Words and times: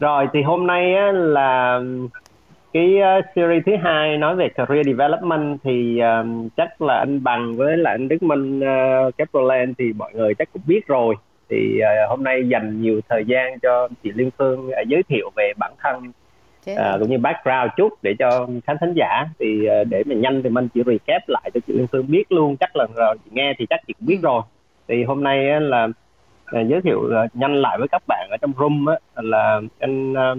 rồi 0.00 0.26
thì 0.32 0.42
hôm 0.42 0.66
nay 0.66 0.94
á, 0.94 1.12
là 1.12 1.80
cái 2.72 2.94
uh, 2.98 3.24
series 3.34 3.62
thứ 3.66 3.72
hai 3.82 4.16
nói 4.16 4.36
về 4.36 4.48
career 4.48 4.86
development 4.86 5.58
thì 5.64 6.00
um, 6.00 6.48
chắc 6.56 6.82
là 6.82 6.98
anh 6.98 7.22
bằng 7.24 7.56
với 7.56 7.76
lại 7.76 7.94
anh 7.94 8.08
Đức 8.08 8.22
Minh 8.22 8.60
uh, 8.60 9.16
Caproland 9.16 9.74
thì 9.78 9.92
mọi 9.92 10.12
người 10.14 10.34
chắc 10.34 10.48
cũng 10.52 10.62
biết 10.66 10.86
rồi. 10.86 11.14
Thì 11.50 11.80
uh, 11.80 12.10
hôm 12.10 12.24
nay 12.24 12.48
dành 12.48 12.82
nhiều 12.82 13.00
thời 13.08 13.24
gian 13.24 13.58
cho 13.62 13.88
chị 14.02 14.10
Liên 14.14 14.30
Phương 14.38 14.68
uh, 14.68 14.86
giới 14.86 15.02
thiệu 15.02 15.30
về 15.36 15.52
bản 15.58 15.72
thân 15.82 16.12
uh, 16.70 17.00
cũng 17.00 17.10
như 17.10 17.18
background 17.18 17.70
chút 17.76 17.92
để 18.02 18.14
cho 18.18 18.46
khán 18.66 18.76
thính 18.80 18.92
giả. 18.96 19.24
Thì 19.38 19.68
uh, 19.80 19.88
để 19.90 20.02
mà 20.06 20.14
nhanh 20.14 20.42
thì 20.42 20.50
mình 20.50 20.68
chỉ 20.74 20.82
recap 20.86 21.28
lại 21.28 21.50
cho 21.54 21.60
chị 21.66 21.72
Liên 21.72 21.86
Phương 21.86 22.06
biết 22.10 22.32
luôn 22.32 22.56
chắc 22.56 22.76
là 22.76 22.86
rồi 22.96 23.16
chị 23.24 23.30
nghe 23.34 23.54
thì 23.58 23.66
chắc 23.70 23.80
chị 23.86 23.92
cũng 23.98 24.06
biết 24.06 24.18
ừ. 24.22 24.26
rồi. 24.26 24.42
Thì 24.88 25.04
hôm 25.04 25.24
nay 25.24 25.56
uh, 25.56 25.62
là 25.62 25.88
uh, 26.60 26.68
giới 26.68 26.80
thiệu 26.80 26.98
uh, 26.98 27.36
nhanh 27.36 27.54
lại 27.54 27.78
với 27.78 27.88
các 27.88 28.02
bạn 28.08 28.28
ở 28.30 28.36
trong 28.36 28.52
room 28.58 28.86
á, 28.86 28.96
là 29.14 29.60
anh 29.78 30.12
uh, 30.12 30.38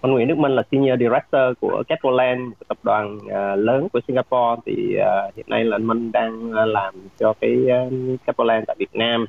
anh 0.00 0.12
Nguyễn 0.12 0.28
Đức 0.28 0.38
Minh 0.38 0.52
là 0.52 0.62
senior 0.72 1.00
director 1.00 1.42
của 1.60 1.82
Caproland 1.88 2.40
một 2.40 2.54
tập 2.68 2.78
đoàn 2.82 3.16
uh, 3.16 3.58
lớn 3.58 3.88
của 3.92 4.00
Singapore. 4.08 4.60
Thì 4.66 4.96
uh, 4.98 5.34
hiện 5.36 5.46
nay 5.48 5.64
là 5.64 5.76
anh 5.76 5.86
Minh 5.86 6.12
đang 6.12 6.50
uh, 6.50 6.68
làm 6.68 6.94
cho 7.18 7.32
cái 7.40 7.66
uh, 8.26 8.36
tại 8.66 8.76
Việt 8.78 8.94
Nam. 8.94 9.26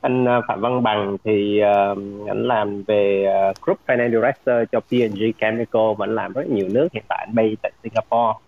Anh 0.00 0.24
uh, 0.24 0.44
Phạm 0.48 0.60
Văn 0.60 0.82
Bằng 0.82 1.16
thì 1.24 1.60
uh, 1.62 1.98
anh 2.28 2.44
làm 2.48 2.82
về 2.82 3.26
uh, 3.50 3.56
Group 3.62 3.78
Finance 3.86 4.10
Director 4.10 4.56
cho 4.72 4.80
P&G 4.80 5.22
Chemical 5.40 5.82
và 5.98 6.06
anh 6.06 6.14
làm 6.14 6.32
rất 6.32 6.46
nhiều 6.46 6.68
nước. 6.68 6.88
Hiện 6.92 7.04
tại 7.08 7.26
anh 7.26 7.34
bay 7.34 7.56
tại 7.62 7.72
Singapore. 7.82 8.38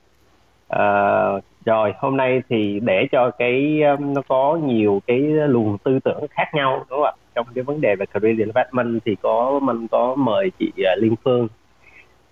Uh, 0.75 1.45
rồi 1.69 1.93
hôm 1.99 2.17
nay 2.17 2.43
thì 2.49 2.81
để 2.81 3.07
cho 3.13 3.31
cái 3.31 3.83
um, 3.83 4.15
nó 4.15 4.23
có 4.29 4.59
nhiều 4.63 5.03
cái 5.07 5.19
luồng 5.21 5.79
tư 5.79 5.99
tưởng 6.05 6.27
khác 6.31 6.55
nhau 6.55 6.85
đúng 6.91 6.99
không 6.99 7.03
ạ? 7.03 7.13
Trong 7.35 7.47
cái 7.55 7.65
vấn 7.65 7.81
đề 7.81 7.97
về 7.97 8.07
career 8.07 8.39
development 8.39 9.01
thì 9.05 9.17
có 9.23 9.61
mình 9.63 9.87
có 9.91 10.15
mời 10.15 10.51
chị 10.59 10.73
uh, 10.79 11.03
Liên 11.03 11.15
Phương. 11.25 11.49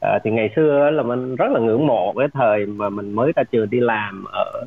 À, 0.00 0.18
thì 0.24 0.30
ngày 0.30 0.50
xưa 0.56 0.90
là 0.90 1.02
mình 1.02 1.36
rất 1.36 1.50
là 1.50 1.60
ngưỡng 1.60 1.86
mộ 1.86 2.12
cái 2.18 2.28
thời 2.32 2.66
mà 2.66 2.88
mình 2.88 3.12
mới 3.12 3.32
ra 3.36 3.42
trường 3.42 3.70
đi 3.70 3.80
làm 3.80 4.24
ở 4.32 4.64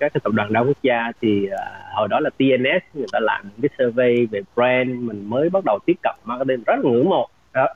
các 0.00 0.12
cái 0.12 0.20
tập 0.24 0.32
đoàn 0.32 0.52
đa 0.52 0.60
quốc 0.60 0.82
gia 0.82 1.12
thì 1.20 1.46
uh, 1.46 1.94
hồi 1.94 2.08
đó 2.08 2.20
là 2.20 2.30
TNS 2.38 2.94
người 2.94 3.06
ta 3.12 3.18
làm 3.20 3.44
cái 3.62 3.68
survey 3.78 4.26
về 4.26 4.40
brand 4.56 4.88
mình 4.88 5.24
mới 5.28 5.50
bắt 5.50 5.64
đầu 5.64 5.78
tiếp 5.86 5.96
cận 6.02 6.14
marketing 6.24 6.62
rất 6.66 6.74
là 6.82 6.90
ngưỡng 6.90 7.08
mộ. 7.08 7.28
Đó 7.54 7.66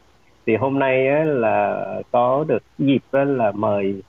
thì 0.46 0.56
hôm 0.56 0.78
nay 0.78 1.08
á, 1.08 1.24
là 1.24 1.84
có 2.12 2.44
được 2.48 2.62
dịp 2.78 3.02
á, 3.12 3.24
là 3.24 3.52
mời 3.54 4.02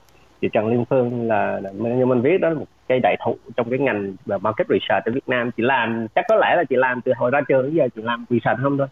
chị 0.47 0.51
Trần 0.53 0.67
Liên 0.67 0.85
Phương 0.85 1.27
là, 1.27 1.59
là 1.63 1.71
như 1.71 2.05
mình 2.05 2.21
viết 2.21 2.37
đó 2.41 2.49
là 2.49 2.55
một 2.55 2.65
cây 2.87 2.99
đại 3.03 3.15
thụ 3.25 3.37
trong 3.55 3.69
cái 3.69 3.79
ngành 3.79 4.15
về 4.25 4.37
market 4.37 4.67
research 4.69 5.05
ở 5.05 5.11
Việt 5.11 5.27
Nam 5.27 5.51
chị 5.57 5.63
làm 5.63 6.07
chắc 6.15 6.25
có 6.29 6.35
lẽ 6.35 6.55
là 6.55 6.63
chị 6.69 6.75
làm 6.75 7.01
từ 7.01 7.11
hồi 7.17 7.31
ra 7.31 7.41
trường 7.47 7.63
đến 7.63 7.73
giờ 7.73 7.87
chị 7.95 8.01
làm 8.01 8.25
research 8.29 8.59
không 8.63 8.77
thôi 8.77 8.87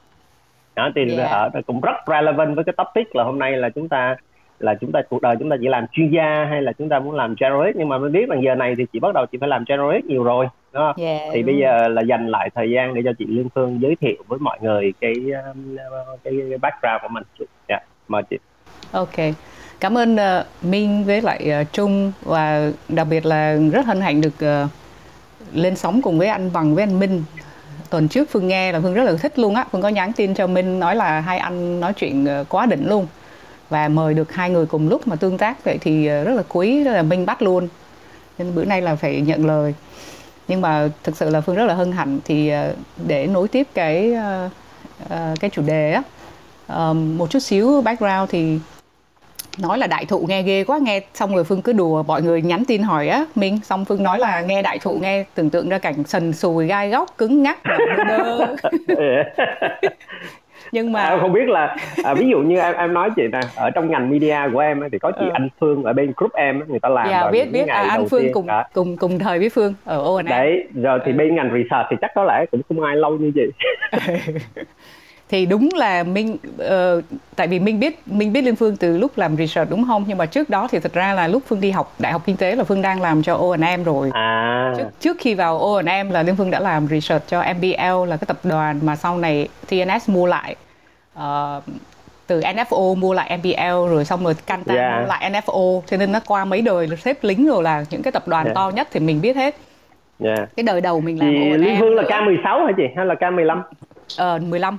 đó 0.75 0.89
thì 0.95 1.17
yeah. 1.17 1.31
ở 1.31 1.49
cũng 1.67 1.81
rất 1.81 1.95
relevant 2.07 2.55
với 2.55 2.63
cái 2.63 2.73
topic 2.77 3.15
là 3.15 3.23
hôm 3.23 3.39
nay 3.39 3.51
là 3.51 3.69
chúng 3.69 3.89
ta 3.89 4.15
là 4.59 4.75
chúng 4.81 4.91
ta 4.91 5.01
cuộc 5.09 5.21
đời 5.21 5.35
chúng 5.39 5.49
ta 5.49 5.55
chỉ 5.61 5.67
làm 5.67 5.85
chuyên 5.91 6.09
gia 6.09 6.45
hay 6.49 6.61
là 6.61 6.71
chúng 6.71 6.89
ta 6.89 6.99
muốn 6.99 7.15
làm 7.15 7.35
generalist 7.39 7.77
nhưng 7.77 7.89
mà 7.89 7.97
mới 7.97 8.09
biết 8.09 8.29
rằng 8.29 8.43
giờ 8.43 8.55
này 8.55 8.75
thì 8.77 8.85
chị 8.93 8.99
bắt 8.99 9.13
đầu 9.13 9.25
chị 9.31 9.37
phải 9.37 9.49
làm 9.49 9.63
generalist 9.67 10.05
nhiều 10.05 10.23
rồi 10.23 10.47
không? 10.73 10.93
Yeah, 10.97 11.21
thì 11.33 11.43
bây 11.43 11.57
giờ 11.57 11.87
là 11.87 12.01
dành 12.01 12.27
lại 12.27 12.49
thời 12.55 12.69
gian 12.69 12.93
để 12.93 13.01
cho 13.05 13.11
chị 13.17 13.25
Liên 13.27 13.49
Phương 13.55 13.81
giới 13.81 13.95
thiệu 13.95 14.23
với 14.27 14.39
mọi 14.39 14.57
người 14.61 14.93
cái 15.01 15.13
um, 15.13 15.77
cái, 16.23 16.33
cái 16.49 16.57
background 16.57 17.01
của 17.01 17.07
mình. 17.07 17.23
Dạ, 17.39 17.45
yeah, 17.67 17.83
mời 18.07 18.23
chị. 18.29 18.37
Ok. 18.91 19.35
Cảm 19.79 19.97
ơn 19.97 20.15
uh, 20.15 20.45
Minh 20.61 21.03
với 21.05 21.21
lại 21.21 21.51
uh, 21.61 21.73
Trung 21.73 22.11
và 22.21 22.71
đặc 22.89 23.07
biệt 23.09 23.25
là 23.25 23.57
rất 23.71 23.85
hân 23.85 24.01
hạnh 24.01 24.21
được 24.21 24.63
uh, 24.63 24.69
lên 25.53 25.75
sóng 25.75 26.01
cùng 26.01 26.17
với 26.17 26.27
anh 26.27 26.53
Bằng 26.53 26.75
với 26.75 26.83
anh 26.83 26.99
Minh. 26.99 27.23
Tuần 27.89 28.07
trước 28.07 28.29
phương 28.31 28.47
nghe 28.47 28.71
là 28.71 28.79
phương 28.79 28.93
rất 28.93 29.03
là 29.03 29.13
thích 29.21 29.39
luôn 29.39 29.55
á. 29.55 29.65
Phương 29.71 29.81
có 29.81 29.89
nhắn 29.89 30.13
tin 30.13 30.35
cho 30.35 30.47
minh 30.47 30.79
nói 30.79 30.95
là 30.95 31.19
hai 31.19 31.37
anh 31.37 31.79
nói 31.79 31.93
chuyện 31.93 32.27
quá 32.49 32.65
đỉnh 32.65 32.89
luôn 32.89 33.07
và 33.69 33.87
mời 33.87 34.13
được 34.13 34.33
hai 34.33 34.49
người 34.49 34.65
cùng 34.65 34.89
lúc 34.89 35.07
mà 35.07 35.15
tương 35.15 35.37
tác. 35.37 35.63
Vậy 35.63 35.77
thì 35.81 36.07
rất 36.07 36.33
là 36.35 36.43
quý 36.49 36.83
rất 36.83 36.91
là 36.91 37.01
minh 37.01 37.25
bắt 37.25 37.41
luôn. 37.41 37.67
Nên 38.37 38.55
bữa 38.55 38.65
nay 38.65 38.81
là 38.81 38.95
phải 38.95 39.21
nhận 39.21 39.45
lời. 39.45 39.73
Nhưng 40.47 40.61
mà 40.61 40.89
thực 41.03 41.17
sự 41.17 41.29
là 41.29 41.41
phương 41.41 41.55
rất 41.55 41.65
là 41.65 41.73
hân 41.73 41.91
hạnh 41.91 42.19
thì 42.25 42.51
để 43.07 43.27
nối 43.27 43.47
tiếp 43.47 43.67
cái 43.73 44.13
cái 45.09 45.49
chủ 45.53 45.61
đề 45.61 45.91
á. 45.91 46.03
Một 46.93 47.29
chút 47.29 47.39
xíu 47.39 47.81
background 47.81 48.29
thì 48.29 48.59
nói 49.61 49.77
là 49.77 49.87
đại 49.87 50.05
thụ 50.05 50.25
nghe 50.29 50.43
ghê 50.43 50.63
quá 50.63 50.79
nghe 50.81 51.01
xong 51.13 51.35
rồi 51.35 51.43
phương 51.43 51.61
cứ 51.61 51.73
đùa 51.73 52.03
mọi 52.03 52.21
người 52.21 52.41
nhắn 52.41 52.63
tin 52.67 52.81
hỏi 52.81 53.07
á 53.07 53.25
minh 53.35 53.59
xong 53.63 53.85
phương 53.85 54.03
nói 54.03 54.19
là 54.19 54.41
nghe 54.41 54.61
đại 54.61 54.79
thụ 54.79 54.97
nghe 55.01 55.25
tưởng 55.35 55.49
tượng 55.49 55.69
ra 55.69 55.77
cảnh 55.77 56.03
sần 56.03 56.33
sùi 56.33 56.67
gai 56.67 56.89
góc 56.89 57.17
cứng 57.17 57.43
ngắc 57.43 57.59
nhưng 60.71 60.91
mà 60.91 60.99
à, 60.99 61.17
không 61.21 61.33
biết 61.33 61.47
là 61.47 61.75
à, 62.03 62.13
ví 62.13 62.29
dụ 62.29 62.39
như 62.39 62.59
em 62.59 62.75
em 62.75 62.93
nói 62.93 63.09
chị 63.15 63.23
nè 63.31 63.39
ở 63.55 63.69
trong 63.69 63.91
ngành 63.91 64.09
media 64.09 64.37
của 64.53 64.59
em 64.59 64.81
thì 64.91 64.99
có 64.99 65.11
chị 65.11 65.25
ừ. 65.25 65.29
anh 65.33 65.49
Phương 65.59 65.83
ở 65.83 65.93
bên 65.93 66.13
group 66.17 66.33
em 66.33 66.63
người 66.67 66.79
ta 66.79 66.89
làm 66.89 67.07
dạ, 67.09 67.21
rồi 67.21 67.31
biết 67.31 67.51
biết 67.51 67.67
à, 67.67 67.85
anh 67.89 68.05
Phương 68.09 68.21
tiên. 68.21 68.31
cùng 68.33 68.47
à. 68.47 68.67
cùng 68.73 68.97
cùng 68.97 69.19
thời 69.19 69.39
với 69.39 69.49
Phương 69.49 69.73
ở 69.85 70.03
O&M 70.03 70.25
đấy 70.25 70.67
rồi 70.75 70.99
thì 71.05 71.11
ừ. 71.11 71.17
bên 71.17 71.35
ngành 71.35 71.49
research 71.53 71.87
thì 71.89 71.97
chắc 72.01 72.11
có 72.15 72.23
lẽ 72.23 72.45
cũng 72.51 72.61
không 72.69 72.83
ai 72.83 72.95
lâu 72.95 73.17
như 73.17 73.31
chị 73.35 73.45
thì 75.29 75.45
đúng 75.45 75.69
là 75.73 76.03
minh 76.03 76.37
uh, 76.61 77.03
tại 77.35 77.47
vì 77.47 77.59
minh 77.59 77.79
biết 77.79 77.99
minh 78.05 78.33
biết 78.33 78.41
liên 78.41 78.55
phương 78.55 78.77
từ 78.77 78.97
lúc 78.97 79.17
làm 79.17 79.35
research 79.35 79.69
đúng 79.69 79.85
không? 79.87 80.05
Nhưng 80.07 80.17
mà 80.17 80.25
trước 80.25 80.49
đó 80.49 80.67
thì 80.71 80.79
thật 80.79 80.93
ra 80.93 81.13
là 81.13 81.27
lúc 81.27 81.43
phương 81.47 81.61
đi 81.61 81.71
học 81.71 81.93
đại 81.99 82.11
học 82.11 82.21
kinh 82.25 82.37
tế 82.37 82.55
là 82.55 82.63
phương 82.63 82.81
đang 82.81 83.01
làm 83.01 83.23
cho 83.23 83.35
O&M 83.35 83.83
rồi. 83.83 84.09
À. 84.13 84.73
trước, 84.77 84.87
trước 84.99 85.17
khi 85.19 85.33
vào 85.33 85.59
O&M 85.59 86.09
là 86.09 86.23
liên 86.23 86.35
phương 86.35 86.51
đã 86.51 86.59
làm 86.59 86.87
research 86.87 87.27
cho 87.27 87.43
MBL 87.57 88.09
là 88.09 88.17
cái 88.17 88.25
tập 88.27 88.37
đoàn 88.43 88.79
mà 88.83 88.95
sau 88.95 89.17
này 89.17 89.47
TNS 89.69 90.09
mua 90.09 90.25
lại. 90.25 90.55
Uh, 91.19 91.63
từ 92.27 92.41
NFO 92.41 92.95
mua 92.95 93.13
lại 93.13 93.37
MBL 93.37 93.93
rồi 93.93 94.05
xong 94.05 94.23
rồi 94.23 94.33
Cantan 94.47 94.77
yeah. 94.77 95.01
mua 95.01 95.07
lại 95.07 95.31
NFO 95.31 95.81
cho 95.85 95.97
nên 95.97 96.11
nó 96.11 96.19
qua 96.27 96.45
mấy 96.45 96.61
đời 96.61 96.87
xếp 96.97 97.17
lính 97.21 97.47
rồi 97.47 97.63
là 97.63 97.83
những 97.89 98.03
cái 98.03 98.11
tập 98.11 98.27
đoàn 98.27 98.45
yeah. 98.45 98.55
to 98.55 98.71
nhất 98.75 98.87
thì 98.91 98.99
mình 98.99 99.21
biết 99.21 99.35
hết. 99.35 99.55
Yeah. 100.23 100.49
cái 100.55 100.63
đời 100.63 100.81
đầu 100.81 101.01
mình 101.01 101.19
làm 101.19 101.33
chị 101.33 101.57
Liên 101.57 101.79
Phương 101.79 101.95
là 101.95 102.03
K16 102.03 102.65
hả 102.65 102.71
chị? 102.77 102.83
Hay 102.95 103.05
là 103.05 103.15
K15 103.15 103.61
ờ 104.17 104.35
uh, 104.35 104.41
15 104.41 104.77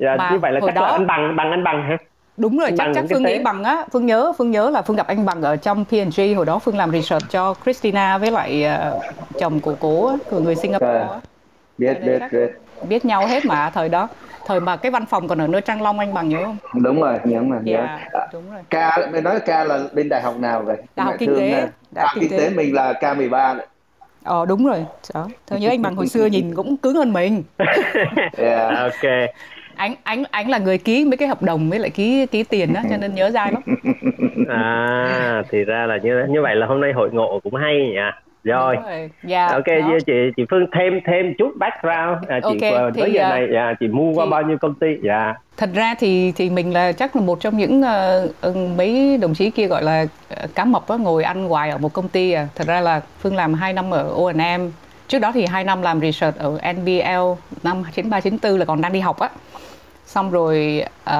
dạ, 0.00 0.16
mà 0.16 0.30
như 0.32 0.38
vậy 0.38 0.52
là 0.52 0.60
chắc 0.66 0.74
đó... 0.74 0.82
là 0.82 0.88
anh 0.88 1.06
bằng 1.06 1.36
bằng 1.36 1.50
anh 1.50 1.64
bằng 1.64 1.82
hả? 1.82 1.96
Đúng 2.36 2.58
rồi 2.58 2.68
anh 2.68 2.76
chắc 2.76 2.86
chắc 2.94 3.04
phương 3.10 3.22
nghĩ 3.22 3.38
bằng 3.38 3.64
á 3.64 3.84
phương 3.92 4.06
nhớ 4.06 4.32
phương 4.38 4.50
nhớ 4.50 4.70
là 4.70 4.82
phương 4.82 4.96
gặp 4.96 5.06
anh 5.06 5.24
bằng 5.24 5.42
ở 5.42 5.56
trong 5.56 5.84
P&G 5.84 6.20
hồi 6.36 6.46
đó 6.46 6.58
phương 6.58 6.76
làm 6.76 6.90
research 6.90 7.30
cho 7.30 7.54
Christina 7.64 8.18
với 8.18 8.30
lại 8.30 8.66
uh, 8.96 9.02
chồng 9.38 9.60
của 9.60 9.74
cố 9.80 10.16
của 10.30 10.40
người 10.40 10.56
Singapore 10.56 10.98
à, 10.98 11.20
biết 11.78 11.94
biết 12.04 12.22
biết. 12.32 12.60
biết 12.88 13.04
nhau 13.04 13.26
hết 13.26 13.44
mà 13.44 13.70
thời 13.70 13.88
đó. 13.88 14.08
Thời 14.46 14.60
mà 14.60 14.76
cái 14.76 14.92
văn 14.92 15.06
phòng 15.06 15.28
còn 15.28 15.38
ở 15.38 15.46
nơi 15.46 15.60
Trang 15.60 15.82
Long 15.82 15.98
anh 15.98 16.14
bằng 16.14 16.28
nhớ 16.28 16.44
không? 16.44 16.56
Đúng 16.74 17.00
rồi 17.00 17.18
nhớ 17.24 17.40
mà 17.40 17.56
nhớ. 17.62 17.76
Yeah, 17.76 18.00
dạ, 18.12 18.26
đúng 18.32 18.50
rồi. 18.52 18.60
ca 18.70 18.98
mình 19.12 19.24
nói 19.24 19.40
ca 19.46 19.64
là 19.64 19.78
bên 19.92 20.08
đại 20.08 20.22
học 20.22 20.38
nào 20.38 20.62
vậy? 20.62 20.76
Đại 20.96 21.06
học 21.06 21.14
kinh 21.18 21.36
tế 21.36 21.68
đại 21.94 22.06
học 22.06 22.16
kinh 22.20 22.30
tế 22.30 22.50
mình 22.50 22.74
là 22.74 22.92
K 22.92 23.16
13 23.16 23.54
đấy. 23.54 23.66
Ờ 24.24 24.46
đúng 24.46 24.66
rồi, 24.66 24.84
đó. 25.14 25.28
Thôi 25.46 25.60
nhớ 25.60 25.68
anh 25.68 25.82
bằng 25.82 25.96
hồi 25.96 26.06
xưa 26.06 26.26
nhìn 26.26 26.54
cũng 26.54 26.76
cứng 26.76 26.94
hơn 26.94 27.12
mình. 27.12 27.42
yeah, 28.38 28.78
ok 28.78 29.30
anh 29.80 29.94
anh 30.02 30.22
anh 30.30 30.48
là 30.50 30.58
người 30.58 30.78
ký 30.78 31.04
mấy 31.04 31.16
cái 31.16 31.28
hợp 31.28 31.42
đồng 31.42 31.70
với 31.70 31.78
lại 31.78 31.90
ký 31.90 32.26
ký 32.26 32.42
tiền 32.42 32.72
đó 32.72 32.80
cho 32.90 32.96
nên 32.96 33.14
nhớ 33.14 33.30
dai 33.30 33.52
lắm. 33.52 33.62
À 34.48 35.42
thì 35.50 35.64
ra 35.64 35.86
là 35.86 35.96
như 36.02 36.24
như 36.28 36.42
vậy 36.42 36.56
là 36.56 36.66
hôm 36.66 36.80
nay 36.80 36.92
hội 36.92 37.10
ngộ 37.12 37.40
cũng 37.44 37.54
hay 37.54 37.74
nhỉ? 37.76 37.98
Rồi, 38.44 38.76
rồi. 38.76 39.10
Yeah, 39.28 39.52
ok 39.52 39.66
đó. 39.66 39.98
chị 40.06 40.12
chị 40.36 40.42
Phương 40.50 40.66
thêm 40.78 41.00
thêm 41.06 41.34
chút 41.38 41.52
background. 41.58 42.28
À, 42.28 42.40
chị 42.40 42.48
okay, 42.48 42.90
tới 43.00 43.12
giờ 43.12 43.26
uh, 43.26 43.30
này 43.30 43.48
dạ, 43.52 43.74
chị 43.80 43.88
mua 43.88 44.12
qua 44.14 44.26
bao 44.26 44.42
nhiêu 44.42 44.58
công 44.58 44.74
ty? 44.74 44.86
Dạ. 45.02 45.34
Thật 45.56 45.70
ra 45.74 45.94
thì 45.98 46.32
thì 46.36 46.50
mình 46.50 46.72
là 46.72 46.92
chắc 46.92 47.16
là 47.16 47.22
một 47.22 47.40
trong 47.40 47.56
những 47.56 47.82
uh, 48.48 48.56
mấy 48.76 49.18
đồng 49.22 49.34
chí 49.34 49.50
kia 49.50 49.66
gọi 49.66 49.82
là 49.82 50.06
uh, 50.32 50.54
cá 50.54 50.64
mập 50.64 50.88
á, 50.88 50.96
ngồi 50.96 51.24
ăn 51.24 51.48
hoài 51.48 51.70
ở 51.70 51.78
một 51.78 51.92
công 51.92 52.08
ty 52.08 52.32
à. 52.32 52.48
Thật 52.54 52.66
ra 52.66 52.80
là 52.80 53.00
Phương 53.18 53.36
làm 53.36 53.54
2 53.54 53.72
năm 53.72 53.90
ở 53.90 54.14
O&M 54.16 54.70
trước 55.08 55.18
đó 55.18 55.32
thì 55.32 55.46
2 55.46 55.64
năm 55.64 55.82
làm 55.82 56.00
research 56.00 56.38
ở 56.38 56.58
NBL 56.72 57.42
năm 57.62 57.82
93 57.94 58.20
94 58.20 58.58
là 58.58 58.64
còn 58.64 58.80
đang 58.80 58.92
đi 58.92 59.00
học 59.00 59.18
á 59.18 59.28
xong 60.10 60.30
rồi 60.30 60.84
uh, 61.10 61.14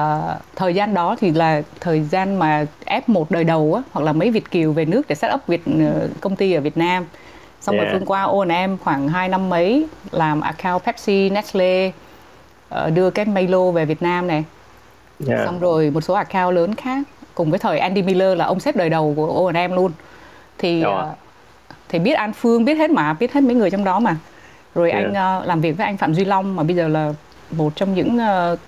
thời 0.55 0.75
gian 0.75 0.93
đó 0.93 1.15
thì 1.19 1.31
là 1.31 1.61
thời 1.79 2.01
gian 2.01 2.39
mà 2.39 2.65
F1 2.85 3.25
đời 3.29 3.43
đầu 3.43 3.73
á 3.73 3.81
hoặc 3.91 4.01
là 4.01 4.13
mấy 4.13 4.31
Việt 4.31 4.51
kiều 4.51 4.73
về 4.73 4.85
nước 4.85 5.01
để 5.07 5.15
set 5.15 5.33
up 5.33 5.47
Việt 5.47 5.61
uh, 5.69 6.21
công 6.21 6.35
ty 6.35 6.53
ở 6.53 6.61
Việt 6.61 6.77
Nam 6.77 7.05
xong 7.61 7.75
yeah. 7.75 7.87
rồi 7.87 7.99
phương 7.99 8.05
qua 8.05 8.23
O&M 8.23 8.77
khoảng 8.83 9.07
2 9.07 9.29
năm 9.29 9.49
mấy 9.49 9.87
làm 10.11 10.41
account 10.41 10.83
Pepsi, 10.83 11.29
Nestle 11.29 11.87
uh, 11.87 12.93
đưa 12.93 13.09
cái 13.09 13.25
Milo 13.25 13.71
về 13.71 13.85
Việt 13.85 14.01
Nam 14.01 14.27
này 14.27 14.43
yeah. 15.27 15.45
xong 15.45 15.59
rồi 15.59 15.89
một 15.89 16.01
số 16.01 16.13
account 16.13 16.55
lớn 16.55 16.75
khác 16.75 17.03
cùng 17.35 17.49
với 17.49 17.59
thời 17.59 17.79
Andy 17.79 18.01
Miller 18.01 18.37
là 18.37 18.45
ông 18.45 18.59
sếp 18.59 18.75
đời 18.75 18.89
đầu 18.89 19.13
của 19.15 19.45
O&M 19.45 19.75
luôn 19.75 19.91
thì 20.57 20.83
uh, 20.85 21.17
thì 21.89 21.99
biết 21.99 22.13
An 22.13 22.33
Phương 22.33 22.65
biết 22.65 22.75
hết 22.75 22.89
mà 22.89 23.13
biết 23.13 23.33
hết 23.33 23.41
mấy 23.41 23.55
người 23.55 23.69
trong 23.69 23.83
đó 23.83 23.99
mà 23.99 24.15
rồi 24.75 24.91
yeah. 24.91 25.03
anh 25.03 25.39
uh, 25.39 25.47
làm 25.47 25.61
việc 25.61 25.77
với 25.77 25.85
anh 25.85 25.97
Phạm 25.97 26.13
Duy 26.13 26.25
Long 26.25 26.55
mà 26.55 26.63
bây 26.63 26.75
giờ 26.75 26.87
là 26.87 27.13
một 27.51 27.75
trong 27.75 27.95
những 27.95 28.17
uh, 28.53 28.59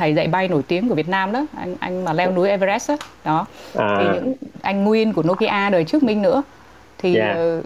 thầy 0.00 0.14
dạy 0.14 0.28
bay 0.28 0.48
nổi 0.48 0.62
tiếng 0.68 0.88
của 0.88 0.94
Việt 0.94 1.08
Nam 1.08 1.32
đó 1.32 1.46
anh 1.56 1.76
anh 1.80 2.04
mà 2.04 2.12
leo 2.12 2.32
núi 2.32 2.48
Everest 2.48 2.90
đó, 2.90 2.96
đó. 3.24 3.46
À. 3.78 3.96
thì 3.98 4.04
những 4.14 4.34
anh 4.62 4.84
Nguyên 4.84 5.12
của 5.12 5.22
Nokia 5.22 5.70
đời 5.70 5.84
trước 5.84 6.02
Minh 6.02 6.22
nữa 6.22 6.42
thì 6.98 7.16
yeah. 7.16 7.36
uh, 7.58 7.64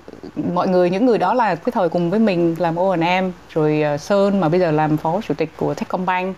mọi 0.54 0.68
người 0.68 0.90
những 0.90 1.06
người 1.06 1.18
đó 1.18 1.34
là 1.34 1.54
cái 1.54 1.72
thời 1.72 1.88
cùng 1.88 2.10
với 2.10 2.20
mình 2.20 2.56
làm 2.58 2.76
O&M 2.76 3.32
rồi 3.50 3.84
uh, 3.94 4.00
Sơn 4.00 4.40
mà 4.40 4.48
bây 4.48 4.60
giờ 4.60 4.70
làm 4.70 4.96
phó 4.96 5.20
chủ 5.28 5.34
tịch 5.34 5.50
của 5.56 5.74
Techcombank 5.74 6.36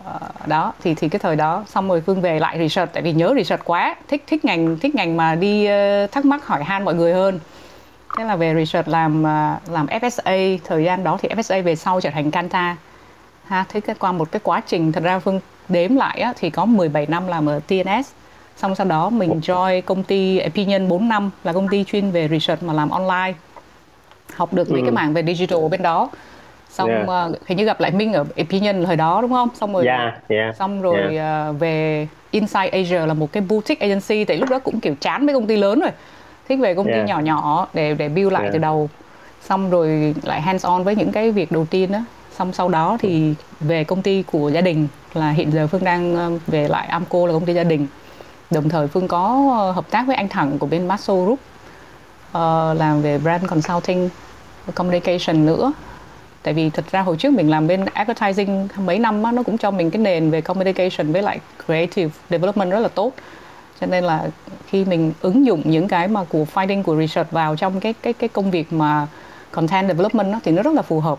uh, 0.00 0.46
đó 0.46 0.72
thì 0.82 0.94
thì 0.94 1.08
cái 1.08 1.18
thời 1.18 1.36
đó 1.36 1.64
xong 1.68 1.88
rồi 1.88 2.02
phương 2.06 2.20
về 2.20 2.40
lại 2.40 2.58
research 2.58 2.92
tại 2.92 3.02
vì 3.02 3.12
nhớ 3.12 3.34
research 3.36 3.64
quá 3.64 3.96
thích 4.08 4.24
thích 4.26 4.44
ngành 4.44 4.78
thích 4.78 4.94
ngành 4.94 5.16
mà 5.16 5.34
đi 5.34 5.66
uh, 5.66 6.12
thắc 6.12 6.24
mắc 6.24 6.46
hỏi 6.46 6.64
han 6.64 6.84
mọi 6.84 6.94
người 6.94 7.12
hơn 7.12 7.40
thế 8.18 8.24
là 8.24 8.36
về 8.36 8.54
research 8.54 8.88
làm 8.88 9.20
uh, 9.20 9.70
làm 9.72 9.86
FSA 9.86 10.58
thời 10.64 10.84
gian 10.84 11.04
đó 11.04 11.18
thì 11.22 11.28
FSA 11.28 11.62
về 11.62 11.76
sau 11.76 12.00
trở 12.00 12.10
thành 12.10 12.30
Canta 12.30 12.76
ha 13.52 13.64
thế 13.68 13.80
cái 13.80 13.96
qua 13.98 14.12
một 14.12 14.32
cái 14.32 14.40
quá 14.44 14.62
trình 14.66 14.92
thật 14.92 15.02
ra 15.04 15.18
phương 15.18 15.40
đếm 15.68 15.96
lại 15.96 16.20
á, 16.20 16.32
thì 16.36 16.50
có 16.50 16.64
17 16.64 17.06
năm 17.06 17.28
làm 17.28 17.48
ở 17.48 17.60
TNS 17.66 18.12
xong 18.56 18.74
sau 18.74 18.86
đó 18.86 19.10
mình 19.10 19.40
join 19.42 19.82
công 19.82 20.02
ty 20.02 20.40
Opinion 20.46 20.88
4 20.88 21.08
năm 21.08 21.30
là 21.44 21.52
công 21.52 21.68
ty 21.68 21.84
chuyên 21.84 22.10
về 22.10 22.28
research 22.28 22.62
mà 22.62 22.72
làm 22.72 22.90
online 22.90 23.32
học 24.34 24.54
được 24.54 24.70
mấy 24.70 24.80
ừ. 24.80 24.84
cái 24.84 24.92
mảng 24.92 25.12
về 25.12 25.22
digital 25.22 25.68
bên 25.70 25.82
đó 25.82 26.10
xong 26.68 26.88
yeah. 26.88 27.30
uh, 27.30 27.46
hình 27.46 27.58
như 27.58 27.64
gặp 27.64 27.80
lại 27.80 27.90
Minh 27.90 28.12
ở 28.12 28.24
Opinion 28.40 28.84
thời 28.84 28.96
đó 28.96 29.22
đúng 29.22 29.30
không 29.32 29.48
xong 29.54 29.72
rồi 29.72 29.86
yeah, 29.86 30.14
yeah, 30.28 30.56
xong 30.56 30.82
rồi 30.82 31.16
yeah. 31.16 31.50
uh, 31.50 31.60
về 31.60 32.06
Inside 32.30 32.68
Asia 32.68 33.06
là 33.06 33.14
một 33.14 33.32
cái 33.32 33.42
boutique 33.48 33.86
agency 33.86 34.24
tại 34.24 34.36
lúc 34.36 34.50
đó 34.50 34.58
cũng 34.58 34.80
kiểu 34.80 34.94
chán 35.00 35.26
mấy 35.26 35.34
công 35.34 35.46
ty 35.46 35.56
lớn 35.56 35.80
rồi 35.80 35.90
thích 36.48 36.56
về 36.56 36.74
công 36.74 36.86
ty 36.86 36.92
yeah. 36.92 37.06
nhỏ 37.06 37.18
nhỏ 37.18 37.66
để 37.74 37.94
để 37.94 38.08
build 38.08 38.32
lại 38.32 38.42
yeah. 38.42 38.52
từ 38.52 38.58
đầu 38.58 38.88
xong 39.40 39.70
rồi 39.70 40.14
lại 40.22 40.40
hands 40.40 40.66
on 40.66 40.84
với 40.84 40.96
những 40.96 41.12
cái 41.12 41.30
việc 41.30 41.52
đầu 41.52 41.66
tiên 41.70 41.92
đó 41.92 41.98
xong 42.38 42.52
sau 42.52 42.68
đó 42.68 42.96
thì 43.00 43.34
về 43.60 43.84
công 43.84 44.02
ty 44.02 44.22
của 44.22 44.48
gia 44.48 44.60
đình 44.60 44.88
là 45.14 45.30
hiện 45.30 45.52
giờ 45.52 45.66
phương 45.66 45.84
đang 45.84 46.16
ờ, 46.16 46.30
về 46.46 46.68
lại 46.68 46.86
Amco 46.86 47.26
là 47.26 47.32
công 47.32 47.46
ty 47.46 47.54
gia 47.54 47.64
đình. 47.64 47.86
Đồng 48.50 48.68
thời 48.68 48.88
phương 48.88 49.08
có 49.08 49.50
ờ, 49.58 49.72
hợp 49.72 49.90
tác 49.90 50.06
với 50.06 50.16
anh 50.16 50.28
thẳng 50.28 50.58
của 50.58 50.66
bên 50.66 50.88
Maso 50.88 51.14
Group 51.14 51.38
uh, 52.30 52.78
làm 52.78 53.02
về 53.02 53.18
brand 53.18 53.46
consulting 53.46 54.08
communication 54.74 55.46
nữa. 55.46 55.72
Tại 56.42 56.54
vì 56.54 56.70
thật 56.70 56.84
ra 56.90 57.00
hồi 57.00 57.16
trước 57.16 57.32
mình 57.32 57.50
làm 57.50 57.66
bên 57.66 57.84
advertising 57.84 58.68
mấy 58.76 58.98
năm 58.98 59.22
á, 59.22 59.32
nó 59.32 59.42
cũng 59.42 59.58
cho 59.58 59.70
mình 59.70 59.90
cái 59.90 60.02
nền 60.02 60.30
về 60.30 60.40
communication 60.40 61.12
với 61.12 61.22
lại 61.22 61.40
creative 61.66 62.10
development 62.30 62.70
rất 62.70 62.80
là 62.80 62.88
tốt. 62.88 63.12
Cho 63.80 63.86
nên 63.86 64.04
là 64.04 64.28
khi 64.66 64.84
mình 64.84 65.12
ứng 65.20 65.46
dụng 65.46 65.62
những 65.64 65.88
cái 65.88 66.08
mà 66.08 66.24
của 66.24 66.46
finding 66.54 66.82
của 66.82 66.96
research 66.96 67.30
vào 67.30 67.56
trong 67.56 67.80
cái 67.80 67.94
cái 68.02 68.12
cái 68.12 68.28
công 68.28 68.50
việc 68.50 68.72
mà 68.72 69.06
content 69.50 69.88
development 69.88 70.32
đó, 70.32 70.40
thì 70.44 70.52
nó 70.52 70.62
rất 70.62 70.74
là 70.74 70.82
phù 70.82 71.00
hợp 71.00 71.18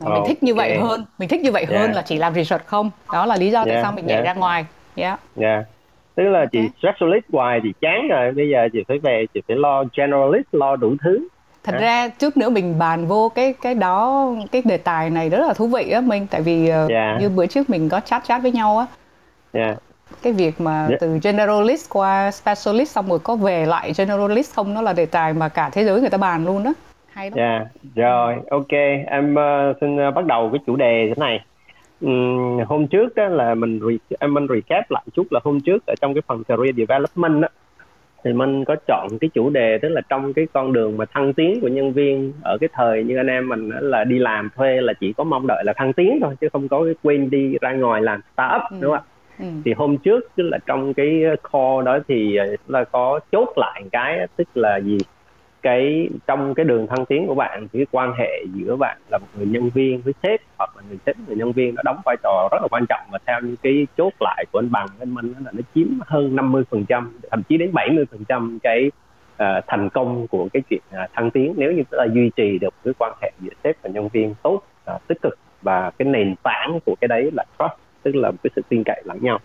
mình 0.00 0.22
thích 0.26 0.42
như 0.42 0.54
vậy 0.54 0.78
hơn 0.78 1.04
mình 1.18 1.28
thích 1.28 1.40
như 1.40 1.52
vậy 1.52 1.66
yeah. 1.70 1.80
hơn 1.80 1.92
là 1.92 2.02
chỉ 2.02 2.18
làm 2.18 2.34
research 2.34 2.66
không 2.66 2.90
đó 3.12 3.26
là 3.26 3.36
lý 3.36 3.50
do 3.50 3.64
tại 3.64 3.74
yeah. 3.74 3.84
sao 3.84 3.92
mình 3.92 4.06
nhảy 4.06 4.16
yeah. 4.16 4.26
ra 4.26 4.34
ngoài 4.34 4.64
yeah. 4.96 5.20
yeah 5.40 5.64
tức 6.14 6.24
là 6.24 6.46
chị 6.52 6.58
okay. 6.58 6.70
specialist 6.78 7.24
hoài 7.32 7.60
thì 7.62 7.72
chán 7.80 8.08
rồi 8.08 8.32
bây 8.32 8.48
giờ 8.48 8.68
chị 8.72 8.78
phải 8.88 8.98
về 8.98 9.26
chị 9.34 9.40
phải 9.48 9.56
lo 9.56 9.84
generalist 9.96 10.46
lo 10.52 10.76
đủ 10.76 10.94
thứ 11.04 11.28
thật 11.64 11.74
ra 11.80 12.08
chút 12.08 12.36
nữa 12.36 12.50
mình 12.50 12.78
bàn 12.78 13.06
vô 13.06 13.28
cái 13.28 13.54
cái 13.62 13.74
đó 13.74 14.26
cái 14.52 14.62
đề 14.64 14.76
tài 14.76 15.10
này 15.10 15.30
rất 15.30 15.46
là 15.46 15.54
thú 15.54 15.66
vị 15.66 15.90
á 15.90 16.00
mình 16.00 16.26
tại 16.30 16.42
vì 16.42 16.68
yeah. 16.68 16.80
Ờ, 16.80 16.86
dạ. 16.90 17.18
như 17.20 17.28
bữa 17.28 17.46
trước 17.46 17.70
mình 17.70 17.88
có 17.88 18.00
chat 18.00 18.24
chat 18.24 18.42
với 18.42 18.52
nhau 18.52 18.78
á 18.78 18.86
yeah. 19.52 19.78
Cái 20.22 20.32
việc 20.32 20.60
mà 20.60 20.86
yeah. 20.86 21.00
Từ 21.00 21.18
generalist 21.22 21.88
qua 21.90 22.30
specialist 22.30 22.90
xong 22.90 23.08
rồi 23.08 23.18
có 23.18 23.36
về 23.36 23.66
lại 23.66 23.92
generalist 23.96 24.54
không 24.54 24.74
nó 24.74 24.82
là 24.82 24.92
đề 24.92 25.06
tài 25.06 25.32
mà 25.32 25.48
cả 25.48 25.70
thế 25.72 25.84
giới 25.84 26.00
người 26.00 26.10
ta 26.10 26.18
bàn 26.18 26.44
luôn 26.44 26.62
đó 26.62 26.72
hay 27.14 27.30
đó 27.30 27.36
yeah. 27.36 27.66
rồi 27.94 28.36
ok 28.50 28.72
em 29.06 29.34
uh, 29.34 29.76
xin 29.80 30.08
uh, 30.08 30.14
bắt 30.14 30.26
đầu 30.26 30.50
cái 30.52 30.58
chủ 30.66 30.76
đề 30.76 31.06
thế 31.08 31.14
này 31.16 31.40
um, 32.00 32.60
hôm 32.66 32.86
trước 32.86 33.14
đó 33.14 33.28
là 33.28 33.54
mình 33.54 33.78
re- 33.78 34.16
em 34.20 34.34
mình 34.34 34.46
recap 34.48 34.90
lại 34.90 35.04
chút 35.14 35.26
là 35.30 35.40
hôm 35.44 35.60
trước 35.60 35.86
ở 35.86 35.94
trong 36.00 36.14
cái 36.14 36.22
phần 36.26 36.44
career 36.44 36.76
development 36.76 37.42
đó, 37.42 37.48
thì 38.24 38.32
mình 38.32 38.64
có 38.64 38.76
chọn 38.86 39.08
cái 39.20 39.30
chủ 39.34 39.50
đề 39.50 39.78
tức 39.78 39.88
là 39.88 40.00
trong 40.08 40.32
cái 40.32 40.46
con 40.52 40.72
đường 40.72 40.96
mà 40.96 41.04
thăng 41.04 41.32
tiến 41.32 41.60
của 41.60 41.68
nhân 41.68 41.92
viên 41.92 42.32
ở 42.42 42.58
cái 42.60 42.68
thời 42.72 43.04
như 43.04 43.16
anh 43.16 43.26
em 43.26 43.48
mình 43.48 43.70
là 43.80 44.04
đi 44.04 44.18
làm 44.18 44.50
thuê 44.56 44.80
là 44.80 44.92
chỉ 45.00 45.12
có 45.12 45.24
mong 45.24 45.46
đợi 45.46 45.62
là 45.66 45.72
thăng 45.76 45.92
tiến 45.92 46.18
thôi 46.22 46.34
chứ 46.40 46.48
không 46.52 46.68
có 46.68 46.84
cái 46.84 46.94
quên 47.02 47.30
đi 47.30 47.56
ra 47.60 47.72
ngoài 47.72 48.02
làm 48.02 48.20
startup 48.34 48.62
ừ. 48.70 48.76
đúng 48.80 48.92
không 48.92 49.04
ạ 49.04 49.12
ừ. 49.38 49.46
thì 49.64 49.72
hôm 49.72 49.96
trước 49.96 50.28
tức 50.36 50.42
là 50.42 50.58
trong 50.66 50.94
cái 50.94 51.22
call 51.52 51.84
đó 51.84 51.98
thì 52.08 52.38
là 52.68 52.84
có 52.84 53.20
chốt 53.32 53.48
lại 53.56 53.82
cái 53.92 54.26
tức 54.36 54.48
là 54.54 54.80
gì 54.80 54.98
cái 55.64 56.08
trong 56.26 56.54
cái 56.54 56.64
đường 56.64 56.86
thăng 56.86 57.06
tiến 57.06 57.26
của 57.26 57.34
bạn 57.34 57.68
thì 57.72 57.78
cái 57.78 57.86
quan 57.90 58.12
hệ 58.18 58.44
giữa 58.54 58.76
bạn 58.76 58.98
là 59.10 59.18
một 59.18 59.26
người 59.36 59.46
nhân 59.46 59.70
viên 59.74 60.00
với 60.00 60.14
sếp 60.22 60.40
hoặc 60.58 60.70
là 60.76 60.82
người 60.88 60.98
sếp 61.06 61.16
người 61.26 61.36
nhân 61.36 61.52
viên 61.52 61.74
nó 61.74 61.82
đóng 61.84 62.00
vai 62.04 62.16
trò 62.22 62.48
rất 62.52 62.58
là 62.62 62.68
quan 62.70 62.84
trọng. 62.88 63.00
Và 63.12 63.18
theo 63.26 63.40
như 63.40 63.56
cái 63.62 63.86
chốt 63.96 64.12
lại 64.20 64.44
của 64.52 64.58
anh 64.58 64.70
bằng 64.70 64.86
anh 65.00 65.14
minh 65.14 65.34
là 65.44 65.50
nó 65.52 65.60
chiếm 65.74 65.86
hơn 66.06 66.36
50 66.36 66.62
phần 66.70 66.84
trăm 66.84 67.18
thậm 67.30 67.42
chí 67.42 67.56
đến 67.56 67.72
70 67.72 68.04
phần 68.10 68.24
trăm 68.28 68.58
cái 68.62 68.90
uh, 69.32 69.64
thành 69.66 69.88
công 69.88 70.26
của 70.26 70.48
cái 70.52 70.62
chuyện 70.70 70.80
uh, 71.04 71.10
thăng 71.12 71.30
tiến 71.30 71.54
nếu 71.56 71.72
như 71.72 71.82
chúng 71.90 71.98
ta 71.98 72.04
duy 72.14 72.30
trì 72.36 72.58
được 72.58 72.74
cái 72.84 72.94
quan 72.98 73.12
hệ 73.22 73.30
giữa 73.40 73.52
sếp 73.64 73.76
và 73.82 73.90
nhân 73.90 74.08
viên 74.08 74.34
tốt 74.42 74.62
uh, 74.94 75.08
tích 75.08 75.18
cực. 75.22 75.38
Và 75.62 75.90
cái 75.98 76.08
nền 76.08 76.34
tảng 76.42 76.78
của 76.86 76.94
cái 77.00 77.08
đấy 77.08 77.30
là 77.36 77.44
trust 77.58 77.80
tức 78.02 78.14
là 78.14 78.30
một 78.30 78.36
cái 78.42 78.50
sự 78.56 78.62
tin 78.68 78.82
cậy 78.84 79.02
lẫn 79.04 79.18
nhau. 79.20 79.38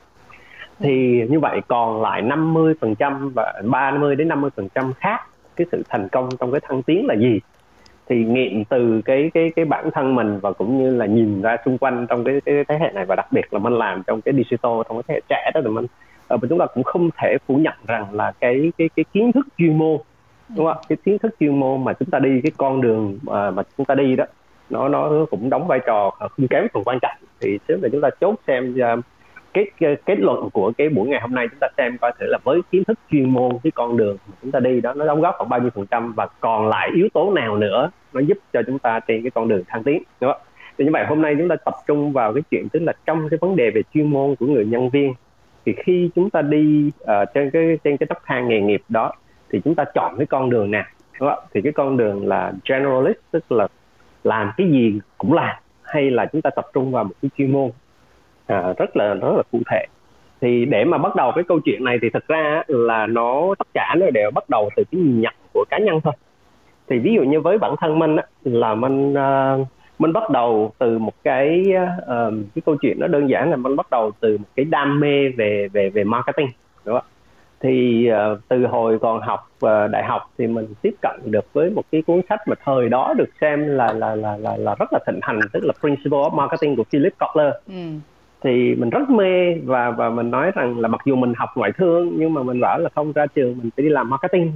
Thì 0.79 1.23
như 1.29 1.39
vậy 1.39 1.61
còn 1.67 2.01
lại 2.01 2.21
50 2.21 2.73
phần 2.81 2.95
trăm 2.95 3.31
và 3.35 3.61
30 3.65 4.15
đến 4.15 4.27
50 4.27 4.49
phần 4.55 4.67
trăm 4.75 4.93
khác 4.93 5.19
cái 5.59 5.67
sự 5.71 5.83
thành 5.89 6.07
công 6.11 6.29
trong 6.39 6.51
cái 6.51 6.61
thăng 6.63 6.83
tiến 6.83 7.05
là 7.05 7.15
gì. 7.15 7.39
Thì 8.09 8.23
nghiệm 8.23 8.65
từ 8.65 9.01
cái 9.05 9.31
cái 9.33 9.51
cái 9.55 9.65
bản 9.65 9.89
thân 9.93 10.15
mình 10.15 10.39
và 10.39 10.51
cũng 10.51 10.77
như 10.77 10.97
là 10.97 11.05
nhìn 11.05 11.41
ra 11.41 11.57
xung 11.65 11.77
quanh 11.77 12.07
trong 12.09 12.23
cái, 12.23 12.41
cái 12.45 12.63
thế 12.67 12.77
hệ 12.79 12.91
này 12.93 13.05
và 13.05 13.15
đặc 13.15 13.27
biệt 13.31 13.53
là 13.53 13.59
mình 13.59 13.73
làm 13.73 14.03
trong 14.07 14.21
cái 14.21 14.33
digital 14.33 14.71
trong 14.89 14.97
cái 14.97 15.03
thế 15.07 15.13
hệ 15.13 15.21
trẻ 15.29 15.51
đó 15.53 15.61
thì 15.63 15.69
mình 15.69 15.85
ờ, 16.27 16.37
và 16.37 16.47
chúng 16.49 16.59
ta 16.59 16.65
cũng 16.65 16.83
không 16.83 17.09
thể 17.17 17.37
phủ 17.47 17.55
nhận 17.55 17.75
rằng 17.87 18.13
là 18.13 18.31
cái 18.39 18.71
cái 18.77 18.89
cái 18.95 19.05
kiến 19.13 19.31
thức 19.31 19.47
chuyên 19.57 19.77
môn 19.77 19.97
đúng 20.55 20.65
không 20.65 20.77
cái 20.89 20.97
kiến 21.05 21.19
thức 21.19 21.35
chuyên 21.39 21.59
môn 21.59 21.83
mà 21.83 21.93
chúng 21.93 22.09
ta 22.09 22.19
đi 22.19 22.41
cái 22.43 22.51
con 22.57 22.81
đường 22.81 23.19
mà, 23.21 23.51
mà 23.51 23.63
chúng 23.77 23.85
ta 23.85 23.95
đi 23.95 24.15
đó 24.15 24.25
nó 24.69 24.87
nó 24.89 25.25
cũng 25.31 25.49
đóng 25.49 25.67
vai 25.67 25.79
trò 25.85 26.09
không 26.19 26.47
kém 26.49 26.67
phần 26.73 26.83
quan 26.83 26.99
trọng. 27.01 27.17
Thì 27.41 27.59
sớm 27.67 27.81
là 27.81 27.89
chúng 27.91 28.01
ta 28.01 28.09
chốt 28.21 28.35
xem 28.47 28.75
um, 28.75 29.01
kết 29.53 29.65
cái 29.79 29.95
kết 30.05 30.19
luận 30.19 30.49
của 30.53 30.71
cái 30.77 30.89
buổi 30.89 31.07
ngày 31.09 31.21
hôm 31.21 31.31
nay 31.31 31.47
chúng 31.47 31.59
ta 31.59 31.67
xem 31.77 31.97
coi 32.01 32.11
thử 32.19 32.25
là 32.29 32.37
với 32.43 32.61
kiến 32.71 32.83
thức 32.83 32.99
chuyên 33.11 33.29
môn 33.29 33.51
cái 33.63 33.71
con 33.71 33.97
đường 33.97 34.17
mà 34.27 34.35
chúng 34.41 34.51
ta 34.51 34.59
đi 34.59 34.81
đó 34.81 34.93
nó 34.93 35.05
đóng 35.05 35.21
góp 35.21 35.35
khoảng 35.37 35.49
bao 35.49 35.59
nhiêu 35.59 35.69
phần 35.75 35.85
trăm 35.85 36.13
và 36.13 36.27
còn 36.39 36.67
lại 36.67 36.89
yếu 36.95 37.07
tố 37.13 37.33
nào 37.33 37.57
nữa 37.57 37.89
nó 38.13 38.19
giúp 38.19 38.37
cho 38.53 38.61
chúng 38.67 38.79
ta 38.79 38.99
trên 38.99 39.23
cái 39.23 39.31
con 39.31 39.47
đường 39.47 39.63
thăng 39.67 39.83
tiến 39.83 40.03
đúng 40.21 40.31
không? 40.31 40.41
thì 40.77 40.85
như 40.85 40.91
vậy 40.93 41.05
hôm 41.05 41.21
nay 41.21 41.35
chúng 41.37 41.47
ta 41.47 41.55
tập 41.65 41.73
trung 41.87 42.11
vào 42.13 42.33
cái 42.33 42.43
chuyện 42.51 42.69
tức 42.69 42.79
là 42.83 42.93
trong 43.05 43.29
cái 43.29 43.37
vấn 43.41 43.55
đề 43.55 43.69
về 43.69 43.81
chuyên 43.93 44.11
môn 44.11 44.35
của 44.35 44.45
người 44.45 44.65
nhân 44.65 44.89
viên 44.89 45.13
thì 45.65 45.73
khi 45.83 46.09
chúng 46.15 46.29
ta 46.29 46.41
đi 46.41 46.91
uh, 47.03 47.07
trên 47.33 47.49
cái 47.51 47.77
trên 47.83 47.97
cái 47.97 48.07
nấc 48.09 48.17
thang 48.25 48.47
nghề 48.47 48.61
nghiệp 48.61 48.81
đó 48.89 49.13
thì 49.49 49.61
chúng 49.65 49.75
ta 49.75 49.83
chọn 49.95 50.15
cái 50.17 50.25
con 50.25 50.49
đường 50.49 50.71
nào 50.71 50.85
đúng 51.19 51.29
không? 51.29 51.43
thì 51.53 51.61
cái 51.61 51.73
con 51.73 51.97
đường 51.97 52.27
là 52.27 52.53
generalist 52.69 53.17
tức 53.31 53.51
là 53.51 53.67
làm 54.23 54.51
cái 54.57 54.69
gì 54.71 54.99
cũng 55.17 55.33
làm 55.33 55.55
hay 55.83 56.11
là 56.11 56.25
chúng 56.25 56.41
ta 56.41 56.49
tập 56.49 56.65
trung 56.73 56.91
vào 56.91 57.03
một 57.03 57.13
cái 57.21 57.29
chuyên 57.37 57.51
môn 57.51 57.71
à, 58.49 58.73
rất 58.77 58.97
là 58.97 59.13
rất 59.13 59.33
là 59.37 59.43
cụ 59.51 59.59
thể. 59.71 59.85
Thì 60.41 60.65
để 60.65 60.85
mà 60.85 60.97
bắt 60.97 61.15
đầu 61.15 61.31
cái 61.35 61.43
câu 61.47 61.59
chuyện 61.65 61.83
này 61.83 61.97
thì 62.01 62.09
thật 62.09 62.27
ra 62.27 62.63
là 62.67 63.07
nó 63.07 63.55
tất 63.59 63.67
cả 63.73 63.95
nó 63.97 64.09
đều 64.09 64.31
bắt 64.31 64.49
đầu 64.49 64.69
từ 64.75 64.83
cái 64.91 65.01
nhìn 65.01 65.21
nhận 65.21 65.33
của 65.53 65.65
cá 65.69 65.77
nhân 65.77 66.01
thôi. 66.03 66.13
Thì 66.89 66.99
ví 66.99 67.13
dụ 67.13 67.21
như 67.23 67.39
với 67.39 67.57
bản 67.57 67.75
thân 67.79 67.99
mình 67.99 68.15
á, 68.15 68.23
là 68.43 68.75
mình 68.75 69.13
uh, 69.13 69.67
mình 69.99 70.13
bắt 70.13 70.29
đầu 70.29 70.71
từ 70.77 70.99
một 70.99 71.13
cái 71.23 71.63
uh, 72.01 72.33
cái 72.55 72.61
câu 72.65 72.75
chuyện 72.81 72.99
nó 72.99 73.07
đơn 73.07 73.29
giản 73.29 73.49
là 73.49 73.55
mình 73.55 73.75
bắt 73.75 73.89
đầu 73.91 74.11
từ 74.19 74.37
một 74.37 74.47
cái 74.55 74.65
đam 74.65 74.99
mê 74.99 75.29
về 75.29 75.67
về 75.73 75.89
về 75.89 76.03
marketing 76.03 76.47
đúng 76.85 76.95
không 76.95 77.05
thì 77.59 78.07
uh, 78.11 78.39
từ 78.47 78.65
hồi 78.67 78.99
còn 78.99 79.21
học 79.21 79.49
uh, 79.65 79.91
đại 79.91 80.03
học 80.03 80.21
thì 80.37 80.47
mình 80.47 80.67
tiếp 80.81 80.95
cận 81.01 81.19
được 81.25 81.53
với 81.53 81.69
một 81.69 81.83
cái 81.91 82.01
cuốn 82.01 82.21
sách 82.29 82.47
mà 82.47 82.55
thời 82.65 82.89
đó 82.89 83.13
được 83.17 83.29
xem 83.41 83.67
là 83.67 83.93
là 83.93 84.15
là 84.15 84.37
là, 84.37 84.57
là 84.57 84.75
rất 84.79 84.93
là 84.93 84.99
thịnh 85.07 85.19
hành 85.21 85.39
tức 85.53 85.63
là 85.63 85.73
Principle 85.81 86.17
of 86.17 86.35
Marketing 86.35 86.75
của 86.75 86.83
Philip 86.83 87.13
Kotler. 87.19 87.53
Ừ 87.67 87.73
thì 88.43 88.75
mình 88.75 88.89
rất 88.89 89.09
mê 89.09 89.53
và 89.53 89.91
và 89.91 90.09
mình 90.09 90.31
nói 90.31 90.51
rằng 90.55 90.79
là 90.79 90.87
mặc 90.87 91.01
dù 91.05 91.15
mình 91.15 91.33
học 91.37 91.49
ngoại 91.55 91.71
thương 91.71 92.11
nhưng 92.17 92.33
mà 92.33 92.43
mình 92.43 92.59
bảo 92.59 92.79
là 92.79 92.89
không 92.95 93.11
ra 93.11 93.25
trường 93.25 93.57
mình 93.57 93.69
phải 93.77 93.83
đi 93.83 93.89
làm 93.89 94.09
marketing 94.09 94.53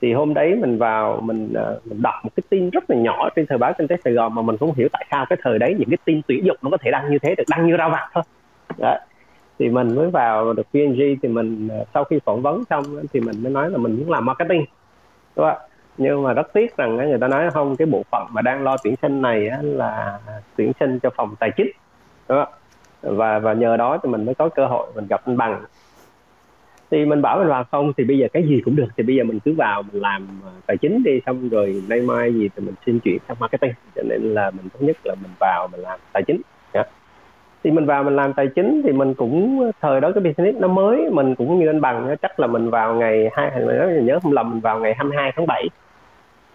thì 0.00 0.12
hôm 0.12 0.34
đấy 0.34 0.54
mình 0.60 0.78
vào 0.78 1.20
mình 1.20 1.44
uh, 1.44 1.86
mình 1.86 2.02
đọc 2.02 2.14
một 2.22 2.30
cái 2.36 2.44
tin 2.48 2.70
rất 2.70 2.90
là 2.90 2.96
nhỏ 2.96 3.28
trên 3.36 3.46
thời 3.46 3.58
báo 3.58 3.72
kinh 3.78 3.88
tế 3.88 3.96
Sài 4.04 4.12
Gòn 4.12 4.34
mà 4.34 4.42
mình 4.42 4.56
không 4.56 4.74
hiểu 4.74 4.88
tại 4.92 5.06
sao 5.10 5.26
cái 5.28 5.38
thời 5.42 5.58
đấy 5.58 5.74
những 5.78 5.90
cái 5.90 5.98
tin 6.04 6.20
tuyển 6.26 6.44
dụng 6.44 6.56
nó 6.62 6.70
có 6.70 6.76
thể 6.76 6.90
đăng 6.90 7.10
như 7.10 7.18
thế 7.18 7.34
được 7.34 7.44
đăng 7.48 7.66
như 7.66 7.76
rau 7.78 7.90
vặt 7.90 8.08
thôi 8.14 8.22
đó. 8.78 8.96
thì 9.58 9.68
mình 9.68 9.94
mới 9.94 10.10
vào 10.10 10.52
được 10.52 10.66
png 10.72 11.20
thì 11.22 11.28
mình 11.28 11.68
uh, 11.80 11.88
sau 11.94 12.04
khi 12.04 12.18
phỏng 12.24 12.42
vấn 12.42 12.64
xong 12.70 12.84
thì 13.12 13.20
mình 13.20 13.42
mới 13.42 13.52
nói 13.52 13.70
là 13.70 13.78
mình 13.78 13.96
muốn 13.98 14.10
làm 14.10 14.24
marketing 14.24 14.64
đúng 15.36 15.46
không? 15.46 15.58
nhưng 15.96 16.22
mà 16.22 16.32
rất 16.32 16.52
tiếc 16.52 16.76
rằng 16.76 16.96
người 16.96 17.18
ta 17.20 17.28
nói 17.28 17.50
không 17.50 17.76
cái 17.76 17.86
bộ 17.86 18.02
phận 18.12 18.26
mà 18.30 18.42
đang 18.42 18.62
lo 18.62 18.76
tuyển 18.84 18.94
sinh 19.02 19.22
này 19.22 19.48
là 19.62 20.18
tuyển 20.56 20.72
sinh 20.80 20.98
cho 20.98 21.10
phòng 21.16 21.34
tài 21.40 21.50
chính 21.56 21.70
đúng 22.28 22.38
không? 22.38 22.52
Và 23.02 23.38
và 23.38 23.52
nhờ 23.52 23.76
đó 23.76 23.98
thì 24.02 24.08
mình 24.08 24.26
mới 24.26 24.34
có 24.34 24.48
cơ 24.48 24.66
hội 24.66 24.86
mình 24.94 25.06
gặp 25.06 25.20
anh 25.24 25.36
bằng. 25.36 25.64
Thì 26.90 27.04
mình 27.04 27.22
bảo 27.22 27.38
mình 27.38 27.48
vào 27.48 27.64
không, 27.64 27.92
thì 27.96 28.04
bây 28.04 28.18
giờ 28.18 28.26
cái 28.32 28.42
gì 28.48 28.60
cũng 28.64 28.76
được, 28.76 28.88
thì 28.96 29.02
bây 29.02 29.16
giờ 29.16 29.24
mình 29.24 29.38
cứ 29.44 29.54
vào 29.58 29.82
mình 29.82 30.02
làm 30.02 30.28
à, 30.44 30.50
tài 30.66 30.76
chính 30.76 31.02
đi, 31.02 31.20
xong 31.26 31.48
rồi 31.48 31.82
nay 31.88 32.00
mai 32.00 32.34
gì 32.34 32.48
thì 32.56 32.66
mình 32.66 32.74
xin 32.86 33.00
chuyển 33.00 33.18
sang 33.28 33.36
marketing. 33.40 33.72
Cho 33.96 34.02
nên 34.02 34.34
là 34.34 34.50
mình 34.50 34.68
thống 34.68 34.86
nhất 34.86 34.96
là 35.04 35.14
mình 35.22 35.30
vào 35.40 35.68
mình 35.72 35.80
làm 35.80 36.00
tài 36.12 36.22
chính. 36.22 36.40
Yeah. 36.72 36.88
Thì 37.64 37.70
mình 37.70 37.86
vào 37.86 38.04
mình 38.04 38.16
làm 38.16 38.32
tài 38.32 38.48
chính 38.54 38.82
thì 38.84 38.92
mình 38.92 39.14
cũng, 39.14 39.70
thời 39.80 40.00
đó 40.00 40.10
cái 40.14 40.24
business 40.24 40.58
nó 40.58 40.68
mới, 40.68 41.10
mình 41.12 41.34
cũng 41.34 41.58
như 41.58 41.68
anh 41.68 41.80
bằng 41.80 42.16
chắc 42.22 42.40
là 42.40 42.46
mình 42.46 42.70
vào 42.70 42.94
ngày 42.94 43.30
hai, 43.32 43.50
nhớ 44.02 44.18
không 44.22 44.32
lầm, 44.32 44.50
mình 44.50 44.60
vào 44.60 44.78
ngày 44.78 44.94
22 44.94 45.32
tháng 45.36 45.46
7 45.46 45.68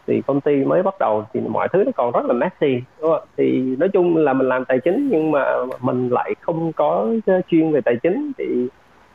thì 0.08 0.22
công 0.28 0.42
ty 0.42 0.56
mới 0.56 0.84
bắt 0.84 1.00
đầu 1.00 1.26
thì 1.34 1.40
mọi 1.40 1.68
thứ 1.74 1.84
nó 1.84 1.92
còn 1.96 2.12
rất 2.12 2.26
là 2.26 2.34
messy 2.34 2.82
đúng 3.02 3.12
không? 3.12 3.28
thì 3.38 3.76
nói 3.80 3.90
chung 3.90 4.18
là 4.18 4.34
mình 4.34 4.48
làm 4.48 4.66
tài 4.66 4.80
chính 4.80 5.10
nhưng 5.12 5.32
mà 5.32 5.46
mình 5.82 6.10
lại 6.10 6.36
không 6.42 6.74
có 6.74 7.08
ờ, 7.26 7.42
chuyên 7.48 7.72
về 7.72 7.82
tài 7.82 7.96
chính 8.04 8.32
thì 8.38 8.68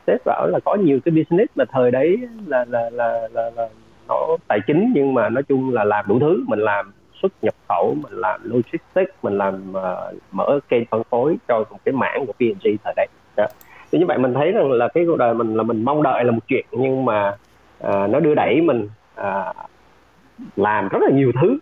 sếp 0.07 0.25
bảo 0.25 0.47
là 0.47 0.59
có 0.65 0.75
nhiều 0.75 0.99
cái 1.05 1.11
business 1.11 1.51
mà 1.55 1.65
thời 1.71 1.91
đấy 1.91 2.17
là 2.47 2.65
là 2.69 2.89
là 2.89 3.27
là, 3.33 3.51
là 3.55 3.69
nó 4.07 4.37
tài 4.47 4.59
chính 4.67 4.91
nhưng 4.95 5.13
mà 5.13 5.29
nói 5.29 5.43
chung 5.43 5.73
là 5.73 5.83
làm 5.83 6.05
đủ 6.07 6.19
thứ 6.19 6.43
mình 6.47 6.59
làm 6.59 6.91
xuất 7.21 7.31
nhập 7.41 7.53
khẩu 7.69 7.95
mình 8.03 8.13
làm 8.13 8.41
logistics 8.43 9.13
mình 9.23 9.37
làm 9.37 9.71
uh, 9.71 10.15
mở 10.31 10.59
kênh 10.69 10.83
phân 10.85 11.03
phối 11.09 11.37
cho 11.47 11.63
một 11.69 11.77
cái 11.85 11.93
mảng 11.93 12.25
của 12.25 12.33
P&G 12.33 12.67
thời 12.83 12.93
đấy 12.95 13.07
đó. 13.37 13.45
thì 13.91 13.99
như 13.99 14.05
vậy 14.05 14.17
mình 14.17 14.33
thấy 14.33 14.51
rằng 14.51 14.71
là 14.71 14.87
cái 14.87 15.05
cuộc 15.07 15.17
đời 15.17 15.33
mình 15.33 15.55
là 15.55 15.63
mình 15.63 15.83
mong 15.83 16.03
đợi 16.03 16.23
là 16.23 16.31
một 16.31 16.47
chuyện 16.47 16.65
nhưng 16.71 17.05
mà 17.05 17.37
uh, 17.87 18.09
nó 18.09 18.19
đưa 18.19 18.35
đẩy 18.35 18.61
mình 18.61 18.89
uh, 19.21 19.55
làm 20.55 20.87
rất 20.87 20.99
là 21.01 21.09
nhiều 21.11 21.31
thứ. 21.41 21.57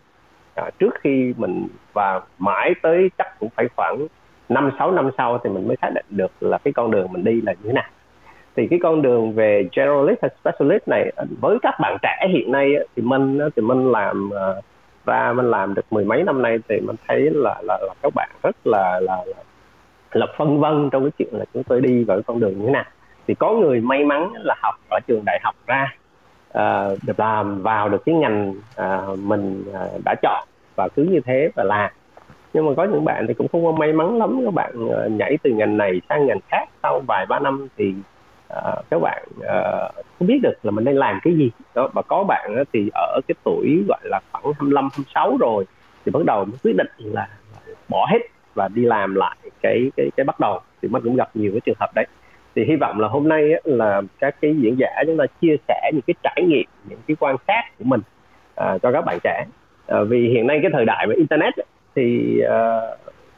À, 0.55 0.69
trước 0.79 0.95
khi 1.01 1.33
mình 1.37 1.67
và 1.93 2.21
mãi 2.39 2.73
tới 2.81 3.09
chắc 3.17 3.39
cũng 3.39 3.49
phải 3.49 3.67
khoảng 3.75 4.07
năm 4.49 4.71
sáu 4.79 4.91
năm 4.91 5.09
sau 5.17 5.39
thì 5.43 5.49
mình 5.49 5.67
mới 5.67 5.77
xác 5.81 5.89
định 5.95 6.05
được 6.09 6.31
là 6.39 6.57
cái 6.57 6.73
con 6.73 6.91
đường 6.91 7.07
mình 7.11 7.23
đi 7.23 7.41
là 7.41 7.53
như 7.53 7.59
thế 7.63 7.73
nào. 7.73 7.89
Thì 8.55 8.67
cái 8.67 8.79
con 8.83 9.01
đường 9.01 9.33
về 9.33 9.69
generalist 9.75 10.21
hay 10.21 10.31
specialist 10.41 10.87
này 10.87 11.11
à, 11.15 11.23
với 11.41 11.57
các 11.61 11.75
bạn 11.81 11.97
trẻ 12.01 12.27
hiện 12.33 12.51
nay 12.51 12.75
thì 12.95 13.01
mình 13.01 13.39
thì 13.55 13.61
mình 13.61 13.91
làm 13.91 14.29
à, 14.33 14.47
ra 15.05 15.33
mình 15.33 15.51
làm 15.51 15.73
được 15.73 15.85
mười 15.91 16.05
mấy 16.05 16.23
năm 16.23 16.41
nay 16.41 16.57
thì 16.69 16.79
mình 16.79 16.95
thấy 17.07 17.29
là 17.33 17.61
là, 17.63 17.77
là 17.81 17.93
các 18.01 18.13
bạn 18.15 18.29
rất 18.43 18.55
là 18.67 18.99
là 18.99 19.17
là, 19.25 19.43
là 20.11 20.25
phân 20.37 20.59
vân 20.59 20.89
trong 20.89 21.03
cái 21.03 21.11
chuyện 21.17 21.39
là 21.39 21.45
chúng 21.53 21.63
tôi 21.63 21.81
đi 21.81 22.03
vào 22.03 22.21
con 22.27 22.39
đường 22.39 22.59
như 22.59 22.65
thế 22.65 22.71
nào. 22.71 22.85
Thì 23.27 23.35
có 23.35 23.53
người 23.53 23.81
may 23.81 24.05
mắn 24.05 24.33
là 24.35 24.55
học 24.61 24.75
ở 24.89 24.99
trường 25.07 25.23
đại 25.25 25.39
học 25.43 25.55
ra 25.67 25.95
uh, 26.57 26.97
được 27.03 27.19
làm 27.19 27.61
vào 27.63 27.89
được 27.89 28.05
cái 28.05 28.15
ngành 28.15 28.53
uh, 28.81 29.19
mình 29.19 29.63
uh, 29.69 30.01
đã 30.05 30.15
chọn 30.21 30.47
và 30.75 30.87
cứ 30.95 31.03
như 31.03 31.19
thế 31.25 31.49
và 31.55 31.63
làm. 31.63 31.91
Nhưng 32.53 32.65
mà 32.65 32.71
có 32.77 32.83
những 32.83 33.05
bạn 33.05 33.27
thì 33.27 33.33
cũng 33.33 33.47
không 33.47 33.65
có 33.65 33.71
may 33.71 33.93
mắn 33.93 34.17
lắm 34.17 34.41
các 34.45 34.53
bạn 34.53 34.85
uh, 34.85 35.11
nhảy 35.11 35.37
từ 35.43 35.51
ngành 35.51 35.77
này 35.77 36.01
sang 36.09 36.25
ngành 36.25 36.39
khác 36.47 36.65
sau 36.83 37.01
vài 37.07 37.25
ba 37.29 37.39
năm 37.39 37.67
thì 37.77 37.93
uh, 38.53 38.85
các 38.89 38.99
bạn 39.01 39.23
uh, 39.37 40.05
không 40.19 40.27
biết 40.27 40.39
được 40.43 40.53
là 40.63 40.71
mình 40.71 40.85
nên 40.85 40.95
làm 40.95 41.19
cái 41.23 41.33
gì. 41.37 41.51
Đó 41.75 41.89
và 41.93 42.01
có 42.01 42.23
bạn 42.23 42.57
uh, 42.61 42.67
thì 42.73 42.89
ở 42.93 43.19
cái 43.27 43.35
tuổi 43.43 43.83
gọi 43.87 43.99
là 44.03 44.19
khoảng 44.31 44.43
25 44.43 44.89
26 44.93 45.37
rồi 45.37 45.65
thì 46.05 46.11
bắt 46.11 46.25
đầu 46.25 46.45
mới 46.45 46.57
quyết 46.63 46.75
định 46.75 46.87
là 46.97 47.27
bỏ 47.89 48.07
hết 48.11 48.19
và 48.55 48.67
đi 48.67 48.85
làm 48.85 49.15
lại 49.15 49.37
cái 49.61 49.91
cái 49.97 50.09
cái 50.17 50.23
bắt 50.23 50.39
đầu. 50.39 50.59
Thì 50.81 50.87
mình 50.87 51.03
cũng 51.03 51.15
gặp 51.15 51.29
nhiều 51.33 51.51
cái 51.51 51.61
trường 51.65 51.77
hợp 51.79 51.89
đấy 51.95 52.05
thì 52.55 52.65
hy 52.65 52.75
vọng 52.75 52.99
là 52.99 53.07
hôm 53.07 53.27
nay 53.27 53.53
á, 53.53 53.59
là 53.63 54.01
các 54.19 54.35
cái 54.41 54.55
diễn 54.59 54.75
giả 54.79 55.03
chúng 55.05 55.17
ta 55.17 55.25
chia 55.41 55.55
sẻ 55.67 55.91
những 55.93 56.01
cái 56.07 56.13
trải 56.23 56.43
nghiệm 56.47 56.65
những 56.89 56.99
cái 57.07 57.15
quan 57.19 57.35
sát 57.47 57.61
của 57.79 57.85
mình 57.85 58.01
à, 58.55 58.77
cho 58.83 58.91
các 58.91 59.01
bạn 59.05 59.17
trẻ. 59.23 59.45
À, 59.87 60.03
vì 60.03 60.29
hiện 60.29 60.47
nay 60.47 60.59
cái 60.61 60.71
thời 60.73 60.85
đại 60.85 61.07
về 61.09 61.15
internet 61.15 61.53
thì 61.95 62.39
à, 62.49 62.79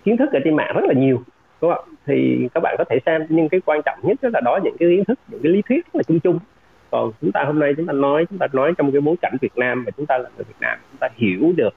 kiến 0.04 0.18
thức 0.18 0.30
ở 0.34 0.40
trên 0.44 0.56
mạng 0.56 0.76
rất 0.76 0.84
là 0.88 0.94
nhiều 0.94 1.24
đúng 1.62 1.74
không 1.74 1.86
thì 2.06 2.48
các 2.54 2.64
bạn 2.64 2.76
có 2.78 2.84
thể 2.90 3.00
xem 3.06 3.26
nhưng 3.30 3.50
cái 3.50 3.62
quan 3.66 3.82
trọng 3.86 4.00
nhất 4.04 4.18
là 4.22 4.42
đó 4.46 4.60
những 4.64 4.76
cái 4.80 4.90
kiến 4.90 5.06
thức 5.06 5.20
những 5.28 5.42
cái 5.44 5.52
lý 5.52 5.62
thuyết 5.70 5.86
rất 5.86 5.96
là 5.96 6.04
chung 6.04 6.20
chung. 6.20 6.40
Còn 6.92 7.12
chúng 7.22 7.32
ta 7.32 7.44
hôm 7.44 7.60
nay 7.60 7.74
chúng 7.78 7.86
ta 7.86 7.94
nói 7.94 8.26
chúng 8.30 8.40
ta 8.40 8.48
nói 8.54 8.74
trong 8.78 8.92
cái 8.92 9.02
bối 9.02 9.16
cảnh 9.22 9.38
Việt 9.42 9.58
Nam 9.58 9.84
và 9.86 9.92
chúng 9.98 10.06
ta 10.06 10.18
là 10.18 10.30
người 10.38 10.44
Việt 10.44 10.60
Nam 10.60 10.80
chúng 10.92 10.98
ta 11.00 11.08
hiểu 11.16 11.54
được 11.58 11.74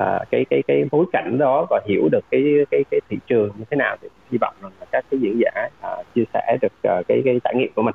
uh, 0.00 0.30
cái 0.30 0.44
cái 0.50 0.62
cái 0.66 0.84
bối 0.90 1.04
cảnh 1.12 1.38
đó 1.38 1.66
và 1.70 1.80
hiểu 1.86 2.08
được 2.12 2.24
cái 2.30 2.42
cái 2.70 2.84
cái 2.90 3.00
thị 3.08 3.18
trường 3.26 3.50
như 3.58 3.64
thế 3.70 3.76
nào 3.76 3.96
thì 4.02 4.08
hy 4.30 4.38
vọng 4.38 4.54
rằng 4.62 4.72
là 4.80 4.86
các 4.92 5.04
cái 5.10 5.20
diễn 5.20 5.40
giả 5.40 5.68
uh, 5.92 6.06
chia 6.14 6.24
sẻ 6.34 6.56
được 6.62 6.72
uh, 6.98 7.06
cái 7.08 7.22
cái 7.24 7.40
trải 7.44 7.54
nghiệm 7.54 7.72
của 7.74 7.82
mình. 7.82 7.94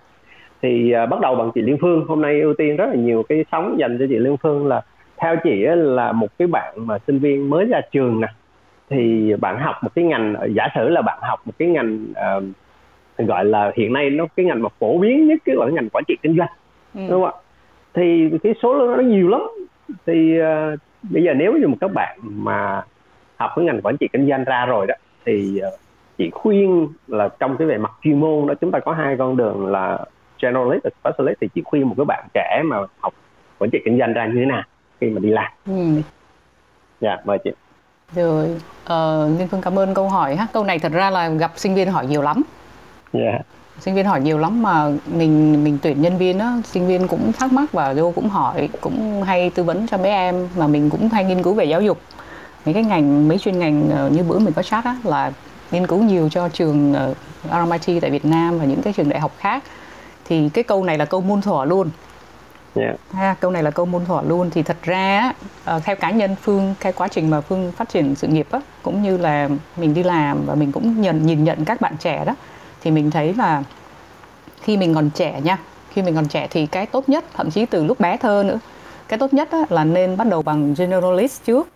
Thì 0.62 0.94
uh, 1.04 1.10
bắt 1.10 1.20
đầu 1.20 1.36
bằng 1.36 1.52
chị 1.56 1.62
Liên 1.62 1.78
Phương. 1.82 2.06
Hôm 2.08 2.22
nay 2.22 2.42
ưu 2.42 2.54
tiên 2.54 2.76
rất 2.76 2.86
là 2.90 2.96
nhiều 2.96 3.24
cái 3.30 3.46
sóng 3.52 3.76
dành 3.80 3.98
cho 4.00 4.06
chị 4.10 4.16
Liên 4.16 4.38
Phương 4.38 4.68
là 4.68 4.82
theo 5.18 5.36
chị 5.44 5.66
là 5.76 6.12
một 6.12 6.38
cái 6.38 6.48
bạn 6.48 6.74
mà 6.76 6.98
sinh 7.08 7.20
viên 7.20 7.50
mới 7.50 7.66
ra 7.66 7.82
trường 7.92 8.22
nè. 8.22 8.28
Thì 8.90 9.34
bạn 9.42 9.60
học 9.60 9.76
một 9.82 9.90
cái 9.96 10.06
ngành 10.06 10.36
giả 10.56 10.68
sử 10.76 10.90
là 10.90 11.02
bạn 11.02 11.20
học 11.22 11.40
một 11.46 11.54
cái 11.60 11.68
ngành 11.68 12.06
uh, 12.38 12.44
gọi 13.28 13.46
là 13.46 13.72
hiện 13.76 13.94
nay 13.94 14.10
nó 14.10 14.26
cái 14.36 14.46
ngành 14.46 14.62
mà 14.62 14.70
phổ 14.80 14.98
biến 14.98 15.28
nhất 15.28 15.40
cái 15.46 15.56
gọi 15.56 15.70
là 15.70 15.76
ngành 15.76 15.90
quản 15.90 16.04
trị 16.08 16.18
kinh 16.22 16.38
doanh 16.38 16.50
ừ. 16.94 17.02
đúng 17.10 17.10
không 17.10 17.26
ạ? 17.26 17.32
Thì 17.94 18.30
cái 18.44 18.54
số 18.64 18.74
lượng 18.74 18.98
nó 18.98 19.04
nhiều 19.04 19.28
lắm. 19.28 19.42
Thì 20.06 20.40
uh, 20.42 20.80
bây 21.10 21.24
giờ 21.24 21.34
nếu 21.34 21.54
như 21.54 21.68
một 21.68 21.78
các 21.82 21.92
bạn 21.94 22.20
mà 22.22 22.84
học 23.38 23.52
cái 23.56 23.66
ngành 23.66 23.82
quản 23.82 23.98
trị 23.98 24.08
kinh 24.14 24.30
doanh 24.30 24.44
ra 24.44 24.66
rồi 24.66 24.88
đó 24.88 24.96
thì 25.26 25.62
uh, 25.68 25.80
chị 26.18 26.30
khuyên 26.30 26.88
là 27.08 27.30
trong 27.40 27.58
cái 27.58 27.68
về 27.68 27.78
mặt 27.78 27.92
chuyên 28.04 28.20
môn 28.20 28.48
đó 28.48 28.54
chúng 28.62 28.72
ta 28.72 28.80
có 28.80 28.92
hai 28.92 29.16
con 29.18 29.38
đường 29.38 29.68
là 29.68 30.06
generalist 30.42 30.84
và 30.84 30.90
specialist 31.00 31.38
thì 31.42 31.48
chị 31.56 31.62
khuyên 31.66 31.88
một 31.88 31.94
cái 31.98 32.06
bạn 32.06 32.28
trẻ 32.34 32.62
mà 32.66 32.78
học 33.00 33.14
quản 33.58 33.70
trị 33.72 33.80
kinh 33.86 34.00
doanh 34.00 34.14
ra 34.14 34.26
như 34.26 34.36
thế 34.36 34.46
nào 34.46 34.64
khi 35.02 35.10
mà 35.10 35.20
đi 35.20 35.30
làm 35.30 35.52
ừ. 35.66 36.02
dạ 37.02 37.18
mời 37.26 37.38
chị 37.44 37.52
rồi, 38.16 38.50
uh, 38.84 39.40
Liên 39.40 39.48
Phương 39.48 39.62
cảm 39.62 39.80
ơn 39.80 39.94
câu 39.94 40.10
hỏi 40.10 40.36
ha. 40.36 40.48
Câu 40.54 40.64
này 40.64 40.80
thật 40.80 40.92
ra 40.92 41.10
là 41.10 41.30
gặp 41.30 41.52
sinh 41.56 41.76
viên 41.76 41.92
hỏi 41.92 42.08
nhiều 42.08 42.22
lắm. 42.22 42.42
Yeah. 43.12 43.42
Sinh 43.80 43.96
viên 43.96 44.06
hỏi 44.06 44.22
nhiều 44.22 44.38
lắm 44.38 44.62
mà 44.62 44.92
mình 45.08 45.64
mình 45.64 45.78
tuyển 45.82 46.02
nhân 46.02 46.18
viên 46.18 46.40
á, 46.40 46.58
sinh 46.66 46.88
viên 46.88 47.08
cũng 47.08 47.32
thắc 47.34 47.54
mắc 47.54 47.72
và 47.72 47.94
vô 47.94 48.12
cũng 48.16 48.30
hỏi, 48.30 48.70
cũng 48.82 49.24
hay 49.24 49.50
tư 49.50 49.64
vấn 49.64 49.88
cho 49.88 49.98
mấy 49.98 50.12
em 50.12 50.48
mà 50.58 50.68
mình 50.68 50.90
cũng 50.90 51.10
hay 51.10 51.24
nghiên 51.24 51.44
cứu 51.44 51.54
về 51.54 51.66
giáo 51.66 51.82
dục. 51.82 52.02
Mấy 52.66 52.74
cái 52.74 52.84
ngành 52.84 53.28
mấy 53.28 53.38
chuyên 53.38 53.60
ngành 53.60 53.90
uh, 54.06 54.12
như 54.12 54.24
bữa 54.24 54.40
mình 54.40 54.54
có 54.54 54.64
chat 54.64 54.86
á 54.86 54.96
là 55.04 55.32
nghiên 55.72 55.88
cứu 55.88 56.04
nhiều 56.04 56.30
cho 56.30 56.50
trường 56.50 56.92
uh, 56.92 57.18
RMIT 57.52 58.02
tại 58.02 58.12
Việt 58.12 58.26
Nam 58.26 58.60
và 58.60 58.66
những 58.66 58.82
cái 58.82 58.94
trường 58.94 59.10
đại 59.10 59.20
học 59.20 59.32
khác. 59.38 59.64
Thì 60.26 60.50
cái 60.50 60.64
câu 60.64 60.84
này 60.84 60.98
là 60.98 61.06
câu 61.06 61.22
muôn 61.22 61.42
thuở 61.42 61.66
luôn 61.66 61.90
yeah. 62.76 62.96
Dạ. 63.14 63.20
ha, 63.20 63.36
câu 63.40 63.52
này 63.52 63.64
là 63.64 63.72
câu 63.72 63.86
môn 63.86 64.06
thuở 64.06 64.22
luôn 64.28 64.50
thì 64.50 64.64
thật 64.64 64.78
ra 64.84 65.34
uh, 65.76 65.84
theo 65.84 65.96
cá 65.96 66.12
nhân 66.12 66.36
phương 66.42 66.76
cái 66.80 66.92
quá 66.92 67.08
trình 67.08 67.30
mà 67.30 67.42
phương 67.42 67.72
phát 67.72 67.90
triển 67.90 68.16
sự 68.16 68.28
nghiệp 68.28 68.48
á, 68.52 68.60
cũng 68.82 69.04
như 69.04 69.18
là 69.18 69.50
mình 69.78 69.94
đi 69.94 70.04
làm 70.04 70.46
và 70.46 70.56
mình 70.56 70.72
cũng 70.72 71.02
nhận 71.02 71.26
nhìn 71.26 71.44
nhận 71.44 71.66
các 71.66 71.82
bạn 71.82 71.94
trẻ 72.00 72.26
đó 72.26 72.36
thì 72.82 72.92
mình 72.92 73.12
thấy 73.12 73.34
là 73.34 73.64
khi 74.62 74.78
mình 74.78 74.96
còn 74.96 75.10
trẻ 75.10 75.42
nha 75.44 75.58
khi 75.90 76.02
mình 76.02 76.16
còn 76.16 76.28
trẻ 76.28 76.48
thì 76.50 76.66
cái 76.66 76.86
tốt 76.86 77.10
nhất 77.10 77.26
thậm 77.34 77.52
chí 77.52 77.66
từ 77.66 77.84
lúc 77.84 78.00
bé 78.00 78.18
thơ 78.18 78.44
nữa 78.48 78.60
cái 79.08 79.20
tốt 79.20 79.34
nhất 79.34 79.52
á, 79.52 79.64
là 79.70 79.84
nên 79.84 80.18
bắt 80.18 80.28
đầu 80.28 80.42
bằng 80.42 80.76
generalist 80.78 81.46
trước. 81.46 81.68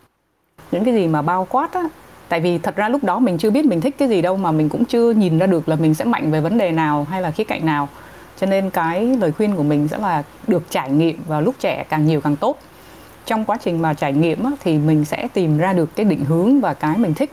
Những 0.72 0.86
cái 0.86 0.94
gì 0.94 1.08
mà 1.08 1.22
bao 1.22 1.48
quát 1.50 1.74
á 1.74 1.84
tại 2.30 2.40
vì 2.40 2.58
thật 2.58 2.76
ra 2.76 2.90
lúc 2.90 3.04
đó 3.04 3.20
mình 3.20 3.38
chưa 3.38 3.52
biết 3.52 3.66
mình 3.66 3.82
thích 3.82 3.96
cái 3.98 4.10
gì 4.10 4.22
đâu 4.22 4.38
mà 4.38 4.52
mình 4.52 4.70
cũng 4.70 4.86
chưa 4.86 5.12
nhìn 5.12 5.40
ra 5.40 5.48
được 5.48 5.70
là 5.70 5.76
mình 5.76 5.94
sẽ 5.94 6.06
mạnh 6.06 6.32
về 6.32 6.42
vấn 6.42 6.58
đề 6.58 6.72
nào 6.72 7.08
hay 7.10 7.22
là 7.22 7.32
khía 7.32 7.44
cạnh 7.44 7.66
nào. 7.66 7.90
Cho 8.40 8.48
nên 8.48 8.70
cái 8.70 9.16
lời 9.20 9.32
khuyên 9.32 9.56
của 9.56 9.64
mình 9.64 9.88
sẽ 9.88 9.98
là 9.98 10.24
được 10.48 10.64
trải 10.70 10.90
nghiệm 10.90 11.24
vào 11.28 11.42
lúc 11.42 11.56
trẻ 11.60 11.86
càng 11.90 12.06
nhiều 12.06 12.22
càng 12.22 12.36
tốt. 12.36 12.58
Trong 13.26 13.46
quá 13.46 13.58
trình 13.64 13.82
mà 13.82 13.94
trải 13.94 14.14
nghiệm 14.14 14.44
á, 14.44 14.52
thì 14.64 14.78
mình 14.78 15.06
sẽ 15.06 15.28
tìm 15.34 15.58
ra 15.58 15.74
được 15.74 15.96
cái 15.96 16.06
định 16.06 16.26
hướng 16.26 16.62
và 16.62 16.74
cái 16.74 16.98
mình 16.98 17.14
thích 17.14 17.32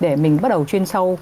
để 0.00 0.16
mình 0.16 0.38
bắt 0.42 0.48
đầu 0.48 0.64
chuyên 0.64 0.86
sâu 0.86 1.18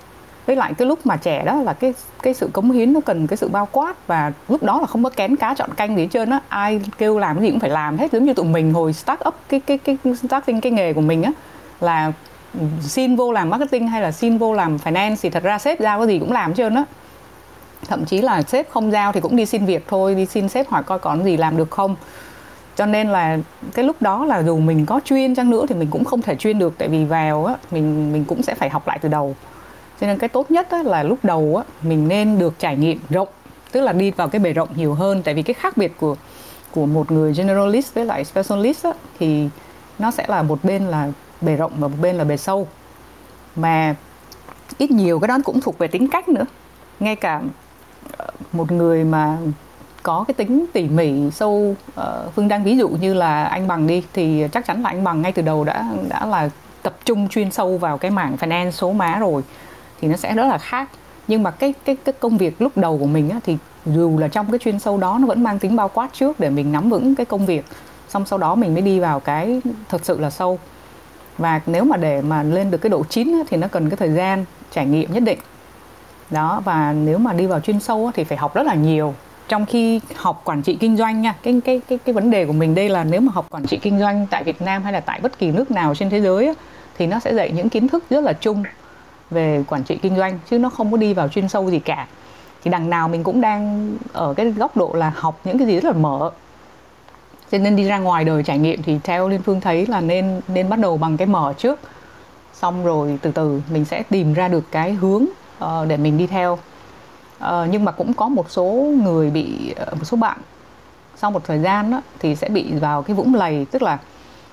với 0.47 0.57
lại 0.57 0.75
cái 0.75 0.89
lúc 0.89 1.07
mà 1.07 1.17
trẻ 1.17 1.45
đó 1.45 1.55
là 1.55 1.73
cái 1.73 1.95
cái 2.23 2.35
sự 2.35 2.49
cống 2.53 2.71
hiến 2.71 2.93
nó 2.93 3.01
cần 3.01 3.27
cái 3.27 3.37
sự 3.37 3.49
bao 3.49 3.69
quát 3.73 4.07
và 4.07 4.33
lúc 4.49 4.63
đó 4.63 4.81
là 4.81 4.87
không 4.87 5.05
có 5.05 5.11
kén 5.11 5.37
cá 5.37 5.55
chọn 5.55 5.71
canh 5.75 5.97
gì 5.97 6.03
hết 6.03 6.09
trơn 6.13 6.31
á. 6.31 6.41
Ai 6.49 6.81
kêu 6.99 7.19
làm 7.19 7.37
cái 7.37 7.45
gì 7.45 7.51
cũng 7.51 7.61
phải 7.61 7.71
làm 7.71 7.99
hết, 7.99 8.13
giống 8.13 8.25
như 8.25 8.35
tụi 8.35 8.47
mình 8.47 8.75
hồi 8.75 8.93
start 8.93 9.21
up 9.29 9.35
cái 9.49 9.61
cái 9.61 9.79
cái 9.79 9.99
starting 10.29 10.61
cái 10.61 10.73
nghề 10.73 10.93
của 10.93 11.01
mình 11.01 11.23
á, 11.23 11.33
là 11.81 12.13
xin 12.81 13.17
vô 13.17 13.33
làm 13.33 13.51
marketing 13.51 13.89
hay 13.89 14.03
là 14.03 14.13
xin 14.13 14.39
vô 14.39 14.55
làm 14.55 14.77
finance 14.77 15.17
thì 15.23 15.31
thật 15.31 15.43
ra 15.43 15.59
sếp 15.59 15.81
giao 15.81 15.99
cái 15.99 16.07
gì 16.07 16.19
cũng 16.19 16.33
làm 16.33 16.51
hết 16.51 16.55
trơn 16.57 16.75
á. 16.75 16.85
Thậm 17.89 18.05
chí 18.05 18.21
là 18.21 18.43
sếp 18.43 18.71
không 18.71 18.91
giao 18.91 19.13
thì 19.13 19.21
cũng 19.21 19.37
đi 19.37 19.47
xin 19.47 19.67
việc 19.67 19.85
thôi, 19.89 20.15
đi 20.15 20.27
xin 20.27 20.49
sếp 20.49 20.69
hỏi 20.69 20.83
coi 20.83 20.99
còn 20.99 21.25
gì 21.25 21.37
làm 21.37 21.57
được 21.57 21.71
không. 21.71 21.97
Cho 22.77 22.87
nên 22.87 23.09
là 23.09 23.39
cái 23.75 23.85
lúc 23.85 24.03
đó 24.03 24.25
là 24.25 24.43
dù 24.43 24.59
mình 24.59 24.87
có 24.87 25.01
chuyên 25.05 25.35
chăng 25.35 25.51
nữa 25.51 25.65
thì 25.69 25.75
mình 25.75 25.89
cũng 25.91 26.05
không 26.05 26.23
thể 26.23 26.35
chuyên 26.35 26.59
được, 26.59 26.75
tại 26.79 26.89
vì 26.89 27.05
vào 27.05 27.45
á, 27.45 27.55
mình 27.71 28.13
mình 28.13 28.25
cũng 28.25 28.43
sẽ 28.43 28.55
phải 28.55 28.71
học 28.71 28.89
lại 28.89 28.99
từ 29.03 29.09
đầu 29.09 29.37
cho 30.01 30.07
nên 30.07 30.19
cái 30.19 30.29
tốt 30.29 30.51
nhất 30.51 30.71
á, 30.71 30.83
là 30.83 31.03
lúc 31.03 31.19
đầu 31.23 31.57
á, 31.57 31.73
mình 31.83 32.09
nên 32.09 32.39
được 32.39 32.55
trải 32.59 32.77
nghiệm 32.77 32.99
rộng 33.11 33.29
tức 33.73 33.81
là 33.81 33.93
đi 33.93 34.11
vào 34.11 34.29
cái 34.29 34.41
bề 34.41 34.53
rộng 34.53 34.69
nhiều 34.77 34.95
hơn. 34.95 35.23
Tại 35.23 35.35
vì 35.35 35.43
cái 35.43 35.55
khác 35.55 35.77
biệt 35.77 35.93
của 35.97 36.17
của 36.71 36.87
một 36.87 37.11
người 37.13 37.35
generalist 37.35 37.95
với 37.95 38.05
lại 38.05 38.25
specialist 38.25 38.85
á, 38.85 38.93
thì 39.19 39.49
nó 39.99 40.11
sẽ 40.11 40.25
là 40.29 40.43
một 40.43 40.59
bên 40.63 40.87
là 40.87 41.09
bề 41.41 41.57
rộng 41.57 41.73
và 41.79 41.89
một 41.89 41.97
bên 42.03 42.17
là 42.17 42.25
bề 42.25 42.37
sâu. 42.37 42.69
Mà 43.57 43.95
ít 44.79 44.91
nhiều 44.91 45.21
cái 45.21 45.29
đó 45.29 45.39
cũng 45.45 45.61
thuộc 45.61 45.79
về 45.79 45.87
tính 45.87 46.09
cách 46.09 46.29
nữa. 46.29 46.45
Ngay 47.01 47.17
cả 47.17 47.43
ờ, 48.17 48.27
một 48.53 48.73
người 48.73 49.05
mà 49.05 49.39
có 50.03 50.25
cái 50.29 50.35
tính 50.35 50.67
tỉ 50.73 50.89
mỉ 50.89 51.31
sâu 51.31 51.77
uh, 52.01 52.05
phương 52.35 52.49
đang 52.49 52.65
ví 52.65 52.77
dụ 52.77 52.89
như 52.89 53.15
là 53.15 53.45
anh 53.45 53.69
bằng 53.69 53.87
đi 53.87 54.03
thì 54.13 54.49
chắc 54.53 54.67
chắn 54.67 54.83
là 54.83 54.91
anh 54.91 55.05
bằng 55.05 55.23
ngay 55.23 55.33
từ 55.33 55.43
đầu 55.43 55.65
đã 55.65 55.85
đã 56.09 56.27
là 56.27 56.51
tập 56.83 56.97
trung 57.05 57.29
chuyên 57.29 57.51
sâu 57.51 57.79
vào 57.79 57.99
cái 57.99 58.11
mảng 58.11 58.37
finance 58.41 58.71
số 58.71 58.93
má 58.93 59.17
rồi 59.21 59.43
thì 60.05 60.11
nó 60.11 60.17
sẽ 60.17 60.35
rất 60.35 60.47
là 60.47 60.59
khác. 60.59 60.89
Nhưng 61.29 61.43
mà 61.43 61.51
cái 61.51 61.75
cái 61.85 61.97
cái 62.05 62.13
công 62.21 62.39
việc 62.39 62.63
lúc 62.63 62.77
đầu 62.77 62.99
của 62.99 63.07
mình 63.07 63.31
á, 63.31 63.41
thì 63.45 63.57
dù 63.87 64.19
là 64.19 64.29
trong 64.29 64.51
cái 64.51 64.59
chuyên 64.59 64.79
sâu 64.79 64.99
đó 64.99 65.19
nó 65.21 65.27
vẫn 65.27 65.43
mang 65.43 65.59
tính 65.59 65.77
bao 65.77 65.89
quát 65.89 66.09
trước 66.13 66.41
để 66.41 66.51
mình 66.51 66.73
nắm 66.73 66.91
vững 66.91 67.15
cái 67.15 67.27
công 67.27 67.47
việc. 67.47 67.65
Xong 68.09 68.27
sau 68.27 68.39
đó 68.39 68.55
mình 68.55 68.75
mới 68.75 68.83
đi 68.83 69.01
vào 69.01 69.21
cái 69.21 69.61
thật 69.89 70.05
sự 70.05 70.21
là 70.21 70.31
sâu. 70.31 70.59
Và 71.39 71.61
nếu 71.67 71.85
mà 71.85 71.97
để 71.97 72.23
mà 72.23 72.43
lên 72.43 72.71
được 72.71 72.79
cái 72.79 72.91
độ 72.91 73.05
chín 73.05 73.33
á, 73.33 73.39
thì 73.49 73.57
nó 73.57 73.69
cần 73.69 73.91
cái 73.91 73.97
thời 73.97 74.11
gian 74.11 74.45
trải 74.73 74.87
nghiệm 74.87 75.13
nhất 75.13 75.23
định. 75.23 75.39
Đó 76.31 76.63
và 76.65 76.93
nếu 76.93 77.19
mà 77.19 77.33
đi 77.33 77.47
vào 77.47 77.61
chuyên 77.61 77.81
sâu 77.81 78.11
thì 78.15 78.25
phải 78.25 78.39
học 78.39 78.55
rất 78.55 78.67
là 78.67 78.75
nhiều. 78.75 79.15
Trong 79.49 79.67
khi 79.67 80.01
học 80.15 80.43
quản 80.45 80.63
trị 80.63 80.77
kinh 80.81 80.97
doanh 80.97 81.23
nha 81.23 81.35
cái 81.43 81.61
cái 81.65 81.81
cái 81.89 81.99
cái 82.05 82.13
vấn 82.13 82.31
đề 82.31 82.47
của 82.47 82.53
mình 82.53 82.75
đây 82.75 82.89
là 82.89 83.05
nếu 83.05 83.21
mà 83.21 83.33
học 83.35 83.47
quản 83.51 83.67
trị 83.67 83.79
kinh 83.83 83.99
doanh 83.99 84.27
tại 84.31 84.45
Việt 84.45 84.63
Nam 84.63 84.83
hay 84.83 84.93
là 84.93 85.01
tại 85.01 85.21
bất 85.23 85.39
kỳ 85.39 85.51
nước 85.51 85.71
nào 85.71 85.95
trên 85.95 86.11
thế 86.11 86.21
giới 86.21 86.47
á, 86.47 86.53
thì 86.99 87.07
nó 87.07 87.21
sẽ 87.21 87.35
dạy 87.35 87.53
những 87.53 87.69
kiến 87.69 87.89
thức 87.89 88.05
rất 88.11 88.25
là 88.25 88.33
chung 88.33 88.63
về 89.31 89.65
quản 89.69 89.85
trị 89.85 89.97
kinh 89.97 90.17
doanh 90.17 90.39
chứ 90.51 90.59
nó 90.59 90.71
không 90.71 90.91
có 90.91 90.97
đi 90.97 91.15
vào 91.15 91.29
chuyên 91.29 91.49
sâu 91.49 91.71
gì 91.71 91.79
cả. 91.79 92.07
Thì 92.63 92.71
đằng 92.71 92.91
nào 92.91 93.09
mình 93.09 93.25
cũng 93.25 93.41
đang 93.41 93.93
ở 94.13 94.35
cái 94.35 94.51
góc 94.51 94.77
độ 94.77 94.93
là 94.95 95.13
học 95.17 95.41
những 95.45 95.59
cái 95.59 95.67
gì 95.67 95.81
rất 95.81 95.95
là 95.95 96.01
mở. 96.01 96.31
Cho 97.53 97.59
nên 97.59 97.77
đi 97.77 97.85
ra 97.85 97.99
ngoài 97.99 98.25
đời 98.25 98.43
trải 98.43 98.59
nghiệm 98.59 98.83
thì 98.83 98.99
theo 99.05 99.29
liên 99.29 99.43
phương 99.43 99.61
thấy 99.61 99.87
là 99.87 100.01
nên 100.01 100.41
nên 100.49 100.69
bắt 100.69 100.79
đầu 100.79 100.97
bằng 100.97 101.17
cái 101.17 101.27
mở 101.27 101.55
trước. 101.59 101.81
Xong 102.53 102.85
rồi 102.85 103.19
từ 103.23 103.31
từ 103.33 103.61
mình 103.73 103.85
sẽ 103.85 104.03
tìm 104.03 104.35
ra 104.35 104.49
được 104.49 104.65
cái 104.71 104.93
hướng 104.93 105.25
uh, 105.65 105.89
để 105.89 105.97
mình 105.97 106.19
đi 106.19 106.27
theo. 106.27 106.59
Uh, 107.39 107.51
nhưng 107.71 107.85
mà 107.85 107.93
cũng 107.93 108.15
có 108.15 108.29
một 108.29 108.51
số 108.51 108.65
người 109.03 109.31
bị 109.31 109.75
uh, 109.83 109.99
một 109.99 110.05
số 110.05 110.17
bạn 110.17 110.39
sau 111.17 111.31
một 111.31 111.45
thời 111.45 111.59
gian 111.59 111.91
đó, 111.91 112.03
thì 112.19 112.37
sẽ 112.37 112.49
bị 112.49 112.73
vào 112.73 113.03
cái 113.03 113.17
vũng 113.17 113.35
lầy 113.35 113.67
tức 113.71 113.83
là 113.83 113.99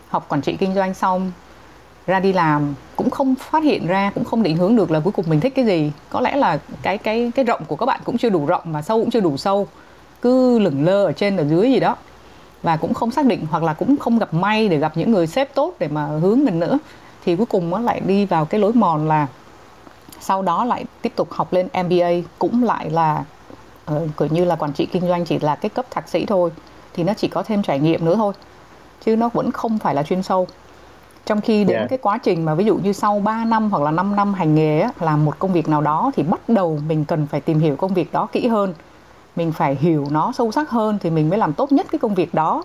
học 0.10 0.26
quản 0.30 0.42
trị 0.42 0.58
kinh 0.58 0.74
doanh 0.74 0.94
xong 0.94 1.32
ra 2.08 2.20
đi 2.20 2.34
làm 2.34 2.74
cũng 2.96 3.10
không 3.10 3.36
phát 3.36 3.64
hiện 3.64 3.88
ra 3.88 4.12
cũng 4.16 4.24
không 4.24 4.44
định 4.44 4.58
hướng 4.58 4.76
được 4.76 4.92
là 4.92 5.00
cuối 5.00 5.14
cùng 5.14 5.26
mình 5.30 5.40
thích 5.40 5.54
cái 5.56 5.66
gì. 5.66 5.92
Có 6.10 6.22
lẽ 6.22 6.36
là 6.36 6.60
cái 6.82 6.98
cái 6.98 7.32
cái 7.36 7.46
rộng 7.46 7.62
của 7.68 7.76
các 7.76 7.86
bạn 7.86 8.00
cũng 8.04 8.18
chưa 8.18 8.30
đủ 8.30 8.46
rộng 8.46 8.62
mà 8.66 8.82
sâu 8.82 9.00
cũng 9.00 9.12
chưa 9.12 9.20
đủ 9.20 9.38
sâu. 9.38 9.68
Cứ 10.22 10.60
lửng 10.60 10.86
lơ 10.86 11.06
ở 11.06 11.12
trên 11.12 11.38
ở 11.38 11.44
dưới 11.44 11.72
gì 11.72 11.80
đó. 11.80 11.96
Và 12.64 12.78
cũng 12.78 12.94
không 12.94 13.12
xác 13.12 13.26
định 13.26 13.46
hoặc 13.52 13.64
là 13.64 13.74
cũng 13.74 13.98
không 13.98 14.20
gặp 14.20 14.34
may 14.34 14.70
để 14.70 14.78
gặp 14.78 14.98
những 14.98 15.12
người 15.12 15.28
sếp 15.28 15.56
tốt 15.56 15.76
để 15.80 15.88
mà 15.88 16.06
hướng 16.06 16.46
mình 16.46 16.60
nữa. 16.60 16.78
Thì 17.26 17.36
cuối 17.36 17.46
cùng 17.46 17.70
nó 17.70 17.80
lại 17.80 18.00
đi 18.00 18.26
vào 18.26 18.46
cái 18.46 18.62
lối 18.62 18.74
mòn 18.74 19.08
là 19.08 19.28
sau 20.20 20.42
đó 20.42 20.66
lại 20.66 20.86
tiếp 21.02 21.14
tục 21.16 21.32
học 21.32 21.54
lên 21.54 21.68
MBA 21.74 22.10
cũng 22.40 22.64
lại 22.64 22.90
là 22.90 23.24
uh, 23.92 24.02
kiểu 24.18 24.28
như 24.32 24.46
là 24.46 24.56
quản 24.56 24.74
trị 24.74 24.86
kinh 24.86 25.08
doanh 25.08 25.26
chỉ 25.26 25.40
là 25.40 25.56
cái 25.56 25.70
cấp 25.70 25.86
thạc 25.92 26.10
sĩ 26.10 26.26
thôi. 26.26 26.50
Thì 26.94 27.04
nó 27.04 27.14
chỉ 27.14 27.28
có 27.28 27.44
thêm 27.44 27.64
trải 27.64 27.80
nghiệm 27.80 28.06
nữa 28.06 28.16
thôi 28.16 28.34
chứ 29.06 29.16
nó 29.16 29.30
vẫn 29.34 29.52
không 29.52 29.80
phải 29.80 29.96
là 29.96 30.04
chuyên 30.04 30.24
sâu 30.24 30.48
trong 31.26 31.42
khi 31.42 31.64
đến 31.64 31.78
yeah. 31.78 31.90
cái 31.90 32.00
quá 32.02 32.18
trình 32.18 32.46
mà 32.46 32.56
ví 32.56 32.66
dụ 32.66 32.78
như 32.78 32.94
sau 32.94 33.20
3 33.20 33.46
năm 33.46 33.72
hoặc 33.72 33.84
là 33.84 33.92
5 33.92 34.16
năm 34.16 34.34
hành 34.34 34.56
nghề 34.56 34.80
á, 34.80 34.92
làm 35.00 35.26
một 35.26 35.40
công 35.40 35.54
việc 35.54 35.70
nào 35.70 35.82
đó 35.82 36.12
thì 36.16 36.24
bắt 36.24 36.50
đầu 36.50 36.80
mình 36.88 37.06
cần 37.06 37.28
phải 37.28 37.42
tìm 37.42 37.60
hiểu 37.60 37.76
công 37.76 37.94
việc 37.94 38.14
đó 38.14 38.28
kỹ 38.32 38.48
hơn 38.48 38.74
mình 39.36 39.52
phải 39.52 39.76
hiểu 39.76 40.08
nó 40.12 40.32
sâu 40.32 40.52
sắc 40.52 40.70
hơn 40.70 40.98
thì 41.02 41.10
mình 41.10 41.30
mới 41.30 41.40
làm 41.40 41.54
tốt 41.54 41.72
nhất 41.72 41.88
cái 41.92 42.00
công 42.00 42.16
việc 42.16 42.34
đó 42.34 42.64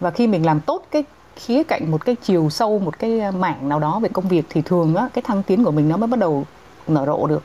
và 0.00 0.10
khi 0.10 0.26
mình 0.26 0.46
làm 0.46 0.60
tốt 0.60 0.82
cái 0.90 1.04
khía 1.36 1.62
cạnh 1.62 1.90
một 1.90 2.04
cái 2.04 2.16
chiều 2.22 2.50
sâu 2.50 2.78
một 2.78 2.98
cái 2.98 3.20
mảng 3.32 3.68
nào 3.68 3.78
đó 3.78 3.98
về 3.98 4.08
công 4.08 4.28
việc 4.28 4.46
thì 4.48 4.62
thường 4.62 4.96
á 4.96 5.08
cái 5.14 5.22
thăng 5.22 5.42
tiến 5.42 5.64
của 5.64 5.70
mình 5.70 5.88
nó 5.88 5.96
mới 5.96 6.06
bắt 6.06 6.18
đầu 6.18 6.44
nở 6.88 7.06
rộ 7.06 7.26
được 7.26 7.42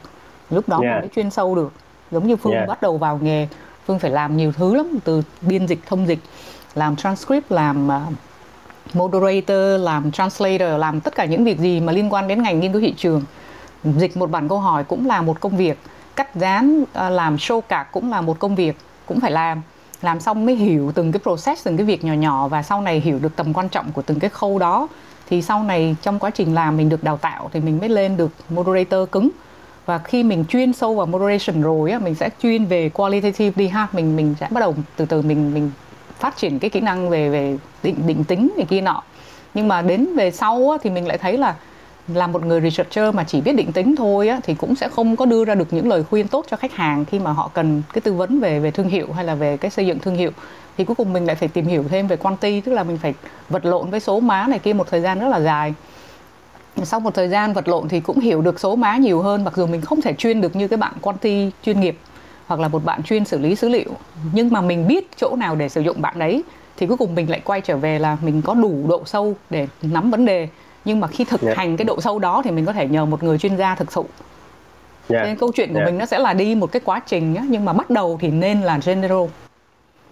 lúc 0.49 0.69
đó 0.69 0.79
yeah. 0.81 0.93
mình 0.93 1.01
mới 1.01 1.09
chuyên 1.15 1.29
sâu 1.29 1.55
được 1.55 1.71
giống 2.11 2.27
như 2.27 2.35
phương 2.35 2.53
yeah. 2.53 2.67
bắt 2.67 2.81
đầu 2.81 2.97
vào 2.97 3.19
nghề 3.21 3.47
phương 3.85 3.99
phải 3.99 4.11
làm 4.11 4.37
nhiều 4.37 4.51
thứ 4.51 4.75
lắm 4.75 4.99
từ 5.03 5.21
biên 5.41 5.65
dịch 5.65 5.79
thông 5.85 6.07
dịch 6.07 6.19
làm 6.75 6.95
transcript 6.95 7.51
làm 7.51 7.87
uh, 7.87 8.13
moderator, 8.93 9.81
làm 9.81 10.11
translator, 10.11 10.79
làm 10.79 10.99
tất 10.99 11.15
cả 11.15 11.25
những 11.25 11.43
việc 11.43 11.59
gì 11.59 11.79
mà 11.79 11.93
liên 11.93 12.13
quan 12.13 12.27
đến 12.27 12.43
ngành 12.43 12.59
nghiên 12.59 12.71
cứu 12.71 12.81
thị 12.81 12.93
trường. 12.97 13.23
Dịch 13.83 14.17
một 14.17 14.31
bản 14.31 14.49
câu 14.49 14.59
hỏi 14.59 14.83
cũng 14.83 15.07
là 15.07 15.21
một 15.21 15.39
công 15.39 15.57
việc. 15.57 15.79
Cắt 16.15 16.35
dán 16.35 16.83
à, 16.93 17.09
làm 17.09 17.35
show 17.35 17.61
cạc 17.61 17.91
cũng 17.91 18.11
là 18.11 18.21
một 18.21 18.39
công 18.39 18.55
việc, 18.55 18.77
cũng 19.05 19.19
phải 19.19 19.31
làm. 19.31 19.61
Làm 20.01 20.19
xong 20.19 20.45
mới 20.45 20.55
hiểu 20.55 20.91
từng 20.95 21.11
cái 21.11 21.19
process, 21.23 21.65
từng 21.65 21.77
cái 21.77 21.85
việc 21.85 22.03
nhỏ 22.03 22.13
nhỏ 22.13 22.47
và 22.47 22.63
sau 22.63 22.81
này 22.81 22.99
hiểu 22.99 23.19
được 23.19 23.35
tầm 23.35 23.53
quan 23.53 23.69
trọng 23.69 23.91
của 23.91 24.01
từng 24.01 24.19
cái 24.19 24.29
khâu 24.29 24.59
đó. 24.59 24.87
Thì 25.29 25.41
sau 25.41 25.63
này 25.63 25.95
trong 26.01 26.19
quá 26.19 26.29
trình 26.29 26.55
làm 26.55 26.77
mình 26.77 26.89
được 26.89 27.03
đào 27.03 27.17
tạo 27.17 27.49
thì 27.53 27.59
mình 27.59 27.77
mới 27.77 27.89
lên 27.89 28.17
được 28.17 28.31
moderator 28.49 29.09
cứng. 29.11 29.29
Và 29.85 29.97
khi 29.97 30.23
mình 30.23 30.45
chuyên 30.45 30.73
sâu 30.73 30.95
vào 30.95 31.05
moderation 31.05 31.61
rồi 31.61 31.91
á, 31.91 31.99
mình 31.99 32.15
sẽ 32.15 32.29
chuyên 32.41 32.65
về 32.65 32.89
qualitative 32.89 33.51
đi 33.55 33.67
ha 33.67 33.87
mình 33.91 34.15
mình 34.15 34.35
sẽ 34.39 34.47
bắt 34.49 34.59
đầu 34.59 34.75
từ 34.95 35.05
từ 35.05 35.21
mình 35.21 35.53
mình 35.53 35.71
phát 36.19 36.37
triển 36.37 36.59
cái 36.59 36.69
kỹ 36.69 36.79
năng 36.79 37.09
về 37.09 37.29
về 37.29 37.57
định 37.83 38.07
định 38.07 38.23
tính 38.23 38.51
này 38.57 38.65
kia 38.69 38.81
nọ. 38.81 39.03
Nhưng 39.53 39.67
mà 39.67 39.81
đến 39.81 40.15
về 40.15 40.31
sau 40.31 40.69
á, 40.71 40.77
thì 40.83 40.89
mình 40.89 41.07
lại 41.07 41.17
thấy 41.17 41.37
là 41.37 41.55
là 42.07 42.27
một 42.27 42.45
người 42.45 42.61
researcher 42.61 43.15
mà 43.15 43.23
chỉ 43.23 43.41
biết 43.41 43.55
định 43.55 43.71
tính 43.71 43.95
thôi 43.95 44.27
á, 44.27 44.39
thì 44.43 44.53
cũng 44.53 44.75
sẽ 44.75 44.89
không 44.89 45.15
có 45.15 45.25
đưa 45.25 45.45
ra 45.45 45.55
được 45.55 45.73
những 45.73 45.89
lời 45.89 46.03
khuyên 46.03 46.27
tốt 46.27 46.45
cho 46.49 46.57
khách 46.57 46.73
hàng 46.73 47.05
khi 47.05 47.19
mà 47.19 47.31
họ 47.31 47.51
cần 47.53 47.81
cái 47.93 48.01
tư 48.01 48.13
vấn 48.13 48.39
về 48.39 48.59
về 48.59 48.71
thương 48.71 48.87
hiệu 48.87 49.07
hay 49.13 49.25
là 49.25 49.35
về 49.35 49.57
cái 49.57 49.71
xây 49.71 49.87
dựng 49.87 49.99
thương 49.99 50.15
hiệu. 50.15 50.31
Thì 50.77 50.85
cuối 50.85 50.95
cùng 50.95 51.13
mình 51.13 51.25
lại 51.25 51.35
phải 51.35 51.47
tìm 51.47 51.65
hiểu 51.65 51.83
thêm 51.89 52.07
về 52.07 52.15
quanti 52.15 52.61
tức 52.61 52.71
là 52.71 52.83
mình 52.83 52.97
phải 52.97 53.13
vật 53.49 53.65
lộn 53.65 53.89
với 53.89 53.99
số 53.99 54.19
má 54.19 54.47
này 54.47 54.59
kia 54.59 54.73
một 54.73 54.87
thời 54.89 55.01
gian 55.01 55.19
rất 55.19 55.27
là 55.27 55.39
dài. 55.39 55.73
Sau 56.83 56.99
một 56.99 57.13
thời 57.13 57.27
gian 57.27 57.53
vật 57.53 57.67
lộn 57.67 57.87
thì 57.87 57.99
cũng 57.99 58.19
hiểu 58.19 58.41
được 58.41 58.59
số 58.59 58.75
má 58.75 58.97
nhiều 58.97 59.21
hơn 59.21 59.43
mặc 59.43 59.53
dù 59.55 59.67
mình 59.67 59.81
không 59.81 60.01
thể 60.01 60.13
chuyên 60.13 60.41
được 60.41 60.55
như 60.55 60.67
cái 60.67 60.77
bạn 60.77 60.93
quanti 61.01 61.51
chuyên 61.63 61.79
nghiệp 61.79 61.97
hoặc 62.47 62.59
là 62.59 62.67
một 62.67 62.85
bạn 62.85 63.03
chuyên 63.03 63.25
xử 63.25 63.39
lý 63.39 63.55
dữ 63.55 63.69
liệu 63.69 63.89
nhưng 64.33 64.49
mà 64.51 64.61
mình 64.61 64.87
biết 64.87 65.07
chỗ 65.15 65.35
nào 65.35 65.55
để 65.55 65.69
sử 65.69 65.81
dụng 65.81 66.01
bạn 66.01 66.19
đấy 66.19 66.43
thì 66.77 66.87
cuối 66.87 66.97
cùng 66.97 67.15
mình 67.15 67.29
lại 67.29 67.41
quay 67.43 67.61
trở 67.61 67.77
về 67.77 67.99
là 67.99 68.17
mình 68.21 68.41
có 68.41 68.53
đủ 68.53 68.85
độ 68.89 69.01
sâu 69.05 69.35
để 69.49 69.67
nắm 69.81 70.11
vấn 70.11 70.25
đề 70.25 70.47
nhưng 70.85 70.99
mà 70.99 71.07
khi 71.07 71.23
thực 71.23 71.41
yeah. 71.41 71.57
Dạ. 71.57 71.63
hành 71.63 71.77
cái 71.77 71.85
độ 71.85 72.01
sâu 72.01 72.19
đó 72.19 72.41
thì 72.45 72.51
mình 72.51 72.65
có 72.65 72.73
thể 72.73 72.87
nhờ 72.87 73.05
một 73.05 73.23
người 73.23 73.37
chuyên 73.37 73.57
gia 73.57 73.75
thực 73.75 73.91
sự 73.91 74.01
yeah. 74.01 74.11
Dạ. 75.07 75.23
nên 75.23 75.35
câu 75.35 75.51
chuyện 75.55 75.67
của 75.73 75.79
yeah. 75.79 75.87
Dạ. 75.87 75.91
mình 75.91 75.99
nó 75.99 76.05
sẽ 76.05 76.19
là 76.19 76.33
đi 76.33 76.55
một 76.55 76.71
cái 76.71 76.81
quá 76.85 77.01
trình 77.05 77.33
nhá 77.33 77.41
nhưng 77.49 77.65
mà 77.65 77.73
bắt 77.73 77.89
đầu 77.89 78.17
thì 78.21 78.31
nên 78.31 78.61
là 78.61 78.79
general 78.85 79.27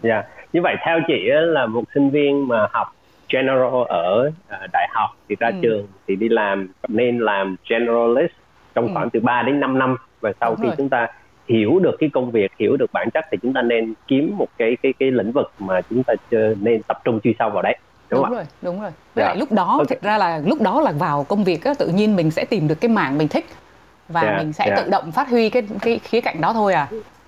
dạ 0.04 0.14
yeah. 0.14 0.26
như 0.54 0.62
vậy 0.62 0.76
theo 0.86 1.00
chị 1.08 1.24
là 1.30 1.66
một 1.66 1.84
sinh 1.94 2.10
viên 2.10 2.48
mà 2.48 2.68
học 2.72 2.96
general 3.30 3.84
ở 3.90 4.28
uh, 4.28 4.70
đại 4.74 4.88
học 4.94 5.10
thì 5.30 5.36
ra 5.40 5.48
ừ. 5.48 5.54
trường 5.62 5.88
thì 6.08 6.16
đi 6.16 6.30
làm 6.30 6.68
nên 6.88 7.20
làm 7.20 7.56
generalist 7.70 8.34
trong 8.76 8.88
ừ. 8.88 8.92
khoảng 8.94 9.10
từ 9.10 9.20
3 9.20 9.44
đến 9.44 9.60
5 9.60 9.80
năm 9.80 9.96
và 10.22 10.34
sau 10.40 10.50
Đúng 10.50 10.60
khi 10.62 10.68
rồi. 10.68 10.76
chúng 10.78 10.90
ta 10.90 11.08
hiểu 11.48 11.80
được 11.80 11.96
cái 12.00 12.10
công 12.14 12.32
việc 12.32 12.52
hiểu 12.60 12.78
được 12.78 12.94
bản 12.94 13.10
chất 13.14 13.26
thì 13.32 13.38
chúng 13.42 13.54
ta 13.54 13.62
nên 13.62 13.94
kiếm 14.08 14.38
một 14.38 14.48
cái 14.58 14.78
cái 14.84 14.94
cái 15.00 15.12
lĩnh 15.12 15.32
vực 15.32 15.52
mà 15.60 15.82
chúng 15.90 16.04
ta 16.04 16.14
nên 16.62 16.82
tập 16.88 17.02
trung 17.04 17.20
chuyên 17.24 17.34
sâu 17.40 17.50
vào 17.50 17.62
đấy 17.62 17.78
đúng, 18.10 18.24
đúng 18.24 18.34
rồi 18.34 18.46
đúng 18.62 18.82
rồi 18.82 18.92
với 19.14 19.24
yeah. 19.24 19.30
lại 19.30 19.38
lúc 19.38 19.52
đó 19.52 19.66
okay. 19.72 19.86
thực 19.90 20.02
ra 20.02 20.18
là 20.18 20.42
lúc 20.46 20.62
đó 20.62 20.82
là 20.82 20.92
vào 20.92 21.24
công 21.24 21.44
việc 21.44 21.64
á 21.64 21.74
tự 21.80 21.88
nhiên 21.88 22.16
mình 22.16 22.32
sẽ 22.32 22.46
tìm 22.46 22.68
được 22.68 22.82
cái 22.82 22.90
mảng 22.90 23.18
mình 23.18 23.28
thích 23.28 23.46
và 24.10 24.22
yeah, 24.22 24.38
mình 24.38 24.54
sẽ 24.54 24.66
yeah. 24.66 24.78
tự 24.78 24.92
động 24.92 25.12
phát 25.12 25.30
huy 25.30 25.50
cái 25.50 25.64
cái 25.82 26.00
khía 26.04 26.22
cạnh 26.22 26.42
đó 26.42 26.54
thôi 26.54 26.74
à 26.74 26.88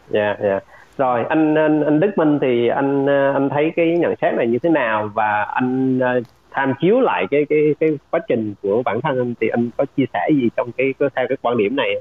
dạ 0.09 0.25
yeah, 0.25 0.37
dạ 0.41 0.49
yeah. 0.49 0.63
rồi 0.97 1.23
anh, 1.29 1.55
anh 1.55 1.83
anh 1.83 1.99
Đức 1.99 2.17
Minh 2.17 2.39
thì 2.41 2.67
anh 2.67 3.05
anh 3.33 3.49
thấy 3.49 3.71
cái 3.75 3.97
nhận 3.97 4.13
xét 4.21 4.33
này 4.33 4.47
như 4.47 4.59
thế 4.63 4.69
nào 4.69 5.09
và 5.13 5.43
anh 5.43 5.99
ờ, 5.99 6.21
tham 6.51 6.73
chiếu 6.81 6.99
lại 6.99 7.25
cái 7.31 7.45
cái 7.49 7.59
cái 7.79 7.89
quá 8.11 8.19
trình 8.27 8.53
của 8.61 8.81
bản 8.85 9.01
thân 9.01 9.17
anh 9.17 9.33
thì 9.41 9.47
anh 9.47 9.69
có 9.77 9.85
chia 9.97 10.05
sẻ 10.13 10.29
gì 10.29 10.49
trong 10.55 10.71
cái 10.77 10.93
theo 10.99 11.25
cái 11.29 11.37
quan 11.41 11.57
điểm 11.57 11.75
này 11.75 11.95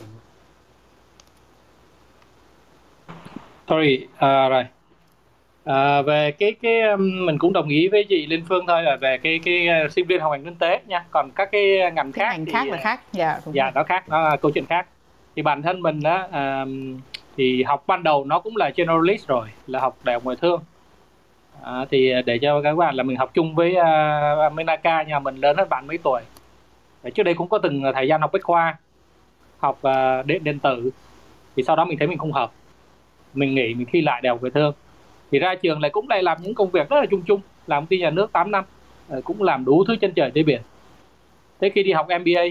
sorry 3.68 4.06
à, 4.16 4.48
rồi. 4.48 4.64
À, 5.64 6.02
về 6.02 6.32
cái 6.32 6.52
cái 6.62 6.80
um, 6.80 7.26
mình 7.26 7.38
cũng 7.38 7.52
đồng 7.52 7.68
ý 7.68 7.88
với 7.88 8.04
chị 8.08 8.26
Linh 8.26 8.44
Phương 8.48 8.66
thôi 8.66 8.82
là 8.82 8.96
về 8.96 9.18
cái 9.18 9.40
cái 9.44 9.68
uh, 9.84 9.92
sinh 9.92 10.06
viên 10.06 10.20
học 10.20 10.32
ngành 10.32 10.44
kinh 10.44 10.54
tế 10.54 10.80
nha. 10.86 11.04
Còn 11.10 11.30
các 11.30 11.48
cái 11.52 11.92
ngành 11.94 12.12
khác 12.12 12.28
ngành 12.30 12.44
thì, 12.44 12.52
khác 12.52 12.68
là 12.68 12.76
khác 12.76 13.00
dạ 13.12 13.38
đúng 13.46 13.54
dạ 13.54 13.64
rồi. 13.64 13.72
nó 13.74 13.82
khác 13.82 14.08
nó 14.08 14.28
là 14.28 14.36
câu 14.36 14.50
chuyện 14.50 14.66
khác. 14.66 14.86
Thì 15.36 15.42
bản 15.42 15.62
thân 15.62 15.82
mình 15.82 16.00
á 16.02 16.28
à, 16.32 16.64
thì 17.36 17.62
học 17.62 17.84
ban 17.86 18.02
đầu 18.02 18.24
nó 18.24 18.40
cũng 18.40 18.56
là 18.56 18.70
generalist 18.76 19.26
rồi 19.26 19.48
là 19.66 19.80
học 19.80 19.96
đại 20.04 20.14
học 20.14 20.24
ngoại 20.24 20.36
thương. 20.40 20.60
À, 21.62 21.84
thì 21.90 22.12
để 22.26 22.38
cho 22.38 22.62
các 22.62 22.76
bạn 22.76 22.94
là 22.94 23.02
mình 23.02 23.16
học 23.16 23.30
chung 23.34 23.54
với 23.54 23.76
uh, 23.76 24.52
Menaka 24.52 25.02
nhà 25.02 25.18
mình 25.18 25.36
lớn 25.36 25.56
hơn 25.56 25.68
bạn 25.68 25.86
mấy 25.86 25.98
tuổi. 25.98 26.20
Để 27.02 27.10
trước 27.10 27.22
đây 27.22 27.34
cũng 27.34 27.48
có 27.48 27.58
từng 27.58 27.82
thời 27.94 28.08
gian 28.08 28.20
học 28.20 28.32
bách 28.32 28.42
khoa 28.42 28.76
học 29.58 29.78
uh, 29.88 30.26
điện 30.26 30.44
điện 30.44 30.58
tử. 30.58 30.90
Thì 31.56 31.62
sau 31.62 31.76
đó 31.76 31.84
mình 31.84 31.98
thấy 31.98 32.08
mình 32.08 32.18
không 32.18 32.32
hợp 32.32 32.50
mình 33.36 33.54
nghỉ 33.54 33.74
mình 33.74 33.86
thi 33.92 34.00
lại 34.00 34.20
đại 34.22 34.30
học 34.30 34.40
ngoại 34.40 34.50
thương 34.50 34.72
thì 35.30 35.38
ra 35.38 35.54
trường 35.54 35.80
lại 35.80 35.90
cũng 35.90 36.08
lại 36.08 36.22
làm 36.22 36.38
những 36.42 36.54
công 36.54 36.70
việc 36.70 36.88
rất 36.90 36.96
là 37.00 37.06
chung 37.10 37.22
chung 37.22 37.40
làm 37.66 37.82
công 37.82 37.86
ty 37.86 37.98
nhà 37.98 38.10
nước 38.10 38.32
8 38.32 38.50
năm 38.50 38.64
ờ, 39.08 39.20
cũng 39.24 39.42
làm 39.42 39.64
đủ 39.64 39.84
thứ 39.84 39.96
trên 39.96 40.12
trời 40.12 40.30
dưới 40.34 40.44
biển. 40.44 40.60
Thế 41.60 41.70
khi 41.74 41.82
đi 41.82 41.92
học 41.92 42.06
MBA 42.20 42.42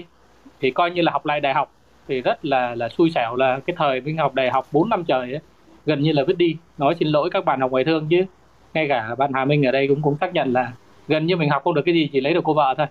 thì 0.60 0.70
coi 0.70 0.90
như 0.90 1.02
là 1.02 1.12
học 1.12 1.26
lại 1.26 1.40
đại 1.40 1.54
học 1.54 1.72
thì 2.08 2.20
rất 2.20 2.44
là 2.44 2.74
là 2.74 2.88
xui 2.88 3.10
xẻo 3.10 3.36
là 3.36 3.60
cái 3.66 3.76
thời 3.78 4.00
mình 4.00 4.16
học 4.16 4.34
đại 4.34 4.50
học 4.50 4.66
4 4.72 4.88
năm 4.88 5.04
trời 5.04 5.32
ấy, 5.32 5.40
gần 5.86 6.02
như 6.02 6.12
là 6.12 6.24
vứt 6.26 6.38
đi. 6.38 6.56
Nói 6.78 6.94
xin 6.98 7.08
lỗi 7.08 7.30
các 7.30 7.44
bạn 7.44 7.60
học 7.60 7.70
ngoại 7.70 7.84
thương 7.84 8.06
chứ 8.10 8.24
ngay 8.74 8.88
cả 8.88 9.14
bạn 9.18 9.30
Hà 9.34 9.44
Minh 9.44 9.66
ở 9.66 9.72
đây 9.72 9.88
cũng 9.88 10.02
cũng 10.02 10.16
xác 10.20 10.34
nhận 10.34 10.52
là 10.52 10.72
gần 11.08 11.26
như 11.26 11.36
mình 11.36 11.50
học 11.50 11.62
không 11.64 11.74
được 11.74 11.82
cái 11.86 11.94
gì 11.94 12.08
chỉ 12.12 12.20
lấy 12.20 12.34
được 12.34 12.44
cô 12.44 12.54
vợ 12.54 12.74
thôi 12.78 12.86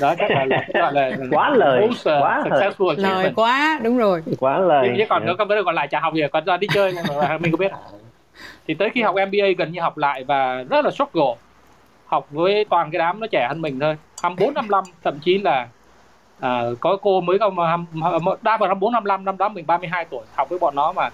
đó 0.00 0.14
chắc 0.18 0.30
là, 0.30 0.44
là, 0.74 0.90
là 0.90 1.10
quá 1.30 1.50
lời 1.50 1.80
most, 1.80 2.08
uh, 2.08 2.22
quá 2.22 2.42
successful 2.44 2.94
lời 2.96 3.32
quá 3.36 3.80
đúng 3.82 3.98
rồi. 3.98 4.22
Quá 4.38 4.58
lời. 4.58 4.94
Chứ 4.98 5.04
còn 5.08 5.26
nữa 5.26 5.34
các 5.38 5.48
vấn 5.48 5.64
còn 5.64 5.74
lại 5.74 5.88
chả 5.88 6.00
học 6.00 6.14
gì 6.14 6.22
còn 6.32 6.44
ra 6.44 6.56
đi 6.56 6.66
chơi 6.74 6.92
mình 7.40 7.52
có 7.52 7.56
biết. 7.56 7.72
Thì 8.68 8.74
tới 8.74 8.90
khi 8.90 9.02
học 9.02 9.14
MBA 9.14 9.48
gần 9.58 9.72
như 9.72 9.80
học 9.80 9.98
lại 9.98 10.24
và 10.24 10.64
rất 10.70 10.84
là 10.84 10.90
struggle. 10.90 11.34
Học 12.06 12.26
với 12.30 12.64
toàn 12.70 12.90
cái 12.90 12.98
đám 12.98 13.20
nó 13.20 13.26
trẻ 13.26 13.46
hơn 13.48 13.62
mình 13.62 13.80
thôi. 13.80 13.96
24 14.22 14.54
55 14.54 14.84
thậm 15.04 15.18
chí 15.24 15.38
là 15.38 15.68
à, 16.40 16.62
có 16.80 16.96
cô 17.02 17.20
mới 17.20 17.38
mà 17.52 17.76
đa 18.42 18.58
phần 18.58 18.68
24 18.68 18.92
55 18.92 19.24
năm 19.24 19.36
đó 19.38 19.48
mình 19.48 19.66
32 19.66 20.04
tuổi 20.04 20.24
học 20.34 20.48
với 20.48 20.58
bọn 20.58 20.74
nó 20.74 20.92
mà 20.92 21.10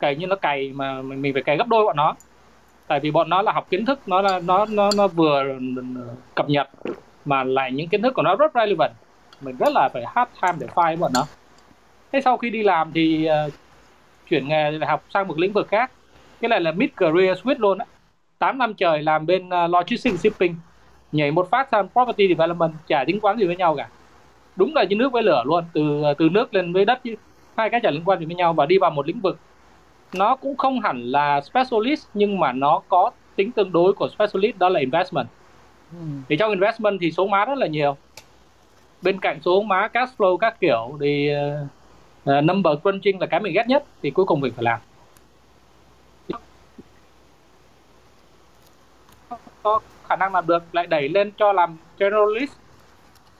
cày 0.00 0.16
như 0.16 0.26
nó 0.26 0.36
cày 0.36 0.72
mà 0.74 1.02
mình, 1.02 1.22
mình 1.22 1.32
phải 1.32 1.42
cày 1.42 1.56
gấp 1.56 1.68
đôi 1.68 1.84
bọn 1.84 1.96
nó. 1.96 2.14
Tại 2.86 3.00
vì 3.00 3.10
bọn 3.10 3.28
nó 3.28 3.42
là 3.42 3.52
học 3.52 3.66
kiến 3.70 3.86
thức 3.86 4.00
nó 4.06 4.22
là 4.22 4.40
nó 4.44 4.66
nó 4.66 4.90
nó 4.96 5.06
vừa 5.06 5.44
cập 6.34 6.48
nhật 6.48 6.68
mà 7.24 7.44
lại 7.44 7.72
những 7.72 7.88
kiến 7.88 8.02
thức 8.02 8.14
của 8.14 8.22
nó 8.22 8.36
rất 8.36 8.52
relevant. 8.54 8.92
Mình 9.40 9.56
rất 9.56 9.68
là 9.74 9.88
phải 9.92 10.04
hard 10.14 10.30
time 10.42 10.56
để 10.60 10.66
file 10.74 10.98
bọn 10.98 11.12
nó. 11.14 11.26
Thế 12.12 12.20
sau 12.20 12.36
khi 12.36 12.50
đi 12.50 12.62
làm 12.62 12.92
thì 12.92 13.28
uh, 13.46 13.52
chuyển 14.28 14.48
nghề 14.48 14.78
học 14.88 15.04
sang 15.14 15.28
một 15.28 15.38
lĩnh 15.38 15.52
vực 15.52 15.68
khác. 15.68 15.90
Cái 16.40 16.48
này 16.48 16.60
là 16.60 16.72
mid 16.72 16.90
career 16.96 17.38
switch 17.38 17.58
luôn 17.58 17.78
á. 17.78 17.86
8 18.38 18.58
năm 18.58 18.74
trời 18.74 19.02
làm 19.02 19.26
bên 19.26 19.48
uh, 19.48 19.70
logistics 19.70 20.20
shipping. 20.20 20.54
Nhảy 21.12 21.30
một 21.30 21.50
phát 21.50 21.68
sang 21.72 21.88
property 21.88 22.28
development 22.28 22.72
chả 22.86 23.04
tính 23.06 23.20
quán 23.20 23.38
gì 23.38 23.46
với 23.46 23.56
nhau 23.56 23.74
cả. 23.76 23.88
Đúng 24.56 24.74
là 24.74 24.84
như 24.84 24.96
nước 24.96 25.12
với 25.12 25.22
lửa 25.22 25.42
luôn 25.46 25.64
từ 25.72 26.02
ờ, 26.02 26.14
từ 26.14 26.28
nước 26.28 26.54
lên 26.54 26.72
với 26.72 26.84
đất 26.84 27.00
chứ. 27.04 27.14
Hai 27.56 27.70
cái 27.70 27.80
chả 27.82 27.90
liên 27.90 28.02
quan 28.04 28.18
gì 28.18 28.26
với 28.26 28.34
nhau 28.34 28.52
và 28.52 28.66
đi 28.66 28.78
vào 28.78 28.90
một 28.90 29.06
lĩnh 29.06 29.20
vực. 29.20 29.38
Nó 30.14 30.36
cũng 30.36 30.56
không 30.56 30.80
hẳn 30.80 31.02
là 31.02 31.40
specialist 31.40 32.06
nhưng 32.14 32.40
mà 32.40 32.52
nó 32.52 32.82
có 32.88 33.10
tính 33.36 33.52
tương 33.52 33.72
đối 33.72 33.92
của 33.92 34.08
specialist 34.08 34.58
đó 34.58 34.68
là 34.68 34.80
investment 34.80 35.26
ừ. 35.92 36.06
thì 36.28 36.36
trong 36.36 36.50
investment 36.50 36.98
thì 37.00 37.12
số 37.12 37.26
má 37.26 37.44
rất 37.44 37.58
là 37.58 37.66
nhiều. 37.66 37.96
Bên 39.02 39.20
cạnh 39.20 39.38
số 39.44 39.62
má 39.62 39.88
cash 39.88 40.18
flow 40.18 40.36
các 40.36 40.60
kiểu 40.60 40.98
thì 41.00 41.30
uh, 42.24 42.44
number 42.44 42.72
crunching 42.82 43.20
là 43.20 43.26
cái 43.26 43.40
mình 43.40 43.54
ghét 43.54 43.68
nhất 43.68 43.84
thì 44.02 44.10
cuối 44.10 44.24
cùng 44.24 44.40
mình 44.40 44.52
phải 44.56 44.64
làm. 44.64 44.80
Có 49.62 49.80
khả 50.08 50.16
năng 50.16 50.34
làm 50.34 50.46
được 50.46 50.64
lại 50.72 50.86
đẩy 50.86 51.08
lên 51.08 51.32
cho 51.38 51.52
làm 51.52 51.76
generalist 51.98 52.52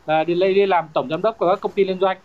là 0.06 0.24
đi 0.24 0.34
lên 0.34 0.54
đi 0.54 0.66
làm 0.66 0.88
tổng 0.92 1.08
giám 1.08 1.22
đốc 1.22 1.38
của 1.38 1.48
các 1.48 1.60
công 1.60 1.72
ty 1.72 1.84
liên 1.84 1.98
doanh. 2.00 2.16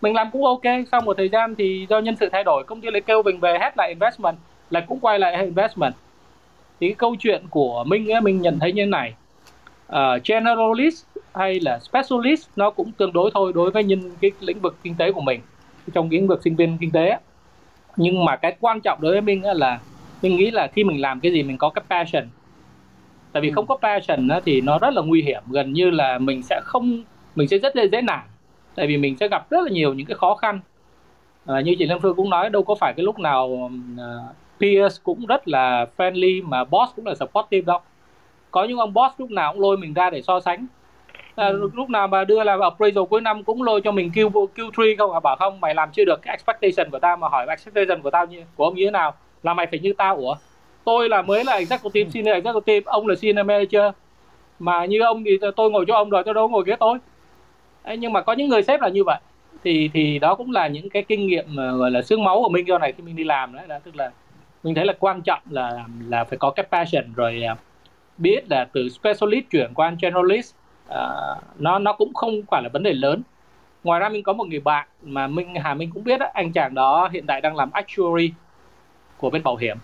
Mình 0.00 0.14
làm 0.14 0.30
cũng 0.30 0.44
ok 0.44 0.62
sau 0.92 1.00
một 1.00 1.16
thời 1.16 1.28
gian 1.28 1.54
thì 1.54 1.86
do 1.90 1.98
nhân 1.98 2.16
sự 2.20 2.28
thay 2.32 2.44
đổi 2.44 2.64
công 2.64 2.80
ty 2.80 2.90
lại 2.90 3.00
kêu 3.00 3.22
mình 3.22 3.40
về 3.40 3.58
hết 3.60 3.74
lại 3.76 3.88
investment 3.88 4.36
lại 4.70 4.84
cũng 4.88 5.00
quay 5.00 5.18
lại 5.18 5.44
investment. 5.44 5.94
Thì 6.80 6.88
cái 6.88 6.94
câu 6.94 7.16
chuyện 7.18 7.44
của 7.50 7.84
mình 7.84 8.12
ấy, 8.12 8.20
mình 8.20 8.40
nhận 8.40 8.58
thấy 8.58 8.72
như 8.72 8.82
thế 8.82 8.86
này 8.86 9.14
uh, 9.96 10.24
generalist 10.24 11.04
hay 11.34 11.60
là 11.60 11.78
specialist 11.78 12.48
nó 12.56 12.70
cũng 12.70 12.92
tương 12.92 13.12
đối 13.12 13.30
thôi 13.34 13.52
đối 13.54 13.70
với 13.70 13.84
nhân 13.84 14.00
cái 14.20 14.30
lĩnh 14.40 14.60
vực 14.60 14.76
kinh 14.82 14.94
tế 14.94 15.12
của 15.12 15.20
mình 15.20 15.40
trong 15.94 16.10
lĩnh 16.10 16.26
vực 16.26 16.42
sinh 16.42 16.56
viên 16.56 16.78
kinh 16.80 16.90
tế 16.90 17.18
nhưng 17.96 18.24
mà 18.24 18.36
cái 18.36 18.56
quan 18.60 18.80
trọng 18.80 19.00
đối 19.00 19.12
với 19.12 19.20
mình 19.20 19.44
là 19.44 19.80
mình 20.22 20.36
nghĩ 20.36 20.50
là 20.50 20.66
khi 20.66 20.84
mình 20.84 21.00
làm 21.00 21.20
cái 21.20 21.32
gì 21.32 21.42
mình 21.42 21.58
có 21.58 21.70
cái 21.70 21.84
passion. 21.90 22.28
Tại 23.32 23.40
vì 23.40 23.48
ừ. 23.48 23.52
không 23.54 23.66
có 23.66 23.76
passion 23.82 24.28
thì 24.44 24.60
nó 24.60 24.78
rất 24.78 24.94
là 24.94 25.02
nguy 25.02 25.22
hiểm 25.22 25.42
gần 25.50 25.72
như 25.72 25.90
là 25.90 26.18
mình 26.18 26.42
sẽ 26.42 26.60
không 26.64 27.02
mình 27.34 27.48
sẽ 27.48 27.58
rất 27.58 27.74
dễ 27.74 27.88
dễ 27.92 28.02
nản. 28.02 28.20
Tại 28.74 28.86
vì 28.86 28.96
mình 28.96 29.16
sẽ 29.16 29.28
gặp 29.28 29.50
rất 29.50 29.64
là 29.64 29.70
nhiều 29.70 29.94
những 29.94 30.06
cái 30.06 30.14
khó 30.14 30.34
khăn. 30.34 30.60
À, 31.46 31.60
như 31.60 31.74
chị 31.78 31.86
Lâm 31.86 32.00
Phương 32.00 32.16
cũng 32.16 32.30
nói 32.30 32.50
đâu 32.50 32.62
có 32.62 32.74
phải 32.74 32.92
cái 32.96 33.04
lúc 33.04 33.18
nào 33.18 33.44
uh, 33.44 33.70
peers 34.60 35.00
cũng 35.02 35.26
rất 35.26 35.48
là 35.48 35.86
friendly 35.96 36.48
mà 36.48 36.64
boss 36.64 36.92
cũng 36.96 37.06
là 37.06 37.14
supportive 37.14 37.66
đâu 37.66 37.80
có 38.54 38.64
những 38.64 38.78
ông 38.78 38.94
boss 38.94 39.14
lúc 39.18 39.30
nào 39.30 39.52
cũng 39.52 39.62
lôi 39.62 39.76
mình 39.76 39.94
ra 39.94 40.10
để 40.10 40.22
so 40.22 40.40
sánh. 40.40 40.66
À, 41.34 41.48
ừ. 41.48 41.70
lúc 41.74 41.90
nào 41.90 42.08
mà 42.08 42.24
đưa 42.24 42.44
làm 42.44 42.60
appraisal 42.60 43.04
cuối 43.10 43.20
năm 43.20 43.44
cũng 43.44 43.62
lôi 43.62 43.80
cho 43.80 43.92
mình 43.92 44.10
Q 44.14 44.30
Q3 44.54 44.94
không? 44.98 45.12
À 45.12 45.20
bảo 45.20 45.36
không 45.36 45.60
mày 45.60 45.74
làm 45.74 45.90
chưa 45.92 46.04
được 46.04 46.22
cái 46.22 46.36
expectation 46.36 46.90
của 46.90 46.98
tao 46.98 47.16
mà 47.16 47.28
hỏi 47.28 47.46
expectation 47.48 48.02
của 48.02 48.10
tao 48.10 48.26
như 48.26 48.42
của 48.56 48.64
ông 48.64 48.74
như 48.74 48.84
thế 48.84 48.90
nào? 48.90 49.14
Là 49.42 49.54
mày 49.54 49.66
phải 49.66 49.78
như 49.78 49.92
tao 49.98 50.16
ủa? 50.16 50.34
Tôi 50.84 51.08
là 51.08 51.22
mới 51.22 51.44
là 51.44 51.52
executive 51.52 52.10
senior 52.10 52.34
executive 52.34 52.82
ông 52.84 53.06
là 53.06 53.14
senior 53.14 53.46
manager. 53.46 53.82
Mà 54.58 54.84
như 54.84 55.00
ông 55.00 55.24
thì 55.24 55.38
tôi 55.56 55.70
ngồi 55.70 55.84
cho 55.88 55.94
ông 55.94 56.10
rồi 56.10 56.22
tôi 56.24 56.34
đâu 56.34 56.48
ngồi 56.48 56.64
ghế 56.66 56.76
tôi 56.80 56.98
Đấy, 57.84 57.96
nhưng 57.96 58.12
mà 58.12 58.20
có 58.20 58.32
những 58.32 58.48
người 58.48 58.62
sếp 58.62 58.80
là 58.80 58.88
như 58.88 59.04
vậy. 59.04 59.20
Thì 59.64 59.90
thì 59.94 60.18
đó 60.18 60.34
cũng 60.34 60.50
là 60.50 60.68
những 60.68 60.90
cái 60.90 61.02
kinh 61.02 61.26
nghiệm 61.26 61.44
mà 61.48 61.72
gọi 61.72 61.90
là 61.90 62.02
xương 62.02 62.24
máu 62.24 62.42
của 62.42 62.48
mình 62.48 62.66
do 62.66 62.78
này 62.78 62.92
khi 62.92 63.02
mình 63.02 63.16
đi 63.16 63.24
làm 63.24 63.54
đấy. 63.54 63.64
Là 63.68 63.78
tức 63.78 63.96
là 63.96 64.10
mình 64.62 64.74
thấy 64.74 64.86
là 64.86 64.92
quan 64.98 65.22
trọng 65.22 65.42
là 65.50 65.84
là 66.08 66.24
phải 66.24 66.38
có 66.38 66.50
cái 66.50 66.66
passion 66.70 67.04
rồi 67.16 67.42
uh, 67.52 67.58
biết 68.18 68.50
là 68.50 68.66
từ 68.72 68.88
specialist 68.88 69.44
chuyển 69.50 69.74
qua 69.74 69.92
generalist 70.02 70.54
uh, 70.88 70.94
nó 71.58 71.78
nó 71.78 71.92
cũng 71.92 72.14
không 72.14 72.42
phải 72.50 72.62
là 72.62 72.68
vấn 72.72 72.82
đề 72.82 72.92
lớn. 72.92 73.22
Ngoài 73.84 74.00
ra 74.00 74.08
mình 74.08 74.22
có 74.22 74.32
một 74.32 74.48
người 74.48 74.60
bạn 74.60 74.88
mà 75.02 75.26
minh 75.26 75.54
hà 75.54 75.74
minh 75.74 75.90
cũng 75.94 76.04
biết 76.04 76.20
đó, 76.20 76.26
anh 76.34 76.52
chàng 76.52 76.74
đó 76.74 77.08
hiện 77.12 77.26
tại 77.26 77.40
đang 77.40 77.56
làm 77.56 77.70
actuary 77.70 78.32
của 79.18 79.30
bên 79.30 79.42
bảo 79.42 79.56
hiểm. 79.56 79.76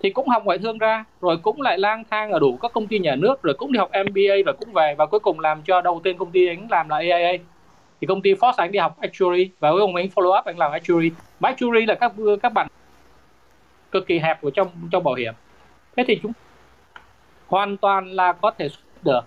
Thì 0.00 0.10
cũng 0.10 0.28
học 0.28 0.44
ngoại 0.44 0.58
thương 0.58 0.78
ra 0.78 1.04
rồi 1.20 1.36
cũng 1.36 1.60
lại 1.60 1.78
lang 1.78 2.04
thang 2.10 2.32
ở 2.32 2.38
đủ 2.38 2.58
các 2.62 2.72
công 2.72 2.86
ty 2.86 2.98
nhà 2.98 3.16
nước 3.16 3.42
rồi 3.42 3.54
cũng 3.54 3.72
đi 3.72 3.78
học 3.78 3.90
MBA 3.90 4.34
và 4.46 4.52
cũng 4.52 4.72
về 4.72 4.94
và 4.98 5.06
cuối 5.06 5.20
cùng 5.20 5.40
làm 5.40 5.62
cho 5.62 5.80
đầu 5.80 6.00
tiên 6.04 6.18
công 6.18 6.30
ty 6.30 6.46
anh 6.46 6.66
làm 6.70 6.88
là 6.88 6.96
AIA 6.96 7.38
thì 8.00 8.06
công 8.06 8.22
ty 8.22 8.34
Fox 8.34 8.52
anh 8.56 8.72
đi 8.72 8.78
học 8.78 8.96
actuary 9.00 9.50
và 9.60 9.70
cuối 9.70 9.80
cùng 9.80 9.94
anh 9.94 10.08
follow 10.14 10.38
up 10.38 10.44
anh 10.44 10.58
làm 10.58 10.72
actuary. 10.72 11.10
Và 11.40 11.48
actuary 11.48 11.86
là 11.86 11.94
các 11.94 12.12
các 12.42 12.52
bạn 12.52 12.66
cực 13.90 14.06
kỳ 14.06 14.18
hẹp 14.18 14.40
của 14.40 14.50
trong 14.50 14.68
trong 14.90 15.04
bảo 15.04 15.14
hiểm. 15.14 15.34
Thế 15.96 16.04
thì 16.06 16.20
chúng 16.22 16.32
hoàn 17.48 17.76
toàn 17.76 18.12
là 18.12 18.32
có 18.32 18.50
thể 18.58 18.68
được. 19.02 19.20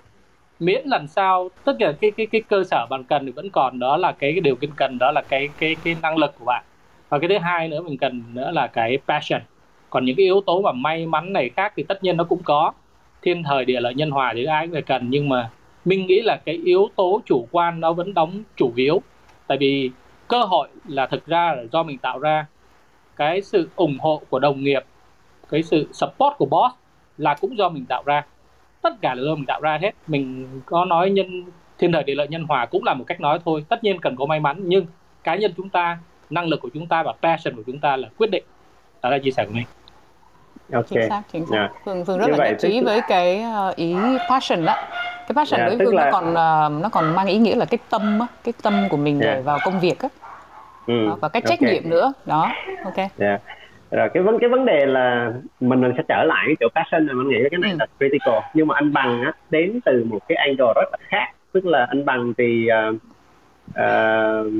Miễn 0.59 0.81
làm 0.85 1.07
sao 1.07 1.49
tất 1.63 1.73
cả 1.79 1.93
cái 2.01 2.11
cái 2.11 2.25
cái 2.25 2.41
cơ 2.41 2.63
sở 2.63 2.85
bạn 2.89 3.03
cần 3.03 3.25
thì 3.25 3.31
vẫn 3.31 3.49
còn 3.49 3.79
đó 3.79 3.97
là 3.97 4.11
cái, 4.11 4.31
cái 4.31 4.41
điều 4.41 4.55
kiện 4.55 4.69
cần 4.75 4.97
đó 4.97 5.11
là 5.11 5.21
cái 5.21 5.49
cái 5.57 5.75
cái 5.83 5.95
năng 6.01 6.17
lực 6.17 6.35
của 6.39 6.45
bạn. 6.45 6.63
Và 7.09 7.19
cái 7.19 7.29
thứ 7.29 7.37
hai 7.37 7.67
nữa 7.67 7.81
mình 7.81 7.97
cần 7.97 8.23
nữa 8.33 8.51
là 8.51 8.67
cái 8.67 8.97
passion. 9.07 9.41
Còn 9.89 10.05
những 10.05 10.15
cái 10.15 10.23
yếu 10.23 10.41
tố 10.41 10.61
mà 10.61 10.71
may 10.71 11.05
mắn 11.05 11.33
này 11.33 11.49
khác 11.55 11.73
thì 11.75 11.83
tất 11.83 12.03
nhiên 12.03 12.17
nó 12.17 12.23
cũng 12.23 12.43
có. 12.43 12.71
Thiên 13.21 13.43
thời 13.43 13.65
địa 13.65 13.79
lợi 13.79 13.93
nhân 13.93 14.11
hòa 14.11 14.33
thì 14.35 14.45
ai 14.45 14.65
cũng 14.65 14.73
phải 14.73 14.81
cần 14.81 15.09
nhưng 15.09 15.29
mà 15.29 15.49
mình 15.85 16.05
nghĩ 16.05 16.21
là 16.21 16.39
cái 16.45 16.55
yếu 16.65 16.89
tố 16.95 17.21
chủ 17.25 17.47
quan 17.51 17.79
nó 17.79 17.93
vẫn 17.93 18.13
đóng 18.13 18.43
chủ 18.55 18.71
yếu. 18.75 19.01
Tại 19.47 19.57
vì 19.57 19.91
cơ 20.27 20.43
hội 20.43 20.67
là 20.87 21.05
thực 21.05 21.25
ra 21.25 21.53
là 21.55 21.63
do 21.71 21.83
mình 21.83 21.97
tạo 21.97 22.19
ra. 22.19 22.45
Cái 23.15 23.41
sự 23.41 23.69
ủng 23.75 23.97
hộ 23.99 24.21
của 24.29 24.39
đồng 24.39 24.63
nghiệp 24.63 24.83
cái 25.49 25.63
sự 25.63 25.87
support 25.93 26.37
của 26.37 26.45
boss 26.45 26.80
là 27.21 27.35
cũng 27.41 27.57
do 27.57 27.69
mình 27.69 27.85
tạo 27.85 28.03
ra 28.05 28.23
tất 28.81 29.01
cả 29.01 29.13
là 29.13 29.23
do 29.23 29.35
mình 29.35 29.45
tạo 29.45 29.61
ra 29.61 29.77
hết 29.81 29.91
mình 30.07 30.47
có 30.65 30.85
nói 30.85 31.09
nhân 31.09 31.43
thiên 31.77 31.91
thời 31.91 32.03
địa 32.03 32.15
lợi 32.15 32.27
nhân 32.27 32.43
hòa 32.43 32.65
cũng 32.65 32.83
là 32.83 32.93
một 32.93 33.03
cách 33.07 33.21
nói 33.21 33.39
thôi 33.45 33.65
tất 33.69 33.83
nhiên 33.83 33.99
cần 34.01 34.15
có 34.15 34.25
may 34.25 34.39
mắn 34.39 34.57
nhưng 34.63 34.85
cá 35.23 35.35
nhân 35.35 35.53
chúng 35.57 35.69
ta 35.69 35.97
năng 36.29 36.47
lực 36.47 36.61
của 36.61 36.69
chúng 36.73 36.87
ta 36.87 37.03
và 37.03 37.13
passion 37.21 37.55
của 37.55 37.63
chúng 37.65 37.79
ta 37.79 37.97
là 37.97 38.09
quyết 38.17 38.31
định 38.31 38.43
đó 39.01 39.09
là 39.09 39.17
chia 39.17 39.31
sẻ 39.31 39.45
của 39.45 39.53
mình 39.53 39.65
okay. 40.71 40.87
chính 40.89 41.09
xác 41.09 41.21
chính 41.31 41.45
xác 41.45 41.57
yeah. 41.57 41.71
phương 41.85 42.05
phương 42.05 42.17
rất 42.17 42.27
Như 42.27 42.35
là 42.35 42.49
nhất 42.49 42.57
trí 42.59 42.81
với 42.81 43.01
cái 43.07 43.41
ờ, 43.41 43.73
ý 43.75 43.95
passion 44.29 44.65
đó 44.65 44.75
cái 45.27 45.35
passion 45.35 45.59
yeah, 45.59 45.71
đối 45.71 45.85
phương 45.85 45.95
là... 45.95 46.05
nó 46.05 46.11
còn 46.11 46.29
uh, 46.29 46.83
nó 46.83 46.89
còn 46.89 47.15
mang 47.15 47.27
ý 47.27 47.37
nghĩa 47.37 47.55
là 47.55 47.65
cái 47.65 47.77
tâm 47.89 48.19
á, 48.19 48.27
cái 48.43 48.53
tâm 48.63 48.87
của 48.89 48.97
mình 48.97 49.19
yeah. 49.19 49.45
vào 49.45 49.59
công 49.63 49.79
việc 49.79 49.99
á 49.99 50.09
ừ. 50.87 50.93
và 51.21 51.29
cái 51.29 51.41
trách 51.45 51.59
okay. 51.59 51.73
nhiệm 51.73 51.89
nữa 51.89 52.13
đó 52.25 52.51
ok 52.85 52.97
yeah. 52.97 53.41
Rồi 53.91 54.09
cái 54.13 54.23
vấn 54.23 54.39
cái 54.39 54.49
vấn 54.49 54.65
đề 54.65 54.85
là 54.85 55.33
mình 55.59 55.81
mình 55.81 55.91
sẽ 55.97 56.03
trở 56.07 56.23
lại 56.23 56.43
cái 56.47 56.55
chỗ 56.59 56.67
passion 56.75 57.05
này 57.05 57.15
mình 57.15 57.29
nghĩ 57.29 57.49
cái 57.51 57.59
này 57.59 57.71
ừ. 57.71 57.77
là 57.79 57.85
critical 57.97 58.39
nhưng 58.53 58.67
mà 58.67 58.75
anh 58.75 58.93
bằng 58.93 59.21
á 59.21 59.31
đến 59.49 59.79
từ 59.85 60.05
một 60.09 60.19
cái 60.27 60.35
angle 60.35 60.73
rất 60.75 60.89
là 60.91 60.97
khác 60.99 61.27
tức 61.51 61.65
là 61.65 61.85
anh 61.89 62.05
bằng 62.05 62.33
thì 62.37 62.67
uh, 62.89 62.95
uh, 63.69 64.53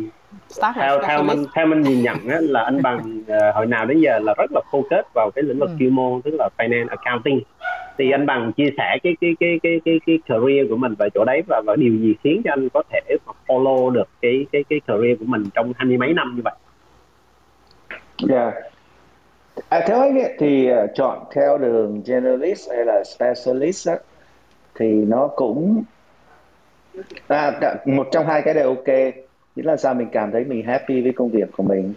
Start 0.50 0.76
theo 0.76 1.00
theo 1.08 1.24
mình 1.24 1.46
theo 1.56 1.66
mình 1.66 1.82
nhìn 1.82 2.02
nhận 2.02 2.28
á, 2.30 2.38
là 2.42 2.64
anh 2.64 2.82
bằng 2.82 3.22
uh, 3.22 3.56
hồi 3.56 3.66
nào 3.66 3.86
đến 3.86 4.00
giờ 4.00 4.20
là 4.20 4.34
rất 4.38 4.52
là 4.52 4.62
focus 4.72 5.04
vào 5.14 5.32
cái 5.36 5.44
lĩnh 5.44 5.60
vực 5.60 5.70
ừ. 5.70 5.76
chuyên 5.80 5.94
môn 5.94 6.22
tức 6.22 6.32
là 6.40 6.50
finance 6.58 6.88
accounting 6.90 7.42
thì 7.98 8.12
anh 8.12 8.26
bằng 8.26 8.52
chia 8.54 8.70
sẻ 8.78 8.98
cái 9.04 9.16
cái 9.22 9.36
cái 9.40 9.60
cái 9.64 9.82
cái 9.86 10.00
cái 10.06 10.20
career 10.26 10.70
của 10.70 10.78
mình 10.78 10.94
về 11.00 11.10
chỗ 11.14 11.26
đấy 11.26 11.42
và 11.48 11.62
và 11.66 11.76
điều 11.76 11.96
gì 11.96 12.16
khiến 12.24 12.42
cho 12.44 12.52
anh 12.54 12.70
có 12.70 12.84
thể 12.92 13.18
follow 13.48 13.90
được 13.90 14.10
cái 14.22 14.46
cái 14.52 14.64
cái 14.70 14.80
career 14.88 15.20
của 15.20 15.26
mình 15.26 15.44
trong 15.54 15.74
hai 15.76 15.86
mươi 15.86 15.98
mấy 15.98 16.14
năm 16.14 16.34
như 16.36 16.42
vậy? 16.44 16.54
Yeah. 18.30 18.54
À, 19.70 19.84
theo 19.88 20.00
anh 20.02 20.20
ấy, 20.20 20.36
thì 20.40 20.68
ờ, 20.68 20.88
chọn 20.94 21.26
theo 21.36 21.58
đường 21.58 22.04
generalist 22.08 22.70
hay 22.72 22.86
là 22.86 23.04
specialist 23.04 23.88
á, 23.90 24.00
thì 24.80 24.86
nó 25.08 25.30
cũng 25.36 25.86
à, 27.28 27.60
một 27.86 28.08
trong 28.12 28.26
hai 28.26 28.42
cái 28.46 28.54
đều 28.54 28.68
ok. 28.70 28.88
Nghĩa 29.56 29.64
là 29.64 29.78
sao 29.78 29.94
mình 29.94 30.08
cảm 30.12 30.32
thấy 30.32 30.44
mình 30.46 30.66
happy 30.66 31.02
với 31.02 31.12
công 31.16 31.32
việc 31.32 31.50
của 31.52 31.64
mình. 31.64 31.96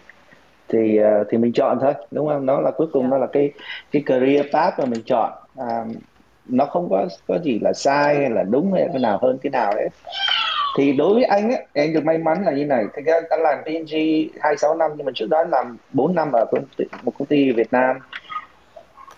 Thì 0.72 0.96
ờ, 0.98 1.24
thì 1.30 1.38
mình 1.38 1.52
chọn 1.54 1.78
thôi 1.80 1.94
đúng 2.12 2.28
không? 2.28 2.46
Nó 2.46 2.60
là 2.60 2.70
cuối 2.76 2.86
cùng 2.92 3.02
yeah. 3.02 3.12
nó 3.12 3.18
là 3.18 3.26
cái 3.32 3.52
cái 3.92 4.02
career 4.06 4.46
path 4.54 4.78
mà 4.80 4.86
mình 4.86 5.02
chọn. 5.06 5.32
À, 5.56 5.84
nó 6.44 6.66
không 6.66 6.88
có 6.90 7.08
có 7.28 7.38
gì 7.44 7.60
là 7.62 7.72
sai 7.74 8.16
hay 8.16 8.30
là 8.30 8.42
đúng 8.42 8.72
hay 8.72 8.82
là 8.82 8.88
cái 8.92 9.00
nào 9.02 9.18
hơn 9.22 9.38
cái 9.42 9.50
nào 9.50 9.74
đấy 9.76 9.88
thì 10.76 10.92
đối 10.92 11.14
với 11.14 11.24
anh 11.24 11.50
ấy 11.50 11.66
anh 11.74 11.92
được 11.92 12.04
may 12.04 12.18
mắn 12.18 12.44
là 12.44 12.52
như 12.52 12.66
này. 12.66 12.84
Thực 12.96 13.04
ra 13.06 13.20
đã 13.30 13.36
làm 13.36 13.58
PNG 13.64 13.96
26 14.40 14.74
năm 14.76 14.90
nhưng 14.96 15.06
mà 15.06 15.12
trước 15.14 15.26
đó 15.30 15.44
làm 15.50 15.76
4 15.92 16.14
năm 16.14 16.32
ở 16.32 16.44
một 17.02 17.12
công 17.18 17.26
ty 17.26 17.52
Việt 17.52 17.72
Nam. 17.72 17.96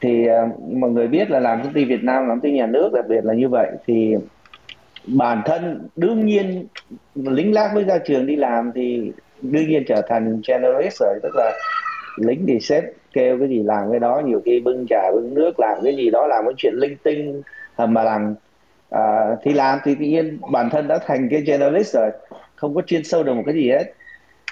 Thì 0.00 0.26
uh, 0.44 0.60
mọi 0.72 0.90
người 0.90 1.08
biết 1.08 1.30
là 1.30 1.40
làm 1.40 1.62
công 1.62 1.72
ty 1.72 1.84
Việt 1.84 2.02
Nam 2.02 2.16
làm 2.16 2.28
công 2.28 2.40
ty 2.40 2.52
nhà 2.52 2.66
nước 2.66 2.92
đặc 2.92 3.04
biệt 3.08 3.24
là 3.24 3.34
như 3.34 3.48
vậy. 3.48 3.70
Thì 3.86 4.14
bản 5.06 5.42
thân 5.44 5.88
đương 5.96 6.26
nhiên 6.26 6.66
lính 7.14 7.54
lác 7.54 7.74
mới 7.74 7.84
ra 7.84 7.98
trường 7.98 8.26
đi 8.26 8.36
làm 8.36 8.72
thì 8.74 9.12
đương 9.40 9.68
nhiên 9.68 9.84
trở 9.88 10.02
thành 10.08 10.40
generalist 10.48 11.00
rồi. 11.00 11.18
Tức 11.22 11.32
là 11.34 11.52
lính 12.16 12.44
thì 12.48 12.60
sếp 12.60 12.84
kêu 13.12 13.38
cái 13.38 13.48
gì 13.48 13.62
làm 13.62 13.90
cái 13.90 14.00
đó 14.00 14.22
nhiều 14.24 14.42
khi 14.44 14.60
bưng 14.60 14.86
trà 14.88 15.10
bưng 15.12 15.34
nước 15.34 15.60
làm 15.60 15.78
cái 15.84 15.96
gì 15.96 16.10
đó 16.10 16.26
làm 16.26 16.44
cái 16.44 16.54
chuyện 16.56 16.74
linh 16.76 16.96
tinh 17.02 17.42
à, 17.76 17.86
mà 17.86 18.02
làm 18.02 18.34
à, 18.90 19.36
thì 19.42 19.52
làm 19.52 19.78
thì 19.84 19.94
tự 19.94 20.00
nhiên 20.00 20.38
bản 20.52 20.70
thân 20.70 20.88
đã 20.88 20.98
thành 21.06 21.28
cái 21.30 21.40
generalist 21.40 21.94
rồi 21.94 22.10
không 22.56 22.74
có 22.74 22.82
chuyên 22.82 23.04
sâu 23.04 23.22
được 23.22 23.34
một 23.34 23.42
cái 23.46 23.54
gì 23.54 23.70
hết. 23.70 23.84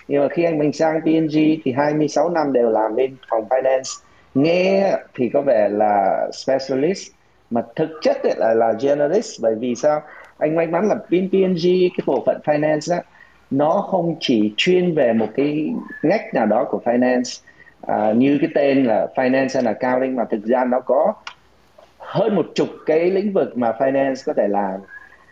Nhưng 0.09 0.23
mà 0.23 0.29
khi 0.29 0.44
anh 0.44 0.59
mình 0.59 0.73
sang 0.73 1.01
PNG 1.01 1.38
thì 1.64 1.73
26 1.77 2.29
năm 2.29 2.53
đều 2.53 2.70
làm 2.70 2.97
bên 2.97 3.16
phòng 3.31 3.49
finance. 3.49 4.03
Nghe 4.35 4.97
thì 5.14 5.31
có 5.33 5.42
vẻ 5.42 5.68
là 5.68 6.27
specialist 6.33 7.11
mà 7.51 7.62
thực 7.77 7.88
chất 8.03 8.23
ấy 8.23 8.35
là 8.37 8.55
là 8.55 8.73
generalist 8.81 9.42
bởi 9.42 9.55
vì 9.55 9.75
sao? 9.75 10.03
Anh 10.38 10.57
may 10.57 10.66
mắn 10.66 10.88
là 10.88 10.94
bên 11.11 11.29
PNG 11.29 11.62
cái 11.97 12.05
bộ 12.07 12.23
phận 12.27 12.40
finance 12.44 12.97
đó, 12.97 13.03
nó 13.51 13.87
không 13.90 14.16
chỉ 14.20 14.55
chuyên 14.57 14.94
về 14.94 15.12
một 15.12 15.29
cái 15.37 15.75
ngách 16.03 16.35
nào 16.35 16.47
đó 16.47 16.64
của 16.70 16.81
finance. 16.85 17.42
À, 17.87 18.12
như 18.12 18.38
cái 18.40 18.51
tên 18.55 18.85
là 18.85 19.07
finance 19.14 19.49
and 19.55 19.66
accounting 19.66 20.16
mà 20.16 20.25
thực 20.31 20.44
ra 20.44 20.64
nó 20.64 20.81
có 20.81 21.14
hơn 22.14 22.35
một 22.35 22.46
chục 22.55 22.68
cái 22.87 23.11
lĩnh 23.11 23.33
vực 23.33 23.57
mà 23.57 23.72
finance 23.79 24.14
có 24.27 24.33
thể 24.33 24.48
làm. 24.48 24.81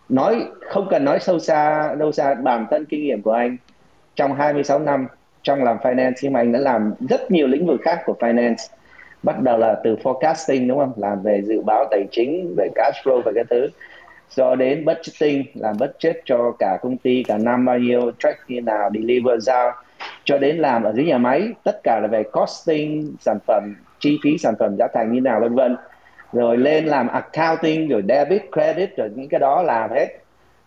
Nói, 0.09 0.47
không 0.69 0.87
cần 0.91 1.05
nói 1.05 1.19
sâu 1.21 1.39
xa, 1.39 1.95
đâu 1.95 2.13
xa 2.13 2.35
bản 2.35 2.67
thân 2.71 2.85
kinh 2.85 3.03
nghiệm 3.03 3.23
của 3.23 3.33
anh. 3.33 3.57
Trong 4.15 4.35
26 4.35 4.79
năm 4.79 5.07
trong 5.43 5.65
làm 5.65 5.77
finance, 5.77 6.13
nhưng 6.23 6.33
mà 6.33 6.41
anh 6.41 6.53
đã 6.53 6.59
làm 6.59 6.95
rất 7.09 7.31
nhiều 7.31 7.47
lĩnh 7.47 7.67
vực 7.67 7.81
khác 7.83 8.03
của 8.07 8.17
finance. 8.21 8.69
Bắt 9.23 9.41
đầu 9.41 9.59
là 9.59 9.81
từ 9.85 9.97
forecasting, 10.03 10.69
đúng 10.69 10.79
không? 10.79 10.93
Làm 10.97 11.23
về 11.23 11.43
dự 11.43 11.61
báo 11.61 11.85
tài 11.91 12.05
chính, 12.11 12.55
về 12.57 12.69
cash 12.75 12.97
flow 13.05 13.23
và 13.25 13.33
cái 13.35 13.45
thứ. 13.51 13.69
Cho 14.35 14.55
đến 14.55 14.85
budgeting, 14.85 15.45
làm 15.55 15.77
budget 15.79 16.17
cho 16.25 16.53
cả 16.59 16.79
công 16.83 16.97
ty, 16.97 17.23
cả 17.23 17.39
năm 17.39 17.65
bao 17.65 17.79
nhiêu, 17.79 18.11
track 18.19 18.39
như 18.49 18.61
nào, 18.61 18.91
deliver 18.95 19.43
giao 19.43 19.73
cho 20.25 20.39
đến 20.39 20.57
làm 20.57 20.83
ở 20.83 20.93
dưới 20.93 21.05
nhà 21.05 21.19
máy, 21.19 21.49
tất 21.65 21.81
cả 21.83 22.01
là 22.03 22.09
về 22.09 22.23
costing, 22.33 23.17
sản 23.21 23.39
phẩm, 23.47 23.75
chi 23.99 24.19
phí 24.23 24.39
sản 24.39 24.55
phẩm 24.59 24.77
giá 24.79 24.87
thành 24.95 25.13
như 25.13 25.21
nào, 25.21 25.41
vân 25.41 25.55
vân 25.55 25.77
rồi 26.33 26.57
lên 26.57 26.85
làm 26.85 27.09
accounting 27.09 27.89
rồi 27.89 28.03
debit 28.09 28.43
credit 28.53 28.97
rồi 28.97 29.11
những 29.15 29.29
cái 29.29 29.41
đó 29.41 29.63
làm 29.63 29.91
hết. 29.91 30.07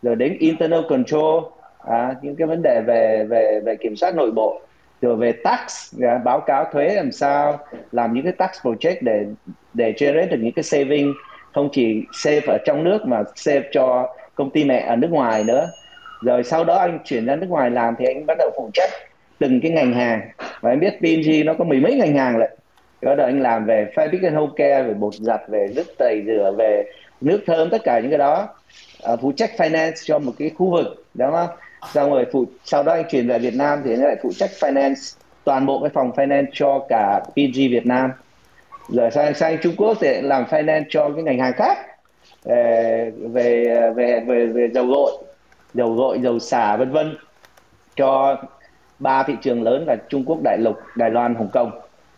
Rồi 0.02 0.16
đến 0.16 0.38
internal 0.40 0.82
control 0.90 1.44
à, 1.88 2.16
những 2.22 2.36
cái 2.36 2.48
vấn 2.48 2.62
đề 2.64 2.82
về 2.86 3.26
về 3.30 3.60
về 3.66 3.76
kiểm 3.76 3.96
soát 3.96 4.16
nội 4.16 4.32
bộ. 4.32 4.62
Rồi 5.02 5.16
về 5.16 5.32
tax 5.32 5.94
à, 6.02 6.18
báo 6.18 6.40
cáo 6.40 6.66
thuế 6.74 6.96
làm 6.96 7.12
sao 7.12 7.60
làm 7.92 8.14
những 8.14 8.24
cái 8.24 8.34
tax 8.34 8.50
project 8.64 8.96
để 9.02 9.26
để 9.74 9.94
generate 9.98 10.28
được 10.28 10.38
những 10.42 10.54
cái 10.54 10.64
saving. 10.64 11.14
Không 11.54 11.70
chỉ 11.72 12.04
save 12.14 12.42
ở 12.48 12.58
trong 12.66 12.84
nước 12.84 13.06
mà 13.06 13.24
save 13.36 13.70
cho 13.72 14.16
công 14.36 14.50
ty 14.50 14.64
mẹ 14.64 14.86
ở 14.88 14.96
nước 14.96 15.12
ngoài 15.12 15.44
nữa. 15.44 15.68
Rồi 16.22 16.44
sau 16.44 16.64
đó 16.64 16.76
anh 16.78 17.00
chuyển 17.04 17.26
ra 17.26 17.36
nước 17.36 17.50
ngoài 17.50 17.72
làm 17.72 17.96
thì 18.00 18.06
anh 18.06 18.26
bắt 18.26 18.38
đầu 18.38 18.52
phụ 18.58 18.70
trách 18.74 18.90
từng 19.40 19.62
cái 19.62 19.72
ngành 19.72 19.94
hàng. 19.94 20.22
Và 20.62 20.70
em 20.70 20.80
biết 20.80 21.00
PNG 21.00 21.46
nó 21.46 21.54
có 21.54 21.64
mười 21.64 21.80
mấy 21.80 21.96
ngành 21.96 22.16
hàng 22.16 22.38
lại 22.38 22.50
bắt 23.02 23.16
đầu 23.16 23.28
anh 23.28 23.42
làm 23.42 23.66
về 23.66 23.92
fabric 23.96 24.24
and 24.24 24.36
home 24.36 24.52
care 24.56 24.84
về 24.84 24.94
bột 24.94 25.14
giặt 25.14 25.42
về 25.48 25.68
nước 25.76 25.98
tẩy 25.98 26.24
rửa 26.26 26.54
về 26.58 26.92
nước 27.22 27.44
thơm 27.48 27.70
tất 27.70 27.82
cả 27.84 28.00
những 28.00 28.12
cái 28.12 28.20
đó. 28.20 28.48
Uh, 29.14 29.20
phụ 29.22 29.32
trách 29.32 29.52
finance 29.58 29.94
cho 30.04 30.20
một 30.20 30.32
cái 30.40 30.52
khu 30.58 30.72
vực 30.72 31.06
đúng 31.14 31.32
không? 31.32 31.50
Xong 31.94 32.12
rồi 32.12 32.26
phụ 32.32 32.46
sau 32.64 32.84
đó 32.84 32.94
anh 32.94 33.06
chuyển 33.10 33.28
về 33.28 33.40
Việt 33.40 33.56
Nam 33.56 33.82
thì 33.86 33.94
anh 33.94 34.04
lại 34.04 34.16
phụ 34.24 34.32
trách 34.38 34.50
finance 34.60 35.18
toàn 35.44 35.66
bộ 35.66 35.80
cái 35.82 35.90
phòng 35.90 36.12
finance 36.16 36.46
cho 36.54 36.86
cả 36.90 37.22
PG 37.26 37.56
Việt 37.56 37.86
Nam. 37.86 38.12
Rồi 38.90 39.12
sang 39.12 39.34
sang 39.34 39.58
Trung 39.62 39.74
Quốc 39.78 39.98
thì 40.02 40.22
làm 40.22 40.44
finance 40.44 40.84
cho 40.90 41.10
cái 41.10 41.24
ngành 41.24 41.40
hàng 41.40 41.54
khác. 41.54 41.78
Về 42.44 43.12
về 43.18 43.66
về 43.96 44.20
về, 44.20 44.46
về 44.46 44.70
dầu 44.74 44.86
gội 44.86 45.12
dầu 45.74 45.94
gội 45.94 46.20
dầu 46.20 46.40
xả 46.40 46.76
vân 46.78 46.92
vân 46.92 47.18
cho 47.96 48.38
ba 49.00 49.24
thị 49.24 49.34
trường 49.42 49.64
lớn 49.64 49.86
là 49.88 49.96
Trung 50.10 50.24
Quốc 50.26 50.38
Đại 50.44 50.58
Lục 50.58 50.80
Đài 50.96 51.10
Loan 51.10 51.36
Hồng 51.36 51.50
Kông. 51.54 51.72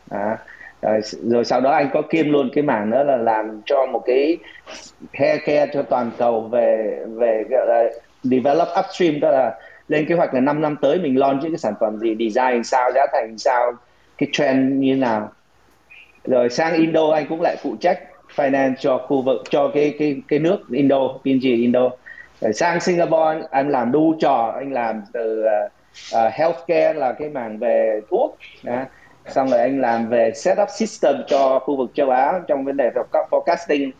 À, 0.09 0.37
rồi, 0.81 0.99
rồi 1.23 1.45
sau 1.45 1.61
đó 1.61 1.71
anh 1.71 1.89
có 1.93 2.01
kiêm 2.01 2.29
luôn 2.29 2.49
cái 2.53 2.63
mảng 2.63 2.89
nữa 2.89 3.03
là 3.03 3.17
làm 3.17 3.61
cho 3.65 3.85
một 3.85 4.03
cái 4.05 4.37
hair 5.13 5.39
care 5.45 5.71
cho 5.73 5.83
toàn 5.83 6.11
cầu 6.17 6.41
về 6.41 6.99
về 7.07 7.43
gọi 7.49 7.67
là 7.67 7.83
develop 8.23 8.67
upstream 8.79 9.19
đó 9.19 9.31
là 9.31 9.59
lên 9.87 10.05
kế 10.05 10.15
hoạch 10.15 10.33
là 10.33 10.39
5 10.39 10.61
năm 10.61 10.75
tới 10.81 10.99
mình 10.99 11.19
launch 11.19 11.43
những 11.43 11.51
cái 11.51 11.59
sản 11.59 11.73
phẩm 11.79 11.97
gì 11.99 12.15
design 12.19 12.63
sao 12.63 12.91
giá 12.91 13.05
thành 13.11 13.37
sao 13.37 13.73
cái 14.17 14.29
trend 14.31 14.71
như 14.71 14.95
nào 14.95 15.31
rồi 16.23 16.49
sang 16.49 16.73
Indo 16.73 17.11
anh 17.11 17.25
cũng 17.29 17.41
lại 17.41 17.55
phụ 17.63 17.75
trách 17.79 17.99
finance 18.35 18.73
cho 18.79 18.97
khu 18.97 19.21
vực 19.21 19.43
cho 19.49 19.71
cái 19.73 19.95
cái 19.99 20.21
cái 20.27 20.39
nước 20.39 20.59
Indo 20.71 21.07
PNG 21.07 21.41
Indo 21.41 21.89
rồi 22.41 22.53
sang 22.53 22.79
Singapore 22.79 23.41
anh 23.51 23.69
làm 23.69 23.91
đu 23.91 24.15
trò 24.19 24.53
anh 24.57 24.73
làm 24.73 25.01
từ 25.13 25.43
uh, 25.43 25.71
uh, 26.15 26.33
healthcare 26.33 26.93
là 26.93 27.13
cái 27.13 27.29
mảng 27.29 27.57
về 27.57 28.01
thuốc 28.09 28.37
đó 28.63 28.85
xong 29.29 29.47
rồi 29.47 29.59
anh 29.59 29.81
làm 29.81 30.09
về 30.09 30.31
setup 30.35 30.69
system 30.69 31.15
cho 31.27 31.59
khu 31.59 31.77
vực 31.77 31.91
châu 31.93 32.09
Á 32.09 32.39
trong 32.47 32.65
vấn 32.65 32.77
đề 32.77 32.91
forecasting. 33.29 33.91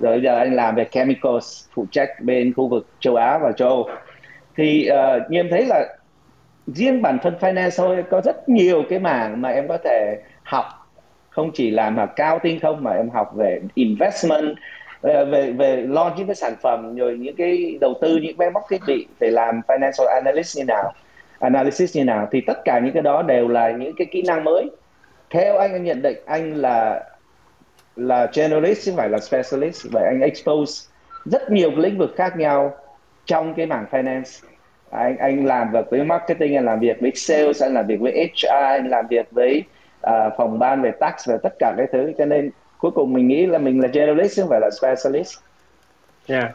Rồi 0.00 0.20
giờ 0.24 0.38
anh 0.38 0.56
làm 0.56 0.74
về 0.74 0.84
chemicals 0.84 1.64
phụ 1.74 1.86
trách 1.90 2.08
bên 2.20 2.52
khu 2.56 2.68
vực 2.68 2.86
châu 3.00 3.16
Á 3.16 3.38
và 3.38 3.52
châu 3.52 3.68
Âu. 3.68 3.88
Thì 4.56 4.90
uh, 4.90 5.30
như 5.30 5.38
em 5.38 5.48
thấy 5.50 5.66
là 5.66 5.96
riêng 6.66 7.02
bản 7.02 7.18
thân 7.22 7.34
finance 7.40 7.70
thôi 7.76 8.04
có 8.10 8.20
rất 8.20 8.48
nhiều 8.48 8.82
cái 8.88 8.98
mảng 8.98 9.42
mà 9.42 9.48
em 9.48 9.68
có 9.68 9.78
thể 9.84 10.16
học. 10.42 10.64
Không 11.30 11.50
chỉ 11.54 11.70
làm 11.70 11.96
mà 11.96 12.06
cao 12.06 12.38
tinh 12.42 12.60
không 12.60 12.84
mà 12.84 12.90
em 12.90 13.10
học 13.10 13.32
về 13.34 13.60
investment 13.74 14.56
ờ, 15.00 15.24
về 15.24 15.24
về, 15.24 15.52
về 15.52 15.84
launch 15.88 16.16
những 16.18 16.26
cái 16.26 16.34
sản 16.34 16.54
phẩm 16.62 16.96
rồi 16.96 17.16
những 17.18 17.36
cái 17.36 17.78
đầu 17.80 17.94
tư 18.00 18.16
những 18.22 18.36
cái 18.36 18.50
móc 18.50 18.62
thiết 18.70 18.80
bị 18.86 19.06
để 19.20 19.30
làm 19.30 19.60
financial 19.68 20.06
analyst 20.06 20.58
như 20.58 20.64
nào 20.64 20.92
analysis 21.38 21.96
như 21.96 22.04
nào 22.04 22.28
thì 22.32 22.40
tất 22.40 22.64
cả 22.64 22.78
những 22.78 22.92
cái 22.92 23.02
đó 23.02 23.22
đều 23.22 23.48
là 23.48 23.70
những 23.70 23.94
cái 23.96 24.06
kỹ 24.10 24.22
năng 24.26 24.44
mới 24.44 24.70
theo 25.30 25.58
anh 25.58 25.84
nhận 25.84 26.02
định 26.02 26.16
anh 26.26 26.54
là 26.54 27.04
là 27.96 28.28
generalist 28.34 28.84
chứ 28.84 28.90
không 28.90 28.96
phải 28.96 29.08
là 29.08 29.18
specialist 29.18 29.86
vậy 29.92 30.04
anh 30.04 30.20
expose 30.20 30.88
rất 31.24 31.50
nhiều 31.50 31.70
lĩnh 31.76 31.98
vực 31.98 32.14
khác 32.16 32.36
nhau 32.36 32.74
trong 33.24 33.54
cái 33.54 33.66
mảng 33.66 33.86
finance 33.90 34.46
anh 34.90 35.16
anh 35.16 35.46
làm 35.46 35.72
việc 35.72 35.90
với 35.90 36.04
marketing 36.04 36.56
anh 36.56 36.64
làm 36.64 36.80
việc 36.80 37.00
với 37.00 37.12
sales 37.14 37.62
anh 37.62 37.74
làm 37.74 37.86
việc 37.86 38.00
với 38.00 38.12
HR 38.12 38.46
anh 38.48 38.88
làm 38.88 39.06
việc 39.06 39.26
với 39.30 39.64
uh, 40.06 40.32
phòng 40.36 40.58
ban 40.58 40.82
về 40.82 40.90
tax 40.90 41.28
và 41.28 41.36
tất 41.42 41.54
cả 41.58 41.74
cái 41.76 41.86
thứ 41.92 42.12
cho 42.18 42.24
nên 42.24 42.50
cuối 42.78 42.90
cùng 42.90 43.12
mình 43.12 43.28
nghĩ 43.28 43.46
là 43.46 43.58
mình 43.58 43.80
là 43.80 43.88
generalist 43.88 44.36
chứ 44.36 44.42
không 44.42 44.50
phải 44.50 44.60
là 44.60 44.70
specialist. 44.70 45.38
Yeah. 46.26 46.50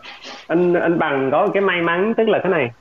Anh 0.48 0.74
anh 0.74 1.00
bằng 1.00 1.30
có 1.32 1.48
cái 1.54 1.62
may 1.62 1.82
mắn 1.82 2.14
tức 2.18 2.30
là 2.30 2.40
thế 2.44 2.50
này 2.50 2.72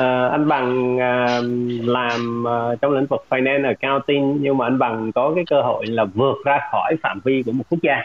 uh, 0.00 0.32
anh 0.32 0.48
bằng 0.48 0.96
uh, 0.96 1.88
làm 1.88 2.44
uh, 2.46 2.80
trong 2.80 2.92
lĩnh 2.92 3.06
vực 3.06 3.24
finance 3.28 3.64
accounting 3.64 4.38
nhưng 4.40 4.58
mà 4.58 4.66
anh 4.66 4.78
bằng 4.78 5.12
có 5.12 5.32
cái 5.34 5.44
cơ 5.50 5.62
hội 5.62 5.86
là 5.86 6.04
vượt 6.04 6.36
ra 6.44 6.58
khỏi 6.72 6.96
phạm 7.02 7.20
vi 7.24 7.42
của 7.46 7.52
một 7.52 7.64
quốc 7.70 7.78
gia. 7.82 8.02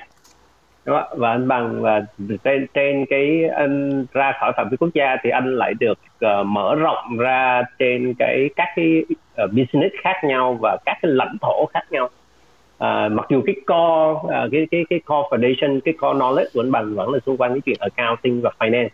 Đúng 0.85 0.95
không? 0.95 1.19
và 1.19 1.31
anh 1.31 1.47
bằng 1.47 1.83
là 1.83 2.05
trên 2.43 2.67
trên 2.73 3.05
cái 3.09 3.49
anh 3.55 4.05
ra 4.13 4.33
khỏi 4.39 4.51
phạm 4.57 4.69
vi 4.69 4.77
quốc 4.77 4.89
gia 4.93 5.15
thì 5.23 5.29
anh 5.29 5.55
lại 5.55 5.73
được 5.79 5.99
uh, 6.25 6.45
mở 6.45 6.75
rộng 6.75 7.17
ra 7.17 7.61
trên 7.79 8.13
cái 8.19 8.49
các 8.55 8.67
cái 8.75 9.03
uh, 9.43 9.51
business 9.51 9.95
khác 10.03 10.15
nhau 10.23 10.57
và 10.61 10.77
các 10.85 10.97
cái 11.01 11.11
lãnh 11.11 11.37
thổ 11.41 11.65
khác 11.65 11.83
nhau. 11.91 12.05
Uh, 12.05 13.11
mặc 13.11 13.25
dù 13.29 13.41
cái 13.45 13.55
core 13.67 14.45
uh, 14.45 14.51
cái 14.51 14.67
cái 14.71 14.85
cái 14.89 14.99
core 14.99 15.27
foundation 15.29 15.79
cái 15.85 15.93
core 15.93 16.19
knowledge 16.19 16.49
của 16.53 16.61
anh 16.61 16.71
bằng 16.71 16.95
vẫn 16.95 17.09
là 17.13 17.19
xung 17.25 17.37
quanh 17.37 17.51
cái 17.51 17.61
chuyện 17.65 17.77
accounting 17.79 18.41
và 18.41 18.51
finance 18.59 18.89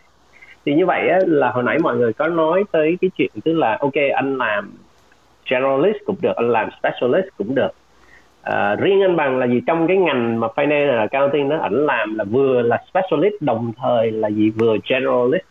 thì 0.68 0.74
như 0.74 0.86
vậy 0.86 1.08
á, 1.08 1.18
là 1.26 1.50
hồi 1.50 1.64
nãy 1.64 1.78
mọi 1.78 1.96
người 1.96 2.12
có 2.12 2.28
nói 2.28 2.64
tới 2.72 2.98
cái 3.00 3.10
chuyện 3.16 3.30
tức 3.44 3.52
là 3.52 3.76
ok 3.80 3.92
anh 4.14 4.38
làm 4.38 4.72
generalist 5.50 5.96
cũng 6.06 6.16
được 6.20 6.36
anh 6.36 6.50
làm 6.50 6.68
specialist 6.78 7.26
cũng 7.38 7.54
được. 7.54 7.70
À, 8.42 8.74
riêng 8.74 9.02
anh 9.02 9.16
bằng 9.16 9.38
là 9.38 9.46
gì 9.46 9.60
trong 9.66 9.86
cái 9.86 9.96
ngành 9.96 10.40
mà 10.40 10.48
finance 10.56 10.86
là 10.86 10.98
accounting 10.98 11.48
nó 11.48 11.58
ảnh 11.58 11.86
làm 11.86 12.14
là 12.14 12.24
vừa 12.24 12.62
là 12.62 12.84
specialist 12.90 13.34
đồng 13.40 13.72
thời 13.82 14.10
là 14.10 14.30
gì 14.30 14.50
vừa 14.50 14.76
generalist. 14.88 15.44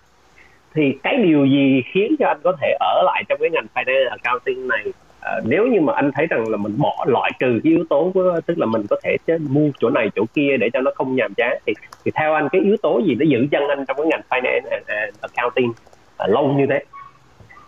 Thì 0.73 0.97
cái 1.03 1.17
điều 1.17 1.45
gì 1.45 1.83
khiến 1.91 2.15
cho 2.19 2.27
anh 2.27 2.39
có 2.43 2.53
thể 2.61 2.77
ở 2.79 3.01
lại 3.05 3.23
trong 3.29 3.39
cái 3.41 3.49
ngành 3.49 3.67
finance 3.73 4.09
accounting 4.09 4.67
này? 4.67 4.83
À, 5.27 5.41
nếu 5.43 5.67
như 5.67 5.81
mà 5.81 5.93
anh 5.93 6.11
thấy 6.15 6.27
rằng 6.27 6.49
là 6.49 6.57
mình 6.57 6.77
bỏ 6.77 7.05
loại 7.07 7.31
trừ 7.39 7.59
cái 7.63 7.71
yếu 7.71 7.83
tố 7.89 8.11
của 8.13 8.39
tức 8.45 8.57
là 8.57 8.65
mình 8.65 8.85
có 8.89 8.95
thể 9.03 9.17
mua 9.49 9.69
chỗ 9.79 9.89
này 9.89 10.09
chỗ 10.15 10.25
kia 10.33 10.57
để 10.59 10.69
cho 10.73 10.81
nó 10.81 10.91
không 10.95 11.15
nhàm 11.15 11.33
chán 11.33 11.57
thì 11.65 11.73
thì 12.05 12.11
theo 12.15 12.33
anh 12.33 12.49
cái 12.51 12.61
yếu 12.61 12.77
tố 12.81 13.01
gì 13.05 13.15
nó 13.15 13.25
giữ 13.25 13.47
chân 13.51 13.67
anh 13.69 13.85
trong 13.87 13.97
cái 13.97 14.05
ngành 14.05 14.21
finance 14.29 14.69
and 14.87 15.15
accounting 15.21 15.71
à, 16.17 16.27
lâu 16.27 16.47
như 16.47 16.65
thế 16.69 16.79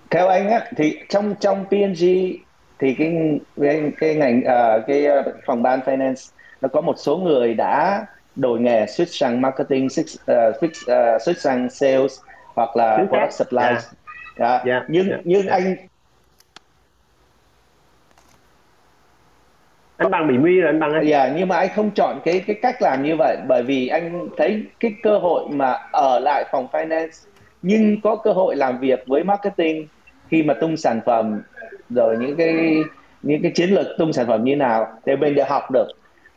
theo 0.10 0.28
anh 0.28 0.50
á 0.50 0.66
thì 0.78 1.00
trong 1.10 1.36
trong 1.40 1.66
P&G 1.66 2.06
thì 2.80 2.94
cái 2.94 3.40
cái, 3.62 3.92
cái 4.00 4.16
ngành 4.16 4.40
uh, 4.40 4.84
cái 4.88 5.08
phòng 5.46 5.64
ban 5.64 5.80
finance 5.80 6.32
nó 6.62 6.68
có 6.68 6.82
một 6.82 6.96
số 6.98 7.18
người 7.18 7.54
đã 7.54 8.06
đổi 8.36 8.60
nghề 8.60 8.86
switch 8.86 9.06
sang 9.06 9.42
marketing 9.42 9.88
switch, 9.88 10.50
uh, 10.50 10.56
switch, 10.62 11.16
uh, 11.16 11.22
switch 11.22 11.40
sang 11.40 11.70
sales 11.70 12.20
hoặc 12.56 12.76
là 12.76 12.98
product 13.10 13.34
supply 13.34 13.64
yeah. 13.64 13.84
Yeah. 14.38 14.66
Yeah. 14.66 14.84
nhưng 14.88 15.10
yeah. 15.10 15.22
nhưng 15.24 15.48
yeah. 15.48 15.64
anh 15.64 15.76
anh 20.00 20.12
bằng 20.12 20.28
bị 20.28 20.38
nguy 20.38 20.60
rồi 20.60 20.70
anh 20.70 20.80
bằng 20.80 20.94
anh 20.94 21.06
dạ 21.06 21.24
yeah, 21.24 21.36
nhưng 21.38 21.48
mà 21.48 21.58
anh 21.58 21.70
không 21.76 21.92
chọn 21.96 22.20
cái 22.26 22.44
cái 22.48 22.56
cách 22.62 22.82
làm 22.82 23.04
như 23.04 23.16
vậy 23.16 23.38
bởi 23.48 23.64
vì 23.64 23.88
anh 23.88 24.28
thấy 24.38 24.64
cái 24.80 24.96
cơ 25.04 25.18
hội 25.18 25.44
mà 25.50 25.78
ở 25.92 26.20
lại 26.20 26.46
phòng 26.52 26.68
finance 26.72 27.28
nhưng 27.62 28.02
có 28.02 28.16
cơ 28.16 28.32
hội 28.32 28.56
làm 28.56 28.80
việc 28.80 29.04
với 29.08 29.24
marketing 29.24 29.88
khi 30.30 30.44
mà 30.44 30.54
tung 30.54 30.78
sản 30.78 31.00
phẩm 31.06 31.42
rồi 31.90 32.18
những 32.18 32.36
cái 32.38 32.84
những 33.24 33.42
cái 33.42 33.52
chiến 33.56 33.70
lược 33.70 33.88
tung 33.98 34.14
sản 34.14 34.28
phẩm 34.28 34.44
như 34.44 34.56
nào 34.56 34.88
để 35.06 35.16
mình 35.16 35.36
được 35.36 35.48
học 35.48 35.72
được. 35.72 35.88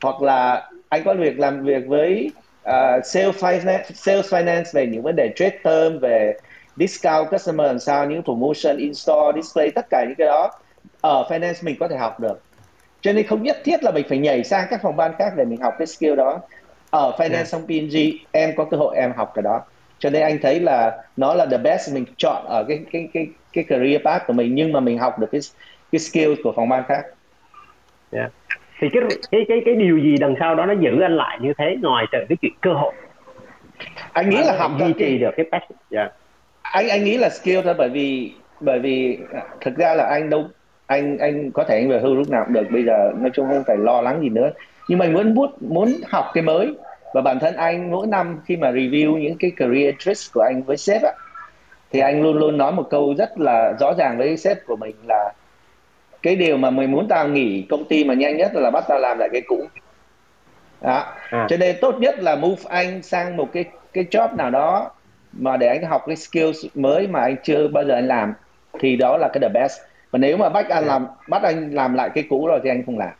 Hoặc 0.03 0.23
là 0.23 0.71
anh 0.89 1.03
có 1.05 1.15
việc 1.15 1.39
làm 1.39 1.65
việc 1.65 1.87
với 1.87 2.31
uh, 2.69 3.05
sales 3.05 3.45
finance 3.45 3.83
sales 3.95 4.35
finance 4.35 4.65
về 4.73 4.87
những 4.87 5.03
vấn 5.03 5.17
đề 5.17 5.33
trade 5.37 5.59
term 5.65 5.99
về 5.99 6.37
discount 6.77 7.31
customer 7.31 7.67
làm 7.67 7.79
sao 7.79 8.07
những 8.07 8.23
promotion 8.23 8.77
in 8.77 8.95
store 8.95 9.41
display 9.41 9.71
tất 9.71 9.87
cả 9.91 10.05
những 10.09 10.15
cái 10.19 10.27
đó 10.27 10.51
ở 11.01 11.25
finance 11.29 11.55
mình 11.63 11.77
có 11.81 11.89
thể 11.89 11.97
học 11.97 12.21
được 12.21 12.43
cho 13.03 13.13
nên 13.13 13.27
không 13.27 13.43
nhất 13.43 13.57
thiết 13.65 13.85
là 13.85 13.91
mình 13.91 14.07
phải 14.09 14.19
nhảy 14.19 14.45
sang 14.45 14.67
các 14.71 14.81
phòng 14.83 14.97
ban 14.97 15.13
khác 15.19 15.33
để 15.37 15.45
mình 15.45 15.61
học 15.61 15.75
cái 15.79 15.87
skill 15.87 16.15
đó 16.15 16.41
ở 16.91 17.17
finance 17.19 17.59
yeah. 17.59 17.91
P&G 17.91 17.97
em 18.33 18.51
có 18.57 18.65
cơ 18.65 18.77
hội 18.77 18.97
em 18.97 19.13
học 19.17 19.33
cái 19.35 19.43
đó 19.43 19.61
cho 19.99 20.11
nên 20.11 20.23
anh 20.23 20.39
thấy 20.43 20.61
là 20.61 21.03
nó 21.17 21.35
là 21.35 21.47
the 21.47 21.59
best 21.59 21.95
mình 21.95 22.05
chọn 22.17 22.45
ở 22.49 22.65
cái 22.69 22.81
cái 22.93 23.09
cái 23.15 23.27
cái 23.53 23.65
career 23.65 24.03
path 24.05 24.27
của 24.27 24.33
mình 24.33 24.55
nhưng 24.55 24.73
mà 24.73 24.81
mình 24.81 24.99
học 24.99 25.19
được 25.19 25.29
cái 25.33 25.41
cái 25.93 25.99
skill 25.99 26.35
của 26.45 26.53
phòng 26.57 26.69
ban 26.69 26.85
khác. 26.89 27.05
Yeah. 28.13 28.33
thì 28.81 28.89
cái 28.93 29.03
cái 29.31 29.45
cái 29.49 29.63
cái 29.65 29.75
điều 29.75 29.99
gì 29.99 30.17
đằng 30.21 30.35
sau 30.41 30.55
đó 30.55 30.67
nó 30.67 30.75
giữ 30.81 31.01
anh 31.01 31.17
lại 31.17 31.39
như 31.41 31.53
thế 31.59 31.77
ngoài 31.83 32.07
trừ 32.13 32.19
cái 32.29 32.37
chuyện 32.43 32.53
cơ 32.61 32.73
hội 32.73 32.93
anh 34.13 34.31
nghĩ 34.31 34.37
là 34.37 34.57
học 34.59 34.71
duy 34.79 34.93
trì 34.99 35.19
được 35.19 35.31
cái 35.37 35.47
passion 35.53 35.79
yeah. 35.91 36.13
Anh 36.63 36.89
anh 36.89 37.05
nghĩ 37.05 37.17
là 37.17 37.29
skill 37.29 37.61
thôi 37.65 37.75
bởi 37.79 37.89
vì 37.89 38.33
bởi 38.61 38.79
vì 38.79 39.19
thực 39.61 39.77
ra 39.77 39.95
là 39.95 40.05
anh 40.05 40.31
đâu 40.31 40.49
anh 40.93 41.19
anh 41.19 41.51
có 41.51 41.65
thể 41.65 41.79
anh 41.79 41.89
về 41.89 42.01
hưu 42.01 42.15
lúc 42.15 42.31
nào 42.31 42.45
cũng 42.45 42.55
được 42.55 42.71
bây 42.71 42.85
giờ 42.85 43.13
nói 43.19 43.31
chung 43.35 43.47
không 43.49 43.65
phải 43.67 43.77
lo 43.77 44.01
lắng 44.01 44.23
gì 44.23 44.29
nữa 44.29 44.51
nhưng 44.89 45.01
anh 45.01 45.15
vẫn 45.15 45.35
muốn 45.35 45.53
muốn 45.61 45.93
học 46.09 46.25
cái 46.35 46.43
mới 46.43 46.75
và 47.15 47.21
bản 47.21 47.39
thân 47.41 47.57
anh 47.57 47.91
mỗi 47.91 48.07
năm 48.07 48.41
khi 48.45 48.57
mà 48.57 48.71
review 48.71 49.19
những 49.19 49.37
cái 49.39 49.51
career 49.57 49.95
tricks 49.99 50.33
của 50.35 50.41
anh 50.41 50.63
với 50.63 50.77
sếp 50.77 51.03
á 51.03 51.13
thì 51.91 52.01
anh 52.01 52.23
luôn 52.23 52.37
luôn 52.37 52.59
nói 52.59 52.73
một 52.73 52.87
câu 52.91 53.15
rất 53.19 53.41
là 53.41 53.73
rõ 53.81 53.93
ràng 53.99 54.19
với 54.19 54.37
sếp 54.37 54.67
của 54.67 54.77
mình 54.77 54.95
là 55.07 55.33
cái 56.23 56.37
điều 56.37 56.57
mà 56.57 56.71
mình 56.71 56.91
muốn 56.91 57.09
tao 57.09 57.29
nghỉ 57.29 57.67
công 57.71 57.85
ty 57.85 58.05
mà 58.05 58.15
nhanh 58.15 58.37
nhất 58.37 58.55
là 58.55 58.71
bắt 58.71 58.85
tao 58.89 58.99
làm 58.99 59.19
lại 59.19 59.29
cái 59.33 59.43
cũ 59.47 59.67
đó. 60.81 61.05
À. 61.31 61.47
cho 61.51 61.57
nên 61.57 61.77
tốt 61.81 61.95
nhất 61.99 62.19
là 62.19 62.37
move 62.37 62.63
anh 62.69 63.03
sang 63.03 63.37
một 63.37 63.49
cái 63.53 63.65
cái 63.93 64.05
job 64.11 64.37
nào 64.37 64.51
đó 64.51 64.91
mà 65.33 65.57
để 65.57 65.67
anh 65.67 65.85
học 65.85 66.03
cái 66.07 66.17
skills 66.17 66.67
mới 66.75 67.07
mà 67.07 67.21
anh 67.21 67.37
chưa 67.43 67.69
bao 67.69 67.85
giờ 67.85 67.95
anh 67.95 68.09
làm 68.09 68.35
thì 68.81 68.97
đó 68.97 69.17
là 69.17 69.29
cái 69.33 69.41
the 69.41 69.49
best 69.49 69.81
và 70.13 70.19
nếu 70.19 70.37
mà 70.37 70.49
bắt 70.49 70.69
anh 70.69 70.87
làm 70.87 71.07
bắt 71.29 71.43
anh 71.43 71.71
làm 71.75 71.95
lại 71.95 72.11
cái 72.15 72.25
cũ 72.29 72.47
rồi 72.47 72.61
thì 72.63 72.71
anh 72.71 72.83
không 72.87 72.99
làm. 72.99 73.11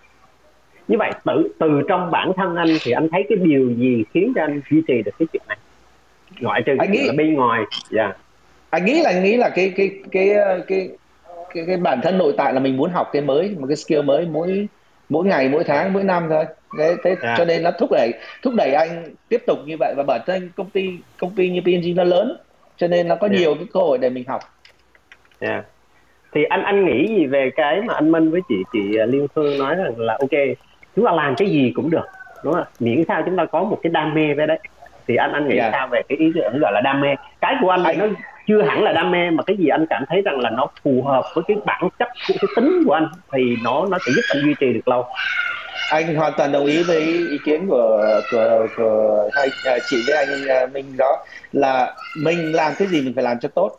Như 0.89 0.97
vậy 0.99 1.11
từ 1.25 1.55
từ 1.59 1.83
trong 1.89 2.11
bản 2.11 2.33
thân 2.37 2.57
anh 2.57 2.69
thì 2.83 2.93
anh 2.93 3.09
thấy 3.13 3.27
cái 3.29 3.39
điều 3.43 3.71
gì 3.71 4.05
khiến 4.15 4.33
cho 4.35 4.43
anh 4.43 4.61
duy 4.71 4.83
trì 4.89 5.03
được 5.03 5.13
cái 5.19 5.27
chuyện 5.33 5.43
này? 5.49 5.59
Ngoại 6.41 6.63
trừ 6.67 6.75
cái 6.79 6.87
anh 6.87 6.93
nghĩ 6.93 7.07
là 7.07 7.13
bên 7.17 7.35
ngoài 7.35 7.63
dạ. 7.91 8.03
Yeah. 8.03 8.17
anh 8.71 8.85
nghĩ 8.85 9.03
là 9.03 9.11
anh 9.11 9.25
nghĩ 9.25 9.37
là 9.37 9.49
cái 9.49 9.73
cái 9.77 9.91
cái 10.13 10.35
cái 10.67 10.91
cái, 11.55 11.65
cái 11.67 11.77
bản 11.77 12.01
thân 12.03 12.19
nội 12.19 12.35
tại 12.37 12.55
là 12.55 12.61
mình 12.61 12.77
muốn 12.77 12.91
học 12.91 13.11
cái 13.13 13.23
mới 13.23 13.57
một 13.59 13.67
cái 13.67 13.77
skill 13.77 14.03
mới 14.03 14.27
mỗi 14.27 14.69
mỗi 15.09 15.25
ngày 15.25 15.49
mỗi 15.49 15.65
tháng 15.65 15.93
mỗi 15.93 16.05
năm 16.05 16.27
thôi. 16.31 16.45
Thế, 16.79 16.97
thế 17.05 17.17
yeah. 17.23 17.39
cho 17.39 17.45
nên 17.45 17.63
nó 17.63 17.71
thúc 17.71 17.91
đẩy 17.93 18.13
thúc 18.43 18.55
đẩy 18.57 18.75
anh 18.75 19.15
tiếp 19.29 19.43
tục 19.47 19.59
như 19.67 19.77
vậy. 19.81 19.95
Và 19.97 20.03
bản 20.07 20.21
thân 20.27 20.51
công 20.57 20.71
ty 20.71 20.91
công 21.19 21.35
ty 21.35 21.51
như 21.51 21.61
P&G 21.61 21.97
nó 21.97 22.05
lớn 22.05 22.37
cho 22.77 22.89
nên 22.89 23.09
nó 23.09 23.15
có 23.15 23.27
yeah. 23.27 23.41
nhiều 23.41 23.55
cái 23.55 23.67
cơ 23.73 23.81
hội 23.81 23.99
để 23.99 24.11
mình 24.11 24.25
học. 24.29 24.43
Yeah 25.41 25.65
thì 26.35 26.45
anh 26.45 26.63
anh 26.63 26.85
nghĩ 26.85 27.07
gì 27.09 27.27
về 27.27 27.51
cái 27.57 27.81
mà 27.83 27.95
anh 27.95 28.13
Minh 28.13 28.31
với 28.31 28.41
chị 28.49 28.55
chị 28.73 28.97
à, 28.99 29.07
Liên 29.07 29.27
Phương 29.35 29.59
nói 29.59 29.75
rằng 29.75 30.01
là 30.01 30.17
ok 30.21 30.41
chúng 30.97 31.07
ta 31.07 31.13
làm 31.13 31.35
cái 31.37 31.49
gì 31.51 31.73
cũng 31.77 31.91
được 31.91 32.07
đúng 32.45 32.55
không 32.55 32.65
miễn 32.81 33.05
sao 33.09 33.23
chúng 33.27 33.37
ta 33.37 33.45
có 33.45 33.65
một 33.65 33.79
cái 33.83 33.91
đam 33.91 34.15
mê 34.15 34.35
với 34.35 34.47
đấy 34.47 34.59
thì 35.09 35.17
anh 35.17 35.33
anh 35.33 35.49
nghĩ 35.49 35.57
yeah. 35.57 35.73
Dạ. 35.73 35.79
sao 35.79 35.89
về 35.93 36.03
cái 36.09 36.19
ý 36.19 36.33
tưởng 36.35 36.59
gọi 36.61 36.73
là 36.73 36.81
đam 36.85 37.01
mê 37.01 37.09
cái 37.41 37.55
của 37.61 37.71
anh, 37.71 37.85
anh 37.85 37.99
nó 37.99 38.07
chưa 38.47 38.63
hẳn 38.63 38.83
là 38.83 38.93
đam 38.93 39.11
mê 39.11 39.31
mà 39.31 39.43
cái 39.43 39.57
gì 39.57 39.69
anh 39.69 39.87
cảm 39.91 40.05
thấy 40.09 40.23
rằng 40.23 40.41
là 40.41 40.51
nó 40.51 40.67
phù 40.83 41.03
hợp 41.03 41.25
với 41.35 41.45
cái 41.49 41.57
bản 41.65 41.89
chất 41.99 42.09
cái, 42.29 42.37
cái 42.41 42.49
tính 42.57 42.83
của 42.87 42.93
anh 42.93 43.09
thì 43.33 43.57
nó 43.65 43.87
nó 43.91 43.99
sẽ 44.07 44.13
giúp 44.17 44.23
anh 44.29 44.43
duy 44.45 44.55
trì 44.61 44.73
được 44.73 44.89
lâu 44.89 45.07
anh 45.91 46.15
hoàn 46.15 46.33
toàn 46.37 46.53
đồng 46.53 46.67
ý 46.67 46.83
với 46.83 47.01
ý 47.31 47.39
kiến 47.45 47.67
của 47.69 48.21
của 48.31 48.67
của 48.77 49.29
hai 49.33 49.49
à, 49.65 49.79
chị 49.87 50.05
với 50.07 50.17
anh 50.17 50.49
à, 50.49 50.67
Minh 50.75 50.97
đó 50.97 51.25
là 51.53 51.95
mình 52.17 52.53
làm 52.53 52.73
cái 52.79 52.89
gì 52.89 53.03
mình 53.03 53.15
phải 53.15 53.25
làm 53.25 53.39
cho 53.41 53.49
tốt 53.49 53.79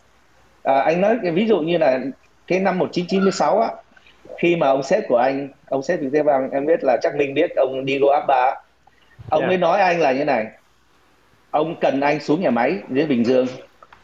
à, 0.63 0.79
anh 0.79 1.01
nói 1.01 1.17
ví 1.33 1.47
dụ 1.47 1.59
như 1.59 1.77
là 1.77 1.99
cái 2.47 2.59
năm 2.59 2.79
1996 2.79 3.59
á 3.59 3.69
khi 4.37 4.55
mà 4.55 4.67
ông 4.67 4.83
sếp 4.83 5.07
của 5.07 5.17
anh 5.17 5.49
ông 5.69 5.83
sếp 5.83 5.99
thực 5.99 6.09
tế 6.13 6.23
bằng 6.23 6.49
em 6.51 6.65
biết 6.65 6.83
là 6.83 6.97
chắc 7.01 7.15
Minh 7.15 7.33
biết 7.33 7.55
ông 7.55 7.85
Diego 7.87 8.13
Abba 8.13 8.55
ông 9.29 9.41
yeah. 9.41 9.49
mới 9.49 9.57
nói 9.57 9.81
anh 9.81 9.99
là 9.99 10.11
như 10.11 10.25
này 10.25 10.47
ông 11.51 11.75
cần 11.81 12.01
anh 12.01 12.19
xuống 12.19 12.41
nhà 12.41 12.49
máy 12.49 12.77
dưới 12.89 13.05
Bình 13.05 13.25
Dương 13.25 13.47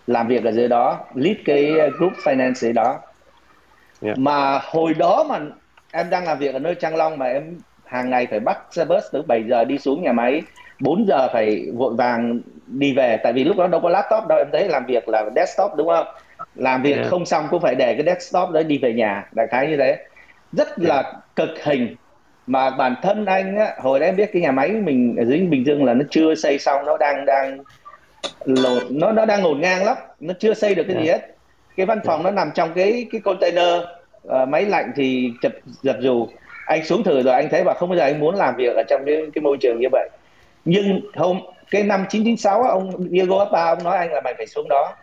làm 0.07 0.27
việc 0.27 0.43
ở 0.43 0.51
dưới 0.51 0.67
đó 0.67 0.99
lead 1.15 1.37
cái 1.45 1.71
group 1.97 2.13
finance 2.23 2.73
đó 2.73 2.99
yeah. 4.01 4.17
mà 4.17 4.59
hồi 4.63 4.93
đó 4.93 5.25
mà 5.29 5.39
em 5.91 6.09
đang 6.09 6.23
làm 6.25 6.39
việc 6.39 6.53
ở 6.53 6.59
nơi 6.59 6.75
Trang 6.75 6.95
Long 6.95 7.17
mà 7.17 7.25
em 7.25 7.57
hàng 7.85 8.09
ngày 8.09 8.27
phải 8.29 8.39
bắt 8.39 8.57
xe 8.71 8.85
bus 8.85 9.03
từ 9.11 9.21
7 9.21 9.43
giờ 9.49 9.63
đi 9.63 9.77
xuống 9.77 10.03
nhà 10.03 10.11
máy 10.11 10.41
4 10.79 11.07
giờ 11.07 11.27
phải 11.33 11.67
vội 11.73 11.93
vàng 11.93 12.39
đi 12.67 12.93
về 12.93 13.17
tại 13.23 13.33
vì 13.33 13.43
lúc 13.43 13.57
đó 13.57 13.67
đâu 13.67 13.81
có 13.81 13.89
laptop 13.89 14.27
đâu 14.27 14.37
em 14.37 14.47
thấy 14.51 14.67
làm 14.69 14.85
việc 14.85 15.09
là 15.09 15.29
desktop 15.35 15.75
đúng 15.75 15.87
không 15.87 16.07
làm 16.55 16.81
việc 16.81 16.95
yeah. 16.95 17.07
không 17.07 17.25
xong 17.25 17.47
cũng 17.51 17.61
phải 17.61 17.75
để 17.75 17.93
cái 17.93 18.05
desktop 18.05 18.49
đấy 18.49 18.63
đi 18.63 18.77
về 18.77 18.93
nhà 18.93 19.29
đại 19.31 19.47
khái 19.47 19.67
như 19.67 19.77
thế 19.77 19.97
rất 20.51 20.67
yeah. 20.67 20.89
là 20.89 21.13
cực 21.35 21.49
hình 21.63 21.95
mà 22.47 22.69
bản 22.69 22.95
thân 23.01 23.25
anh 23.25 23.55
á, 23.55 23.73
hồi 23.77 23.99
đấy 23.99 24.09
em 24.09 24.15
biết 24.15 24.29
cái 24.33 24.41
nhà 24.41 24.51
máy 24.51 24.69
mình 24.69 25.15
ở 25.17 25.25
dưới 25.25 25.39
Bình 25.39 25.65
Dương 25.65 25.85
là 25.85 25.93
nó 25.93 26.05
chưa 26.09 26.35
xây 26.35 26.59
xong 26.59 26.85
nó 26.85 26.97
đang 26.97 27.25
đang 27.25 27.57
lột 28.45 28.83
nó 28.89 29.11
nó 29.11 29.25
đang 29.25 29.41
ngổn 29.41 29.61
ngang 29.61 29.85
lắm 29.85 29.97
nó 30.19 30.33
chưa 30.39 30.53
xây 30.53 30.75
được 30.75 30.83
cái 30.87 30.95
yeah. 30.95 31.05
gì 31.05 31.11
hết 31.11 31.35
cái 31.77 31.85
văn 31.85 31.99
phòng 32.05 32.21
yeah. 32.23 32.25
nó 32.25 32.41
nằm 32.41 32.51
trong 32.55 32.73
cái 32.75 33.07
cái 33.11 33.21
container 33.21 33.83
uh, 34.27 34.49
máy 34.49 34.65
lạnh 34.65 34.91
thì 34.95 35.31
chật 35.41 35.53
giật 35.81 35.97
dù 35.99 36.27
anh 36.65 36.85
xuống 36.85 37.03
thử 37.03 37.21
rồi 37.23 37.33
anh 37.33 37.49
thấy 37.49 37.63
và 37.63 37.73
không 37.73 37.89
bao 37.89 37.97
giờ 37.97 38.03
anh 38.03 38.19
muốn 38.19 38.35
làm 38.35 38.55
việc 38.55 38.75
ở 38.75 38.83
trong 38.89 39.01
cái, 39.05 39.15
cái 39.33 39.41
môi 39.41 39.57
trường 39.61 39.79
như 39.79 39.87
vậy 39.91 40.09
nhưng 40.65 41.01
hôm 41.15 41.39
cái 41.71 41.83
năm 41.83 42.05
996 42.09 42.63
ông 42.63 43.09
Diego 43.09 43.39
Appa 43.39 43.65
ông 43.65 43.83
nói 43.83 43.97
anh 43.97 44.13
là 44.13 44.21
mày 44.21 44.33
phải 44.37 44.47
xuống 44.47 44.69
đó 44.69 44.95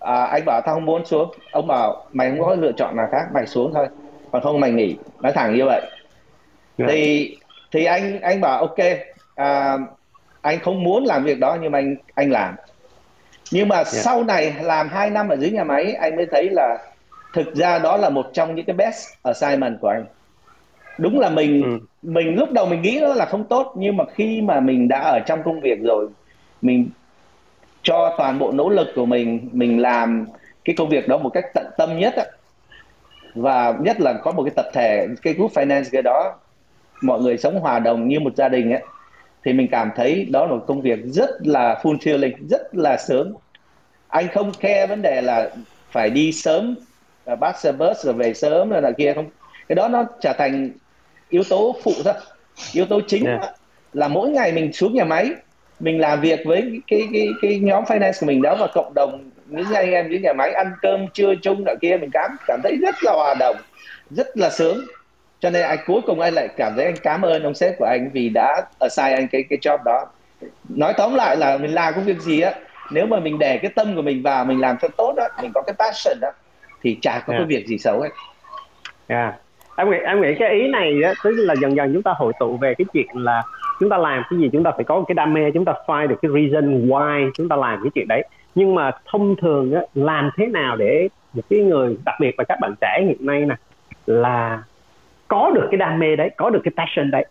à, 0.00 0.24
anh 0.24 0.44
bảo 0.44 0.60
tao 0.60 0.74
không 0.74 0.84
muốn 0.84 1.04
xuống 1.04 1.34
ông 1.52 1.66
bảo 1.66 2.06
mày 2.12 2.30
không 2.30 2.40
có 2.40 2.54
lựa 2.54 2.72
chọn 2.72 2.96
nào 2.96 3.08
khác 3.12 3.26
mày 3.34 3.46
xuống 3.46 3.72
thôi 3.74 3.86
còn 4.32 4.42
không 4.42 4.60
mày 4.60 4.70
nghỉ 4.70 4.96
nói 5.20 5.32
thẳng 5.32 5.56
như 5.56 5.64
vậy 5.64 5.80
yeah. 5.80 5.90
Dạ. 6.78 6.86
thì 6.88 7.36
thì 7.72 7.84
anh 7.84 8.20
anh 8.20 8.40
bảo 8.40 8.60
ok 8.60 8.78
à, 9.34 9.78
anh 10.40 10.58
không 10.60 10.84
muốn 10.84 11.04
làm 11.04 11.24
việc 11.24 11.38
đó 11.38 11.56
nhưng 11.62 11.72
mà 11.72 11.78
anh 11.78 11.96
anh 12.14 12.30
làm 12.30 12.54
nhưng 13.52 13.68
mà 13.68 13.76
yeah. 13.76 13.86
Dạ. 13.86 14.02
sau 14.02 14.24
này 14.24 14.54
làm 14.62 14.88
2 14.88 15.10
năm 15.10 15.28
ở 15.28 15.36
dưới 15.36 15.50
nhà 15.50 15.64
máy 15.64 15.94
anh 15.94 16.16
mới 16.16 16.26
thấy 16.30 16.48
là 16.50 16.78
thực 17.32 17.54
ra 17.54 17.78
đó 17.78 17.96
là 17.96 18.10
một 18.10 18.30
trong 18.32 18.54
những 18.54 18.66
cái 18.66 18.76
best 18.76 19.08
assignment 19.22 19.80
của 19.80 19.88
anh 19.88 20.04
đúng 20.98 21.20
là 21.20 21.30
mình 21.30 21.62
ừ. 21.62 21.78
mình 22.02 22.34
lúc 22.34 22.52
đầu 22.52 22.66
mình 22.66 22.82
nghĩ 22.82 22.98
nó 23.00 23.14
là 23.14 23.26
không 23.26 23.44
tốt 23.44 23.74
nhưng 23.76 23.96
mà 23.96 24.04
khi 24.14 24.40
mà 24.40 24.60
mình 24.60 24.88
đã 24.88 25.00
ở 25.00 25.18
trong 25.26 25.42
công 25.42 25.60
việc 25.60 25.78
rồi 25.82 26.08
mình 26.62 26.88
cho 27.82 28.14
toàn 28.18 28.38
bộ 28.38 28.52
nỗ 28.52 28.68
lực 28.68 28.88
của 28.94 29.06
mình 29.06 29.48
mình 29.52 29.82
làm 29.82 30.26
cái 30.64 30.76
công 30.76 30.88
việc 30.88 31.08
đó 31.08 31.18
một 31.18 31.30
cách 31.34 31.44
tận 31.54 31.66
tâm 31.78 31.98
nhất 31.98 32.14
á. 32.16 32.24
và 33.34 33.74
nhất 33.80 34.00
là 34.00 34.12
có 34.12 34.32
một 34.32 34.42
cái 34.42 34.52
tập 34.56 34.66
thể 34.72 35.06
cái 35.22 35.34
group 35.34 35.52
finance 35.52 35.84
cái 35.92 36.02
đó 36.02 36.38
mọi 37.02 37.20
người 37.20 37.38
sống 37.38 37.60
hòa 37.60 37.78
đồng 37.78 38.08
như 38.08 38.20
một 38.20 38.36
gia 38.36 38.48
đình 38.48 38.72
ấy 38.72 38.82
thì 39.44 39.52
mình 39.52 39.68
cảm 39.70 39.90
thấy 39.96 40.24
đó 40.30 40.46
là 40.46 40.52
một 40.52 40.64
công 40.66 40.80
việc 40.80 40.98
rất 41.04 41.30
là 41.40 41.80
fulfilling 41.82 42.32
rất 42.50 42.74
là 42.74 42.96
sướng 42.96 43.34
anh 44.08 44.28
không 44.28 44.52
khe 44.52 44.86
vấn 44.86 45.02
đề 45.02 45.22
là 45.22 45.50
phải 45.90 46.10
đi 46.10 46.32
sớm 46.32 46.74
bắt 47.40 47.60
xe 47.60 47.72
bus 47.72 48.04
rồi 48.04 48.14
về 48.14 48.34
sớm 48.34 48.70
rồi 48.70 48.82
là 48.82 48.90
kia 48.90 49.12
không 49.14 49.26
cái 49.68 49.76
đó 49.76 49.88
nó 49.88 50.04
trở 50.20 50.32
thành 50.32 50.70
yếu 51.28 51.42
tố 51.48 51.76
phụ 51.82 51.92
thôi 52.04 52.14
yếu 52.72 52.86
tố 52.86 53.00
chính 53.06 53.24
yeah. 53.24 53.40
là 53.92 54.08
mỗi 54.08 54.30
ngày 54.30 54.52
mình 54.52 54.72
xuống 54.72 54.94
nhà 54.94 55.04
máy 55.04 55.30
mình 55.80 56.00
làm 56.00 56.20
việc 56.20 56.40
với 56.44 56.80
cái 56.86 57.08
cái 57.12 57.28
cái 57.42 57.58
nhóm 57.58 57.84
finance 57.84 58.12
của 58.20 58.26
mình 58.26 58.42
đó 58.42 58.56
và 58.60 58.66
cộng 58.74 58.94
đồng 58.94 59.30
những 59.46 59.72
anh 59.74 59.90
em 59.90 60.10
những 60.10 60.22
nhà 60.22 60.32
máy 60.32 60.52
ăn 60.52 60.72
cơm 60.82 61.06
trưa 61.14 61.34
chung 61.42 61.64
ở 61.64 61.74
kia 61.80 61.96
mình 62.00 62.10
cảm 62.12 62.36
cảm 62.46 62.60
thấy 62.62 62.76
rất 62.82 62.94
là 63.02 63.12
hòa 63.12 63.34
đồng 63.40 63.56
rất 64.10 64.36
là 64.36 64.50
sướng 64.50 64.84
cho 65.40 65.50
nên 65.50 65.62
anh 65.62 65.78
cuối 65.86 66.00
cùng 66.06 66.20
anh 66.20 66.34
lại 66.34 66.48
cảm 66.56 66.72
thấy 66.76 66.84
anh 66.84 66.94
cảm 67.02 67.22
ơn 67.22 67.42
ông 67.42 67.54
sếp 67.54 67.78
của 67.78 67.84
anh 67.84 68.10
vì 68.12 68.28
đã 68.28 68.62
assign 68.80 69.14
anh 69.14 69.28
cái 69.28 69.42
cái 69.50 69.58
job 69.62 69.78
đó 69.84 70.06
nói 70.68 70.92
tóm 70.96 71.14
lại 71.14 71.36
là 71.36 71.58
mình 71.58 71.74
làm 71.74 71.94
công 71.94 72.04
việc 72.04 72.20
gì 72.20 72.40
á 72.40 72.52
nếu 72.90 73.06
mà 73.06 73.20
mình 73.20 73.38
để 73.38 73.58
cái 73.58 73.70
tâm 73.74 73.96
của 73.96 74.02
mình 74.02 74.22
vào 74.22 74.44
mình 74.44 74.60
làm 74.60 74.76
cho 74.82 74.88
tốt 74.96 75.14
đó 75.16 75.28
mình 75.42 75.50
có 75.54 75.62
cái 75.62 75.74
passion 75.78 76.20
đó 76.20 76.28
thì 76.82 76.98
chả 77.02 77.22
có 77.26 77.32
yeah. 77.32 77.40
cái 77.40 77.56
việc 77.56 77.66
gì 77.66 77.78
xấu 77.78 78.00
hết 78.00 78.08
yeah. 79.06 79.34
em 79.76 79.90
nghĩ 79.90 79.96
em 80.06 80.20
nghĩ 80.20 80.34
cái 80.38 80.50
ý 80.50 80.68
này 80.68 81.02
á 81.04 81.12
tức 81.24 81.30
là 81.36 81.54
dần 81.60 81.76
dần 81.76 81.92
chúng 81.94 82.02
ta 82.02 82.12
hội 82.16 82.32
tụ 82.40 82.56
về 82.56 82.74
cái 82.78 82.84
chuyện 82.92 83.06
là 83.14 83.42
chúng 83.80 83.88
ta 83.88 83.96
làm 83.98 84.22
cái 84.30 84.38
gì 84.38 84.48
chúng 84.52 84.64
ta 84.64 84.70
phải 84.70 84.84
có 84.84 85.04
cái 85.08 85.14
đam 85.14 85.34
mê 85.34 85.50
chúng 85.50 85.64
ta 85.64 85.72
find 85.86 86.08
được 86.08 86.16
cái 86.22 86.30
reason 86.34 86.88
why 86.88 87.30
chúng 87.34 87.48
ta 87.48 87.56
làm 87.56 87.80
cái 87.82 87.90
chuyện 87.94 88.08
đấy. 88.08 88.24
Nhưng 88.54 88.74
mà 88.74 88.90
thông 89.06 89.36
thường 89.36 89.72
á, 89.72 89.80
làm 89.94 90.30
thế 90.36 90.46
nào 90.46 90.76
để 90.76 91.08
một 91.32 91.42
cái 91.50 91.58
người 91.58 91.96
đặc 92.04 92.14
biệt 92.20 92.34
là 92.38 92.44
các 92.44 92.58
bạn 92.60 92.74
trẻ 92.80 93.04
hiện 93.06 93.26
nay 93.26 93.40
nè 93.40 93.54
là 94.06 94.62
có 95.28 95.50
được 95.54 95.68
cái 95.70 95.78
đam 95.78 95.98
mê 95.98 96.16
đấy 96.16 96.30
có 96.36 96.50
được 96.50 96.60
cái 96.64 96.72
passion 96.76 97.10
đấy? 97.10 97.24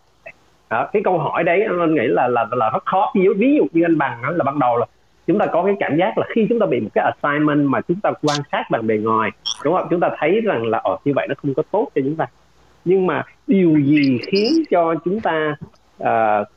Đó, 0.70 0.88
cái 0.92 1.02
câu 1.04 1.18
hỏi 1.18 1.44
đấy 1.44 1.62
anh 1.62 1.94
nghĩ 1.94 2.06
là 2.06 2.28
là 2.28 2.46
là 2.50 2.70
rất 2.70 2.84
khó. 2.84 3.12
Ví 3.14 3.22
dụ, 3.24 3.34
ví 3.36 3.56
dụ 3.56 3.66
như 3.72 3.84
anh 3.84 3.98
bằng 3.98 4.22
là 4.22 4.44
ban 4.44 4.58
đầu 4.58 4.78
là 4.78 4.86
chúng 5.26 5.38
ta 5.38 5.46
có 5.46 5.62
cái 5.62 5.74
cảm 5.80 5.96
giác 5.96 6.18
là 6.18 6.26
khi 6.34 6.46
chúng 6.48 6.58
ta 6.58 6.66
bị 6.66 6.80
một 6.80 6.88
cái 6.94 7.04
assignment 7.04 7.68
mà 7.68 7.80
chúng 7.80 8.00
ta 8.00 8.10
quan 8.22 8.38
sát 8.52 8.64
bằng 8.70 8.86
bề 8.86 8.96
ngoài 8.96 9.30
đúng 9.64 9.74
không? 9.74 9.86
Chúng 9.90 10.00
ta 10.00 10.10
thấy 10.18 10.40
rằng 10.40 10.66
là 10.66 10.78
ở 10.78 10.96
như 11.04 11.12
vậy 11.16 11.26
nó 11.28 11.34
không 11.42 11.54
có 11.54 11.62
tốt 11.70 11.88
cho 11.94 12.00
chúng 12.04 12.16
ta. 12.16 12.26
Nhưng 12.84 13.06
mà 13.06 13.22
điều 13.46 13.78
gì 13.78 14.18
khiến 14.26 14.52
cho 14.70 14.94
chúng 15.04 15.20
ta 15.20 15.56
uh, 16.02 16.48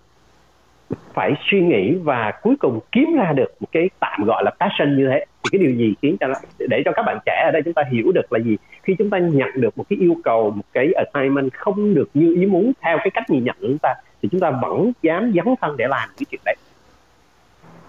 phải 1.14 1.34
suy 1.52 1.62
nghĩ 1.62 1.96
và 2.04 2.32
cuối 2.42 2.56
cùng 2.60 2.80
kiếm 2.92 3.16
ra 3.16 3.34
được 3.36 3.52
một 3.60 3.68
cái 3.72 3.90
tạm 4.00 4.24
gọi 4.26 4.44
là 4.44 4.52
passion 4.60 4.98
như 4.98 5.08
thế. 5.12 5.26
Thì 5.44 5.50
cái 5.52 5.60
điều 5.60 5.76
gì 5.76 5.94
khiến 6.02 6.18
cho 6.20 6.28
nó 6.28 6.34
để 6.70 6.82
cho 6.86 6.92
các 6.92 7.04
bạn 7.06 7.20
trẻ 7.26 7.44
ở 7.46 7.52
đây 7.52 7.62
chúng 7.66 7.74
ta 7.74 7.84
hiểu 7.92 8.12
được 8.12 8.34
là 8.34 8.40
gì? 8.40 8.58
Khi 8.84 8.96
chúng 8.98 9.10
ta 9.10 9.18
nhận 9.18 9.50
được 9.56 9.78
một 9.78 9.84
cái 9.90 10.00
yêu 10.00 10.16
cầu 10.24 10.50
một 10.50 10.64
cái 10.74 10.88
assignment 10.94 11.54
không 11.54 11.94
được 11.94 12.10
như 12.14 12.36
ý 12.36 12.46
muốn 12.46 12.72
theo 12.82 12.98
cái 12.98 13.10
cách 13.14 13.30
nhìn 13.30 13.44
nhận 13.44 13.56
của 13.62 13.68
chúng 13.68 13.78
ta 13.82 13.94
thì 14.22 14.30
chúng 14.32 14.42
ta 14.42 14.52
vẫn 14.62 14.92
dám 15.02 15.32
dấn 15.36 15.56
thân 15.62 15.78
để 15.78 15.88
làm 15.88 16.10
cái 16.18 16.26
chuyện 16.30 16.42
đấy. 16.46 16.56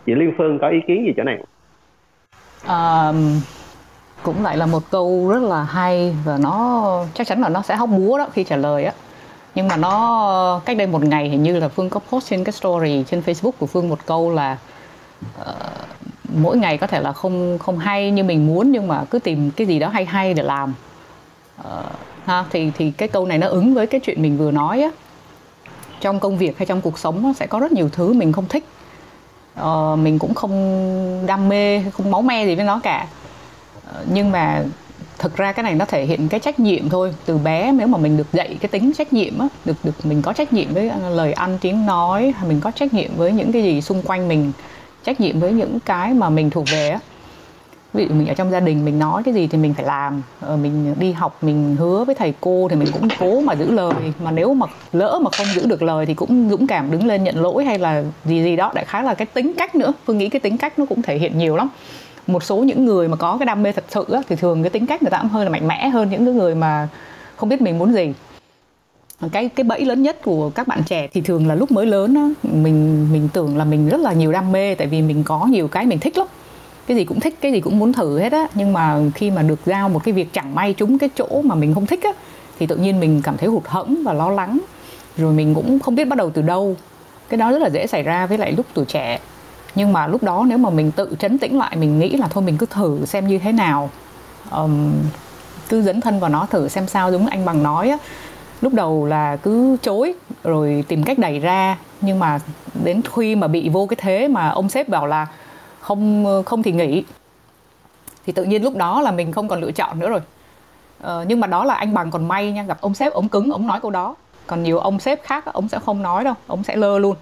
Chị 0.07 0.15
Liên 0.15 0.33
Phương 0.39 0.59
có 0.59 0.69
ý 0.69 0.79
kiến 0.87 1.07
gì 1.07 1.13
chỗ 1.17 1.23
này? 1.23 1.39
Um, 2.69 3.41
cũng 4.23 4.43
lại 4.43 4.57
là 4.57 4.67
một 4.67 4.83
câu 4.91 5.31
rất 5.33 5.43
là 5.43 5.63
hay 5.63 6.17
và 6.25 6.39
nó 6.43 7.05
chắc 7.15 7.27
chắn 7.27 7.41
là 7.41 7.49
nó 7.49 7.63
sẽ 7.63 7.77
hóc 7.77 7.89
búa 7.99 8.19
đó 8.19 8.29
khi 8.33 8.45
trả 8.45 8.57
lời 8.57 8.85
á 8.85 8.93
nhưng 9.55 9.69
mà 9.69 9.77
nó 9.77 10.61
cách 10.65 10.77
đây 10.77 10.87
một 10.87 11.05
ngày 11.05 11.29
hình 11.29 11.43
như 11.43 11.59
là 11.59 11.69
phương 11.69 11.91
có 11.91 12.01
post 12.11 12.31
trên 12.31 12.45
cái 12.45 12.53
story 12.53 13.05
trên 13.11 13.23
facebook 13.27 13.53
của 13.59 13.67
phương 13.67 13.89
một 13.89 13.99
câu 14.07 14.31
là 14.31 14.57
uh, 15.41 15.57
mỗi 16.35 16.57
ngày 16.57 16.79
có 16.79 16.87
thể 16.87 17.01
là 17.01 17.13
không 17.13 17.59
không 17.59 17.79
hay 17.79 18.11
như 18.11 18.25
mình 18.25 18.47
muốn 18.47 18.73
nhưng 18.73 18.89
mà 18.89 19.05
cứ 19.11 19.19
tìm 19.19 19.51
cái 19.51 19.67
gì 19.67 19.79
đó 19.79 19.89
hay 19.89 20.05
hay 20.05 20.35
để 20.35 20.43
làm. 20.43 20.75
Uh, 21.61 21.67
ha 22.27 22.45
thì 22.51 22.71
thì 22.79 22.91
cái 22.91 23.09
câu 23.09 23.27
này 23.27 23.39
nó 23.39 23.47
ứng 23.47 23.75
với 23.75 23.87
cái 23.87 24.01
chuyện 24.01 24.23
mình 24.23 24.39
vừa 24.39 24.51
nói 24.51 24.83
á. 24.83 24.91
Trong 26.01 26.21
công 26.21 26.39
việc 26.39 26.59
hay 26.59 26.67
trong 26.67 26.81
cuộc 26.81 26.99
sống 26.99 27.23
nó 27.23 27.33
sẽ 27.33 27.47
có 27.47 27.59
rất 27.59 27.73
nhiều 27.73 27.89
thứ 27.89 28.13
mình 28.13 28.33
không 28.33 28.49
thích. 28.49 28.65
Uh, 29.61 29.99
mình 29.99 30.19
cũng 30.19 30.35
không 30.35 31.27
đam 31.27 31.49
mê 31.49 31.83
không 31.91 32.11
máu 32.11 32.23
me 32.23 32.45
gì 32.47 32.55
với 32.55 32.65
nó 32.65 32.81
cả. 32.83 33.07
Uh, 33.77 34.07
nhưng 34.13 34.33
mà 34.33 34.65
thực 35.19 35.37
ra 35.37 35.53
cái 35.53 35.63
này 35.63 35.75
nó 35.75 35.85
thể 35.85 36.05
hiện 36.05 36.29
cái 36.29 36.41
trách 36.41 36.61
nhiệm 36.61 36.89
thôi. 36.89 37.15
Từ 37.27 37.39
bé 37.39 37.73
nếu 37.73 37.87
mà 37.87 37.99
mình 37.99 38.17
được 38.17 38.33
dạy 38.33 38.57
cái 38.61 38.69
tính 38.69 38.93
trách 38.99 39.13
nhiệm 39.13 39.39
á 39.39 39.49
được 39.65 39.77
được 39.85 40.07
mình 40.07 40.23
có 40.23 40.33
trách 40.33 40.53
nhiệm 40.53 40.75
với 40.75 40.89
à, 40.89 40.99
lời 41.09 41.33
ăn 41.33 41.59
tiếng 41.61 41.87
nói 41.87 42.35
mình 42.49 42.61
có 42.61 42.71
trách 42.71 42.95
nhiệm 42.95 43.11
với 43.17 43.33
những 43.33 43.53
cái 43.53 43.63
gì 43.63 43.81
xung 43.81 44.03
quanh 44.03 44.29
mình 44.29 44.53
trách 45.05 45.21
nhiệm 45.21 45.41
với 45.41 45.53
những 45.53 45.81
cái 45.81 46.15
mà 46.15 46.31
mình 46.31 46.51
thuộc 46.51 46.65
về 46.71 46.91
á. 46.91 46.99
Ví 47.95 48.07
dụ 48.09 48.15
mình 48.15 48.27
ở 48.27 48.35
trong 48.35 48.51
gia 48.51 48.61
đình 48.61 48.85
mình 48.85 48.99
nói 48.99 49.23
cái 49.23 49.35
gì 49.35 49.47
thì 49.47 49.59
mình 49.59 49.75
phải 49.75 49.87
làm 49.87 50.23
ờ, 50.41 50.57
mình 50.57 50.95
đi 50.99 51.13
học 51.13 51.39
mình 51.45 51.77
hứa 51.79 52.05
với 52.05 52.15
thầy 52.15 52.35
cô 52.41 52.69
thì 52.71 52.77
mình 52.77 52.89
cũng 52.93 53.09
cố 53.21 53.41
mà 53.41 53.55
giữ 53.55 53.71
lời. 53.71 53.95
Mà 54.23 54.31
nếu 54.31 54.55
mà 54.55 54.67
lỡ 54.93 55.19
mà 55.23 55.31
không 55.37 55.47
giữ 55.55 55.67
được 55.67 55.83
lời 55.83 56.07
thì 56.07 56.15
cũng 56.15 56.49
dũng 56.51 56.67
cảm 56.67 56.91
đứng 56.91 57.07
lên 57.07 57.25
nhận 57.25 57.43
lỗi 57.43 57.65
hay 57.65 57.79
là 57.79 58.03
gì 58.25 58.43
gì 58.43 58.57
đó. 58.57 58.73
Đại 58.75 58.85
khái 58.85 59.03
là 59.03 59.15
cái 59.15 59.27
tính 59.27 59.53
cách 59.59 59.75
nữa. 59.75 59.93
Phương 60.05 60.19
nghĩ 60.19 60.29
cái 60.29 60.41
tính 60.41 60.59
cách 60.59 60.79
nó 60.79 60.87
cũng 60.87 61.03
thể 61.03 61.19
hiện 61.19 61.39
nhiều 61.39 61.57
lắm 61.57 61.69
một 62.27 62.43
số 62.43 62.57
những 62.57 62.85
người 62.85 63.09
mà 63.09 63.17
có 63.17 63.37
cái 63.39 63.47
đam 63.47 63.63
mê 63.63 63.73
thật 63.73 63.85
sự 63.89 64.05
á, 64.13 64.21
thì 64.29 64.37
thường 64.37 64.63
cái 64.63 64.71
tính 64.71 64.87
cách 64.87 65.03
người 65.03 65.11
ta 65.11 65.19
cũng 65.19 65.31
hơi 65.31 65.45
là 65.45 65.51
mạnh 65.51 65.69
mẽ 65.69 65.89
hơn 65.89 66.11
những 66.11 66.25
cái 66.25 66.35
người 66.35 66.55
mà 66.55 66.89
không 67.37 67.49
biết 67.49 67.63
mình 67.63 67.79
muốn 67.79 67.93
gì. 67.93 68.13
Cái 69.33 69.49
cái 69.49 69.65
bẫy 69.65 69.85
lớn 69.85 70.03
nhất 70.03 70.23
của 70.23 70.51
các 70.51 70.69
bạn 70.69 70.83
trẻ 70.87 71.09
thì 71.13 71.21
thường 71.21 71.47
là 71.47 71.55
lúc 71.55 71.73
mới 71.73 71.87
lớn 71.87 72.15
á, 72.15 72.29
mình 72.43 73.09
mình 73.13 73.29
tưởng 73.33 73.57
là 73.57 73.65
mình 73.65 73.89
rất 73.89 74.01
là 74.01 74.13
nhiều 74.13 74.33
đam 74.33 74.53
mê 74.53 74.75
tại 74.75 74.87
vì 74.87 75.03
mình 75.03 75.25
có 75.25 75.47
nhiều 75.47 75.69
cái 75.69 75.87
mình 75.87 75.99
thích 75.99 76.19
lắm. 76.19 76.27
Cái 76.87 76.97
gì 76.97 77.05
cũng 77.05 77.21
thích 77.21 77.35
cái 77.41 77.53
gì 77.53 77.61
cũng 77.61 77.79
muốn 77.79 77.93
thử 77.93 78.19
hết 78.19 78.33
á 78.33 78.47
nhưng 78.55 78.73
mà 78.73 79.01
khi 79.15 79.31
mà 79.31 79.43
được 79.43 79.61
giao 79.67 79.89
một 79.89 80.05
cái 80.05 80.13
việc 80.13 80.33
chẳng 80.33 80.55
may 80.55 80.73
trúng 80.73 80.99
cái 80.99 81.11
chỗ 81.17 81.43
mà 81.45 81.55
mình 81.55 81.75
không 81.75 81.87
thích 81.87 82.03
á 82.03 82.13
thì 82.59 82.67
tự 82.67 82.77
nhiên 82.77 83.01
mình 83.01 83.21
cảm 83.25 83.37
thấy 83.37 83.49
hụt 83.49 83.63
hẫng 83.67 84.03
và 84.05 84.13
lo 84.13 84.31
lắng. 84.31 84.59
Rồi 85.17 85.33
mình 85.33 85.55
cũng 85.55 85.79
không 85.79 85.95
biết 85.95 86.05
bắt 86.05 86.17
đầu 86.17 86.31
từ 86.31 86.43
đâu. 86.43 86.77
Cái 87.29 87.39
đó 87.39 87.53
rất 87.53 87.63
là 87.63 87.69
dễ 87.69 87.87
xảy 87.87 88.03
ra 88.03 88.27
với 88.27 88.39
lại 88.39 88.53
lúc 88.53 88.67
tuổi 88.75 88.85
trẻ 88.85 89.19
nhưng 89.75 89.93
mà 89.93 90.07
lúc 90.07 90.23
đó 90.23 90.45
nếu 90.49 90.59
mà 90.59 90.71
mình 90.71 90.91
tự 90.91 91.17
chấn 91.19 91.39
tĩnh 91.39 91.59
lại 91.59 91.77
mình 91.77 91.99
nghĩ 91.99 92.17
là 92.17 92.29
thôi 92.29 92.43
mình 92.43 92.59
cứ 92.59 92.67
thử 92.67 93.05
xem 93.05 93.27
như 93.27 93.39
thế 93.39 93.53
nào. 93.53 93.91
Um, 94.51 94.93
cứ 95.69 95.83
dấn 95.83 96.01
thân 96.01 96.21
vào 96.21 96.31
nó 96.31 96.47
thử 96.47 96.69
xem 96.69 96.87
sao 96.87 97.13
giống 97.13 97.27
anh 97.27 97.45
bằng 97.45 97.63
nói 97.63 97.91
á. 97.91 97.99
Lúc 98.61 98.75
đầu 98.75 99.07
là 99.07 99.37
cứ 99.37 99.77
chối 99.83 100.15
rồi 100.45 100.85
tìm 100.89 101.05
cách 101.05 101.19
đẩy 101.19 101.39
ra. 101.39 101.79
Nhưng 102.01 102.19
mà 102.19 102.41
đến 102.85 103.01
khi 103.15 103.37
mà 103.37 103.49
bị 103.49 103.69
vô 103.69 103.87
cái 103.87 103.97
thế 104.01 104.29
mà 104.29 104.49
ông 104.49 104.69
sếp 104.69 104.89
bảo 104.89 105.07
là 105.07 105.27
không 105.81 106.27
không 106.47 106.63
thì 106.63 106.73
nghỉ. 106.73 107.05
Thì 108.27 108.33
tự 108.33 108.45
nhiên 108.45 108.63
lúc 108.63 108.77
đó 108.77 109.01
là 109.01 109.11
mình 109.11 109.33
không 109.33 109.49
còn 109.49 109.61
lựa 109.61 109.73
chọn 109.73 109.99
nữa 109.99 110.09
rồi. 110.09 110.21
Ờ, 111.01 111.25
nhưng 111.29 111.41
mà 111.41 111.47
đó 111.47 111.65
là 111.65 111.75
anh 111.75 111.95
bằng 111.95 112.11
còn 112.11 112.29
may 112.29 112.53
nha 112.53 112.63
gặp 112.63 112.79
ông 112.81 112.95
sếp 112.95 113.13
ông 113.13 113.29
cứng 113.29 113.51
ông 113.51 113.67
nói 113.67 113.81
câu 113.81 113.91
đó. 113.91 114.15
Còn 114.47 114.63
nhiều 114.63 114.79
ông 114.79 115.01
sếp 115.01 115.23
khác 115.23 115.45
ông 115.45 115.69
sẽ 115.69 115.79
không 115.87 116.03
nói 116.03 116.25
đâu 116.25 116.35
ông 116.47 116.65
sẽ 116.65 116.77
lơ 116.77 116.99
luôn 116.99 117.17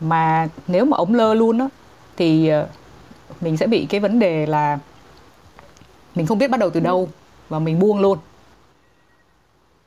mà 0.00 0.48
nếu 0.68 0.84
mà 0.84 0.96
ông 0.96 1.14
lơ 1.14 1.34
luôn 1.34 1.58
á 1.58 1.68
thì 2.16 2.48
ờ, 2.48 2.66
mình 3.40 3.56
sẽ 3.56 3.66
bị 3.66 3.86
cái 3.90 4.00
vấn 4.00 4.18
đề 4.18 4.46
là 4.46 4.78
mình 6.14 6.26
không 6.26 6.38
biết 6.38 6.50
bắt 6.50 6.60
đầu 6.60 6.70
từ 6.70 6.80
đâu 6.80 7.08
và 7.48 7.58
mình 7.58 7.78
buông 7.78 8.00
luôn 8.00 8.18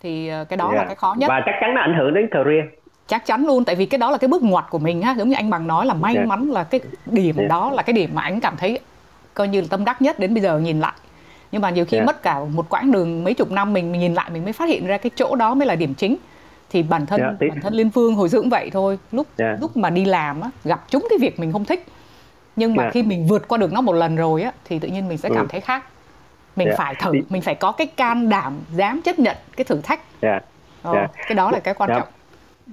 thì 0.01 0.27
ờ, 0.27 0.45
cái 0.45 0.57
đó 0.57 0.65
yeah. 0.65 0.75
là 0.75 0.81
dạ. 0.81 0.87
cái 0.87 0.95
khó 0.95 1.15
nhất 1.17 1.27
và 1.29 1.41
chắc 1.45 1.55
chắn 1.61 1.75
nó 1.75 1.81
ảnh 1.81 1.95
hưởng 1.99 2.13
đến 2.13 2.27
career 2.31 2.65
chắc 3.07 3.25
chắn 3.25 3.45
luôn 3.45 3.65
tại 3.65 3.75
vì 3.75 3.85
cái 3.85 3.97
đó 3.97 4.11
là 4.11 4.17
cái 4.17 4.27
bước 4.27 4.43
ngoặt 4.43 4.65
của 4.69 4.79
mình 4.79 5.01
ha 5.01 5.15
giống 5.17 5.29
như 5.29 5.35
anh 5.35 5.49
bằng 5.49 5.67
nói 5.67 5.85
là 5.85 5.93
may 5.93 6.13
yeah. 6.15 6.25
Dạ. 6.25 6.35
mắn 6.35 6.51
là 6.51 6.63
cái 6.63 6.79
điểm 7.05 7.35
yeah. 7.35 7.49
Dạ. 7.49 7.55
đó 7.55 7.71
là 7.71 7.83
cái 7.83 7.93
điểm 7.93 8.09
mà 8.13 8.21
anh 8.21 8.39
cảm 8.39 8.57
thấy 8.57 8.79
coi 9.33 9.47
như 9.47 9.61
là 9.61 9.67
tâm 9.69 9.85
đắc 9.85 10.01
nhất 10.01 10.19
đến 10.19 10.33
bây 10.33 10.43
giờ 10.43 10.59
nhìn 10.59 10.79
lại 10.79 10.93
nhưng 11.51 11.61
mà 11.61 11.69
nhiều 11.69 11.85
khi 11.85 11.97
yeah. 11.97 12.07
mất 12.07 12.23
cả 12.23 12.39
một 12.39 12.69
quãng 12.69 12.91
đường 12.91 13.23
mấy 13.23 13.33
chục 13.33 13.51
năm 13.51 13.73
mình, 13.73 13.91
mình 13.91 14.01
nhìn 14.01 14.13
lại 14.13 14.29
mình 14.33 14.43
mới 14.43 14.53
phát 14.53 14.69
hiện 14.69 14.87
ra 14.87 14.97
cái 14.97 15.09
chỗ 15.15 15.35
đó 15.35 15.53
mới 15.53 15.67
là 15.67 15.75
điểm 15.75 15.93
chính 15.93 16.15
thì 16.73 16.83
bản 16.83 17.05
thân 17.05 17.21
yeah, 17.21 17.33
bản 17.39 17.61
thân 17.61 17.73
liên 17.73 17.89
phương 17.89 18.15
hồi 18.15 18.29
dưỡng 18.29 18.49
vậy 18.49 18.69
thôi 18.73 18.99
lúc 19.11 19.27
yeah. 19.37 19.61
lúc 19.61 19.77
mà 19.77 19.89
đi 19.89 20.05
làm 20.05 20.41
á 20.41 20.49
gặp 20.63 20.79
chúng 20.89 21.07
cái 21.09 21.19
việc 21.21 21.39
mình 21.39 21.51
không 21.51 21.65
thích 21.65 21.83
nhưng 22.55 22.75
mà 22.75 22.83
yeah. 22.83 22.93
khi 22.93 23.03
mình 23.03 23.27
vượt 23.27 23.47
qua 23.47 23.57
được 23.57 23.73
nó 23.73 23.81
một 23.81 23.93
lần 23.93 24.15
rồi 24.15 24.41
á 24.41 24.51
thì 24.65 24.79
tự 24.79 24.87
nhiên 24.87 25.07
mình 25.07 25.17
sẽ 25.17 25.29
cảm 25.29 25.45
ừ. 25.45 25.47
thấy 25.49 25.61
khác 25.61 25.83
mình 26.55 26.67
yeah. 26.67 26.77
phải 26.77 26.95
thử 26.95 27.11
mình 27.29 27.41
phải 27.41 27.55
có 27.55 27.71
cái 27.71 27.87
can 27.87 28.29
đảm 28.29 28.53
dám 28.71 29.01
chấp 29.01 29.19
nhận 29.19 29.37
cái 29.57 29.65
thử 29.65 29.81
thách 29.83 29.99
yeah. 30.21 30.43
Ờ, 30.83 30.93
yeah. 30.93 31.11
cái 31.27 31.35
đó 31.35 31.51
là 31.51 31.59
cái 31.59 31.73
quan 31.73 31.89
yeah. 31.89 32.01
trọng 32.01 32.13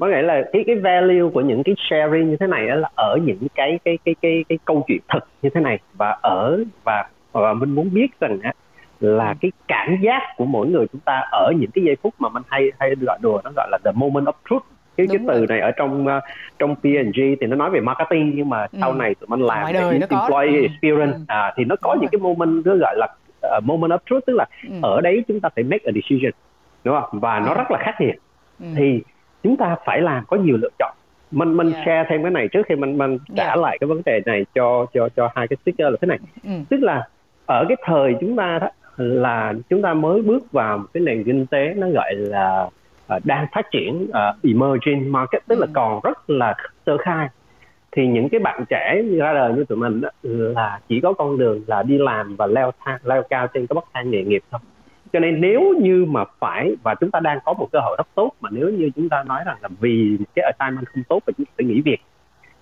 có 0.00 0.06
nghĩa 0.06 0.22
là 0.22 0.42
cái 0.52 0.64
cái 0.66 0.76
value 0.76 1.30
của 1.34 1.40
những 1.40 1.62
cái 1.62 1.74
sharing 1.90 2.30
như 2.30 2.36
thế 2.40 2.46
này 2.46 2.62
là 2.66 2.90
ở 2.94 3.18
những 3.22 3.46
cái 3.54 3.78
cái 3.84 3.98
cái 4.04 4.14
cái 4.22 4.44
cái 4.48 4.58
câu 4.64 4.84
chuyện 4.88 5.00
thật 5.08 5.20
như 5.42 5.50
thế 5.54 5.60
này 5.60 5.78
và 5.94 6.18
ở 6.22 6.64
và 6.84 7.04
và 7.32 7.54
mình 7.54 7.74
muốn 7.74 7.94
biết 7.94 8.20
rằng 8.20 8.38
là 9.00 9.28
ừ. 9.28 9.34
cái 9.40 9.52
cảm 9.68 9.96
giác 10.02 10.22
của 10.36 10.44
mỗi 10.44 10.66
người 10.66 10.86
chúng 10.92 11.00
ta 11.00 11.22
ở 11.32 11.52
những 11.56 11.70
cái 11.70 11.84
giây 11.84 11.96
phút 12.02 12.14
mà 12.18 12.28
mình 12.28 12.42
hay 12.48 12.72
hay 12.78 12.94
gọi 13.00 13.18
đùa 13.22 13.40
nó 13.44 13.50
gọi 13.56 13.68
là 13.70 13.78
the 13.84 13.92
moment 13.94 14.26
of 14.26 14.32
truth 14.50 14.64
cái 14.96 15.06
Đúng 15.06 15.26
cái 15.26 15.34
từ 15.34 15.38
rồi. 15.38 15.46
này 15.48 15.60
ở 15.60 15.70
trong 15.70 16.06
uh, 16.06 16.22
trong 16.58 16.74
P&G 16.74 17.20
thì 17.40 17.46
nó 17.46 17.56
nói 17.56 17.70
về 17.70 17.80
marketing 17.80 18.32
nhưng 18.34 18.48
mà 18.48 18.66
ừ. 18.72 18.78
sau 18.80 18.94
này 18.94 19.14
tụi 19.14 19.26
mình 19.28 19.40
làm 19.40 19.72
cái 19.72 20.00
employee 20.10 20.60
ừ. 20.60 20.62
experience 20.62 21.16
ừ. 21.18 21.24
à, 21.28 21.52
thì 21.56 21.64
nó 21.64 21.76
có 21.80 21.94
Đúng 21.94 22.00
những 22.02 22.10
rồi. 22.12 22.20
cái 22.20 22.34
moment 22.34 22.66
nó 22.66 22.76
gọi 22.76 22.96
là 22.96 23.08
uh, 23.56 23.64
moment 23.64 23.90
of 23.90 23.98
truth 24.06 24.26
tức 24.26 24.36
là 24.36 24.46
ừ. 24.68 24.74
ở 24.82 25.00
đấy 25.00 25.24
chúng 25.28 25.40
ta 25.40 25.48
phải 25.54 25.64
make 25.64 25.84
a 25.86 25.92
decision 25.94 26.32
đúng 26.84 27.00
không 27.00 27.20
và 27.20 27.36
ừ. 27.36 27.42
nó 27.46 27.54
rất 27.54 27.70
là 27.70 27.78
khắc 27.82 28.00
nghiệt 28.00 28.16
ừ. 28.60 28.66
thì 28.76 29.00
chúng 29.42 29.56
ta 29.56 29.76
phải 29.84 30.00
làm 30.00 30.24
có 30.26 30.36
nhiều 30.36 30.56
lựa 30.56 30.70
chọn 30.78 30.94
mình 31.30 31.56
mình 31.56 31.72
yeah. 31.72 31.86
share 31.86 32.04
thêm 32.08 32.22
cái 32.22 32.30
này 32.30 32.48
trước 32.48 32.66
khi 32.68 32.74
mình 32.74 32.98
mình 32.98 33.18
trả 33.36 33.44
yeah. 33.44 33.58
lại 33.58 33.78
cái 33.80 33.88
vấn 33.88 34.02
đề 34.06 34.20
này 34.26 34.46
cho 34.54 34.86
cho 34.94 35.08
cho 35.16 35.28
hai 35.34 35.48
cái 35.48 35.56
speaker 35.62 35.92
là 35.92 35.96
thế 36.00 36.06
này 36.06 36.18
ừ. 36.44 36.50
tức 36.70 36.82
là 36.82 37.08
ở 37.46 37.64
cái 37.68 37.76
thời 37.84 38.14
chúng 38.20 38.36
ta 38.36 38.60
là 38.96 39.52
chúng 39.70 39.82
ta 39.82 39.94
mới 39.94 40.22
bước 40.22 40.52
vào 40.52 40.78
một 40.78 40.86
cái 40.94 41.02
nền 41.02 41.24
kinh 41.24 41.46
tế 41.46 41.74
nó 41.76 41.86
gọi 41.90 42.14
là 42.14 42.68
uh, 43.16 43.24
đang 43.24 43.46
phát 43.52 43.70
triển 43.70 44.06
uh, 44.08 44.44
emerging 44.44 45.12
market 45.12 45.46
tức 45.46 45.58
ừ. 45.58 45.60
là 45.60 45.66
còn 45.72 46.00
rất 46.04 46.30
là 46.30 46.54
sơ 46.86 46.96
khai. 46.96 47.28
Thì 47.92 48.06
những 48.06 48.28
cái 48.28 48.40
bạn 48.40 48.64
trẻ 48.68 49.02
ra 49.18 49.32
đời 49.32 49.52
như 49.52 49.64
tụi 49.64 49.78
mình 49.78 50.00
đó, 50.00 50.08
là 50.22 50.78
chỉ 50.88 51.00
có 51.00 51.12
con 51.12 51.38
đường 51.38 51.62
là 51.66 51.82
đi 51.82 51.98
làm 51.98 52.36
và 52.36 52.46
leo 52.46 52.70
thang 52.84 52.98
leo 53.04 53.22
cao 53.30 53.46
trên 53.46 53.66
cái 53.66 53.74
bậc 53.74 53.84
thang 53.94 54.10
nghề 54.10 54.24
nghiệp 54.24 54.42
thôi. 54.50 54.60
Cho 55.12 55.20
nên 55.20 55.40
nếu 55.40 55.74
như 55.80 56.04
mà 56.08 56.24
phải 56.38 56.76
và 56.82 56.94
chúng 56.94 57.10
ta 57.10 57.20
đang 57.20 57.38
có 57.44 57.52
một 57.52 57.68
cơ 57.72 57.78
hội 57.80 57.96
rất 57.98 58.06
tốt 58.14 58.30
mà 58.40 58.48
nếu 58.52 58.68
như 58.68 58.90
chúng 58.96 59.08
ta 59.08 59.22
nói 59.22 59.42
rằng 59.46 59.56
là 59.62 59.68
vì 59.80 60.18
cái 60.34 60.52
assignment 60.52 60.86
không 60.86 61.02
tốt 61.08 61.22
và 61.26 61.32
chúng 61.36 61.46
ta 61.46 61.52
phải 61.58 61.66
nghỉ 61.66 61.80
việc 61.80 61.98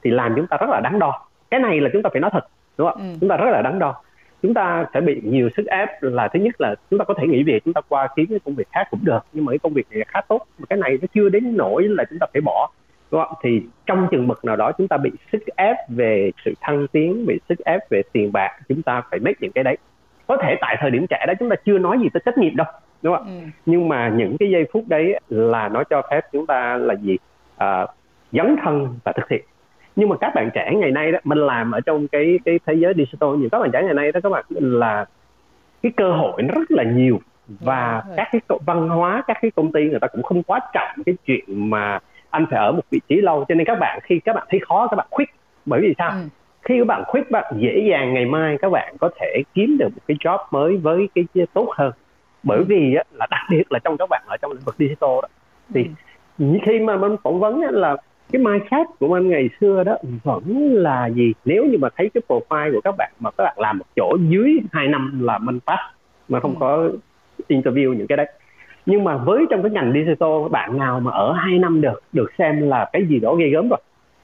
thì 0.04 0.10
làm 0.10 0.32
chúng 0.36 0.46
ta 0.46 0.56
rất 0.60 0.70
là 0.70 0.80
đắn 0.80 0.98
đo. 0.98 1.26
Cái 1.50 1.60
này 1.60 1.80
là 1.80 1.90
chúng 1.92 2.02
ta 2.02 2.10
phải 2.12 2.20
nói 2.20 2.30
thật 2.34 2.46
đúng 2.78 2.88
không 2.88 2.98
ừ. 2.98 3.16
chúng 3.20 3.28
ta 3.28 3.36
rất 3.36 3.50
là 3.50 3.62
đắn 3.62 3.78
đo 3.78 4.02
chúng 4.42 4.54
ta 4.54 4.86
sẽ 4.94 5.00
bị 5.00 5.20
nhiều 5.24 5.48
sức 5.56 5.66
ép 5.66 5.88
là 6.00 6.28
thứ 6.28 6.40
nhất 6.40 6.60
là 6.60 6.74
chúng 6.90 6.98
ta 6.98 7.04
có 7.04 7.14
thể 7.14 7.26
nghỉ 7.26 7.42
việc 7.42 7.64
chúng 7.64 7.74
ta 7.74 7.80
qua 7.88 8.08
kiếm 8.16 8.26
cái 8.30 8.38
công 8.44 8.54
việc 8.54 8.68
khác 8.72 8.86
cũng 8.90 9.00
được 9.02 9.18
nhưng 9.32 9.44
mà 9.44 9.52
cái 9.52 9.58
công 9.58 9.72
việc 9.72 9.86
này 9.90 10.04
khá 10.08 10.20
tốt 10.28 10.46
mà 10.58 10.66
cái 10.68 10.78
này 10.78 10.98
nó 11.00 11.06
chưa 11.14 11.28
đến 11.28 11.56
nỗi 11.56 11.88
là 11.88 12.04
chúng 12.10 12.18
ta 12.18 12.26
phải 12.32 12.40
bỏ. 12.40 12.70
Đúng 13.10 13.20
không? 13.20 13.38
thì 13.42 13.62
trong 13.86 14.08
chừng 14.10 14.28
mực 14.28 14.44
nào 14.44 14.56
đó 14.56 14.72
chúng 14.78 14.88
ta 14.88 14.96
bị 14.96 15.10
sức 15.32 15.42
ép 15.56 15.76
về 15.88 16.30
sự 16.44 16.54
thăng 16.60 16.86
tiến 16.88 17.26
bị 17.26 17.38
sức 17.48 17.58
ép 17.64 17.90
về 17.90 18.02
tiền 18.12 18.32
bạc 18.32 18.58
chúng 18.68 18.82
ta 18.82 19.02
phải 19.10 19.20
make 19.20 19.38
những 19.40 19.52
cái 19.52 19.64
đấy. 19.64 19.76
Có 20.26 20.36
thể 20.42 20.56
tại 20.60 20.76
thời 20.80 20.90
điểm 20.90 21.06
trẻ 21.10 21.24
đó 21.26 21.32
chúng 21.40 21.48
ta 21.48 21.56
chưa 21.64 21.78
nói 21.78 21.98
gì 22.02 22.08
tới 22.14 22.20
trách 22.24 22.38
nhiệm 22.38 22.56
đâu 22.56 22.66
đúng 23.02 23.16
không? 23.16 23.26
Ừ. 23.26 23.48
nhưng 23.66 23.88
mà 23.88 24.08
những 24.08 24.36
cái 24.40 24.50
giây 24.50 24.64
phút 24.72 24.84
đấy 24.88 25.20
là 25.28 25.68
nó 25.68 25.84
cho 25.84 26.02
phép 26.10 26.20
chúng 26.32 26.46
ta 26.46 26.76
là 26.76 26.94
gì? 26.94 27.16
À, 27.56 27.86
dấn 28.32 28.56
thân 28.62 28.98
và 29.04 29.12
thực 29.12 29.28
hiện 29.30 29.44
nhưng 29.98 30.08
mà 30.08 30.16
các 30.16 30.34
bạn 30.34 30.50
trẻ 30.54 30.72
ngày 30.74 30.90
nay 30.90 31.12
đó 31.12 31.18
mình 31.24 31.38
làm 31.38 31.72
ở 31.72 31.80
trong 31.80 32.08
cái 32.08 32.38
cái 32.44 32.60
thế 32.66 32.74
giới 32.74 32.94
digital 32.96 33.30
nhiều 33.36 33.48
các 33.52 33.58
bạn 33.58 33.70
trẻ 33.72 33.82
ngày 33.82 33.94
nay 33.94 34.12
đó 34.12 34.20
các 34.22 34.28
bạn 34.28 34.44
là 34.48 35.04
cái 35.82 35.92
cơ 35.96 36.12
hội 36.12 36.42
nó 36.42 36.54
rất 36.54 36.70
là 36.70 36.82
nhiều. 36.82 37.20
Và 37.60 37.90
yeah, 37.92 38.04
các 38.16 38.28
cái 38.32 38.40
văn 38.66 38.88
hóa 38.88 39.22
các 39.26 39.38
cái 39.42 39.50
công 39.50 39.72
ty 39.72 39.84
người 39.84 40.00
ta 40.00 40.06
cũng 40.06 40.22
không 40.22 40.42
quá 40.42 40.60
trọng 40.74 41.02
cái 41.06 41.14
chuyện 41.26 41.70
mà 41.70 41.98
anh 42.30 42.46
phải 42.50 42.58
ở 42.58 42.72
một 42.72 42.82
vị 42.90 43.00
trí 43.08 43.16
lâu. 43.16 43.44
Cho 43.48 43.54
nên 43.54 43.66
các 43.66 43.78
bạn 43.80 43.98
khi 44.02 44.20
các 44.24 44.36
bạn 44.36 44.46
thấy 44.50 44.60
khó 44.60 44.86
các 44.90 44.96
bạn 44.96 45.06
quit. 45.10 45.28
Bởi 45.66 45.80
vì 45.80 45.94
sao? 45.98 46.10
Ừ. 46.10 46.16
Khi 46.62 46.78
các 46.78 46.86
bạn 46.86 47.02
quit 47.06 47.30
bạn 47.30 47.54
dễ 47.56 47.86
dàng 47.90 48.14
ngày 48.14 48.26
mai 48.26 48.56
các 48.62 48.70
bạn 48.70 48.96
có 49.00 49.10
thể 49.20 49.42
kiếm 49.54 49.76
được 49.78 49.88
một 49.94 50.02
cái 50.06 50.16
job 50.20 50.38
mới 50.50 50.76
với 50.76 51.08
cái 51.14 51.46
tốt 51.52 51.68
hơn. 51.76 51.92
Bởi 52.42 52.58
ừ. 52.58 52.64
vì 52.68 52.94
á, 52.94 53.02
là 53.12 53.26
đặc 53.30 53.40
biệt 53.50 53.72
là 53.72 53.78
trong 53.84 53.96
các 53.96 54.08
bạn 54.10 54.22
ở 54.26 54.36
trong 54.36 54.52
lĩnh 54.52 54.64
vực 54.64 54.74
digital 54.78 55.10
đó. 55.22 55.28
Thì 55.74 55.86
ừ. 56.38 56.44
khi 56.62 56.80
mà 56.80 56.96
mình 56.96 57.16
phỏng 57.22 57.40
vấn 57.40 57.62
á, 57.62 57.68
là 57.70 57.96
cái 58.32 58.42
mindset 58.42 58.86
của 58.98 59.14
anh 59.14 59.28
ngày 59.28 59.50
xưa 59.60 59.84
đó 59.84 59.96
vẫn 60.24 60.72
là 60.74 61.06
gì 61.06 61.32
nếu 61.44 61.64
như 61.64 61.78
mà 61.78 61.88
thấy 61.96 62.10
cái 62.14 62.22
profile 62.28 62.72
của 62.72 62.80
các 62.80 62.94
bạn 62.98 63.12
mà 63.20 63.30
các 63.30 63.44
bạn 63.44 63.54
làm 63.58 63.78
một 63.78 63.84
chỗ 63.96 64.16
dưới 64.28 64.58
2 64.72 64.88
năm 64.88 65.20
là 65.22 65.38
mình 65.38 65.58
pass 65.66 65.82
mà 66.28 66.40
không 66.40 66.54
ừ. 66.54 66.56
có 66.60 66.90
interview 67.48 67.94
những 67.94 68.06
cái 68.06 68.16
đấy 68.16 68.26
nhưng 68.86 69.04
mà 69.04 69.16
với 69.16 69.44
trong 69.50 69.62
cái 69.62 69.70
ngành 69.70 69.92
digital 69.92 70.48
bạn 70.50 70.78
nào 70.78 71.00
mà 71.00 71.10
ở 71.10 71.32
2 71.32 71.58
năm 71.58 71.80
được 71.80 72.02
được 72.12 72.32
xem 72.38 72.68
là 72.68 72.90
cái 72.92 73.06
gì 73.06 73.18
đó 73.18 73.34
ghê 73.34 73.48
gớm 73.48 73.68
rồi 73.68 73.78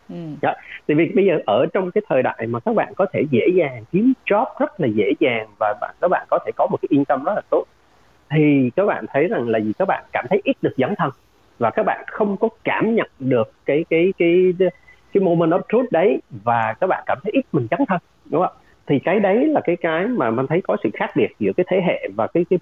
Ừ. 0.08 0.16
Dạ. 0.42 0.52
Tại 0.86 0.94
vì 0.94 1.12
bây 1.14 1.26
giờ 1.26 1.38
ở 1.46 1.66
trong 1.72 1.90
cái 1.90 2.02
thời 2.08 2.22
đại 2.22 2.46
mà 2.48 2.60
các 2.60 2.74
bạn 2.74 2.92
có 2.96 3.06
thể 3.12 3.22
dễ 3.30 3.46
dàng 3.54 3.84
kiếm 3.92 4.12
job 4.26 4.46
rất 4.60 4.80
là 4.80 4.86
dễ 4.86 5.12
dàng 5.20 5.46
và 5.60 5.74
bạn 5.80 5.94
các 6.00 6.08
bạn 6.08 6.26
có 6.30 6.38
thể 6.46 6.52
có 6.56 6.66
một 6.70 6.78
cái 6.82 6.86
yên 6.90 7.04
tâm 7.04 7.24
rất 7.24 7.32
là 7.34 7.42
tốt 7.50 7.64
thì 8.30 8.70
các 8.76 8.86
bạn 8.86 9.04
thấy 9.12 9.28
rằng 9.28 9.48
là 9.48 9.60
gì 9.60 9.72
các 9.78 9.88
bạn 9.88 10.04
cảm 10.12 10.26
thấy 10.30 10.40
ít 10.44 10.56
được 10.62 10.74
dấn 10.76 10.94
thân 10.98 11.10
và 11.64 11.70
các 11.70 11.82
bạn 11.82 12.04
không 12.06 12.36
có 12.36 12.48
cảm 12.64 12.94
nhận 12.94 13.10
được 13.18 13.52
cái 13.66 13.84
cái 13.90 14.12
cái 14.18 14.52
cái, 15.12 15.22
moment 15.22 15.50
of 15.50 15.60
truth 15.68 15.92
đấy 15.92 16.20
và 16.30 16.74
các 16.80 16.86
bạn 16.86 17.04
cảm 17.06 17.18
thấy 17.22 17.32
ít 17.32 17.42
mình 17.52 17.68
chấn 17.68 17.80
thân 17.88 17.98
đúng 18.30 18.42
không 18.42 18.52
thì 18.86 18.98
cái 18.98 19.20
đấy 19.20 19.46
là 19.46 19.60
cái 19.64 19.76
cái 19.76 20.06
mà 20.06 20.30
mình 20.30 20.46
thấy 20.46 20.60
có 20.64 20.76
sự 20.82 20.90
khác 20.94 21.10
biệt 21.16 21.28
giữa 21.38 21.52
cái 21.56 21.66
thế 21.70 21.80
hệ 21.86 22.08
và 22.16 22.26
cái 22.26 22.44
cái 22.50 22.58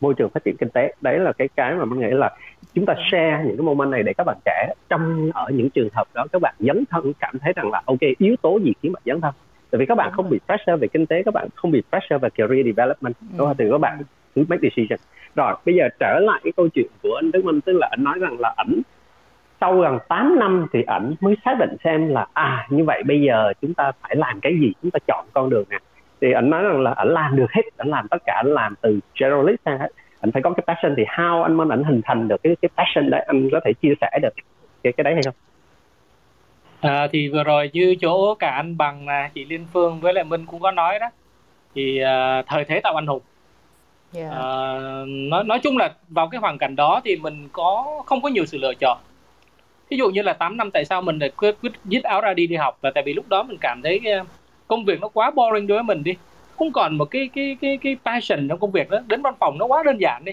môi 0.00 0.14
trường 0.14 0.30
phát 0.30 0.44
triển 0.44 0.56
kinh 0.56 0.68
tế. 0.68 0.94
Đấy 1.00 1.18
là 1.18 1.32
cái 1.32 1.48
cái 1.56 1.74
mà 1.74 1.84
mình 1.84 2.00
nghĩ 2.00 2.10
là 2.10 2.30
chúng 2.74 2.86
ta 2.86 2.94
share 3.10 3.44
những 3.46 3.56
cái 3.56 3.64
moment 3.64 3.90
này 3.90 4.02
để 4.02 4.12
các 4.12 4.24
bạn 4.24 4.36
trẻ 4.44 4.74
trong 4.88 5.30
ở 5.34 5.50
những 5.50 5.70
trường 5.70 5.88
hợp 5.92 6.08
đó 6.14 6.26
các 6.32 6.42
bạn 6.42 6.54
dấn 6.58 6.84
thân 6.90 7.12
cảm 7.20 7.38
thấy 7.38 7.52
rằng 7.56 7.70
là 7.70 7.82
ok 7.86 8.00
yếu 8.18 8.36
tố 8.42 8.58
gì 8.64 8.72
khiến 8.82 8.92
bạn 8.92 9.02
dấn 9.06 9.20
thân? 9.20 9.34
Tại 9.70 9.78
vì 9.78 9.86
các 9.86 9.94
bạn 9.94 10.10
không 10.12 10.30
bị 10.30 10.38
pressure 10.46 10.76
về 10.76 10.88
kinh 10.88 11.06
tế 11.06 11.22
các 11.22 11.34
bạn 11.34 11.48
không 11.54 11.70
bị 11.70 11.82
pressure 11.90 12.18
về 12.18 12.28
career 12.34 12.66
development 12.66 13.14
đúng 13.38 13.46
không? 13.46 13.56
thì 13.58 13.64
các 13.70 13.78
bạn 13.78 13.98
cứ 14.34 14.44
make 14.48 14.68
decision 14.68 14.98
rồi 15.34 15.54
bây 15.66 15.74
giờ 15.74 15.88
trở 16.00 16.18
lại 16.18 16.40
cái 16.44 16.52
câu 16.56 16.68
chuyện 16.68 16.86
của 17.02 17.14
anh 17.14 17.32
Đức 17.32 17.44
Minh 17.44 17.60
tức 17.60 17.72
là 17.72 17.88
anh 17.90 18.04
nói 18.04 18.18
rằng 18.18 18.40
là 18.40 18.54
ảnh 18.56 18.80
sau 19.60 19.78
gần 19.78 19.98
8 20.08 20.38
năm 20.38 20.66
thì 20.72 20.82
ảnh 20.82 21.14
mới 21.20 21.36
xác 21.44 21.54
định 21.58 21.76
xem 21.84 22.08
là 22.08 22.26
à 22.32 22.66
như 22.70 22.84
vậy 22.84 23.02
bây 23.06 23.20
giờ 23.20 23.52
chúng 23.62 23.74
ta 23.74 23.92
phải 24.02 24.16
làm 24.16 24.40
cái 24.40 24.52
gì 24.60 24.72
chúng 24.82 24.90
ta 24.90 24.98
chọn 25.06 25.26
con 25.32 25.50
đường 25.50 25.64
nào 25.70 25.80
thì 26.20 26.32
ảnh 26.32 26.50
nói 26.50 26.62
rằng 26.62 26.80
là 26.80 26.90
ảnh 26.90 27.08
làm 27.08 27.36
được 27.36 27.52
hết 27.52 27.62
ảnh 27.76 27.88
làm 27.88 28.08
tất 28.08 28.18
cả 28.26 28.32
ảnh 28.36 28.54
làm 28.54 28.74
từ 28.80 29.00
generalist 29.20 29.60
sang 29.64 29.78
hết. 29.78 29.88
Anh 30.20 30.32
phải 30.32 30.42
có 30.42 30.50
cái 30.50 30.64
passion 30.66 30.94
thì 30.96 31.04
how 31.04 31.42
anh 31.42 31.54
mới 31.54 31.66
ảnh 31.70 31.84
hình 31.84 32.00
thành 32.04 32.28
được 32.28 32.42
cái 32.42 32.56
cái 32.62 32.68
passion 32.76 33.10
đấy 33.10 33.24
anh 33.26 33.48
có 33.52 33.60
thể 33.64 33.72
chia 33.82 33.94
sẻ 34.00 34.18
được 34.22 34.34
cái 34.82 34.92
cái 34.92 35.04
đấy 35.04 35.14
hay 35.14 35.22
không? 35.22 35.34
À, 36.80 37.08
thì 37.12 37.28
vừa 37.28 37.44
rồi 37.44 37.70
như 37.72 37.94
chỗ 38.00 38.34
cả 38.34 38.50
anh 38.50 38.76
bằng 38.76 39.06
là 39.08 39.30
chị 39.34 39.44
Liên 39.44 39.66
Phương 39.72 40.00
với 40.00 40.14
lại 40.14 40.24
Minh 40.24 40.46
cũng 40.46 40.60
có 40.60 40.70
nói 40.70 40.98
đó. 40.98 41.10
Thì 41.74 42.02
uh, 42.02 42.46
thời 42.46 42.64
thế 42.64 42.80
tạo 42.80 42.94
anh 42.94 43.06
hùng 43.06 43.22
yeah. 44.14 44.32
uh, 44.32 45.08
nói 45.08 45.44
nói 45.44 45.58
chung 45.58 45.76
là 45.76 45.94
vào 46.08 46.28
cái 46.28 46.40
hoàn 46.40 46.58
cảnh 46.58 46.76
đó 46.76 47.00
thì 47.04 47.16
mình 47.16 47.48
có 47.52 48.02
không 48.06 48.22
có 48.22 48.28
nhiều 48.28 48.46
sự 48.46 48.58
lựa 48.58 48.72
chọn 48.80 48.98
ví 49.90 49.96
dụ 49.96 50.10
như 50.10 50.22
là 50.22 50.32
8 50.32 50.56
năm 50.56 50.70
tại 50.70 50.84
sao 50.84 51.02
mình 51.02 51.18
lại 51.18 51.30
quyết 51.36 51.56
quyết 51.62 51.72
dứt 51.84 52.04
áo 52.04 52.20
ra 52.20 52.34
đi 52.34 52.46
đi 52.46 52.56
học 52.56 52.78
là 52.82 52.90
tại 52.94 53.02
vì 53.06 53.12
lúc 53.12 53.28
đó 53.28 53.42
mình 53.42 53.56
cảm 53.60 53.82
thấy 53.82 54.00
công 54.68 54.84
việc 54.84 55.00
nó 55.00 55.08
quá 55.08 55.30
boring 55.30 55.66
đối 55.66 55.78
với 55.78 55.82
mình 55.82 56.04
đi 56.04 56.14
không 56.58 56.72
còn 56.72 56.98
một 56.98 57.04
cái 57.04 57.28
cái 57.34 57.56
cái 57.60 57.78
cái 57.82 57.96
passion 58.04 58.48
trong 58.48 58.58
công 58.58 58.70
việc 58.70 58.90
đó 58.90 58.98
đến 59.06 59.22
văn 59.22 59.34
phòng 59.40 59.58
nó 59.58 59.66
quá 59.66 59.82
đơn 59.82 60.00
giản 60.00 60.22
đi 60.24 60.32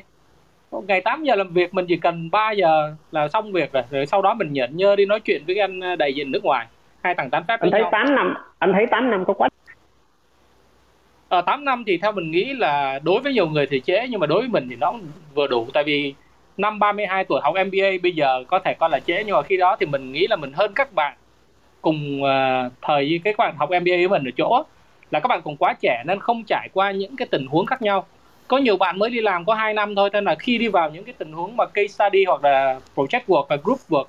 ngày 0.71 1.01
8 1.01 1.23
giờ 1.23 1.35
làm 1.35 1.53
việc 1.53 1.73
mình 1.73 1.85
chỉ 1.87 1.97
cần 1.97 2.31
3 2.31 2.51
giờ 2.51 2.95
là 3.11 3.27
xong 3.27 3.51
việc 3.51 3.73
rồi 3.73 3.83
rồi 3.91 4.05
sau 4.05 4.21
đó 4.21 4.33
mình 4.33 4.53
nhận 4.53 4.77
nhơ 4.77 4.95
đi 4.95 5.05
nói 5.05 5.19
chuyện 5.19 5.43
với 5.47 5.59
anh 5.59 5.79
ờ, 5.79 5.95
đại 5.95 6.13
diện 6.13 6.31
nước 6.31 6.43
ngoài 6.43 6.67
hai 7.03 7.15
thằng 7.15 7.29
tán 7.29 7.43
phép 7.47 7.59
anh 7.59 7.71
thấy 7.71 7.81
nhau. 7.81 7.89
8 7.91 8.15
năm 8.15 8.33
anh 8.59 8.73
thấy 8.73 8.85
8 8.91 9.09
năm 9.09 9.25
có 9.25 9.33
quá 9.33 9.49
Ờ, 11.29 11.37
à, 11.37 11.41
8 11.41 11.65
năm 11.65 11.83
thì 11.87 11.97
theo 11.97 12.11
mình 12.11 12.31
nghĩ 12.31 12.53
là 12.53 12.99
đối 13.03 13.21
với 13.21 13.33
nhiều 13.33 13.47
người 13.49 13.67
thì 13.67 13.79
chế 13.79 14.07
nhưng 14.09 14.19
mà 14.19 14.27
đối 14.27 14.39
với 14.39 14.49
mình 14.49 14.67
thì 14.69 14.75
nó 14.75 14.93
vừa 15.33 15.47
đủ. 15.47 15.67
Tại 15.73 15.83
vì 15.83 16.13
năm 16.57 16.79
32 16.79 17.23
tuổi 17.23 17.41
học 17.43 17.53
MBA 17.55 17.89
bây 18.03 18.11
giờ 18.11 18.43
có 18.47 18.59
thể 18.59 18.73
coi 18.73 18.89
là 18.89 18.99
chế 18.99 19.23
nhưng 19.23 19.35
mà 19.35 19.41
khi 19.41 19.57
đó 19.57 19.75
thì 19.79 19.85
mình 19.85 20.11
nghĩ 20.11 20.27
là 20.27 20.35
mình 20.35 20.53
hơn 20.53 20.71
các 20.75 20.93
bạn 20.93 21.17
cùng 21.81 22.21
uh, 22.23 22.73
thời 22.81 23.21
cái 23.23 23.33
các 23.33 23.37
bạn 23.37 23.55
học 23.57 23.69
MBA 23.69 23.95
với 23.97 24.07
mình 24.07 24.23
ở 24.23 24.31
chỗ 24.37 24.63
là 25.11 25.19
các 25.19 25.27
bạn 25.27 25.41
còn 25.45 25.55
quá 25.57 25.73
trẻ 25.81 26.03
nên 26.05 26.19
không 26.19 26.43
trải 26.47 26.69
qua 26.73 26.91
những 26.91 27.15
cái 27.15 27.27
tình 27.31 27.47
huống 27.47 27.65
khác 27.65 27.81
nhau. 27.81 28.05
Có 28.47 28.57
nhiều 28.57 28.77
bạn 28.77 28.99
mới 28.99 29.09
đi 29.09 29.21
làm 29.21 29.45
có 29.45 29.53
2 29.53 29.73
năm 29.73 29.95
thôi 29.95 30.09
nên 30.13 30.25
là 30.25 30.35
khi 30.35 30.57
đi 30.57 30.67
vào 30.67 30.89
những 30.89 31.03
cái 31.03 31.13
tình 31.17 31.33
huống 31.33 31.57
mà 31.57 31.65
case 31.65 31.87
study 31.87 32.25
hoặc 32.25 32.43
là 32.43 32.79
project 32.95 33.21
work 33.27 33.45
và 33.49 33.55
group 33.63 33.79
work 33.89 34.05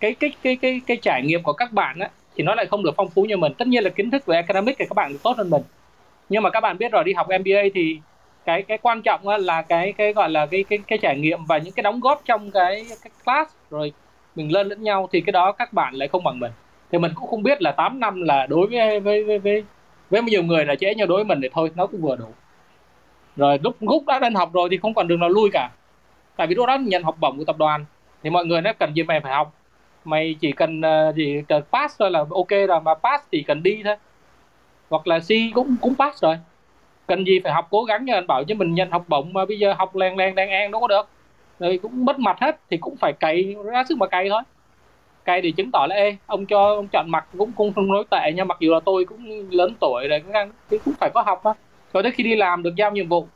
cái 0.00 0.14
cái 0.14 0.32
cái 0.42 0.56
cái 0.56 0.80
cái 0.86 0.96
trải 1.02 1.22
nghiệm 1.24 1.42
của 1.42 1.52
các 1.52 1.72
bạn 1.72 1.98
á 2.00 2.10
thì 2.36 2.44
nó 2.44 2.54
lại 2.54 2.66
không 2.66 2.84
được 2.84 2.94
phong 2.96 3.10
phú 3.10 3.22
như 3.22 3.36
mình. 3.36 3.52
Tất 3.58 3.68
nhiên 3.68 3.84
là 3.84 3.90
kiến 3.90 4.10
thức 4.10 4.26
về 4.26 4.36
academic 4.36 4.76
thì 4.78 4.84
các 4.88 4.94
bạn 4.94 5.12
được 5.12 5.18
tốt 5.22 5.36
hơn 5.36 5.50
mình 5.50 5.62
nhưng 6.28 6.42
mà 6.42 6.50
các 6.50 6.60
bạn 6.60 6.78
biết 6.78 6.92
rồi 6.92 7.04
đi 7.04 7.12
học 7.12 7.26
MBA 7.28 7.62
thì 7.74 7.98
cái 8.44 8.62
cái 8.62 8.78
quan 8.82 9.02
trọng 9.02 9.28
là 9.28 9.62
cái 9.62 9.92
cái 9.92 10.12
gọi 10.12 10.30
là 10.30 10.46
cái 10.46 10.64
cái 10.68 10.78
cái 10.86 10.98
trải 11.02 11.18
nghiệm 11.18 11.44
và 11.44 11.58
những 11.58 11.74
cái 11.74 11.82
đóng 11.82 12.00
góp 12.00 12.22
trong 12.24 12.50
cái 12.50 12.86
cái 13.02 13.10
class 13.24 13.54
rồi 13.70 13.92
mình 14.34 14.52
lên 14.52 14.68
lẫn 14.68 14.82
nhau 14.82 15.08
thì 15.12 15.20
cái 15.20 15.32
đó 15.32 15.52
các 15.52 15.72
bạn 15.72 15.94
lại 15.94 16.08
không 16.08 16.24
bằng 16.24 16.40
mình. 16.40 16.52
Thì 16.92 16.98
mình 16.98 17.12
cũng 17.14 17.28
không 17.28 17.42
biết 17.42 17.62
là 17.62 17.72
8 17.72 18.00
năm 18.00 18.22
là 18.22 18.46
đối 18.46 18.66
với 18.66 19.00
với 19.00 19.24
với 19.24 19.38
với, 19.38 19.64
với 20.10 20.22
nhiều 20.22 20.42
người 20.42 20.64
là 20.64 20.74
trễ 20.74 20.94
nhau 20.94 21.06
đối 21.06 21.16
với 21.16 21.24
mình 21.24 21.40
thì 21.42 21.48
thôi 21.52 21.70
nó 21.74 21.86
cũng 21.86 22.00
vừa 22.00 22.16
đủ. 22.16 22.28
Rồi 23.36 23.58
lúc 23.62 23.76
lúc 23.80 24.06
đã 24.06 24.18
lên 24.18 24.34
học 24.34 24.50
rồi 24.52 24.68
thì 24.70 24.76
không 24.76 24.94
còn 24.94 25.08
đường 25.08 25.20
nào 25.20 25.28
lui 25.28 25.50
cả. 25.52 25.70
Tại 26.36 26.46
vì 26.46 26.54
lúc 26.54 26.66
đó 26.66 26.78
nhận 26.78 27.02
học 27.02 27.16
bổng 27.20 27.38
của 27.38 27.44
tập 27.44 27.56
đoàn 27.58 27.84
thì 28.22 28.30
mọi 28.30 28.46
người 28.46 28.60
nó 28.60 28.72
cần 28.72 28.94
gì 28.94 29.02
mày 29.02 29.20
phải 29.20 29.32
học. 29.32 29.52
Mày 30.04 30.36
chỉ 30.40 30.52
cần 30.52 30.80
uh, 30.80 31.14
gì 31.14 31.42
cần 31.48 31.62
pass 31.72 31.98
thôi 31.98 32.10
là 32.10 32.18
ok 32.30 32.50
rồi 32.68 32.80
mà 32.80 32.94
pass 32.94 33.24
thì 33.32 33.44
cần 33.46 33.62
đi 33.62 33.82
thôi 33.84 33.96
hoặc 34.94 35.06
là 35.06 35.18
C 35.18 35.30
cũng 35.54 35.76
cũng 35.80 35.94
pass 35.98 36.22
rồi. 36.22 36.36
Cần 37.06 37.24
gì 37.26 37.40
phải 37.44 37.52
học 37.52 37.66
cố 37.70 37.84
gắng 37.84 38.04
nha 38.04 38.14
anh 38.14 38.26
bảo 38.26 38.44
chứ 38.44 38.54
mình 38.54 38.74
nhận 38.74 38.90
học 38.90 39.04
bổng 39.08 39.32
mà 39.32 39.44
bây 39.44 39.58
giờ 39.58 39.74
học 39.78 39.96
len 39.96 40.16
len 40.16 40.34
đang 40.34 40.50
an 40.50 40.70
đâu 40.70 40.80
có 40.80 40.86
được. 40.86 41.08
Rồi 41.58 41.78
cũng 41.82 42.04
mất 42.04 42.18
mặt 42.18 42.36
hết 42.40 42.60
thì 42.70 42.76
cũng 42.76 42.96
phải 42.96 43.12
cày 43.12 43.56
ra 43.64 43.84
sức 43.88 43.98
mà 43.98 44.06
cày 44.06 44.28
thôi. 44.28 44.42
Cày 45.24 45.40
để 45.40 45.50
chứng 45.50 45.70
tỏ 45.72 45.86
là 45.88 45.96
ê 45.96 46.16
ông 46.26 46.46
cho 46.46 46.74
ông 46.74 46.88
chọn 46.92 47.06
mặt 47.08 47.26
cũng 47.38 47.52
cũng 47.52 47.72
không 47.72 47.92
nói 47.92 48.04
tệ 48.10 48.32
nha 48.32 48.44
mặc 48.44 48.56
dù 48.60 48.72
là 48.72 48.80
tôi 48.80 49.04
cũng 49.04 49.50
lớn 49.50 49.74
tuổi 49.80 50.08
rồi 50.08 50.20
cũng, 50.20 50.78
cũng 50.84 50.94
phải 51.00 51.10
có 51.14 51.22
học 51.22 51.44
á 51.44 51.52
rồi 51.92 52.02
tới 52.02 52.12
khi 52.12 52.24
đi 52.24 52.36
làm 52.36 52.62
được 52.62 52.74
giao 52.76 52.90
nhiệm 52.90 53.08
vụ 53.08 53.26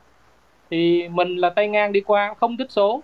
thì 0.71 1.09
mình 1.09 1.37
là 1.37 1.49
tay 1.49 1.67
ngang 1.67 1.91
đi 1.91 2.01
qua 2.01 2.33
không 2.39 2.57
thích 2.57 2.71
số 2.71 3.01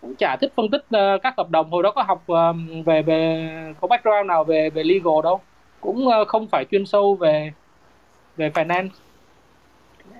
cũng 0.00 0.14
chả 0.14 0.36
thích 0.40 0.52
phân 0.56 0.68
tích 0.70 0.84
uh, 0.96 1.22
các 1.22 1.34
hợp 1.36 1.50
đồng. 1.50 1.70
Hồi 1.70 1.82
đó 1.82 1.90
có 1.90 2.02
học 2.02 2.22
uh, 2.32 2.56
về 2.86 3.02
về 3.02 3.48
có 3.80 3.88
background 3.88 4.26
nào 4.26 4.44
về 4.44 4.70
về 4.70 4.82
legal 4.82 5.22
đâu 5.24 5.40
cũng 5.80 6.06
uh, 6.06 6.28
không 6.28 6.46
phải 6.46 6.64
chuyên 6.70 6.86
sâu 6.86 7.14
về 7.14 7.52
về 8.38 8.50
finance. 8.50 8.88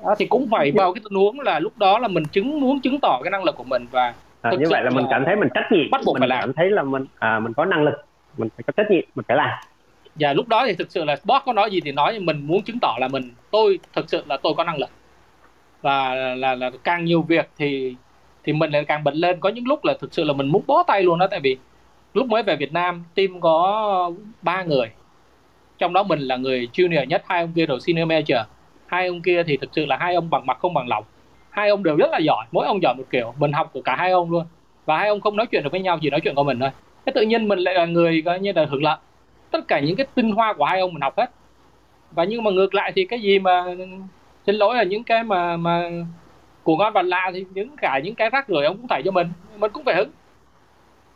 Đó, 0.05 0.15
thì 0.19 0.27
cũng 0.27 0.49
phải 0.51 0.73
vào 0.73 0.93
cái 0.93 1.01
tình 1.05 1.19
huống 1.19 1.41
là 1.41 1.59
lúc 1.59 1.79
đó 1.79 1.99
là 1.99 2.09
mình 2.09 2.25
chứng 2.25 2.61
muốn 2.61 2.81
chứng 2.81 2.99
tỏ 3.03 3.21
cái 3.25 3.31
năng 3.31 3.45
lực 3.45 3.57
của 3.57 3.65
mình 3.65 3.87
và 3.91 4.15
à, 4.43 4.51
như 4.51 4.67
vậy 4.71 4.83
là, 4.83 4.91
là 4.91 4.91
mình 4.91 5.07
cảm 5.11 5.25
thấy 5.27 5.37
mình 5.37 5.49
trách 5.55 5.73
nhiệm. 5.73 5.91
bắt 5.91 6.01
buộc 6.05 6.15
mình 6.15 6.21
phải 6.21 6.29
làm. 6.29 6.41
cảm 6.41 6.53
thấy 6.53 6.71
là 6.71 6.83
mình 6.83 7.07
à, 7.19 7.41
mình 7.41 7.53
có 7.53 7.65
năng 7.65 7.85
lực 7.85 7.95
mình 8.37 8.49
phải 8.57 8.63
có 8.67 8.73
trách 8.77 8.91
nhiệm 8.91 9.05
mình 9.15 9.25
phải 9.29 9.37
làm. 9.37 9.59
Và 10.15 10.33
lúc 10.33 10.49
đó 10.49 10.65
thì 10.67 10.75
thực 10.75 10.91
sự 10.91 11.05
là 11.05 11.17
boss 11.25 11.45
có 11.47 11.53
nói 11.53 11.71
gì 11.71 11.81
thì 11.81 11.93
nói 11.93 12.19
mình 12.19 12.47
muốn 12.47 12.63
chứng 12.63 12.79
tỏ 12.83 12.97
là 13.01 13.09
mình 13.09 13.31
tôi 13.51 13.79
thực 13.93 14.11
sự 14.11 14.23
là 14.29 14.37
tôi 14.43 14.55
có 14.57 14.65
năng 14.65 14.79
lực. 14.79 14.91
Và 15.83 16.15
là, 16.15 16.35
là, 16.35 16.55
là 16.55 16.71
càng 16.85 17.05
nhiều 17.05 17.23
việc 17.23 17.49
thì 17.59 17.95
thì 18.45 18.53
mình 18.53 18.71
lại 18.71 18.85
càng 18.85 19.05
bật 19.05 19.15
lên. 19.15 19.41
Có 19.41 19.49
những 19.49 19.69
lúc 19.69 19.85
là 19.85 19.95
thực 20.01 20.15
sự 20.15 20.25
là 20.25 20.33
mình 20.33 20.49
muốn 20.49 20.63
bó 20.67 20.83
tay 20.83 21.03
luôn 21.03 21.19
đó 21.19 21.27
tại 21.31 21.41
vì 21.41 21.57
lúc 22.15 22.27
mới 22.27 22.43
về 22.43 22.57
Việt 22.57 22.73
Nam 22.73 23.05
team 23.15 23.41
có 23.41 24.11
ba 24.43 24.63
người 24.63 24.91
trong 25.79 25.93
đó 25.93 26.03
mình 26.03 26.21
là 26.21 26.37
người 26.37 26.69
junior 26.73 27.05
nhất, 27.05 27.23
hai 27.27 27.41
ông 27.41 27.53
kia 27.53 27.67
rồi 27.67 27.81
senior 27.81 28.09
manager. 28.09 28.39
Hai 28.87 29.07
ông 29.07 29.23
kia 29.23 29.43
thì 29.43 29.57
thực 29.57 29.71
sự 29.73 29.87
là 29.87 29.97
hai 29.97 30.15
ông 30.15 30.31
bằng 30.31 30.47
mặt 30.47 30.59
không 30.61 30.75
bằng 30.75 30.89
lòng. 30.89 31.05
Hai 31.51 31.69
ông 31.69 31.83
đều 31.83 31.97
rất 31.97 32.11
là 32.11 32.19
giỏi, 32.19 32.47
mỗi 32.53 32.67
ông 32.67 32.83
giỏi 32.83 32.95
một 32.95 33.05
kiểu, 33.11 33.35
mình 33.39 33.53
học 33.53 33.71
của 33.73 33.83
cả 33.83 33.97
hai 33.97 34.11
ông 34.11 34.31
luôn. 34.31 34.45
Và 34.85 34.99
hai 34.99 35.09
ông 35.09 35.21
không 35.21 35.37
nói 35.37 35.47
chuyện 35.47 35.63
được 35.63 35.73
với 35.73 35.81
nhau, 35.81 35.99
chỉ 36.03 36.11
nói 36.11 36.21
chuyện 36.21 36.35
của 36.35 36.45
mình 36.45 36.61
thôi. 36.61 36.71
Thế 37.07 37.13
tự 37.15 37.23
nhiên 37.23 37.49
mình 37.49 37.59
lại 37.59 37.75
là 37.75 37.87
người 37.87 38.23
coi 38.23 38.41
như 38.41 38.53
là 38.53 38.67
hưởng 38.71 38.83
lợi. 38.83 38.97
Tất 39.51 39.69
cả 39.69 39.81
những 39.81 39.97
cái 39.97 40.07
tinh 40.15 40.31
hoa 40.33 40.53
của 40.53 40.65
hai 40.65 40.81
ông 40.81 40.93
mình 40.93 41.01
học 41.01 41.19
hết. 41.19 41.31
Và 42.11 42.25
nhưng 42.25 42.45
mà 42.45 42.51
ngược 42.51 42.75
lại 42.75 42.93
thì 42.95 43.05
cái 43.05 43.21
gì 43.21 43.39
mà 43.39 43.65
xin 44.47 44.55
lỗi 44.55 44.77
là 44.77 44.83
những 44.83 45.05
cái 45.05 45.25
mà 45.25 45.57
mà 45.57 45.91
của 46.63 46.77
ngon 46.77 46.93
và 46.93 47.03
lạ 47.03 47.31
thì 47.35 47.45
những 47.55 47.77
cả 47.77 48.01
những 48.05 48.15
cái 48.15 48.31
rác 48.31 48.49
rưởi 48.49 48.65
ông 48.65 48.77
cũng 48.77 48.89
thảy 48.89 49.03
cho 49.05 49.11
mình. 49.11 49.29
Mình 49.59 49.73
cũng 49.73 49.85
phải 49.85 49.95
hứng. 49.95 50.11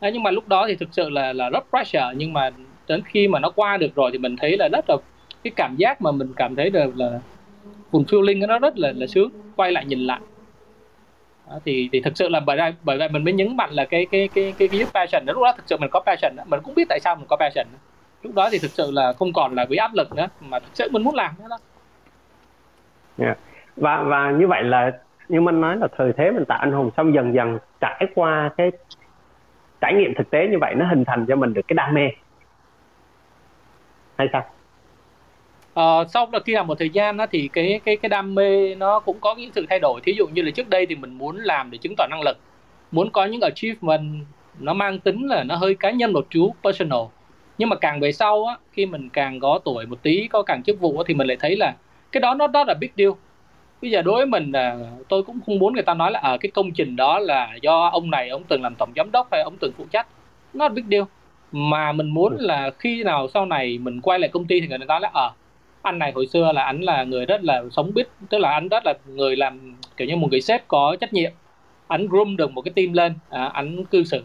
Nhưng 0.01 0.23
mà 0.23 0.31
lúc 0.31 0.47
đó 0.47 0.65
thì 0.67 0.75
thực 0.75 0.89
sự 0.91 1.09
là 1.09 1.33
là 1.33 1.49
rất 1.49 1.65
pressure, 1.69 2.13
nhưng 2.15 2.33
mà 2.33 2.49
đến 2.87 3.01
khi 3.05 3.27
mà 3.27 3.39
nó 3.39 3.49
qua 3.49 3.77
được 3.77 3.95
rồi 3.95 4.09
thì 4.11 4.17
mình 4.17 4.35
thấy 4.35 4.57
là 4.57 4.69
rất 4.71 4.85
là 4.87 4.95
cái 5.43 5.53
cảm 5.55 5.75
giác 5.75 6.01
mà 6.01 6.11
mình 6.11 6.33
cảm 6.35 6.55
thấy 6.55 6.69
được 6.69 6.97
là 6.97 7.19
fulfilling 7.91 8.47
nó 8.47 8.59
rất 8.59 8.77
là 8.77 8.93
là 8.95 9.07
sướng 9.07 9.29
quay 9.55 9.71
lại 9.71 9.85
nhìn 9.85 9.99
lại 9.99 10.19
đó, 11.49 11.59
thì 11.65 11.89
thì 11.91 12.01
thực 12.01 12.17
sự 12.17 12.29
là 12.29 12.39
bởi 12.39 12.57
đây 12.57 12.73
bởi 12.83 12.97
vậy 12.97 13.09
mình 13.09 13.23
mới 13.23 13.33
nhấn 13.33 13.57
mạnh 13.57 13.69
là 13.71 13.85
cái 13.85 14.05
cái 14.11 14.29
cái 14.35 14.53
cái 14.57 14.67
cái 14.67 14.85
passion 14.93 15.25
đó 15.25 15.33
lúc 15.33 15.43
đó 15.43 15.53
thực 15.57 15.63
sự 15.67 15.77
mình 15.77 15.89
có 15.89 15.99
passion 16.05 16.35
đó. 16.35 16.43
mình 16.47 16.59
cũng 16.63 16.75
biết 16.75 16.85
tại 16.89 16.99
sao 16.99 17.15
mình 17.15 17.25
có 17.29 17.35
passion 17.35 17.67
đó. 17.73 17.79
lúc 18.21 18.35
đó 18.35 18.49
thì 18.51 18.59
thực 18.59 18.71
sự 18.71 18.91
là 18.91 19.13
không 19.13 19.33
còn 19.33 19.55
là 19.55 19.65
bị 19.65 19.77
áp 19.77 19.91
lực 19.93 20.15
nữa 20.15 20.27
mà 20.39 20.59
thực 20.59 20.71
sự 20.73 20.89
mình 20.91 21.03
muốn 21.03 21.15
làm 21.15 21.31
nữa 21.39 21.47
đó 21.49 21.57
yeah. 23.25 23.37
và 23.75 24.03
và 24.03 24.31
như 24.31 24.47
vậy 24.47 24.63
là 24.63 24.91
như 25.29 25.41
mình 25.41 25.61
nói 25.61 25.77
là 25.77 25.87
thời 25.97 26.13
thế 26.17 26.31
mình 26.31 26.45
tạo 26.45 26.57
anh 26.59 26.71
hùng 26.71 26.89
xong 26.97 27.13
dần 27.13 27.33
dần 27.33 27.57
trải 27.81 28.05
qua 28.15 28.51
cái 28.57 28.71
trải 29.81 29.93
nghiệm 29.93 30.13
thực 30.13 30.29
tế 30.29 30.47
như 30.47 30.57
vậy 30.61 30.75
nó 30.75 30.85
hình 30.85 31.05
thành 31.05 31.25
cho 31.25 31.35
mình 31.35 31.53
được 31.53 31.61
cái 31.67 31.73
đam 31.75 31.93
mê 31.93 32.09
hay 34.23 34.29
sao? 34.33 34.43
Ờ, 35.73 36.05
sau 36.13 36.29
là 36.33 36.39
khi 36.45 36.53
làm 36.53 36.67
một 36.67 36.79
thời 36.79 36.89
gian 36.89 37.17
đó, 37.17 37.25
thì 37.31 37.49
cái 37.53 37.81
cái 37.85 37.97
cái 37.97 38.09
đam 38.09 38.35
mê 38.35 38.75
nó 38.75 38.99
cũng 38.99 39.19
có 39.19 39.35
những 39.35 39.51
sự 39.53 39.65
thay 39.69 39.79
đổi. 39.79 40.01
Thí 40.03 40.13
dụ 40.17 40.27
như 40.27 40.41
là 40.41 40.51
trước 40.51 40.69
đây 40.69 40.85
thì 40.85 40.95
mình 40.95 41.13
muốn 41.17 41.37
làm 41.37 41.71
để 41.71 41.77
chứng 41.77 41.93
tỏ 41.97 42.07
năng 42.09 42.21
lực 42.21 42.37
muốn 42.91 43.11
có 43.11 43.25
những 43.25 43.41
achievement 43.41 44.25
nó 44.59 44.73
mang 44.73 44.99
tính 44.99 45.27
là 45.27 45.43
nó 45.43 45.55
hơi 45.55 45.75
cá 45.75 45.91
nhân 45.91 46.13
một 46.13 46.27
chút 46.29 46.51
personal. 46.63 47.01
Nhưng 47.57 47.69
mà 47.69 47.75
càng 47.75 47.99
về 47.99 48.11
sau 48.11 48.45
á 48.45 48.57
khi 48.71 48.85
mình 48.85 49.09
càng 49.09 49.39
có 49.39 49.59
tuổi 49.65 49.85
một 49.85 50.03
tí 50.03 50.27
có 50.27 50.43
càng 50.43 50.63
chức 50.63 50.79
vụ 50.79 50.97
á, 50.97 51.03
thì 51.07 51.13
mình 51.13 51.27
lại 51.27 51.37
thấy 51.39 51.55
là 51.57 51.75
cái 52.11 52.21
đó 52.21 52.33
nó 52.35 52.47
đó 52.47 52.63
là 52.67 52.73
big 52.73 52.89
deal. 52.97 53.11
Bây 53.81 53.91
giờ 53.91 54.01
đối 54.01 54.15
với 54.15 54.25
mình 54.25 54.51
là 54.51 54.77
tôi 55.09 55.23
cũng 55.23 55.39
không 55.45 55.59
muốn 55.59 55.73
người 55.73 55.83
ta 55.83 55.93
nói 55.93 56.11
là 56.11 56.19
ở 56.19 56.33
à, 56.33 56.37
cái 56.37 56.51
công 56.51 56.71
trình 56.71 56.95
đó 56.95 57.19
là 57.19 57.57
do 57.61 57.89
ông 57.93 58.11
này 58.11 58.29
ông 58.29 58.43
từng 58.47 58.61
làm 58.61 58.75
tổng 58.75 58.91
giám 58.95 59.11
đốc 59.11 59.27
hay 59.31 59.41
ông 59.41 59.57
từng 59.59 59.73
phụ 59.77 59.85
trách. 59.91 60.07
Nó 60.53 60.65
là 60.65 60.69
big 60.69 60.83
deal 60.91 61.03
mà 61.55 61.91
mình 61.91 62.09
muốn 62.09 62.37
là 62.39 62.71
khi 62.79 63.03
nào 63.03 63.27
sau 63.33 63.45
này 63.45 63.77
mình 63.77 64.01
quay 64.01 64.19
lại 64.19 64.29
công 64.33 64.45
ty 64.45 64.61
thì 64.61 64.67
người 64.67 64.77
ta 64.79 64.85
nói 64.85 65.01
là 65.01 65.09
ở 65.13 65.27
à, 65.27 65.33
anh 65.81 65.99
này 65.99 66.11
hồi 66.11 66.27
xưa 66.27 66.51
là 66.51 66.63
anh 66.63 66.81
là 66.81 67.03
người 67.03 67.25
rất 67.25 67.43
là 67.43 67.63
sống 67.71 67.93
biết 67.93 68.07
tức 68.29 68.37
là 68.37 68.51
anh 68.51 68.67
rất 68.67 68.85
là 68.85 68.93
người 69.05 69.35
làm 69.35 69.75
kiểu 69.97 70.07
như 70.07 70.15
một 70.15 70.27
người 70.31 70.41
sếp 70.41 70.67
có 70.67 70.95
trách 71.01 71.13
nhiệm. 71.13 71.31
Anh 71.87 72.07
groom 72.07 72.37
được 72.37 72.51
một 72.51 72.61
cái 72.61 72.71
team 72.75 72.93
lên 72.93 73.13
à, 73.29 73.45
anh 73.45 73.85
cư 73.85 74.03
xử. 74.03 74.23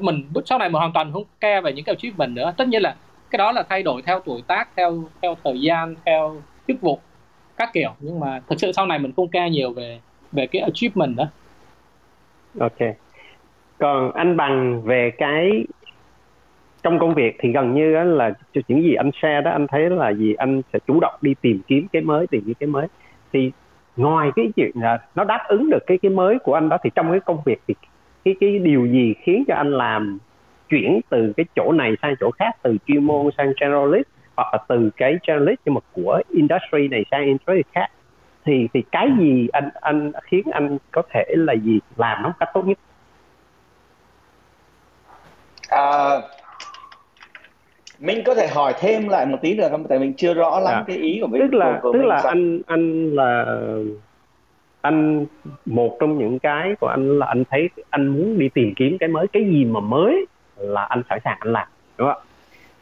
Mình 0.00 0.24
sau 0.46 0.58
này 0.58 0.68
mình 0.68 0.78
hoàn 0.78 0.92
toàn 0.92 1.12
không 1.12 1.24
care 1.40 1.60
về 1.60 1.72
những 1.72 1.84
cái 1.84 1.94
achievement 1.94 2.36
nữa. 2.36 2.52
Tất 2.56 2.68
nhiên 2.68 2.82
là 2.82 2.96
cái 3.30 3.38
đó 3.38 3.52
là 3.52 3.62
thay 3.68 3.82
đổi 3.82 4.02
theo 4.02 4.20
tuổi 4.20 4.42
tác 4.46 4.68
theo 4.76 5.04
theo 5.22 5.36
thời 5.44 5.60
gian 5.60 5.94
theo 6.06 6.42
chức 6.68 6.80
vụ 6.80 6.98
các 7.56 7.70
kiểu. 7.72 7.90
Nhưng 8.00 8.20
mà 8.20 8.40
thực 8.48 8.60
sự 8.60 8.72
sau 8.72 8.86
này 8.86 8.98
mình 8.98 9.12
không 9.16 9.28
care 9.28 9.50
nhiều 9.50 9.72
về 9.72 10.00
về 10.32 10.46
cái 10.46 10.62
achievement 10.62 11.16
đó 11.16 11.24
ok. 12.60 12.78
Còn 13.78 14.12
anh 14.14 14.36
bằng 14.36 14.82
về 14.82 15.10
cái 15.18 15.50
trong 16.88 16.98
công 16.98 17.14
việc 17.14 17.36
thì 17.40 17.52
gần 17.52 17.74
như 17.74 18.04
là 18.04 18.32
những 18.68 18.82
gì 18.82 18.94
anh 18.94 19.10
share 19.22 19.40
đó 19.40 19.50
anh 19.50 19.66
thấy 19.66 19.90
là 19.90 20.10
gì? 20.10 20.34
Anh 20.34 20.62
sẽ 20.72 20.78
chủ 20.86 21.00
động 21.00 21.14
đi 21.22 21.34
tìm 21.40 21.60
kiếm 21.66 21.86
cái 21.92 22.02
mới 22.02 22.26
tìm 22.26 22.42
kiếm 22.46 22.54
cái 22.60 22.66
mới. 22.66 22.86
Thì 23.32 23.52
ngoài 23.96 24.30
cái 24.36 24.50
chuyện 24.56 24.70
là 24.74 24.98
nó 25.14 25.24
đáp 25.24 25.44
ứng 25.48 25.70
được 25.70 25.86
cái 25.86 25.98
cái 26.02 26.10
mới 26.10 26.38
của 26.38 26.54
anh 26.54 26.68
đó 26.68 26.78
thì 26.82 26.90
trong 26.94 27.10
cái 27.10 27.20
công 27.20 27.38
việc 27.44 27.60
thì 27.68 27.74
cái 28.24 28.34
cái 28.40 28.58
điều 28.58 28.86
gì 28.86 29.14
khiến 29.22 29.44
cho 29.48 29.54
anh 29.54 29.72
làm 29.72 30.18
chuyển 30.68 31.00
từ 31.08 31.32
cái 31.36 31.46
chỗ 31.56 31.72
này 31.72 31.94
sang 32.02 32.14
chỗ 32.20 32.30
khác 32.30 32.56
từ 32.62 32.76
chuyên 32.86 33.04
môn 33.04 33.26
sang 33.36 33.52
generalist 33.60 34.06
hoặc 34.36 34.48
là 34.52 34.58
từ 34.68 34.90
cái 34.96 35.16
generalist 35.26 35.60
nhưng 35.64 35.74
mà 35.74 35.80
của 35.92 36.20
industry 36.28 36.88
này 36.88 37.04
sang 37.10 37.24
industry 37.24 37.62
khác? 37.72 37.88
Thì 38.44 38.68
thì 38.72 38.82
cái 38.92 39.08
gì 39.18 39.48
anh 39.52 39.70
anh 39.80 40.12
khiến 40.22 40.42
anh 40.52 40.78
có 40.90 41.02
thể 41.12 41.24
là 41.28 41.52
gì 41.52 41.80
làm 41.96 42.22
nó 42.22 42.32
cách 42.40 42.48
tốt 42.54 42.66
nhất? 42.66 42.78
À, 45.68 46.20
mình 48.00 48.22
có 48.26 48.34
thể 48.34 48.48
hỏi 48.48 48.74
thêm 48.80 49.08
lại 49.08 49.26
một 49.26 49.38
tí 49.42 49.54
được 49.54 49.68
không 49.70 49.84
tại 49.88 49.98
mình 49.98 50.14
chưa 50.16 50.34
rõ 50.34 50.60
lắm 50.60 50.74
à. 50.74 50.84
cái 50.86 50.96
ý 50.96 51.18
của 51.20 51.26
mình 51.26 51.40
tức 51.40 51.54
là 51.54 51.78
của, 51.82 51.92
của 51.92 51.98
tức 51.98 52.04
là 52.04 52.20
sao? 52.20 52.28
anh 52.28 52.60
anh 52.66 53.14
là 53.14 53.56
anh 54.80 55.26
một 55.66 55.96
trong 56.00 56.18
những 56.18 56.38
cái 56.38 56.74
của 56.80 56.86
anh 56.86 57.18
là 57.18 57.26
anh 57.26 57.44
thấy 57.50 57.68
anh 57.90 58.06
muốn 58.06 58.38
đi 58.38 58.48
tìm 58.48 58.74
kiếm 58.76 58.98
cái 58.98 59.08
mới 59.08 59.26
cái 59.32 59.44
gì 59.44 59.64
mà 59.64 59.80
mới 59.80 60.26
là 60.56 60.82
anh 60.82 61.02
sẵn 61.08 61.18
sàng 61.24 61.36
anh 61.40 61.52
làm 61.52 61.68
đúng 61.98 62.08
không 62.08 62.22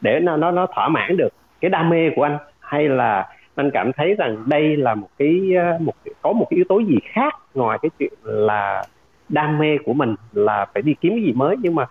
để 0.01 0.19
nó 0.19 0.37
nó 0.37 0.51
nó 0.51 0.67
thỏa 0.75 0.89
mãn 0.89 1.17
được 1.17 1.33
cái 1.61 1.69
đam 1.69 1.89
mê 1.89 2.09
của 2.15 2.23
anh 2.23 2.37
hay 2.59 2.89
là 2.89 3.27
anh 3.55 3.71
cảm 3.71 3.91
thấy 3.93 4.15
rằng 4.17 4.43
đây 4.45 4.77
là 4.77 4.95
một 4.95 5.09
cái 5.17 5.41
một 5.79 5.93
có 6.21 6.33
một 6.33 6.47
cái 6.49 6.55
yếu 6.55 6.65
tố 6.69 6.79
gì 6.79 6.97
khác 7.03 7.33
ngoài 7.53 7.79
cái 7.81 7.89
chuyện 7.99 8.13
là 8.23 8.83
đam 9.29 9.57
mê 9.57 9.77
của 9.85 9.93
mình 9.93 10.15
là 10.33 10.65
phải 10.73 10.81
đi 10.81 10.95
kiếm 11.01 11.11
cái 11.11 11.23
gì 11.23 11.33
mới 11.33 11.55
nhưng 11.61 11.75
mà 11.75 11.85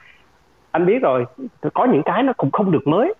anh 0.70 0.86
biết 0.86 1.02
rồi 1.02 1.24
có 1.74 1.86
những 1.92 2.02
cái 2.04 2.22
nó 2.22 2.32
cũng 2.32 2.50
không 2.50 2.70
được 2.70 2.86
mới. 2.86 3.14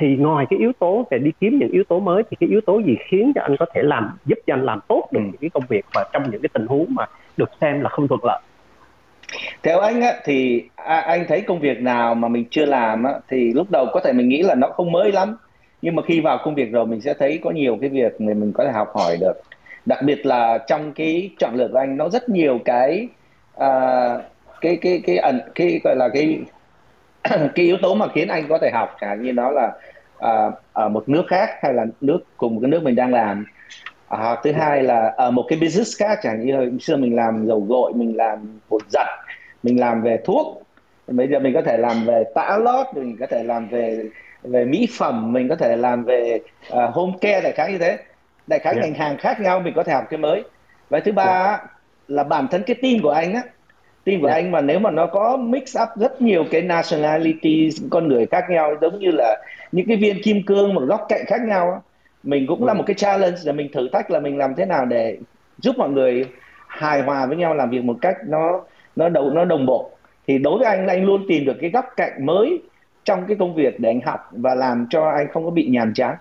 Thì 0.00 0.16
ngoài 0.16 0.46
cái 0.50 0.58
yếu 0.58 0.72
tố 0.78 1.06
về 1.10 1.18
đi 1.18 1.30
kiếm 1.40 1.58
những 1.58 1.70
yếu 1.70 1.84
tố 1.88 2.00
mới 2.00 2.22
thì 2.30 2.36
cái 2.40 2.48
yếu 2.48 2.60
tố 2.60 2.78
gì 2.78 2.96
khiến 3.08 3.32
cho 3.34 3.42
anh 3.42 3.56
có 3.56 3.66
thể 3.74 3.82
làm 3.82 4.18
giúp 4.26 4.38
cho 4.46 4.54
anh 4.54 4.64
làm 4.64 4.80
tốt 4.88 5.08
được 5.12 5.20
những 5.24 5.36
cái 5.40 5.50
công 5.50 5.66
việc 5.68 5.84
và 5.94 6.04
trong 6.12 6.30
những 6.30 6.42
cái 6.42 6.48
tình 6.52 6.66
huống 6.66 6.86
mà 6.88 7.04
được 7.36 7.50
xem 7.60 7.80
là 7.80 7.88
không 7.88 8.08
thuận 8.08 8.20
lợi? 8.24 8.40
Theo 9.62 9.80
anh 9.80 10.00
á, 10.00 10.12
thì 10.24 10.62
anh 10.84 11.24
thấy 11.28 11.40
công 11.40 11.60
việc 11.60 11.80
nào 11.80 12.14
mà 12.14 12.28
mình 12.28 12.44
chưa 12.50 12.66
làm 12.66 13.04
á, 13.04 13.12
thì 13.28 13.52
lúc 13.52 13.66
đầu 13.70 13.86
có 13.92 14.00
thể 14.04 14.12
mình 14.12 14.28
nghĩ 14.28 14.42
là 14.42 14.54
nó 14.54 14.68
không 14.68 14.92
mới 14.92 15.12
lắm. 15.12 15.36
Nhưng 15.82 15.96
mà 15.96 16.02
khi 16.02 16.20
vào 16.20 16.38
công 16.44 16.54
việc 16.54 16.72
rồi 16.72 16.86
mình 16.86 17.00
sẽ 17.00 17.14
thấy 17.14 17.40
có 17.44 17.50
nhiều 17.50 17.78
cái 17.80 17.90
việc 17.90 18.20
mà 18.20 18.34
mình 18.34 18.52
có 18.54 18.64
thể 18.64 18.72
học 18.72 18.88
hỏi 18.94 19.16
được. 19.20 19.32
Đặc 19.86 19.98
biệt 20.04 20.26
là 20.26 20.58
trong 20.58 20.92
cái 20.92 21.30
chọn 21.38 21.54
lựa 21.54 21.68
của 21.72 21.78
anh 21.78 21.96
nó 21.96 22.08
rất 22.08 22.28
nhiều 22.28 22.58
cái 22.64 23.08
uh, 23.56 24.22
cái 24.60 24.76
cái 24.76 25.02
cái 25.06 25.16
ẩn 25.16 25.40
cái, 25.54 25.70
cái 25.70 25.80
gọi 25.84 25.96
là 25.96 26.08
cái 26.08 26.38
cái 27.54 27.66
yếu 27.66 27.76
tố 27.82 27.94
mà 27.94 28.06
khiến 28.14 28.28
anh 28.28 28.48
có 28.48 28.58
thể 28.58 28.70
học 28.70 28.96
chẳng 29.00 29.22
như 29.22 29.32
nó 29.32 29.50
là 29.50 29.72
uh, 30.18 30.54
ở 30.72 30.88
một 30.88 31.08
nước 31.08 31.24
khác 31.28 31.50
hay 31.62 31.74
là 31.74 31.86
nước 32.00 32.18
cùng 32.36 32.54
một 32.54 32.60
cái 32.62 32.70
nước 32.70 32.82
mình 32.82 32.96
đang 32.96 33.12
làm. 33.12 33.44
Uh, 34.14 34.38
thứ 34.44 34.52
hai 34.52 34.82
là 34.82 35.14
ở 35.16 35.30
một 35.30 35.44
cái 35.48 35.58
business 35.58 35.98
khác 35.98 36.18
chẳng 36.22 36.46
như 36.46 36.56
hồi 36.56 36.72
xưa 36.80 36.96
mình 36.96 37.16
làm 37.16 37.46
dầu 37.46 37.60
gội 37.60 37.92
mình 37.94 38.16
làm 38.16 38.60
bột 38.68 38.82
giặt 38.88 39.06
mình 39.62 39.80
làm 39.80 40.02
về 40.02 40.18
thuốc. 40.24 40.62
Bây 41.06 41.28
giờ 41.28 41.38
mình 41.38 41.54
có 41.54 41.62
thể 41.62 41.76
làm 41.76 42.04
về 42.04 42.24
tã 42.34 42.58
lót 42.60 42.86
mình 42.94 43.16
có 43.20 43.26
thể 43.26 43.42
làm 43.42 43.68
về 43.68 44.04
về 44.42 44.64
mỹ 44.64 44.88
phẩm 44.98 45.32
mình 45.32 45.48
có 45.48 45.56
thể 45.56 45.76
làm 45.76 46.04
về 46.04 46.40
uh, 46.72 46.94
home 46.94 47.12
care 47.20 47.40
đại 47.40 47.52
khái 47.52 47.72
như 47.72 47.78
thế. 47.78 47.98
Đại 48.46 48.58
khái 48.58 48.74
yeah. 48.74 48.84
ngành 48.84 48.94
hàng 48.94 49.16
khác 49.18 49.40
nhau 49.40 49.60
mình 49.60 49.72
có 49.76 49.82
thể 49.82 49.92
học 49.92 50.04
cái 50.10 50.18
mới. 50.18 50.42
Và 50.88 51.00
thứ 51.00 51.12
ba 51.12 51.44
yeah. 51.44 51.60
là 52.08 52.24
bản 52.24 52.48
thân 52.48 52.62
cái 52.66 52.76
team 52.82 53.02
của 53.02 53.10
anh 53.10 53.34
á 53.34 53.42
team 54.08 54.20
của 54.20 54.26
yeah. 54.26 54.38
anh 54.38 54.50
mà 54.50 54.60
nếu 54.60 54.78
mà 54.78 54.90
nó 54.90 55.06
có 55.06 55.36
mix 55.36 55.76
up 55.82 55.88
rất 55.96 56.22
nhiều 56.22 56.44
cái 56.50 56.62
nationality 56.62 57.70
con 57.90 58.08
người 58.08 58.26
khác 58.26 58.44
nhau 58.50 58.74
giống 58.80 58.98
như 58.98 59.10
là 59.10 59.36
những 59.72 59.86
cái 59.88 59.96
viên 59.96 60.22
kim 60.22 60.42
cương 60.42 60.74
một 60.74 60.82
góc 60.86 61.06
cạnh 61.08 61.24
khác 61.26 61.40
nhau 61.46 61.82
mình 62.22 62.46
cũng 62.46 62.64
là 62.64 62.74
một 62.74 62.84
cái 62.86 62.94
challenge 62.94 63.38
để 63.44 63.52
mình 63.52 63.68
thử 63.72 63.88
thách 63.92 64.10
là 64.10 64.20
mình 64.20 64.38
làm 64.38 64.54
thế 64.54 64.64
nào 64.64 64.84
để 64.84 65.18
giúp 65.58 65.78
mọi 65.78 65.90
người 65.90 66.24
hài 66.66 67.02
hòa 67.02 67.26
với 67.26 67.36
nhau 67.36 67.54
làm 67.54 67.70
việc 67.70 67.84
một 67.84 67.96
cách 68.00 68.16
nó 68.26 68.60
nó 68.96 69.08
đầu 69.08 69.30
nó 69.30 69.44
đồng 69.44 69.66
bộ 69.66 69.90
thì 70.26 70.38
đối 70.38 70.58
với 70.58 70.66
anh 70.66 70.86
anh 70.86 71.04
luôn 71.04 71.24
tìm 71.28 71.44
được 71.44 71.56
cái 71.60 71.70
góc 71.70 71.84
cạnh 71.96 72.26
mới 72.26 72.62
trong 73.04 73.24
cái 73.28 73.36
công 73.40 73.54
việc 73.54 73.80
để 73.80 73.90
anh 73.90 74.00
học 74.00 74.30
và 74.32 74.54
làm 74.54 74.86
cho 74.90 75.08
anh 75.08 75.26
không 75.32 75.44
có 75.44 75.50
bị 75.50 75.66
nhàm 75.66 75.94
chán. 75.94 76.16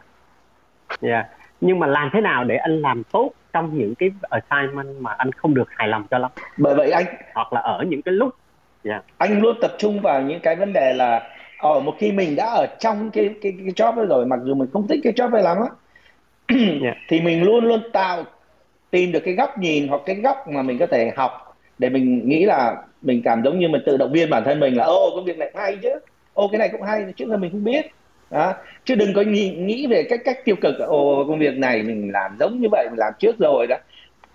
Dạ. 1.01 1.09
Yeah. 1.09 1.25
Nhưng 1.61 1.79
mà 1.79 1.88
làm 1.88 2.09
thế 2.13 2.21
nào 2.21 2.43
để 2.43 2.55
anh 2.55 2.81
làm 2.81 3.03
tốt 3.11 3.31
trong 3.58 3.78
những 3.78 3.95
cái 3.95 4.10
assignment 4.22 4.88
mà 4.99 5.12
anh 5.12 5.32
không 5.32 5.53
được 5.53 5.68
hài 5.70 5.88
lòng 5.88 6.03
cho 6.12 6.18
lắm? 6.18 6.32
Bởi 6.58 6.76
vậy 6.76 6.91
anh 6.91 7.05
hoặc 7.34 7.53
là 7.53 7.62
ở 7.62 7.84
những 7.89 8.01
cái 8.01 8.14
lúc 8.14 8.36
yeah. 8.84 9.03
Dạ. 9.08 9.14
anh 9.18 9.41
luôn 9.41 9.58
tập 9.62 9.72
trung 9.78 10.01
vào 10.01 10.22
những 10.22 10.39
cái 10.39 10.55
vấn 10.55 10.74
đề 10.74 10.93
là 10.93 11.20
ở 11.60 11.74
ờ, 11.74 11.80
một 11.80 11.95
khi 11.99 12.12
mình 12.12 12.36
đã 12.36 12.45
ở 12.45 12.66
trong 12.80 13.12
cái 13.12 13.30
cái 13.41 13.53
cái 13.58 13.74
job 13.76 13.95
đó 13.95 14.05
rồi 14.10 14.26
mặc 14.26 14.39
dù 14.43 14.55
mình 14.55 14.68
không 14.74 14.88
thích 14.88 14.99
cái 15.03 15.14
job 15.14 15.32
này 15.32 15.43
lắm 15.43 15.58
á 15.58 15.70
yeah. 16.55 16.78
Dạ. 16.84 16.93
thì 17.10 17.22
mình 17.22 17.43
luôn 17.43 17.66
luôn 17.66 17.82
tạo 17.93 18.24
tìm 18.91 19.12
được 19.12 19.20
cái 19.26 19.34
góc 19.34 19.58
nhìn 19.58 19.88
hoặc 19.88 20.01
cái 20.05 20.16
góc 20.16 20.47
mà 20.47 20.62
mình 20.62 20.78
có 20.78 20.88
thể 20.88 21.12
học 21.16 21.32
để 21.78 21.89
mình 21.89 22.30
nghĩ 22.30 22.45
là 22.45 22.76
mình 23.01 23.22
cảm 23.24 23.41
giống 23.43 23.60
như 23.60 23.68
mình 23.68 23.82
tự 23.86 23.97
động 23.97 24.12
viên 24.12 24.30
bản 24.30 24.43
thân 24.45 24.60
mình 24.60 24.78
là 24.78 24.84
ô 24.84 25.12
công 25.16 25.26
việc 25.26 25.38
này 25.38 25.51
hay 25.55 25.78
chứ 25.82 25.89
ô 26.34 26.47
cái 26.51 26.60
này 26.60 26.70
cũng 26.72 26.82
hay 26.82 27.14
chứ 27.16 27.26
là 27.26 27.38
mình 27.38 27.51
không 27.51 27.64
biết 27.64 27.86
đó. 28.32 28.53
chứ 28.86 28.95
đừng 28.95 29.13
có 29.13 29.21
nghĩ, 29.21 29.49
nghĩ 29.49 29.88
về 29.88 30.03
cách 30.09 30.19
cách 30.25 30.38
tiêu 30.45 30.55
cực. 30.61 30.80
Ồ 30.80 31.25
công 31.28 31.39
việc 31.39 31.57
này 31.57 31.84
mình 31.84 32.11
làm 32.13 32.38
giống 32.39 32.59
như 32.61 32.67
vậy 32.71 32.88
mình 32.89 32.99
làm 32.99 33.13
trước 33.19 33.39
rồi 33.39 33.67
đó. 33.67 33.75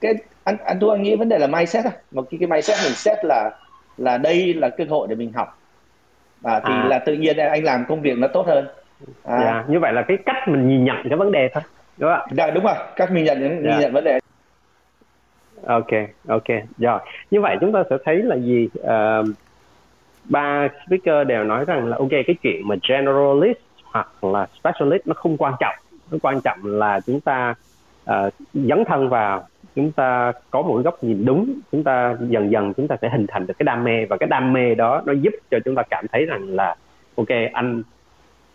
Cái 0.00 0.14
anh 0.44 0.56
anh 0.64 0.80
thu 0.80 0.88
anh 0.88 1.02
nghĩ 1.02 1.16
vấn 1.16 1.28
đề 1.28 1.38
là 1.38 1.46
mindset 1.46 1.84
thôi 1.84 1.92
một 2.10 2.26
cái 2.30 2.38
cái 2.38 2.46
mindset 2.46 2.78
mình 2.84 2.94
set 2.94 3.18
là 3.24 3.50
là 3.96 4.18
đây 4.18 4.54
là 4.54 4.68
cơ 4.68 4.84
hội 4.88 5.06
để 5.08 5.14
mình 5.14 5.32
học. 5.32 5.58
À, 6.42 6.60
thì 6.60 6.72
à. 6.72 6.86
là 6.88 6.98
tự 6.98 7.14
nhiên 7.14 7.36
anh 7.36 7.64
làm 7.64 7.84
công 7.88 8.02
việc 8.02 8.18
nó 8.18 8.28
tốt 8.28 8.46
hơn. 8.46 8.66
À. 9.24 9.38
dạ, 9.44 9.64
như 9.68 9.78
vậy 9.78 9.92
là 9.92 10.02
cái 10.02 10.16
cách 10.26 10.48
mình 10.48 10.68
nhìn 10.68 10.84
nhận 10.84 10.96
cái 11.08 11.16
vấn 11.16 11.32
đề 11.32 11.48
thôi 11.54 11.62
đúng 11.96 12.10
không 12.10 12.36
dạ, 12.36 12.50
đúng 12.50 12.64
rồi. 12.64 12.74
Cách 12.96 13.12
mình 13.12 13.24
nhận 13.24 13.40
nhìn 13.40 13.64
dạ. 13.64 13.78
nhận 13.80 13.92
vấn 13.92 14.04
đề. 14.04 14.18
Ok 15.66 15.90
ok. 16.28 16.48
Rồi 16.78 17.00
như 17.30 17.40
vậy 17.40 17.56
chúng 17.60 17.72
ta 17.72 17.82
sẽ 17.90 17.96
thấy 18.04 18.22
là 18.22 18.36
gì? 18.36 18.68
Uh, 18.80 19.26
ba 20.24 20.68
speaker 20.86 21.26
đều 21.26 21.44
nói 21.44 21.64
rằng 21.64 21.86
là 21.86 21.96
ok 21.96 22.10
cái 22.10 22.36
chuyện 22.42 22.68
mà 22.68 22.76
generalist 22.88 23.58
hoặc 23.92 24.24
là 24.24 24.46
specialist 24.60 25.06
nó 25.06 25.14
không 25.14 25.36
quan 25.36 25.54
trọng. 25.60 25.74
Nó 26.10 26.18
quan 26.22 26.40
trọng 26.40 26.58
là 26.64 27.00
chúng 27.00 27.20
ta 27.20 27.54
uh, 28.10 28.34
dấn 28.54 28.84
thân 28.86 29.08
vào 29.08 29.46
chúng 29.76 29.92
ta 29.92 30.32
có 30.50 30.62
một 30.62 30.80
góc 30.84 31.04
nhìn 31.04 31.24
đúng 31.24 31.60
chúng 31.72 31.84
ta 31.84 32.16
dần 32.20 32.50
dần 32.50 32.74
chúng 32.74 32.88
ta 32.88 32.96
sẽ 33.02 33.08
hình 33.08 33.26
thành 33.28 33.46
được 33.46 33.54
cái 33.58 33.64
đam 33.64 33.84
mê 33.84 34.04
và 34.04 34.16
cái 34.16 34.28
đam 34.28 34.52
mê 34.52 34.74
đó 34.74 35.02
nó 35.06 35.12
giúp 35.12 35.34
cho 35.50 35.58
chúng 35.64 35.74
ta 35.74 35.82
cảm 35.90 36.06
thấy 36.12 36.26
rằng 36.26 36.48
là 36.48 36.76
ok 37.16 37.28
anh 37.52 37.82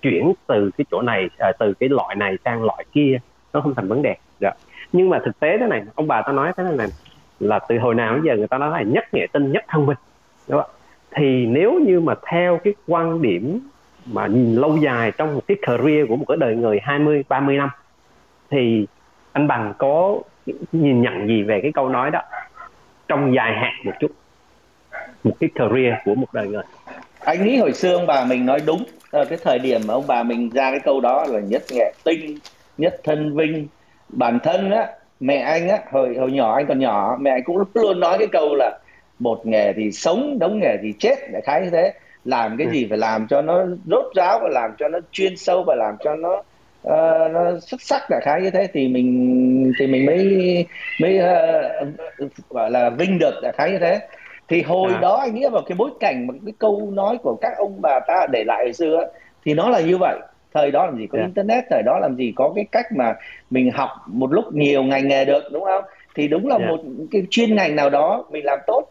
chuyển 0.01 0.33
từ 0.47 0.71
cái 0.77 0.85
chỗ 0.91 1.01
này 1.01 1.25
uh, 1.25 1.55
từ 1.59 1.73
cái 1.73 1.89
loại 1.89 2.15
này 2.15 2.35
sang 2.45 2.63
loại 2.63 2.85
kia 2.93 3.19
nó 3.53 3.61
không 3.61 3.75
thành 3.75 3.87
vấn 3.87 4.01
đề. 4.01 4.15
Dạ. 4.41 4.51
nhưng 4.93 5.09
mà 5.09 5.19
thực 5.25 5.39
tế 5.39 5.57
thế 5.57 5.67
này 5.67 5.83
ông 5.95 6.07
bà 6.07 6.21
ta 6.21 6.31
nói 6.31 6.51
thế 6.57 6.63
này 6.63 6.87
là 7.39 7.59
từ 7.59 7.77
hồi 7.77 7.95
nào 7.95 8.15
đến 8.15 8.23
giờ 8.25 8.35
người 8.35 8.47
ta 8.47 8.57
nói 8.57 8.71
là 8.71 8.81
nhất 8.81 9.13
nghệ 9.13 9.27
tinh 9.31 9.51
nhất 9.51 9.65
thông 9.67 9.85
minh. 9.85 9.97
Đúng 10.47 10.61
không 10.61 10.69
thì 11.11 11.45
nếu 11.45 11.79
như 11.79 11.99
mà 11.99 12.13
theo 12.31 12.59
cái 12.63 12.73
quan 12.87 13.21
điểm 13.21 13.59
mà 14.11 14.27
nhìn 14.27 14.55
lâu 14.55 14.77
dài 14.77 15.11
trong 15.17 15.35
một 15.35 15.41
cái 15.47 15.57
career 15.61 16.07
của 16.09 16.15
một 16.15 16.25
cái 16.27 16.37
đời 16.37 16.55
người 16.55 16.79
20 16.83 17.23
30 17.29 17.57
năm, 17.57 17.69
thì 18.51 18.85
anh 19.31 19.47
bằng 19.47 19.73
có 19.77 20.19
nhìn 20.71 21.01
nhận 21.01 21.27
gì 21.27 21.43
về 21.43 21.59
cái 21.61 21.71
câu 21.71 21.89
nói 21.89 22.11
đó 22.11 22.21
trong 23.07 23.35
dài 23.35 23.53
hạn 23.53 23.73
một 23.83 23.91
chút, 23.99 24.11
một 25.23 25.33
cái 25.39 25.49
career 25.55 25.93
của 26.05 26.15
một 26.15 26.33
đời 26.33 26.47
người? 26.47 26.63
Anh 27.19 27.45
nghĩ 27.45 27.57
hồi 27.57 27.73
xưa 27.73 27.93
ông 27.93 28.07
bà 28.07 28.25
mình 28.25 28.45
nói 28.45 28.59
đúng 28.65 28.83
ở 29.11 29.25
cái 29.25 29.37
thời 29.43 29.59
điểm 29.59 29.81
mà 29.87 29.93
ông 29.93 30.07
bà 30.07 30.23
mình 30.23 30.49
ra 30.49 30.71
cái 30.71 30.79
câu 30.79 31.01
đó 31.01 31.25
là 31.29 31.39
nhất 31.39 31.63
nghệ 31.71 31.93
tinh, 32.03 32.37
nhất 32.77 33.01
thân 33.03 33.35
vinh, 33.35 33.67
bản 34.09 34.39
thân 34.43 34.71
á, 34.71 34.87
mẹ 35.19 35.37
anh 35.37 35.69
á, 35.69 35.79
hồi 35.91 36.15
hồi 36.19 36.31
nhỏ 36.31 36.55
anh 36.55 36.65
còn 36.67 36.79
nhỏ, 36.79 37.17
mẹ 37.19 37.31
anh 37.31 37.43
cũng 37.43 37.63
luôn 37.73 37.99
nói 37.99 38.17
cái 38.17 38.27
câu 38.31 38.55
là 38.55 38.79
một 39.19 39.45
nghề 39.45 39.73
thì 39.73 39.91
sống, 39.91 40.39
đống 40.39 40.59
nghề 40.59 40.77
thì 40.81 40.93
chết, 40.99 41.15
đại 41.31 41.41
khái 41.41 41.61
như 41.61 41.69
thế 41.69 41.93
làm 42.27 42.57
cái 42.57 42.67
ừ. 42.67 42.71
gì 42.71 42.85
phải 42.89 42.97
làm 42.97 43.27
cho 43.27 43.41
nó 43.41 43.65
rốt 43.85 44.05
ráo 44.15 44.39
và 44.43 44.49
làm 44.49 44.71
cho 44.77 44.87
nó 44.87 44.99
chuyên 45.11 45.37
sâu 45.37 45.63
và 45.67 45.75
làm 45.75 45.95
cho 46.03 46.15
nó 46.15 46.43
uh, 46.87 47.31
nó 47.31 47.59
xuất 47.61 47.81
sắc 47.81 48.01
đại 48.09 48.21
khái 48.23 48.41
như 48.41 48.49
thế 48.49 48.67
thì 48.73 48.87
mình 48.87 49.73
thì 49.79 49.87
mình 49.87 50.05
mới 50.05 50.65
mới 51.01 51.19
uh, 51.19 52.49
gọi 52.49 52.71
là 52.71 52.89
vinh 52.89 53.19
được 53.19 53.39
đại 53.43 53.51
khái 53.51 53.71
như 53.71 53.79
thế 53.79 53.99
thì 54.47 54.61
hồi 54.61 54.91
à. 54.93 54.99
đó 55.01 55.15
anh 55.15 55.35
nghĩ 55.35 55.45
vào 55.51 55.61
cái 55.67 55.75
bối 55.77 55.89
cảnh 55.99 56.27
mà 56.27 56.33
cái 56.45 56.53
câu 56.59 56.91
nói 56.93 57.17
của 57.23 57.35
các 57.41 57.53
ông 57.57 57.81
bà 57.81 57.99
ta 58.07 58.27
để 58.31 58.43
lại 58.43 58.63
hồi 58.63 58.73
xưa 58.73 59.07
thì 59.45 59.53
nó 59.53 59.69
là 59.69 59.81
như 59.81 59.97
vậy 59.97 60.19
thời 60.53 60.71
đó 60.71 60.85
làm 60.85 60.97
gì 60.97 61.07
có 61.07 61.17
yeah. 61.17 61.25
Dạ. 61.25 61.41
internet 61.41 61.63
thời 61.69 61.83
đó 61.85 61.99
làm 62.01 62.15
gì 62.15 62.33
có 62.35 62.51
cái 62.55 62.65
cách 62.71 62.85
mà 62.91 63.15
mình 63.49 63.71
học 63.71 63.89
một 64.07 64.33
lúc 64.33 64.53
nhiều 64.53 64.83
ngành 64.83 65.07
nghề 65.07 65.25
được 65.25 65.43
đúng 65.51 65.63
không 65.63 65.83
thì 66.15 66.27
đúng 66.27 66.47
là 66.47 66.55
yeah. 66.57 66.69
Dạ. 66.69 66.75
một 66.75 66.83
cái 67.11 67.21
chuyên 67.29 67.55
ngành 67.55 67.75
nào 67.75 67.89
đó 67.89 68.25
mình 68.31 68.45
làm 68.45 68.59
tốt 68.67 68.83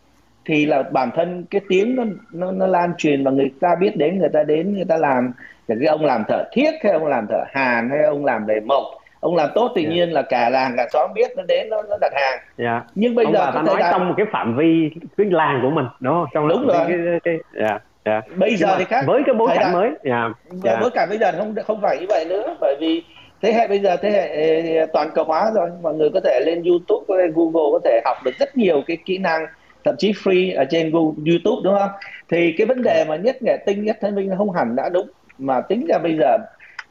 thì 0.46 0.66
là 0.66 0.82
bản 0.82 1.10
thân 1.14 1.44
cái 1.50 1.60
tiếng 1.68 1.96
nó 1.96 2.04
nó 2.32 2.52
nó 2.52 2.66
lan 2.66 2.92
truyền 2.98 3.24
và 3.24 3.30
người 3.30 3.50
ta 3.60 3.74
biết 3.80 3.96
đến 3.96 4.18
người 4.18 4.28
ta 4.32 4.42
đến 4.42 4.74
người 4.74 4.84
ta 4.84 4.96
làm 4.96 5.32
cái 5.68 5.86
ông 5.88 6.04
làm 6.04 6.24
thợ 6.28 6.44
thiết 6.52 6.70
hay 6.84 6.92
ông 6.92 7.06
làm 7.06 7.26
thợ 7.26 7.44
hàn 7.48 7.90
hay 7.90 8.02
ông 8.02 8.24
làm 8.24 8.46
để 8.46 8.60
mộc 8.60 8.84
ông 9.20 9.36
làm 9.36 9.50
tốt 9.54 9.72
tự 9.74 9.80
yeah. 9.80 9.90
Dạ. 9.90 9.94
nhiên 9.94 10.12
là 10.12 10.22
cả 10.22 10.48
làng 10.48 10.74
cả 10.76 10.86
xóm 10.92 11.10
biết 11.14 11.30
nó 11.36 11.42
đến 11.48 11.68
nó 11.68 11.82
nó 11.82 11.96
đặt 12.00 12.12
hàng 12.14 12.32
yeah. 12.32 12.42
Dạ. 12.58 12.82
nhưng 12.94 13.14
bây 13.14 13.24
ông 13.24 13.34
giờ 13.34 13.50
ta 13.54 13.62
nói 13.62 13.82
trong 13.90 14.08
một 14.08 14.14
cái 14.16 14.26
phạm 14.32 14.56
vi 14.56 14.90
cái 15.16 15.26
làng 15.30 15.58
của 15.62 15.70
mình 15.70 15.86
đúng 16.00 16.14
không 16.14 16.26
trong 16.34 16.48
đúng 16.48 16.66
rồi 16.66 16.76
cái, 16.88 16.98
cái, 17.04 17.20
cái, 17.24 17.68
yeah. 17.68 17.82
Yeah. 18.04 18.24
bây 18.36 18.56
giờ 18.56 18.76
thì 18.78 18.84
khác 18.84 19.04
với 19.06 19.22
cái 19.26 19.34
bối 19.34 19.48
cảnh 19.54 19.72
mới 19.72 19.90
yeah. 20.02 20.32
Yeah. 20.64 20.80
bối 20.80 20.90
cảnh 20.90 21.08
bây 21.08 21.18
giờ 21.18 21.32
không 21.38 21.54
không 21.66 21.80
phải 21.80 21.98
như 22.00 22.06
vậy 22.08 22.24
nữa 22.28 22.56
bởi 22.60 22.76
vì 22.80 23.02
thế 23.42 23.52
hệ 23.52 23.68
bây 23.68 23.78
giờ 23.78 23.96
thế 23.96 24.10
hệ 24.10 24.86
toàn 24.92 25.08
cầu 25.14 25.24
hóa 25.24 25.50
rồi 25.54 25.70
mọi 25.82 25.94
người 25.94 26.10
có 26.14 26.20
thể 26.24 26.40
lên 26.46 26.62
YouTube 26.64 27.16
lên 27.18 27.32
Google 27.34 27.70
có 27.72 27.80
thể 27.84 28.00
học 28.04 28.16
được 28.24 28.34
rất 28.38 28.56
nhiều 28.56 28.82
cái 28.86 28.96
kỹ 29.04 29.18
năng 29.18 29.46
thậm 29.86 29.96
chí 29.98 30.12
free 30.12 30.58
ở 30.58 30.64
trên 30.64 30.90
Google, 30.90 31.14
YouTube 31.26 31.60
đúng 31.64 31.78
không? 31.78 31.90
Thì 32.28 32.54
cái 32.58 32.66
vấn 32.66 32.82
đề 32.82 33.04
mà 33.08 33.16
nhất 33.16 33.42
nghệ 33.42 33.56
tinh 33.66 33.84
nhất 33.84 33.98
thông 34.00 34.14
minh 34.14 34.30
không 34.38 34.52
hẳn 34.52 34.76
đã 34.76 34.88
đúng. 34.88 35.10
Mà 35.38 35.60
tính 35.60 35.86
ra 35.88 35.98
bây 35.98 36.16
giờ 36.18 36.38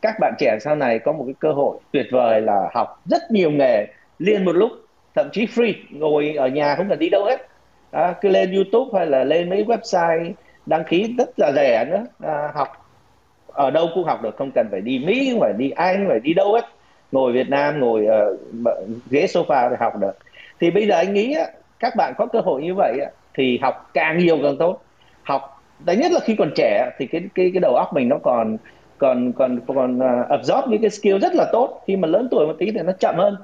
các 0.01 0.15
bạn 0.19 0.33
trẻ 0.39 0.57
sau 0.61 0.75
này 0.75 0.99
có 0.99 1.11
một 1.11 1.23
cái 1.27 1.35
cơ 1.39 1.51
hội 1.51 1.77
tuyệt 1.91 2.05
vời 2.11 2.41
là 2.41 2.69
học 2.73 3.01
rất 3.05 3.31
nhiều 3.31 3.51
nghề 3.51 3.87
liên 4.19 4.45
một 4.45 4.51
lúc. 4.55 4.71
Thậm 5.15 5.29
chí 5.31 5.45
free 5.45 5.73
ngồi 5.89 6.33
ở 6.37 6.47
nhà 6.47 6.75
không 6.75 6.89
cần 6.89 6.99
đi 6.99 7.09
đâu 7.09 7.25
hết. 7.25 7.47
À, 7.91 8.13
cứ 8.21 8.29
lên 8.29 8.53
YouTube 8.53 8.99
hay 8.99 9.07
là 9.07 9.23
lên 9.23 9.49
mấy 9.49 9.63
website 9.63 10.31
đăng 10.65 10.83
ký 10.83 11.15
rất 11.17 11.29
là 11.37 11.51
rẻ 11.55 11.85
nữa. 11.85 12.05
À, 12.23 12.51
học 12.53 12.67
ở 13.47 13.71
đâu 13.71 13.87
cũng 13.95 14.03
học 14.03 14.21
được 14.23 14.35
không 14.37 14.51
cần 14.51 14.67
phải 14.71 14.81
đi 14.81 14.99
Mỹ 14.99 15.29
không 15.31 15.39
phải 15.39 15.53
đi 15.57 15.69
Anh 15.69 15.97
không 15.97 16.07
phải 16.07 16.19
đi 16.19 16.33
đâu 16.33 16.53
hết. 16.53 16.65
Ngồi 17.11 17.31
Việt 17.31 17.49
Nam 17.49 17.79
ngồi 17.79 18.05
uh, 18.05 18.39
ghế 19.09 19.25
sofa 19.25 19.69
để 19.69 19.75
học 19.79 19.93
được. 19.99 20.17
Thì 20.59 20.71
bây 20.71 20.87
giờ 20.87 20.95
anh 20.95 21.13
nghĩ 21.13 21.37
các 21.79 21.95
bạn 21.95 22.13
có 22.17 22.25
cơ 22.25 22.39
hội 22.39 22.61
như 22.63 22.73
vậy 22.75 22.99
thì 23.33 23.59
học 23.61 23.89
càng 23.93 24.17
nhiều 24.17 24.37
càng 24.43 24.57
tốt. 24.57 24.81
Học 25.23 25.63
đấy 25.79 25.97
nhất 25.97 26.11
là 26.11 26.19
khi 26.19 26.35
còn 26.35 26.51
trẻ 26.55 26.89
thì 26.97 27.07
cái 27.07 27.21
cái 27.35 27.51
cái 27.53 27.59
đầu 27.59 27.75
óc 27.75 27.93
mình 27.93 28.09
nó 28.09 28.17
còn 28.23 28.57
còn 28.97 29.33
còn 29.33 29.59
còn 29.67 29.97
uh, 29.97 30.29
absorb 30.29 30.69
những 30.69 30.81
cái 30.81 30.89
skill 30.89 31.17
rất 31.17 31.35
là 31.35 31.45
tốt. 31.51 31.83
Khi 31.87 31.95
mà 31.95 32.07
lớn 32.07 32.27
tuổi 32.31 32.47
một 32.47 32.55
tí 32.59 32.71
thì 32.71 32.79
nó 32.81 32.91
chậm 32.99 33.15
hơn. 33.17 33.37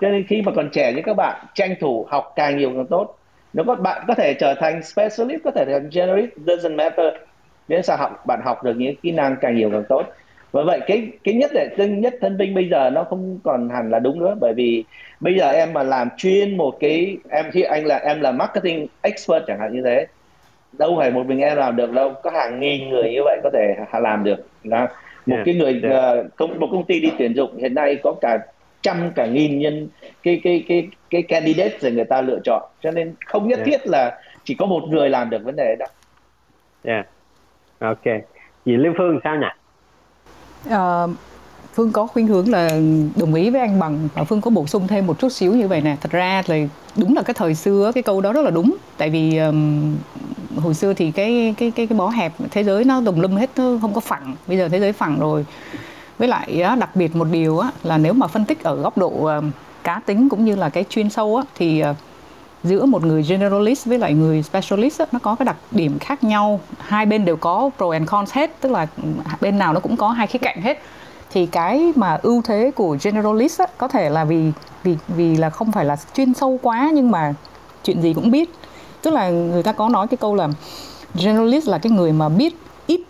Cho 0.00 0.08
nên 0.08 0.24
khi 0.26 0.42
mà 0.42 0.52
còn 0.56 0.70
trẻ 0.72 0.92
như 0.92 1.02
các 1.04 1.14
bạn 1.16 1.46
tranh 1.54 1.74
thủ 1.80 2.06
học 2.10 2.32
càng 2.36 2.58
nhiều 2.58 2.72
càng 2.74 2.86
tốt. 2.86 3.18
Nếu 3.52 3.64
các 3.64 3.80
bạn 3.80 4.04
có 4.08 4.14
thể 4.14 4.34
trở 4.34 4.54
thành 4.54 4.82
specialist 4.82 5.42
có 5.44 5.50
thể 5.50 5.64
thành 5.64 5.90
generalist 5.92 6.32
doesn't 6.36 6.76
matter. 6.76 7.14
Miễn 7.68 7.82
sao 7.82 7.96
học 7.96 8.26
bạn 8.26 8.40
học 8.44 8.64
được 8.64 8.76
những 8.76 8.96
kỹ 9.02 9.12
năng 9.12 9.36
càng 9.40 9.56
nhiều 9.56 9.70
càng 9.70 9.84
tốt. 9.88 10.06
Và 10.52 10.62
vậy 10.62 10.80
cái 10.86 11.08
cái 11.24 11.34
nhất 11.34 11.50
để 11.54 11.88
nhất 11.88 12.14
thân 12.20 12.38
binh 12.38 12.54
bây 12.54 12.68
giờ 12.68 12.90
nó 12.90 13.04
không 13.04 13.38
còn 13.44 13.68
hẳn 13.68 13.90
là 13.90 13.98
đúng 13.98 14.18
nữa 14.18 14.36
bởi 14.40 14.54
vì 14.54 14.84
bây 15.20 15.34
giờ 15.34 15.50
em 15.50 15.72
mà 15.72 15.82
làm 15.82 16.08
chuyên 16.16 16.56
một 16.56 16.76
cái 16.80 17.16
em 17.30 17.50
khi 17.52 17.62
anh 17.62 17.86
là 17.86 17.96
em 17.96 18.20
là 18.20 18.32
marketing 18.32 18.86
expert 19.02 19.44
chẳng 19.46 19.58
hạn 19.58 19.72
như 19.72 19.82
thế 19.84 20.06
đâu 20.72 20.96
phải 20.98 21.10
một 21.10 21.26
mình 21.26 21.40
em 21.40 21.56
làm 21.56 21.76
được 21.76 21.92
đâu 21.92 22.14
có 22.22 22.30
hàng 22.30 22.60
nghìn 22.60 22.88
người 22.88 23.10
như 23.12 23.20
vậy 23.24 23.40
có 23.42 23.50
thể 23.52 23.74
làm 24.00 24.24
được 24.24 24.48
đó. 24.64 24.88
một 25.26 25.36
yeah, 25.36 25.46
cái 25.46 25.54
người 25.54 25.80
yeah. 25.82 26.26
uh, 26.26 26.36
công 26.36 26.60
một 26.60 26.68
công 26.70 26.84
ty 26.84 27.00
đi 27.00 27.12
tuyển 27.18 27.34
dụng 27.36 27.56
hiện 27.56 27.74
nay 27.74 27.96
có 28.02 28.14
cả 28.20 28.38
trăm 28.82 29.10
cả 29.14 29.26
nghìn 29.26 29.58
nhân 29.58 29.88
cái 30.22 30.40
cái 30.44 30.64
cái 30.68 30.88
cái 31.10 31.22
candidate 31.22 31.78
để 31.82 31.90
người 31.90 32.04
ta 32.04 32.22
lựa 32.22 32.38
chọn 32.44 32.62
cho 32.82 32.90
nên 32.90 33.14
không 33.26 33.48
nhất 33.48 33.56
yeah. 33.56 33.66
thiết 33.66 33.86
là 33.86 34.18
chỉ 34.44 34.54
có 34.54 34.66
một 34.66 34.82
người 34.88 35.10
làm 35.10 35.30
được 35.30 35.44
vấn 35.44 35.56
đề 35.56 35.76
đó. 35.78 35.86
Yeah. 36.84 37.06
Ok. 37.78 38.04
Chị 38.64 38.76
Liên 38.76 38.94
Phương 38.98 39.20
sao 39.24 39.36
nhỉ? 39.36 39.46
Uh, 40.74 41.10
Phương 41.74 41.92
có 41.92 42.06
khuynh 42.06 42.26
hướng 42.26 42.48
là 42.48 42.70
đồng 43.16 43.34
ý 43.34 43.50
với 43.50 43.60
anh 43.60 43.80
bằng 43.80 44.08
và 44.14 44.24
Phương 44.24 44.40
có 44.40 44.50
bổ 44.50 44.66
sung 44.66 44.88
thêm 44.88 45.06
một 45.06 45.18
chút 45.18 45.28
xíu 45.28 45.54
như 45.54 45.68
vậy 45.68 45.80
nè. 45.80 45.96
Thật 46.00 46.12
ra 46.12 46.42
thì 46.46 46.68
đúng 46.96 47.16
là 47.16 47.22
cái 47.22 47.34
thời 47.34 47.54
xưa 47.54 47.92
cái 47.94 48.02
câu 48.02 48.20
đó 48.20 48.32
rất 48.32 48.44
là 48.44 48.50
đúng. 48.50 48.76
Tại 48.96 49.10
vì 49.10 49.38
um, 49.38 49.94
hồi 50.56 50.74
xưa 50.74 50.94
thì 50.94 51.10
cái 51.10 51.54
cái 51.58 51.70
cái 51.70 51.86
cái 51.86 51.98
bó 51.98 52.08
hẹp 52.08 52.32
thế 52.50 52.64
giới 52.64 52.84
nó 52.84 53.02
tùm 53.06 53.20
lum 53.20 53.36
hết 53.36 53.50
nó 53.56 53.78
không 53.80 53.94
có 53.94 54.00
phẳng. 54.00 54.34
Bây 54.46 54.56
giờ 54.56 54.68
thế 54.68 54.80
giới 54.80 54.92
phẳng 54.92 55.18
rồi. 55.20 55.46
Với 56.18 56.28
lại 56.28 56.64
đặc 56.78 56.96
biệt 56.96 57.16
một 57.16 57.26
điều 57.30 57.58
á, 57.58 57.70
là 57.82 57.98
nếu 57.98 58.12
mà 58.12 58.26
phân 58.26 58.44
tích 58.44 58.62
ở 58.62 58.74
góc 58.74 58.98
độ 58.98 59.30
cá 59.84 60.00
tính 60.06 60.28
cũng 60.28 60.44
như 60.44 60.56
là 60.56 60.68
cái 60.68 60.84
chuyên 60.90 61.10
sâu 61.10 61.36
á, 61.36 61.42
thì 61.54 61.80
ờ, 61.80 61.94
giữa 62.64 62.84
một 62.84 63.04
người 63.04 63.22
generalist 63.22 63.86
với 63.86 63.98
lại 63.98 64.14
người 64.14 64.42
specialist 64.42 65.00
nó 65.12 65.18
có 65.18 65.34
cái 65.34 65.46
đặc 65.46 65.56
điểm 65.70 65.98
khác 65.98 66.24
nhau 66.24 66.60
hai 66.78 67.06
bên 67.06 67.24
đều 67.24 67.36
có 67.36 67.70
pro 67.76 67.90
and 67.90 68.08
cons 68.08 68.32
hết 68.32 68.60
tức 68.60 68.72
là 68.72 68.86
bên 69.40 69.58
nào 69.58 69.72
nó 69.72 69.80
cũng 69.80 69.96
có 69.96 70.08
hai 70.08 70.26
khía 70.26 70.38
cạnh 70.38 70.62
hết 70.62 70.82
thì 71.34 71.46
cái 71.46 71.92
mà 71.96 72.18
ưu 72.22 72.42
thế 72.42 72.70
của 72.74 72.96
generalist 73.02 73.60
á, 73.60 73.66
có 73.78 73.88
thể 73.88 74.10
là 74.10 74.24
vì 74.24 74.52
vì 74.84 74.96
vì 75.08 75.36
là 75.36 75.50
không 75.50 75.72
phải 75.72 75.84
là 75.84 75.96
chuyên 76.14 76.34
sâu 76.34 76.58
quá 76.62 76.90
nhưng 76.94 77.10
mà 77.10 77.34
chuyện 77.84 78.02
gì 78.02 78.14
cũng 78.14 78.30
biết. 78.30 78.54
Tức 79.02 79.10
là 79.10 79.30
người 79.30 79.62
ta 79.62 79.72
có 79.72 79.88
nói 79.88 80.06
cái 80.06 80.16
câu 80.16 80.34
là 80.34 80.48
generalist 81.14 81.68
là 81.68 81.78
cái 81.78 81.92
người 81.92 82.12
mà 82.12 82.28
biết 82.28 82.56
ít 82.86 83.00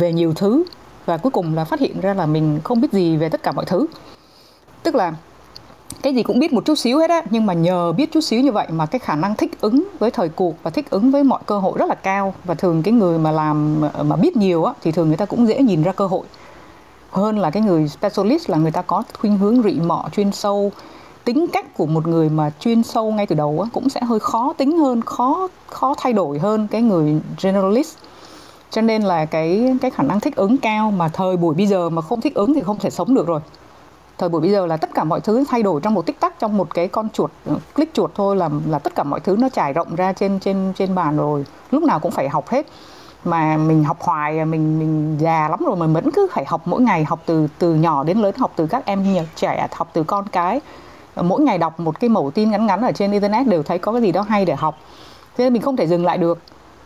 về 0.00 0.12
nhiều 0.12 0.34
thứ 0.34 0.64
và 1.06 1.16
cuối 1.16 1.30
cùng 1.30 1.54
là 1.54 1.64
phát 1.64 1.80
hiện 1.80 2.00
ra 2.00 2.14
là 2.14 2.26
mình 2.26 2.60
không 2.64 2.80
biết 2.80 2.92
gì 2.92 3.16
về 3.16 3.28
tất 3.28 3.42
cả 3.42 3.52
mọi 3.52 3.64
thứ. 3.64 3.86
Tức 4.82 4.94
là 4.94 5.12
cái 6.02 6.14
gì 6.14 6.22
cũng 6.22 6.38
biết 6.38 6.52
một 6.52 6.64
chút 6.64 6.74
xíu 6.74 6.98
hết 6.98 7.10
á 7.10 7.22
nhưng 7.30 7.46
mà 7.46 7.52
nhờ 7.52 7.92
biết 7.92 8.12
chút 8.12 8.20
xíu 8.20 8.40
như 8.40 8.52
vậy 8.52 8.66
mà 8.70 8.86
cái 8.86 8.98
khả 8.98 9.14
năng 9.14 9.36
thích 9.36 9.60
ứng 9.60 9.84
với 9.98 10.10
thời 10.10 10.28
cuộc 10.28 10.62
và 10.62 10.70
thích 10.70 10.90
ứng 10.90 11.10
với 11.10 11.24
mọi 11.24 11.40
cơ 11.46 11.58
hội 11.58 11.78
rất 11.78 11.88
là 11.88 11.94
cao. 11.94 12.34
Và 12.44 12.54
thường 12.54 12.82
cái 12.82 12.94
người 12.94 13.18
mà 13.18 13.30
làm 13.30 13.80
mà 14.02 14.16
biết 14.16 14.36
nhiều 14.36 14.64
á 14.64 14.72
thì 14.82 14.92
thường 14.92 15.08
người 15.08 15.16
ta 15.16 15.24
cũng 15.24 15.48
dễ 15.48 15.62
nhìn 15.62 15.82
ra 15.82 15.92
cơ 15.92 16.06
hội 16.06 16.26
hơn 17.10 17.38
là 17.38 17.50
cái 17.50 17.62
người 17.62 17.88
specialist 17.88 18.50
là 18.50 18.58
người 18.58 18.70
ta 18.70 18.82
có 18.82 19.02
khuynh 19.18 19.38
hướng 19.38 19.62
rị 19.62 19.80
mọ 19.80 20.08
chuyên 20.12 20.32
sâu. 20.32 20.72
Tính 21.24 21.46
cách 21.52 21.76
của 21.76 21.86
một 21.86 22.06
người 22.06 22.28
mà 22.28 22.50
chuyên 22.60 22.82
sâu 22.82 23.12
ngay 23.12 23.26
từ 23.26 23.36
đầu 23.36 23.60
á, 23.64 23.70
cũng 23.72 23.88
sẽ 23.88 24.00
hơi 24.00 24.20
khó 24.20 24.52
tính 24.56 24.78
hơn 24.78 25.00
khó 25.00 25.48
khó 25.66 25.94
thay 25.98 26.12
đổi 26.12 26.38
hơn 26.38 26.68
cái 26.70 26.82
người 26.82 27.20
generalist. 27.42 27.96
Cho 28.70 28.82
nên 28.82 29.02
là 29.02 29.24
cái 29.24 29.76
cái 29.80 29.90
khả 29.90 30.02
năng 30.02 30.20
thích 30.20 30.36
ứng 30.36 30.58
cao 30.58 30.90
mà 30.90 31.08
thời 31.08 31.36
buổi 31.36 31.54
bây 31.54 31.66
giờ 31.66 31.90
mà 31.90 32.02
không 32.02 32.20
thích 32.20 32.34
ứng 32.34 32.54
thì 32.54 32.60
không 32.60 32.78
thể 32.78 32.90
sống 32.90 33.14
được 33.14 33.26
rồi. 33.26 33.40
Thời 34.18 34.28
buổi 34.28 34.40
bây 34.40 34.50
giờ 34.50 34.66
là 34.66 34.76
tất 34.76 34.90
cả 34.94 35.04
mọi 35.04 35.20
thứ 35.20 35.44
thay 35.48 35.62
đổi 35.62 35.80
trong 35.80 35.94
một 35.94 36.06
tích 36.06 36.20
tắc 36.20 36.38
trong 36.38 36.56
một 36.56 36.74
cái 36.74 36.88
con 36.88 37.08
chuột 37.08 37.30
ờ, 37.46 37.56
click 37.74 37.94
chuột 37.94 38.10
thôi 38.14 38.36
là 38.36 38.50
là 38.66 38.78
tất 38.78 38.94
cả 38.94 39.02
mọi 39.02 39.20
thứ 39.20 39.36
nó 39.38 39.48
trải 39.48 39.72
rộng 39.72 39.94
ra 39.96 40.12
trên 40.12 40.40
trên 40.40 40.72
trên 40.76 40.94
bàn 40.94 41.16
rồi. 41.16 41.44
Lúc 41.70 41.82
nào 41.82 42.00
cũng 42.00 42.10
phải 42.10 42.28
học 42.28 42.48
hết 42.48 42.66
mà 43.30 43.56
mình 43.56 43.84
học 43.84 43.96
hoài 44.00 44.44
mình 44.44 44.78
mình 44.78 45.18
già 45.20 45.48
lắm 45.48 45.60
rồi 45.66 45.76
mình 45.76 45.92
vẫn 45.92 46.10
cứ 46.10 46.28
phải 46.32 46.44
học 46.44 46.62
mỗi 46.64 46.82
ngày 46.82 47.04
học 47.04 47.20
từ 47.26 47.48
từ 47.58 47.74
nhỏ 47.74 48.04
đến 48.04 48.18
lớn 48.18 48.34
học 48.38 48.52
từ 48.56 48.66
các 48.66 48.86
em 48.86 49.04
trẻ 49.36 49.66
học 49.72 49.90
từ 49.92 50.02
con 50.02 50.28
cái 50.28 50.60
mỗi 51.16 51.40
ngày 51.40 51.58
đọc 51.58 51.80
một 51.80 52.00
cái 52.00 52.10
mẫu 52.10 52.30
tin 52.30 52.50
ngắn 52.50 52.66
ngắn 52.66 52.82
ở 52.82 52.92
trên 52.92 53.12
internet 53.12 53.46
đều 53.46 53.62
thấy 53.62 53.78
có 53.78 53.92
cái 53.92 54.00
gì 54.02 54.12
đó 54.12 54.22
hay 54.28 54.44
để 54.44 54.54
học 54.54 54.78
thế 55.36 55.44
nên 55.44 55.52
mình 55.52 55.62
không 55.62 55.76
thể 55.76 55.86
dừng 55.86 56.04
lại 56.04 56.18
được 56.18 56.38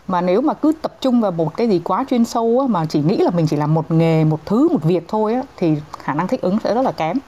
mà 0.09 0.20
nếu 0.20 0.40
mà 0.40 0.55
cứ 0.55 0.72
tập 0.82 0.93
trung 1.01 1.20
vào 1.20 1.30
một 1.30 1.57
cái 1.57 1.68
gì 1.68 1.80
quá 1.84 2.05
chuyên 2.11 2.24
sâu 2.24 2.59
á, 2.61 2.66
mà 2.70 2.86
chỉ 2.88 3.01
nghĩ 3.01 3.16
là 3.16 3.30
mình 3.30 3.47
chỉ 3.47 3.57
làm 3.57 3.74
một 3.74 3.90
nghề 3.90 4.24
một 4.24 4.47
thứ 4.47 4.68
một 4.68 4.82
việc 4.82 5.05
thôi 5.09 5.34
á, 5.34 5.43
thì 5.57 5.76
khả 5.99 6.14
năng 6.14 6.28
thích 6.28 6.40
ứng 6.40 6.59
sẽ 6.64 6.74
rất 6.74 6.82
là 6.82 6.93
kém 6.93 7.18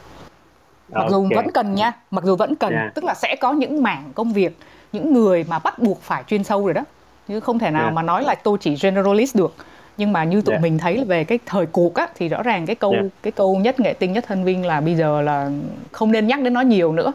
mặc 0.89 1.01
okay. 1.01 1.11
dù 1.11 1.29
vẫn 1.35 1.51
cần 1.51 1.75
nha 1.75 1.93
mặc 2.11 2.25
dù 2.25 2.37
vẫn 2.37 2.55
cần 2.55 2.73
yeah. 2.73 2.85
Dạ. 2.87 2.93
tức 2.95 3.05
là 3.05 3.15
sẽ 3.15 3.37
có 3.41 3.53
những 3.53 3.83
mảng 3.83 4.13
công 4.15 4.33
việc 4.33 4.59
những 4.93 5.13
người 5.13 5.45
mà 5.49 5.59
bắt 5.59 5.79
buộc 5.79 6.03
phải 6.03 6.25
chuyên 6.27 6.45
sâu 6.45 6.65
rồi 6.65 6.75
đó 6.75 6.83
chứ 7.29 7.41
không 7.41 7.59
thể 7.59 7.71
nào 7.71 7.83
yeah. 7.83 7.95
Mà 7.95 8.03
nói 8.03 8.23
là 8.23 8.35
tôi 8.35 8.59
chỉ 8.61 8.77
generalist 8.83 9.37
được 9.37 9.55
nhưng 9.97 10.13
mà 10.13 10.25
như 10.25 10.41
tụi 10.41 10.53
yeah. 10.53 10.63
Mình 10.63 10.79
thấy 10.79 11.05
về 11.05 11.25
cái 11.25 11.39
thời 11.47 11.67
cuộc 11.67 11.95
á 11.95 12.09
thì 12.15 12.29
rõ 12.29 12.43
ràng 12.43 12.67
cái 12.67 12.77
câu 12.77 12.93
yeah. 12.93 13.05
cái 13.23 13.33
câu 13.33 13.57
nhất 13.57 13.81
nghệ 13.81 13.93
tinh 13.93 14.13
nhất 14.13 14.25
thân 14.29 14.45
vinh 14.45 14.67
là 14.67 14.81
bây 14.81 14.95
giờ 14.95 15.23
là 15.23 15.51
không 15.93 16.13
nên 16.13 16.27
nhắc 16.27 16.41
đến 16.43 16.53
nó 16.53 16.61
nhiều 16.61 16.93
nữa 16.93 17.13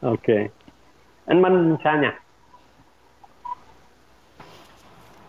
ok 0.00 0.28
anh 1.26 1.42
Minh 1.42 1.76
sao 1.84 1.98
nhỉ 1.98 2.08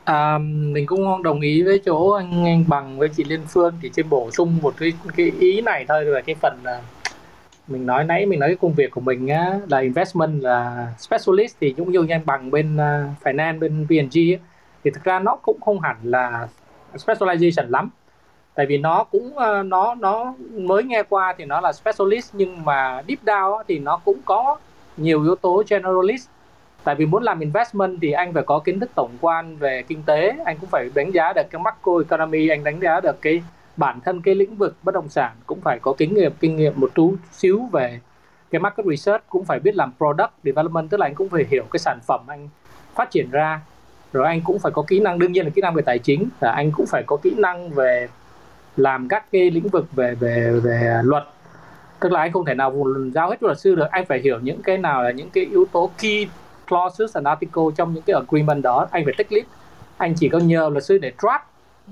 À, 0.06 0.38
mình 0.38 0.86
cũng 0.86 1.24
đồng 1.24 1.42
ý 1.42 1.64
với 1.64 1.82
chỗ 1.86 2.12
anh 2.12 2.46
anh 2.46 2.66
bằng 2.68 3.00
với 3.00 3.10
chị 3.10 3.24
Liên 3.24 3.42
Phương 3.48 3.74
thì 3.82 3.90
chỉ 3.90 4.04
bổ 4.04 4.32
sung 4.32 4.58
một 4.62 4.74
cái 4.78 4.94
cái 5.16 5.32
ý 5.40 5.62
này 5.62 5.86
thôi 5.88 6.06
về 6.06 6.22
cái 6.22 6.36
phần 6.36 6.58
là 6.64 6.82
mình 7.68 7.86
nói 7.86 8.04
nãy 8.04 8.26
mình 8.26 8.40
nói 8.40 8.50
cái 8.50 8.56
công 8.62 8.74
việc 8.74 8.92
của 8.92 9.02
mình 9.02 9.28
á, 9.28 9.60
là 9.70 9.80
investment 9.80 10.42
là 10.42 10.88
specialist 10.98 11.56
thì 11.60 11.74
cũng 11.78 11.92
như 11.92 12.06
anh 12.10 12.26
bằng 12.26 12.52
bên 12.52 12.76
uh, 12.76 13.24
finance 13.24 13.60
bên 13.60 13.86
VNG 13.86 14.18
ấy, 14.18 14.40
thì 14.84 14.92
thực 14.92 15.04
ra 15.04 15.20
nó 15.20 15.36
cũng 15.36 15.62
không 15.62 15.80
hẳn 15.80 15.96
là 16.04 16.48
specialization 16.94 17.70
lắm. 17.70 17.90
Tại 18.56 18.66
vì 18.66 18.78
nó 18.78 19.04
cũng 19.04 19.34
uh, 19.36 19.66
nó 19.66 19.96
nó 19.96 20.34
mới 20.52 20.84
nghe 20.84 21.04
qua 21.10 21.36
thì 21.38 21.46
nó 21.46 21.62
là 21.62 21.74
specialist 21.74 22.36
nhưng 22.36 22.66
mà 22.66 23.02
deep 23.08 23.24
down 23.24 23.58
á, 23.58 23.64
thì 23.68 23.80
nó 23.80 23.98
cũng 24.06 24.18
có 24.26 24.58
nhiều 24.98 25.24
yếu 25.24 25.36
tố 25.36 25.64
generalist. 25.70 26.30
Tại 26.84 26.96
vì 26.96 27.06
muốn 27.06 27.24
làm 27.24 27.40
investment 27.40 27.98
thì 28.02 28.12
anh 28.12 28.34
phải 28.34 28.44
có 28.44 28.60
kiến 28.60 28.80
thức 28.80 28.90
tổng 28.96 29.12
quan 29.22 29.58
về 29.58 29.84
kinh 29.88 30.04
tế 30.06 30.34
anh 30.46 30.58
cũng 30.58 30.70
phải 30.70 30.90
đánh 30.96 31.12
giá 31.12 31.34
được 31.34 31.42
cái 31.52 31.62
macro 31.62 31.92
economy 31.98 32.48
anh 32.48 32.64
đánh 32.64 32.80
giá 32.80 33.00
được 33.00 33.22
cái 33.22 33.44
bản 33.78 34.00
thân 34.06 34.22
cái 34.22 34.36
lĩnh 34.36 34.56
vực 34.56 34.76
bất 34.84 34.96
động 34.96 35.10
sản 35.10 35.32
cũng 35.46 35.62
phải 35.62 35.80
có 35.80 35.94
kinh 35.98 36.14
nghiệm 36.14 36.32
kinh 36.40 36.56
nghiệm 36.56 36.74
một 36.76 36.92
chút 36.96 37.16
xíu 37.32 37.70
về 37.72 38.00
cái 38.52 38.60
market 38.60 38.86
research, 38.86 39.24
cũng 39.30 39.46
phải 39.46 39.60
biết 39.60 39.76
làm 39.76 39.94
product 39.98 40.32
development, 40.44 40.90
tức 40.90 41.00
là 41.00 41.06
anh 41.06 41.16
cũng 41.16 41.30
phải 41.30 41.46
hiểu 41.50 41.64
cái 41.72 41.80
sản 41.80 42.00
phẩm 42.08 42.22
anh 42.28 42.50
phát 42.96 43.12
triển 43.12 43.30
ra. 43.32 43.62
Rồi 44.14 44.28
anh 44.28 44.42
cũng 44.42 44.60
phải 44.60 44.72
có 44.72 44.84
kỹ 44.88 45.00
năng, 45.00 45.20
đương 45.20 45.32
nhiên 45.32 45.46
là 45.46 45.52
kỹ 45.56 45.62
năng 45.62 45.74
về 45.74 45.82
tài 45.82 46.00
chính, 46.00 46.30
là 46.42 46.52
anh 46.52 46.72
cũng 46.72 46.86
phải 46.86 47.04
có 47.08 47.18
kỹ 47.18 47.34
năng 47.38 47.70
về 47.70 48.08
làm 48.78 49.08
các 49.08 49.32
cái 49.32 49.52
lĩnh 49.52 49.68
vực 49.68 49.86
về 49.96 50.16
về 50.16 50.60
về 50.64 51.02
luật. 51.04 51.24
Tức 52.00 52.12
là 52.12 52.20
anh 52.20 52.32
không 52.32 52.46
thể 52.46 52.54
nào 52.54 52.86
giao 53.14 53.30
hết 53.30 53.38
cho 53.42 53.48
luật 53.48 53.60
sư 53.60 53.76
được, 53.76 53.88
anh 53.92 54.06
phải 54.06 54.20
hiểu 54.20 54.40
những 54.40 54.62
cái 54.62 54.78
nào 54.78 55.04
là 55.04 55.12
những 55.12 55.30
cái 55.30 55.46
yếu 55.46 55.66
tố 55.72 55.92
key 56.02 56.28
clauses 56.68 57.16
and 57.16 57.28
article 57.28 57.64
trong 57.76 57.94
những 57.94 58.04
cái 58.04 58.14
agreement 58.14 58.64
đó, 58.64 58.88
anh 58.92 59.06
phải 59.06 59.14
tích 59.18 59.32
lead 59.32 59.46
anh 59.98 60.14
chỉ 60.16 60.30
có 60.30 60.38
nhờ 60.38 60.70
luật 60.70 60.84
sư 60.84 60.98
để 60.98 61.12
draft 61.18 61.40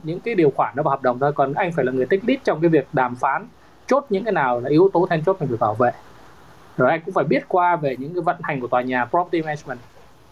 những 0.04 0.20
cái 0.20 0.36
điều 0.36 0.52
khoản 0.56 0.76
đó 0.76 0.84
vào 0.84 0.92
hợp 0.92 1.02
đồng 1.02 1.20
thôi 1.20 1.32
còn 1.34 1.54
anh 1.54 1.72
phải 1.72 1.86
là 1.86 1.92
người 1.92 2.06
tích 2.06 2.22
lead 2.28 2.40
trong 2.44 2.62
cái 2.62 2.70
việc 2.70 2.88
đàm 2.94 3.16
phán 3.16 3.48
chốt 3.88 4.06
những 4.10 4.24
cái 4.24 4.34
nào 4.34 4.60
là 4.60 4.70
yếu 4.70 4.90
tố 4.94 5.08
then 5.10 5.24
chốt 5.26 5.38
mình 5.40 5.50
phải 5.50 5.58
bảo 5.58 5.74
vệ. 5.74 5.92
Rồi 6.78 6.90
anh 6.90 7.02
cũng 7.06 7.14
phải 7.14 7.24
biết 7.24 7.44
qua 7.48 7.76
về 7.76 7.96
những 8.00 8.14
cái 8.14 8.22
vận 8.22 8.36
hành 8.44 8.62
của 8.62 8.68
tòa 8.68 8.82
nhà 8.82 9.06
property 9.06 9.42
management. 9.42 9.80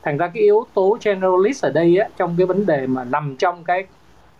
Thành 0.01 0.18
ra 0.18 0.28
cái 0.28 0.43
yếu 0.43 0.66
tố 0.74 0.97
generalist 1.05 1.66
ở 1.66 1.70
đây 1.70 1.97
á, 1.97 2.07
trong 2.18 2.36
cái 2.38 2.47
vấn 2.47 2.66
đề 2.66 2.88
mà 2.88 3.03
nằm 3.03 3.36
trong 3.39 3.64
cái 3.64 3.86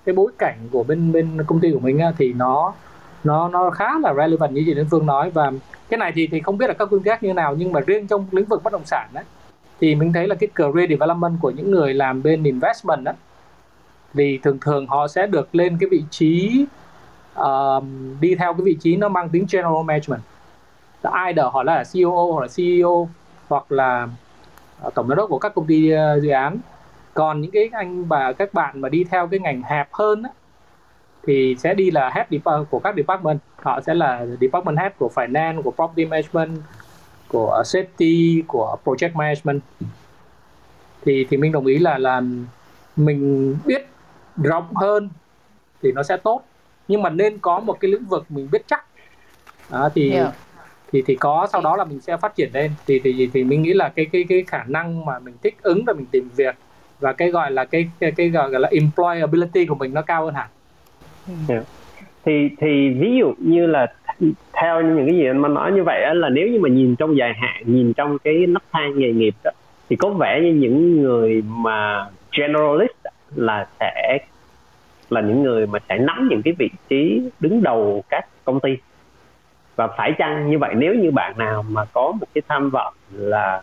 cái 0.06 0.16
bối 0.16 0.32
cảnh 0.38 0.58
của 0.72 0.84
bên 0.84 1.12
bên 1.12 1.44
công 1.48 1.60
ty 1.60 1.72
của 1.72 1.80
mình 1.80 2.00
á, 2.00 2.12
thì 2.18 2.34
nó 2.34 2.74
nó 3.24 3.48
nó 3.48 3.70
khá 3.70 4.00
là 4.04 4.14
relevant 4.14 4.52
như 4.52 4.64
chị 4.66 4.74
Liên 4.74 4.88
Phương 4.92 5.06
nói. 5.06 5.30
Và 5.30 5.52
cái 5.90 5.98
này 5.98 6.12
thì 6.16 6.28
thì 6.28 6.40
không 6.40 6.58
biết 6.58 6.68
là 6.68 6.74
các 6.74 6.88
phương 6.92 7.04
khác 7.04 7.24
như 7.24 7.34
nào 7.34 7.56
nhưng 7.56 7.72
mà 7.72 7.80
riêng 7.80 8.08
trong 8.08 8.26
lĩnh 8.32 8.46
vực 8.46 8.64
bất 8.64 8.74
động 8.74 8.86
sản 8.86 9.10
đấy 9.14 9.24
thì 9.82 9.96
mình 9.96 10.14
thấy 10.14 10.28
là 10.28 10.36
cái 10.36 10.50
career 10.56 10.90
development 10.90 11.34
của 11.42 11.52
những 11.52 11.72
người 11.72 11.94
làm 11.94 12.24
bên 12.24 12.44
investment 12.44 13.04
đó 13.04 13.12
vì 14.14 14.40
thường 14.44 14.58
thường 14.60 14.88
họ 14.88 15.08
sẽ 15.08 15.28
được 15.28 15.56
lên 15.56 15.78
cái 15.80 15.90
vị 15.92 16.04
trí 16.10 16.66
uh, 17.40 17.84
đi 18.20 18.36
theo 18.36 18.54
cái 18.54 18.62
vị 18.64 18.78
trí 18.80 18.96
nó 18.96 19.10
mang 19.10 19.30
tính 19.30 19.46
general 19.52 19.84
management. 19.86 20.22
Ai 21.02 21.34
đỡ 21.34 21.50
họ 21.50 21.64
là 21.64 21.84
CEO 21.94 22.32
hoặc 22.34 22.42
là 22.42 22.48
CEO 22.56 23.10
hoặc 23.48 23.72
là 23.72 24.08
uh, 24.88 24.94
tổng 24.94 25.08
giám 25.08 25.18
đốc 25.18 25.30
của 25.30 25.40
các 25.40 25.56
công 25.56 25.68
ty 25.68 25.94
uh, 25.94 26.24
dự 26.24 26.30
án. 26.30 26.58
Còn 27.14 27.42
những 27.42 27.52
cái 27.52 27.70
anh 27.72 28.06
và 28.06 28.34
các 28.34 28.54
bạn 28.54 28.82
mà 28.82 28.90
đi 28.90 29.04
theo 29.04 29.28
cái 29.28 29.40
ngành 29.40 29.62
hẹp 29.64 29.90
hơn 29.94 30.24
á, 30.24 30.30
thì 31.28 31.56
sẽ 31.60 31.74
đi 31.74 31.92
là 31.92 32.10
head 32.10 32.28
của 32.70 32.80
các 32.80 32.96
department. 32.96 33.40
Họ 33.56 33.82
sẽ 33.82 33.94
là 33.94 34.26
department 34.42 34.78
head 34.78 34.92
của 35.00 35.12
finance 35.16 35.62
của 35.62 35.72
property 35.72 36.06
management 36.06 36.58
của 37.28 37.50
ờ, 37.50 37.64
safety 37.66 38.42
của 38.48 38.78
project 38.84 39.14
management. 39.14 39.62
Thì 41.06 41.28
thì 41.30 41.38
mình 41.38 41.52
đồng 41.52 41.66
ý 41.66 41.78
là 41.78 41.98
là 41.98 42.22
mình 42.96 43.56
biết 43.66 43.88
rộng 44.44 44.76
hơn 44.76 45.10
thì 45.82 45.92
nó 45.92 46.04
sẽ 46.04 46.18
tốt. 46.18 46.44
Nhưng 46.88 47.02
mà 47.02 47.10
nên 47.10 47.38
có 47.38 47.60
một 47.60 47.80
cái 47.80 47.92
lĩnh 47.92 48.06
vực 48.06 48.26
mình 48.30 48.48
biết 48.52 48.68
chắc. 48.68 48.86
Đó, 49.72 49.90
thì 49.96 50.12
yeah. 50.12 50.34
thì 50.92 51.04
thì 51.06 51.16
có 51.16 51.48
sau 51.52 51.62
đó 51.62 51.76
là 51.76 51.84
mình 51.84 52.00
sẽ 52.00 52.18
phát 52.18 52.36
triển 52.36 52.50
lên. 52.54 52.72
Thì 52.88 53.00
thì 53.04 53.30
thì 53.34 53.44
mình 53.44 53.62
nghĩ 53.62 53.74
là 53.74 53.90
cái 53.90 54.06
cái 54.12 54.26
cái 54.30 54.44
khả 54.48 54.64
năng 54.68 55.06
mà 55.06 55.20
mình 55.20 55.34
thích 55.44 55.56
ứng 55.62 55.86
và 55.86 55.94
mình 55.94 56.06
tìm 56.12 56.30
việc 56.36 56.56
và 57.00 57.14
cái 57.14 57.32
gọi 57.32 57.52
là 57.52 57.66
cái 57.66 57.90
cái, 58.00 58.12
cái 58.12 58.30
gọi 58.30 58.50
là 58.52 58.70
employability 58.72 59.66
của 59.66 59.76
mình 59.76 59.94
nó 59.94 60.02
cao 60.02 60.26
hơn 60.26 60.34
hẳn. 60.34 60.48
Yeah. 61.50 61.64
thì 62.26 62.50
thì 62.58 62.90
ví 62.90 63.18
dụ 63.20 63.34
như 63.38 63.66
là 63.66 63.88
theo 64.54 64.82
những 64.82 65.06
cái 65.06 65.16
gì 65.16 65.26
anh 65.26 65.42
mới 65.42 65.52
nói 65.52 65.72
như 65.72 65.84
vậy 65.84 66.16
là 66.16 66.30
nếu 66.30 66.48
như 66.48 66.60
mà 66.60 66.70
nhìn 66.70 66.96
trong 66.96 67.18
dài 67.18 67.34
hạn 67.42 67.64
nhìn 67.66 67.94
trong 67.94 68.18
cái 68.20 68.34
nấc 68.48 68.64
thang 68.72 69.00
nghề 69.00 69.12
nghiệp 69.14 69.36
đó 69.44 69.52
thì 69.90 69.96
có 69.96 70.10
vẻ 70.10 70.40
như 70.44 70.54
những 70.54 71.02
người 71.02 71.44
mà 71.48 72.06
generalist 72.38 72.92
là 73.36 73.68
sẽ 73.80 74.18
là 75.10 75.22
những 75.22 75.44
người 75.44 75.68
mà 75.68 75.80
sẽ 75.90 75.98
nắm 75.98 76.28
những 76.32 76.42
cái 76.42 76.54
vị 76.60 76.70
trí 76.90 77.22
đứng 77.40 77.64
đầu 77.64 78.04
các 78.10 78.26
công 78.46 78.60
ty. 78.60 78.78
Và 79.76 79.88
phải 79.88 80.14
chăng 80.18 80.50
như 80.50 80.60
vậy 80.60 80.74
nếu 80.76 80.96
như 80.96 81.12
bạn 81.12 81.38
nào 81.38 81.66
mà 81.70 81.86
có 81.94 82.12
một 82.12 82.28
cái 82.34 82.42
tham 82.48 82.70
vọng 82.70 82.94
là 83.12 83.62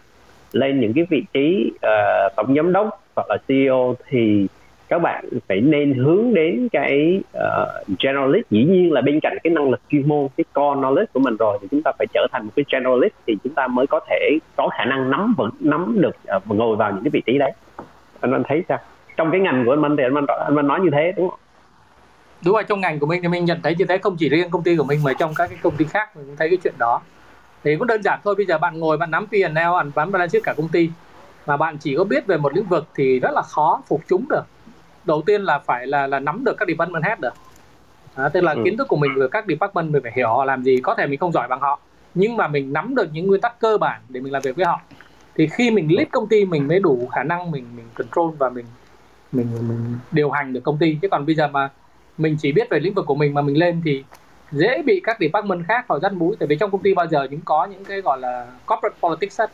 lên 0.52 0.80
những 0.80 0.92
cái 0.92 1.06
vị 1.10 1.22
trí 1.32 1.72
uh, 1.74 2.36
tổng 2.36 2.54
giám 2.54 2.72
đốc 2.72 3.02
hoặc 3.16 3.26
là 3.28 3.36
CEO 3.46 3.94
thì 4.08 4.46
các 4.88 4.98
bạn 4.98 5.24
phải 5.48 5.60
nên 5.60 5.94
hướng 5.94 6.34
đến 6.34 6.68
cái 6.72 7.20
uh, 7.38 7.98
generalist. 7.98 8.50
Dĩ 8.50 8.64
nhiên 8.64 8.92
là 8.92 9.00
bên 9.00 9.20
cạnh 9.20 9.36
cái 9.44 9.50
năng 9.50 9.70
lực 9.70 9.80
chuyên 9.90 10.08
môn 10.08 10.28
cái 10.36 10.44
core 10.54 10.80
knowledge 10.80 11.06
của 11.12 11.20
mình 11.20 11.36
rồi 11.36 11.58
thì 11.62 11.68
chúng 11.70 11.82
ta 11.82 11.92
phải 11.98 12.06
trở 12.14 12.26
thành 12.32 12.44
một 12.44 12.52
cái 12.56 12.64
generalist 12.72 13.14
thì 13.26 13.36
chúng 13.44 13.54
ta 13.54 13.66
mới 13.66 13.86
có 13.86 14.00
thể 14.10 14.38
có 14.56 14.68
khả 14.68 14.84
năng 14.84 15.10
nắm 15.10 15.34
vững 15.38 15.50
nắm 15.60 15.96
được 16.00 16.16
uh, 16.36 16.42
ngồi 16.48 16.76
vào 16.76 16.92
những 16.92 17.02
cái 17.04 17.10
vị 17.10 17.22
trí 17.26 17.38
đấy. 17.38 17.52
Anh 18.20 18.32
anh 18.32 18.42
thấy 18.48 18.64
sao? 18.68 18.78
Trong 19.16 19.30
cái 19.30 19.40
ngành 19.40 19.62
của 19.66 19.72
anh 19.72 19.80
Minh 19.80 19.96
thì 19.96 20.02
anh 20.02 20.14
Minh, 20.14 20.24
anh 20.44 20.54
Minh 20.54 20.66
nói 20.66 20.80
như 20.80 20.90
thế 20.92 21.12
đúng 21.16 21.30
không? 21.30 21.38
Đúng 22.44 22.54
rồi 22.54 22.64
trong 22.64 22.80
ngành 22.80 22.98
của 22.98 23.06
mình 23.06 23.22
thì 23.22 23.28
mình 23.28 23.44
nhận 23.44 23.60
thấy 23.62 23.74
như 23.78 23.84
thế 23.84 23.98
không 23.98 24.16
chỉ 24.18 24.28
riêng 24.28 24.50
công 24.50 24.62
ty 24.62 24.76
của 24.76 24.84
mình 24.84 25.00
mà 25.04 25.12
trong 25.12 25.34
các 25.34 25.46
cái 25.46 25.58
công 25.62 25.76
ty 25.76 25.84
khác 25.84 26.16
mình 26.16 26.26
cũng 26.26 26.36
thấy 26.36 26.48
cái 26.48 26.58
chuyện 26.64 26.74
đó. 26.78 27.00
Thì 27.64 27.76
cũng 27.76 27.86
đơn 27.86 28.02
giản 28.02 28.20
thôi 28.24 28.34
bây 28.34 28.46
giờ 28.46 28.58
bạn 28.58 28.78
ngồi 28.78 28.96
bạn 28.96 29.10
nắm 29.10 29.26
P&L 29.26 29.54
bạn 29.54 29.90
bán 29.94 30.12
balance 30.12 30.30
sheet 30.30 30.42
cả 30.42 30.54
công 30.56 30.68
ty 30.68 30.90
mà 31.46 31.56
bạn 31.56 31.78
chỉ 31.78 31.96
có 31.96 32.04
biết 32.04 32.26
về 32.26 32.36
một 32.36 32.54
lĩnh 32.54 32.64
vực 32.64 32.86
thì 32.94 33.20
rất 33.20 33.30
là 33.34 33.42
khó 33.42 33.82
phục 33.86 34.00
chúng 34.08 34.24
được. 34.28 34.42
Đầu 35.04 35.22
tiên 35.26 35.42
là 35.42 35.58
phải 35.58 35.86
là 35.86 36.06
là 36.06 36.20
nắm 36.20 36.44
được 36.44 36.56
các 36.58 36.68
department 36.68 37.04
head 37.04 37.18
được. 37.20 37.34
À, 38.14 38.28
tức 38.28 38.40
là 38.40 38.52
ừ. 38.52 38.60
kiến 38.64 38.76
thức 38.76 38.88
của 38.88 38.96
mình 38.96 39.14
về 39.16 39.26
các 39.30 39.44
department 39.48 39.92
mình 39.92 40.02
phải 40.02 40.12
hiểu 40.16 40.28
họ 40.28 40.44
làm 40.44 40.62
gì 40.62 40.80
có 40.82 40.94
thể 40.94 41.06
mình 41.06 41.18
không 41.18 41.32
giỏi 41.32 41.48
bằng 41.48 41.60
họ 41.60 41.80
nhưng 42.14 42.36
mà 42.36 42.48
mình 42.48 42.72
nắm 42.72 42.94
được 42.94 43.08
những 43.12 43.26
nguyên 43.26 43.40
tắc 43.40 43.60
cơ 43.60 43.78
bản 43.78 44.00
để 44.08 44.20
mình 44.20 44.32
làm 44.32 44.42
việc 44.42 44.56
với 44.56 44.64
họ. 44.66 44.80
Thì 45.34 45.46
khi 45.46 45.70
mình 45.70 45.88
lead 45.96 46.08
công 46.12 46.28
ty 46.28 46.44
mình 46.44 46.68
mới 46.68 46.80
đủ 46.80 47.08
khả 47.12 47.22
năng 47.22 47.50
mình 47.50 47.64
mình 47.76 47.86
control 47.94 48.34
và 48.38 48.50
mình 48.50 48.64
mình 49.32 49.48
mình 49.68 49.98
điều 50.12 50.30
hành 50.30 50.52
được 50.52 50.60
công 50.64 50.78
ty 50.78 50.98
chứ 51.02 51.08
còn 51.08 51.26
bây 51.26 51.34
giờ 51.34 51.48
mà 51.48 51.70
mình 52.18 52.36
chỉ 52.40 52.52
biết 52.52 52.68
về 52.70 52.80
lĩnh 52.80 52.94
vực 52.94 53.06
của 53.06 53.14
mình 53.14 53.34
mà 53.34 53.42
mình 53.42 53.58
lên 53.58 53.82
thì 53.84 54.04
dễ 54.52 54.82
bị 54.82 55.00
các 55.04 55.16
department 55.20 55.64
khác 55.68 55.84
họ 55.88 55.98
dắt 55.98 56.12
mũi 56.12 56.36
tại 56.38 56.46
vì 56.46 56.56
trong 56.56 56.70
công 56.70 56.82
ty 56.82 56.94
bao 56.94 57.06
giờ 57.06 57.26
những 57.30 57.40
có 57.44 57.64
những 57.64 57.84
cái 57.84 58.00
gọi 58.00 58.20
là 58.20 58.46
corporate 58.66 58.96
politics 59.00 59.40
ấy. 59.40 59.46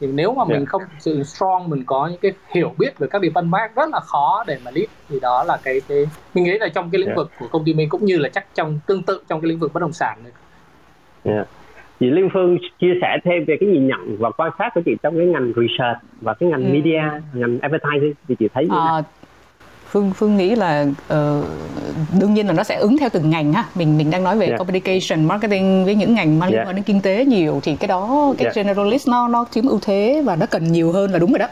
thì 0.00 0.06
nếu 0.06 0.34
mà 0.34 0.44
mình 0.44 0.56
yeah. 0.56 0.68
không 0.68 0.82
sự 0.98 1.22
strong 1.22 1.70
mình 1.70 1.84
có 1.84 2.06
những 2.06 2.20
cái 2.20 2.32
hiểu 2.48 2.74
biết 2.78 2.98
về 2.98 3.08
các 3.10 3.22
department 3.22 3.74
rất 3.74 3.88
là 3.92 4.00
khó 4.00 4.44
để 4.46 4.58
mà 4.64 4.70
lead 4.70 4.88
thì 5.08 5.20
đó 5.20 5.44
là 5.44 5.58
cái 5.62 5.80
cái 5.88 6.06
mình 6.34 6.44
nghĩ 6.44 6.58
là 6.58 6.68
trong 6.68 6.90
cái 6.90 6.98
lĩnh 6.98 7.08
yeah. 7.08 7.16
vực 7.16 7.30
của 7.38 7.48
công 7.48 7.64
ty 7.64 7.74
mình 7.74 7.88
cũng 7.88 8.04
như 8.04 8.18
là 8.18 8.28
chắc 8.28 8.46
trong 8.54 8.80
tương 8.86 9.02
tự 9.02 9.22
trong 9.28 9.40
cái 9.40 9.48
lĩnh 9.48 9.58
vực 9.58 9.72
bất 9.72 9.80
động 9.80 9.92
sản 9.92 10.18
này. 10.24 10.32
Yeah. 11.24 11.48
Chị 12.00 12.06
Liên 12.10 12.28
Phương 12.34 12.58
chia 12.80 12.94
sẻ 13.00 13.16
thêm 13.24 13.44
về 13.44 13.56
cái 13.60 13.68
nhìn 13.68 13.88
nhận 13.88 14.16
và 14.18 14.30
quan 14.30 14.50
sát 14.58 14.70
của 14.74 14.80
chị 14.84 14.96
trong 15.02 15.16
cái 15.16 15.26
ngành 15.26 15.52
research 15.56 15.98
và 16.20 16.34
cái 16.34 16.48
ngành 16.48 16.64
ừ. 16.64 16.72
media, 16.72 17.02
ngành 17.32 17.58
advertising 17.60 18.14
thì 18.28 18.34
chị 18.38 18.48
thấy 18.54 18.64
như 18.64 18.76
à, 18.76 18.84
nào? 18.84 19.02
phương 19.90 20.12
phương 20.14 20.36
nghĩ 20.36 20.54
là 20.54 20.86
uh, 21.12 21.44
đương 22.20 22.34
nhiên 22.34 22.46
là 22.46 22.52
nó 22.52 22.62
sẽ 22.62 22.76
ứng 22.76 22.98
theo 22.98 23.08
từng 23.12 23.30
ngành 23.30 23.52
ha 23.52 23.64
mình 23.74 23.98
mình 23.98 24.10
đang 24.10 24.24
nói 24.24 24.38
về 24.38 24.46
yeah. 24.46 24.58
communication 24.58 25.24
marketing 25.24 25.84
với 25.84 25.94
những 25.94 26.14
ngành 26.14 26.40
liên 26.50 26.60
quan 26.66 26.76
đến 26.76 26.82
kinh 26.82 27.00
tế 27.00 27.24
nhiều 27.24 27.60
thì 27.62 27.76
cái 27.76 27.88
đó 27.88 28.34
cái 28.38 28.44
yeah. 28.44 28.56
generalist 28.56 29.08
nó 29.08 29.28
nó 29.28 29.44
chiếm 29.50 29.66
ưu 29.66 29.78
thế 29.82 30.22
và 30.26 30.36
nó 30.36 30.46
cần 30.46 30.72
nhiều 30.72 30.92
hơn 30.92 31.10
là 31.10 31.18
đúng 31.18 31.32
rồi 31.32 31.38
đó 31.38 31.46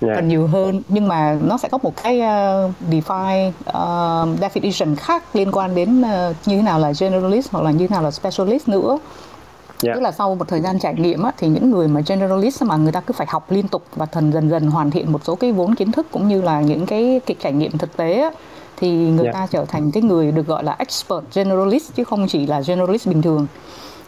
yeah. 0.00 0.16
cần 0.16 0.28
nhiều 0.28 0.46
hơn 0.46 0.82
nhưng 0.88 1.08
mà 1.08 1.38
nó 1.48 1.58
sẽ 1.58 1.68
có 1.68 1.78
một 1.82 2.02
cái 2.02 2.20
uh, 2.20 2.72
define 2.90 3.48
uh, 3.48 4.40
definition 4.40 4.96
khác 4.96 5.22
liên 5.34 5.52
quan 5.52 5.74
đến 5.74 6.00
uh, 6.00 6.36
như 6.46 6.56
thế 6.56 6.62
nào 6.62 6.78
là 6.78 6.92
generalist 7.00 7.52
hoặc 7.52 7.64
là 7.64 7.70
như 7.70 7.86
thế 7.86 7.94
nào 7.94 8.02
là 8.02 8.10
specialist 8.10 8.68
nữa 8.68 8.98
yeah. 9.82 9.94
Dạ. 9.94 9.94
tức 9.94 10.00
là 10.00 10.12
sau 10.12 10.34
một 10.34 10.48
thời 10.48 10.60
gian 10.60 10.78
trải 10.78 10.94
nghiệm 10.94 11.22
á, 11.22 11.32
thì 11.38 11.48
những 11.48 11.70
người 11.70 11.88
mà 11.88 12.00
generalist 12.06 12.62
mà 12.62 12.76
người 12.76 12.92
ta 12.92 13.00
cứ 13.00 13.12
phải 13.12 13.26
học 13.30 13.52
liên 13.52 13.68
tục 13.68 13.82
và 13.96 14.06
thần 14.06 14.32
dần 14.32 14.50
dần 14.50 14.66
hoàn 14.66 14.90
thiện 14.90 15.12
một 15.12 15.24
số 15.24 15.34
cái 15.34 15.52
vốn 15.52 15.74
kiến 15.74 15.92
thức 15.92 16.06
cũng 16.10 16.28
như 16.28 16.42
là 16.42 16.60
những 16.60 16.86
cái, 16.86 17.20
cái 17.26 17.36
trải 17.40 17.52
nghiệm 17.52 17.78
thực 17.78 17.96
tế 17.96 18.20
á, 18.20 18.30
thì 18.76 18.90
người 18.90 19.24
yeah. 19.24 19.34
Dạ. 19.34 19.40
ta 19.40 19.46
trở 19.50 19.64
thành 19.64 19.90
cái 19.90 20.02
người 20.02 20.32
được 20.32 20.46
gọi 20.46 20.64
là 20.64 20.76
expert 20.78 21.24
generalist 21.34 21.94
chứ 21.94 22.04
không 22.04 22.26
chỉ 22.28 22.46
là 22.46 22.62
generalist 22.66 23.06
bình 23.08 23.22
thường 23.22 23.46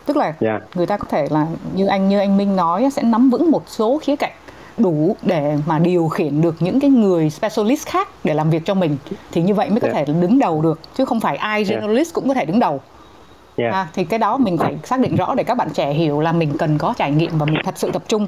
tức 0.07 0.17
là 0.17 0.25
yeah. 0.25 0.41
Dạ. 0.41 0.61
người 0.75 0.87
ta 0.87 0.97
có 0.97 1.05
thể 1.11 1.27
là 1.31 1.47
như 1.75 1.87
anh 1.87 2.09
như 2.09 2.19
anh 2.19 2.37
Minh 2.37 2.57
nói 2.57 2.89
sẽ 2.93 3.03
nắm 3.03 3.31
vững 3.31 3.51
một 3.51 3.63
số 3.69 3.99
khía 4.03 4.17
cạnh 4.17 4.33
đủ 4.79 5.17
để 5.23 5.57
mà 5.67 5.79
điều 5.79 6.09
khiển 6.09 6.41
được 6.41 6.55
những 6.61 6.81
cái 6.81 6.91
người 6.91 7.31
specialist 7.31 7.87
khác 7.87 8.09
để 8.25 8.35
làm 8.35 8.51
việc 8.51 8.63
cho 8.65 8.75
mình 8.75 8.97
thì 9.33 9.43
như 9.43 9.55
vậy 9.55 9.71
mới 9.71 9.81
có 9.81 9.89
yeah. 9.89 10.07
thể 10.07 10.13
đứng 10.13 10.39
đầu 10.39 10.63
được 10.63 10.81
chứ 10.97 11.05
không 11.05 11.21
phải 11.21 11.37
ai 11.37 11.65
generalist 11.65 12.09
yeah. 12.09 12.15
cũng 12.15 12.29
có 12.29 12.35
thể 12.35 12.45
đứng 12.45 12.59
đầu 12.59 12.81
yeah. 13.57 13.75
à, 13.75 13.89
thì 13.93 14.05
cái 14.05 14.19
đó 14.19 14.39
mình 14.39 14.59
phải 14.59 14.77
xác 14.85 15.01
định 15.01 15.17
rõ 15.17 15.35
để 15.35 15.45
các 15.45 15.55
bạn 15.55 15.69
trẻ 15.75 15.93
hiểu 15.93 16.21
là 16.21 16.33
mình 16.33 16.59
cần 16.59 16.79
có 16.79 16.95
trải 16.99 17.11
nghiệm 17.11 17.39
và 17.39 17.47
mình 17.47 17.59
thật 17.65 17.79
sự 17.79 17.91
tập 17.93 18.03
trung 18.09 18.27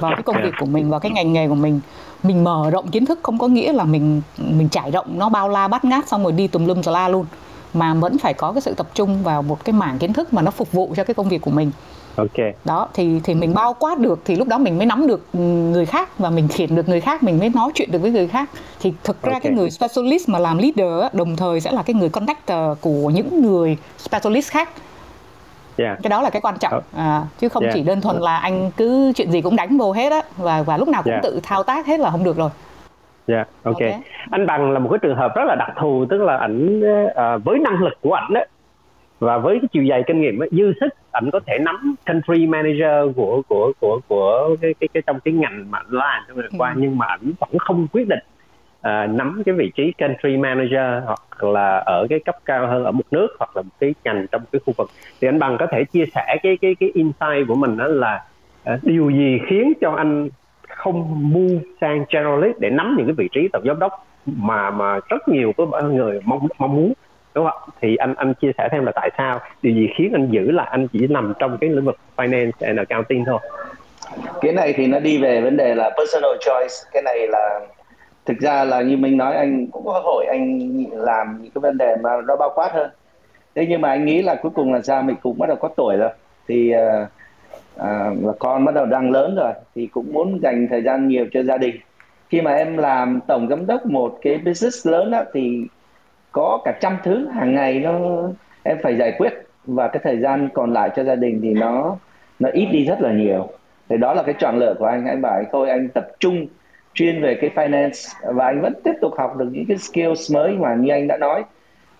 vào 0.00 0.12
cái 0.14 0.22
công 0.22 0.36
việc 0.42 0.52
của 0.60 0.66
mình 0.66 0.90
vào 0.90 1.00
cái 1.00 1.12
ngành 1.12 1.32
nghề 1.32 1.48
của 1.48 1.54
mình. 1.54 1.80
Mình 2.22 2.44
mở 2.44 2.70
rộng 2.70 2.88
kiến 2.90 3.06
thức 3.06 3.20
không 3.22 3.38
có 3.38 3.48
nghĩa 3.48 3.72
là 3.72 3.84
mình 3.84 4.22
mình 4.38 4.68
trải 4.68 4.90
rộng 4.90 5.18
nó 5.18 5.28
bao 5.28 5.48
la 5.48 5.68
bát 5.68 5.84
ngát 5.84 6.08
xong 6.08 6.22
rồi 6.22 6.32
đi 6.32 6.46
tùm 6.46 6.66
lum 6.66 6.82
tà 6.82 6.92
la 6.92 7.08
luôn 7.08 7.26
mà 7.74 7.94
vẫn 7.94 8.18
phải 8.18 8.34
có 8.34 8.52
cái 8.52 8.60
sự 8.60 8.74
tập 8.74 8.86
trung 8.94 9.22
vào 9.22 9.42
một 9.42 9.64
cái 9.64 9.72
mảng 9.72 9.98
kiến 9.98 10.12
thức 10.12 10.32
mà 10.32 10.42
nó 10.42 10.50
phục 10.50 10.72
vụ 10.72 10.94
cho 10.96 11.04
cái 11.04 11.14
công 11.14 11.28
việc 11.28 11.40
của 11.40 11.50
mình 11.50 11.70
ok 12.16 12.54
đó 12.64 12.88
thì 12.94 13.20
thì 13.24 13.34
mình 13.34 13.54
bao 13.54 13.74
quát 13.78 13.98
được 13.98 14.20
thì 14.24 14.36
lúc 14.36 14.48
đó 14.48 14.58
mình 14.58 14.78
mới 14.78 14.86
nắm 14.86 15.06
được 15.06 15.34
người 15.72 15.86
khác 15.86 16.18
và 16.18 16.30
mình 16.30 16.48
khiển 16.48 16.74
được 16.74 16.88
người 16.88 17.00
khác 17.00 17.22
mình 17.22 17.38
mới 17.38 17.50
nói 17.54 17.70
chuyện 17.74 17.90
được 17.92 17.98
với 17.98 18.10
người 18.10 18.28
khác 18.28 18.50
thì 18.80 18.92
thực 19.04 19.22
ra 19.22 19.32
okay. 19.32 19.40
cái 19.40 19.52
người 19.52 19.70
specialist 19.70 20.28
mà 20.28 20.38
làm 20.38 20.58
leader 20.58 21.12
đồng 21.12 21.36
thời 21.36 21.60
sẽ 21.60 21.72
là 21.72 21.82
cái 21.82 21.94
người 21.94 22.08
connector 22.08 22.78
của 22.80 23.10
những 23.10 23.42
người 23.42 23.76
specialist 23.98 24.50
khác 24.50 24.68
Yeah. 25.76 25.98
cái 26.02 26.10
đó 26.10 26.22
là 26.22 26.30
cái 26.30 26.42
quan 26.42 26.54
trọng 26.60 26.82
à, 26.96 27.22
chứ 27.38 27.48
không 27.48 27.62
yeah. 27.62 27.74
chỉ 27.74 27.82
đơn 27.82 28.00
thuần 28.00 28.16
là 28.16 28.36
anh 28.36 28.70
cứ 28.76 29.12
chuyện 29.16 29.32
gì 29.32 29.40
cũng 29.40 29.56
đánh 29.56 29.78
vô 29.78 29.92
hết 29.92 30.12
á 30.12 30.22
và 30.36 30.62
và 30.62 30.76
lúc 30.76 30.88
nào 30.88 31.02
cũng 31.02 31.12
yeah. 31.12 31.22
tự 31.22 31.40
thao 31.42 31.62
tác 31.62 31.86
hết 31.86 32.00
là 32.00 32.10
không 32.10 32.24
được 32.24 32.36
rồi 32.36 32.50
Dạ, 33.26 33.34
yeah, 33.34 33.48
ok. 33.62 33.74
okay. 33.74 34.00
Anh 34.30 34.46
bằng 34.46 34.70
là 34.70 34.78
một 34.78 34.88
cái 34.90 34.98
trường 35.02 35.16
hợp 35.16 35.32
rất 35.34 35.42
là 35.46 35.54
đặc 35.54 35.70
thù, 35.80 36.04
tức 36.10 36.22
là 36.22 36.36
ảnh 36.36 36.80
uh, 36.80 37.44
với 37.44 37.58
năng 37.58 37.82
lực 37.82 37.92
của 38.00 38.12
ảnh 38.12 38.34
và 39.22 39.38
với 39.38 39.58
cái 39.60 39.68
chiều 39.72 39.82
dài 39.82 40.02
kinh 40.06 40.20
nghiệm 40.20 40.42
ấy, 40.42 40.48
dư 40.52 40.72
sức 40.80 40.88
ảnh 41.12 41.30
có 41.32 41.40
thể 41.46 41.58
nắm 41.58 41.94
country 42.06 42.46
manager 42.46 43.16
của 43.16 43.42
của 43.48 43.72
của 43.80 44.00
của 44.08 44.56
cái 44.60 44.74
cái, 44.80 44.88
cái 44.94 45.02
trong 45.06 45.20
cái 45.20 45.34
ngành 45.34 45.70
mà 45.70 45.78
anh 45.78 45.86
làm 45.90 46.22
trong 46.28 46.38
qua 46.58 46.70
ừ. 46.70 46.80
nhưng 46.80 46.98
mà 46.98 47.06
ảnh 47.06 47.32
vẫn 47.40 47.58
không 47.58 47.86
quyết 47.92 48.08
định 48.08 48.18
uh, 48.80 49.10
nắm 49.10 49.42
cái 49.46 49.54
vị 49.54 49.70
trí 49.74 49.92
country 49.98 50.36
manager 50.36 51.04
hoặc 51.04 51.44
là 51.44 51.76
ở 51.76 52.06
cái 52.10 52.20
cấp 52.24 52.36
cao 52.44 52.66
hơn 52.66 52.84
ở 52.84 52.92
một 52.92 53.04
nước 53.10 53.28
hoặc 53.38 53.56
là 53.56 53.62
một 53.62 53.74
cái 53.80 53.94
ngành 54.04 54.26
trong 54.32 54.42
cái 54.52 54.60
khu 54.66 54.74
vực 54.76 54.90
thì 55.20 55.28
anh 55.28 55.38
bằng 55.38 55.56
có 55.58 55.66
thể 55.66 55.84
chia 55.84 56.04
sẻ 56.14 56.36
cái 56.42 56.56
cái 56.60 56.74
cái 56.74 56.90
insight 56.94 57.48
của 57.48 57.54
mình 57.54 57.76
đó 57.76 57.86
là 57.86 58.24
uh, 58.74 58.78
điều 58.82 59.10
gì 59.10 59.38
khiến 59.48 59.72
cho 59.80 59.90
anh 59.90 60.28
không 60.68 61.30
move 61.32 61.58
sang 61.80 62.04
generalist 62.08 62.58
để 62.58 62.70
nắm 62.70 62.94
những 62.98 63.06
cái 63.06 63.14
vị 63.14 63.28
trí 63.32 63.48
tổng 63.52 63.64
giám 63.66 63.78
đốc 63.78 64.06
mà 64.26 64.70
mà 64.70 64.98
rất 65.08 65.28
nhiều 65.28 65.52
cái 65.56 65.66
người 65.82 66.20
mong 66.24 66.48
mong 66.58 66.74
muốn 66.74 66.92
đúng 67.34 67.46
không 67.50 67.70
thì 67.80 67.96
anh 67.96 68.14
anh 68.14 68.34
chia 68.34 68.52
sẻ 68.58 68.68
thêm 68.72 68.84
là 68.84 68.92
tại 68.94 69.10
sao? 69.18 69.40
Điều 69.62 69.74
gì 69.74 69.88
khiến 69.96 70.12
anh 70.12 70.30
giữ 70.30 70.50
là 70.50 70.62
anh 70.62 70.88
chỉ 70.88 71.06
nằm 71.06 71.32
trong 71.38 71.58
cái 71.60 71.70
lĩnh 71.70 71.84
vực 71.84 71.96
finance 72.16 72.50
and 72.60 72.78
accounting 72.78 73.24
thôi? 73.24 73.38
Cái 74.40 74.52
này 74.52 74.72
thì 74.76 74.86
nó 74.86 74.98
đi 75.00 75.18
về 75.18 75.40
vấn 75.40 75.56
đề 75.56 75.74
là 75.74 75.90
personal 75.98 76.30
choice. 76.40 76.74
Cái 76.92 77.02
này 77.02 77.28
là 77.28 77.60
thực 78.26 78.38
ra 78.38 78.64
là 78.64 78.82
như 78.82 78.96
mình 78.96 79.16
nói 79.16 79.36
anh 79.36 79.66
cũng 79.66 79.84
có 79.84 80.00
hội 80.04 80.26
anh 80.26 80.58
làm 80.92 81.38
những 81.42 81.50
cái 81.54 81.60
vấn 81.60 81.78
đề 81.78 81.96
mà 82.02 82.10
nó 82.26 82.36
bao 82.36 82.52
quát 82.54 82.72
hơn. 82.72 82.90
Thế 83.54 83.66
nhưng 83.68 83.80
mà 83.80 83.88
anh 83.88 84.04
nghĩ 84.04 84.22
là 84.22 84.34
cuối 84.34 84.52
cùng 84.54 84.72
là 84.72 84.82
sao? 84.82 85.02
Mình 85.02 85.16
cũng 85.22 85.38
bắt 85.38 85.48
đầu 85.48 85.56
có 85.56 85.68
tuổi 85.76 85.96
rồi. 85.96 86.10
Thì 86.48 86.74
uh, 86.74 87.08
uh, 87.76 88.24
là 88.24 88.32
con 88.38 88.64
bắt 88.64 88.74
đầu 88.74 88.86
đang 88.86 89.10
lớn 89.10 89.36
rồi. 89.36 89.52
Thì 89.74 89.86
cũng 89.86 90.12
muốn 90.12 90.40
dành 90.42 90.68
thời 90.70 90.82
gian 90.82 91.08
nhiều 91.08 91.26
cho 91.32 91.42
gia 91.42 91.56
đình. 91.56 91.76
Khi 92.28 92.40
mà 92.40 92.54
em 92.54 92.76
làm 92.76 93.20
tổng 93.26 93.48
giám 93.48 93.66
đốc 93.66 93.86
một 93.86 94.18
cái 94.22 94.38
business 94.38 94.86
lớn 94.86 95.10
đó, 95.10 95.22
thì 95.34 95.66
có 96.32 96.60
cả 96.64 96.72
trăm 96.80 96.96
thứ 97.02 97.28
hàng 97.28 97.54
ngày 97.54 97.80
nó 97.80 97.98
em 98.62 98.78
phải 98.82 98.96
giải 98.96 99.12
quyết. 99.18 99.32
Và 99.66 99.88
cái 99.88 100.00
thời 100.04 100.18
gian 100.18 100.48
còn 100.54 100.72
lại 100.72 100.90
cho 100.96 101.04
gia 101.04 101.14
đình 101.14 101.40
thì 101.42 101.52
nó 101.52 101.96
nó 102.38 102.48
ít 102.52 102.66
đi 102.66 102.84
rất 102.84 103.00
là 103.00 103.12
nhiều. 103.12 103.48
Thì 103.88 103.96
đó 103.96 104.14
là 104.14 104.22
cái 104.22 104.34
chọn 104.38 104.58
lựa 104.58 104.74
của 104.78 104.84
anh. 104.84 105.06
Anh 105.06 105.22
bảo 105.22 105.42
thôi 105.52 105.70
anh 105.70 105.88
tập 105.88 106.08
trung 106.20 106.46
chuyên 106.94 107.22
về 107.22 107.38
cái 107.40 107.50
finance. 107.54 108.32
Và 108.34 108.46
anh 108.46 108.60
vẫn 108.60 108.72
tiếp 108.84 108.92
tục 109.00 109.12
học 109.18 109.36
được 109.36 109.48
những 109.52 109.64
cái 109.68 109.78
skills 109.78 110.34
mới 110.34 110.52
mà 110.52 110.74
như 110.74 110.90
anh 110.90 111.08
đã 111.08 111.16
nói. 111.16 111.44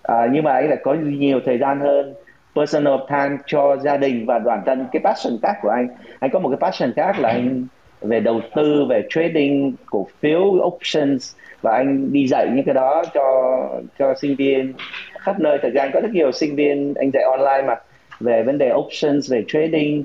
À, 0.03 0.27
nhưng 0.31 0.43
mà 0.43 0.53
anh 0.53 0.69
lại 0.69 0.77
có 0.83 0.93
nhiều 0.93 1.39
thời 1.45 1.57
gian 1.57 1.79
hơn 1.79 2.13
personal 2.55 2.95
time 3.09 3.37
cho 3.45 3.77
gia 3.77 3.97
đình 3.97 4.25
và 4.25 4.39
bản 4.39 4.61
thân. 4.65 4.85
Cái 4.91 5.01
passion 5.03 5.33
khác 5.43 5.57
của 5.61 5.69
anh 5.69 5.87
anh 6.19 6.31
có 6.31 6.39
một 6.39 6.49
cái 6.49 6.69
passion 6.69 6.93
khác 6.95 7.19
là 7.19 7.29
anh 7.29 7.67
về 8.03 8.19
đầu 8.19 8.41
tư 8.55 8.85
về 8.89 9.07
trading 9.09 9.73
cổ 9.85 10.07
phiếu 10.19 10.41
options 10.41 11.35
và 11.61 11.71
anh 11.71 12.13
đi 12.13 12.27
dạy 12.27 12.47
những 12.53 12.65
cái 12.65 12.73
đó 12.73 13.03
cho 13.13 13.23
cho 13.99 14.13
sinh 14.21 14.35
viên 14.35 14.73
khắp 15.19 15.39
nơi. 15.39 15.57
Thời 15.61 15.71
gian 15.71 15.89
có 15.93 15.99
rất 15.99 16.11
nhiều 16.11 16.31
sinh 16.31 16.55
viên 16.55 16.93
anh 16.93 17.11
dạy 17.13 17.23
online 17.23 17.67
mà 17.67 17.75
về 18.19 18.43
vấn 18.43 18.57
đề 18.57 18.71
options 18.73 19.31
về 19.31 19.43
trading 19.47 20.03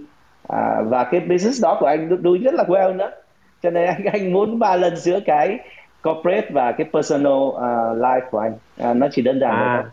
à, 0.49 0.83
và 0.85 1.05
cái 1.05 1.21
business 1.21 1.63
đó 1.63 1.77
của 1.81 1.87
anh 1.87 2.23
đuôi 2.23 2.39
rất 2.39 2.55
là 2.55 2.65
well 2.65 2.97
nữa. 2.97 3.11
Cho 3.63 3.71
nên 3.71 3.87
anh 3.87 4.05
anh 4.13 4.33
muốn 4.33 4.59
ba 4.59 4.77
lần 4.77 4.97
giữa 4.97 5.21
cái 5.21 5.59
corporate 6.03 6.47
và 6.51 6.73
cái 6.73 6.87
personal 6.93 7.33
uh, 7.33 7.59
life 7.99 8.21
của 8.31 8.39
anh. 8.39 8.53
Uh, 8.91 8.97
nó 8.97 9.09
chỉ 9.11 9.23
đơn 9.23 9.41
giản 9.41 9.55
à, 9.55 9.85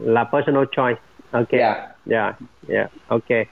là 0.00 0.24
personal 0.24 0.64
choice. 0.76 1.00
Ok. 1.30 1.50
Yeah. 1.50 1.76
yeah 2.10 2.34
yeah 2.68 2.90
ok. 3.08 3.46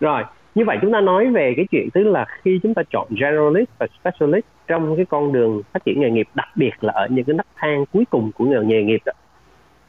Rồi 0.00 0.22
như 0.54 0.64
vậy 0.64 0.78
chúng 0.82 0.92
ta 0.92 1.00
nói 1.00 1.26
về 1.26 1.54
cái 1.56 1.66
chuyện 1.70 1.90
tức 1.90 2.04
là 2.04 2.26
khi 2.42 2.60
chúng 2.62 2.74
ta 2.74 2.82
chọn 2.90 3.08
generalist 3.20 3.68
và 3.78 3.86
specialist 4.00 4.44
trong 4.66 4.96
cái 4.96 5.04
con 5.04 5.32
đường 5.32 5.62
phát 5.72 5.84
triển 5.84 6.00
nghề 6.00 6.10
nghiệp 6.10 6.28
đặc 6.34 6.48
biệt 6.56 6.70
là 6.80 6.92
ở 6.92 7.06
những 7.10 7.24
cái 7.24 7.34
nấc 7.34 7.46
thang 7.56 7.84
cuối 7.92 8.04
cùng 8.10 8.30
của 8.32 8.44
nghề, 8.44 8.58
nghề 8.64 8.82
nghiệp 8.82 9.00
đó, 9.06 9.12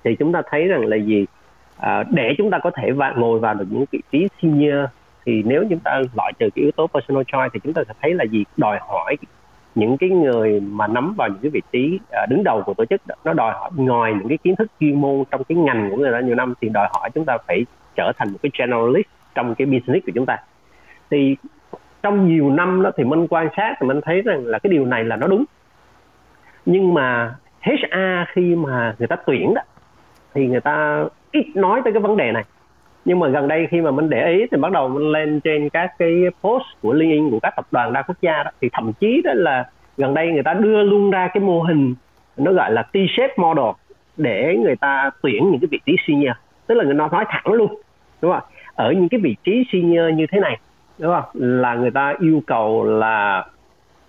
thì 0.03 0.15
chúng 0.15 0.31
ta 0.31 0.41
thấy 0.49 0.67
rằng 0.67 0.85
là 0.85 0.97
gì? 0.97 1.25
À, 1.77 2.03
để 2.11 2.33
chúng 2.37 2.49
ta 2.49 2.59
có 2.59 2.71
thể 2.75 2.91
và 2.91 3.13
ngồi 3.17 3.39
vào 3.39 3.53
được 3.53 3.65
những 3.69 3.85
vị 3.91 4.01
trí 4.11 4.27
senior 4.41 4.85
thì 5.25 5.43
nếu 5.45 5.63
chúng 5.69 5.79
ta 5.79 6.01
loại 6.17 6.33
trừ 6.39 6.49
cái 6.55 6.63
yếu 6.63 6.71
tố 6.71 6.87
personal 6.87 7.23
choice 7.27 7.49
thì 7.53 7.59
chúng 7.63 7.73
ta 7.73 7.81
sẽ 7.87 7.93
thấy 8.01 8.13
là 8.13 8.23
gì? 8.23 8.43
Đòi 8.57 8.79
hỏi 8.81 9.15
những 9.75 9.97
cái 9.97 10.09
người 10.09 10.59
mà 10.59 10.87
nắm 10.87 11.13
vào 11.17 11.27
những 11.27 11.39
cái 11.41 11.49
vị 11.49 11.61
trí 11.71 11.99
à, 12.11 12.25
đứng 12.29 12.43
đầu 12.43 12.63
của 12.65 12.73
tổ 12.73 12.85
chức 12.85 13.07
đó, 13.07 13.15
nó 13.25 13.33
đòi 13.33 13.53
hỏi 13.53 13.69
ngoài 13.75 14.13
những 14.13 14.27
cái 14.27 14.37
kiến 14.37 14.55
thức 14.55 14.71
chuyên 14.79 15.01
môn 15.01 15.23
trong 15.31 15.43
cái 15.43 15.55
ngành 15.55 15.89
của 15.89 15.97
người 15.97 16.11
ta 16.11 16.19
nhiều 16.19 16.35
năm 16.35 16.53
thì 16.61 16.69
đòi 16.69 16.87
hỏi 16.93 17.09
chúng 17.13 17.25
ta 17.25 17.37
phải 17.47 17.65
trở 17.95 18.11
thành 18.17 18.31
một 18.31 18.39
cái 18.43 18.51
generalist 18.59 19.07
trong 19.35 19.55
cái 19.55 19.65
business 19.65 20.05
của 20.05 20.11
chúng 20.15 20.25
ta 20.25 20.37
thì 21.11 21.35
trong 22.03 22.27
nhiều 22.27 22.49
năm 22.49 22.81
đó 22.81 22.91
thì 22.97 23.03
mình 23.03 23.27
quan 23.27 23.47
sát 23.57 23.75
thì 23.79 23.87
mình 23.87 24.01
thấy 24.01 24.21
rằng 24.21 24.45
là 24.45 24.59
cái 24.59 24.71
điều 24.71 24.85
này 24.85 25.03
là 25.03 25.15
nó 25.15 25.27
đúng. 25.27 25.45
Nhưng 26.65 26.93
mà 26.93 27.35
HR 27.61 28.29
khi 28.33 28.55
mà 28.55 28.95
người 28.99 29.07
ta 29.07 29.15
tuyển 29.25 29.53
đó, 29.53 29.61
thì 30.33 30.47
người 30.47 30.61
ta 30.61 31.05
ít 31.31 31.45
nói 31.55 31.81
tới 31.83 31.93
cái 31.93 32.01
vấn 32.01 32.17
đề 32.17 32.31
này. 32.31 32.43
Nhưng 33.05 33.19
mà 33.19 33.27
gần 33.27 33.47
đây 33.47 33.67
khi 33.71 33.81
mà 33.81 33.91
mình 33.91 34.09
để 34.09 34.27
ý 34.27 34.45
thì 34.51 34.57
bắt 34.57 34.71
đầu 34.71 34.87
mình 34.87 35.11
lên 35.11 35.39
trên 35.39 35.69
các 35.69 35.91
cái 35.99 36.23
post 36.41 36.65
của 36.81 36.93
LinkedIn 36.93 37.31
của 37.31 37.39
các 37.39 37.53
tập 37.55 37.65
đoàn 37.71 37.93
đa 37.93 38.01
quốc 38.01 38.17
gia 38.21 38.43
đó, 38.43 38.51
thì 38.61 38.69
thậm 38.73 38.93
chí 38.93 39.21
đó 39.23 39.31
là 39.35 39.69
gần 39.97 40.13
đây 40.13 40.31
người 40.31 40.43
ta 40.43 40.53
đưa 40.53 40.83
luôn 40.83 41.11
ra 41.11 41.29
cái 41.33 41.43
mô 41.43 41.61
hình 41.61 41.95
nó 42.37 42.53
gọi 42.53 42.71
là 42.71 42.83
T-shape 42.93 43.33
model 43.37 43.75
để 44.17 44.57
người 44.63 44.75
ta 44.75 45.11
tuyển 45.21 45.51
những 45.51 45.59
cái 45.59 45.67
vị 45.71 45.79
trí 45.85 45.95
senior. 46.07 46.33
Tức 46.67 46.75
là 46.75 46.83
người 46.83 46.95
ta 46.99 47.07
nói 47.11 47.25
thẳng 47.27 47.53
luôn, 47.53 47.75
đúng 48.21 48.31
không 48.31 48.43
ở 48.75 48.91
những 48.91 49.09
cái 49.09 49.19
vị 49.19 49.35
trí 49.43 49.63
senior 49.71 50.15
như 50.15 50.25
thế 50.31 50.39
này 50.39 50.59
đúng 51.01 51.11
không? 51.11 51.25
Là 51.33 51.75
người 51.75 51.91
ta 51.91 52.13
yêu 52.19 52.43
cầu 52.47 52.83
là 52.83 53.45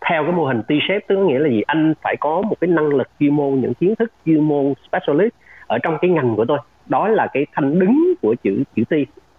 theo 0.08 0.22
cái 0.22 0.32
mô 0.32 0.44
hình 0.44 0.62
T-shape 0.68 1.00
tức 1.08 1.16
nghĩa 1.16 1.38
là 1.38 1.48
gì? 1.48 1.62
Anh 1.66 1.94
phải 2.02 2.16
có 2.20 2.42
một 2.42 2.56
cái 2.60 2.68
năng 2.70 2.88
lực 2.88 3.08
chuyên 3.20 3.34
môn 3.36 3.60
những 3.60 3.74
kiến 3.74 3.94
thức 3.98 4.12
chuyên 4.26 4.40
môn 4.40 4.74
specialist 4.88 5.34
ở 5.66 5.78
trong 5.78 5.98
cái 6.00 6.10
ngành 6.10 6.36
của 6.36 6.44
tôi. 6.44 6.58
Đó 6.86 7.08
là 7.08 7.26
cái 7.32 7.46
thanh 7.52 7.78
đứng 7.78 8.14
của 8.22 8.34
chữ 8.42 8.62
chữ 8.76 8.82
T. 8.84 8.92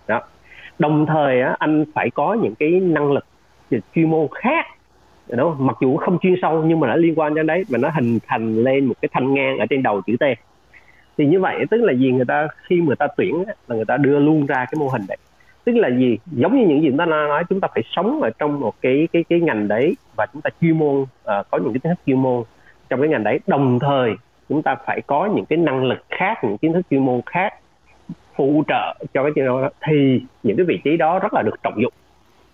Đó. 0.07 0.21
Đồng 0.79 1.05
thời 1.05 1.41
á, 1.41 1.55
anh 1.59 1.85
phải 1.93 2.09
có 2.09 2.33
những 2.33 2.55
cái 2.55 2.69
năng 2.69 3.11
lực 3.11 3.25
chuyên 3.95 4.09
môn 4.09 4.27
khác. 4.31 4.65
Đó 5.27 5.55
mặc 5.59 5.77
dù 5.81 5.97
không 5.97 6.19
chuyên 6.19 6.35
sâu 6.41 6.63
nhưng 6.63 6.79
mà 6.79 6.87
nó 6.87 6.95
liên 6.95 7.19
quan 7.19 7.33
đến 7.33 7.47
đấy 7.47 7.63
mà 7.69 7.77
nó 7.77 7.89
hình 7.89 8.19
thành 8.27 8.63
lên 8.63 8.85
một 8.85 8.95
cái 9.01 9.09
thanh 9.11 9.33
ngang 9.33 9.57
ở 9.57 9.65
trên 9.69 9.83
đầu 9.83 10.01
chữ 10.01 10.15
T. 10.19 10.23
Thì 11.17 11.25
như 11.25 11.39
vậy 11.39 11.65
tức 11.71 11.81
là 11.81 11.93
gì? 11.93 12.11
Người 12.11 12.25
ta 12.25 12.47
khi 12.63 12.81
người 12.81 12.95
ta 12.95 13.07
tuyển 13.17 13.43
là 13.67 13.75
người 13.75 13.85
ta 13.85 13.97
đưa 13.97 14.19
luôn 14.19 14.45
ra 14.45 14.55
cái 14.55 14.79
mô 14.79 14.87
hình 14.87 15.01
đấy 15.07 15.17
tức 15.63 15.75
là 15.75 15.89
gì? 15.89 16.17
Giống 16.31 16.59
như 16.59 16.67
những 16.67 16.81
gì 16.81 16.87
chúng 16.89 16.97
ta 16.97 17.05
nói 17.05 17.43
chúng 17.49 17.59
ta 17.59 17.67
phải 17.73 17.83
sống 17.95 18.21
ở 18.21 18.29
trong 18.39 18.59
một 18.59 18.73
cái 18.81 19.07
cái 19.13 19.23
cái 19.29 19.39
ngành 19.39 19.67
đấy 19.67 19.95
và 20.17 20.25
chúng 20.33 20.41
ta 20.41 20.49
chuyên 20.61 20.79
môn 20.79 21.01
uh, 21.01 21.07
có 21.25 21.57
những 21.57 21.73
cái 21.73 21.79
kiến 21.83 21.93
thức 21.95 22.01
chuyên 22.05 22.19
môn. 22.21 22.43
Trong 22.89 22.99
cái 22.99 23.09
ngành 23.09 23.23
đấy 23.23 23.39
đồng 23.47 23.79
thời 23.79 24.13
chúng 24.49 24.61
ta 24.61 24.75
phải 24.85 25.01
có 25.01 25.29
những 25.35 25.45
cái 25.45 25.57
năng 25.57 25.83
lực 25.83 25.99
khác 26.09 26.43
những 26.43 26.57
kiến 26.57 26.73
thức 26.73 26.81
chuyên 26.89 27.05
môn 27.05 27.21
khác 27.25 27.53
phụ 28.35 28.63
trợ 28.67 28.95
cho 29.13 29.23
cái 29.23 29.31
chuyện 29.35 29.45
đó. 29.45 29.69
Thì 29.87 30.21
những 30.43 30.57
cái 30.57 30.65
vị 30.65 30.79
trí 30.83 30.97
đó 30.97 31.19
rất 31.19 31.33
là 31.33 31.41
được 31.41 31.63
trọng 31.63 31.81
dụng. 31.81 31.93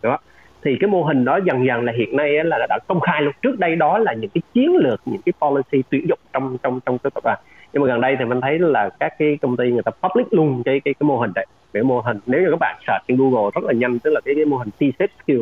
Đó. 0.02 0.18
Thì 0.64 0.78
cái 0.80 0.90
mô 0.90 1.04
hình 1.04 1.26
đó 1.26 1.40
dần 1.46 1.66
dần 1.66 1.84
là 1.84 1.94
hiện 1.98 2.16
nay 2.16 2.44
là 2.44 2.66
đã 2.70 2.80
công 2.88 3.00
khai 3.00 3.22
luôn. 3.22 3.34
Trước 3.42 3.60
đây 3.60 3.76
đó 3.76 3.98
là 3.98 4.14
những 4.14 4.30
cái 4.30 4.42
chiến 4.54 4.76
lược 4.76 5.02
những 5.06 5.22
cái 5.26 5.34
policy 5.42 5.84
tuyển 5.90 6.08
dụng 6.08 6.20
trong 6.34 6.58
trong 6.64 6.80
trong 6.86 6.98
cái 6.98 7.12
tập 7.14 7.24
đoàn. 7.24 7.40
Nhưng 7.74 7.84
mà 7.84 7.88
gần 7.88 8.02
đây 8.02 8.16
thì 8.20 8.26
mình 8.26 8.42
thấy 8.42 8.60
là 8.60 8.90
các 9.00 9.14
cái 9.20 9.38
công 9.42 9.58
ty 9.58 9.72
người 9.72 9.84
ta 9.84 9.92
public 9.92 10.34
luôn 10.34 10.64
cái 10.66 10.80
cái 10.86 10.94
cái 10.94 11.08
mô 11.08 11.18
hình 11.18 11.32
đấy 11.36 11.46
cái 11.74 11.84
mô 11.84 12.02
hình 12.02 12.20
nếu 12.26 12.42
như 12.42 12.48
các 12.52 12.60
bạn 12.60 12.78
search 12.88 13.08
trên 13.08 13.18
Google 13.18 13.52
rất 13.56 13.64
là 13.64 13.74
nhanh 13.74 14.00
tức 14.00 14.10
là 14.10 14.22
cái 14.26 14.36
cái 14.36 14.46
mô 14.46 14.58
hình 14.58 14.70
T-shape 14.80 15.08
skill. 15.24 15.42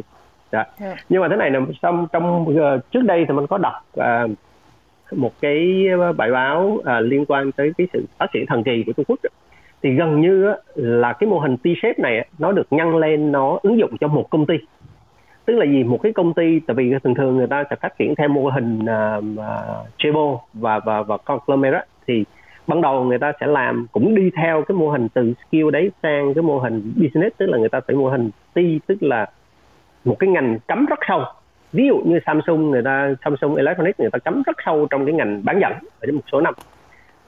Yeah. 0.52 0.68
Dạ. 0.80 0.96
nhưng 1.10 1.22
mà 1.22 1.28
thế 1.30 1.36
này 1.36 1.52
là 1.52 1.60
trong 1.82 2.08
trong 2.12 2.48
uh, 2.50 2.92
trước 2.92 3.02
đây 3.02 3.26
thì 3.28 3.34
mình 3.34 3.48
có 3.48 3.58
đọc 3.58 3.74
uh, 4.00 4.32
một 5.12 5.32
cái 5.42 5.88
bài 6.18 6.32
báo 6.32 6.62
uh, 6.62 6.86
liên 7.02 7.26
quan 7.26 7.52
tới 7.52 7.72
cái 7.78 7.88
sự 7.94 8.06
phát 8.18 8.28
triển 8.34 8.46
thần 8.46 8.64
kỳ 8.64 8.84
của 8.86 8.94
Trung 8.94 9.06
Quốc 9.06 9.20
thì 9.84 9.94
gần 9.94 10.22
như 10.22 10.54
là 10.76 11.14
cái 11.14 11.30
mô 11.30 11.40
hình 11.40 11.58
T-shape 11.64 11.94
này 11.98 12.28
nó 12.40 12.52
được 12.52 12.68
nhân 12.70 12.96
lên 12.96 13.32
nó 13.32 13.60
ứng 13.64 13.80
dụng 13.80 13.98
cho 14.00 14.08
một 14.08 14.30
công 14.30 14.46
ty 14.46 14.56
tức 15.46 15.54
là 15.56 15.66
gì 15.66 15.84
một 15.84 16.00
cái 16.04 16.14
công 16.14 16.34
ty 16.34 16.60
tại 16.60 16.76
vì 16.76 16.94
thường 17.04 17.16
thường 17.16 17.38
người 17.38 17.48
ta 17.48 17.64
sẽ 17.70 17.76
phát 17.82 17.98
triển 17.98 18.16
theo 18.16 18.28
mô 18.28 18.50
hình 18.50 18.80
uh, 18.80 20.10
uh, 20.10 20.42
và 20.54 20.80
và 20.80 21.02
và 21.02 21.18
conglomerate 21.18 21.88
thì 22.08 22.26
ban 22.68 22.82
đầu 22.82 23.04
người 23.04 23.20
ta 23.20 23.32
sẽ 23.40 23.48
làm 23.48 23.88
cũng 23.92 24.16
đi 24.16 24.32
theo 24.36 24.62
cái 24.62 24.78
mô 24.78 24.90
hình 24.90 25.08
từ 25.14 25.34
skill 25.48 25.70
đấy 25.72 25.92
sang 26.04 26.34
cái 26.34 26.42
mô 26.42 26.60
hình 26.60 26.94
business, 26.96 27.38
tức 27.38 27.46
là 27.46 27.58
người 27.58 27.70
ta 27.70 27.80
phải 27.88 27.96
mô 27.96 28.10
hình 28.10 28.30
T, 28.54 28.60
tức 28.88 29.04
là 29.04 29.26
một 30.06 30.16
cái 30.20 30.30
ngành 30.30 30.58
cắm 30.68 30.86
rất 30.86 31.00
sâu. 31.08 31.24
Ví 31.74 31.88
dụ 31.88 31.98
như 31.98 32.20
Samsung, 32.26 32.72
người 32.72 32.84
ta, 32.84 33.14
Samsung 33.26 33.56
Electronics, 33.56 34.00
người 34.00 34.10
ta 34.12 34.20
cắm 34.20 34.44
rất 34.46 34.58
sâu 34.66 34.88
trong 34.90 35.06
cái 35.06 35.14
ngành 35.14 35.42
bán 35.46 35.60
dẫn 35.62 35.74
ở 36.00 36.12
một 36.12 36.22
số 36.32 36.42
năm. 36.42 36.54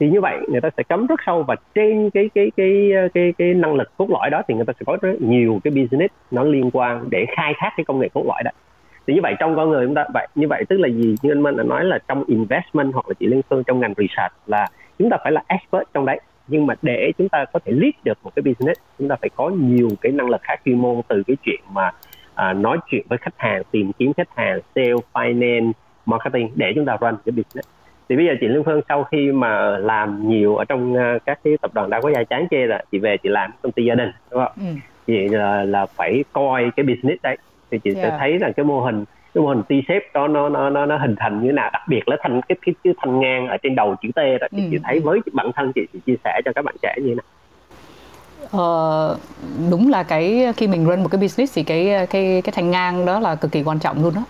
Thì 0.00 0.10
như 0.10 0.20
vậy, 0.20 0.38
người 0.48 0.60
ta 0.60 0.70
sẽ 0.76 0.82
cắm 0.82 1.06
rất 1.06 1.20
sâu 1.26 1.42
và 1.42 1.56
trên 1.74 2.10
cái 2.10 2.30
cái 2.34 2.50
cái 2.56 2.92
cái 3.14 3.32
cái 3.38 3.54
năng 3.54 3.74
lực 3.74 3.96
cốt 3.96 4.10
lõi 4.10 4.30
đó 4.30 4.42
thì 4.48 4.54
người 4.54 4.64
ta 4.64 4.72
sẽ 4.80 4.84
có 4.86 4.96
rất 5.02 5.20
nhiều 5.20 5.60
cái 5.64 5.70
business 5.70 6.14
nó 6.30 6.42
liên 6.42 6.70
quan 6.72 7.04
để 7.10 7.26
khai 7.36 7.52
thác 7.56 7.70
cái 7.76 7.84
công 7.84 7.98
nghệ 7.98 8.08
cốt 8.14 8.24
lõi 8.26 8.42
đó. 8.44 8.50
Thì 9.06 9.14
như 9.14 9.20
vậy, 9.22 9.34
trong 9.38 9.56
con 9.56 9.70
người 9.70 9.86
chúng 9.86 9.94
ta, 9.94 10.04
vậy, 10.14 10.28
như 10.34 10.48
vậy 10.48 10.64
tức 10.68 10.80
là 10.80 10.88
gì? 10.88 11.14
Như 11.22 11.32
anh 11.32 11.42
Minh 11.42 11.56
đã 11.56 11.62
nói 11.62 11.84
là 11.84 11.98
trong 12.08 12.24
investment 12.26 12.92
hoặc 12.92 13.08
là 13.08 13.14
chị 13.20 13.26
Liên 13.26 13.40
Phương 13.50 13.64
trong 13.64 13.80
ngành 13.80 13.94
research 13.96 14.32
là 14.46 14.66
chúng 15.00 15.10
ta 15.10 15.16
phải 15.22 15.32
là 15.32 15.42
expert 15.46 15.84
trong 15.94 16.06
đấy 16.06 16.20
nhưng 16.48 16.66
mà 16.66 16.74
để 16.82 17.12
chúng 17.18 17.28
ta 17.28 17.44
có 17.52 17.60
thể 17.64 17.72
lead 17.72 17.94
được 18.04 18.18
một 18.22 18.30
cái 18.36 18.42
business 18.42 18.80
chúng 18.98 19.08
ta 19.08 19.16
phải 19.20 19.30
có 19.36 19.48
nhiều 19.48 19.88
cái 20.00 20.12
năng 20.12 20.30
lực 20.30 20.42
khác 20.42 20.60
chuyên 20.64 20.78
môn 20.78 21.00
từ 21.08 21.22
cái 21.26 21.36
chuyện 21.44 21.60
mà 21.72 21.90
à, 22.34 22.52
nói 22.52 22.78
chuyện 22.90 23.06
với 23.08 23.18
khách 23.18 23.34
hàng 23.36 23.62
tìm 23.70 23.92
kiếm 23.92 24.12
khách 24.12 24.28
hàng 24.36 24.60
sale 24.74 24.94
finance 25.12 25.72
marketing 26.06 26.50
để 26.54 26.72
chúng 26.74 26.84
ta 26.84 26.96
run 27.00 27.14
cái 27.24 27.32
business 27.32 27.68
thì 28.08 28.16
bây 28.16 28.26
giờ 28.26 28.32
chị 28.40 28.46
Lương 28.46 28.64
Phương 28.64 28.80
sau 28.88 29.04
khi 29.04 29.32
mà 29.32 29.78
làm 29.78 30.28
nhiều 30.28 30.56
ở 30.56 30.64
trong 30.64 30.92
uh, 30.92 31.22
các 31.26 31.40
cái 31.44 31.56
tập 31.62 31.70
đoàn 31.74 31.90
đa 31.90 32.00
quốc 32.00 32.10
gia 32.14 32.24
chán 32.24 32.46
chê 32.50 32.66
là 32.66 32.84
chị 32.92 32.98
về 32.98 33.16
chị 33.22 33.28
làm 33.28 33.50
công 33.62 33.72
ty 33.72 33.84
gia 33.84 33.94
đình 33.94 34.10
đúng 34.30 34.40
không? 34.44 34.52
Ừ. 34.56 34.72
Chị 35.06 35.28
là, 35.28 35.64
là 35.64 35.86
phải 35.86 36.24
coi 36.32 36.70
cái 36.76 36.84
business 36.86 37.22
đấy 37.22 37.36
thì 37.70 37.78
chị 37.78 37.90
yeah. 37.94 38.02
sẽ 38.02 38.16
thấy 38.18 38.38
là 38.38 38.50
cái 38.56 38.64
mô 38.64 38.80
hình 38.80 39.04
cái 39.34 39.42
mô 39.42 39.48
hình 39.48 39.62
T-shape 39.68 40.00
đó 40.14 40.28
nó 40.28 40.48
nó 40.48 40.70
nó 40.70 40.86
nó 40.86 40.98
hình 40.98 41.14
thành 41.18 41.40
như 41.40 41.46
thế 41.46 41.52
nào? 41.52 41.70
Đặc 41.72 41.82
biệt 41.88 42.08
là 42.08 42.16
thành 42.22 42.40
cái 42.48 42.58
cái, 42.66 42.74
cái 42.84 42.94
thanh 43.02 43.20
ngang 43.20 43.48
ở 43.48 43.56
trên 43.62 43.74
đầu 43.74 43.96
chữ 44.02 44.08
T 44.14 44.18
đó. 44.40 44.46
Thì 44.50 44.62
ừ. 44.62 44.68
chị 44.70 44.78
thấy 44.84 45.00
với 45.00 45.20
bản 45.32 45.50
thân 45.54 45.72
chị, 45.72 45.80
chị 45.92 45.98
chia 46.06 46.16
sẻ 46.24 46.40
cho 46.44 46.52
các 46.54 46.64
bạn 46.64 46.74
trẻ 46.82 46.94
như 46.96 47.08
thế 47.08 47.14
nào? 47.14 47.24
Ờ, 48.52 49.16
đúng 49.70 49.90
là 49.90 50.02
cái 50.02 50.52
khi 50.56 50.66
mình 50.66 50.86
run 50.86 51.02
một 51.02 51.08
cái 51.10 51.20
business 51.20 51.54
thì 51.54 51.62
cái 51.62 52.06
cái 52.10 52.42
cái 52.44 52.52
thành 52.56 52.70
ngang 52.70 53.06
đó 53.06 53.20
là 53.20 53.34
cực 53.34 53.52
kỳ 53.52 53.62
quan 53.62 53.78
trọng 53.78 54.02
luôn 54.02 54.14
đó 54.14 54.22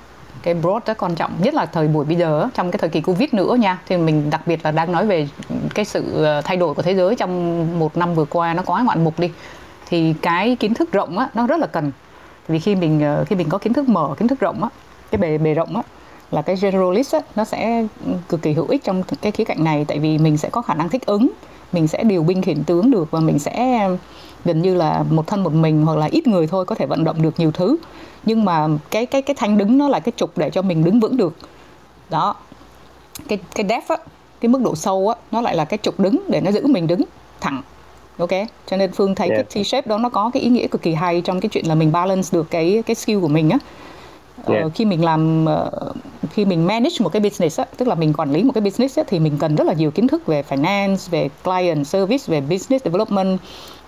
cái 0.42 0.55
broad 0.55 0.82
rất 0.86 1.03
quan 1.03 1.14
trọng 1.14 1.30
nhất 1.42 1.55
là 1.55 1.66
thời 1.66 1.88
buổi 1.88 2.05
bây 2.05 2.16
giờ 2.16 2.48
trong 2.55 2.70
cái 2.70 2.78
thời 2.78 2.90
kỳ 2.90 3.01
covid 3.01 3.34
nữa 3.34 3.57
nha 3.61 3.78
thì 3.86 3.96
mình 3.96 4.30
đặc 4.30 4.40
biệt 4.46 4.64
là 4.64 4.70
đang 4.70 4.92
nói 4.92 5.07
về 5.07 5.28
cái 5.74 5.84
sự 5.84 6.24
ờ, 6.24 6.40
thay 6.44 6.57
đổi 6.57 6.74
của 6.74 6.82
thế 6.82 6.94
giới 6.94 7.14
trong 7.14 7.66
một 7.78 7.96
năm 7.96 8.14
vừa 8.14 8.24
qua 8.24 8.55
nó 8.55 8.62
quá 8.66 8.82
ngoạn 8.82 9.05
mục 9.05 9.18
đi. 9.18 9.30
Thì 9.86 10.14
cái 10.22 10.57
kiến 10.57 10.74
thức 10.74 10.92
rộng 10.92 11.18
á 11.18 11.28
nó 11.34 11.46
rất 11.46 11.61
là 11.61 11.66
cần. 11.66 11.92
Vì 12.48 12.59
khi 12.59 12.74
mình 12.74 13.01
ờ, 13.01 13.24
khi 13.24 13.36
mình 13.36 13.48
có 13.48 13.59
kiến 13.59 13.72
thức 13.72 13.88
mở 13.88 14.14
kiến 14.18 14.28
thức 14.28 14.40
rộng 14.40 14.62
á 14.62 14.68
cái 15.11 15.19
bề 15.19 15.39
bề 15.39 15.55
rộng 15.55 15.77
á 15.77 15.83
là 16.31 16.43
cái 16.43 16.57
generalist 16.57 17.15
á, 17.15 17.21
nó 17.37 17.45
sẽ 17.45 17.87
cực 18.29 18.43
kỳ 18.43 18.53
hữu 18.53 18.67
ích 18.69 18.85
trong 18.85 19.03
cái 19.23 19.33
khía 19.33 19.45
cạnh 19.45 19.65
này. 19.65 19.85
Tại 19.85 19.99
vì 19.99 20.19
mình 20.19 20.37
sẽ 20.37 20.49
có 20.51 20.63
khả 20.63 20.75
năng 20.75 20.89
thích 20.89 21.07
ứng 21.07 21.31
mình 21.73 21.89
sẽ 21.89 22.03
điều 22.05 22.23
binh 22.23 22.43
khiển 22.43 22.65
tướng 22.65 22.91
được 22.91 23.11
và 23.11 23.21
mình 23.21 23.39
sẽ 23.39 23.89
gần 24.45 24.63
như 24.63 24.75
là 24.75 25.05
một 25.11 25.27
thân 25.27 25.43
một 25.45 25.53
mình 25.53 25.83
hoặc 25.87 25.99
là 25.99 26.09
ít 26.13 26.27
người 26.27 26.47
thôi 26.47 26.65
có 26.65 26.75
thể 26.75 26.87
vận 26.87 27.05
động 27.05 27.23
được 27.23 27.41
nhiều 27.41 27.51
thứ. 27.51 27.77
Nhưng 28.25 28.45
mà 28.45 28.69
cái 28.91 29.07
cái 29.07 29.23
cái 29.23 29.37
thanh 29.39 29.59
đứng 29.59 29.79
nó 29.79 29.89
là 29.89 30.01
cái 30.01 30.13
trục 30.17 30.39
để 30.39 30.51
cho 30.51 30.63
mình 30.63 30.85
đứng 30.85 31.01
vững 31.01 31.17
được. 31.17 31.37
Đó. 32.11 32.35
Cái 33.29 33.39
cái 33.55 33.67
depth 33.69 33.89
á 33.89 33.97
cái 34.41 34.49
mức 34.49 34.63
độ 34.63 34.75
sâu 34.75 35.09
á 35.09 35.15
nó 35.31 35.41
lại 35.41 35.57
là 35.57 35.65
cái 35.65 35.79
trục 35.83 36.01
đứng 36.01 36.23
để 36.29 36.41
nó 36.41 36.51
giữ 36.51 36.67
mình 36.67 36.87
đứng 36.87 37.03
thẳng. 37.41 37.63
Ok? 38.19 38.31
Cho 38.67 38.77
nên 38.77 38.93
phương 38.93 39.15
thấy 39.15 39.29
yeah. 39.29 39.47
cái 39.51 39.65
T-shape 39.65 39.83
đó 39.87 39.99
nó 39.99 40.09
có 40.09 40.31
cái 40.35 40.43
ý 40.43 40.49
nghĩa 40.49 40.67
cực 40.67 40.83
kỳ 40.83 40.95
hay 40.95 41.21
trong 41.21 41.41
cái 41.41 41.49
chuyện 41.49 41.67
là 41.67 41.75
mình 41.75 41.93
balance 41.93 42.29
được 42.33 42.51
cái 42.51 42.83
cái 42.87 42.95
skill 42.95 43.21
của 43.21 43.29
mình 43.29 43.51
á 43.51 43.59
yeah. 44.47 44.66
uh, 44.66 44.74
khi 44.74 44.84
mình 44.84 45.05
làm 45.05 45.45
uh, 45.45 45.97
khi 46.30 46.45
mình 46.45 46.66
manage 46.66 46.95
một 47.01 47.09
cái 47.09 47.22
business 47.22 47.61
á, 47.61 47.66
tức 47.76 47.88
là 47.88 47.95
mình 47.95 48.12
quản 48.12 48.32
lý 48.32 48.43
một 48.43 48.53
cái 48.53 48.62
business 48.62 48.99
á, 48.99 49.05
thì 49.07 49.18
mình 49.18 49.36
cần 49.38 49.57
rất 49.57 49.66
là 49.66 49.72
nhiều 49.72 49.91
kiến 49.91 50.09
thức 50.09 50.26
về 50.26 50.43
finance, 50.49 51.11
về 51.11 51.28
client 51.45 51.86
service, 51.86 52.24
về 52.26 52.41
business 52.41 52.84
development, 52.84 53.38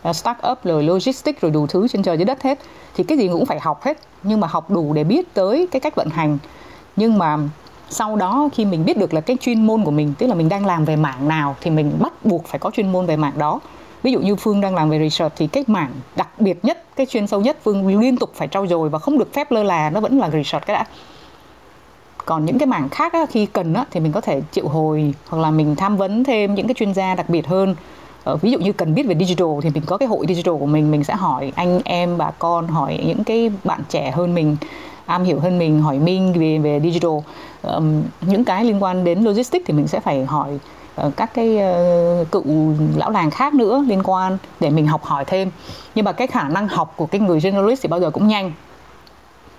uh, 0.09 0.17
startup 0.17 0.59
rồi 0.65 0.83
logistics 0.83 1.41
rồi 1.41 1.51
đủ 1.51 1.67
thứ 1.67 1.89
trên 1.89 2.03
trời 2.03 2.19
dưới 2.19 2.25
đất 2.25 2.43
hết. 2.43 2.59
Thì 2.95 3.05
cái 3.05 3.19
gì 3.19 3.29
cũng 3.29 3.47
phải 3.47 3.61
học 3.61 3.83
hết, 3.83 3.99
nhưng 4.23 4.41
mà 4.41 4.49
học 4.49 4.71
đủ 4.71 4.93
để 4.93 5.05
biết 5.05 5.35
tới 5.35 5.69
cái 5.71 5.81
cách 5.81 5.95
vận 5.95 6.09
hành. 6.09 6.39
Nhưng 6.97 7.19
mà 7.19 7.39
sau 7.91 8.17
đó 8.17 8.49
khi 8.53 8.65
mình 8.65 8.85
biết 8.85 8.97
được 8.97 9.15
là 9.15 9.21
cái 9.21 9.37
chuyên 9.41 9.67
môn 9.67 9.85
của 9.85 9.91
mình, 9.91 10.15
tức 10.19 10.27
là 10.27 10.35
mình 10.35 10.49
đang 10.49 10.67
làm 10.67 10.85
về 10.85 10.97
mảng 10.97 11.29
nào 11.29 11.57
thì 11.61 11.71
mình 11.71 11.93
bắt 12.01 12.13
buộc 12.25 12.47
phải 12.47 12.59
có 12.59 12.71
chuyên 12.71 12.93
môn 12.93 13.07
về 13.07 13.17
mảng 13.17 13.39
đó 13.39 13.61
ví 14.03 14.13
dụ 14.13 14.21
như 14.21 14.37
phương 14.37 14.61
đang 14.61 14.75
làm 14.75 14.91
về 14.91 14.99
research 14.99 15.35
thì 15.37 15.47
cái 15.47 15.65
mảng 15.67 15.91
đặc 16.17 16.29
biệt 16.39 16.65
nhất 16.65 16.85
cái 16.97 17.07
chuyên 17.07 17.27
sâu 17.27 17.41
nhất 17.41 17.57
phương 17.63 18.01
liên 18.01 18.17
tục 18.17 18.31
phải 18.35 18.49
trau 18.49 18.67
dồi 18.67 18.89
và 18.89 18.99
không 18.99 19.19
được 19.19 19.35
phép 19.35 19.51
lơ 19.51 19.63
là 19.63 19.91
nó 19.91 20.01
vẫn 20.01 20.19
là 20.19 20.31
research 20.31 20.67
cái 20.67 20.75
đã. 20.75 20.85
Còn 22.25 22.45
những 22.45 22.59
cái 22.59 22.67
mảng 22.67 22.89
khác 22.89 23.13
á, 23.13 23.27
khi 23.31 23.47
cần 23.47 23.75
á, 23.75 23.85
thì 23.91 24.01
mình 24.01 24.13
có 24.13 24.21
thể 24.21 24.43
triệu 24.53 24.69
hồi 24.69 25.15
hoặc 25.29 25.39
là 25.39 25.51
mình 25.51 25.77
tham 25.77 25.97
vấn 25.97 26.25
thêm 26.25 26.55
những 26.55 26.67
cái 26.67 26.75
chuyên 26.75 26.95
gia 26.95 27.15
đặc 27.15 27.29
biệt 27.29 27.47
hơn. 27.47 27.75
Ờ, 28.25 28.37
ví 28.37 28.51
dụ 28.51 28.59
như 28.59 28.73
cần 28.73 28.95
biết 28.95 29.07
về 29.07 29.15
digital 29.21 29.49
thì 29.63 29.71
mình 29.71 29.83
có 29.87 29.97
cái 29.97 30.09
hội 30.09 30.27
digital 30.29 30.55
của 30.61 30.67
mình 30.67 30.91
mình 30.91 31.05
sẽ 31.05 31.15
hỏi 31.15 31.53
anh 31.55 31.81
em 31.85 32.19
bà 32.19 32.31
con 32.31 32.69
hỏi 32.69 33.01
những 33.07 33.25
cái 33.25 33.51
bạn 33.65 33.81
trẻ 33.89 34.11
hơn 34.11 34.35
mình 34.35 34.57
am 35.07 35.25
hiểu 35.25 35.41
hơn 35.41 35.59
mình 35.59 35.83
hỏi 35.83 35.99
minh 35.99 36.33
về 36.33 36.59
về 36.59 36.81
digital. 36.81 37.11
Um, 37.63 38.03
những 38.21 38.45
cái 38.45 38.65
liên 38.65 38.83
quan 38.83 39.05
đến 39.05 39.25
logistics 39.25 39.67
thì 39.67 39.75
mình 39.75 39.89
sẽ 39.89 40.01
phải 40.01 40.25
hỏi 40.25 40.59
các 41.17 41.35
cái 41.35 41.59
uh, 42.21 42.31
cựu 42.31 42.45
lão 42.97 43.11
làng 43.11 43.31
khác 43.31 43.55
nữa 43.55 43.85
liên 43.89 44.03
quan 44.05 44.39
để 44.61 44.71
mình 44.71 44.87
học 44.87 45.05
hỏi 45.05 45.25
thêm. 45.25 45.51
Nhưng 45.95 46.05
mà 46.05 46.13
cái 46.13 46.27
khả 46.27 46.49
năng 46.49 46.69
học 46.69 46.95
của 46.97 47.07
cái 47.07 47.21
người 47.21 47.41
generalist 47.41 47.83
thì 47.83 47.89
bao 47.89 48.01
giờ 48.01 48.11
cũng 48.11 48.29
nhanh. 48.29 48.53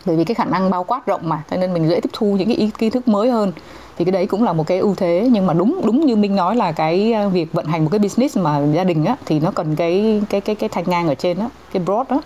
Bởi 0.05 0.15
vì 0.15 0.23
cái 0.23 0.35
khả 0.35 0.45
năng 0.45 0.69
bao 0.69 0.83
quát 0.83 1.05
rộng 1.05 1.21
mà 1.23 1.43
cho 1.49 1.57
nên 1.57 1.73
mình 1.73 1.89
dễ 1.89 1.99
tiếp 1.99 2.09
thu 2.13 2.35
những 2.37 2.47
cái 2.47 2.57
ý 2.57 2.69
kiến 2.77 2.91
thức 2.91 3.07
mới 3.07 3.31
hơn. 3.31 3.51
Thì 3.97 4.05
cái 4.05 4.11
đấy 4.11 4.25
cũng 4.25 4.43
là 4.43 4.53
một 4.53 4.67
cái 4.67 4.79
ưu 4.79 4.95
thế. 4.95 5.29
Nhưng 5.31 5.47
mà 5.47 5.53
đúng 5.53 5.81
đúng 5.85 6.05
như 6.05 6.15
minh 6.15 6.35
nói 6.35 6.55
là 6.55 6.71
cái 6.71 7.13
ờ, 7.13 7.29
việc 7.29 7.53
vận 7.53 7.65
hành 7.65 7.83
một 7.83 7.89
cái 7.91 7.99
business 7.99 8.37
mà 8.37 8.61
gia 8.73 8.83
đình 8.83 9.05
á 9.05 9.15
thì 9.25 9.39
nó 9.39 9.51
cần 9.51 9.75
cái 9.75 10.21
cái 10.29 10.41
cái 10.41 10.55
cái 10.55 10.69
thanh 10.69 10.83
ngang 10.87 11.07
ở 11.07 11.15
trên 11.15 11.39
á 11.39 11.49
cái 11.73 11.83
broad 11.85 12.07
đó 12.09 12.21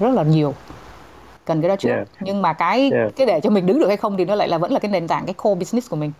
rất 0.00 0.10
là 0.10 0.22
nhiều. 0.22 0.54
Cần 1.44 1.62
cái 1.62 1.68
đó 1.68 1.76
trước. 1.76 1.88
Yeah. 1.88 2.08
nhưng 2.20 2.42
mà 2.42 2.52
cái 2.52 2.90
yeah. 2.92 3.16
cái 3.16 3.26
để 3.26 3.40
cho 3.40 3.50
mình 3.50 3.66
đứng 3.66 3.80
được 3.80 3.88
hay 3.88 3.96
không 3.96 4.16
thì 4.16 4.24
nó 4.24 4.34
lại 4.34 4.48
là 4.48 4.58
vẫn 4.58 4.72
là 4.72 4.78
cái 4.78 4.90
nền 4.90 5.08
tảng 5.08 5.26
cái 5.26 5.34
core 5.34 5.58
business 5.58 5.90
của 5.90 5.96
mình 5.96 6.12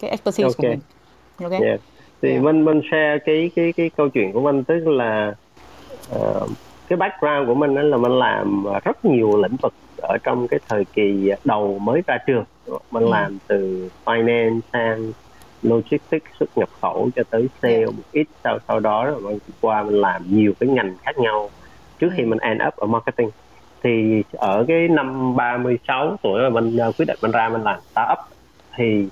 cái 0.00 0.10
expertise 0.10 0.44
okay. 0.44 0.54
của 0.56 0.62
mình 0.62 0.80
ok 1.42 1.50
yeah. 1.50 1.80
thì 2.22 2.30
yeah. 2.30 2.42
mình 2.42 2.64
mình 2.64 2.80
share 2.90 3.18
cái 3.18 3.50
cái 3.56 3.72
cái 3.72 3.90
câu 3.96 4.08
chuyện 4.08 4.32
của 4.32 4.40
mình 4.40 4.64
tức 4.64 4.88
là 4.88 5.34
uh, 6.16 6.50
cái 6.88 6.96
background 6.96 7.46
của 7.46 7.54
mình 7.54 7.74
là 7.74 7.96
mình 7.96 8.12
làm 8.12 8.64
rất 8.84 9.04
nhiều 9.04 9.42
lĩnh 9.42 9.56
vực 9.56 9.72
ở 10.02 10.18
trong 10.22 10.48
cái 10.48 10.60
thời 10.68 10.84
kỳ 10.84 11.32
đầu 11.44 11.78
mới 11.78 12.02
ra 12.06 12.18
trường 12.26 12.44
mình 12.90 13.04
ừ. 13.04 13.10
làm 13.10 13.38
từ 13.46 13.88
finance 14.04 14.60
sang 14.72 15.12
logistics 15.62 16.32
xuất 16.38 16.58
nhập 16.58 16.68
khẩu 16.80 17.10
cho 17.16 17.22
tới 17.30 17.48
sale 17.62 17.86
một 17.86 18.02
ít 18.12 18.26
sau 18.44 18.58
sau 18.68 18.80
đó 18.80 19.04
rồi 19.04 19.20
mình 19.20 19.38
qua 19.60 19.82
mình 19.82 20.00
làm 20.00 20.22
nhiều 20.28 20.52
cái 20.60 20.68
ngành 20.68 20.96
khác 21.02 21.18
nhau 21.18 21.50
trước 21.98 22.08
khi 22.16 22.22
ừ. 22.22 22.26
mình 22.26 22.38
end 22.38 22.62
up 22.68 22.76
ở 22.76 22.86
marketing 22.86 23.30
thì 23.82 24.22
ở 24.32 24.64
cái 24.68 24.88
năm 24.88 25.36
36 25.36 26.16
tuổi 26.22 26.42
mà 26.42 26.48
mình 26.48 26.76
uh, 26.88 26.96
quyết 26.98 27.06
định 27.08 27.18
mình 27.22 27.30
ra 27.30 27.48
mình 27.48 27.62
làm 27.62 27.80
startup 27.90 28.18
thì 28.76 29.08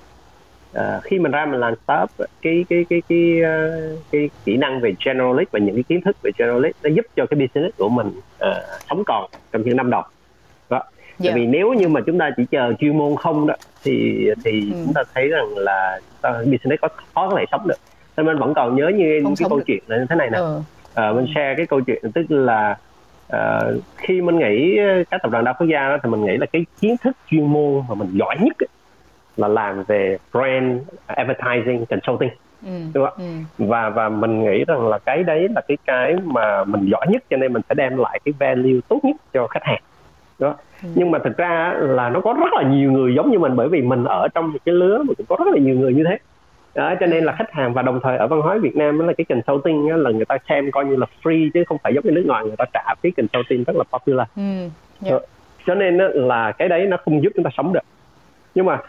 uh, 0.79 1.03
khi 1.03 1.19
mình 1.19 1.31
ra 1.31 1.45
mình 1.45 1.59
làm 1.59 1.73
startup 1.83 2.09
cái 2.41 2.65
cái 2.69 2.85
cái 2.89 3.01
cái 3.09 3.41
uh, 3.41 3.99
cái 4.11 4.29
kỹ 4.45 4.57
năng 4.57 4.81
về 4.81 4.93
generalist 5.05 5.51
và 5.51 5.59
những 5.59 5.75
cái 5.75 5.83
kiến 5.83 6.01
thức 6.01 6.17
về 6.23 6.31
generalist 6.37 6.75
nó 6.83 6.89
giúp 6.89 7.05
cho 7.15 7.25
cái 7.25 7.39
business 7.39 7.77
của 7.77 7.89
mình 7.89 8.07
uh, 8.07 8.57
sống 8.89 9.03
còn 9.05 9.29
trong 9.51 9.61
những 9.61 9.77
năm 9.77 9.89
đầu 9.89 10.03
yeah. 11.19 11.29
tại 11.33 11.41
dạ. 11.41 11.41
vì 11.41 11.45
nếu 11.45 11.73
như 11.73 11.87
mà 11.87 12.01
chúng 12.05 12.17
ta 12.17 12.29
chỉ 12.37 12.45
chờ 12.51 12.73
chuyên 12.79 12.97
môn 12.97 13.15
không 13.15 13.47
đó 13.47 13.55
thì 13.83 14.27
thì 14.45 14.51
ừ. 14.73 14.77
chúng 14.85 14.93
ta 14.93 15.03
thấy 15.15 15.27
rằng 15.27 15.57
là 15.57 15.99
ta 16.21 16.31
business 16.31 16.81
có 16.81 16.87
khó 17.15 17.29
có 17.29 17.35
thể 17.37 17.45
sống 17.51 17.67
được 17.67 17.77
nên 18.17 18.25
mình 18.25 18.37
vẫn 18.37 18.53
còn 18.53 18.75
nhớ 18.75 18.91
như 18.95 19.21
không 19.23 19.35
cái 19.35 19.49
câu 19.49 19.57
được. 19.57 19.63
chuyện 19.67 19.83
là 19.87 19.97
như 19.97 20.05
thế 20.09 20.15
này 20.15 20.29
nè 20.29 20.37
ừ. 20.37 20.59
à, 20.93 21.11
mình 21.11 21.25
share 21.35 21.53
cái 21.57 21.65
câu 21.65 21.81
chuyện 21.81 22.11
tức 22.11 22.25
là 22.29 22.77
uh, 23.33 23.83
khi 23.97 24.21
mình 24.21 24.39
nghĩ 24.39 24.79
các 25.11 25.21
tập 25.23 25.31
đoàn 25.31 25.43
đa 25.43 25.53
quốc 25.53 25.67
gia 25.67 25.89
đó, 25.89 25.97
thì 26.03 26.09
mình 26.09 26.25
nghĩ 26.25 26.37
là 26.37 26.45
cái 26.45 26.65
kiến 26.81 26.95
thức 27.03 27.17
chuyên 27.31 27.45
môn 27.45 27.83
mà 27.89 27.95
mình 27.95 28.09
giỏi 28.13 28.35
nhất 28.41 28.57
ấy, 28.59 28.67
là 29.37 29.47
làm 29.47 29.83
về 29.87 30.17
brand 30.33 30.81
advertising 31.05 31.85
consulting 31.85 32.29
ừ. 32.65 32.71
đúng 32.93 33.05
không? 33.05 33.43
Ừ. 33.57 33.65
và 33.65 33.89
và 33.89 34.09
mình 34.09 34.43
nghĩ 34.43 34.63
rằng 34.67 34.87
là 34.87 34.97
cái 34.97 35.23
đấy 35.23 35.47
là 35.55 35.61
cái 35.67 35.77
cái 35.85 36.15
mà 36.23 36.63
mình 36.63 36.89
giỏi 36.91 37.05
nhất 37.09 37.23
cho 37.29 37.37
nên 37.37 37.53
mình 37.53 37.61
sẽ 37.69 37.75
đem 37.75 37.97
lại 37.97 38.19
cái 38.25 38.33
value 38.39 38.79
tốt 38.87 38.99
nhất 39.03 39.15
cho 39.33 39.47
khách 39.47 39.63
hàng 39.63 39.81
đó 40.39 40.55
ừ. 40.83 40.89
nhưng 40.95 41.11
mà 41.11 41.19
thực 41.19 41.37
ra 41.37 41.73
là 41.77 42.09
nó 42.09 42.21
có 42.21 42.33
rất 42.33 42.53
là 42.53 42.69
nhiều 42.69 42.91
người 42.91 43.15
giống 43.15 43.31
như 43.31 43.39
mình 43.39 43.55
bởi 43.55 43.67
vì 43.67 43.81
mình 43.81 44.03
ở 44.03 44.27
trong 44.33 44.51
một 44.51 44.59
cái 44.65 44.75
lứa 44.75 45.03
mà 45.07 45.13
cũng 45.17 45.25
có 45.29 45.35
rất 45.39 45.47
là 45.53 45.59
nhiều 45.59 45.75
người 45.75 45.93
như 45.93 46.03
thế 46.03 46.17
đó, 46.75 46.93
cho 46.99 47.05
nên 47.05 47.23
là 47.23 47.33
khách 47.37 47.51
hàng 47.51 47.73
và 47.73 47.81
đồng 47.81 47.99
thời 48.03 48.17
ở 48.17 48.27
văn 48.27 48.41
hóa 48.41 48.57
Việt 48.57 48.75
Nam 48.75 48.99
là 48.99 49.13
cái 49.17 49.25
consulting 49.29 49.89
á, 49.89 49.97
là 49.97 50.11
người 50.11 50.25
ta 50.25 50.37
xem 50.49 50.71
coi 50.71 50.85
như 50.85 50.95
là 50.95 51.05
free 51.23 51.49
chứ 51.53 51.63
không 51.67 51.77
phải 51.83 51.93
giống 51.93 52.05
như 52.05 52.11
nước 52.11 52.23
ngoài 52.25 52.43
người 52.45 52.55
ta 52.57 52.65
trả 52.73 52.95
phí 53.01 53.11
consulting 53.11 53.63
rất 53.63 53.75
là 53.75 53.83
popular 53.91 54.27
ừ, 54.35 54.41
yeah. 54.41 54.69
Dạ. 55.01 55.17
cho 55.65 55.75
nên 55.75 55.97
là 55.97 56.51
cái 56.51 56.69
đấy 56.69 56.85
nó 56.85 56.97
không 57.05 57.23
giúp 57.23 57.29
chúng 57.35 57.43
ta 57.43 57.49
sống 57.57 57.73
được 57.73 57.83
nhưng 58.55 58.65
mà 58.65 58.79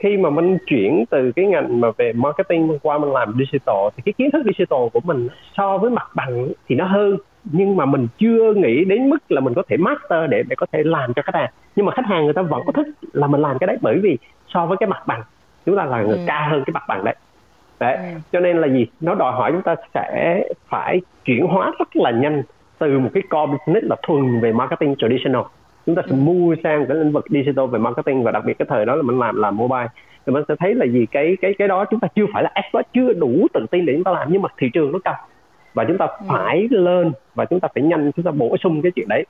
khi 0.00 0.16
mà 0.16 0.30
mình 0.30 0.58
chuyển 0.66 1.04
từ 1.10 1.32
cái 1.36 1.46
ngành 1.46 1.80
mà 1.80 1.88
về 1.98 2.12
marketing 2.12 2.78
qua 2.82 2.98
mình 2.98 3.12
làm 3.12 3.34
digital 3.38 3.76
thì 3.96 4.02
cái 4.06 4.12
kiến 4.12 4.30
thức 4.30 4.42
digital 4.44 4.88
của 4.92 5.00
mình 5.04 5.28
so 5.56 5.78
với 5.78 5.90
mặt 5.90 6.08
bằng 6.14 6.48
thì 6.68 6.74
nó 6.74 6.84
hơn. 6.84 7.16
Nhưng 7.44 7.76
mà 7.76 7.84
mình 7.84 8.06
chưa 8.18 8.54
nghĩ 8.54 8.84
đến 8.84 9.10
mức 9.10 9.18
là 9.28 9.40
mình 9.40 9.54
có 9.54 9.62
thể 9.68 9.76
master 9.76 10.30
để 10.30 10.42
để 10.48 10.56
có 10.56 10.66
thể 10.72 10.82
làm 10.82 11.14
cho 11.14 11.22
khách 11.22 11.34
hàng. 11.34 11.50
Nhưng 11.76 11.86
mà 11.86 11.92
khách 11.92 12.06
hàng 12.06 12.24
người 12.24 12.34
ta 12.34 12.42
vẫn 12.42 12.62
có 12.66 12.72
thích 12.72 12.86
là 13.12 13.26
mình 13.26 13.40
làm 13.40 13.58
cái 13.58 13.66
đấy 13.66 13.76
bởi 13.80 13.98
vì 14.02 14.18
so 14.48 14.66
với 14.66 14.76
cái 14.76 14.88
mặt 14.88 15.06
bằng 15.06 15.22
chúng 15.66 15.76
ta 15.76 15.84
là 15.84 16.02
người 16.02 16.16
ừ. 16.16 16.24
cao 16.26 16.50
hơn 16.50 16.62
cái 16.66 16.72
mặt 16.72 16.84
bằng 16.88 17.04
đấy. 17.04 17.14
Đấy 17.80 17.96
ừ. 17.96 18.18
cho 18.32 18.40
nên 18.40 18.58
là 18.58 18.68
gì? 18.68 18.86
Nó 19.00 19.14
đòi 19.14 19.32
hỏi 19.32 19.52
chúng 19.52 19.62
ta 19.62 19.74
sẽ 19.94 20.42
phải 20.68 21.00
chuyển 21.24 21.46
hóa 21.46 21.72
rất 21.78 21.96
là 21.96 22.10
nhanh 22.10 22.42
từ 22.78 22.98
một 22.98 23.10
cái 23.14 23.22
core 23.30 23.52
business 23.52 23.86
là 23.90 23.96
thuần 24.02 24.40
về 24.40 24.52
marketing 24.52 24.94
traditional 24.98 25.42
chúng 25.86 25.94
ta 25.94 26.02
sẽ 26.06 26.10
ừ. 26.10 26.16
mua 26.16 26.54
sang 26.62 26.86
cái 26.86 26.96
lĩnh 26.96 27.12
vực 27.12 27.24
digital 27.30 27.66
về 27.66 27.78
marketing 27.78 28.22
và 28.22 28.30
đặc 28.30 28.44
biệt 28.46 28.58
cái 28.58 28.66
thời 28.68 28.86
đó 28.86 28.94
là 28.94 29.02
mình 29.02 29.18
làm 29.18 29.36
làm 29.36 29.56
mobile. 29.56 29.88
Thì 30.26 30.32
mình 30.32 30.44
sẽ 30.48 30.54
thấy 30.58 30.74
là 30.74 30.86
gì? 30.86 31.06
Cái 31.06 31.36
cái 31.40 31.54
cái 31.58 31.68
đó 31.68 31.84
chúng 31.84 32.00
ta 32.00 32.08
chưa 32.14 32.26
phải 32.32 32.42
là 32.42 32.50
expert 32.54 32.86
chưa 32.94 33.12
đủ 33.12 33.46
tự 33.54 33.66
tin 33.70 33.86
để 33.86 33.92
chúng 33.94 34.04
ta 34.04 34.10
làm 34.10 34.28
nhưng 34.32 34.42
mà 34.42 34.48
thị 34.58 34.70
trường 34.72 34.92
nó 34.92 34.98
cần 35.04 35.14
và 35.74 35.84
chúng 35.84 35.98
ta 35.98 36.06
ừ. 36.06 36.26
phải 36.28 36.68
lên 36.70 37.12
và 37.34 37.44
chúng 37.44 37.60
ta 37.60 37.68
phải 37.74 37.82
nhanh 37.82 38.12
chúng 38.12 38.24
ta 38.24 38.30
bổ 38.30 38.56
sung 38.56 38.82
cái 38.82 38.92
chuyện 38.94 39.08
đấy 39.08 39.24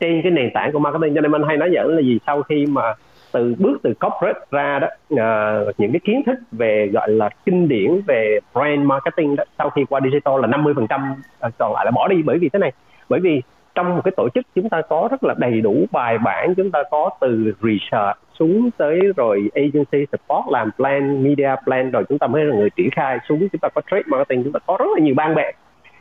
trên 0.00 0.22
cái 0.22 0.30
nền 0.30 0.50
tảng 0.54 0.72
của 0.72 0.78
marketing. 0.78 1.14
Cho 1.14 1.20
nên 1.20 1.32
anh 1.32 1.42
hay 1.48 1.56
nói 1.56 1.70
dẫn 1.72 1.88
là 1.88 2.02
gì? 2.02 2.18
Sau 2.26 2.42
khi 2.42 2.66
mà 2.66 2.94
từ 3.32 3.54
bước 3.58 3.78
từ 3.82 3.94
corporate 3.94 4.40
ra 4.50 4.78
đó 4.78 4.88
uh, 5.14 5.80
những 5.80 5.92
cái 5.92 6.00
kiến 6.04 6.22
thức 6.26 6.38
về 6.52 6.90
gọi 6.92 7.10
là 7.10 7.28
kinh 7.44 7.68
điển 7.68 8.00
về 8.06 8.38
brand 8.54 8.80
marketing 8.80 9.36
đó 9.36 9.44
sau 9.58 9.70
khi 9.70 9.84
qua 9.88 10.00
digital 10.04 10.40
là 10.40 10.46
50 10.46 10.74
phần 10.76 10.86
trăm 10.86 11.14
ờ, 11.38 11.50
còn 11.58 11.72
lại 11.74 11.84
là 11.84 11.90
bỏ 11.90 12.08
đi 12.08 12.22
bởi 12.22 12.38
vì 12.38 12.48
thế 12.48 12.58
này. 12.58 12.72
Bởi 13.08 13.20
vì 13.20 13.42
trong 13.76 13.94
một 13.96 14.00
cái 14.04 14.12
tổ 14.16 14.28
chức 14.34 14.46
chúng 14.54 14.68
ta 14.68 14.82
có 14.88 15.08
rất 15.10 15.24
là 15.24 15.34
đầy 15.38 15.60
đủ 15.60 15.84
bài 15.92 16.18
bản 16.18 16.54
chúng 16.54 16.70
ta 16.70 16.82
có 16.90 17.10
từ 17.20 17.52
research 17.62 18.18
xuống 18.38 18.70
tới 18.76 19.00
rồi 19.16 19.50
agency 19.54 20.06
support 20.12 20.46
làm 20.50 20.70
plan 20.76 21.24
media 21.24 21.50
plan 21.64 21.90
rồi 21.90 22.04
chúng 22.08 22.18
ta 22.18 22.26
mới 22.26 22.44
là 22.44 22.56
người 22.56 22.70
triển 22.70 22.90
khai 22.90 23.18
xuống 23.28 23.38
chúng 23.38 23.60
ta 23.60 23.68
có 23.74 23.80
trade 23.90 24.02
marketing 24.06 24.44
chúng 24.44 24.52
ta 24.52 24.58
có 24.66 24.76
rất 24.78 24.86
là 24.94 25.00
nhiều 25.00 25.14
ban 25.16 25.34
bè 25.34 25.52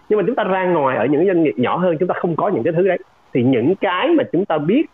nhưng 0.10 0.18
mà 0.18 0.24
chúng 0.28 0.36
ta 0.36 0.44
ra 0.44 0.66
ngoài 0.66 0.98
ở 0.98 1.06
những 1.06 1.28
doanh 1.28 1.44
nghiệp 1.44 1.54
nhỏ 1.58 1.78
hơn 1.78 1.98
chúng 2.00 2.08
ta 2.08 2.16
không 2.18 2.36
có 2.36 2.48
những 2.50 2.64
cái 2.64 2.74
thứ 2.74 2.88
đấy 2.88 3.00
thì 3.34 3.44
những 3.44 3.76
cái 3.76 4.10
mà 4.18 4.24
chúng 4.32 4.46
ta 4.46 4.58
biết 4.58 4.86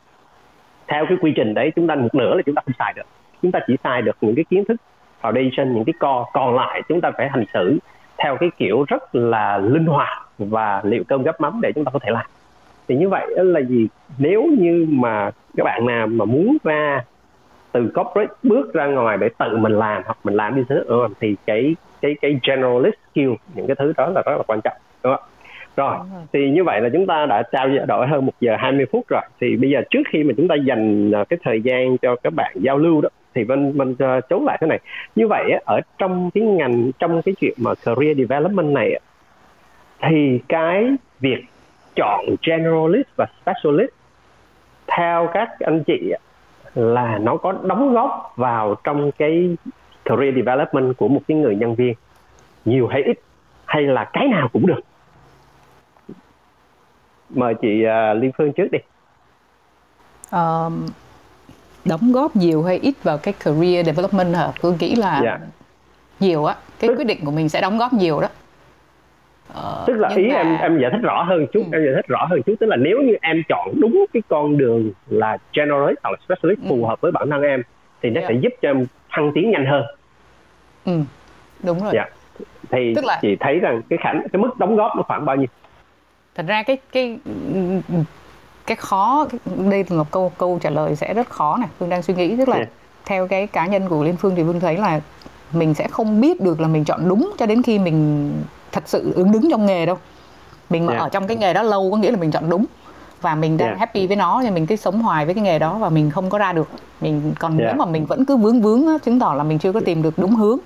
theo 0.88 1.06
cái 1.10 1.18
quy 1.22 1.34
trình 1.36 1.54
đấy 1.54 1.72
chúng 1.76 1.88
ta 1.88 1.96
một 1.96 2.16
nửa 2.16 2.36
là 2.36 2.42
chúng 2.46 2.56
ta 2.56 2.62
không 2.66 2.74
xài 2.80 2.94
được 2.96 3.06
chúng 3.42 3.52
ta 3.52 3.60
chỉ 3.68 3.76
xài 3.84 4.02
được 4.02 4.18
những 4.22 4.36
cái 4.36 4.46
kiến 4.50 4.66
thức 4.66 4.82
foundation 5.22 5.74
những 5.74 5.86
cái 5.86 5.94
core 6.00 6.30
còn 6.34 6.56
lại 6.56 6.82
chúng 6.90 7.02
ta 7.02 7.12
phải 7.18 7.30
hành 7.30 7.46
xử 7.54 7.78
theo 8.18 8.38
cái 8.40 8.50
kiểu 8.58 8.86
rất 8.88 9.16
là 9.16 9.58
linh 9.58 9.86
hoạt 9.86 10.30
và 10.38 10.82
liệu 10.84 11.04
cơm 11.08 11.24
gấp 11.24 11.42
mắm 11.42 11.60
để 11.62 11.72
chúng 11.76 11.86
ta 11.86 11.92
có 11.94 12.00
thể 12.00 12.12
làm 12.12 12.26
thì 12.88 12.96
như 12.96 13.10
vậy 13.10 13.28
là 13.36 13.60
gì 13.60 13.88
nếu 14.18 14.44
như 14.60 14.86
mà 14.90 15.32
các 15.58 15.64
bạn 15.64 15.86
nào 15.86 16.08
mà 16.08 16.26
muốn 16.26 16.58
ra 16.64 17.04
từ 17.72 17.92
corporate 17.96 18.34
bước 18.44 18.74
ra 18.74 18.86
ngoài 18.86 19.18
để 19.18 19.30
tự 19.40 19.58
mình 19.58 19.72
làm 19.72 20.02
hoặc 20.06 20.18
mình 20.24 20.34
làm 20.34 20.56
đúng 20.56 20.66
không? 20.88 21.14
thì 21.20 21.36
cái 21.46 21.76
cái 22.02 22.16
cái 22.22 22.40
generalist 22.48 22.96
skill 23.12 23.32
những 23.56 23.68
cái 23.68 23.76
thứ 23.80 23.94
đó 23.98 24.08
là 24.08 24.22
rất 24.26 24.38
là 24.38 24.44
quan 24.48 24.62
trọng 24.64 24.78
đúng 25.04 25.14
không? 25.16 25.24
rồi 25.76 25.98
thì 26.34 26.50
như 26.50 26.64
vậy 26.64 26.82
là 26.82 26.90
chúng 26.94 27.08
ta 27.08 27.26
đã 27.26 27.44
trao 27.52 27.68
đổi 27.88 28.08
hơn 28.08 28.26
một 28.26 28.34
giờ 28.40 28.56
20 28.60 28.86
phút 28.92 29.06
rồi 29.08 29.22
thì 29.42 29.58
bây 29.58 29.70
giờ 29.70 29.82
trước 29.90 30.02
khi 30.10 30.24
mà 30.24 30.34
chúng 30.38 30.48
ta 30.48 30.56
dành 30.56 31.12
à, 31.12 31.24
cái 31.30 31.40
thời 31.44 31.62
gian 31.62 31.98
cho 31.98 32.16
các 32.16 32.34
bạn 32.34 32.56
giao 32.56 32.78
lưu 32.78 33.02
đó 33.02 33.10
thì 33.36 33.44
mình 33.44 33.72
mình 33.76 33.92
uh, 33.92 34.30
chốt 34.30 34.42
lại 34.46 34.58
thế 34.62 34.68
này 34.68 34.80
như 35.16 35.28
vậy 35.28 35.52
ở 35.66 35.80
trong 35.98 36.30
cái 36.34 36.44
ngành 36.44 36.92
trong 37.00 37.22
cái 37.22 37.36
chuyện 37.40 37.54
mà 37.58 37.72
career 37.86 38.18
development 38.18 38.74
này 38.74 39.00
thì 40.02 40.40
cái 40.50 40.96
việc 41.20 41.44
chọn 41.96 42.26
generalist 42.42 43.08
và 43.18 43.26
specialist 43.42 43.92
theo 44.88 45.30
các 45.34 45.50
anh 45.60 45.84
chị 45.84 46.14
là 46.76 47.18
nó 47.18 47.38
có 47.38 47.52
đóng 47.64 47.94
góp 47.94 48.34
vào 48.36 48.76
trong 48.84 49.12
cái 49.12 49.58
career 50.06 50.36
development 50.36 50.98
của 50.98 51.08
một 51.08 51.22
cái 51.28 51.38
người 51.38 51.56
nhân 51.56 51.76
viên 51.76 51.94
nhiều 52.66 52.88
hay 52.88 53.04
ít 53.04 53.20
hay 53.66 53.84
là 53.84 54.10
cái 54.14 54.28
nào 54.28 54.48
cũng 54.54 54.68
được 54.68 54.80
mời 57.30 57.54
chị 57.62 57.84
uh, 57.86 58.22
Liên 58.22 58.32
Phương 58.38 58.54
trước 58.54 58.68
đi 58.72 58.80
um, 60.32 60.88
đóng 61.86 62.12
góp 62.12 62.36
nhiều 62.36 62.64
hay 62.64 62.78
ít 62.78 63.04
vào 63.04 63.18
cái 63.18 63.34
career 63.34 63.86
development 63.86 64.36
hả 64.36 64.52
Phương 64.62 64.78
nghĩ 64.80 64.96
là 64.96 65.20
yeah. 65.20 65.24
Dạ. 65.24 65.48
nhiều 66.20 66.46
á 66.46 66.56
cái 66.80 66.88
Tức... 66.88 66.96
quyết 66.96 67.08
định 67.08 67.26
của 67.26 67.32
mình 67.32 67.50
sẽ 67.50 67.62
đóng 67.62 67.78
góp 67.78 67.94
nhiều 67.94 68.22
đó 68.22 68.28
Ờ, 69.54 69.84
tức 69.88 69.94
là 69.94 70.10
ý 70.16 70.28
mà... 70.30 70.36
em 70.36 70.58
em 70.58 70.80
giải 70.80 70.92
thích 70.92 71.02
rõ 71.02 71.24
hơn 71.24 71.48
chút 71.54 71.64
ừ. 71.72 71.78
em 71.78 71.86
giải 71.86 71.94
thích 71.96 72.08
rõ 72.08 72.26
hơn 72.30 72.42
chút 72.44 72.54
tức 72.60 72.68
là 72.68 72.76
nếu 72.76 73.02
như 73.02 73.16
em 73.22 73.44
chọn 73.50 73.70
đúng 73.82 74.06
cái 74.14 74.22
con 74.28 74.58
đường 74.58 74.92
là 75.10 75.38
generalist 75.54 75.98
hoặc 76.04 76.12
là 76.12 76.18
specialist 76.26 76.62
ừ. 76.62 76.66
phù 76.70 76.86
hợp 76.86 77.02
với 77.02 77.12
bản 77.12 77.30
thân 77.30 77.42
em 77.42 77.64
thì 78.02 78.10
nó 78.10 78.20
yeah. 78.20 78.30
Dạ. 78.30 78.36
sẽ 78.36 78.40
giúp 78.42 78.54
cho 78.62 78.70
em 78.70 78.86
thăng 79.10 79.32
tiến 79.36 79.52
nhanh 79.52 79.66
hơn 79.66 79.84
ừ 80.86 81.00
đúng 81.64 81.84
rồi 81.84 81.92
dạ. 81.94 82.06
thì 82.70 82.94
tức 82.96 83.06
là... 83.06 83.20
chị 83.22 83.36
thấy 83.40 83.60
rằng 83.60 83.82
cái 83.90 84.00
khả 84.02 84.14
cái 84.14 84.42
mức 84.42 84.60
đóng 84.60 84.76
góp 84.76 84.92
nó 84.96 85.04
khoảng 85.04 85.26
bao 85.26 85.36
nhiêu 85.36 85.48
thật 86.36 86.46
ra 86.48 86.64
cái 86.64 86.78
cái 86.92 87.20
cái 88.66 88.76
khó 88.76 89.28
đây 89.70 89.86
là 89.90 89.98
một 89.98 90.12
câu 90.12 90.32
câu 90.38 90.60
trả 90.62 90.70
lời 90.70 90.96
sẽ 90.96 91.14
rất 91.14 91.30
khó 91.30 91.58
này 91.58 91.70
phương 91.80 91.90
đang 91.90 92.02
suy 92.02 92.14
nghĩ 92.14 92.36
tức 92.38 92.50
là 92.50 92.56
yeah. 92.56 92.70
theo 93.06 93.28
cái 93.28 93.48
cá 93.48 93.68
nhân 93.68 93.88
của 93.90 94.04
liên 94.04 94.16
phương 94.18 94.36
thì 94.36 94.44
phương 94.44 94.60
thấy 94.60 94.78
là 94.78 95.02
mình 95.54 95.74
sẽ 95.74 95.88
không 95.88 96.22
biết 96.22 96.42
được 96.42 96.62
là 96.62 96.68
mình 96.68 96.86
chọn 96.86 97.10
đúng 97.10 97.34
cho 97.38 97.46
đến 97.46 97.64
khi 97.64 97.80
mình 97.80 98.32
thật 98.72 98.84
sự 98.86 99.14
ứng 99.16 99.32
đứng 99.32 99.52
trong 99.52 99.66
nghề 99.66 99.86
đâu 99.86 99.98
mình 100.70 100.86
mà 100.86 100.94
yeah. 100.94 101.04
ở 101.04 101.10
trong 101.10 101.28
cái 101.28 101.38
nghề 101.38 101.54
đó 101.54 101.64
lâu 101.64 101.92
có 101.92 101.98
nghĩa 101.98 102.12
là 102.12 102.18
mình 102.18 102.32
chọn 102.32 102.50
đúng 102.50 102.66
và 103.22 103.36
mình 103.36 103.58
đang 103.58 103.68
yeah. 103.68 103.80
happy 103.80 104.08
với 104.08 104.16
nó 104.16 104.42
thì 104.44 104.52
mình 104.52 104.66
cứ 104.66 104.76
sống 104.76 105.02
hoài 105.02 105.26
với 105.26 105.34
cái 105.34 105.44
nghề 105.44 105.60
đó 105.60 105.78
và 105.78 105.90
mình 105.90 106.12
không 106.12 106.30
có 106.30 106.38
ra 106.38 106.54
được 106.54 106.70
mình 107.02 107.34
còn 107.40 107.58
yeah. 107.58 107.68
nếu 107.68 107.86
mà 107.86 107.92
mình 107.92 108.06
vẫn 108.06 108.26
cứ 108.26 108.38
vướng 108.38 108.62
vướng 108.62 108.88
á, 108.88 108.94
chứng 109.04 109.20
tỏ 109.20 109.34
là 109.34 109.44
mình 109.44 109.60
chưa 109.60 109.72
có 109.72 109.80
tìm 109.86 110.02
được 110.02 110.14
đúng 110.18 110.36
hướng 110.36 110.58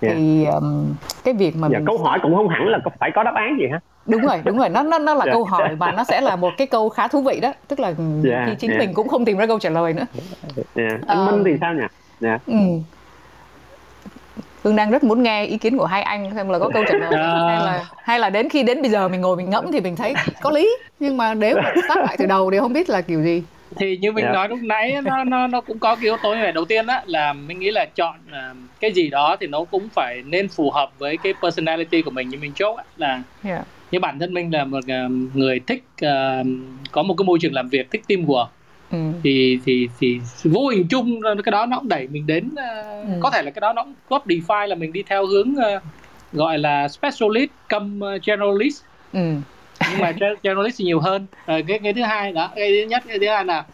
yeah. 0.00 0.16
thì 0.16 0.44
um, 0.44 0.86
cái 1.24 1.34
việc 1.34 1.56
mà 1.56 1.68
dạ, 1.72 1.78
mình 1.78 1.86
câu 1.86 1.98
hỏi 1.98 2.18
cũng 2.22 2.34
không 2.36 2.48
hẳn 2.48 2.68
là 2.68 2.78
phải 3.00 3.10
có 3.14 3.22
đáp 3.22 3.34
án 3.34 3.56
gì 3.60 3.66
hả 3.72 3.80
đúng 4.06 4.22
rồi 4.22 4.42
đúng 4.44 4.58
rồi 4.58 4.68
nó 4.68 4.82
nó 4.82 4.98
nó 4.98 5.14
là 5.14 5.24
yeah. 5.24 5.34
câu 5.34 5.44
hỏi 5.44 5.74
và 5.74 5.92
nó 5.92 6.04
sẽ 6.04 6.20
là 6.20 6.36
một 6.36 6.50
cái 6.58 6.66
câu 6.66 6.88
khá 6.88 7.08
thú 7.08 7.22
vị 7.22 7.40
đó 7.40 7.52
tức 7.68 7.80
là 7.80 7.88
yeah. 8.24 8.48
khi 8.48 8.54
chính 8.58 8.70
yeah. 8.70 8.80
mình 8.80 8.94
cũng 8.94 9.08
không 9.08 9.24
tìm 9.24 9.38
ra 9.38 9.46
câu 9.46 9.58
trả 9.58 9.70
lời 9.70 9.92
nữa 9.92 10.06
yeah. 10.74 11.00
anh 11.06 11.24
uh, 11.24 11.30
Minh 11.30 11.44
thì 11.44 11.52
sao 11.60 11.74
nhỉ 11.74 11.86
yeah. 12.20 12.40
ừ 12.46 12.54
Hương 14.62 14.76
đang 14.76 14.90
rất 14.90 15.04
muốn 15.04 15.22
nghe 15.22 15.44
ý 15.44 15.58
kiến 15.58 15.78
của 15.78 15.86
hai 15.86 16.02
anh 16.02 16.30
xem 16.34 16.48
là 16.48 16.58
có 16.58 16.70
câu 16.74 16.84
trả 16.88 16.98
lời 16.98 17.10
à. 17.20 17.44
hay 17.48 17.58
là 17.58 17.84
hay 17.96 18.18
là 18.18 18.30
đến 18.30 18.48
khi 18.48 18.62
đến 18.62 18.82
bây 18.82 18.90
giờ 18.90 19.08
mình 19.08 19.20
ngồi 19.20 19.36
mình 19.36 19.50
ngẫm 19.50 19.72
thì 19.72 19.80
mình 19.80 19.96
thấy 19.96 20.14
có 20.42 20.50
lý 20.50 20.76
nhưng 21.00 21.16
mà 21.16 21.34
nếu 21.34 21.56
mà 21.56 21.72
start 21.84 21.98
lại 21.98 22.16
từ 22.18 22.26
đầu 22.26 22.50
thì 22.50 22.58
không 22.58 22.72
biết 22.72 22.90
là 22.90 23.00
kiểu 23.00 23.22
gì 23.22 23.42
thì 23.76 23.96
như 23.96 24.12
mình 24.12 24.24
yeah. 24.24 24.34
Dạ. 24.34 24.38
nói 24.38 24.48
lúc 24.48 24.58
nãy 24.62 24.96
nó 25.04 25.24
nó 25.24 25.46
nó 25.46 25.60
cũng 25.60 25.78
có 25.78 25.94
cái 25.94 26.04
yếu 26.04 26.16
tố 26.22 26.34
như 26.34 26.42
vậy 26.42 26.52
đầu 26.52 26.64
tiên 26.64 26.86
á 26.86 27.02
là 27.06 27.32
mình 27.32 27.58
nghĩ 27.58 27.70
là 27.70 27.86
chọn 27.94 28.16
uh, 28.28 28.56
cái 28.80 28.92
gì 28.92 29.08
đó 29.08 29.36
thì 29.40 29.46
nó 29.46 29.64
cũng 29.64 29.88
phải 29.88 30.22
nên 30.26 30.48
phù 30.48 30.70
hợp 30.70 30.90
với 30.98 31.16
cái 31.16 31.34
personality 31.42 32.02
của 32.02 32.10
mình 32.10 32.28
như 32.28 32.38
mình 32.38 32.52
chốt 32.54 32.76
á, 32.76 32.84
là 32.96 33.08
yeah. 33.08 33.24
Dạ. 33.44 33.64
như 33.90 34.00
bản 34.00 34.18
thân 34.18 34.34
mình 34.34 34.52
là 34.52 34.64
một 34.64 34.78
uh, 34.78 35.10
người 35.34 35.60
thích 35.66 35.84
uh, 36.04 36.46
có 36.92 37.02
một 37.02 37.14
cái 37.18 37.24
môi 37.24 37.38
trường 37.40 37.54
làm 37.54 37.68
việc 37.68 37.90
thích 37.90 38.02
teamwork 38.08 38.46
ừ. 38.90 38.98
thì 39.22 39.58
thì 39.64 39.88
thì 40.00 40.20
vô 40.44 40.68
hình 40.68 40.86
chung 40.90 41.20
cái 41.44 41.50
đó 41.50 41.66
nó 41.66 41.78
cũng 41.78 41.88
đẩy 41.88 42.08
mình 42.08 42.26
đến 42.26 42.50
uh, 42.52 43.08
ừ. 43.08 43.12
có 43.20 43.30
thể 43.30 43.42
là 43.42 43.50
cái 43.50 43.60
đó 43.60 43.72
nó 43.72 43.84
cũng 43.84 43.94
góp 44.08 44.26
define 44.26 44.66
là 44.66 44.74
mình 44.74 44.92
đi 44.92 45.02
theo 45.02 45.26
hướng 45.26 45.52
uh, 45.52 45.82
gọi 46.32 46.58
là 46.58 46.88
specialist 46.88 47.50
cầm 47.68 48.00
uh, 48.00 48.22
generalist 48.22 48.82
ừ. 49.12 49.34
nhưng 49.90 50.00
mà 50.00 50.12
generalist 50.42 50.78
thì 50.78 50.84
nhiều 50.84 51.00
hơn 51.00 51.26
uh, 51.32 51.46
cái 51.46 51.78
cái 51.82 51.92
thứ 51.92 52.02
hai 52.02 52.32
đó 52.32 52.50
cái 52.56 52.70
thứ 52.70 52.88
nhất 52.88 53.02
cái 53.08 53.18
thứ 53.18 53.28
hai 53.28 53.44
là 53.44 53.66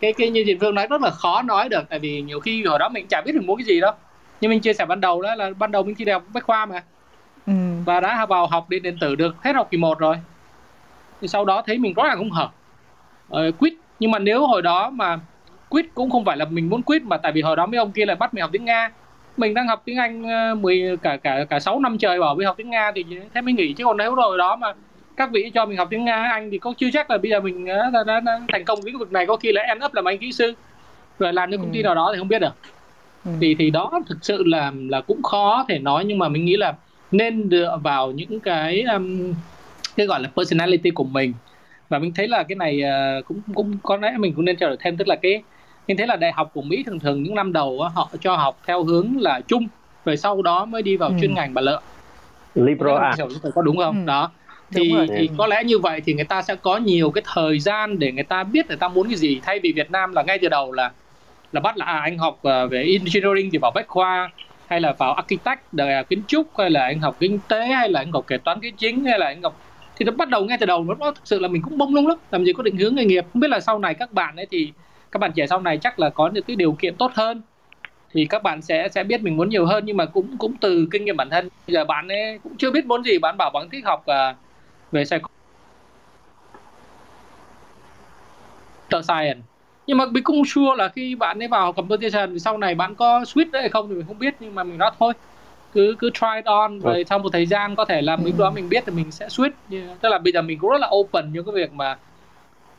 cái 0.00 0.12
cái 0.12 0.30
như 0.30 0.42
chị 0.46 0.56
Phương 0.60 0.74
nói 0.74 0.86
rất 0.86 1.02
là 1.02 1.10
khó 1.10 1.42
nói 1.42 1.68
được 1.68 1.82
tại 1.88 1.98
vì 1.98 2.22
nhiều 2.22 2.40
khi 2.40 2.64
hồi 2.64 2.78
đó 2.78 2.88
mình 2.88 3.06
chả 3.06 3.20
biết 3.20 3.34
mình 3.34 3.46
muốn 3.46 3.58
cái 3.58 3.64
gì 3.64 3.80
đâu 3.80 3.92
nhưng 4.40 4.50
mình 4.50 4.60
chia 4.60 4.72
sẻ 4.72 4.86
ban 4.86 5.00
đầu 5.00 5.22
đó 5.22 5.34
là 5.34 5.50
ban 5.58 5.72
đầu 5.72 5.82
mình 5.82 5.94
thi 5.94 6.04
đại 6.04 6.12
học 6.12 6.22
bách 6.32 6.44
khoa 6.44 6.66
mà 6.66 6.82
ừ. 7.46 7.52
và 7.84 8.00
đã 8.00 8.26
vào 8.26 8.46
học 8.46 8.70
điện 8.70 8.82
điện 8.82 8.96
tử 9.00 9.14
được 9.14 9.36
hết 9.42 9.56
học 9.56 9.68
kỳ 9.70 9.78
1 9.78 9.98
rồi 9.98 10.16
thì 11.20 11.28
sau 11.28 11.44
đó 11.44 11.62
thấy 11.66 11.78
mình 11.78 11.94
rõ 11.94 12.04
ràng 12.04 12.18
không 12.18 12.30
hợp 12.30 12.52
uh, 13.32 13.58
quit 13.58 13.74
nhưng 14.04 14.10
mà 14.10 14.18
nếu 14.18 14.46
hồi 14.46 14.62
đó 14.62 14.90
mà 14.90 15.18
quit 15.68 15.86
cũng 15.94 16.10
không 16.10 16.24
phải 16.24 16.36
là 16.36 16.44
mình 16.44 16.70
muốn 16.70 16.82
quit 16.82 17.02
mà 17.02 17.16
tại 17.16 17.32
vì 17.32 17.42
hồi 17.42 17.56
đó 17.56 17.66
mấy 17.66 17.78
ông 17.78 17.92
kia 17.92 18.06
lại 18.06 18.16
bắt 18.16 18.34
mình 18.34 18.42
học 18.42 18.50
tiếng 18.52 18.64
Nga. 18.64 18.90
Mình 19.36 19.54
đang 19.54 19.68
học 19.68 19.82
tiếng 19.84 19.98
Anh 19.98 20.22
10 20.62 20.82
ờ, 20.82 20.96
cả 20.96 21.16
cả 21.16 21.44
cả 21.50 21.60
6 21.60 21.80
năm 21.80 21.98
trời 21.98 22.20
bảo 22.20 22.38
đi 22.38 22.44
học 22.44 22.54
tiếng 22.56 22.70
Nga 22.70 22.92
thì 22.94 23.04
thế 23.34 23.40
mới 23.40 23.54
nghỉ. 23.54 23.72
Chứ 23.72 23.84
còn 23.84 23.96
nếu 23.96 24.14
rồi 24.14 24.38
đó 24.38 24.56
mà 24.56 24.72
các 25.16 25.30
vị 25.32 25.50
cho 25.54 25.66
mình 25.66 25.76
học 25.76 25.88
tiếng 25.90 26.04
Nga 26.04 26.28
Anh 26.32 26.50
thì 26.50 26.58
có 26.58 26.74
chưa 26.78 26.90
chắc 26.92 27.10
là 27.10 27.18
bây 27.18 27.30
giờ 27.30 27.40
mình 27.40 27.64
đã, 27.64 27.90
đã, 27.92 28.04
đã, 28.04 28.20
đã 28.20 28.40
thành 28.52 28.64
công 28.64 28.78
lĩnh 28.84 28.98
vực 28.98 29.12
này. 29.12 29.26
Có 29.26 29.36
khi 29.36 29.52
là 29.52 29.62
end 29.62 29.84
up 29.84 29.94
làm 29.94 30.08
anh 30.08 30.18
kỹ 30.18 30.32
sư 30.32 30.54
rồi 31.18 31.32
làm 31.32 31.50
cho 31.50 31.56
công 31.56 31.72
ty 31.72 31.78
ừ. 31.78 31.84
nào 31.84 31.94
đó 31.94 32.10
thì 32.12 32.18
không 32.18 32.28
biết 32.28 32.38
được. 32.38 32.54
Ừ. 33.24 33.30
thì 33.40 33.56
thì 33.58 33.70
đó 33.70 33.90
thực 34.08 34.18
sự 34.22 34.42
là 34.46 34.72
là 34.88 35.00
cũng 35.00 35.22
khó 35.22 35.64
thể 35.68 35.78
nói. 35.78 36.04
Nhưng 36.04 36.18
mà 36.18 36.28
mình 36.28 36.44
nghĩ 36.44 36.56
là 36.56 36.74
nên 37.10 37.48
dựa 37.50 37.78
vào 37.82 38.10
những 38.10 38.40
cái 38.40 38.82
um, 38.82 39.34
cái 39.96 40.06
gọi 40.06 40.20
là 40.20 40.28
personality 40.36 40.90
của 40.90 41.04
mình 41.04 41.32
và 41.88 41.98
mình 41.98 42.12
thấy 42.14 42.28
là 42.28 42.42
cái 42.42 42.56
này 42.56 42.82
uh, 43.18 43.26
cũng 43.26 43.40
cũng 43.54 43.78
có 43.82 43.96
lẽ 43.96 44.14
mình 44.18 44.34
cũng 44.34 44.44
nên 44.44 44.56
trao 44.56 44.68
đổi 44.68 44.76
thêm 44.80 44.96
tức 44.96 45.08
là 45.08 45.16
cái 45.16 45.42
mình 45.88 45.96
thấy 45.96 46.06
là 46.06 46.16
đại 46.16 46.32
học 46.32 46.50
của 46.54 46.62
Mỹ 46.62 46.82
thường 46.86 47.00
thường 47.00 47.22
những 47.22 47.34
năm 47.34 47.52
đầu 47.52 47.82
họ 47.94 48.10
cho 48.20 48.36
học 48.36 48.58
theo 48.66 48.84
hướng 48.84 49.16
là 49.18 49.40
chung 49.48 49.66
rồi 50.04 50.16
sau 50.16 50.42
đó 50.42 50.64
mới 50.64 50.82
đi 50.82 50.96
vào 50.96 51.08
ừ. 51.08 51.14
chuyên 51.20 51.34
ngành 51.34 51.54
bà 51.54 51.62
lợ 51.62 51.80
liberal 52.54 52.96
à? 52.96 53.12
có 53.54 53.62
đúng 53.62 53.76
không? 53.76 54.00
Ừ. 54.00 54.06
đó. 54.06 54.30
Thì, 54.74 54.92
thì 55.16 55.30
có 55.38 55.46
lẽ 55.46 55.64
như 55.64 55.78
vậy 55.78 56.00
thì 56.04 56.14
người 56.14 56.24
ta 56.24 56.42
sẽ 56.42 56.56
có 56.56 56.76
nhiều 56.76 57.10
cái 57.10 57.22
thời 57.34 57.58
gian 57.58 57.98
để 57.98 58.12
người 58.12 58.24
ta 58.24 58.44
biết 58.44 58.66
người 58.68 58.76
ta 58.76 58.88
muốn 58.88 59.08
cái 59.08 59.16
gì. 59.16 59.40
Thay 59.42 59.58
vì 59.58 59.72
Việt 59.72 59.90
Nam 59.90 60.12
là 60.12 60.22
ngay 60.22 60.38
từ 60.38 60.48
đầu 60.48 60.72
là 60.72 60.90
là 61.52 61.60
bắt 61.60 61.76
là 61.76 61.86
à, 61.86 61.98
anh 61.98 62.18
học 62.18 62.34
uh, 62.34 62.70
về 62.70 62.82
engineering 62.82 63.50
thì 63.52 63.58
vào 63.58 63.70
bách 63.74 63.88
khoa 63.88 64.30
hay 64.66 64.80
là 64.80 64.92
vào 64.98 65.14
architect 65.14 65.60
đời 65.72 66.04
kiến 66.04 66.22
trúc 66.26 66.58
hay 66.58 66.70
là 66.70 66.84
anh 66.84 67.00
học 67.00 67.16
kinh 67.20 67.38
tế 67.48 67.66
hay 67.66 67.88
là 67.88 68.00
anh 68.00 68.12
học 68.12 68.24
kế 68.26 68.38
toán 68.38 68.60
kinh 68.60 68.76
chính 68.76 69.04
hay 69.04 69.18
là 69.18 69.26
anh 69.26 69.42
học 69.42 69.56
thì 69.96 70.04
nó 70.04 70.12
bắt 70.12 70.28
đầu 70.28 70.44
ngay 70.44 70.58
từ 70.60 70.66
đầu 70.66 70.84
nó 71.00 71.12
thực 71.12 71.26
sự 71.26 71.38
là 71.38 71.48
mình 71.48 71.62
cũng 71.62 71.78
bông 71.78 71.94
lung 71.94 72.06
lắm 72.06 72.18
làm 72.30 72.44
gì 72.44 72.52
có 72.52 72.62
định 72.62 72.76
hướng 72.76 72.94
nghề 72.94 73.04
nghiệp. 73.04 73.24
Không 73.32 73.40
biết 73.40 73.48
là 73.50 73.60
sau 73.60 73.78
này 73.78 73.94
các 73.94 74.12
bạn 74.12 74.36
ấy 74.36 74.46
thì 74.50 74.72
các 75.12 75.18
bạn 75.18 75.32
trẻ 75.36 75.46
sau 75.46 75.60
này 75.60 75.78
chắc 75.82 75.98
là 75.98 76.10
có 76.10 76.30
những 76.34 76.44
cái 76.44 76.56
điều 76.56 76.76
kiện 76.80 76.96
tốt 76.98 77.12
hơn 77.14 77.42
thì 78.14 78.26
các 78.30 78.42
bạn 78.42 78.62
sẽ 78.62 78.88
sẽ 78.88 79.04
biết 79.04 79.22
mình 79.22 79.36
muốn 79.36 79.48
nhiều 79.48 79.66
hơn 79.66 79.84
nhưng 79.86 79.96
mà 79.96 80.06
cũng 80.06 80.38
cũng 80.38 80.56
từ 80.60 80.88
kinh 80.92 81.04
nghiệm 81.04 81.16
bản 81.16 81.30
thân. 81.30 81.48
Bây 81.66 81.74
giờ 81.74 81.84
bạn 81.84 82.08
ấy 82.08 82.38
cũng 82.42 82.56
chưa 82.58 82.70
biết 82.70 82.86
muốn 82.86 83.04
gì 83.04 83.18
bạn 83.18 83.36
bảo 83.38 83.50
bạn 83.54 83.70
thích 83.72 83.84
học 83.84 84.00
uh, 84.00 84.36
về 84.92 85.04
psycho 85.04 85.26
science. 88.90 89.40
Nhưng 89.86 89.98
mà 89.98 90.06
mình 90.06 90.24
cũng 90.24 90.42
sure 90.46 90.76
là 90.78 90.88
khi 90.88 91.14
bạn 91.14 91.42
ấy 91.42 91.48
vào 91.48 91.72
computation 91.72 92.32
thì 92.32 92.38
sau 92.38 92.58
này 92.58 92.74
bạn 92.74 92.94
có 92.96 93.20
switch 93.20 93.50
đấy 93.52 93.62
hay 93.62 93.68
không 93.70 93.88
thì 93.88 93.94
mình 93.94 94.06
không 94.06 94.18
biết 94.18 94.34
nhưng 94.40 94.54
mà 94.54 94.64
mình 94.64 94.78
nói 94.78 94.90
thôi 94.98 95.12
cứ 95.74 95.96
cứ 95.98 96.10
try 96.10 96.26
it 96.36 96.44
on. 96.44 96.78
Rồi 96.78 96.96
ừ. 96.96 97.02
sau 97.04 97.18
một 97.18 97.28
thời 97.32 97.46
gian 97.46 97.76
có 97.76 97.84
thể 97.84 98.02
là 98.02 98.16
mình 98.16 98.34
đó 98.38 98.50
mình 98.50 98.68
biết 98.68 98.84
thì 98.86 98.92
mình 98.92 99.10
sẽ 99.10 99.26
switch. 99.26 99.50
Tức 100.00 100.08
là 100.08 100.18
bây 100.18 100.32
giờ 100.32 100.42
mình 100.42 100.58
cũng 100.58 100.70
rất 100.70 100.80
là 100.80 100.90
open 100.94 101.32
những 101.32 101.44
cái 101.44 101.54
việc 101.54 101.72
mà 101.72 101.96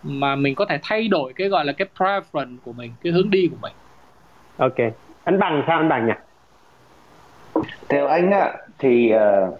mà 0.03 0.35
mình 0.35 0.55
có 0.55 0.65
thể 0.65 0.79
thay 0.83 1.07
đổi 1.07 1.33
cái 1.33 1.47
gọi 1.47 1.65
là 1.65 1.73
cái 1.73 1.87
preference 1.97 2.57
của 2.65 2.73
mình 2.73 2.91
cái 3.03 3.13
hướng 3.13 3.29
đi 3.29 3.47
của 3.51 3.57
mình. 3.61 3.73
Ok. 4.57 4.93
Anh 5.23 5.39
bằng 5.39 5.63
sao 5.67 5.77
anh 5.77 5.89
bằng 5.89 6.07
nhỉ? 6.07 6.13
Theo 7.89 8.07
anh 8.07 8.31
á 8.31 8.53
thì 8.79 9.11
uh, 9.15 9.53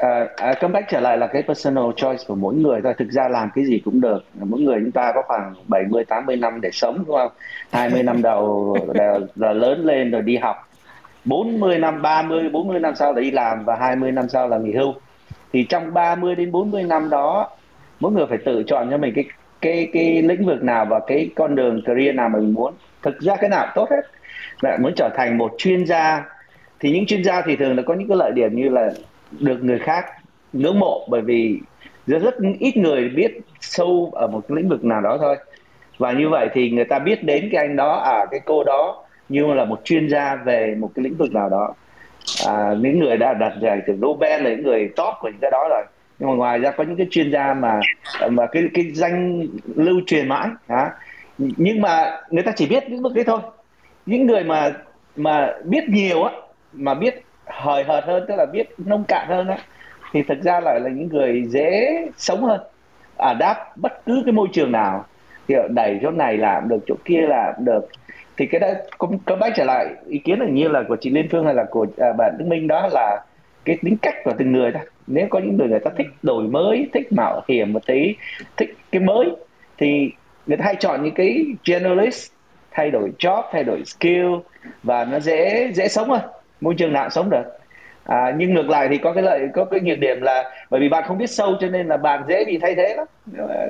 uh, 0.00 0.30
uh, 0.50 0.60
come 0.60 0.72
back 0.72 0.88
trở 0.90 1.00
lại 1.00 1.18
là 1.18 1.26
cái 1.26 1.42
personal 1.42 1.84
choice 1.96 2.24
của 2.26 2.34
mỗi 2.34 2.54
người 2.54 2.80
thôi. 2.84 2.94
Thực 2.98 3.08
ra 3.10 3.28
làm 3.28 3.50
cái 3.54 3.64
gì 3.64 3.82
cũng 3.84 4.00
được. 4.00 4.24
Mỗi 4.34 4.60
người 4.60 4.78
chúng 4.80 4.92
ta 4.92 5.12
có 5.14 5.22
khoảng 5.26 5.54
70 5.68 6.04
80 6.04 6.36
năm 6.36 6.60
để 6.60 6.70
sống 6.72 7.04
đúng 7.06 7.16
không? 7.16 7.32
20 7.72 8.02
năm 8.02 8.22
đầu 8.22 8.76
là, 8.94 9.18
là 9.36 9.52
lớn 9.52 9.84
lên 9.84 10.10
rồi 10.10 10.22
đi 10.22 10.36
học 10.36 10.69
40 11.24 11.78
năm 11.78 12.02
30 12.02 12.48
40 12.48 12.80
năm 12.80 12.94
sau 12.94 13.12
là 13.12 13.20
đi 13.20 13.30
làm 13.30 13.64
và 13.64 13.76
20 13.76 14.12
năm 14.12 14.28
sau 14.28 14.48
là 14.48 14.58
nghỉ 14.58 14.72
hưu. 14.72 14.94
Thì 15.52 15.64
trong 15.68 15.94
30 15.94 16.34
đến 16.34 16.52
40 16.52 16.82
năm 16.82 17.10
đó 17.10 17.50
mỗi 18.00 18.12
người 18.12 18.26
phải 18.26 18.38
tự 18.44 18.62
chọn 18.66 18.90
cho 18.90 18.98
mình 18.98 19.12
cái 19.14 19.24
cái 19.60 19.88
cái 19.92 20.22
lĩnh 20.22 20.46
vực 20.46 20.62
nào 20.62 20.84
và 20.84 21.00
cái 21.06 21.30
con 21.36 21.54
đường 21.54 21.82
career 21.84 22.14
nào 22.14 22.28
mà 22.28 22.38
mình 22.38 22.54
muốn. 22.54 22.74
Thực 23.02 23.20
ra 23.20 23.36
cái 23.36 23.50
nào 23.50 23.66
tốt 23.74 23.90
hết. 23.90 24.02
Bạn 24.62 24.82
muốn 24.82 24.92
trở 24.96 25.08
thành 25.16 25.38
một 25.38 25.54
chuyên 25.58 25.86
gia 25.86 26.24
thì 26.80 26.90
những 26.90 27.06
chuyên 27.06 27.24
gia 27.24 27.42
thì 27.42 27.56
thường 27.56 27.76
là 27.76 27.82
có 27.86 27.94
những 27.94 28.08
cái 28.08 28.16
lợi 28.16 28.32
điểm 28.32 28.56
như 28.56 28.68
là 28.68 28.90
được 29.30 29.64
người 29.64 29.78
khác 29.78 30.04
ngưỡng 30.52 30.78
mộ 30.78 31.06
bởi 31.10 31.20
vì 31.20 31.58
rất, 32.06 32.22
rất 32.22 32.34
ít 32.58 32.76
người 32.76 33.08
biết 33.08 33.40
sâu 33.60 34.10
ở 34.14 34.26
một 34.26 34.50
lĩnh 34.50 34.68
vực 34.68 34.84
nào 34.84 35.00
đó 35.00 35.18
thôi. 35.20 35.36
Và 35.98 36.12
như 36.12 36.28
vậy 36.28 36.48
thì 36.52 36.70
người 36.70 36.84
ta 36.84 36.98
biết 36.98 37.24
đến 37.24 37.48
cái 37.52 37.66
anh 37.66 37.76
đó 37.76 37.92
à 37.92 38.26
cái 38.30 38.40
cô 38.44 38.64
đó 38.64 39.04
như 39.30 39.54
là 39.54 39.64
một 39.64 39.80
chuyên 39.84 40.08
gia 40.08 40.34
về 40.34 40.74
một 40.78 40.90
cái 40.94 41.02
lĩnh 41.02 41.16
vực 41.16 41.32
nào 41.32 41.48
đó. 41.48 41.74
À, 42.46 42.74
những 42.80 42.98
người 42.98 43.16
đã 43.16 43.34
đạt 43.34 43.52
giải 43.62 43.80
thưởng 43.86 44.00
Nobel 44.00 44.42
là 44.42 44.50
những 44.50 44.62
người 44.62 44.90
top 44.96 45.14
của 45.20 45.28
những 45.28 45.40
cái 45.40 45.50
đó 45.50 45.66
rồi. 45.70 45.84
Nhưng 46.18 46.28
mà 46.28 46.34
ngoài 46.34 46.58
ra 46.58 46.70
có 46.70 46.84
những 46.84 46.96
cái 46.96 47.06
chuyên 47.10 47.32
gia 47.32 47.54
mà 47.54 47.80
mà 48.30 48.46
cái 48.46 48.62
cái 48.74 48.90
danh 48.94 49.46
lưu 49.74 50.00
truyền 50.06 50.28
mãi 50.28 50.48
hả? 50.68 50.90
Nhưng 51.38 51.80
mà 51.80 52.20
người 52.30 52.42
ta 52.42 52.52
chỉ 52.56 52.66
biết 52.66 52.84
những 52.88 53.02
mức 53.02 53.12
đấy 53.14 53.24
thôi. 53.24 53.40
Những 54.06 54.26
người 54.26 54.44
mà 54.44 54.72
mà 55.16 55.52
biết 55.64 55.88
nhiều 55.88 56.22
á 56.22 56.32
mà 56.72 56.94
biết 56.94 57.22
hời 57.46 57.84
hợt 57.84 58.04
hơn 58.04 58.24
tức 58.28 58.34
là 58.36 58.46
biết 58.52 58.74
nông 58.78 59.04
cạn 59.08 59.26
hơn 59.28 59.48
á 59.48 59.58
thì 60.12 60.22
thực 60.22 60.42
ra 60.42 60.60
lại 60.60 60.80
là 60.80 60.90
những 60.90 61.08
người 61.08 61.44
dễ 61.48 61.96
sống 62.16 62.44
hơn 62.44 62.60
à 63.16 63.34
đáp 63.34 63.76
bất 63.76 64.06
cứ 64.06 64.22
cái 64.26 64.32
môi 64.32 64.48
trường 64.52 64.72
nào. 64.72 65.04
Thì 65.48 65.54
đẩy 65.70 65.98
chỗ 66.02 66.10
này 66.10 66.36
làm 66.36 66.68
được 66.68 66.78
chỗ 66.86 66.94
kia 67.04 67.20
làm 67.28 67.54
được 67.58 67.88
thì 68.40 68.46
cái 68.46 68.60
đó 68.60 68.68
cũng 68.98 69.18
có 69.18 69.36
bác 69.36 69.50
trở 69.56 69.64
lại 69.64 69.86
ý 70.08 70.18
kiến 70.18 70.38
là 70.38 70.46
như 70.46 70.68
là 70.68 70.82
của 70.88 70.96
chị 71.00 71.10
Liên 71.10 71.28
Phương 71.30 71.44
hay 71.44 71.54
là 71.54 71.64
của 71.70 71.86
à, 71.98 72.12
bạn 72.18 72.34
Đức 72.38 72.44
Minh 72.48 72.66
đó 72.66 72.88
là 72.92 73.24
cái 73.64 73.78
tính 73.82 73.96
cách 74.02 74.14
của 74.24 74.32
từng 74.38 74.52
người 74.52 74.72
thôi. 74.72 74.82
Nếu 75.06 75.26
có 75.30 75.38
những 75.38 75.56
người 75.56 75.68
người 75.68 75.78
ta 75.78 75.90
thích 75.98 76.06
đổi 76.22 76.44
mới 76.44 76.88
thích 76.92 77.12
mạo 77.12 77.42
hiểm 77.48 77.72
một 77.72 77.86
tí 77.86 78.14
thích 78.56 78.74
cái 78.92 79.02
mới 79.02 79.30
thì 79.78 80.10
người 80.46 80.56
ta 80.56 80.64
hay 80.64 80.76
chọn 80.80 81.02
những 81.02 81.14
cái 81.14 81.44
generalist 81.64 82.32
thay 82.70 82.90
đổi 82.90 83.12
job 83.18 83.42
thay 83.52 83.64
đổi 83.64 83.82
skill 83.84 84.34
và 84.82 85.04
nó 85.04 85.20
dễ 85.20 85.70
dễ 85.74 85.88
sống 85.88 86.10
hơn. 86.10 86.20
Môi 86.60 86.74
trường 86.74 86.92
nào 86.92 87.10
sống 87.10 87.30
được 87.30 87.59
à, 88.10 88.34
nhưng 88.36 88.54
ngược 88.54 88.68
lại 88.68 88.88
thì 88.88 88.98
có 88.98 89.12
cái 89.12 89.22
lợi 89.22 89.48
có 89.54 89.64
cái 89.64 89.80
nhược 89.80 89.98
điểm 89.98 90.20
là 90.20 90.50
bởi 90.70 90.80
vì 90.80 90.88
bạn 90.88 91.04
không 91.06 91.18
biết 91.18 91.30
sâu 91.30 91.54
cho 91.60 91.68
nên 91.68 91.88
là 91.88 91.96
bạn 91.96 92.22
dễ 92.28 92.44
bị 92.44 92.58
thay 92.58 92.74
thế 92.74 92.94
lắm. 92.96 93.06
Ờ, 93.38 93.68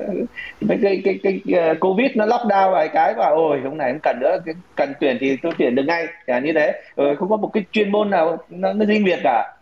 cái 0.69 0.79
cái 0.81 1.01
cái, 1.05 1.19
cái, 1.23 1.41
cái 1.47 1.71
uh, 1.71 1.79
covid 1.79 2.11
nó 2.15 2.25
lockdown 2.25 2.71
vài 2.71 2.87
cái 2.87 3.13
và 3.13 3.25
ôi 3.25 3.59
hôm 3.63 3.77
này 3.77 3.91
không 3.91 3.99
cần 4.03 4.19
nữa 4.19 4.37
cần 4.75 4.93
tuyển 4.99 5.17
thì 5.19 5.37
tôi 5.41 5.51
tuyển 5.57 5.75
được 5.75 5.83
ngay. 5.87 6.07
À, 6.27 6.39
như 6.39 6.53
thế. 6.53 6.81
Ừ, 6.95 7.15
không 7.19 7.29
có 7.29 7.37
một 7.37 7.49
cái 7.53 7.63
chuyên 7.71 7.91
môn 7.91 8.09
nào 8.09 8.37
nó, 8.49 8.73
nó 8.73 8.85
riêng 8.85 9.03
biệt 9.03 9.19
cả. 9.23 9.53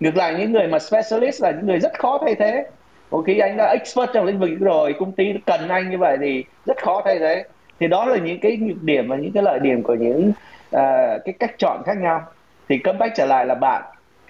Ngược 0.00 0.16
lại 0.16 0.34
những 0.38 0.52
người 0.52 0.66
mà 0.66 0.78
specialist 0.78 1.42
là 1.42 1.50
những 1.50 1.66
người 1.66 1.78
rất 1.78 1.92
khó 1.98 2.18
thay 2.24 2.34
thế. 2.34 2.66
Một 3.10 3.22
khi 3.26 3.38
anh 3.38 3.56
đã 3.56 3.66
expert 3.72 4.10
trong 4.14 4.24
lĩnh 4.24 4.38
vực 4.38 4.50
rồi 4.60 4.94
công 4.98 5.12
ty 5.12 5.34
cần 5.46 5.68
anh 5.68 5.90
như 5.90 5.98
vậy 5.98 6.16
thì 6.20 6.44
rất 6.66 6.76
khó 6.82 7.02
thay 7.04 7.18
thế. 7.18 7.44
Thì 7.80 7.86
đó 7.86 8.04
là 8.04 8.16
những 8.16 8.40
cái 8.40 8.56
nhược 8.56 8.82
điểm 8.82 9.08
và 9.08 9.16
những 9.16 9.32
cái 9.32 9.42
lợi 9.42 9.58
điểm 9.58 9.82
của 9.82 9.94
những 9.94 10.32
uh, 10.76 11.24
cái 11.24 11.34
cách 11.38 11.54
chọn 11.58 11.82
khác 11.86 11.96
nhau. 11.96 12.22
Thì 12.68 12.78
cấm 12.78 12.98
bách 12.98 13.12
trở 13.14 13.26
lại 13.26 13.46
là 13.46 13.54
bạn 13.54 13.82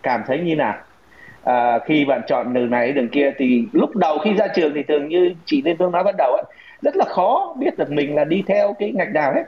cảm 0.02 0.22
thấy 0.26 0.40
như 0.40 0.56
nào? 0.56 0.74
À, 1.44 1.78
khi 1.86 2.04
bạn 2.04 2.20
chọn 2.26 2.54
đường 2.54 2.70
này 2.70 2.92
đường 2.92 3.08
kia 3.08 3.32
thì 3.38 3.68
lúc 3.72 3.96
đầu 3.96 4.18
khi 4.18 4.34
ra 4.34 4.46
trường 4.54 4.74
thì 4.74 4.82
thường 4.82 5.08
như 5.08 5.34
chị 5.44 5.62
Liên 5.62 5.76
Phương 5.78 5.92
nói 5.92 6.04
ban 6.04 6.14
đầu 6.18 6.32
ấy, 6.32 6.44
rất 6.82 6.96
là 6.96 7.04
khó 7.04 7.56
biết 7.58 7.78
được 7.78 7.90
mình 7.90 8.14
là 8.14 8.24
đi 8.24 8.44
theo 8.46 8.74
cái 8.78 8.92
ngạch 8.92 9.12
nào 9.12 9.32
hết. 9.34 9.44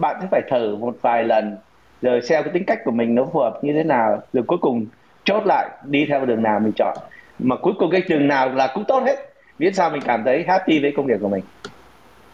Bạn 0.00 0.16
sẽ 0.20 0.28
phải 0.30 0.42
thử 0.50 0.76
một 0.76 0.96
vài 1.02 1.24
lần 1.24 1.56
rồi 2.02 2.22
xem 2.22 2.42
cái 2.44 2.52
tính 2.52 2.64
cách 2.64 2.78
của 2.84 2.90
mình 2.90 3.14
nó 3.14 3.26
phù 3.32 3.40
hợp 3.40 3.58
như 3.62 3.72
thế 3.72 3.84
nào 3.84 4.22
rồi 4.32 4.44
cuối 4.46 4.58
cùng 4.58 4.86
chốt 5.24 5.42
lại 5.46 5.68
đi 5.84 6.06
theo 6.08 6.26
đường 6.26 6.42
nào 6.42 6.60
mình 6.60 6.72
chọn. 6.76 6.98
Mà 7.38 7.56
cuối 7.56 7.72
cùng 7.78 7.90
cái 7.90 8.02
đường 8.08 8.28
nào 8.28 8.48
là 8.48 8.70
cũng 8.74 8.84
tốt 8.88 9.02
hết 9.06 9.16
miễn 9.58 9.74
sao 9.74 9.90
mình 9.90 10.02
cảm 10.04 10.22
thấy 10.24 10.44
happy 10.48 10.80
với 10.80 10.92
công 10.96 11.06
việc 11.06 11.20
của 11.20 11.28
mình. 11.28 11.44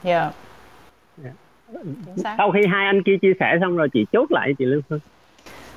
Yeah. 0.04 0.32
yeah. 1.24 1.34
sau 2.38 2.50
khi 2.50 2.60
hai 2.72 2.86
anh 2.86 3.02
kia 3.02 3.16
chia 3.22 3.32
sẻ 3.40 3.56
xong 3.60 3.76
rồi 3.76 3.88
chị 3.92 4.06
chốt 4.12 4.32
lại 4.32 4.54
chị 4.58 4.64
Lương 4.64 4.82
Phương 4.88 5.00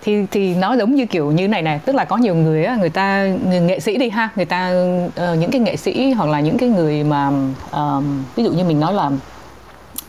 thì 0.02 0.26
thì 0.32 0.56
nó 0.56 0.74
giống 0.74 0.96
như 0.96 1.06
kiểu 1.06 1.32
như 1.32 1.48
này 1.48 1.62
này 1.62 1.80
tức 1.86 1.96
là 1.96 2.06
có 2.06 2.18
nhiều 2.18 2.36
người 2.36 2.66
á 2.66 2.76
người 2.76 2.90
ta 2.90 3.28
người 3.48 3.60
nghệ 3.60 3.80
sĩ 3.80 3.98
đi 3.98 4.10
ha 4.10 4.30
người 4.36 4.46
ta 4.46 4.72
uh, 5.06 5.40
những 5.40 5.52
cái 5.52 5.62
nghệ 5.62 5.76
sĩ 5.76 6.12
hoặc 6.12 6.30
là 6.30 6.40
những 6.40 6.58
cái 6.58 6.70
người 6.70 7.04
mà 7.04 7.32
uh, 7.70 8.04
ví 8.36 8.44
dụ 8.44 8.52
như 8.52 8.64
mình 8.64 8.80
nói 8.80 8.94
là 8.94 9.12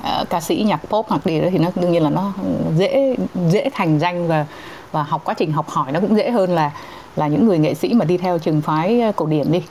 uh, 0.01 0.31
ca 0.31 0.41
sĩ 0.41 0.65
nhạc 0.67 0.81
pop 0.89 1.07
hoặc 1.09 1.25
gì 1.25 1.41
đó 1.41 1.49
thì 1.53 1.59
nó 1.59 1.71
đương 1.75 1.93
nhiên 1.93 2.03
là 2.03 2.11
nó 2.11 2.33
dễ 2.77 3.17
dễ 3.51 3.71
thành 3.75 3.99
danh 3.99 4.29
và 4.29 4.47
và 4.93 5.03
học 5.03 5.23
quá 5.25 5.35
trình 5.35 5.53
học 5.53 5.69
hỏi 5.69 5.93
nó 5.93 6.01
cũng 6.01 6.17
dễ 6.17 6.31
hơn 6.31 6.51
là 6.51 6.71
là 7.17 7.27
những 7.27 7.47
người 7.47 7.59
nghệ 7.59 7.75
sĩ 7.75 7.95
mà 7.95 8.05
đi 8.05 8.17
theo 8.17 8.39
trường 8.39 8.61
phái 8.61 9.01
ờ, 9.01 9.13
cổ 9.17 9.27
điển 9.27 9.53
đi. 9.53 9.63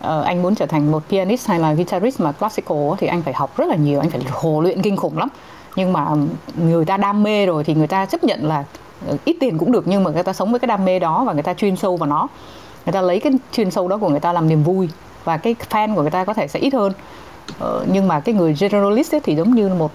Uh, 0.00 0.24
anh 0.24 0.42
muốn 0.42 0.54
trở 0.54 0.66
thành 0.66 0.90
một 0.90 1.02
pianist 1.08 1.48
hay 1.48 1.58
là 1.58 1.72
guitarist 1.72 2.20
mà 2.20 2.32
classical 2.32 2.78
thì 2.98 3.06
anh 3.06 3.22
phải 3.22 3.34
học 3.34 3.56
rất 3.56 3.68
là 3.68 3.76
nhiều 3.76 4.00
anh 4.00 4.10
phải 4.10 4.20
hồ 4.30 4.60
luyện 4.60 4.82
kinh 4.82 4.96
khủng 4.96 5.18
lắm. 5.18 5.28
Nhưng 5.76 5.92
mà 5.92 6.06
người 6.56 6.84
ta 6.84 6.96
đam 6.96 7.22
mê 7.22 7.46
rồi 7.46 7.64
thì 7.64 7.74
người 7.74 7.86
ta 7.86 8.06
chấp 8.06 8.24
nhận 8.24 8.48
là 8.48 8.64
ít 9.24 9.36
tiền 9.40 9.58
cũng 9.58 9.72
được 9.72 9.88
nhưng 9.88 10.04
mà 10.04 10.10
người 10.10 10.22
ta 10.22 10.32
sống 10.32 10.50
với 10.50 10.60
cái 10.60 10.66
đam 10.66 10.84
mê 10.84 10.98
đó 10.98 11.24
và 11.24 11.32
người 11.32 11.42
ta 11.42 11.54
chuyên 11.54 11.76
sâu 11.76 11.96
vào 11.96 12.08
nó. 12.08 12.28
Người 12.86 12.92
ta 12.92 13.00
lấy 13.00 13.20
cái 13.20 13.32
chuyên 13.52 13.70
sâu 13.70 13.88
đó 13.88 13.98
của 13.98 14.08
người 14.08 14.20
ta 14.20 14.32
làm 14.32 14.48
niềm 14.48 14.62
vui 14.62 14.88
và 15.24 15.36
cái 15.36 15.54
fan 15.70 15.94
của 15.94 16.02
người 16.02 16.10
ta 16.10 16.24
có 16.24 16.34
thể 16.34 16.48
sẽ 16.48 16.60
ít 16.60 16.74
hơn. 16.74 16.92
Ờ, 17.58 17.84
nhưng 17.92 18.08
mà 18.08 18.20
cái 18.20 18.34
người 18.34 18.56
generalist 18.60 19.14
ấy 19.14 19.20
thì 19.20 19.36
giống 19.36 19.54
như 19.54 19.68
một 19.68 19.90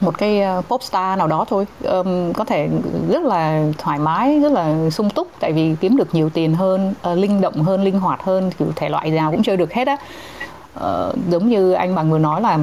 một 0.00 0.18
cái 0.18 0.40
ờ, 0.40 0.62
pop 0.68 0.82
star 0.82 1.18
nào 1.18 1.26
đó 1.26 1.44
thôi. 1.48 1.66
Um, 1.84 2.32
có 2.32 2.44
thể 2.44 2.68
rất 3.08 3.22
là 3.22 3.66
thoải 3.78 3.98
mái 3.98 4.40
rất 4.40 4.52
là 4.52 4.90
sung 4.90 5.10
túc 5.10 5.28
tại 5.40 5.52
vì 5.52 5.76
kiếm 5.80 5.96
được 5.96 6.14
nhiều 6.14 6.30
tiền 6.30 6.54
hơn 6.54 6.94
uh, 7.12 7.18
linh 7.18 7.40
động 7.40 7.62
hơn 7.62 7.84
linh 7.84 8.00
hoạt 8.00 8.22
hơn 8.22 8.50
kiểu 8.58 8.68
thể 8.76 8.88
loại 8.88 9.10
nào 9.10 9.30
cũng 9.30 9.42
chơi 9.42 9.56
được 9.56 9.72
hết 9.72 9.88
á. 9.88 9.96
Uh, 10.76 11.16
giống 11.30 11.48
như 11.48 11.72
anh 11.72 11.94
bằng 11.94 12.10
vừa 12.10 12.18
nói 12.18 12.40
là 12.40 12.58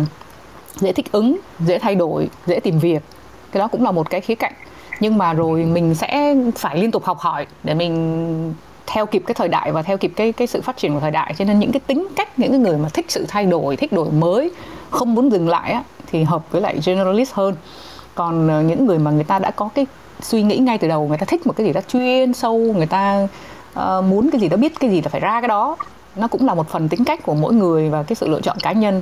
dễ 0.75 0.93
thích 0.93 1.11
ứng 1.11 1.37
dễ 1.59 1.79
thay 1.79 1.95
đổi 1.95 2.29
dễ 2.45 2.59
tìm 2.59 2.79
việc. 2.79 3.03
Cái 3.51 3.59
đó 3.59 3.67
cũng 3.67 3.83
là 3.83 3.91
một 3.91 4.09
cái 4.09 4.21
khía 4.21 4.35
cạnh 4.35 4.53
nhưng 4.99 5.17
mà 5.17 5.33
rồi 5.33 5.65
mình 5.65 5.95
sẽ 5.95 6.35
phải 6.55 6.77
liên 6.77 6.91
tục 6.91 7.05
học 7.05 7.19
hỏi 7.19 7.45
để 7.63 7.73
mình 7.73 8.53
theo 8.87 9.05
kịp 9.05 9.23
cái 9.27 9.35
thời 9.35 9.47
đại 9.47 9.71
và 9.71 9.81
theo 9.81 9.97
kịp 9.97 10.11
cái 10.15 10.31
cái 10.31 10.47
sự 10.47 10.61
phát 10.61 10.77
triển 10.77 10.93
của 10.93 10.99
thời 10.99 11.11
đại. 11.11 11.33
Cho 11.37 11.45
nên 11.45 11.59
những 11.59 11.71
cái 11.71 11.79
tính 11.87 12.07
cách 12.15 12.39
những 12.39 12.51
cái 12.51 12.59
người 12.59 12.77
mà 12.77 12.89
thích 12.89 13.05
sự 13.09 13.25
thay 13.27 13.45
đổi 13.45 13.75
thích 13.75 13.91
đổi 13.91 14.11
mới 14.11 14.51
không 14.89 15.15
muốn 15.15 15.31
dừng 15.31 15.49
lại 15.49 15.71
á, 15.71 15.83
thì 16.11 16.23
hợp 16.23 16.51
với 16.51 16.61
lại 16.61 16.79
generalist 16.85 17.33
hơn. 17.33 17.55
Còn 18.15 18.47
ờ, 18.47 18.61
những 18.61 18.85
người 18.85 18.99
mà 18.99 19.11
người 19.11 19.23
ta 19.23 19.39
đã 19.39 19.51
có 19.51 19.69
cái 19.75 19.85
suy 20.21 20.43
nghĩ 20.43 20.57
ngay 20.57 20.77
từ 20.77 20.87
đầu 20.87 21.07
người 21.07 21.17
ta 21.17 21.25
thích 21.25 21.47
một 21.47 21.53
cái 21.57 21.67
gì 21.67 21.73
đó 21.73 21.81
chuyên 21.87 22.33
sâu 22.33 22.57
người 22.57 22.85
ta 22.85 23.27
uh, 23.79 24.03
muốn 24.03 24.29
cái 24.31 24.41
gì 24.41 24.49
đó 24.49 24.57
biết 24.57 24.79
cái 24.79 24.89
gì 24.89 25.01
là 25.01 25.09
phải 25.09 25.21
ra 25.21 25.41
cái 25.41 25.47
đó 25.47 25.75
nó 26.15 26.27
cũng 26.27 26.45
là 26.45 26.53
một 26.53 26.69
phần 26.69 26.89
tính 26.89 27.03
cách 27.03 27.23
của 27.23 27.33
mỗi 27.33 27.53
người 27.53 27.89
và 27.89 28.03
cái 28.03 28.15
sự 28.15 28.27
lựa 28.27 28.41
chọn 28.41 28.57
cá 28.59 28.71
nhân. 28.71 29.01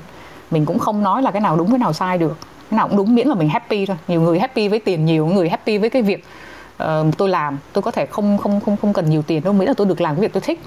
Mình 0.51 0.65
cũng 0.65 0.79
không 0.79 1.03
nói 1.03 1.21
là 1.21 1.31
cái 1.31 1.41
nào 1.41 1.55
đúng 1.55 1.69
cái 1.69 1.79
nào 1.79 1.93
sai 1.93 2.17
được 2.17 2.37
cái 2.69 2.77
nào 2.77 2.87
cũng 2.87 2.97
đúng 2.97 3.15
miễn 3.15 3.27
là 3.27 3.35
mình 3.35 3.49
happy 3.49 3.85
thôi 3.85 3.97
nhiều 4.07 4.21
người 4.21 4.39
happy 4.39 4.67
với 4.67 4.79
tiền 4.79 5.05
nhiều 5.05 5.25
người 5.25 5.49
happy 5.49 5.77
với 5.77 5.89
cái 5.89 6.01
việc 6.01 6.23
uh, 6.83 6.87
tôi 7.17 7.29
làm 7.29 7.57
tôi 7.73 7.81
có 7.81 7.91
thể 7.91 8.05
không 8.05 8.37
không 8.37 8.59
không 8.59 8.77
không 8.77 8.93
cần 8.93 9.09
nhiều 9.09 9.21
tiền 9.27 9.43
đâu 9.43 9.53
miễn 9.53 9.67
là 9.67 9.73
tôi 9.77 9.87
được 9.87 10.01
làm 10.01 10.15
cái 10.15 10.21
việc 10.21 10.33
tôi 10.33 10.41
thích 10.41 10.59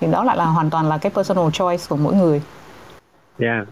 thì 0.00 0.06
đó 0.12 0.24
lại 0.24 0.36
là 0.36 0.44
hoàn 0.44 0.70
toàn 0.70 0.88
là 0.88 0.98
cái 0.98 1.12
personal 1.14 1.50
choice 1.52 1.82
của 1.88 1.96
mỗi 1.96 2.14
người. 2.14 2.42
Yeah. 3.38 3.66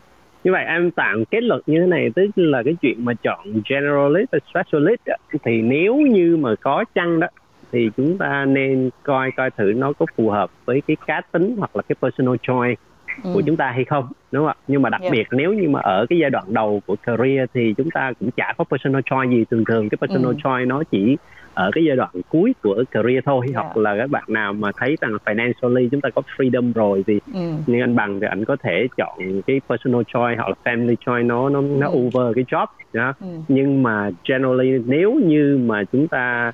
Như 0.44 0.52
vậy 0.52 0.64
em 0.64 0.90
tạm 0.90 1.24
kết 1.30 1.42
luận 1.42 1.62
như 1.66 1.80
thế 1.80 1.86
này 1.86 2.10
tức 2.16 2.26
là 2.34 2.62
cái 2.64 2.76
chuyện 2.82 3.04
mà 3.04 3.12
chọn 3.22 3.62
generalist 3.68 4.30
và 4.32 4.38
specialist 4.50 5.00
thì 5.44 5.62
nếu 5.62 5.96
như 5.96 6.36
mà 6.36 6.54
có 6.60 6.84
chăng 6.94 7.20
đó 7.20 7.26
thì 7.72 7.90
chúng 7.96 8.18
ta 8.18 8.44
nên 8.44 8.90
coi 9.02 9.30
coi 9.36 9.50
thử 9.50 9.72
nó 9.76 9.92
có 9.92 10.06
phù 10.16 10.30
hợp 10.30 10.50
với 10.64 10.82
cái 10.86 10.96
cá 11.06 11.20
tính 11.32 11.54
hoặc 11.58 11.76
là 11.76 11.82
cái 11.82 11.96
personal 12.02 12.34
choice 12.42 12.82
ừ. 13.24 13.30
của 13.34 13.42
chúng 13.46 13.56
ta 13.56 13.70
hay 13.70 13.84
không 13.84 14.08
đúng 14.32 14.46
không 14.46 14.48
ạ 14.48 14.64
nhưng 14.68 14.82
mà 14.82 14.90
đặc 14.90 15.00
yeah. 15.00 15.12
biệt 15.12 15.26
nếu 15.30 15.52
như 15.52 15.68
mà 15.68 15.80
ở 15.80 16.06
cái 16.10 16.18
giai 16.18 16.30
đoạn 16.30 16.44
đầu 16.48 16.82
của 16.86 16.96
career 16.96 17.48
thì 17.54 17.74
chúng 17.76 17.90
ta 17.90 18.12
cũng 18.20 18.30
chả 18.30 18.54
có 18.58 18.64
personal 18.64 19.02
choice 19.10 19.30
gì 19.30 19.44
thường 19.50 19.64
thường 19.64 19.88
cái 19.88 19.98
personal 20.00 20.32
ừ. 20.32 20.36
choice 20.44 20.64
nó 20.64 20.82
chỉ 20.90 21.16
ở 21.54 21.70
cái 21.74 21.84
giai 21.84 21.96
đoạn 21.96 22.10
cuối 22.28 22.54
của 22.62 22.84
career 22.90 23.24
thôi 23.24 23.46
yeah. 23.46 23.56
hoặc 23.56 23.76
là 23.76 23.96
các 23.98 24.10
bạn 24.10 24.24
nào 24.28 24.52
mà 24.52 24.70
thấy 24.76 24.96
rằng 25.00 25.16
financially 25.24 25.88
chúng 25.88 26.00
ta 26.00 26.10
có 26.10 26.22
freedom 26.36 26.72
rồi 26.72 27.04
thì 27.06 27.20
ừ. 27.34 27.40
như 27.66 27.82
anh 27.82 27.96
bằng 27.96 28.20
thì 28.20 28.26
anh 28.30 28.44
có 28.44 28.56
thể 28.62 28.88
chọn 28.96 29.42
cái 29.46 29.60
personal 29.68 30.02
choice 30.14 30.36
hoặc 30.36 30.48
là 30.48 30.54
family 30.64 30.94
choice 31.06 31.22
nó 31.22 31.48
nó 31.48 31.60
nó 31.60 31.88
ừ. 31.88 31.98
over 31.98 32.34
cái 32.34 32.44
job 32.44 32.66
đó. 32.92 33.14
Ừ. 33.20 33.26
nhưng 33.48 33.82
mà 33.82 34.10
generally 34.28 34.82
nếu 34.86 35.14
như 35.14 35.60
mà 35.66 35.84
chúng 35.92 36.08
ta 36.08 36.52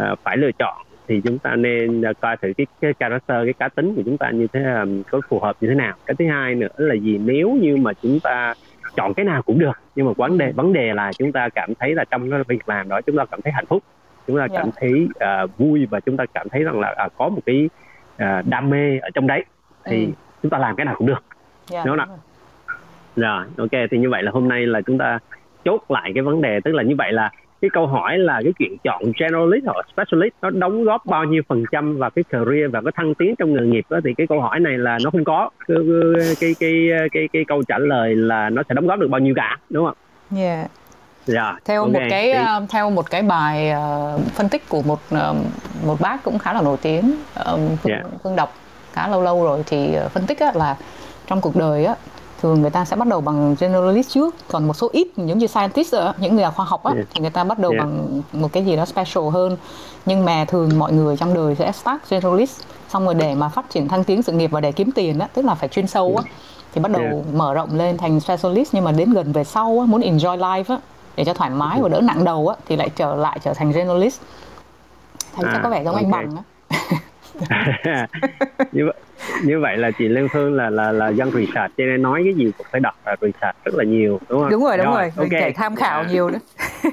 uh, 0.00 0.18
phải 0.22 0.36
lựa 0.36 0.50
chọn 0.58 0.86
thì 1.08 1.20
chúng 1.24 1.38
ta 1.38 1.56
nên 1.56 2.02
à, 2.02 2.12
coi 2.12 2.36
thử 2.36 2.52
cái, 2.56 2.66
cái 2.80 2.94
character 2.94 3.36
cái 3.44 3.52
cá 3.52 3.68
tính 3.68 3.94
của 3.94 4.02
chúng 4.04 4.18
ta 4.18 4.30
như 4.30 4.46
thế 4.52 4.60
là 4.60 4.84
có 5.10 5.20
phù 5.28 5.38
hợp 5.40 5.56
như 5.60 5.68
thế 5.68 5.74
nào 5.74 5.94
cái 6.06 6.14
thứ 6.18 6.26
hai 6.28 6.54
nữa 6.54 6.68
là 6.76 6.94
gì 6.94 7.18
nếu 7.18 7.50
như 7.50 7.76
mà 7.76 7.92
chúng 8.02 8.20
ta 8.20 8.54
chọn 8.96 9.14
cái 9.14 9.24
nào 9.24 9.42
cũng 9.42 9.58
được 9.58 9.78
nhưng 9.96 10.06
mà 10.06 10.12
vấn 10.16 10.38
đề 10.38 10.52
vấn 10.52 10.72
đề 10.72 10.94
là 10.94 11.12
chúng 11.18 11.32
ta 11.32 11.48
cảm 11.48 11.74
thấy 11.74 11.94
là 11.94 12.04
trong 12.04 12.30
cái 12.30 12.40
việc 12.48 12.68
làm 12.68 12.88
đó 12.88 13.00
chúng 13.00 13.16
ta 13.16 13.24
cảm 13.24 13.42
thấy 13.42 13.52
hạnh 13.52 13.66
phúc 13.66 13.82
chúng 14.26 14.38
ta 14.38 14.46
cảm 14.48 14.62
yeah. 14.62 14.66
Dạ. 14.66 14.72
thấy 14.80 15.08
uh, 15.44 15.58
vui 15.58 15.86
và 15.86 16.00
chúng 16.00 16.16
ta 16.16 16.24
cảm 16.34 16.48
thấy 16.48 16.64
rằng 16.64 16.80
là 16.80 16.96
uh, 17.06 17.12
có 17.18 17.28
một 17.28 17.40
cái 17.46 17.68
uh, 18.14 18.46
đam 18.46 18.70
mê 18.70 18.98
ở 18.98 19.10
trong 19.14 19.26
đấy 19.26 19.44
thì 19.84 20.04
ừ. 20.04 20.12
chúng 20.42 20.50
ta 20.50 20.58
làm 20.58 20.76
cái 20.76 20.84
nào 20.84 20.94
cũng 20.98 21.06
được 21.06 21.22
yeah, 21.70 21.70
dạ, 21.70 21.82
đúng 21.84 21.98
không 21.98 22.08
ạ 22.08 22.18
rồi 23.16 23.44
ok 23.56 23.88
thì 23.90 23.98
như 23.98 24.10
vậy 24.10 24.22
là 24.22 24.30
hôm 24.30 24.48
nay 24.48 24.66
là 24.66 24.80
chúng 24.80 24.98
ta 24.98 25.18
chốt 25.64 25.84
lại 25.88 26.10
cái 26.14 26.22
vấn 26.22 26.40
đề 26.40 26.60
tức 26.64 26.74
là 26.74 26.82
như 26.82 26.94
vậy 26.98 27.12
là 27.12 27.30
cái 27.62 27.70
câu 27.72 27.86
hỏi 27.86 28.18
là 28.18 28.40
cái 28.44 28.52
chuyện 28.58 28.76
chọn 28.84 29.02
generalist 29.20 29.64
hoặc 29.64 29.86
specialist 29.92 30.34
nó 30.42 30.50
đóng 30.50 30.84
góp 30.84 31.06
bao 31.06 31.24
nhiêu 31.24 31.42
phần 31.48 31.64
trăm 31.72 31.98
vào 31.98 32.10
cái 32.10 32.24
career 32.30 32.70
và 32.72 32.80
cái 32.80 32.92
thăng 32.94 33.14
tiến 33.14 33.34
trong 33.38 33.54
nghề 33.54 33.62
nghiệp 33.62 33.84
đó 33.90 33.98
thì 34.04 34.10
cái 34.16 34.26
câu 34.26 34.40
hỏi 34.40 34.60
này 34.60 34.78
là 34.78 34.98
nó 35.04 35.10
không 35.10 35.24
có 35.24 35.50
cái 35.68 35.76
cái 36.40 36.54
cái 36.60 36.88
cái, 37.12 37.28
cái 37.32 37.44
câu 37.48 37.62
trả 37.68 37.78
lời 37.78 38.14
là 38.14 38.50
nó 38.50 38.62
sẽ 38.68 38.74
đóng 38.74 38.86
góp 38.86 38.98
được 38.98 39.08
bao 39.10 39.20
nhiêu 39.20 39.34
cả 39.36 39.58
đúng 39.70 39.86
không? 39.86 39.96
Yeah. 40.40 40.70
Dạ. 41.26 41.56
Theo 41.64 41.82
okay. 41.82 41.92
một 41.92 42.06
cái 42.10 42.32
uh, 42.32 42.70
theo 42.70 42.90
một 42.90 43.10
cái 43.10 43.22
bài 43.22 43.72
uh, 44.16 44.20
phân 44.34 44.48
tích 44.48 44.68
của 44.68 44.82
một 44.82 45.00
uh, 45.14 45.36
một 45.86 46.00
bác 46.00 46.22
cũng 46.22 46.38
khá 46.38 46.52
là 46.52 46.62
nổi 46.62 46.76
tiếng 46.82 47.16
uh, 47.40 47.60
Phương, 47.82 47.92
yeah. 47.92 48.04
Phương 48.24 48.36
đọc 48.36 48.54
khá 48.92 49.08
lâu 49.08 49.22
lâu 49.22 49.44
rồi 49.44 49.62
thì 49.66 49.96
uh, 50.06 50.10
phân 50.10 50.26
tích 50.26 50.40
á, 50.40 50.52
là 50.54 50.76
trong 51.26 51.40
cuộc 51.40 51.56
đời 51.56 51.84
á 51.84 51.94
thường 52.42 52.60
người 52.60 52.70
ta 52.70 52.84
sẽ 52.84 52.96
bắt 52.96 53.08
đầu 53.08 53.20
bằng 53.20 53.56
generalist 53.60 54.10
trước. 54.10 54.34
Còn 54.48 54.66
một 54.66 54.74
số 54.74 54.88
ít 54.92 55.08
giống 55.16 55.38
như 55.38 55.46
scientist 55.46 55.94
những 56.18 56.36
người 56.36 56.44
khoa 56.56 56.66
học 56.66 56.84
á 56.84 56.94
thì 57.14 57.20
người 57.20 57.30
ta 57.30 57.44
bắt 57.44 57.58
đầu 57.58 57.70
yeah. 57.70 57.84
bằng 57.84 58.22
một 58.32 58.52
cái 58.52 58.64
gì 58.64 58.76
đó 58.76 58.84
special 58.84 59.24
hơn. 59.32 59.56
Nhưng 60.06 60.24
mà 60.24 60.44
thường 60.44 60.78
mọi 60.78 60.92
người 60.92 61.16
trong 61.16 61.34
đời 61.34 61.54
sẽ 61.54 61.72
start 61.72 62.00
generalist 62.10 62.60
xong 62.88 63.04
rồi 63.04 63.14
để 63.14 63.34
mà 63.34 63.48
phát 63.48 63.70
triển 63.70 63.88
thăng 63.88 64.04
tiến 64.04 64.22
sự 64.22 64.32
nghiệp 64.32 64.50
và 64.50 64.60
để 64.60 64.72
kiếm 64.72 64.92
tiền 64.92 65.18
á 65.18 65.28
tức 65.34 65.44
là 65.44 65.54
phải 65.54 65.68
chuyên 65.68 65.86
sâu 65.86 66.16
á 66.16 66.30
thì 66.74 66.80
bắt 66.80 66.92
đầu 66.92 67.02
yeah. 67.02 67.34
mở 67.34 67.54
rộng 67.54 67.78
lên 67.78 67.98
thành 67.98 68.20
specialist. 68.20 68.74
Nhưng 68.74 68.84
mà 68.84 68.92
đến 68.92 69.12
gần 69.12 69.32
về 69.32 69.44
sau 69.44 69.78
á, 69.80 69.86
muốn 69.86 70.00
enjoy 70.00 70.38
life 70.38 70.64
á 70.68 70.78
để 71.16 71.24
cho 71.24 71.34
thoải 71.34 71.50
mái 71.50 71.82
và 71.82 71.88
đỡ 71.88 72.00
nặng 72.00 72.24
đầu 72.24 72.48
á 72.48 72.56
thì 72.68 72.76
lại 72.76 72.88
trở 72.96 73.14
lại 73.14 73.38
trở 73.44 73.54
thành 73.54 73.72
generalist. 73.72 74.20
Thấy 75.36 75.50
à, 75.52 75.60
có 75.62 75.70
vẻ 75.70 75.84
giống 75.84 75.94
okay. 75.94 76.04
anh 76.04 76.10
bằng 76.10 76.36
á 76.36 76.42
như 78.72 78.86
vậy 78.86 78.94
như 79.44 79.60
vậy 79.60 79.76
là 79.76 79.90
chị 79.90 80.08
Lê 80.08 80.22
Phương 80.32 80.54
là 80.54 80.70
là 80.70 80.92
là 80.92 81.08
dân 81.08 81.30
research 81.30 81.72
cho 81.76 81.84
nên 81.84 82.02
nói 82.02 82.20
cái 82.24 82.34
gì 82.34 82.52
cũng 82.58 82.66
phải 82.70 82.80
đọc 82.80 82.94
và 83.04 83.16
research 83.20 83.56
rất 83.64 83.74
là 83.74 83.84
nhiều 83.84 84.20
đúng 84.28 84.40
không? 84.40 84.50
Đúng 84.50 84.64
rồi 84.64 84.76
đúng 84.76 84.86
rồi, 84.86 85.10
rồi. 85.16 85.26
Okay. 85.30 85.52
tham 85.52 85.76
khảo 85.76 85.98
yeah. 85.98 86.12
nhiều 86.12 86.30
đó. 86.30 86.38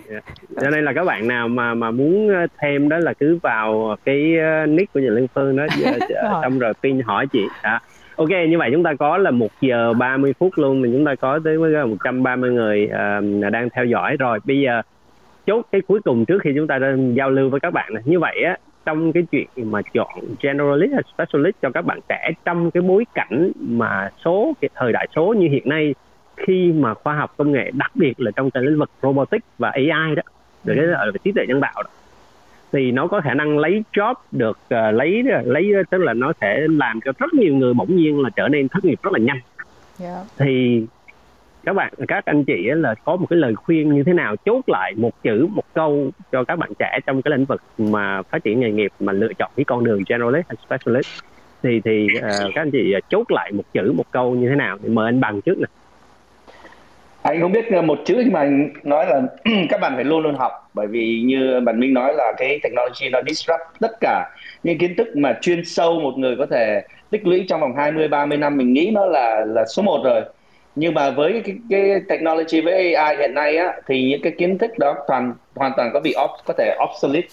yeah. 0.09 0.23
Cho 0.61 0.69
nên 0.69 0.85
là 0.85 0.93
các 0.93 1.03
bạn 1.03 1.27
nào 1.27 1.47
mà 1.47 1.73
mà 1.73 1.91
muốn 1.91 2.29
ờ, 2.29 2.47
thêm 2.57 2.89
đó 2.89 2.97
là 2.97 3.13
cứ 3.13 3.39
vào 3.43 3.95
cái 4.05 4.37
ờ, 4.37 4.65
nick 4.65 4.93
của 4.93 4.99
chị 4.99 5.07
Lê 5.09 5.27
Phương 5.35 5.55
đó 5.55 5.65
xong 6.41 6.59
rồi 6.59 6.73
pin 6.83 7.01
hỏi 7.01 7.27
chị. 7.31 7.43
Đó. 7.63 7.79
Ok 8.15 8.29
như 8.29 8.57
vậy 8.57 8.69
chúng 8.73 8.83
ta 8.83 8.93
có 8.99 9.17
là 9.17 9.31
một 9.31 9.51
giờ 9.61 9.93
30 9.93 10.33
phút 10.39 10.53
luôn 10.55 10.83
thì 10.83 10.89
chúng 10.93 11.05
ta 11.05 11.15
có 11.15 11.39
tới 11.43 11.57
130 11.57 12.51
người 12.51 12.89
uh, 12.91 13.51
đang 13.51 13.69
theo 13.69 13.85
dõi 13.85 14.17
rồi. 14.17 14.39
Bây 14.43 14.59
giờ 14.59 14.81
chốt 15.47 15.65
cái 15.71 15.81
cuối 15.87 15.99
cùng 16.05 16.25
trước 16.25 16.41
khi 16.43 16.51
chúng 16.55 16.67
ta 16.67 16.79
giao 17.13 17.29
lưu 17.29 17.49
với 17.49 17.59
các 17.59 17.73
bạn 17.73 17.93
này. 17.93 18.03
Như 18.05 18.19
vậy 18.19 18.43
á 18.45 18.57
trong 18.85 19.13
cái 19.13 19.23
chuyện 19.31 19.47
mà 19.55 19.81
chọn 19.93 20.19
generalist 20.39 20.93
hay 20.93 21.03
specialist 21.13 21.55
cho 21.61 21.69
các 21.69 21.85
bạn 21.85 21.99
trẻ 22.09 22.31
trong 22.45 22.71
cái 22.71 22.81
bối 22.81 23.05
cảnh 23.13 23.51
mà 23.59 24.09
số 24.25 24.53
cái 24.61 24.69
thời 24.75 24.91
đại 24.91 25.07
số 25.15 25.33
như 25.37 25.47
hiện 25.51 25.69
nay 25.69 25.95
khi 26.37 26.71
mà 26.71 26.93
khoa 26.93 27.15
học 27.15 27.33
công 27.37 27.51
nghệ 27.51 27.71
đặc 27.73 27.91
biệt 27.95 28.19
là 28.19 28.31
trong 28.35 28.51
cái 28.51 28.63
lĩnh 28.63 28.79
vực 28.79 28.89
robotics 29.01 29.45
và 29.57 29.69
AI 29.69 30.15
đó 30.15 30.23
rồi 30.63 30.75
cái 30.75 30.85
là 30.85 31.05
trí 31.23 31.31
tuệ 31.31 31.45
nhân 31.47 31.61
tạo 31.61 31.83
đó 31.83 31.89
thì 32.71 32.91
nó 32.91 33.07
có 33.07 33.21
khả 33.21 33.33
năng 33.33 33.57
lấy 33.57 33.83
job 33.93 34.13
được 34.31 34.59
uh, 34.63 34.93
lấy 34.93 35.23
lấy 35.43 35.71
tức 35.89 35.97
là 35.97 36.13
nó 36.13 36.33
sẽ 36.41 36.67
làm 36.69 36.99
cho 37.05 37.11
rất 37.17 37.33
nhiều 37.33 37.55
người 37.55 37.73
bỗng 37.73 37.95
nhiên 37.95 38.21
là 38.21 38.29
trở 38.35 38.47
nên 38.47 38.67
thất 38.67 38.85
nghiệp 38.85 38.99
rất 39.03 39.13
là 39.13 39.19
nhanh 39.19 39.39
yeah. 39.99 40.17
Dạ. 40.17 40.23
thì 40.37 40.85
các 41.69 41.73
bạn 41.73 41.93
các 42.07 42.25
anh 42.25 42.43
chị 42.43 42.69
là 42.75 42.95
có 43.05 43.15
một 43.15 43.25
cái 43.29 43.37
lời 43.37 43.55
khuyên 43.55 43.93
như 43.93 44.03
thế 44.03 44.13
nào? 44.13 44.35
Chốt 44.45 44.61
lại 44.67 44.93
một 44.97 45.23
chữ 45.23 45.47
một 45.47 45.63
câu 45.73 46.11
cho 46.31 46.43
các 46.43 46.59
bạn 46.59 46.71
trẻ 46.79 46.99
trong 47.05 47.21
cái 47.21 47.31
lĩnh 47.37 47.45
vực 47.45 47.61
mà 47.77 48.21
phát 48.21 48.43
triển 48.43 48.59
nghề 48.59 48.71
nghiệp 48.71 48.91
mà 48.99 49.13
lựa 49.13 49.33
chọn 49.39 49.51
cái 49.55 49.63
con 49.63 49.83
đường 49.83 50.03
generalist 50.09 50.47
hay 50.47 50.55
specialist. 50.65 51.07
Thì 51.63 51.81
thì 51.85 52.07
uh, 52.17 52.51
các 52.55 52.61
anh 52.61 52.71
chị 52.71 52.91
ờ, 52.91 52.99
chốt 53.09 53.31
lại 53.31 53.51
một 53.51 53.63
chữ 53.73 53.91
một 53.91 54.03
câu 54.11 54.35
như 54.35 54.49
thế 54.49 54.55
nào? 54.55 54.77
Thì 54.83 54.89
mời 54.89 55.05
anh 55.05 55.19
bằng 55.19 55.41
trước 55.41 55.57
nè. 55.59 55.65
Anh 57.21 57.41
không 57.41 57.51
biết 57.51 57.71
ờ, 57.71 57.81
một 57.81 57.99
chữ 58.05 58.15
nhưng 58.17 58.33
mà 58.33 58.39
anh 58.39 58.69
nói 58.83 59.05
là 59.05 59.21
các 59.69 59.81
bạn 59.81 59.95
phải 59.95 60.03
luôn 60.03 60.23
luôn 60.23 60.35
học. 60.35 60.51
Bởi 60.73 60.87
vì 60.87 61.21
như 61.21 61.59
bạn 61.65 61.79
Minh 61.79 61.93
nói 61.93 62.13
là 62.13 62.33
cái 62.37 62.59
technology 62.63 63.09
nó 63.11 63.21
disrupt 63.27 63.79
tất 63.79 63.91
cả 64.01 64.29
những 64.63 64.77
kiến 64.77 64.95
thức 64.97 65.07
mà 65.15 65.37
chuyên 65.41 65.65
sâu 65.65 65.99
một 65.99 66.13
người 66.17 66.35
có 66.35 66.45
thể 66.45 66.81
tích 67.09 67.27
lũy 67.27 67.45
trong 67.49 67.61
vòng 67.61 67.75
20 67.75 68.07
30 68.07 68.37
năm. 68.37 68.57
Mình 68.57 68.73
nghĩ 68.73 68.91
nó 68.93 69.05
là 69.05 69.45
là 69.45 69.65
số 69.65 69.83
1 69.83 70.01
rồi 70.03 70.23
nhưng 70.75 70.93
mà 70.93 71.11
với 71.11 71.41
cái, 71.45 71.55
cái 71.69 72.01
technology 72.09 72.61
với 72.61 72.93
AI 72.93 73.17
hiện 73.17 73.33
nay 73.33 73.57
á 73.57 73.73
thì 73.87 74.09
những 74.09 74.21
cái 74.21 74.33
kiến 74.37 74.57
thức 74.57 74.71
đó 74.77 74.95
toàn 75.07 75.33
hoàn 75.55 75.71
toàn 75.77 75.89
có 75.93 75.99
bị 75.99 76.13
off, 76.13 76.37
có 76.45 76.53
thể 76.57 76.75
obsolete. 76.83 77.27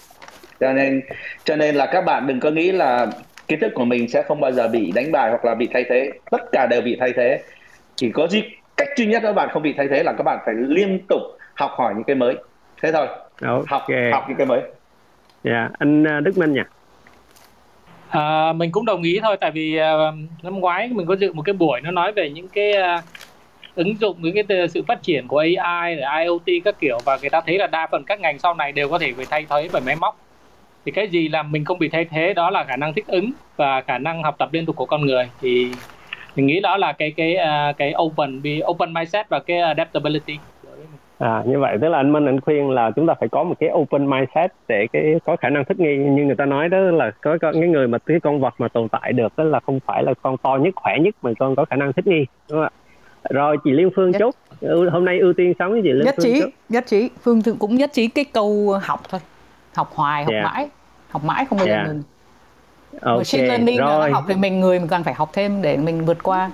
Cho 0.59 0.73
nên 0.73 1.01
cho 1.43 1.55
nên 1.55 1.75
là 1.75 1.85
các 1.85 2.01
bạn 2.05 2.27
đừng 2.27 2.39
có 2.39 2.51
nghĩ 2.51 2.71
là 2.71 3.07
kiến 3.47 3.59
thức 3.59 3.71
của 3.75 3.85
mình 3.85 4.07
sẽ 4.07 4.23
không 4.23 4.41
bao 4.41 4.51
giờ 4.51 4.67
bị 4.67 4.91
đánh 4.95 5.11
bài 5.11 5.29
hoặc 5.29 5.45
là 5.45 5.55
bị 5.55 5.69
thay 5.73 5.85
thế. 5.89 6.11
Tất 6.31 6.41
cả 6.51 6.67
đều 6.69 6.81
bị 6.81 6.97
thay 6.99 7.13
thế. 7.15 7.39
Chỉ 7.95 8.11
có 8.11 8.27
gì 8.27 8.43
cách 8.77 8.89
duy 8.97 9.05
nhất 9.05 9.21
các 9.23 9.33
bạn 9.33 9.49
không 9.51 9.63
bị 9.63 9.73
thay 9.77 9.87
thế 9.87 10.03
là 10.03 10.13
các 10.17 10.23
bạn 10.23 10.39
phải 10.45 10.55
liên 10.57 10.99
tục 11.09 11.21
học 11.53 11.71
hỏi 11.73 11.93
những 11.95 12.03
cái 12.03 12.15
mới. 12.15 12.35
Thế 12.81 12.91
thôi. 12.91 13.07
Okay. 13.41 13.63
học 13.67 13.83
học 14.11 14.25
những 14.27 14.37
cái 14.37 14.47
mới. 14.47 14.61
Dạ 15.43 15.51
yeah. 15.51 15.71
anh 15.79 16.03
ờ, 16.03 16.19
Đức 16.19 16.37
Minh 16.37 16.53
nhỉ? 16.53 16.61
À, 18.09 18.53
mình 18.53 18.71
cũng 18.71 18.85
đồng 18.85 19.03
ý 19.03 19.19
thôi 19.23 19.37
tại 19.41 19.51
vì 19.51 19.79
uh, 19.79 20.43
năm 20.43 20.59
ngoái 20.59 20.89
mình 20.93 21.07
có 21.07 21.15
dự 21.15 21.33
một 21.33 21.41
cái 21.41 21.53
buổi 21.53 21.81
nó 21.81 21.91
nói 21.91 22.11
về 22.11 22.29
những 22.29 22.47
cái 22.47 22.73
uh, 22.97 23.03
ứng 23.77 23.97
dụng 23.99 24.17
những 24.21 24.35
cái 24.47 24.67
sự 24.67 24.83
phát 24.87 24.99
triển 25.03 25.27
của 25.27 25.37
AI 25.37 25.95
rồi 25.95 26.23
IoT 26.25 26.61
các 26.65 26.75
kiểu 26.79 27.01
và 27.05 27.17
người 27.21 27.29
ta 27.29 27.41
thấy 27.45 27.57
là 27.57 27.67
đa 27.67 27.87
phần 27.91 28.03
các 28.07 28.19
ngành 28.19 28.39
sau 28.39 28.53
này 28.53 28.71
đều 28.71 28.89
có 28.89 28.99
thể 28.99 29.13
bị 29.17 29.25
thay 29.29 29.47
thế 29.49 29.69
bởi 29.71 29.81
máy 29.81 29.95
móc. 29.95 30.15
Thì 30.85 30.91
cái 30.91 31.07
gì 31.07 31.29
làm 31.29 31.51
mình 31.51 31.65
không 31.65 31.79
bị 31.79 31.89
thay 31.89 32.05
thế 32.05 32.33
đó 32.33 32.49
là 32.49 32.65
khả 32.67 32.77
năng 32.77 32.93
thích 32.93 33.07
ứng 33.07 33.31
và 33.57 33.81
khả 33.87 33.97
năng 33.97 34.23
học 34.23 34.35
tập 34.39 34.49
liên 34.53 34.65
tục 34.65 34.75
của 34.75 34.85
con 34.85 35.01
người. 35.05 35.31
Thì 35.41 35.71
mình 36.35 36.47
nghĩ 36.47 36.59
đó 36.59 36.77
là 36.77 36.93
cái 36.93 37.13
cái 37.17 37.35
à, 37.35 37.73
cái 37.77 37.93
open 38.03 38.41
open 38.71 38.93
mindset 38.93 39.25
và 39.29 39.39
cái 39.39 39.59
adaptability. 39.59 40.39
À, 41.19 41.43
như 41.47 41.59
vậy 41.59 41.77
tức 41.81 41.89
là 41.89 41.97
anh 41.97 42.11
Minh 42.11 42.25
anh 42.25 42.41
khuyên 42.41 42.69
là 42.69 42.91
chúng 42.95 43.07
ta 43.07 43.13
phải 43.19 43.29
có 43.29 43.43
một 43.43 43.55
cái 43.59 43.69
open 43.73 44.09
mindset 44.09 44.51
để 44.67 44.87
cái 44.93 45.03
có 45.25 45.37
khả 45.41 45.49
năng 45.49 45.65
thích 45.65 45.79
nghi. 45.79 45.97
Như 45.97 46.25
người 46.25 46.35
ta 46.37 46.45
nói 46.45 46.69
đó 46.69 46.77
là 46.79 47.11
có, 47.21 47.37
có 47.41 47.51
cái 47.53 47.69
người 47.69 47.87
mà 47.87 47.97
cái 48.05 48.17
con 48.23 48.39
vật 48.39 48.53
mà 48.57 48.67
tồn 48.73 48.89
tại 48.89 49.13
được 49.13 49.33
đó 49.37 49.43
là 49.43 49.59
không 49.63 49.79
phải 49.87 50.03
là 50.03 50.13
con 50.21 50.37
to 50.43 50.57
nhất 50.61 50.73
khỏe 50.75 50.93
nhất 51.01 51.15
mà 51.21 51.31
con 51.39 51.55
có 51.55 51.65
khả 51.69 51.75
năng 51.75 51.93
thích 51.93 52.07
nghi 52.07 52.25
đúng 52.49 52.57
không 52.59 52.63
ạ? 52.63 52.69
Rồi 53.29 53.57
chị 53.63 53.71
Liên 53.71 53.89
Phương 53.95 54.11
nhất. 54.11 54.19
chốt 54.19 54.35
hôm 54.91 55.05
nay 55.05 55.19
ưu 55.19 55.33
tiên 55.33 55.53
sống 55.59 55.71
với 55.71 55.81
chị 55.83 55.91
Liên 55.91 56.05
nhất 56.05 56.15
Phương 56.17 56.25
trí 56.25 56.41
chốt. 56.41 56.49
nhất 56.69 56.83
trí 56.87 57.09
Phương 57.21 57.41
cũng 57.59 57.75
nhất 57.75 57.89
trí 57.93 58.07
cái 58.07 58.25
câu 58.25 58.79
học 58.83 59.01
thôi 59.09 59.19
học 59.75 59.91
hoài 59.93 60.23
học 60.23 60.33
yeah. 60.33 60.45
Dạ. 60.45 60.51
mãi 60.51 60.69
học 61.09 61.23
mãi 61.23 61.45
không 61.49 61.57
bao 61.57 61.67
giờ 61.67 61.73
yeah. 61.73 61.87
Dạ. 61.87 61.93
ngừng 61.93 62.03
okay. 63.01 63.17
machine 63.17 63.47
learning 63.47 63.77
rồi. 63.77 64.11
học 64.11 64.23
thì 64.27 64.35
mình 64.35 64.59
người 64.59 64.79
mình 64.79 64.87
cần 64.87 65.03
phải 65.03 65.13
học 65.13 65.29
thêm 65.33 65.61
để 65.61 65.77
mình 65.77 66.05
vượt 66.05 66.23
qua 66.23 66.51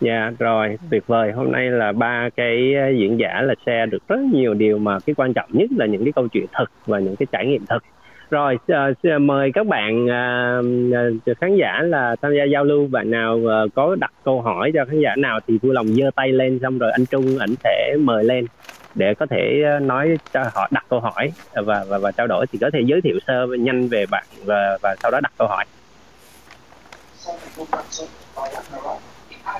Dạ 0.00 0.22
yeah, 0.22 0.38
rồi 0.38 0.78
tuyệt 0.90 1.06
vời 1.06 1.32
hôm 1.32 1.52
nay 1.52 1.70
là 1.70 1.92
ba 1.92 2.28
cái 2.36 2.74
ờ, 2.74 2.88
diễn 2.98 3.18
giả 3.18 3.40
là 3.42 3.54
share 3.66 3.86
được 3.86 4.08
rất 4.08 4.20
nhiều 4.20 4.54
điều 4.54 4.78
mà 4.78 4.98
cái 5.06 5.14
quan 5.14 5.34
trọng 5.34 5.50
nhất 5.52 5.70
là 5.76 5.86
những 5.86 6.04
cái 6.04 6.12
câu 6.12 6.28
chuyện 6.28 6.46
thực 6.58 6.70
và 6.86 6.98
những 6.98 7.16
cái 7.16 7.26
trải 7.32 7.46
nghiệm 7.46 7.66
thực 7.66 7.82
rồi 8.30 8.58
uh, 8.72 9.20
mời 9.20 9.50
các 9.54 9.66
bạn 9.66 10.04
uh, 10.04 11.38
khán 11.40 11.56
giả 11.56 11.80
là 11.82 12.16
tham 12.22 12.32
gia 12.36 12.44
giao 12.44 12.64
lưu 12.64 12.86
bạn 12.86 13.10
nào 13.10 13.36
uh, 13.36 13.74
có 13.74 13.96
đặt 14.00 14.12
câu 14.24 14.42
hỏi 14.42 14.70
cho 14.74 14.84
khán 14.84 15.00
giả 15.00 15.16
nào 15.16 15.40
thì 15.46 15.58
vui 15.62 15.74
lòng 15.74 15.86
giơ 15.86 16.10
tay 16.14 16.32
lên 16.32 16.58
xong 16.62 16.78
rồi 16.78 16.90
anh 16.90 17.06
Trung 17.06 17.38
ảnh 17.38 17.54
sẽ 17.64 17.96
mời 18.00 18.24
lên 18.24 18.46
để 18.94 19.14
có 19.14 19.26
thể 19.26 19.62
nói 19.82 20.18
cho 20.32 20.44
họ 20.54 20.68
đặt 20.70 20.84
câu 20.88 21.00
hỏi 21.00 21.32
và 21.54 21.84
và 21.88 21.98
và 21.98 22.12
trao 22.12 22.26
đổi 22.26 22.46
thì 22.52 22.58
có 22.58 22.70
thể 22.72 22.80
giới 22.86 23.00
thiệu 23.00 23.18
sơ 23.26 23.46
nhanh 23.58 23.88
về 23.88 24.06
bạn 24.10 24.24
và 24.44 24.78
và 24.82 24.96
sau 25.02 25.10
đó 25.10 25.20
đặt 25.20 25.32
câu 25.38 25.48
hỏi. 25.48 25.64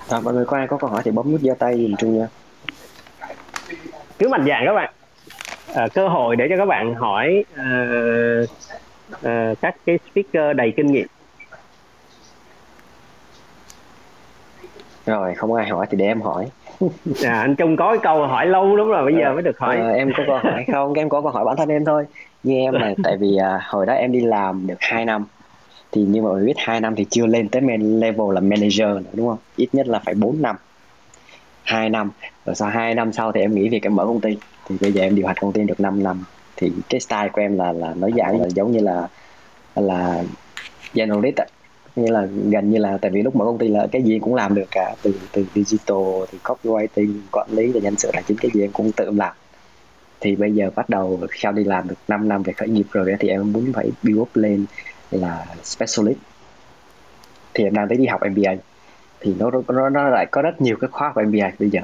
À, 0.08 0.20
mọi 0.24 0.34
người 0.34 0.44
có 0.44 0.56
ai 0.56 0.66
có 0.66 0.76
câu 0.76 0.90
hỏi 0.90 1.02
thì 1.04 1.10
bấm 1.10 1.32
nút 1.32 1.40
giơ 1.40 1.54
tay 1.58 1.74
dùm 1.76 1.94
Trung 1.98 2.18
nha. 2.18 2.26
Cứ 4.18 4.28
mạnh 4.28 4.44
dạn 4.48 4.62
các 4.66 4.72
bạn. 4.72 4.92
À, 5.74 5.88
cơ 5.94 6.08
hội 6.08 6.36
để 6.36 6.46
cho 6.50 6.56
các 6.56 6.66
bạn 6.66 6.94
hỏi 6.94 7.44
uh, 7.52 8.48
uh, 9.12 9.60
các 9.60 9.76
cái 9.86 9.98
speaker 10.10 10.56
đầy 10.56 10.72
kinh 10.76 10.86
nghiệm. 10.86 11.06
Rồi, 15.06 15.34
không 15.34 15.54
ai 15.54 15.68
hỏi 15.68 15.86
thì 15.90 15.98
để 15.98 16.06
em 16.06 16.20
hỏi. 16.20 16.46
à, 17.24 17.40
anh 17.40 17.54
Trung 17.56 17.76
có 17.76 17.88
cái 17.88 17.98
câu 18.02 18.26
hỏi 18.26 18.46
lâu 18.46 18.76
lắm 18.76 18.88
rồi, 18.88 19.04
bây 19.04 19.14
giờ 19.14 19.32
mới 19.32 19.42
được 19.42 19.58
hỏi. 19.58 19.76
À, 19.76 19.88
em 19.88 20.12
có 20.16 20.22
câu 20.26 20.38
hỏi 20.38 20.64
không? 20.72 20.94
Em 20.94 21.08
có 21.08 21.20
câu 21.20 21.30
hỏi 21.30 21.44
bản 21.44 21.56
thân 21.56 21.68
em 21.68 21.84
thôi. 21.84 22.06
Như 22.42 22.54
em 22.54 22.74
là 22.74 22.94
tại 23.04 23.16
vì 23.16 23.38
uh, 23.56 23.62
hồi 23.62 23.86
đó 23.86 23.92
em 23.92 24.12
đi 24.12 24.20
làm 24.20 24.66
được 24.66 24.78
2 24.80 25.04
năm 25.04 25.24
thì 25.92 26.02
như 26.02 26.22
mọi 26.22 26.34
người 26.34 26.46
biết 26.46 26.54
hai 26.56 26.80
năm 26.80 26.94
thì 26.94 27.06
chưa 27.10 27.26
lên 27.26 27.48
tới 27.48 27.62
level 27.78 28.34
là 28.34 28.40
manager 28.40 28.78
nữa 28.78 29.10
đúng 29.12 29.28
không 29.28 29.38
ít 29.56 29.68
nhất 29.72 29.88
là 29.88 29.98
phải 30.04 30.14
4 30.14 30.42
năm 30.42 30.56
hai 31.68 31.90
năm. 31.90 32.10
Rồi 32.46 32.54
sau 32.54 32.68
hai 32.68 32.94
năm 32.94 33.12
sau 33.12 33.32
thì 33.32 33.40
em 33.40 33.54
nghĩ 33.54 33.68
việc 33.68 33.82
em 33.82 33.94
mở 33.94 34.06
công 34.06 34.20
ty. 34.20 34.38
Thì 34.68 34.76
bây 34.80 34.92
giờ 34.92 35.02
em 35.02 35.14
điều 35.14 35.26
hành 35.26 35.36
công 35.40 35.52
ty 35.52 35.62
được 35.62 35.80
5 35.80 36.02
năm. 36.02 36.24
Thì 36.56 36.72
cái 36.88 37.00
style 37.00 37.28
của 37.32 37.40
em 37.40 37.58
là 37.58 37.72
là 37.72 37.94
nói 37.94 38.12
dạng 38.16 38.40
là 38.42 38.48
giống 38.48 38.72
như 38.72 38.80
là 38.80 39.08
là 39.74 40.22
generalist 40.94 41.36
ạ 41.36 41.46
như 41.96 42.10
là 42.10 42.26
gần 42.50 42.70
như 42.70 42.78
là 42.78 42.98
tại 43.00 43.10
vì 43.10 43.22
lúc 43.22 43.36
mở 43.36 43.44
công 43.44 43.58
ty 43.58 43.68
là 43.68 43.86
cái 43.92 44.02
gì 44.02 44.18
cũng 44.18 44.34
làm 44.34 44.54
được 44.54 44.66
cả. 44.70 44.94
Từ 45.02 45.14
từ 45.32 45.46
digital, 45.54 45.98
từ 46.32 46.38
copywriting, 46.44 47.20
quản 47.32 47.48
lý 47.50 47.72
và 47.72 47.80
nhân 47.80 47.96
sự 47.96 48.10
là 48.14 48.22
chính 48.22 48.36
cái 48.38 48.50
gì 48.54 48.60
em 48.60 48.72
cũng 48.72 48.92
tự 48.92 49.10
làm. 49.10 49.34
Thì 50.20 50.36
bây 50.36 50.52
giờ 50.52 50.70
bắt 50.74 50.88
đầu 50.88 51.20
sau 51.34 51.52
đi 51.52 51.64
làm 51.64 51.88
được 51.88 51.94
5 52.08 52.28
năm 52.28 52.42
về 52.42 52.52
khởi 52.52 52.68
nghiệp 52.68 52.86
rồi 52.90 53.14
thì 53.20 53.28
em 53.28 53.52
muốn 53.52 53.72
phải 53.72 53.90
build 54.02 54.18
up 54.18 54.36
lên 54.36 54.66
là 55.10 55.46
specialist. 55.62 56.18
Thì 57.54 57.64
em 57.64 57.74
đang 57.74 57.88
tới 57.88 57.98
đi 57.98 58.06
học 58.06 58.20
MBA 58.30 58.52
thì 59.20 59.34
nó 59.38 59.50
nó 59.68 59.88
nó 59.88 60.08
lại 60.08 60.26
có 60.30 60.42
rất 60.42 60.60
nhiều 60.60 60.76
cái 60.80 60.88
khóa 60.92 61.12
của 61.14 61.20
MBA 61.20 61.52
bây 61.58 61.70
giờ. 61.70 61.80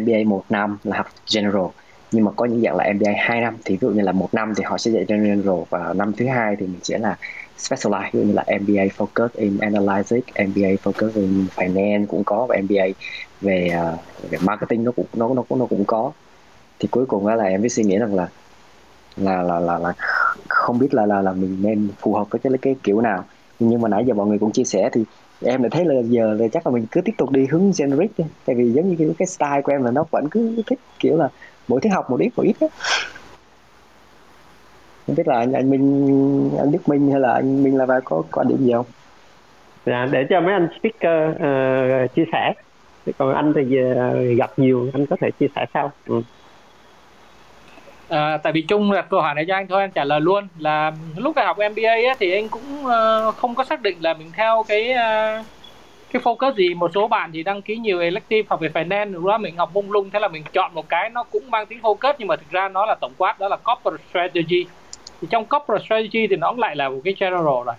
MBA 0.00 0.18
một 0.26 0.44
năm 0.48 0.78
là 0.84 0.96
học 0.96 1.06
general 1.34 1.66
nhưng 2.12 2.24
mà 2.24 2.30
có 2.36 2.44
những 2.44 2.60
dạng 2.62 2.76
là 2.76 2.92
MBA 2.94 3.10
2 3.18 3.40
năm. 3.40 3.56
Thì 3.64 3.74
ví 3.76 3.88
dụ 3.88 3.90
như 3.90 4.02
là 4.02 4.12
một 4.12 4.34
năm 4.34 4.54
thì 4.56 4.64
họ 4.64 4.78
sẽ 4.78 4.90
dạy 4.90 5.04
general 5.08 5.60
và 5.70 5.92
năm 5.96 6.12
thứ 6.12 6.26
hai 6.26 6.56
thì 6.56 6.66
mình 6.66 6.80
sẽ 6.82 6.98
là 6.98 7.16
specialize 7.58 8.10
ví 8.12 8.20
dụ 8.20 8.26
như 8.26 8.32
là 8.32 8.44
MBA 8.60 8.84
focus 8.96 9.28
in 9.34 9.58
analytics, 9.58 10.28
MBA 10.34 10.68
focus 10.84 11.10
in 11.14 11.46
finance 11.56 12.06
cũng 12.06 12.24
có 12.24 12.46
và 12.46 12.56
MBA 12.62 12.84
về 13.40 13.68
ờ, 13.68 13.96
về 14.30 14.38
marketing 14.42 14.84
nó 14.84 14.92
cũng 14.92 15.06
nó 15.14 15.34
nó 15.34 15.42
cũng 15.42 15.58
nó 15.58 15.66
cũng 15.66 15.84
có. 15.84 16.12
Thì 16.78 16.88
cuối 16.90 17.06
cùng 17.06 17.26
là 17.26 17.44
em 17.44 17.60
mới 17.60 17.68
suy 17.68 17.84
nghĩ 17.84 17.98
rằng 17.98 18.14
là 18.14 18.28
là 19.16 19.42
là 19.42 19.60
là, 19.60 19.78
là 19.78 19.92
không 20.48 20.78
biết 20.78 20.94
là 20.94 21.06
là 21.06 21.22
là 21.22 21.32
mình 21.32 21.58
nên 21.62 21.88
phù 21.98 22.14
hợp 22.14 22.26
với 22.30 22.40
cái 22.40 22.52
cái 22.62 22.76
kiểu 22.82 23.00
nào. 23.00 23.24
Nhưng 23.58 23.80
mà 23.80 23.88
nãy 23.88 24.04
giờ 24.06 24.14
mọi 24.14 24.26
người 24.26 24.38
cũng 24.38 24.52
chia 24.52 24.64
sẻ 24.64 24.90
thì 24.92 25.04
em 25.44 25.62
lại 25.62 25.70
thấy 25.70 25.84
là 25.84 25.94
giờ 26.04 26.36
là 26.40 26.48
chắc 26.52 26.66
là 26.66 26.72
mình 26.72 26.86
cứ 26.90 27.00
tiếp 27.00 27.12
tục 27.18 27.30
đi 27.30 27.46
hướng 27.46 27.72
generic 27.78 28.10
đi 28.18 28.24
tại 28.44 28.56
vì 28.56 28.72
giống 28.72 28.88
như 28.88 28.96
cái, 28.98 29.08
cái 29.18 29.26
style 29.26 29.60
của 29.64 29.72
em 29.72 29.84
là 29.84 29.90
nó 29.90 30.04
vẫn 30.10 30.28
cứ 30.30 30.62
thích 30.66 30.78
kiểu 30.98 31.16
là 31.16 31.28
mỗi 31.68 31.80
thứ 31.80 31.90
học 31.90 32.10
một 32.10 32.20
ít 32.20 32.30
một 32.36 32.42
ít 32.42 32.56
á 32.60 32.66
không 35.06 35.16
biết 35.16 35.28
là 35.28 35.38
anh, 35.38 35.52
anh 35.52 35.70
Minh 35.70 36.50
anh 36.58 36.72
Đức 36.72 36.88
Minh 36.88 37.10
hay 37.10 37.20
là 37.20 37.32
anh 37.32 37.62
Minh 37.62 37.76
Lava 37.78 38.00
có 38.04 38.22
quan 38.32 38.48
điểm 38.48 38.58
gì 38.58 38.72
không? 38.72 38.86
Dạ, 39.86 40.08
để 40.10 40.26
cho 40.30 40.40
mấy 40.40 40.52
anh 40.52 40.68
speaker 40.78 41.30
uh, 41.30 42.14
chia 42.14 42.24
sẻ 42.32 42.52
còn 43.18 43.34
anh 43.34 43.52
thì 43.56 43.78
uh, 43.82 44.38
gặp 44.38 44.50
nhiều 44.56 44.90
anh 44.92 45.06
có 45.06 45.16
thể 45.20 45.30
chia 45.30 45.48
sẻ 45.56 45.66
sau 45.74 45.92
ừ. 46.06 46.22
À, 48.10 48.36
tại 48.42 48.52
vì 48.52 48.62
chung 48.62 48.92
đặt 48.92 49.06
câu 49.10 49.20
hỏi 49.20 49.34
này 49.34 49.44
cho 49.48 49.54
anh 49.54 49.66
thôi 49.66 49.80
anh 49.80 49.90
trả 49.90 50.04
lời 50.04 50.20
luôn. 50.20 50.48
Là 50.58 50.92
lúc 51.16 51.36
đại 51.36 51.46
học 51.46 51.56
MBA 51.56 51.90
ấy, 51.90 52.14
thì 52.18 52.32
anh 52.32 52.48
cũng 52.48 52.84
uh, 52.84 53.36
không 53.36 53.54
có 53.54 53.64
xác 53.64 53.82
định 53.82 53.96
là 54.00 54.14
mình 54.14 54.30
theo 54.36 54.64
cái 54.68 54.90
uh, 54.90 55.46
cái 56.12 56.22
focus 56.22 56.54
gì. 56.54 56.74
Một 56.74 56.90
số 56.94 57.08
bạn 57.08 57.30
thì 57.32 57.42
đăng 57.42 57.62
ký 57.62 57.76
nhiều 57.76 58.00
elective 58.00 58.46
học 58.50 58.60
về 58.60 58.68
finance 58.68 59.12
rồi 59.12 59.22
đó 59.26 59.38
mình 59.38 59.56
học 59.56 59.70
mông 59.74 59.92
lung 59.92 60.10
thế 60.10 60.18
là 60.20 60.28
mình 60.28 60.42
chọn 60.52 60.74
một 60.74 60.88
cái 60.88 61.10
nó 61.10 61.22
cũng 61.22 61.50
mang 61.50 61.66
tính 61.66 61.78
focus 61.82 62.14
nhưng 62.18 62.28
mà 62.28 62.36
thực 62.36 62.50
ra 62.50 62.68
nó 62.68 62.86
là 62.86 62.94
tổng 63.00 63.12
quát 63.18 63.38
đó 63.38 63.48
là 63.48 63.56
corporate 63.56 64.04
strategy. 64.10 64.66
Thì 65.20 65.28
trong 65.30 65.44
corporate 65.44 65.84
strategy 65.84 66.26
thì 66.26 66.36
nó 66.36 66.50
cũng 66.50 66.60
lại 66.60 66.76
là 66.76 66.88
một 66.88 67.00
cái 67.04 67.14
general 67.20 67.64
rồi. 67.66 67.74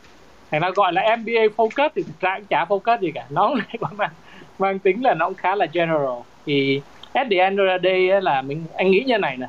Thành 0.52 0.62
ra 0.62 0.70
gọi 0.70 0.94
là 0.94 1.16
MBA 1.18 1.42
focus 1.58 1.90
thì 1.96 2.04
thực 2.04 2.20
ra 2.20 2.36
cũng 2.38 2.48
chả 2.50 2.66
focus 2.70 3.00
gì 3.00 3.12
cả. 3.12 3.26
Nó 3.30 3.50
lại 3.56 3.92
mang, 3.98 4.10
mang 4.60 4.80
tính 4.80 5.04
là 5.04 5.14
nó 5.14 5.26
cũng 5.26 5.36
khá 5.36 5.56
là 5.56 5.66
general. 5.74 6.20
Thì 6.46 6.82
at 7.14 7.28
the 7.32 7.38
end 7.38 7.60
of 7.60 7.78
the 7.78 7.90
day 7.90 8.22
là 8.22 8.42
mình 8.42 8.64
anh 8.76 8.92
nghĩ 8.92 9.04
như 9.08 9.18
này 9.18 9.38
nè 9.38 9.48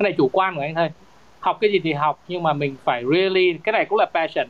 cái 0.00 0.10
này 0.10 0.14
chủ 0.18 0.30
quan 0.32 0.54
của 0.54 0.60
anh 0.60 0.74
thôi. 0.74 0.90
Học 1.40 1.58
cái 1.60 1.72
gì 1.72 1.80
thì 1.84 1.92
học 1.92 2.20
nhưng 2.28 2.42
mà 2.42 2.52
mình 2.52 2.76
phải 2.84 3.04
really 3.12 3.58
cái 3.64 3.72
này 3.72 3.84
cũng 3.84 3.98
là 3.98 4.06
passion. 4.14 4.46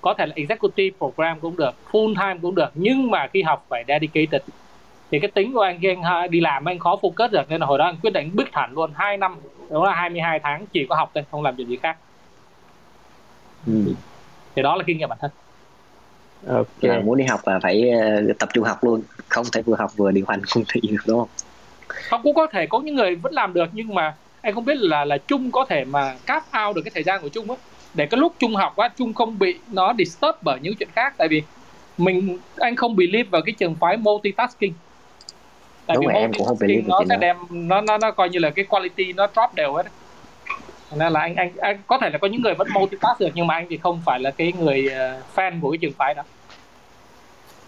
Có 0.00 0.14
thể 0.14 0.26
là 0.26 0.32
executive 0.36 0.96
program 0.98 1.40
cũng 1.40 1.56
được 1.56 1.74
full 1.92 2.14
time 2.14 2.38
cũng 2.42 2.54
được 2.54 2.70
nhưng 2.74 3.10
mà 3.10 3.26
khi 3.32 3.42
học 3.42 3.66
phải 3.68 3.84
dedicated. 3.88 4.42
Thì 5.10 5.18
cái 5.18 5.30
tính 5.30 5.52
của 5.52 5.60
anh 5.60 5.78
khi 5.80 5.88
anh 6.04 6.30
đi 6.30 6.40
làm 6.40 6.68
anh 6.68 6.78
khó 6.78 6.98
focus 7.02 7.28
được 7.28 7.50
nên 7.50 7.60
là 7.60 7.66
hồi 7.66 7.78
đó 7.78 7.84
anh 7.84 7.96
quyết 8.02 8.12
định 8.12 8.30
bước 8.34 8.48
thẳng 8.52 8.72
luôn 8.72 8.90
2 8.94 9.16
năm 9.16 9.36
đó 9.70 9.84
là 9.86 9.94
22 9.94 10.40
tháng 10.42 10.66
chỉ 10.72 10.86
có 10.88 10.96
học 10.96 11.10
thôi 11.14 11.24
không 11.30 11.42
làm 11.42 11.56
chuyện 11.56 11.68
gì 11.68 11.76
khác. 11.76 11.96
Ừ. 13.66 13.94
thì 14.54 14.62
đó 14.62 14.76
là 14.76 14.84
kinh 14.86 14.98
nghiệm 14.98 15.08
bản 15.08 15.18
thân. 15.20 15.30
Ok. 16.48 16.66
Là 16.80 17.00
muốn 17.00 17.18
đi 17.18 17.24
học 17.24 17.40
là 17.44 17.58
phải 17.62 17.90
ờ, 17.90 18.32
tập 18.38 18.48
trung 18.52 18.64
học 18.64 18.84
luôn 18.84 19.02
không 19.28 19.46
thể 19.52 19.62
vừa 19.62 19.76
học 19.78 19.90
vừa 19.96 20.10
điều 20.10 20.24
hành 20.28 20.40
công 20.54 20.64
ty 20.74 20.80
được 20.80 21.02
đúng 21.06 21.18
không? 21.18 21.28
Không 21.86 22.20
cũng 22.22 22.34
có 22.34 22.46
thể 22.52 22.66
có 22.66 22.80
những 22.80 22.94
người 22.94 23.14
vẫn 23.14 23.32
làm 23.32 23.54
được 23.54 23.68
nhưng 23.72 23.94
mà 23.94 24.14
anh 24.46 24.54
không 24.54 24.64
biết 24.64 24.76
là 24.78 25.04
là 25.04 25.18
chung 25.18 25.50
có 25.50 25.64
thể 25.68 25.84
mà 25.84 26.14
cáp 26.26 26.42
out 26.66 26.76
được 26.76 26.82
cái 26.84 26.90
thời 26.94 27.02
gian 27.02 27.22
của 27.22 27.28
chung 27.28 27.50
á. 27.50 27.56
Để 27.94 28.06
cái 28.06 28.20
lúc 28.20 28.34
chung 28.38 28.54
học 28.54 28.76
á 28.76 28.88
chung 28.96 29.14
không 29.14 29.38
bị 29.38 29.54
nó 29.72 29.94
disturb 29.98 30.36
bởi 30.42 30.58
những 30.62 30.74
chuyện 30.74 30.88
khác. 30.94 31.14
Tại 31.18 31.28
vì 31.28 31.42
mình 31.98 32.38
anh 32.56 32.76
không 32.76 32.96
believe 32.96 33.28
vào 33.30 33.42
cái 33.42 33.54
trường 33.58 33.74
phái 33.74 33.96
multitasking. 33.96 34.72
Tại 35.86 35.94
Đúng 35.94 36.06
vì 36.06 36.14
em 36.14 36.32
cũng 36.32 36.46
không 36.46 36.56
believe 36.60 36.82
nó 36.86 37.02
sẽ 37.08 37.16
đem 37.16 37.36
nó 37.50 37.80
nó 37.80 37.98
nó 37.98 38.10
coi 38.10 38.28
như 38.28 38.38
là 38.38 38.50
cái 38.50 38.64
quality 38.64 39.12
nó 39.12 39.26
drop 39.34 39.54
đều 39.54 39.74
hết 39.74 39.86
nên 40.96 41.12
là 41.12 41.20
anh, 41.20 41.34
anh 41.36 41.52
anh 41.60 41.78
có 41.86 41.98
thể 41.98 42.10
là 42.10 42.18
có 42.18 42.28
những 42.28 42.42
người 42.42 42.54
vẫn 42.54 42.68
multitask 42.74 43.20
được 43.20 43.30
nhưng 43.34 43.46
mà 43.46 43.54
anh 43.54 43.66
thì 43.70 43.78
không 43.78 44.02
phải 44.04 44.20
là 44.20 44.30
cái 44.30 44.52
người 44.52 44.86
uh, 44.86 45.36
fan 45.36 45.60
của 45.60 45.70
cái 45.70 45.78
trường 45.78 45.92
phái 45.98 46.14
đó 46.14 46.22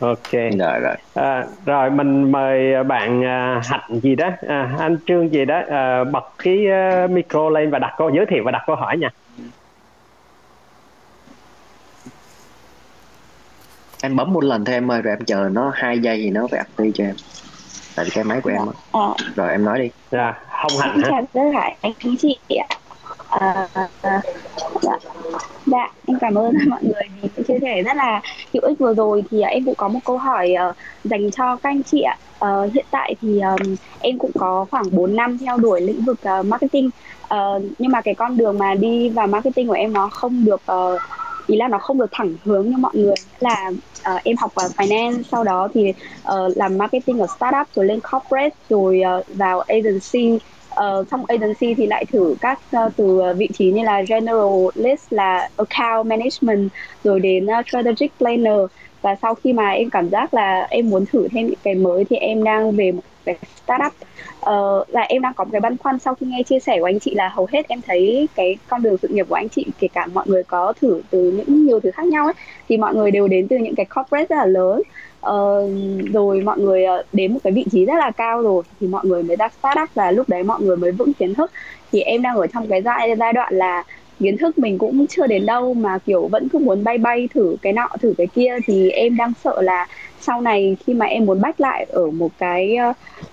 ok. 0.01 0.33
Rồi 0.33 0.81
rồi. 0.81 0.97
À, 1.15 1.45
rồi 1.67 1.91
mình 1.91 2.33
mời 2.33 2.85
bạn 2.85 3.21
uh, 3.21 3.67
hạnh 3.67 4.01
gì 4.03 4.15
đó. 4.15 4.31
À, 4.49 4.77
anh 4.79 4.99
trương 5.07 5.33
gì 5.33 5.45
đó 5.45 5.61
uh, 5.61 6.09
bật 6.13 6.33
cái 6.39 6.67
uh, 7.05 7.11
micro 7.11 7.49
lên 7.49 7.71
và 7.71 7.79
đặt 7.79 7.95
câu 7.99 8.11
giới 8.15 8.27
thiệu 8.27 8.43
và 8.45 8.51
đặt 8.51 8.63
câu 8.67 8.77
hỏi 8.77 8.99
nha. 8.99 9.11
Em 14.03 14.17
bấm 14.17 14.33
một 14.33 14.45
lần 14.45 14.65
thôi 14.65 14.75
em 14.75 14.91
ơi 14.91 15.03
rồi 15.03 15.13
em 15.13 15.25
chờ 15.25 15.49
nó 15.53 15.73
hai 15.75 15.99
giây 15.99 16.17
thì 16.17 16.31
nó 16.31 16.47
phải 16.51 16.59
active 16.59 16.91
cho 16.95 17.05
em. 17.05 17.15
Tại 17.97 18.05
vì 18.05 18.11
cái 18.15 18.25
máy 18.25 18.41
của 18.41 18.51
em 18.51 18.63
à. 18.93 19.09
rồi 19.37 19.51
em 19.51 19.65
nói 19.65 19.79
đi. 19.79 19.91
Dạ 20.11 20.35
không 20.51 20.81
hạnh 20.81 21.03
hả 21.03 21.09
chào 21.09 21.23
tất 21.33 21.41
cả 21.53 21.71
anh 21.83 21.93
chị 22.19 22.39
ạ 22.49 22.77
à, 23.31 23.69
dạ. 24.83 24.99
dạ 25.67 25.89
em 26.07 26.19
cảm 26.21 26.35
ơn 26.35 26.55
mọi 26.69 26.81
người 26.83 27.03
vì 27.23 27.29
những 27.37 27.45
chia 27.45 27.59
sẻ 27.61 27.83
rất 27.83 27.97
là 27.97 28.21
hữu 28.55 28.63
ích 28.63 28.79
vừa 28.79 28.95
rồi. 28.95 29.25
Thì 29.31 29.41
à, 29.41 29.49
em 29.49 29.65
cũng 29.65 29.75
có 29.75 29.89
một 29.89 30.01
câu 30.05 30.19
hỏi 30.19 30.55
uh, 30.71 30.77
dành 31.05 31.31
cho 31.31 31.57
các 31.57 31.71
anh 31.71 31.83
chị 31.83 32.01
ạ. 32.01 32.17
Uh, 32.45 32.73
hiện 32.75 32.85
tại 32.91 33.15
thì 33.23 33.41
um, 33.41 33.77
em 34.01 34.19
cũng 34.19 34.31
có 34.39 34.67
khoảng 34.71 34.85
4 34.91 35.17
năm 35.17 35.39
theo 35.39 35.57
đuổi 35.57 35.81
lĩnh 35.81 36.05
vực 36.05 36.19
uh, 36.41 36.47
marketing. 36.47 36.91
Uh, 37.35 37.63
nhưng 37.79 37.93
mà 37.93 38.01
cái 38.01 38.15
con 38.15 38.37
đường 38.37 38.59
mà 38.59 38.75
đi 38.75 39.09
vào 39.09 39.27
marketing 39.27 39.69
của 39.69 39.75
em 39.75 39.93
nó 39.93 40.09
không 40.09 40.45
được 40.45 40.63
uh, 40.73 41.01
ý 41.47 41.57
là 41.57 41.69
nó 41.69 41.79
không 41.79 41.99
được 41.99 42.11
thẳng 42.13 42.35
hướng 42.45 42.71
như 42.71 42.77
mọi 42.77 42.93
người. 42.95 43.15
Là 43.41 43.71
uh, 44.15 44.25
em 44.25 44.37
học 44.37 44.55
vào 44.55 44.69
finance 44.77 45.23
sau 45.31 45.45
đó 45.45 45.69
thì 45.75 45.93
uh, 46.23 46.57
làm 46.57 46.79
marketing 46.79 47.19
ở 47.19 47.27
startup 47.37 47.67
rồi 47.75 47.87
lên 47.87 48.01
corporate 48.01 48.57
rồi 48.69 49.03
uh, 49.19 49.27
vào 49.35 49.61
agency 49.61 50.39
uh, 50.79 51.07
trong 51.11 51.25
agency 51.29 51.75
thì 51.75 51.87
lại 51.87 52.05
thử 52.13 52.35
các 52.41 52.61
uh, 52.77 52.93
từ 52.97 53.21
ờ, 53.21 53.35
vị 53.35 53.49
trí 53.55 53.71
như 53.71 53.83
là 53.83 54.03
generalist 54.09 55.13
là 55.13 55.49
account 55.57 56.07
management 56.07 56.71
rồi 57.05 57.21
đến 57.21 57.47
uh, 57.47 57.69
strategic 57.69 58.19
planner 58.19 58.59
và 59.03 59.17
sau 59.23 59.35
khi 59.35 59.53
mà 59.53 59.71
em 59.71 59.91
cảm 59.91 60.09
giác 60.09 60.35
là 60.35 60.67
em 60.71 60.91
muốn 60.91 61.07
thử 61.07 61.29
thêm 61.29 61.47
những 61.47 61.59
cái 61.63 61.75
mới 61.75 62.05
thì 62.05 62.17
em 62.17 62.45
đang 62.45 62.73
về 62.73 62.93
một 62.93 63.03
cái 63.25 63.37
startup. 63.65 63.93
Uh, 64.39 64.89
là 64.89 65.01
em 65.01 65.23
đang 65.23 65.35
có 65.35 65.45
một 65.45 65.51
cái 65.53 65.61
băn 65.61 65.77
khoăn 65.77 65.99
sau 65.99 66.15
khi 66.15 66.27
nghe 66.27 66.43
chia 66.43 66.61
sẻ 66.61 66.77
của 66.81 66.85
anh 66.85 66.99
chị 66.99 67.15
là 67.15 67.29
hầu 67.29 67.47
hết 67.53 67.69
em 67.69 67.81
thấy 67.87 68.29
cái 68.35 68.57
con 68.69 68.83
đường 68.83 68.97
sự 69.03 69.09
nghiệp 69.09 69.27
của 69.29 69.35
anh 69.35 69.49
chị 69.49 69.67
kể 69.79 69.89
cả 69.89 70.07
mọi 70.15 70.25
người 70.29 70.43
có 70.43 70.73
thử 70.81 71.01
từ 71.11 71.31
những 71.31 71.67
nhiều 71.67 71.81
thứ 71.81 71.91
khác 71.91 72.07
nhau 72.07 72.25
ấy 72.25 72.35
thì 72.69 72.77
mọi 72.77 72.95
người 72.95 73.11
đều 73.11 73.29
đến 73.29 73.49
từ 73.49 73.57
những 73.57 73.75
cái 73.75 73.87
corporate 73.87 74.27
rất 74.29 74.37
là 74.37 74.47
lớn. 74.47 74.83
Uh, 75.27 75.71
rồi 76.13 76.41
mọi 76.41 76.59
người 76.59 76.85
ờ, 76.85 77.03
đến 77.13 77.33
một 77.33 77.39
cái 77.45 77.53
vị 77.53 77.65
trí 77.71 77.85
rất 77.85 77.95
là 77.99 78.11
cao 78.11 78.43
rồi 78.43 78.63
thì 78.81 78.87
mọi 78.87 79.05
người 79.07 79.23
mới 79.23 79.37
ra 79.37 79.49
startup 79.49 79.89
và 79.95 80.11
lúc 80.11 80.29
đấy 80.29 80.43
mọi 80.43 80.61
người 80.61 80.77
mới 80.77 80.93
vững 80.93 81.13
kiến 81.13 81.35
thức. 81.35 81.51
Thì 81.93 82.01
em 82.01 82.23
đang 82.23 82.37
ở 82.37 82.47
trong 82.47 82.67
cái 82.67 82.83
giai 82.83 83.17
giai 83.19 83.33
đoạn 83.33 83.55
là 83.55 83.85
kiến 84.19 84.39
thức 84.39 84.59
mình 84.59 84.79
cũng 84.79 85.07
chưa 85.07 85.27
đến 85.27 85.47
đâu 85.47 85.75
mà 85.75 85.99
kiểu 85.99 86.29
vẫn 86.29 86.49
cứ 86.49 86.59
muốn 86.59 86.85
bay 86.85 86.99
bay 86.99 87.29
thử 87.35 87.57
cái 87.63 87.73
nọ 87.73 87.89
thử 88.01 88.15
cái 88.19 88.27
kia 88.27 88.57
thì 88.67 88.91
em 88.91 89.17
đang 89.17 89.33
sợ 89.45 89.63
là 89.63 89.87
sau 90.21 90.41
này 90.41 90.77
khi 90.87 90.95
mà 90.95 91.07
em 91.07 91.27
muốn 91.27 91.41
bách 91.41 91.61
lại 91.61 91.87
ở 91.89 92.11
một 92.11 92.31
cái 92.39 92.77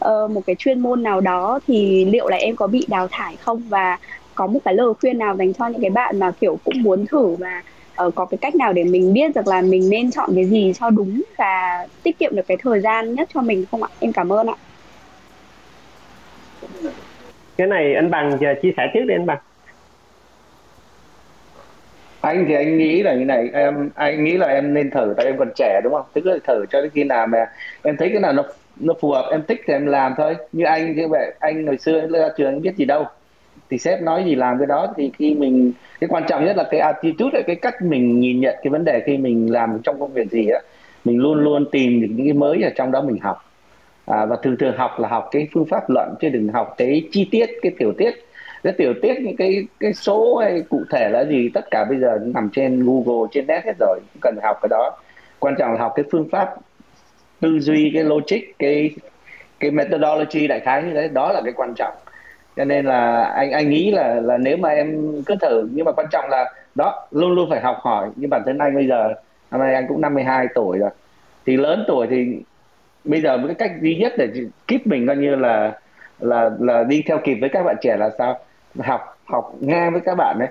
uh, 0.05 0.31
một 0.31 0.41
cái 0.45 0.55
chuyên 0.59 0.79
môn 0.79 1.03
nào 1.03 1.21
đó 1.21 1.59
thì 1.67 2.05
liệu 2.05 2.27
là 2.27 2.37
em 2.37 2.55
có 2.55 2.67
bị 2.67 2.85
đào 2.89 3.07
thải 3.11 3.35
không 3.35 3.61
và 3.69 3.97
có 4.35 4.47
một 4.47 4.59
cái 4.65 4.73
lời 4.73 4.93
khuyên 5.01 5.17
nào 5.17 5.35
dành 5.35 5.53
cho 5.53 5.67
những 5.67 5.81
cái 5.81 5.89
bạn 5.89 6.19
mà 6.19 6.31
kiểu 6.31 6.57
cũng 6.63 6.83
muốn 6.83 7.05
thử 7.05 7.35
và 7.35 7.63
uh, 8.05 8.15
có 8.15 8.25
cái 8.25 8.37
cách 8.37 8.55
nào 8.55 8.73
để 8.73 8.83
mình 8.83 9.13
biết 9.13 9.35
được 9.35 9.47
là 9.47 9.61
mình 9.61 9.89
nên 9.89 10.11
chọn 10.11 10.29
cái 10.35 10.45
gì 10.45 10.73
cho 10.79 10.89
đúng 10.89 11.21
và 11.37 11.87
tiết 12.03 12.19
kiệm 12.19 12.35
được 12.35 12.47
cái 12.47 12.57
thời 12.57 12.79
gian 12.79 13.13
nhất 13.13 13.29
cho 13.33 13.41
mình 13.41 13.65
không 13.71 13.83
ạ? 13.83 13.89
Em 13.99 14.11
cảm 14.11 14.33
ơn 14.33 14.47
ạ. 14.47 14.55
Cái 17.57 17.67
này 17.67 17.93
anh 17.93 18.11
bằng 18.11 18.37
giờ 18.41 18.53
chia 18.61 18.71
sẻ 18.77 18.83
trước 18.93 19.05
đi 19.07 19.13
anh 19.15 19.25
bằng 19.25 19.37
anh 22.25 22.45
thì 22.47 22.53
anh 22.53 22.77
nghĩ 22.77 23.03
là 23.03 23.13
như 23.13 23.25
này 23.25 23.49
em 23.53 23.89
anh 23.95 24.23
nghĩ 24.23 24.37
là 24.37 24.47
em 24.47 24.73
nên 24.73 24.89
thử 24.89 25.13
tại 25.17 25.25
em 25.25 25.37
còn 25.37 25.49
trẻ 25.55 25.81
đúng 25.83 25.93
không? 25.93 26.05
Tức 26.13 26.25
là 26.25 26.37
thử 26.47 26.65
cho 26.69 26.81
đến 26.81 26.91
khi 26.93 27.03
nào 27.03 27.27
mà 27.27 27.45
em 27.83 27.97
thấy 27.97 28.09
cái 28.09 28.19
nào 28.19 28.33
nó 28.33 28.43
nó 28.79 28.93
phù 29.01 29.11
hợp 29.11 29.29
em 29.31 29.43
thích 29.47 29.61
thì 29.67 29.73
em 29.73 29.85
làm 29.85 30.13
thôi. 30.17 30.35
Như 30.51 30.65
anh 30.65 30.95
như 30.95 31.07
vậy 31.07 31.33
anh 31.39 31.67
hồi 31.67 31.77
xưa 31.77 32.07
ra 32.07 32.29
trường 32.37 32.47
anh 32.47 32.61
biết 32.61 32.75
gì 32.75 32.85
đâu. 32.85 33.05
Thì 33.69 33.77
sếp 33.77 34.01
nói 34.01 34.23
gì 34.25 34.35
làm 34.35 34.57
cái 34.57 34.67
đó 34.67 34.93
thì 34.97 35.11
khi 35.17 35.35
mình 35.35 35.71
cái 35.99 36.07
quan 36.07 36.23
trọng 36.27 36.45
nhất 36.45 36.57
là 36.57 36.63
cái 36.71 36.79
attitude 36.79 37.37
là 37.37 37.41
cái 37.47 37.55
cách 37.55 37.81
mình 37.81 38.19
nhìn 38.19 38.39
nhận 38.39 38.55
cái 38.63 38.71
vấn 38.71 38.85
đề 38.85 39.01
khi 39.05 39.17
mình 39.17 39.51
làm 39.51 39.79
trong 39.83 39.99
công 39.99 40.13
việc 40.13 40.31
gì 40.31 40.47
á. 40.47 40.59
Mình 41.05 41.17
luôn 41.17 41.43
luôn 41.43 41.65
tìm 41.71 41.99
những 41.99 42.25
cái 42.25 42.33
mới 42.33 42.63
ở 42.63 42.69
trong 42.75 42.91
đó 42.91 43.01
mình 43.01 43.17
học. 43.21 43.45
À, 44.05 44.25
và 44.25 44.35
thường 44.43 44.57
thường 44.57 44.77
học 44.77 44.91
là 44.99 45.07
học 45.07 45.27
cái 45.31 45.47
phương 45.53 45.65
pháp 45.65 45.89
luận 45.89 46.15
chứ 46.21 46.29
đừng 46.29 46.47
học 46.47 46.73
cái 46.77 47.07
chi 47.11 47.27
tiết 47.31 47.49
cái 47.61 47.71
tiểu 47.79 47.93
tiết 47.97 48.11
cái 48.65 48.73
tiểu 48.77 48.93
tiết 49.01 49.19
những 49.21 49.35
cái 49.37 49.67
cái 49.79 49.93
số 49.93 50.37
hay 50.37 50.63
cụ 50.69 50.83
thể 50.91 51.09
là 51.09 51.25
gì? 51.25 51.49
Tất 51.53 51.71
cả 51.71 51.85
bây 51.89 51.99
giờ 51.99 52.19
nằm 52.33 52.49
trên 52.53 52.85
Google, 52.85 53.27
trên 53.31 53.47
net 53.47 53.61
hết 53.65 53.73
rồi, 53.79 53.99
không 54.13 54.21
cần 54.21 54.35
học 54.43 54.57
cái 54.61 54.69
đó. 54.69 54.97
Quan 55.39 55.55
trọng 55.57 55.71
là 55.71 55.79
học 55.79 55.93
cái 55.95 56.05
phương 56.11 56.29
pháp 56.31 56.55
tư 57.41 57.59
duy, 57.59 57.91
cái 57.93 58.03
logic, 58.03 58.39
cái 58.59 58.91
cái 59.59 59.71
methodology 59.71 60.47
đại 60.47 60.59
khái 60.59 60.83
như 60.83 60.93
thế 60.93 61.07
đó 61.07 61.31
là 61.31 61.41
cái 61.43 61.53
quan 61.55 61.73
trọng. 61.75 61.93
Cho 62.55 62.65
nên 62.65 62.85
là 62.85 63.23
anh 63.23 63.51
anh 63.51 63.69
nghĩ 63.69 63.91
là 63.91 64.13
là 64.13 64.37
nếu 64.37 64.57
mà 64.57 64.69
em 64.69 65.11
cứ 65.25 65.35
thử, 65.41 65.69
nhưng 65.73 65.85
mà 65.85 65.91
quan 65.91 66.07
trọng 66.11 66.29
là, 66.29 66.53
đó, 66.75 67.07
luôn 67.11 67.31
luôn 67.31 67.49
phải 67.49 67.61
học 67.61 67.77
hỏi. 67.79 68.09
Như 68.15 68.27
bản 68.27 68.41
thân 68.45 68.57
anh 68.57 68.75
bây 68.75 68.87
giờ, 68.87 69.13
năm 69.51 69.61
nay 69.61 69.73
anh 69.73 69.85
cũng 69.87 70.01
52 70.01 70.47
tuổi 70.55 70.77
rồi. 70.77 70.89
Thì 71.45 71.57
lớn 71.57 71.83
tuổi 71.87 72.07
thì 72.09 72.37
bây 73.03 73.21
giờ 73.21 73.37
cái 73.47 73.55
cách 73.55 73.71
duy 73.81 73.95
nhất 73.95 74.13
để 74.17 74.27
keep 74.67 74.87
mình 74.87 75.07
coi 75.07 75.15
như 75.15 75.35
là 75.35 75.79
là 76.19 76.49
là 76.59 76.83
đi 76.83 77.03
theo 77.07 77.17
kịp 77.23 77.37
với 77.41 77.49
các 77.49 77.63
bạn 77.63 77.75
trẻ 77.81 77.97
là 77.97 78.09
sao? 78.17 78.39
Học 78.79 79.17
học 79.25 79.53
ngang 79.59 79.91
với 79.91 80.01
các 80.05 80.15
bạn 80.15 80.35
đấy. 80.39 80.49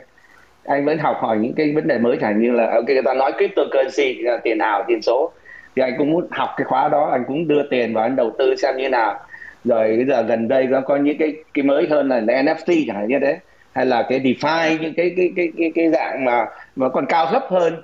Anh 0.64 0.84
vẫn 0.84 0.98
học 0.98 1.16
hỏi 1.20 1.38
những 1.38 1.54
cái 1.54 1.72
vấn 1.74 1.88
đề 1.88 1.98
mới 1.98 2.16
chẳng 2.20 2.42
như 2.42 2.52
là 2.52 2.70
ok 2.74 2.86
người 2.86 3.02
ta 3.02 3.14
nói 3.14 3.32
cryptocurrency 3.32 4.24
à, 4.26 4.36
tiền 4.44 4.58
ảo 4.58 4.84
tiền 4.86 5.02
số. 5.02 5.32
Thì 5.76 5.82
anh 5.82 5.94
cũng 5.98 6.10
muốn 6.10 6.28
học 6.30 6.48
cái 6.56 6.64
khóa 6.64 6.88
đó 6.88 7.08
anh 7.12 7.24
cũng 7.28 7.48
đưa 7.48 7.62
tiền 7.70 7.94
vào 7.94 8.04
anh 8.04 8.16
đầu 8.16 8.32
tư 8.38 8.54
xem 8.56 8.76
như 8.76 8.88
nào. 8.88 9.20
Rồi 9.64 9.96
bây 9.96 10.04
giờ 10.04 10.22
gần 10.22 10.48
đây 10.48 10.66
nó 10.66 10.80
có 10.80 10.96
những 10.96 11.18
cái 11.18 11.34
cái 11.54 11.62
mới 11.62 11.86
hơn 11.90 12.08
là 12.08 12.20
NFT 12.20 12.84
chẳng 12.86 12.96
hạn 12.96 13.08
như 13.08 13.18
thế. 13.20 13.38
Hay 13.72 13.86
là 13.86 14.06
cái 14.08 14.20
DeFi 14.20 14.80
những 14.80 14.94
cái 14.94 15.14
cái 15.16 15.32
cái 15.36 15.52
cái 15.58 15.72
cái 15.74 15.90
dạng 15.90 16.24
mà 16.24 16.46
mà 16.76 16.88
còn 16.88 17.06
cao 17.06 17.26
cấp 17.32 17.42
hơn. 17.48 17.82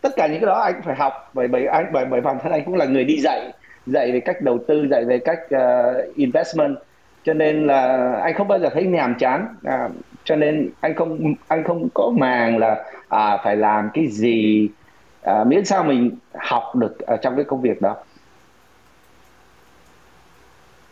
Tất 0.00 0.10
cả 0.16 0.26
những 0.26 0.40
cái 0.40 0.46
đó 0.46 0.60
anh 0.60 0.82
phải 0.84 0.94
học 0.96 1.30
bởi 1.34 1.48
bởi 1.48 1.66
anh 1.66 1.86
bởi 1.92 2.04
bởi 2.04 2.20
bản 2.20 2.36
thân 2.42 2.52
anh 2.52 2.64
cũng 2.64 2.76
là 2.76 2.84
người 2.84 3.04
đi 3.04 3.20
dạy 3.20 3.52
dạy 3.86 4.12
về 4.12 4.20
cách 4.20 4.42
đầu 4.42 4.58
tư 4.68 4.86
dạy 4.90 5.04
về 5.04 5.18
cách 5.18 5.38
uh, 5.54 6.16
investment 6.16 6.76
cho 7.24 7.34
nên 7.34 7.66
là 7.66 8.12
anh 8.22 8.34
không 8.34 8.48
bao 8.48 8.58
giờ 8.58 8.68
thấy 8.74 8.84
nhàm 8.84 9.14
chán. 9.14 9.46
À, 9.64 9.88
cho 10.24 10.36
nên 10.36 10.70
anh 10.80 10.94
không 10.94 11.34
anh 11.48 11.64
không 11.64 11.88
có 11.94 12.12
màng 12.16 12.58
là 12.58 12.84
à, 13.08 13.36
phải 13.44 13.56
làm 13.56 13.90
cái 13.94 14.06
gì 14.06 14.68
à, 15.22 15.44
miễn 15.44 15.64
sao 15.64 15.84
mình 15.84 16.10
học 16.34 16.76
được 16.76 16.98
ở 16.98 17.16
trong 17.16 17.36
cái 17.36 17.44
công 17.44 17.60
việc 17.60 17.82
đó. 17.82 17.96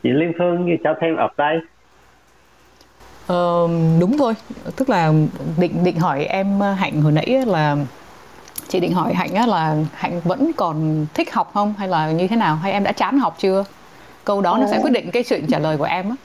Chị 0.02 0.08
Liên 0.10 0.32
Phương 0.38 0.76
cho 0.84 0.94
thêm 1.00 1.16
ở 1.16 1.28
đây. 1.36 1.58
Ờ, 3.26 3.68
đúng 4.00 4.18
thôi. 4.18 4.34
Tức 4.76 4.90
là 4.90 5.12
định 5.58 5.84
định 5.84 5.98
hỏi 5.98 6.24
em 6.24 6.60
hạnh 6.60 7.00
hồi 7.02 7.12
nãy 7.12 7.42
là 7.46 7.76
chị 8.68 8.80
định 8.80 8.92
hỏi 8.92 9.14
hạnh 9.14 9.34
á 9.34 9.46
là 9.46 9.76
hạnh 9.94 10.20
vẫn 10.24 10.50
còn 10.56 11.06
thích 11.14 11.32
học 11.32 11.50
không? 11.54 11.74
Hay 11.78 11.88
là 11.88 12.10
như 12.10 12.28
thế 12.28 12.36
nào? 12.36 12.56
Hay 12.56 12.72
em 12.72 12.84
đã 12.84 12.92
chán 12.92 13.18
học 13.18 13.34
chưa 13.38 13.64
câu 14.28 14.40
đó 14.40 14.58
nó 14.60 14.66
sẽ 14.66 14.76
ờ. 14.76 14.82
quyết 14.82 14.90
định 14.90 15.10
cái 15.10 15.22
chuyện 15.22 15.46
trả 15.48 15.58
lời 15.58 15.76
của 15.76 15.84
em 15.84 16.08
á 16.08 16.16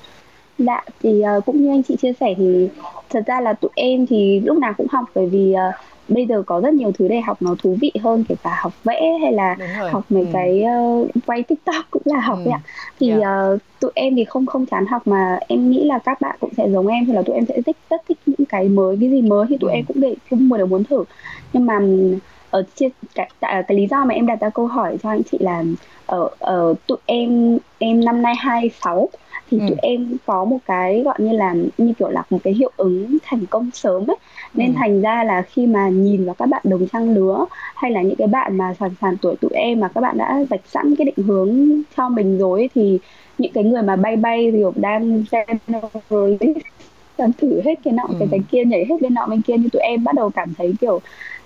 dạ 0.57 0.81
thì 1.03 1.23
uh, 1.37 1.45
cũng 1.45 1.63
như 1.63 1.69
anh 1.69 1.83
chị 1.83 1.95
chia 2.01 2.13
sẻ 2.19 2.33
thì 2.37 2.69
thật 3.09 3.23
ra 3.27 3.41
là 3.41 3.53
tụi 3.53 3.71
em 3.75 4.07
thì 4.07 4.39
lúc 4.39 4.57
nào 4.57 4.73
cũng 4.77 4.87
học 4.89 5.05
bởi 5.15 5.25
vì 5.25 5.53
uh, 5.69 5.75
bây 6.07 6.25
giờ 6.25 6.43
có 6.45 6.59
rất 6.59 6.73
nhiều 6.73 6.91
thứ 6.97 7.07
để 7.07 7.21
học 7.21 7.41
nó 7.41 7.55
thú 7.63 7.77
vị 7.81 7.91
hơn 8.03 8.23
kể 8.29 8.35
cả 8.43 8.57
học 8.61 8.73
vẽ 8.83 9.17
hay 9.21 9.31
là 9.31 9.55
học 9.91 10.03
mấy 10.09 10.23
ừ. 10.23 10.29
cái 10.33 10.63
uh, 10.77 11.09
quay 11.25 11.43
tiktok 11.43 11.85
cũng 11.91 12.01
là 12.05 12.19
học 12.19 12.39
ừ. 12.45 12.51
ạ 12.51 12.59
thì 12.99 13.09
yeah. 13.09 13.53
uh, 13.53 13.59
tụi 13.79 13.91
em 13.95 14.15
thì 14.15 14.25
không 14.25 14.45
không 14.45 14.65
chán 14.65 14.85
học 14.85 15.07
mà 15.07 15.39
em 15.47 15.69
nghĩ 15.69 15.83
là 15.83 15.99
các 15.99 16.21
bạn 16.21 16.35
cũng 16.39 16.53
sẽ 16.57 16.69
giống 16.69 16.87
em 16.87 17.05
thì 17.05 17.13
là 17.13 17.21
tụi 17.21 17.35
em 17.35 17.45
sẽ 17.45 17.61
thích 17.65 17.77
rất 17.89 18.01
thích 18.07 18.17
những 18.25 18.45
cái 18.49 18.69
mới 18.69 18.97
cái 18.99 19.09
gì 19.09 19.21
mới 19.21 19.45
thì 19.49 19.57
tụi 19.57 19.71
ừ. 19.71 19.75
em 19.75 19.85
cũng 19.85 20.01
để 20.01 20.15
cũng 20.29 20.57
đều 20.57 20.67
muốn 20.67 20.83
thử 20.83 21.03
nhưng 21.53 21.65
mà 21.65 21.79
ở 22.53 22.63
chia 22.75 22.89
cái, 23.15 23.29
cái, 23.41 23.63
cái 23.67 23.77
lý 23.77 23.87
do 23.87 24.05
mà 24.05 24.13
em 24.13 24.25
đặt 24.25 24.39
ra 24.41 24.49
câu 24.49 24.67
hỏi 24.67 24.97
cho 25.03 25.09
anh 25.09 25.21
chị 25.31 25.37
là 25.41 25.63
ở 26.05 26.29
ở 26.39 26.73
tụi 26.87 26.97
em 27.05 27.57
em 27.79 28.05
năm 28.05 28.21
nay 28.21 28.35
26 28.37 29.09
thì 29.51 29.59
ừ. 29.59 29.65
tụi 29.67 29.77
em 29.81 30.17
có 30.25 30.45
một 30.45 30.57
cái 30.65 31.01
gọi 31.05 31.15
như 31.17 31.31
là 31.31 31.55
như 31.77 31.93
kiểu 31.99 32.09
là 32.09 32.23
một 32.29 32.39
cái 32.43 32.53
hiệu 32.53 32.71
ứng 32.77 33.17
thành 33.23 33.45
công 33.45 33.69
sớm 33.73 34.11
ấy 34.11 34.17
nên 34.53 34.67
ừ. 34.67 34.73
thành 34.77 35.01
ra 35.01 35.23
là 35.23 35.41
khi 35.41 35.67
mà 35.67 35.89
nhìn 35.89 36.25
vào 36.25 36.35
các 36.35 36.45
bạn 36.45 36.61
đồng 36.65 36.87
trang 36.87 37.13
lứa 37.13 37.45
hay 37.75 37.91
là 37.91 38.01
những 38.01 38.15
cái 38.15 38.27
bạn 38.27 38.57
mà 38.57 38.73
sàn 38.79 38.91
sàn 39.01 39.17
tuổi 39.21 39.35
tụi 39.41 39.51
em 39.53 39.79
mà 39.79 39.87
các 39.87 40.01
bạn 40.01 40.17
đã 40.17 40.39
vạch 40.49 40.67
sẵn 40.67 40.95
cái 40.95 41.05
định 41.05 41.25
hướng 41.27 41.81
cho 41.97 42.09
mình 42.09 42.37
rồi 42.37 42.59
ấy, 42.59 42.69
thì 42.75 42.99
những 43.37 43.51
cái 43.53 43.63
người 43.63 43.81
mà 43.81 43.95
bay 43.95 44.15
bay 44.15 44.51
thì 44.51 44.63
đang 44.75 45.23
đang 47.17 47.33
thử 47.33 47.61
hết 47.65 47.75
cái 47.83 47.93
nọ 47.93 48.03
ừ. 48.09 48.15
cái 48.19 48.27
cái 48.31 48.39
kia 48.51 48.63
nhảy 48.65 48.85
hết 48.89 48.95
bên 49.01 49.13
nọ 49.13 49.25
bên 49.25 49.41
kia 49.41 49.57
như 49.57 49.69
tụi 49.73 49.81
em 49.81 50.03
bắt 50.03 50.15
đầu 50.15 50.29
cảm 50.29 50.53
thấy 50.57 50.73
kiểu 50.81 51.01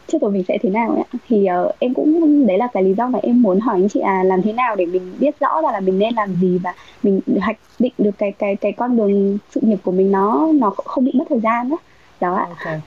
trước 0.07 0.21
rồi 0.21 0.31
mình 0.31 0.43
sẽ 0.47 0.57
thế 0.61 0.69
nào 0.69 1.03
ạ? 1.11 1.17
Thì 1.27 1.47
uh, 1.65 1.75
em 1.79 1.93
cũng 1.93 2.47
đấy 2.47 2.57
là 2.57 2.67
cái 2.73 2.83
lý 2.83 2.93
do 2.93 3.07
mà 3.07 3.19
em 3.21 3.41
muốn 3.41 3.59
hỏi 3.59 3.75
anh 3.75 3.89
chị 3.89 3.99
à 3.99 4.23
làm 4.23 4.41
thế 4.41 4.53
nào 4.53 4.75
để 4.75 4.85
mình 4.85 5.15
biết 5.19 5.39
rõ 5.39 5.61
ra 5.61 5.71
là 5.71 5.79
mình 5.79 5.99
nên 5.99 6.15
làm 6.15 6.35
gì 6.41 6.57
và 6.57 6.73
mình 7.03 7.21
hoạch 7.41 7.57
định 7.79 7.93
được 7.97 8.11
cái 8.17 8.31
cái 8.31 8.55
cái 8.55 8.71
con 8.71 8.97
đường 8.97 9.37
sự 9.51 9.61
nghiệp 9.63 9.79
của 9.83 9.91
mình 9.91 10.11
nó 10.11 10.47
nó 10.53 10.69
không 10.85 11.05
bị 11.05 11.11
mất 11.15 11.25
thời 11.29 11.39
gian 11.39 11.69
đó 11.69 11.77
đó 12.21 12.35
ạ. 12.35 12.47
Okay. 12.49 12.81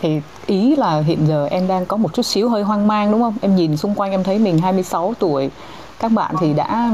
thì 0.00 0.20
ý 0.46 0.76
là 0.76 1.00
hiện 1.00 1.18
giờ 1.26 1.48
em 1.50 1.68
đang 1.68 1.86
có 1.86 1.96
một 1.96 2.14
chút 2.14 2.22
xíu 2.22 2.48
hơi 2.48 2.62
hoang 2.62 2.86
mang 2.86 3.12
đúng 3.12 3.22
không? 3.22 3.34
Em 3.40 3.56
nhìn 3.56 3.76
xung 3.76 3.94
quanh 3.94 4.10
em 4.10 4.24
thấy 4.24 4.38
mình 4.38 4.58
26 4.58 5.14
tuổi 5.18 5.50
các 6.00 6.12
bạn 6.12 6.34
thì 6.40 6.52
đã 6.52 6.92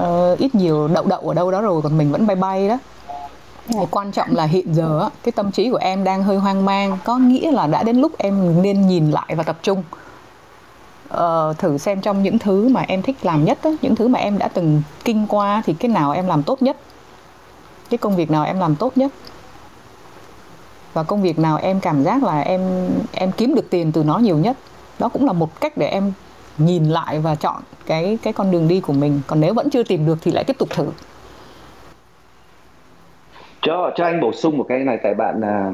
uh, 0.00 0.38
ít 0.38 0.54
nhiều 0.54 0.88
đậu 0.88 1.04
đậu 1.06 1.20
ở 1.20 1.34
đâu 1.34 1.50
đó 1.50 1.60
rồi 1.60 1.82
còn 1.82 1.98
mình 1.98 2.12
vẫn 2.12 2.26
bay 2.26 2.36
bay 2.36 2.68
đó 2.68 2.78
một 3.68 3.90
quan 3.90 4.12
trọng 4.12 4.36
là 4.36 4.44
hiện 4.44 4.74
giờ 4.74 5.08
cái 5.22 5.32
tâm 5.32 5.50
trí 5.50 5.70
của 5.70 5.76
em 5.76 6.04
đang 6.04 6.22
hơi 6.22 6.36
hoang 6.36 6.64
mang 6.64 6.98
có 7.04 7.18
nghĩa 7.18 7.50
là 7.50 7.66
đã 7.66 7.82
đến 7.82 7.96
lúc 7.96 8.12
em 8.18 8.62
nên 8.62 8.86
nhìn 8.86 9.10
lại 9.10 9.34
và 9.36 9.42
tập 9.42 9.58
trung. 9.62 9.82
Uh, 11.14 11.58
thử 11.58 11.78
xem 11.78 12.00
trong 12.00 12.22
những 12.22 12.38
thứ 12.38 12.68
mà 12.68 12.80
em 12.80 13.02
thích 13.02 13.16
làm 13.22 13.44
nhất 13.44 13.58
đó, 13.64 13.70
những 13.82 13.96
thứ 13.96 14.08
mà 14.08 14.18
em 14.18 14.38
đã 14.38 14.48
từng 14.48 14.82
kinh 15.04 15.26
qua 15.26 15.62
thì 15.66 15.74
cái 15.74 15.88
nào 15.88 16.12
em 16.12 16.26
làm 16.26 16.42
tốt 16.42 16.62
nhất? 16.62 16.76
Cái 17.90 17.98
công 17.98 18.16
việc 18.16 18.30
nào 18.30 18.44
em 18.44 18.58
làm 18.58 18.76
tốt 18.76 18.92
nhất? 18.96 19.12
Và 20.92 21.02
công 21.02 21.22
việc 21.22 21.38
nào 21.38 21.58
em 21.62 21.80
cảm 21.80 22.04
giác 22.04 22.22
là 22.22 22.40
em 22.40 22.90
em 23.12 23.32
kiếm 23.32 23.54
được 23.54 23.70
tiền 23.70 23.92
từ 23.92 24.04
nó 24.04 24.18
nhiều 24.18 24.38
nhất? 24.38 24.56
Đó 24.98 25.08
cũng 25.08 25.26
là 25.26 25.32
một 25.32 25.60
cách 25.60 25.76
để 25.76 25.86
em 25.86 26.12
nhìn 26.58 26.84
lại 26.84 27.18
và 27.18 27.34
chọn 27.34 27.62
cái 27.86 28.18
cái 28.22 28.32
con 28.32 28.50
đường 28.50 28.68
đi 28.68 28.80
của 28.80 28.92
mình. 28.92 29.20
Còn 29.26 29.40
nếu 29.40 29.54
vẫn 29.54 29.70
chưa 29.70 29.82
tìm 29.82 30.06
được 30.06 30.18
thì 30.22 30.30
lại 30.30 30.44
tiếp 30.44 30.58
tục 30.58 30.68
thử 30.70 30.86
cho 33.64 33.90
cho 33.96 34.04
anh 34.04 34.20
bổ 34.20 34.32
sung 34.32 34.58
một 34.58 34.66
cái 34.68 34.78
này 34.78 34.98
tại 35.02 35.14
bạn 35.14 35.40
à, 35.40 35.70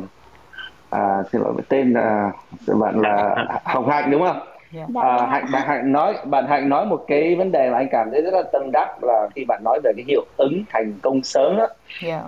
à 0.90 1.22
xin 1.32 1.40
lỗi 1.40 1.54
tên 1.68 1.94
à, 1.94 2.32
bạn 2.66 3.00
là 3.00 3.46
hồng 3.64 3.88
hạnh 3.88 4.10
đúng 4.10 4.22
không 4.22 4.38
Yeah. 4.74 4.88
Dạ. 4.94 5.00
À, 5.02 5.26
hạnh 5.26 5.46
bạn 5.52 5.68
hạnh 5.68 5.92
nói 5.92 6.14
bạn 6.24 6.46
hạnh 6.46 6.68
nói 6.68 6.86
một 6.86 7.04
cái 7.06 7.34
vấn 7.36 7.52
đề 7.52 7.70
mà 7.70 7.76
anh 7.76 7.88
cảm 7.90 8.10
thấy 8.10 8.22
rất 8.22 8.34
là 8.34 8.42
tâm 8.52 8.70
đắc 8.72 9.04
là 9.04 9.28
khi 9.34 9.44
bạn 9.44 9.64
nói 9.64 9.80
về 9.84 9.92
cái 9.96 10.04
hiệu 10.08 10.24
ứng 10.36 10.64
thành 10.68 10.94
công 11.02 11.22
sớm 11.22 11.56
đó 11.56 11.66
yeah. 12.04 12.22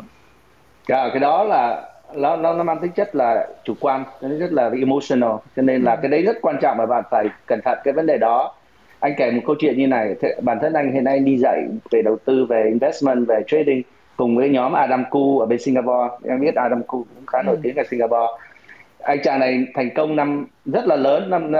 à, 0.86 1.09
cái 1.12 1.20
đó 1.20 1.44
là 1.44 1.89
nó 2.14 2.36
nó 2.36 2.55
nó 2.55 2.64
mang 2.64 2.78
tính 2.78 2.93
chất 2.93 3.14
là 3.14 3.48
chủ 3.64 3.74
quan 3.80 4.05
nó 4.22 4.28
rất 4.28 4.52
là 4.52 4.70
emotional 4.78 5.32
cho 5.56 5.62
nên 5.62 5.82
là 5.82 5.93
ừ. 5.93 5.98
cái 6.02 6.10
đấy 6.10 6.22
rất 6.22 6.36
quan 6.43 6.56
trọng 6.62 6.76
mà 6.76 6.86
bạn 6.86 7.02
phải 7.10 7.26
cẩn 7.47 7.60
thận 7.64 7.78
cái 7.84 7.94
vấn 7.94 8.06
đề 8.06 8.18
đó 8.18 8.55
anh 9.01 9.14
kể 9.16 9.30
một 9.30 9.43
câu 9.47 9.56
chuyện 9.59 9.78
như 9.78 9.86
này 9.86 10.14
bản 10.43 10.59
thân 10.62 10.72
anh 10.72 10.93
hiện 10.93 11.05
nay 11.05 11.18
đi 11.18 11.39
dạy 11.39 11.64
về 11.90 12.02
đầu 12.02 12.16
tư 12.24 12.47
về 12.48 12.64
investment 12.64 13.26
về 13.26 13.43
trading 13.47 13.82
cùng 14.23 14.36
với 14.36 14.49
nhóm 14.49 14.73
Adam 14.73 15.05
Ku 15.11 15.39
ở 15.39 15.47
bên 15.47 15.59
Singapore. 15.59 16.09
Em 16.28 16.40
biết 16.40 16.55
Adam 16.55 16.82
Ku 16.82 17.05
cũng 17.15 17.27
khá 17.27 17.43
nổi 17.43 17.55
ừ. 17.55 17.61
tiếng 17.62 17.77
ở 17.77 17.82
Singapore. 17.90 18.27
Anh 18.99 19.19
chàng 19.23 19.40
này 19.40 19.66
thành 19.74 19.90
công 19.94 20.16
năm 20.16 20.47
rất 20.65 20.86
là 20.86 20.97
lớn 20.97 21.31
năm 21.31 21.53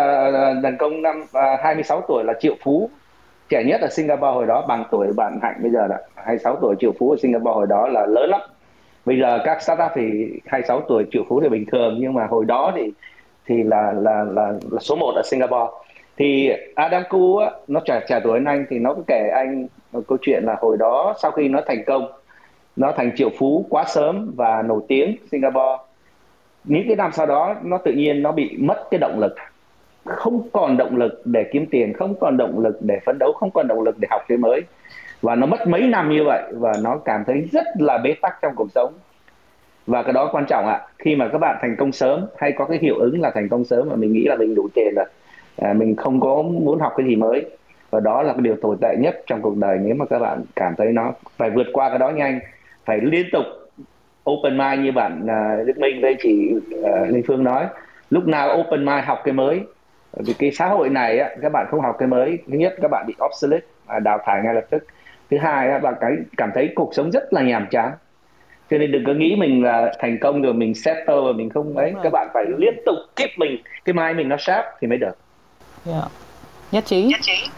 thành 0.63 0.77
công 0.79 1.03
năm 1.03 1.21
uh, 1.23 1.35
à, 1.35 1.57
26 1.63 2.01
tuổi 2.09 2.25
là 2.25 2.35
triệu 2.41 2.55
phú. 2.63 2.91
Trẻ 3.49 3.65
nhất 3.65 3.81
ở 3.81 3.89
Singapore 3.89 4.33
hồi 4.33 4.47
đó 4.47 4.65
bằng 4.69 4.85
tuổi 4.91 5.13
bạn 5.17 5.39
Hạnh 5.43 5.55
bây 5.63 5.71
giờ 5.71 5.87
là 5.87 6.01
26 6.15 6.57
tuổi 6.61 6.75
triệu 6.79 6.93
phú 6.99 7.11
ở 7.11 7.17
Singapore 7.23 7.53
hồi 7.55 7.67
đó 7.67 7.89
là 7.89 8.07
lớn 8.07 8.31
lắm. 8.31 8.41
Bây 9.05 9.19
giờ 9.19 9.39
các 9.45 9.63
startup 9.63 9.91
thì 9.95 10.31
26 10.47 10.81
tuổi 10.81 11.05
triệu 11.13 11.23
phú 11.29 11.41
thì 11.41 11.49
bình 11.49 11.65
thường 11.73 11.97
nhưng 12.01 12.15
mà 12.15 12.27
hồi 12.27 12.45
đó 12.45 12.73
thì 12.77 12.93
thì 13.47 13.63
là 13.63 13.93
là 13.93 14.25
là, 14.25 14.53
là 14.71 14.81
số 14.81 14.97
1 14.97 15.13
ở 15.17 15.23
Singapore. 15.25 15.71
Thì 16.17 16.51
Adam 16.75 17.03
Ku 17.11 17.41
nó 17.69 17.81
trẻ 17.85 18.01
trẻ 18.09 18.21
tuổi 18.25 18.41
anh 18.47 18.67
thì 18.71 18.79
nó 18.79 18.95
kể 19.07 19.31
anh 19.35 19.67
một 19.93 20.01
câu 20.09 20.19
chuyện 20.23 20.45
là 20.45 20.57
hồi 20.61 20.77
đó 20.77 21.15
sau 21.23 21.31
khi 21.31 21.49
nó 21.49 21.61
thành 21.67 21.85
công 21.87 22.13
nó 22.77 22.93
thành 22.97 23.17
triệu 23.17 23.31
phú 23.39 23.67
quá 23.71 23.85
sớm 23.95 24.33
và 24.37 24.63
nổi 24.63 24.81
tiếng 24.89 25.17
Singapore. 25.31 25.83
Những 26.65 26.85
cái 26.87 26.97
năm 26.97 27.13
sau 27.13 27.27
đó 27.27 27.55
nó 27.63 27.79
tự 27.79 27.93
nhiên 27.93 28.23
nó 28.23 28.33
bị 28.33 28.57
mất 28.59 28.85
cái 28.91 28.99
động 28.99 29.19
lực. 29.19 29.35
Không 30.05 30.49
còn 30.53 30.77
động 30.77 30.97
lực 30.97 31.23
để 31.25 31.45
kiếm 31.53 31.67
tiền 31.71 31.93
không 31.93 32.15
còn 32.21 32.37
động 32.37 32.59
lực 32.59 32.79
để 32.81 32.99
phấn 33.07 33.17
đấu 33.19 33.33
không 33.33 33.51
còn 33.51 33.69
động 33.69 33.83
lực 33.83 33.97
để 34.01 34.09
học 34.11 34.23
cái 34.29 34.39
mới. 34.39 34.61
Và 35.23 35.35
nó 35.35 35.47
mất 35.47 35.69
mấy 35.69 35.83
năm 35.83 36.11
như 36.11 36.25
vậy 36.25 36.43
và 36.53 36.73
nó 36.83 36.97
cảm 37.05 37.25
thấy 37.27 37.49
rất 37.53 37.67
là 37.79 37.99
bế 37.99 38.15
tắc 38.23 38.39
trong 38.43 38.53
cuộc 38.57 38.69
sống. 38.75 38.93
Và 39.87 40.03
cái 40.03 40.13
đó 40.13 40.31
quan 40.33 40.45
trọng 40.49 40.67
ạ. 40.67 40.81
Khi 40.99 41.17
mà 41.17 41.29
các 41.29 41.39
bạn 41.39 41.57
thành 41.61 41.77
công 41.77 41.93
sớm 41.93 42.27
hay 42.39 42.53
có 42.53 42.65
cái 42.65 42.79
hiệu 42.79 42.99
ứng 42.99 43.21
là 43.21 43.31
thành 43.35 43.49
công 43.49 43.65
sớm 43.65 43.89
mà 43.89 43.97
mình 43.97 44.13
nghĩ 44.13 44.25
là 44.25 44.37
mình 44.37 44.55
đủ 44.55 44.69
tiền 44.75 44.95
rồi 44.97 45.07
à, 45.57 45.73
mình 45.73 45.97
không 45.97 46.21
có 46.21 46.43
muốn 46.43 46.79
học 46.79 46.93
cái 46.97 47.07
gì 47.07 47.17
mới. 47.17 47.47
Và 47.91 48.01
đó 48.01 48.23
là 48.23 48.33
cái 48.33 48.43
điều 48.43 48.57
tồi 48.63 48.77
tệ 48.81 48.97
nhất 48.99 49.23
trong 49.27 49.43
cuộc 49.43 49.57
đời 49.57 49.79
nếu 49.83 49.95
mà 49.95 50.05
các 50.05 50.19
bạn 50.19 50.43
cảm 50.57 50.75
thấy 50.79 50.93
nó 50.93 51.13
phải 51.37 51.51
vượt 51.51 51.67
qua 51.73 51.89
cái 51.89 51.99
đó 51.99 52.11
nhanh 52.11 52.41
phải 52.85 53.01
liên 53.01 53.27
tục 53.33 53.45
open 54.31 54.59
mind 54.59 54.81
như 54.81 54.93
bạn 54.93 55.23
uh, 55.25 55.67
Đức 55.67 55.79
Minh 55.79 56.01
với 56.03 56.17
chị 56.23 56.51
uh, 56.55 57.11
Linh 57.11 57.23
Phương 57.27 57.45
nói. 57.45 57.67
Lúc 58.11 58.27
nào 58.27 58.59
open 58.61 58.85
mind 58.85 59.05
học 59.05 59.21
cái 59.25 59.35
mới. 59.35 59.61
Vì 60.13 60.33
cái 60.33 60.51
xã 60.51 60.67
hội 60.67 60.89
này 60.89 61.19
á, 61.19 61.31
các 61.43 61.53
bạn 61.53 61.67
không 61.71 61.81
học 61.81 61.97
cái 61.99 62.09
mới 62.09 62.39
thứ 62.53 62.59
nhất 62.59 62.75
các 62.83 62.91
bạn 62.91 63.05
bị 63.07 63.15
obsolete 63.25 63.67
đào 64.03 64.19
thải 64.25 64.43
ngay 64.45 64.55
lập 64.55 64.65
tức. 64.71 64.87
Thứ 65.31 65.39
hai 65.39 65.69
á, 65.69 65.79
bạn 65.79 65.95
cái 66.01 66.13
cảm 66.37 66.51
thấy 66.55 66.73
cuộc 66.75 66.95
sống 66.95 67.11
rất 67.11 67.33
là 67.33 67.43
nhàm 67.43 67.67
chán. 67.71 67.93
Cho 68.71 68.79
nên 68.79 68.93
đừng 68.93 69.05
có 69.07 69.13
nghĩ 69.13 69.37
mình 69.39 69.65
là 69.65 69.93
thành 69.99 70.19
công 70.21 70.43
rồi 70.43 70.55
mình 70.55 70.75
settle 70.75 71.15
rồi 71.15 71.35
mình 71.35 71.51
không 71.51 71.77
ấy. 71.77 71.95
Các 72.03 72.13
bạn 72.13 72.29
phải 72.35 72.45
liên 72.59 72.75
tục 72.87 72.97
keep 73.17 73.31
mình 73.37 73.63
cái 73.85 73.95
mai 73.95 74.15
mình 74.15 74.29
nó 74.29 74.37
sharp 74.39 74.65
thì 74.81 74.87
mới 74.87 74.99
được. 74.99 75.17
Yeah. 75.87 75.99
Dạ. 76.03 76.09
nhất 76.73 76.85
trí. 76.87 77.03
Nhất 77.03 77.21
trí. 77.23 77.49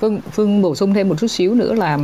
Phương 0.00 0.20
Phương 0.30 0.62
bổ 0.62 0.74
sung 0.74 0.94
thêm 0.94 1.08
một 1.08 1.14
chút 1.18 1.26
xíu 1.26 1.54
nữa 1.54 1.74
là 1.74 1.98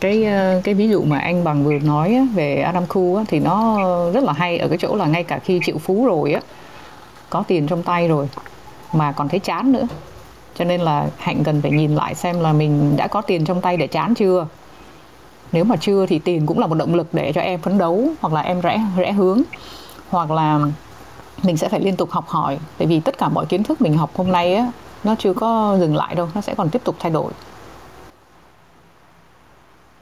cái 0.00 0.24
ờ, 0.24 0.60
cái 0.64 0.74
ví 0.74 0.88
dụ 0.88 1.02
mà 1.02 1.18
anh 1.18 1.44
bằng 1.44 1.64
vừa 1.64 1.78
nói 1.78 2.28
về 2.34 2.56
Adam 2.56 2.86
Khu 2.86 3.24
thì 3.28 3.40
nó 3.40 3.78
rất 4.10 4.24
là 4.24 4.32
hay 4.32 4.58
ở 4.58 4.68
cái 4.68 4.78
chỗ 4.78 4.96
là 4.96 5.06
ngay 5.06 5.24
cả 5.24 5.38
khi 5.38 5.60
triệu 5.66 5.78
phú 5.78 6.06
rồi 6.06 6.32
á, 6.32 6.40
có 7.30 7.44
tiền 7.48 7.66
trong 7.66 7.82
tay 7.82 8.08
rồi, 8.08 8.28
mà 8.92 9.12
còn 9.12 9.28
thấy 9.28 9.40
chán 9.40 9.72
nữa. 9.72 9.86
Cho 10.58 10.64
nên 10.64 10.80
là 10.80 11.06
hạnh 11.16 11.44
cần 11.44 11.62
phải 11.62 11.70
nhìn 11.70 11.94
lại 11.94 12.14
xem 12.14 12.40
là 12.40 12.52
mình 12.52 12.96
đã 12.96 13.06
có 13.06 13.20
tiền 13.20 13.44
trong 13.44 13.60
tay 13.60 13.76
để 13.76 13.86
chán 13.86 14.14
chưa. 14.14 14.46
Nếu 15.52 15.64
mà 15.64 15.76
chưa 15.76 16.06
thì 16.06 16.18
tiền 16.18 16.46
cũng 16.46 16.58
là 16.58 16.66
một 16.66 16.74
động 16.74 16.94
lực 16.94 17.08
để 17.12 17.32
cho 17.32 17.40
em 17.40 17.60
phấn 17.60 17.78
đấu 17.78 18.08
hoặc 18.20 18.34
là 18.34 18.40
em 18.40 18.60
rẽ 18.60 18.80
rẽ 18.96 19.12
hướng. 19.12 19.42
Hoặc 20.10 20.30
là 20.30 20.60
mình 21.42 21.56
sẽ 21.56 21.68
phải 21.68 21.80
liên 21.80 21.96
tục 21.96 22.10
học 22.10 22.28
hỏi 22.28 22.58
bởi 22.78 22.88
vì 22.88 23.00
tất 23.00 23.18
cả 23.18 23.28
mọi 23.28 23.46
kiến 23.46 23.62
thức 23.62 23.80
mình 23.80 23.96
học 23.96 24.10
hôm 24.16 24.32
nay 24.32 24.54
á, 24.54 24.70
nó 25.04 25.14
chưa 25.18 25.32
có 25.32 25.76
dừng 25.80 25.96
lại 25.96 26.14
đâu, 26.14 26.28
nó 26.34 26.40
sẽ 26.40 26.54
còn 26.54 26.70
tiếp 26.70 26.84
tục 26.84 26.96
thay 26.98 27.12
đổi 27.12 27.32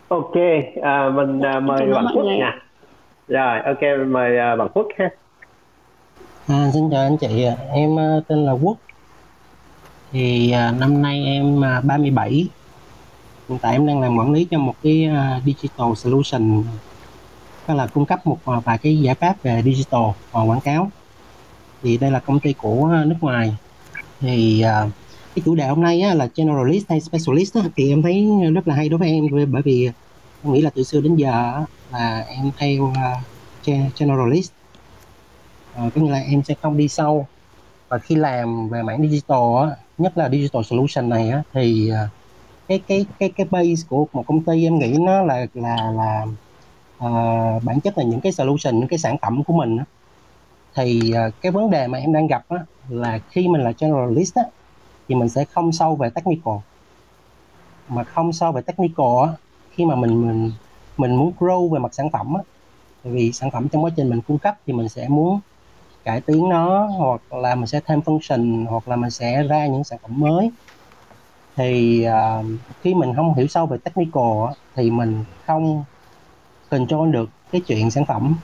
ok 0.08 0.34
à, 0.82 1.10
mình 1.14 1.40
à, 1.40 1.60
mời 1.60 1.86
bạn 1.94 2.06
quốc 2.14 2.24
nha. 2.24 2.60
Rồi 3.28 3.60
ok 3.60 4.06
mời 4.08 4.38
à, 4.38 4.56
bạn 4.56 4.68
quốc 4.74 4.88
ha. 4.98 5.10
À, 6.48 6.70
xin 6.74 6.90
chào 6.90 7.02
anh 7.02 7.16
chị 7.16 7.46
em 7.72 7.98
à, 7.98 8.20
tên 8.28 8.44
là 8.46 8.52
quốc. 8.52 8.76
Thì 10.12 10.54
uh, 10.68 10.80
năm 10.80 11.02
nay 11.02 11.24
em 11.24 11.58
uh, 11.58 11.84
37 11.84 12.48
hiện 13.48 13.58
tại 13.58 13.72
em 13.72 13.86
đang 13.86 14.00
làm 14.00 14.16
quản 14.16 14.32
lý 14.32 14.46
cho 14.50 14.58
một 14.58 14.74
cái 14.82 15.10
uh, 15.12 15.44
digital 15.44 15.94
solution. 15.96 16.62
Tức 17.66 17.74
là 17.74 17.86
cung 17.86 18.06
cấp 18.06 18.26
một 18.26 18.38
uh, 18.50 18.64
vài 18.64 18.78
cái 18.78 19.00
giải 19.00 19.14
pháp 19.14 19.42
về 19.42 19.62
digital 19.62 20.02
và 20.32 20.42
quảng 20.42 20.60
cáo. 20.60 20.90
Thì 21.82 21.96
đây 21.96 22.10
là 22.10 22.18
công 22.18 22.40
ty 22.40 22.52
của 22.52 22.88
nước 23.06 23.16
ngoài. 23.20 23.56
Thì 24.20 24.64
uh, 24.84 24.90
cái 25.34 25.42
chủ 25.44 25.54
đề 25.54 25.66
hôm 25.66 25.80
nay 25.80 26.00
á, 26.00 26.14
là 26.14 26.28
generalist 26.34 26.88
hay 26.88 27.00
specialist 27.00 27.54
á, 27.54 27.62
thì 27.76 27.88
em 27.88 28.02
thấy 28.02 28.28
rất 28.54 28.68
là 28.68 28.74
hay 28.74 28.88
đối 28.88 28.98
với 28.98 29.08
em 29.08 29.26
bởi 29.52 29.62
vì 29.62 29.90
em 30.44 30.52
nghĩ 30.52 30.60
là 30.62 30.70
từ 30.74 30.82
xưa 30.82 31.00
đến 31.00 31.16
giờ 31.16 31.64
là 31.92 32.24
em 32.28 32.50
theo 32.58 32.84
uh, 32.84 33.92
generalist 33.96 34.52
uh, 35.86 35.94
có 35.94 36.00
nghĩa 36.00 36.10
là 36.10 36.18
em 36.18 36.42
sẽ 36.42 36.54
không 36.62 36.76
đi 36.76 36.88
sâu 36.88 37.26
và 37.88 37.98
khi 37.98 38.14
làm 38.14 38.68
về 38.68 38.82
mảng 38.82 39.08
digital 39.08 39.68
á, 39.70 39.76
nhất 39.98 40.18
là 40.18 40.28
digital 40.28 40.62
solution 40.62 41.08
này 41.08 41.30
á, 41.30 41.42
thì 41.52 41.90
uh, 41.92 42.10
cái 42.68 42.80
cái 42.86 43.06
cái 43.18 43.30
cái 43.36 43.46
base 43.50 43.86
của 43.88 44.06
một 44.12 44.24
công 44.26 44.44
ty 44.44 44.64
em 44.64 44.78
nghĩ 44.78 44.96
nó 45.00 45.22
là 45.22 45.46
là 45.54 45.76
là 45.90 46.26
uh, 47.06 47.64
bản 47.64 47.80
chất 47.80 47.98
là 47.98 48.04
những 48.04 48.20
cái 48.20 48.32
solution 48.32 48.78
những 48.78 48.88
cái 48.88 48.98
sản 48.98 49.16
phẩm 49.22 49.44
của 49.44 49.52
mình 49.52 49.76
á. 49.76 49.84
thì 50.74 51.12
uh, 51.28 51.34
cái 51.40 51.52
vấn 51.52 51.70
đề 51.70 51.86
mà 51.86 51.98
em 51.98 52.12
đang 52.12 52.26
gặp 52.26 52.44
á, 52.48 52.58
là 52.88 53.18
khi 53.30 53.48
mình 53.48 53.64
là 53.64 53.72
generalist 53.78 54.34
á, 54.34 54.42
thì 55.08 55.14
mình 55.14 55.28
sẽ 55.28 55.44
không 55.44 55.72
sâu 55.72 55.96
về 55.96 56.10
technical. 56.10 56.54
Mà 57.88 58.04
không 58.04 58.32
sâu 58.32 58.52
về 58.52 58.62
technical 58.62 59.06
á, 59.26 59.32
khi 59.70 59.84
mà 59.84 59.94
mình 59.94 60.26
mình 60.26 60.52
mình 60.96 61.16
muốn 61.16 61.32
grow 61.38 61.68
về 61.68 61.78
mặt 61.78 61.94
sản 61.94 62.10
phẩm 62.10 62.34
á, 62.34 62.42
vì 63.04 63.32
sản 63.32 63.50
phẩm 63.50 63.68
trong 63.68 63.84
quá 63.84 63.90
trình 63.96 64.10
mình 64.10 64.20
cung 64.26 64.38
cấp 64.38 64.54
thì 64.66 64.72
mình 64.72 64.88
sẽ 64.88 65.08
muốn 65.08 65.40
cải 66.04 66.20
tiến 66.20 66.48
nó 66.48 66.86
hoặc 66.86 67.32
là 67.32 67.54
mình 67.54 67.66
sẽ 67.66 67.80
thêm 67.86 68.00
function 68.00 68.66
hoặc 68.66 68.88
là 68.88 68.96
mình 68.96 69.10
sẽ 69.10 69.42
ra 69.42 69.66
những 69.66 69.84
sản 69.84 69.98
phẩm 70.02 70.20
mới. 70.20 70.50
Thì 71.56 72.06
uh, 72.08 72.44
khi 72.82 72.94
mình 72.94 73.14
không 73.16 73.34
hiểu 73.34 73.46
sâu 73.46 73.66
về 73.66 73.78
technical 73.84 74.46
á, 74.48 74.52
thì 74.76 74.90
mình 74.90 75.24
không 75.46 75.84
control 76.70 77.10
được 77.10 77.28
cái 77.52 77.60
chuyện 77.66 77.90
sản 77.90 78.04
phẩm. 78.06 78.34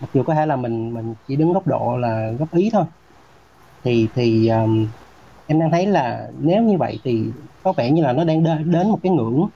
Mặc 0.00 0.10
dù 0.14 0.22
có 0.22 0.34
thể 0.34 0.46
là 0.46 0.56
mình 0.56 0.94
mình 0.94 1.14
chỉ 1.28 1.36
đứng 1.36 1.52
góc 1.52 1.66
độ 1.66 1.96
là 1.96 2.30
góp 2.38 2.54
ý 2.54 2.70
thôi. 2.72 2.84
Thì 3.84 4.08
thì 4.14 4.48
um, 4.48 4.86
em 5.46 5.60
đang 5.60 5.70
thấy 5.70 5.86
là 5.86 6.28
nếu 6.40 6.62
như 6.62 6.76
vậy 6.78 6.98
thì 7.04 7.24
có 7.62 7.72
vẻ 7.72 7.90
như 7.90 8.02
là 8.02 8.12
nó 8.12 8.24
đang 8.24 8.44
đến 8.72 8.88
một 8.90 8.98
cái 9.02 9.12
ngưỡng 9.12 9.48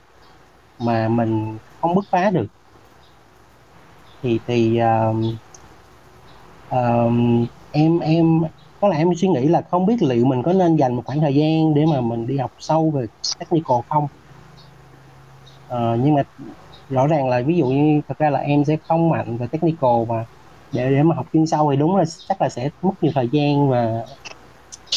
mà 0.79 1.07
mình 1.07 1.57
không 1.81 1.95
bứt 1.95 2.05
phá 2.09 2.29
được. 2.29 2.47
Thì 4.21 4.39
thì 4.47 4.79
uh, 5.09 5.15
uh, 6.75 7.13
em 7.71 7.99
em 7.99 8.41
có 8.81 8.87
lẽ 8.87 8.97
em 8.97 9.15
suy 9.15 9.27
nghĩ 9.27 9.47
là 9.47 9.61
không 9.71 9.85
biết 9.85 10.01
liệu 10.01 10.25
mình 10.25 10.43
có 10.43 10.53
nên 10.53 10.75
dành 10.75 10.95
một 10.95 11.01
khoảng 11.05 11.19
thời 11.19 11.35
gian 11.35 11.73
để 11.73 11.85
mà 11.85 12.01
mình 12.01 12.27
đi 12.27 12.37
học 12.37 12.51
sâu 12.59 12.89
về 12.89 13.05
technical 13.39 13.77
không? 13.89 14.07
Uh, 15.67 15.99
nhưng 16.03 16.15
mà 16.15 16.23
rõ 16.89 17.07
ràng 17.07 17.29
là 17.29 17.41
ví 17.41 17.57
dụ 17.57 17.65
như 17.65 18.01
thật 18.07 18.17
ra 18.19 18.29
là 18.29 18.39
em 18.39 18.65
sẽ 18.65 18.77
không 18.87 19.09
mạnh 19.09 19.37
về 19.37 19.47
technical 19.47 20.05
mà 20.07 20.25
để 20.71 20.91
để 20.91 21.03
mà 21.03 21.15
học 21.15 21.25
chuyên 21.33 21.47
sâu 21.47 21.71
thì 21.71 21.77
đúng 21.77 21.95
là 21.95 22.03
chắc 22.27 22.41
là 22.41 22.49
sẽ 22.49 22.69
mất 22.81 22.91
nhiều 23.01 23.11
thời 23.15 23.29
gian 23.31 23.69
và 23.69 24.05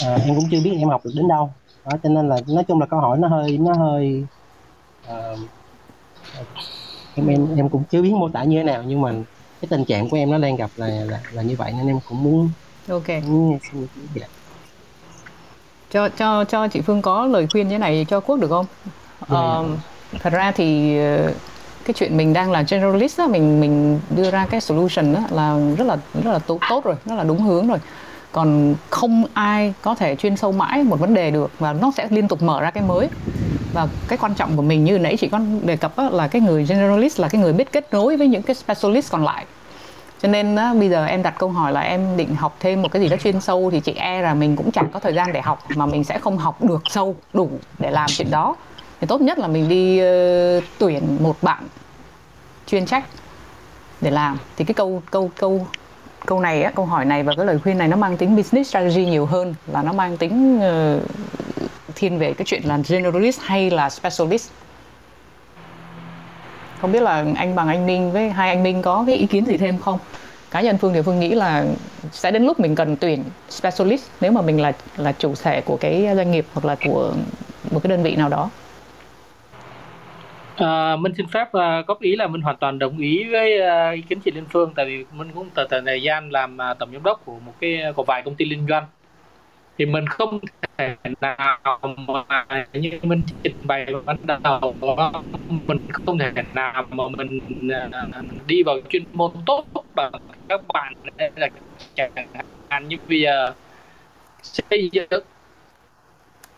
à, 0.04 0.18
em 0.26 0.34
cũng 0.34 0.48
chưa 0.50 0.60
biết 0.64 0.76
em 0.78 0.88
học 0.88 1.00
được 1.04 1.12
đến 1.14 1.28
đâu. 1.28 1.52
Đó 1.84 1.98
cho 2.02 2.08
nên 2.08 2.28
là 2.28 2.36
nói 2.48 2.64
chung 2.68 2.80
là 2.80 2.86
câu 2.86 3.00
hỏi 3.00 3.18
nó 3.18 3.28
hơi 3.28 3.58
nó 3.58 3.72
hơi 3.74 4.24
uh, 5.10 5.38
em 7.14 7.26
em 7.26 7.56
em 7.56 7.68
cũng 7.68 7.84
chưa 7.90 8.02
biết 8.02 8.12
mô 8.12 8.28
tả 8.28 8.44
như 8.44 8.56
thế 8.58 8.64
nào 8.64 8.82
nhưng 8.82 9.00
mà 9.00 9.12
cái 9.60 9.68
tình 9.70 9.84
trạng 9.84 10.08
của 10.08 10.16
em 10.16 10.30
nó 10.30 10.38
đang 10.38 10.56
gặp 10.56 10.70
là 10.76 10.86
là, 10.86 11.20
là 11.32 11.42
như 11.42 11.56
vậy 11.56 11.72
nên 11.72 11.86
em 11.86 11.98
cũng 12.08 12.22
muốn 12.22 12.50
ok. 12.88 13.08
muốn 13.26 13.58
cho 15.90 16.08
cho 16.08 16.44
cho 16.44 16.68
chị 16.68 16.80
Phương 16.80 17.02
có 17.02 17.26
lời 17.26 17.46
khuyên 17.52 17.68
như 17.68 17.78
này 17.78 18.06
cho 18.08 18.20
Quốc 18.20 18.36
được 18.40 18.48
không? 18.48 18.66
Uh, 19.32 19.78
thật 20.20 20.32
ra 20.32 20.52
thì 20.52 20.98
cái 21.84 21.94
chuyện 21.94 22.16
mình 22.16 22.32
đang 22.32 22.50
là 22.50 22.64
generalist 22.68 23.18
đó, 23.18 23.26
mình 23.26 23.60
mình 23.60 24.00
đưa 24.10 24.30
ra 24.30 24.46
cái 24.50 24.60
solution 24.60 25.12
đó 25.12 25.20
là 25.30 25.74
rất 25.78 25.86
là 25.86 25.96
rất 26.24 26.32
là 26.32 26.38
tốt 26.38 26.58
tốt 26.68 26.84
rồi, 26.84 26.96
rất 27.04 27.14
là 27.14 27.24
đúng 27.24 27.42
hướng 27.42 27.68
rồi 27.68 27.78
còn 28.32 28.74
không 28.90 29.24
ai 29.34 29.74
có 29.82 29.94
thể 29.94 30.16
chuyên 30.16 30.36
sâu 30.36 30.52
mãi 30.52 30.82
một 30.82 31.00
vấn 31.00 31.14
đề 31.14 31.30
được 31.30 31.50
và 31.58 31.72
nó 31.72 31.92
sẽ 31.96 32.08
liên 32.10 32.28
tục 32.28 32.42
mở 32.42 32.60
ra 32.60 32.70
cái 32.70 32.82
mới. 32.82 33.08
Và 33.72 33.88
cái 34.08 34.18
quan 34.18 34.34
trọng 34.34 34.56
của 34.56 34.62
mình 34.62 34.84
như 34.84 34.98
nãy 34.98 35.16
chị 35.16 35.28
có 35.28 35.40
đề 35.62 35.76
cập 35.76 35.96
đó, 35.96 36.08
là 36.12 36.28
cái 36.28 36.42
người 36.42 36.66
generalist 36.68 37.20
là 37.20 37.28
cái 37.28 37.40
người 37.40 37.52
biết 37.52 37.72
kết 37.72 37.92
nối 37.92 38.16
với 38.16 38.28
những 38.28 38.42
cái 38.42 38.54
specialist 38.54 39.12
còn 39.12 39.24
lại. 39.24 39.44
Cho 40.22 40.28
nên 40.28 40.54
đó, 40.54 40.74
bây 40.74 40.88
giờ 40.88 41.04
em 41.04 41.22
đặt 41.22 41.34
câu 41.38 41.48
hỏi 41.48 41.72
là 41.72 41.80
em 41.80 42.16
định 42.16 42.36
học 42.36 42.56
thêm 42.60 42.82
một 42.82 42.92
cái 42.92 43.02
gì 43.02 43.08
đó 43.08 43.16
chuyên 43.16 43.40
sâu 43.40 43.70
thì 43.70 43.80
chị 43.80 43.92
e 43.92 44.22
là 44.22 44.34
mình 44.34 44.56
cũng 44.56 44.70
chẳng 44.70 44.88
có 44.92 45.00
thời 45.00 45.14
gian 45.14 45.32
để 45.32 45.40
học 45.40 45.64
mà 45.74 45.86
mình 45.86 46.04
sẽ 46.04 46.18
không 46.18 46.38
học 46.38 46.64
được 46.64 46.82
sâu 46.90 47.16
đủ 47.32 47.50
để 47.78 47.90
làm 47.90 48.06
chuyện 48.08 48.30
đó. 48.30 48.56
Thì 49.00 49.06
tốt 49.06 49.20
nhất 49.20 49.38
là 49.38 49.48
mình 49.48 49.68
đi 49.68 50.00
uh, 50.58 50.64
tuyển 50.78 51.02
một 51.20 51.36
bạn 51.42 51.64
chuyên 52.66 52.86
trách 52.86 53.04
để 54.00 54.10
làm. 54.10 54.38
Thì 54.56 54.64
cái 54.64 54.74
câu 54.74 55.02
câu 55.10 55.30
câu 55.36 55.66
câu 56.26 56.40
này 56.40 56.62
á, 56.62 56.72
câu 56.74 56.84
hỏi 56.84 57.04
này 57.04 57.22
và 57.22 57.34
cái 57.36 57.46
lời 57.46 57.58
khuyên 57.58 57.78
này 57.78 57.88
nó 57.88 57.96
mang 57.96 58.16
tính 58.16 58.36
business 58.36 58.70
strategy 58.70 59.04
nhiều 59.04 59.26
hơn 59.26 59.54
là 59.66 59.82
nó 59.82 59.92
mang 59.92 60.16
tính 60.16 60.60
uh, 60.96 61.02
thiên 61.94 62.18
về 62.18 62.34
cái 62.34 62.44
chuyện 62.44 62.62
là 62.64 62.78
generalist 62.88 63.40
hay 63.40 63.70
là 63.70 63.90
specialist. 63.90 64.50
Không 66.80 66.92
biết 66.92 67.02
là 67.02 67.24
anh 67.36 67.54
bằng 67.54 67.68
anh 67.68 67.86
Minh 67.86 68.12
với 68.12 68.30
hai 68.30 68.48
anh 68.48 68.62
Minh 68.62 68.82
có 68.82 69.04
cái 69.06 69.16
ý 69.16 69.26
kiến 69.26 69.46
gì 69.46 69.56
thêm 69.56 69.78
không? 69.78 69.98
Cá 70.50 70.60
nhân 70.60 70.78
Phương 70.78 70.92
thì 70.94 71.02
Phương 71.02 71.20
nghĩ 71.20 71.28
là 71.28 71.64
sẽ 72.12 72.30
đến 72.30 72.44
lúc 72.44 72.60
mình 72.60 72.74
cần 72.74 72.96
tuyển 72.96 73.24
specialist 73.50 74.04
nếu 74.20 74.32
mà 74.32 74.42
mình 74.42 74.60
là 74.60 74.72
là 74.96 75.12
chủ 75.12 75.34
thể 75.42 75.60
của 75.60 75.76
cái 75.76 76.08
doanh 76.16 76.30
nghiệp 76.30 76.46
hoặc 76.54 76.64
là 76.64 76.76
của 76.84 77.12
một 77.70 77.80
cái 77.82 77.90
đơn 77.90 78.02
vị 78.02 78.16
nào 78.16 78.28
đó. 78.28 78.50
Ờ, 80.60 80.92
à, 80.92 80.96
Minh 80.96 81.14
xin 81.14 81.26
phép 81.26 81.48
uh, 81.48 81.86
góp 81.86 82.00
ý 82.00 82.16
là 82.16 82.26
mình 82.26 82.40
hoàn 82.40 82.56
toàn 82.56 82.78
đồng 82.78 82.98
ý 82.98 83.24
với 83.24 83.60
uh, 83.60 83.94
ý 83.94 84.02
kiến 84.02 84.20
chị 84.24 84.30
Liên 84.30 84.44
Phương 84.50 84.72
tại 84.76 84.86
vì 84.86 85.04
mình 85.12 85.30
cũng 85.34 85.48
từ 85.54 85.66
thời 85.86 86.02
gian 86.02 86.30
làm 86.30 86.58
uh, 86.70 86.78
tổng 86.78 86.92
giám 86.92 87.02
đốc 87.02 87.24
của 87.24 87.38
một 87.46 87.52
cái 87.60 87.82
của 87.96 88.04
vài 88.04 88.22
công 88.22 88.34
ty 88.34 88.44
liên 88.44 88.66
doanh. 88.68 88.86
Thì 89.78 89.86
mình 89.86 90.06
không 90.06 90.38
thể 90.76 90.96
nào 91.20 91.78
mà 92.06 92.44
như 92.72 92.90
mình 93.02 93.22
trình 93.42 93.54
bày 93.62 93.86
ban 94.04 94.42
đầu 94.42 94.74
mình 95.66 95.78
không 95.92 96.18
thể 96.18 96.32
nào 96.54 96.86
mà 96.90 97.04
mình 97.08 97.40
uh, 97.66 98.46
đi 98.46 98.62
vào 98.62 98.76
chuyên 98.88 99.04
môn 99.12 99.30
tốt 99.46 99.64
bằng 99.94 100.12
các 100.48 100.60
bạn 100.68 100.94
là 101.36 101.48
chẳng 101.94 102.12
hạn 102.68 102.88
như 102.88 102.96
bây 103.08 103.20
giờ 103.20 103.52
xây 104.42 104.90
dựng. 104.92 105.22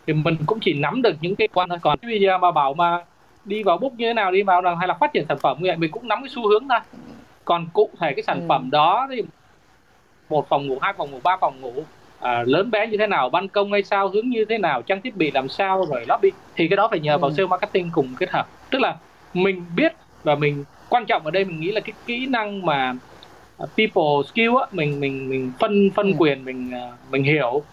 Thì 0.07 0.13
mình 0.13 0.35
cũng 0.45 0.59
chỉ 0.59 0.73
nắm 0.73 1.01
được 1.01 1.15
những 1.21 1.35
cái 1.35 1.47
quan 1.53 1.69
thôi 1.69 1.77
còn 1.81 1.99
bây 2.01 2.21
giờ 2.21 2.37
mà 2.37 2.51
bảo 2.51 2.73
mà 2.73 2.99
đi 3.45 3.63
vào 3.63 3.77
book 3.77 3.93
như 3.93 4.07
thế 4.07 4.13
nào 4.13 4.31
đi 4.31 4.43
vào 4.43 4.61
nào 4.61 4.75
hay 4.75 4.87
là 4.87 4.93
phát 4.93 5.13
triển 5.13 5.25
sản 5.29 5.37
phẩm 5.37 5.57
như 5.59 5.69
vậy 5.69 5.77
mình 5.77 5.91
cũng 5.91 6.07
nắm 6.07 6.19
cái 6.21 6.29
xu 6.29 6.47
hướng 6.49 6.67
thôi 6.69 6.79
còn 7.45 7.67
cụ 7.73 7.89
thể 7.99 8.13
cái 8.15 8.23
sản 8.23 8.39
ừ. 8.39 8.45
phẩm 8.49 8.69
đó 8.71 9.07
thì 9.11 9.21
một 10.29 10.49
phòng 10.49 10.67
ngủ 10.67 10.77
hai 10.81 10.93
phòng 10.97 11.11
ngủ 11.11 11.19
ba 11.23 11.37
phòng 11.41 11.61
ngủ 11.61 11.73
à, 12.19 12.43
lớn 12.47 12.71
bé 12.71 12.87
như 12.87 12.97
thế 12.97 13.07
nào 13.07 13.29
ban 13.29 13.47
công 13.47 13.71
hay 13.71 13.83
sao 13.83 14.07
hướng 14.07 14.29
như 14.29 14.45
thế 14.45 14.57
nào 14.57 14.81
trang 14.81 15.01
thiết 15.01 15.15
bị 15.15 15.31
làm 15.31 15.49
sao 15.49 15.85
rồi 15.89 16.05
lobby 16.09 16.31
thì 16.55 16.67
cái 16.67 16.77
đó 16.77 16.87
phải 16.87 16.99
nhờ 16.99 17.13
ừ. 17.13 17.17
vào 17.17 17.31
sale 17.31 17.47
marketing 17.47 17.89
cùng 17.93 18.15
kết 18.19 18.29
hợp 18.29 18.47
tức 18.69 18.81
là 18.81 18.95
mình 19.33 19.65
biết 19.75 19.93
và 20.23 20.35
mình 20.35 20.63
quan 20.89 21.05
trọng 21.05 21.25
ở 21.25 21.31
đây 21.31 21.45
mình 21.45 21.59
nghĩ 21.59 21.71
là 21.71 21.81
cái 21.81 21.93
kỹ 22.05 22.25
năng 22.25 22.65
mà 22.65 22.95
à, 23.57 23.65
people 23.77 24.29
skill 24.31 24.51
á 24.59 24.65
mình 24.71 24.99
mình 24.99 25.29
mình 25.29 25.51
phân 25.59 25.89
phân 25.95 26.07
ừ. 26.07 26.15
quyền 26.17 26.45
mình 26.45 26.71
à, 26.73 26.91
mình 27.11 27.23
hiểu 27.23 27.63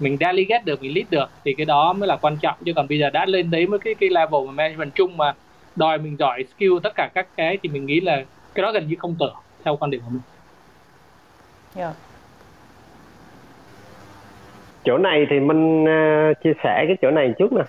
mình 0.00 0.16
delegate 0.20 0.62
được 0.64 0.82
mình 0.82 0.94
lead 0.94 1.06
được 1.10 1.30
thì 1.44 1.54
cái 1.54 1.66
đó 1.66 1.92
mới 1.92 2.06
là 2.08 2.16
quan 2.16 2.36
trọng 2.36 2.56
chứ 2.64 2.72
còn 2.76 2.88
bây 2.88 2.98
giờ 2.98 3.10
đã 3.10 3.26
lên 3.26 3.50
đấy 3.50 3.66
mới 3.66 3.78
cái 3.78 3.94
cái 3.94 4.08
level 4.10 4.46
mà 4.46 4.52
management 4.52 4.94
chung 4.94 5.16
mà 5.16 5.34
đòi 5.76 5.98
mình 5.98 6.16
giỏi 6.18 6.44
skill 6.54 6.72
tất 6.82 6.94
cả 6.94 7.10
các 7.14 7.26
cái 7.36 7.58
thì 7.62 7.68
mình 7.68 7.86
nghĩ 7.86 8.00
là 8.00 8.24
cái 8.54 8.62
đó 8.62 8.72
gần 8.72 8.88
như 8.88 8.96
không 8.98 9.16
tưởng 9.18 9.34
theo 9.64 9.76
quan 9.76 9.90
điểm 9.90 10.00
của 10.04 10.10
mình. 10.10 10.22
Yeah. 11.76 11.94
Chỗ 14.84 14.98
này 14.98 15.26
thì 15.30 15.40
mình 15.40 15.84
uh, 15.84 16.36
chia 16.44 16.52
sẻ 16.64 16.84
cái 16.86 16.96
chỗ 17.02 17.10
này 17.10 17.32
chút 17.38 17.52
nè. 17.52 17.62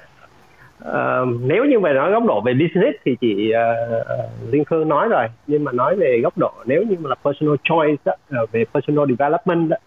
Uh, 0.90 1.42
nếu 1.42 1.66
như 1.66 1.80
về 1.80 1.94
nói 1.94 2.12
góc 2.12 2.24
độ 2.26 2.42
về 2.42 2.54
business 2.54 2.98
thì 3.06 3.16
chị 3.22 3.54
uh, 3.54 4.52
Liên 4.52 4.64
Phương 4.70 4.90
nói 4.90 5.08
rồi 5.10 5.28
nhưng 5.48 5.64
mà 5.64 5.72
nói 5.72 5.96
về 5.96 6.20
góc 6.24 6.38
độ 6.38 6.54
nếu 6.66 6.84
như 6.84 6.96
mà 7.00 7.10
là 7.10 7.16
personal 7.16 7.56
choice 7.64 8.02
đó, 8.06 8.46
về 8.52 8.66
personal 8.74 9.06
development 9.10 9.70
đó, 9.70 9.78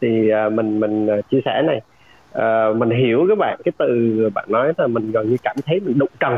thì 0.00 0.30
uh, 0.46 0.52
mình 0.52 0.80
mình 0.80 1.06
à, 1.06 1.16
chia 1.30 1.40
sẻ 1.44 1.62
này. 1.62 1.80
Uh, 2.38 2.76
mình 2.76 2.90
hiểu 2.90 3.26
các 3.28 3.38
bạn 3.38 3.58
cái 3.64 3.72
từ 3.78 4.30
bạn 4.34 4.44
nói 4.48 4.72
là 4.78 4.86
mình 4.86 5.12
gần 5.12 5.28
như 5.28 5.36
cảm 5.42 5.56
thấy 5.66 5.80
mình 5.80 5.98
đụng 5.98 6.08
trần. 6.20 6.34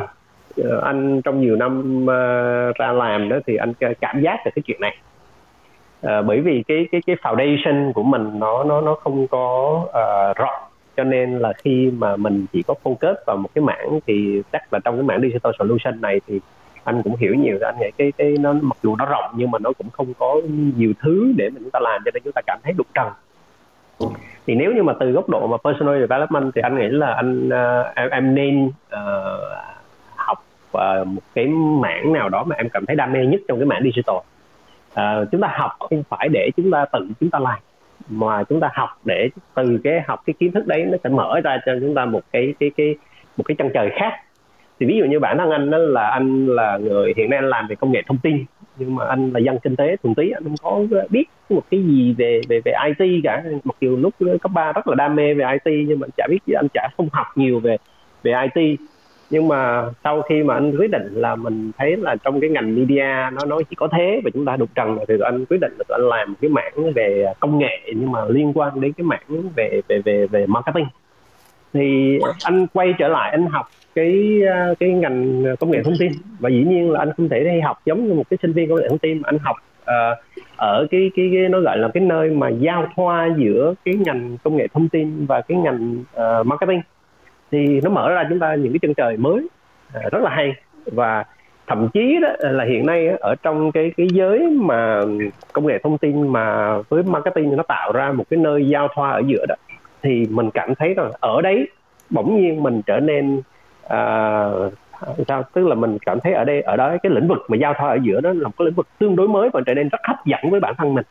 Uh, 0.60 0.82
anh 0.82 1.22
trong 1.22 1.40
nhiều 1.40 1.56
năm 1.56 2.02
uh, 2.02 2.76
ra 2.76 2.92
làm 2.92 3.28
đó 3.28 3.36
thì 3.46 3.56
anh 3.56 3.72
cảm 4.00 4.20
giác 4.20 4.36
được 4.44 4.50
cái 4.54 4.62
chuyện 4.66 4.80
này. 4.80 4.96
Uh, 6.06 6.26
bởi 6.26 6.40
vì 6.40 6.62
cái 6.68 6.86
cái 6.92 7.00
cái 7.06 7.16
foundation 7.22 7.92
của 7.92 8.02
mình 8.02 8.38
nó 8.38 8.64
nó 8.64 8.80
nó 8.80 8.94
không 8.94 9.26
có 9.26 9.78
uh, 9.84 10.36
rộng. 10.36 10.62
Cho 10.96 11.04
nên 11.04 11.38
là 11.38 11.52
khi 11.52 11.90
mà 11.98 12.16
mình 12.16 12.46
chỉ 12.52 12.62
có 12.62 12.74
focus 12.82 13.14
vào 13.26 13.36
một 13.36 13.48
cái 13.54 13.62
mảng 13.62 14.00
thì 14.06 14.42
chắc 14.52 14.72
là 14.72 14.78
trong 14.84 14.96
cái 14.96 15.02
mảng 15.02 15.20
digital 15.20 15.52
solution 15.58 16.00
này 16.00 16.20
thì 16.26 16.40
anh 16.84 17.02
cũng 17.02 17.16
hiểu 17.16 17.34
nhiều. 17.34 17.58
Anh 17.62 17.74
nghĩ 17.80 17.90
cái 17.98 18.12
cái 18.18 18.34
nó 18.40 18.52
mặc 18.52 18.76
dù 18.82 18.96
nó 18.96 19.06
rộng 19.06 19.32
nhưng 19.36 19.50
mà 19.50 19.58
nó 19.58 19.72
cũng 19.78 19.90
không 19.90 20.14
có 20.18 20.40
nhiều 20.76 20.92
thứ 21.02 21.32
để 21.36 21.50
mình 21.50 21.62
chúng 21.62 21.70
ta 21.70 21.80
làm 21.82 22.02
cho 22.04 22.10
nên 22.14 22.22
chúng 22.24 22.32
ta 22.32 22.40
cảm 22.46 22.58
thấy 22.62 22.72
đục 22.72 22.86
trần 22.94 23.08
thì 24.46 24.54
nếu 24.54 24.72
như 24.72 24.82
mà 24.82 24.92
từ 25.00 25.10
góc 25.10 25.28
độ 25.28 25.46
mà 25.46 25.56
personal 25.64 26.00
development 26.00 26.52
thì 26.54 26.62
anh 26.62 26.78
nghĩ 26.78 26.88
là 26.88 27.14
anh 27.14 27.48
uh, 27.48 27.94
em, 27.94 28.10
em 28.10 28.34
nên 28.34 28.66
uh, 28.66 29.58
học 30.16 30.44
uh, 30.72 31.06
một 31.06 31.22
cái 31.34 31.46
mảng 31.80 32.12
nào 32.12 32.28
đó 32.28 32.44
mà 32.44 32.56
em 32.56 32.68
cảm 32.68 32.86
thấy 32.86 32.96
đam 32.96 33.12
mê 33.12 33.26
nhất 33.26 33.40
trong 33.48 33.58
cái 33.58 33.66
mảng 33.66 33.82
digital. 33.82 34.16
Uh, 34.16 35.28
chúng 35.32 35.40
ta 35.40 35.48
học 35.52 35.70
không 35.78 36.02
phải 36.08 36.28
để 36.28 36.50
chúng 36.56 36.70
ta 36.70 36.84
tự 36.92 37.08
chúng 37.20 37.30
ta 37.30 37.38
làm 37.38 37.58
mà 38.08 38.44
chúng 38.44 38.60
ta 38.60 38.70
học 38.72 38.88
để 39.04 39.28
từ 39.54 39.80
cái 39.84 40.00
học 40.06 40.22
cái 40.26 40.34
kiến 40.38 40.52
thức 40.52 40.66
đấy 40.66 40.84
nó 40.84 40.98
sẽ 41.04 41.10
mở 41.10 41.40
ra 41.44 41.58
cho 41.66 41.72
chúng 41.80 41.94
ta 41.94 42.04
một 42.04 42.20
cái 42.32 42.54
cái 42.60 42.70
cái 42.76 42.94
một 43.36 43.44
cái 43.48 43.54
chân 43.58 43.70
trời 43.74 43.90
khác. 43.96 44.12
Thì 44.80 44.86
ví 44.86 44.98
dụ 44.98 45.04
như 45.04 45.20
bản 45.20 45.38
thân 45.38 45.50
anh 45.50 45.70
đó 45.70 45.78
là 45.78 46.08
anh 46.08 46.46
là 46.46 46.76
người 46.76 47.12
hiện 47.16 47.30
nay 47.30 47.38
anh 47.38 47.50
làm 47.50 47.66
về 47.68 47.76
công 47.76 47.92
nghệ 47.92 48.02
thông 48.06 48.18
tin 48.18 48.44
nhưng 48.78 48.94
mà 48.94 49.04
anh 49.08 49.30
là 49.32 49.40
dân 49.40 49.58
kinh 49.58 49.76
tế 49.76 49.96
thuần 50.02 50.14
túy, 50.14 50.30
anh 50.30 50.44
không 50.44 50.88
có 50.90 50.98
biết 51.10 51.24
một 51.50 51.62
cái 51.70 51.82
gì 51.82 52.14
về 52.18 52.40
về 52.48 52.60
về 52.64 52.72
IT 52.86 53.20
cả. 53.24 53.44
Mặc 53.64 53.76
dù 53.80 53.96
lúc 53.96 54.14
cấp 54.42 54.52
3 54.54 54.72
rất 54.72 54.88
là 54.88 54.94
đam 54.94 55.16
mê 55.16 55.34
về 55.34 55.44
IT 55.64 55.88
nhưng 55.88 56.00
mà 56.00 56.04
anh 56.04 56.10
chả 56.16 56.26
biết, 56.30 56.38
anh 56.56 56.66
chả 56.74 56.88
không 56.96 57.08
học 57.12 57.26
nhiều 57.36 57.60
về 57.60 57.76
về 58.22 58.32
IT 58.54 58.80
nhưng 59.30 59.48
mà 59.48 59.84
sau 60.04 60.22
khi 60.22 60.42
mà 60.42 60.54
anh 60.54 60.76
quyết 60.76 60.90
định 60.90 61.08
là 61.14 61.36
mình 61.36 61.70
thấy 61.78 61.96
là 61.96 62.16
trong 62.24 62.40
cái 62.40 62.50
ngành 62.50 62.74
media 62.74 63.30
nó 63.32 63.44
nó 63.46 63.60
chỉ 63.70 63.76
có 63.76 63.88
thế 63.92 64.20
và 64.24 64.30
chúng 64.34 64.44
ta 64.44 64.56
đục 64.56 64.68
trần 64.74 64.98
thì 65.08 65.14
anh 65.24 65.44
quyết 65.44 65.58
định 65.60 65.72
là 65.78 65.84
anh 65.88 66.08
làm 66.08 66.34
cái 66.40 66.50
mảng 66.50 66.92
về 66.94 67.32
công 67.40 67.58
nghệ, 67.58 67.78
nhưng 67.86 68.12
mà 68.12 68.24
liên 68.28 68.52
quan 68.54 68.80
đến 68.80 68.92
cái 68.92 69.04
mảng 69.04 69.50
về 69.56 69.80
về 69.88 69.98
về 70.04 70.26
về 70.26 70.46
marketing. 70.46 70.86
Thì 71.72 72.18
anh 72.44 72.66
quay 72.66 72.94
trở 72.98 73.08
lại, 73.08 73.30
anh 73.30 73.46
học 73.46 73.66
cái 73.98 74.42
ờ, 74.50 74.74
cái 74.80 74.90
ngành 74.90 75.44
công 75.60 75.70
nghệ 75.70 75.82
thông 75.84 75.98
tin. 75.98 76.12
Và 76.38 76.50
dĩ 76.50 76.64
nhiên 76.64 76.90
là 76.90 76.98
anh 77.00 77.12
không 77.16 77.28
thể 77.28 77.44
đi 77.44 77.60
học 77.60 77.76
giống 77.84 78.08
như 78.08 78.14
một 78.14 78.24
cái 78.30 78.38
sinh 78.42 78.52
viên 78.52 78.68
công 78.68 78.78
nghệ 78.78 78.88
thông 78.88 78.98
tin. 78.98 79.18
Mà 79.18 79.26
anh 79.26 79.38
học 79.38 79.56
uh, 79.82 80.18
ở 80.56 80.86
cái, 80.90 81.10
cái 81.16 81.30
cái 81.32 81.48
nó 81.48 81.60
gọi 81.60 81.78
là 81.78 81.88
cái 81.94 82.02
nơi 82.02 82.30
mà 82.30 82.48
giao 82.48 82.86
thoa 82.96 83.28
giữa 83.36 83.74
cái 83.84 83.94
ngành 83.94 84.36
công 84.44 84.56
nghệ 84.56 84.66
thông 84.74 84.88
tin 84.88 85.26
và 85.26 85.40
cái 85.40 85.58
ngành 85.58 86.04
uh, 86.16 86.46
marketing. 86.46 86.80
Thì 87.50 87.80
nó 87.80 87.90
mở 87.90 88.10
ra 88.10 88.26
chúng 88.28 88.40
ta 88.40 88.54
những 88.54 88.72
cái 88.72 88.78
chân 88.82 88.94
trời 88.94 89.16
mới 89.16 89.48
uh, 89.96 90.12
rất 90.12 90.22
là 90.22 90.30
hay. 90.30 90.52
Và 90.86 91.24
thậm 91.66 91.88
chí 91.94 92.18
đó 92.22 92.28
là 92.40 92.64
hiện 92.64 92.86
nay 92.86 93.08
ở 93.20 93.34
trong 93.42 93.72
cái 93.72 93.92
cái 93.96 94.06
giới 94.12 94.40
mà 94.50 95.00
công 95.52 95.66
nghệ 95.66 95.78
thông 95.82 95.98
tin 95.98 96.28
mà 96.28 96.78
với 96.88 97.02
marketing 97.02 97.56
nó 97.56 97.62
tạo 97.62 97.92
ra 97.92 98.12
một 98.12 98.24
cái 98.30 98.38
nơi 98.38 98.68
giao 98.68 98.88
thoa 98.94 99.10
ở 99.10 99.22
giữa 99.26 99.44
đó 99.48 99.54
thì 100.02 100.26
mình 100.30 100.50
cảm 100.54 100.74
thấy 100.74 100.94
rằng 100.94 101.10
ở 101.20 101.40
đấy 101.42 101.68
bỗng 102.10 102.40
nhiên 102.40 102.62
mình 102.62 102.82
trở 102.86 103.00
nên 103.00 103.42
uh, 103.94 104.72
sao? 105.28 105.42
Tức 105.52 105.66
là 105.66 105.74
mình 105.74 105.98
cảm 106.06 106.20
thấy 106.20 106.32
ở 106.32 106.44
đây 106.44 106.62
ở 106.62 106.76
đó 106.76 106.96
cái 107.02 107.12
lĩnh 107.12 107.28
vực 107.28 107.38
mà 107.48 107.56
giao 107.56 107.74
thoa 107.78 107.88
ở 107.88 107.98
giữa 108.02 108.20
đó 108.20 108.32
là 108.32 108.48
một 108.48 108.54
cái 108.58 108.66
lĩnh 108.66 108.74
vực 108.74 108.86
tương 108.98 109.16
đối 109.16 109.28
mới 109.28 109.48
và 109.52 109.60
trở 109.66 109.74
nên 109.74 109.88
rất 109.88 110.00
hấp 110.04 110.26
dẫn 110.26 110.50
với 110.50 110.60
bản 110.60 110.74
thân 110.78 110.94
mình. 110.94 111.04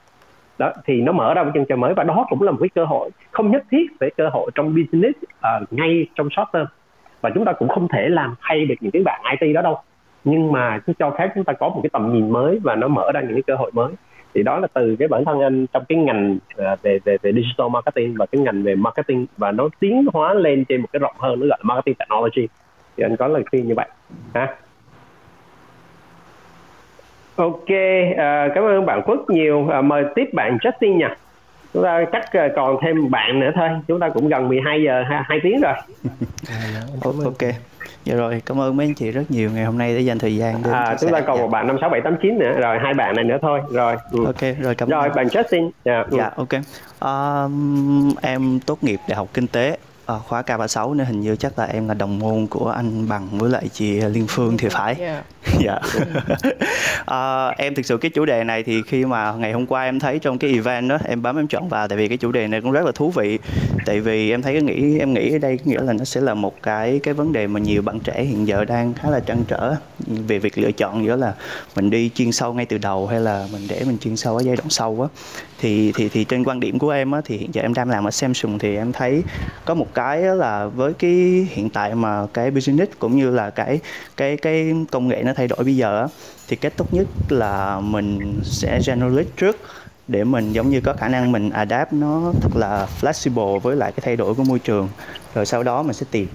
Đó 0.57 0.71
thì 0.85 1.01
nó 1.01 1.11
mở 1.11 1.33
ra 1.33 1.43
một 1.43 1.51
chân 1.53 1.65
trời 1.69 1.77
mới 1.77 1.93
và 1.93 2.03
đó 2.03 2.25
cũng 2.29 2.41
là 2.41 2.51
một 2.51 2.57
cái 2.61 2.69
cơ 2.75 2.85
hội. 2.85 3.09
Không 3.31 3.51
nhất 3.51 3.63
thiết 3.71 3.85
phải 3.99 4.09
cơ 4.17 4.29
hội 4.29 4.51
trong 4.55 4.75
business 4.75 5.17
uh, 5.17 5.73
ngay 5.73 6.05
trong 6.15 6.29
short 6.29 6.47
term. 6.53 6.65
Và 7.21 7.29
chúng 7.35 7.45
ta 7.45 7.53
cũng 7.53 7.67
không 7.67 7.87
thể 7.87 8.09
làm 8.09 8.35
thay 8.41 8.65
được 8.65 8.75
những 8.79 8.91
cái 8.91 9.01
bạn 9.05 9.21
IT 9.39 9.55
đó 9.55 9.61
đâu. 9.61 9.79
Nhưng 10.23 10.51
mà 10.51 10.79
cứ 10.79 10.93
cho 10.99 11.15
phép 11.17 11.29
chúng 11.35 11.43
ta 11.43 11.53
có 11.53 11.69
một 11.69 11.79
cái 11.83 11.89
tầm 11.93 12.13
nhìn 12.13 12.31
mới 12.31 12.59
và 12.63 12.75
nó 12.75 12.87
mở 12.87 13.11
ra 13.13 13.21
những 13.21 13.33
cái 13.33 13.43
cơ 13.47 13.55
hội 13.55 13.71
mới. 13.73 13.93
Thì 14.33 14.43
đó 14.43 14.59
là 14.59 14.67
từ 14.73 14.95
cái 14.99 15.07
bản 15.07 15.25
thân 15.25 15.39
anh 15.39 15.65
trong 15.67 15.83
cái 15.89 15.97
ngành 15.97 16.37
à, 16.57 16.75
về 16.81 16.99
về 17.05 17.17
về 17.21 17.31
digital 17.33 17.69
marketing 17.69 18.15
và 18.17 18.25
cái 18.25 18.41
ngành 18.41 18.63
về 18.63 18.75
marketing. 18.75 19.25
Và 19.37 19.51
nó 19.51 19.69
tiến 19.79 20.05
hóa 20.13 20.33
lên 20.33 20.65
trên 20.65 20.81
một 20.81 20.87
cái 20.93 20.99
rộng 20.99 21.15
hơn 21.19 21.39
nó 21.39 21.45
gọi 21.47 21.57
là 21.59 21.63
marketing 21.63 21.95
technology 21.95 22.47
thì 22.97 23.03
anh 23.03 23.15
có 23.15 23.27
lời 23.27 23.43
khuyên 23.49 23.67
như 23.67 23.75
vậy. 23.75 23.87
Ha? 24.33 24.55
Ok 27.35 27.69
à, 28.17 28.47
cảm 28.55 28.63
ơn 28.63 28.85
bạn 28.85 29.01
Quốc 29.05 29.29
nhiều. 29.29 29.67
À, 29.69 29.81
mời 29.81 30.03
tiếp 30.15 30.29
bạn 30.33 30.57
Justin 30.57 30.97
nha. 30.97 31.15
Chúng 31.73 31.83
ta 31.83 32.05
chắc 32.11 32.31
à, 32.31 32.47
còn 32.55 32.77
thêm 32.81 33.11
bạn 33.11 33.39
nữa 33.39 33.51
thôi. 33.55 33.69
Chúng 33.87 33.99
ta 33.99 34.09
cũng 34.09 34.27
gần 34.27 34.47
12 34.47 34.83
giờ 34.83 35.03
hai 35.07 35.39
tiếng 35.43 35.61
rồi. 35.61 35.73
Ok 37.25 37.53
dạ 38.07 38.15
rồi 38.15 38.41
cảm 38.45 38.61
ơn 38.61 38.77
mấy 38.77 38.85
anh 38.85 38.93
chị 38.93 39.11
rất 39.11 39.31
nhiều 39.31 39.49
ngày 39.53 39.65
hôm 39.65 39.77
nay 39.77 39.95
đã 39.95 39.99
dành 39.99 40.19
thời 40.19 40.35
gian 40.35 40.63
đến 40.63 40.73
à, 40.73 40.95
chúng 41.01 41.11
ta 41.11 41.21
còn 41.21 41.37
dạ. 41.37 41.41
một 41.41 41.47
bạn 41.47 41.67
năm 41.67 41.77
sáu 41.81 41.89
bảy 41.89 42.01
tám 42.01 42.17
chín 42.21 42.39
nữa. 42.39 42.51
Rồi 42.59 42.79
hai 42.79 42.93
bạn 42.93 43.15
này 43.15 43.23
nữa 43.23 43.37
thôi. 43.41 43.61
Rồi 43.71 43.95
ừ. 44.11 44.25
ok 44.25 44.41
rồi 44.61 44.75
cảm 44.75 44.89
ơn. 44.89 44.99
rồi 44.99 45.09
bạn 45.09 45.27
Justin. 45.27 45.69
Dạ, 45.85 46.05
ừ. 46.09 46.17
dạ 46.17 46.31
ok. 46.35 46.49
Um, 46.99 48.13
em 48.21 48.59
tốt 48.65 48.83
nghiệp 48.83 48.99
đại 49.07 49.15
học 49.15 49.27
kinh 49.33 49.47
tế 49.47 49.77
uh, 50.13 50.25
khóa 50.25 50.41
K36 50.41 50.93
nên 50.93 51.07
hình 51.07 51.21
như 51.21 51.35
chắc 51.35 51.59
là 51.59 51.65
em 51.65 51.88
là 51.88 51.93
đồng 51.93 52.19
môn 52.19 52.47
của 52.47 52.69
anh 52.69 53.07
bằng 53.07 53.27
với 53.31 53.49
lại 53.49 53.69
chị 53.73 54.01
Liên 54.01 54.25
Phương 54.27 54.57
thì 54.57 54.67
phải. 54.69 54.95
Yeah. 54.95 55.25
dạ. 55.59 55.79
uh, 57.01 57.57
em 57.57 57.75
thực 57.75 57.85
sự 57.85 57.97
cái 57.97 58.11
chủ 58.11 58.25
đề 58.25 58.43
này 58.43 58.63
thì 58.63 58.81
khi 58.81 59.05
mà 59.05 59.31
ngày 59.31 59.53
hôm 59.53 59.65
qua 59.65 59.83
em 59.83 59.99
thấy 59.99 60.19
trong 60.19 60.37
cái 60.37 60.51
event 60.51 60.89
đó 60.89 60.97
em 61.05 61.21
bấm 61.21 61.39
em 61.39 61.47
chọn 61.47 61.69
vào 61.69 61.87
tại 61.87 61.97
vì 61.97 62.07
cái 62.07 62.17
chủ 62.17 62.31
đề 62.31 62.47
này 62.47 62.61
cũng 62.61 62.71
rất 62.71 62.85
là 62.85 62.91
thú 62.91 63.11
vị. 63.11 63.39
Tại 63.85 63.99
vì 63.99 64.31
em 64.31 64.41
thấy 64.41 64.53
cái 64.53 64.61
nghĩ 64.61 64.99
em 64.99 65.13
nghĩ 65.13 65.31
ở 65.33 65.37
đây 65.37 65.59
nghĩa 65.65 65.81
là 65.81 65.93
nó 65.93 66.03
sẽ 66.03 66.21
là 66.21 66.33
một 66.33 66.63
cái 66.63 66.99
cái 67.03 67.13
vấn 67.13 67.33
đề 67.33 67.47
mà 67.47 67.59
nhiều 67.59 67.81
bạn 67.81 67.99
trẻ 67.99 68.23
hiện 68.23 68.47
giờ 68.47 68.65
đang 68.65 68.93
khá 68.93 69.09
là 69.09 69.19
trăn 69.19 69.43
trở 69.47 69.75
về 70.07 70.39
việc 70.39 70.57
lựa 70.57 70.71
chọn 70.71 71.05
giữa 71.05 71.15
là 71.15 71.33
mình 71.75 71.89
đi 71.89 72.11
chuyên 72.15 72.31
sâu 72.31 72.53
ngay 72.53 72.65
từ 72.65 72.77
đầu 72.77 73.07
hay 73.07 73.19
là 73.19 73.47
mình 73.51 73.61
để 73.69 73.83
mình 73.85 73.97
chuyên 73.97 74.15
sâu 74.15 74.37
ở 74.37 74.43
giai 74.43 74.55
đoạn 74.55 74.69
sau 74.69 74.97
á 75.01 75.07
thì 75.59 75.91
thì 75.95 76.09
thì 76.09 76.23
trên 76.23 76.43
quan 76.43 76.59
điểm 76.59 76.79
của 76.79 76.89
em 76.89 77.11
á 77.11 77.21
thì 77.25 77.37
hiện 77.37 77.49
giờ 77.53 77.61
em 77.61 77.73
đang 77.73 77.89
làm 77.89 78.07
ở 78.07 78.11
Samsung 78.11 78.59
thì 78.59 78.75
em 78.75 78.91
thấy 78.91 79.23
có 79.65 79.73
một 79.73 79.87
cái 79.93 80.21
là 80.21 80.65
với 80.65 80.93
cái 80.93 81.47
hiện 81.51 81.69
tại 81.69 81.95
mà 81.95 82.25
cái 82.33 82.51
business 82.51 82.91
cũng 82.99 83.17
như 83.17 83.29
là 83.29 83.49
cái 83.49 83.79
cái 84.17 84.37
cái 84.37 84.73
công 84.91 85.07
nghệ 85.07 85.23
nó 85.23 85.33
thay 85.38 85.47
đổi 85.47 85.64
bây 85.64 85.76
giờ 85.76 86.01
á 86.01 86.07
thì 86.47 86.55
cái 86.55 86.72
tốt 86.72 86.93
nhất 86.93 87.07
là 87.30 87.80
mình 87.80 88.39
sẽ 88.43 88.80
generate 88.88 89.30
trước 89.38 89.57
để 90.07 90.23
mình 90.23 90.53
giống 90.53 90.69
như 90.69 90.81
có 90.81 90.93
khả 90.93 91.07
năng 91.07 91.31
mình 91.31 91.49
adapt 91.49 91.93
nó 91.93 92.34
thật 92.41 92.55
là 92.55 92.88
flexible 93.01 93.59
với 93.59 93.76
lại 93.76 93.91
cái 93.91 94.01
thay 94.05 94.15
đổi 94.15 94.34
của 94.34 94.43
môi 94.43 94.59
trường. 94.59 94.89
Rồi 95.34 95.45
sau 95.45 95.64
đó 95.64 95.84
mình 95.84 95.93
sẽ 95.93 96.05
tìm 96.11 96.27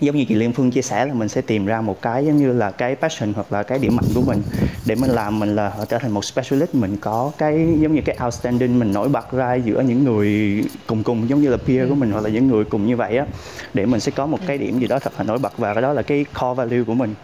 giống 0.00 0.16
như 0.16 0.24
chị 0.28 0.34
Liên 0.34 0.52
Phương 0.52 0.70
chia 0.70 0.82
sẻ 0.82 1.06
là 1.06 1.14
mình 1.14 1.28
sẽ 1.28 1.40
tìm 1.40 1.66
ra 1.66 1.80
một 1.80 2.02
cái 2.02 2.26
giống 2.26 2.36
như 2.36 2.52
là 2.52 2.70
cái 2.70 2.96
passion 2.96 3.32
hoặc 3.32 3.52
là 3.52 3.62
cái 3.62 3.78
điểm 3.78 3.96
mạnh 3.96 4.04
của 4.14 4.22
mình 4.22 4.42
để 4.86 4.94
mình 4.94 5.10
làm 5.10 5.38
mình 5.38 5.54
là 5.54 5.72
trở 5.88 5.98
thành 5.98 6.10
một 6.10 6.24
specialist 6.24 6.74
mình 6.74 6.96
có 6.96 7.32
cái 7.38 7.68
giống 7.78 7.94
như 7.94 8.00
cái 8.04 8.18
outstanding 8.24 8.78
mình 8.78 8.92
nổi 8.92 9.08
bật 9.08 9.32
ra 9.32 9.54
giữa 9.54 9.80
những 9.80 10.04
người 10.04 10.62
cùng 10.86 11.02
cùng 11.02 11.28
giống 11.28 11.42
như 11.42 11.48
là 11.48 11.56
peer 11.56 11.88
của 11.88 11.94
mình 11.94 12.10
hoặc 12.10 12.24
là 12.24 12.30
những 12.30 12.48
người 12.48 12.64
cùng 12.64 12.86
như 12.86 12.96
vậy 12.96 13.16
á 13.16 13.26
để 13.74 13.86
mình 13.86 14.00
sẽ 14.00 14.12
có 14.16 14.26
một 14.26 14.38
cái 14.46 14.58
điểm 14.58 14.78
gì 14.78 14.86
đó 14.86 14.98
thật 14.98 15.12
là 15.18 15.24
nổi 15.24 15.38
bật 15.38 15.58
và 15.58 15.74
cái 15.74 15.82
đó 15.82 15.92
là 15.92 16.02
cái 16.02 16.24
core 16.40 16.54
value 16.56 16.84
của 16.86 16.94
mình 16.94 17.14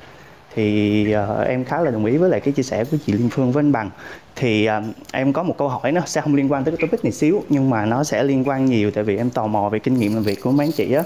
thì 0.55 1.07
uh, 1.15 1.47
em 1.47 1.65
khá 1.65 1.81
là 1.81 1.91
đồng 1.91 2.05
ý 2.05 2.16
với 2.16 2.31
lại 2.31 2.41
cái 2.41 2.53
chia 2.53 2.62
sẻ 2.62 2.85
của 2.85 2.97
chị 3.07 3.12
Liên 3.12 3.29
Phương 3.29 3.53
với 3.53 3.61
anh 3.61 3.73
Bằng. 3.73 3.91
Thì 4.37 4.69
uh, 4.79 4.85
em 5.12 5.33
có 5.33 5.43
một 5.43 5.55
câu 5.59 5.69
hỏi 5.69 5.93
nó 5.93 6.01
sẽ 6.07 6.20
không 6.20 6.35
liên 6.35 6.53
quan 6.53 6.65
tới 6.65 6.77
cái 6.77 6.87
topic 6.87 7.05
này 7.05 7.12
xíu 7.12 7.43
nhưng 7.49 7.70
mà 7.70 7.87
nó 7.87 8.05
sẽ 8.05 8.23
liên 8.23 8.49
quan 8.49 8.66
nhiều 8.66 8.91
tại 8.91 9.05
vì 9.05 9.16
em 9.16 9.31
tò 9.31 9.47
mò 9.47 9.69
về 9.69 9.79
kinh 9.79 9.95
nghiệm 9.95 10.15
làm 10.15 10.23
việc 10.23 10.43
của 10.43 10.51
mấy 10.51 10.66
anh 10.66 10.73
chị 10.73 10.93
á. 10.93 11.03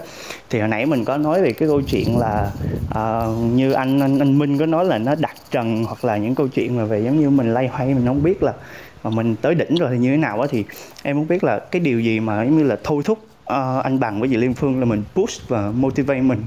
Thì 0.50 0.58
hồi 0.58 0.68
nãy 0.68 0.86
mình 0.86 1.04
có 1.04 1.16
nói 1.16 1.42
về 1.42 1.52
cái 1.52 1.68
câu 1.68 1.82
chuyện 1.82 2.18
là 2.18 2.50
uh, 2.90 3.52
như 3.52 3.72
anh, 3.72 4.00
anh 4.00 4.18
anh 4.18 4.38
Minh 4.38 4.58
có 4.58 4.66
nói 4.66 4.84
là 4.84 4.98
nó 4.98 5.14
đặt 5.14 5.34
trần 5.50 5.84
hoặc 5.84 6.04
là 6.04 6.16
những 6.16 6.34
câu 6.34 6.48
chuyện 6.48 6.76
mà 6.76 6.84
về 6.84 7.00
giống 7.00 7.20
như 7.20 7.30
mình 7.30 7.54
lay 7.54 7.68
hoay 7.68 7.94
mình 7.94 8.06
không 8.06 8.22
biết 8.22 8.42
là 8.42 8.52
mà 9.02 9.10
mình 9.10 9.36
tới 9.36 9.54
đỉnh 9.54 9.74
rồi 9.74 9.90
thì 9.92 9.98
như 9.98 10.10
thế 10.10 10.16
nào 10.16 10.40
á 10.40 10.46
thì 10.50 10.64
em 11.02 11.16
muốn 11.16 11.28
biết 11.28 11.44
là 11.44 11.58
cái 11.58 11.80
điều 11.80 12.00
gì 12.00 12.20
mà 12.20 12.44
giống 12.44 12.58
như 12.58 12.64
là 12.64 12.76
thôi 12.84 13.02
thúc 13.04 13.18
uh, 13.42 13.84
anh 13.84 14.00
bằng 14.00 14.20
với 14.20 14.28
chị 14.28 14.36
Liên 14.36 14.54
Phương 14.54 14.78
là 14.80 14.84
mình 14.84 15.02
push 15.14 15.48
và 15.48 15.70
motivate 15.70 16.20
mình? 16.20 16.42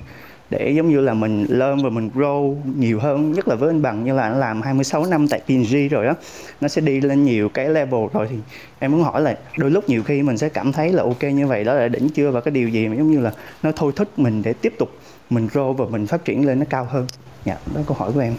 Để 0.49 0.73
giống 0.77 0.89
như 0.89 1.01
là 1.01 1.13
mình 1.13 1.45
learn 1.49 1.83
và 1.83 1.89
mình 1.89 2.09
grow 2.15 2.55
nhiều 2.77 2.99
hơn, 2.99 3.31
nhất 3.31 3.47
là 3.47 3.55
với 3.55 3.69
anh 3.69 3.81
bằng, 3.81 4.03
như 4.03 4.13
là 4.13 4.23
anh 4.23 4.39
làm 4.39 4.61
26 4.61 5.05
năm 5.05 5.27
tại 5.27 5.39
P&G 5.39 5.75
rồi 5.91 6.05
đó 6.05 6.13
nó 6.61 6.67
sẽ 6.67 6.81
đi 6.81 7.01
lên 7.01 7.23
nhiều 7.23 7.49
cái 7.49 7.69
level 7.69 8.01
rồi. 8.13 8.27
Thì 8.29 8.37
em 8.79 8.91
muốn 8.91 9.03
hỏi 9.03 9.21
là 9.21 9.37
đôi 9.57 9.71
lúc 9.71 9.89
nhiều 9.89 10.03
khi 10.03 10.23
mình 10.23 10.37
sẽ 10.37 10.49
cảm 10.49 10.71
thấy 10.71 10.91
là 10.91 11.03
ok 11.03 11.23
như 11.23 11.47
vậy, 11.47 11.63
đó 11.63 11.73
là 11.73 11.87
đỉnh 11.87 12.09
chưa? 12.09 12.31
Và 12.31 12.41
cái 12.41 12.51
điều 12.51 12.69
gì 12.69 12.87
mà 12.87 12.95
giống 12.95 13.11
như 13.11 13.19
là 13.19 13.31
nó 13.63 13.71
thôi 13.75 13.91
thúc 13.95 14.19
mình 14.19 14.41
để 14.43 14.53
tiếp 14.53 14.73
tục 14.79 14.89
mình 15.29 15.47
grow 15.53 15.73
và 15.73 15.85
mình 15.85 16.07
phát 16.07 16.25
triển 16.25 16.45
lên 16.45 16.59
nó 16.59 16.65
cao 16.69 16.87
hơn? 16.89 17.07
Dạ 17.45 17.57
đó 17.75 17.81
câu 17.87 17.97
hỏi 17.97 18.11
của 18.13 18.19
em 18.19 18.33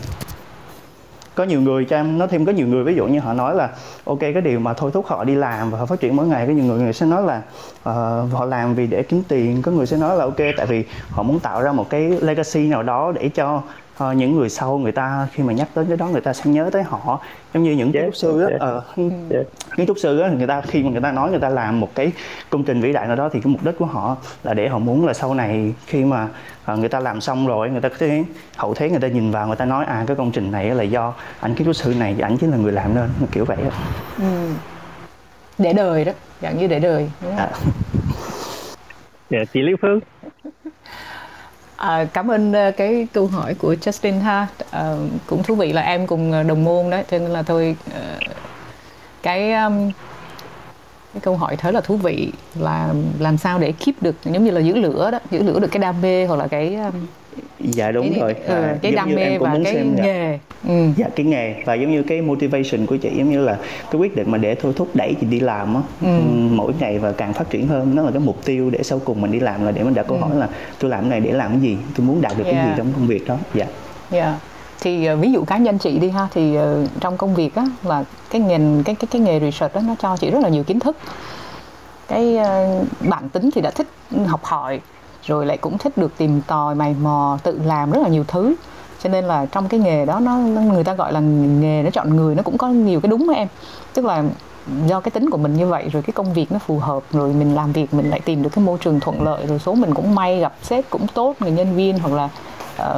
có 1.37 1.45
nhiều 1.45 1.61
người 1.61 1.85
cho 1.85 1.97
em 1.97 2.19
nói 2.19 2.29
thêm 2.29 2.45
có 2.45 2.53
nhiều 2.53 2.67
người 2.67 2.85
ví 2.85 2.95
dụ 2.95 3.07
như 3.07 3.21
họ 3.21 3.33
nói 3.33 3.55
là 3.55 3.71
ok 4.05 4.21
cái 4.21 4.41
điều 4.43 4.61
mà 4.61 4.75
thôi 4.75 4.91
thúc 4.95 5.07
họ 5.07 5.25
đi 5.25 5.35
làm 5.35 5.71
và 5.71 5.79
họ 5.79 5.87
phát 5.87 6.01
triển 6.01 6.17
mỗi 6.17 6.27
ngày. 6.27 6.47
Có 6.47 6.53
nhiều 6.53 6.65
người, 6.65 6.79
người 6.79 6.93
sẽ 6.93 7.07
nói 7.07 7.23
là 7.23 7.37
uh, 7.37 8.33
họ 8.33 8.45
làm 8.45 8.75
vì 8.75 8.87
để 8.87 9.03
kiếm 9.03 9.23
tiền. 9.29 9.63
Có 9.63 9.73
người 9.73 9.87
sẽ 9.87 9.97
nói 9.97 10.17
là 10.17 10.25
ok 10.25 10.39
tại 10.57 10.67
vì 10.67 10.85
họ 11.11 11.23
muốn 11.23 11.41
tạo 11.41 11.63
ra 11.63 11.73
một 11.73 11.91
cái 11.91 12.11
legacy 12.21 12.67
nào 12.67 12.83
đó 12.83 13.13
để 13.15 13.29
cho 13.29 13.63
uh, 14.05 14.17
những 14.17 14.37
người 14.37 14.49
sau 14.49 14.79
người 14.79 14.93
ta 14.93 15.29
khi 15.33 15.43
mà 15.43 15.53
nhắc 15.53 15.69
tới 15.75 15.85
cái 15.89 15.97
đó 15.97 16.07
người 16.07 16.21
ta 16.21 16.33
sẽ 16.33 16.51
nhớ 16.51 16.71
tới 16.73 16.83
họ 16.83 17.21
giống 17.55 17.63
như 17.63 17.73
những 17.73 17.93
kiến 17.93 18.03
trúc 18.07 18.17
sư 18.17 18.41
á 18.41 18.69
uh, 18.77 18.85
yeah. 19.31 19.47
kiến 19.77 19.87
trúc 19.87 19.99
sư 19.99 20.19
á 20.19 20.29
người 20.29 20.47
ta 20.47 20.61
khi 20.61 20.83
mà 20.83 20.91
người 20.91 21.01
ta 21.01 21.13
nói 21.13 21.31
người 21.31 21.41
ta 21.41 21.49
làm 21.49 21.81
một 21.81 21.95
cái 21.95 22.13
công 22.51 22.65
trình 22.65 22.81
vĩ 22.81 22.93
đại 22.93 23.07
nào 23.07 23.17
đó 23.17 23.29
thì 23.33 23.41
cái 23.41 23.53
mục 23.53 23.65
đích 23.65 23.79
của 23.79 23.87
họ 23.87 24.17
là 24.43 24.55
để 24.55 24.69
họ 24.69 24.79
muốn 24.79 25.07
là 25.07 25.13
sau 25.13 25.35
này 25.35 25.75
khi 25.87 26.05
mà 26.05 26.29
uh, 26.73 26.79
người 26.79 26.89
ta 26.89 27.01
làm 27.01 27.21
xong 27.21 27.47
rồi 27.47 27.71
người 27.71 27.81
ta 27.81 27.89
có 27.89 27.97
thể 27.99 28.25
hậu 28.57 28.75
thế 28.75 28.91
người 28.91 29.01
ta 29.01 29.09
nhìn 29.09 29.31
vào 29.31 29.47
người 29.47 29.57
ta 29.57 29.65
nói 29.65 29.85
à 29.85 30.05
cái 30.07 30.17
công 30.17 30.31
trình 30.31 30.51
này 30.51 30.71
là 30.71 30.83
do 30.83 31.15
ảnh 31.41 31.55
kiến 31.55 31.67
trúc 31.67 31.77
sư 31.77 31.95
này 31.99 32.17
ảnh 32.21 32.37
chính 32.37 32.51
là 32.51 32.57
người 32.57 32.73
làm 32.73 32.95
nên 32.95 33.11
kiểu 33.33 33.45
vậy 33.45 33.57
đó. 33.63 33.71
Ừ. 34.19 34.51
để 35.59 35.73
đời 35.73 36.05
đó 36.05 36.13
dạng 36.43 36.59
như 36.59 36.67
để 36.67 36.79
đời 36.79 37.11
đúng 37.23 37.37
không? 37.37 37.39
À. 37.39 37.51
dạ 39.31 39.45
chị 39.53 39.63
Liêu 39.63 39.77
Phương 39.83 40.01
À, 41.77 42.05
cảm 42.13 42.31
ơn 42.31 42.53
ờ, 42.53 42.71
cái 42.71 43.07
câu 43.13 43.27
hỏi 43.27 43.55
của 43.55 43.75
Justin 43.75 44.21
ha. 44.21 44.47
À, 44.71 44.95
cũng 45.27 45.43
thú 45.43 45.55
vị 45.55 45.73
là 45.73 45.83
em 45.83 46.07
cùng 46.07 46.33
ờ, 46.33 46.43
đồng 46.43 46.65
môn 46.65 46.91
đấy 46.91 47.05
cho 47.11 47.19
nên 47.19 47.31
là 47.31 47.43
thôi 47.43 47.77
uh, 47.89 48.23
cái 49.23 49.53
um, 49.53 49.91
cái 51.15 51.21
câu 51.21 51.37
hỏi 51.37 51.57
thế 51.57 51.73
là 51.73 51.81
thú 51.81 51.97
vị 51.97 52.33
là 52.55 52.93
làm 53.19 53.37
sao 53.39 53.59
để 53.59 53.73
keep 53.73 54.03
được 54.03 54.15
giống 54.25 54.45
như 54.45 54.51
là 54.51 54.61
giữ 54.61 54.75
lửa 54.75 55.11
đó 55.11 55.19
giữ 55.31 55.43
lửa 55.43 55.59
được 55.61 55.69
cái 55.71 55.79
đam 55.79 56.01
mê 56.03 56.27
hoặc 56.27 56.37
là 56.37 56.47
cái 56.47 56.75
um, 56.75 57.07
dạ 57.61 57.91
đúng 57.91 58.11
cái, 58.11 58.21
rồi 58.21 58.35
ừ, 58.47 58.55
à, 58.55 58.77
cái 58.83 58.93
đam 58.93 59.15
mê 59.15 59.39
và 59.39 59.59
cái 59.65 59.75
xem, 59.75 59.97
nghề 59.97 60.33
dạ. 60.33 60.39
Ừ. 60.69 60.89
dạ 60.97 61.07
cái 61.17 61.27
nghề 61.27 61.55
và 61.65 61.75
giống 61.75 61.93
như 61.93 62.03
cái 62.03 62.23
motivation 62.23 62.87
của 62.87 62.97
chị 62.97 63.11
giống 63.17 63.31
như 63.31 63.41
là 63.41 63.57
cái 63.91 64.01
quyết 64.01 64.17
định 64.17 64.31
mà 64.31 64.39
để 64.39 64.55
thôi 64.55 64.73
thúc 64.77 64.89
đẩy 64.95 65.15
chị 65.21 65.27
đi 65.27 65.41
làm 65.41 65.75
á 65.75 65.81
ừ. 66.03 66.07
ừ. 66.07 66.23
mỗi 66.51 66.73
ngày 66.81 66.99
và 66.99 67.13
càng 67.13 67.33
phát 67.33 67.51
triển 67.51 67.67
hơn 67.67 67.95
nó 67.95 68.03
là 68.03 68.11
cái 68.11 68.21
mục 68.21 68.45
tiêu 68.45 68.71
để 68.71 68.83
sau 68.83 69.01
cùng 69.05 69.21
mình 69.21 69.33
đi 69.33 69.41
làm 69.41 69.65
là 69.65 69.71
để 69.71 69.83
mình 69.83 69.95
đặt 69.95 70.07
câu 70.09 70.17
ừ. 70.17 70.21
hỏi 70.21 70.37
là 70.37 70.49
tôi 70.79 70.91
làm 70.91 71.01
cái 71.01 71.11
này 71.11 71.21
để 71.21 71.33
làm 71.33 71.51
cái 71.51 71.61
gì 71.61 71.77
tôi 71.97 72.07
muốn 72.07 72.21
đạt 72.21 72.39
được 72.39 72.45
yeah. 72.45 72.57
cái 72.57 72.67
gì 72.67 72.73
trong 72.77 72.93
công 72.93 73.07
việc 73.07 73.27
đó 73.29 73.37
dạ 73.55 73.67
yeah 74.11 74.35
thì 74.81 75.09
uh, 75.13 75.21
ví 75.21 75.33
dụ 75.33 75.45
cá 75.45 75.57
nhân 75.57 75.79
chị 75.79 75.99
đi 75.99 76.11
ha 76.11 76.29
thì 76.35 76.59
uh, 76.59 76.89
trong 77.01 77.17
công 77.17 77.35
việc 77.35 77.55
á 77.55 77.67
là 77.83 78.05
cái 78.31 78.41
ngành 78.41 78.83
cái 78.85 78.95
cái 78.95 79.09
cái 79.11 79.21
nghề 79.21 79.41
research 79.41 79.75
đó 79.75 79.81
nó 79.87 79.95
cho 79.99 80.17
chị 80.17 80.31
rất 80.31 80.43
là 80.43 80.49
nhiều 80.49 80.65
kiến 80.65 80.81
thức 80.81 80.97
cái 82.09 82.39
uh, 82.39 82.87
bản 83.09 83.29
tính 83.29 83.51
thì 83.55 83.61
đã 83.61 83.71
thích 83.71 83.87
học 84.27 84.45
hỏi 84.45 84.81
rồi 85.27 85.47
lại 85.47 85.57
cũng 85.57 85.79
thích 85.79 85.99
được 85.99 86.19
tìm 86.19 86.41
tòi 86.47 86.75
mày 86.75 86.97
mò 87.03 87.39
tự 87.43 87.61
làm 87.65 87.91
rất 87.91 88.01
là 88.03 88.09
nhiều 88.09 88.25
thứ. 88.29 88.55
Cho 89.03 89.11
nên 89.11 89.25
là 89.25 89.47
trong 89.47 89.69
cái 89.69 89.81
nghề 89.81 90.07
đó 90.07 90.21
nó 90.21 90.37
người 90.37 90.85
ta 90.85 90.95
gọi 90.95 91.13
là 91.13 91.21
nghề 91.21 91.83
nó 91.83 91.91
chọn 91.91 92.17
người 92.17 92.35
nó 92.35 92.43
cũng 92.43 92.59
có 92.59 92.69
nhiều 92.69 93.01
cái 93.01 93.09
đúng 93.09 93.27
với 93.27 93.37
em. 93.37 93.49
Tức 93.95 94.05
là 94.05 94.25
do 94.87 95.01
cái 95.01 95.11
tính 95.11 95.31
của 95.31 95.39
mình 95.39 95.57
như 95.57 95.67
vậy 95.67 95.89
rồi 95.93 96.03
cái 96.03 96.13
công 96.13 96.33
việc 96.33 96.53
nó 96.53 96.59
phù 96.59 96.79
hợp 96.79 97.03
rồi 97.13 97.33
mình 97.33 97.55
làm 97.55 97.73
việc 97.73 97.95
mình 97.95 98.11
lại 98.11 98.21
tìm 98.21 98.43
được 98.43 98.51
cái 98.53 98.65
môi 98.65 98.79
trường 98.79 99.01
thuận 99.01 99.23
lợi 99.23 99.47
rồi 99.47 99.59
số 99.59 99.75
mình 99.75 99.95
cũng 99.95 100.15
may 100.15 100.39
gặp 100.39 100.55
sếp 100.63 100.91
cũng 100.91 101.07
tốt 101.15 101.35
người 101.41 101.51
nhân 101.51 101.77
viên 101.77 101.99
hoặc 101.99 102.13
là 102.15 102.29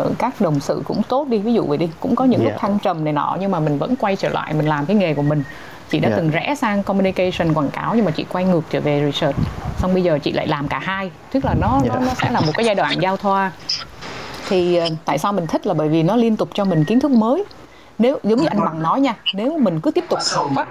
uh, 0.06 0.18
các 0.18 0.40
đồng 0.40 0.60
sự 0.60 0.82
cũng 0.84 1.02
tốt 1.08 1.28
đi. 1.28 1.38
Ví 1.38 1.54
dụ 1.54 1.64
vậy 1.64 1.78
đi 1.78 1.88
cũng 2.00 2.16
có 2.16 2.24
những 2.24 2.40
yeah. 2.40 2.52
lúc 2.52 2.60
thăng 2.60 2.78
trầm 2.78 3.04
này 3.04 3.12
nọ 3.12 3.36
nhưng 3.40 3.50
mà 3.50 3.60
mình 3.60 3.78
vẫn 3.78 3.96
quay 3.96 4.16
trở 4.16 4.28
lại 4.28 4.54
mình 4.54 4.66
làm 4.66 4.86
cái 4.86 4.96
nghề 4.96 5.14
của 5.14 5.22
mình 5.22 5.42
chị 5.90 5.98
đã 6.00 6.08
yeah. 6.08 6.20
từng 6.20 6.30
rẽ 6.30 6.54
sang 6.58 6.82
communication 6.82 7.54
quảng 7.54 7.70
cáo 7.70 7.94
nhưng 7.94 8.04
mà 8.04 8.10
chị 8.10 8.24
quay 8.32 8.44
ngược 8.44 8.62
trở 8.70 8.80
về 8.80 9.10
research. 9.12 9.36
Xong 9.78 9.94
bây 9.94 10.02
giờ 10.02 10.18
chị 10.22 10.32
lại 10.32 10.46
làm 10.46 10.68
cả 10.68 10.78
hai. 10.78 11.10
Tức 11.32 11.44
là 11.44 11.54
nó 11.60 11.80
yeah. 11.82 11.94
nó, 11.94 12.00
nó 12.06 12.14
sẽ 12.22 12.30
là 12.30 12.40
một 12.40 12.52
cái 12.54 12.64
giai 12.64 12.74
đoạn 12.74 13.02
giao 13.02 13.16
thoa. 13.16 13.52
Thì 14.48 14.80
uh, 14.86 14.92
tại 15.04 15.18
sao 15.18 15.32
mình 15.32 15.46
thích 15.46 15.66
là 15.66 15.74
bởi 15.74 15.88
vì 15.88 16.02
nó 16.02 16.16
liên 16.16 16.36
tục 16.36 16.48
cho 16.54 16.64
mình 16.64 16.84
kiến 16.84 17.00
thức 17.00 17.10
mới. 17.10 17.44
Nếu 17.98 18.18
giống 18.22 18.38
như 18.38 18.46
anh 18.46 18.60
bằng 18.60 18.82
nói 18.82 19.00
nha 19.00 19.14
nếu 19.34 19.58
mình 19.58 19.80
cứ 19.80 19.90
tiếp 19.90 20.04
tục 20.08 20.18
học 20.36 20.50
á 20.56 20.66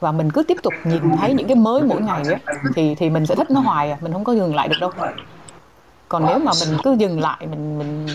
và 0.00 0.12
mình 0.12 0.30
cứ 0.30 0.42
tiếp 0.42 0.56
tục 0.62 0.72
nhìn 0.84 1.16
thấy 1.20 1.34
những 1.34 1.46
cái 1.46 1.56
mới 1.56 1.82
mỗi 1.82 2.00
ngày 2.00 2.22
á 2.30 2.54
thì 2.74 2.94
thì 2.94 3.10
mình 3.10 3.26
sẽ 3.26 3.34
thích 3.34 3.50
nó 3.50 3.60
hoài 3.60 3.90
à 3.90 3.98
mình 4.00 4.12
không 4.12 4.24
có 4.24 4.32
dừng 4.32 4.54
lại 4.54 4.68
được 4.68 4.76
đâu. 4.80 4.90
Còn 6.08 6.26
nếu 6.26 6.38
mà 6.38 6.52
mình 6.60 6.78
cứ 6.84 6.96
dừng 6.98 7.20
lại 7.20 7.36
mình 7.40 7.78
mình 7.78 8.06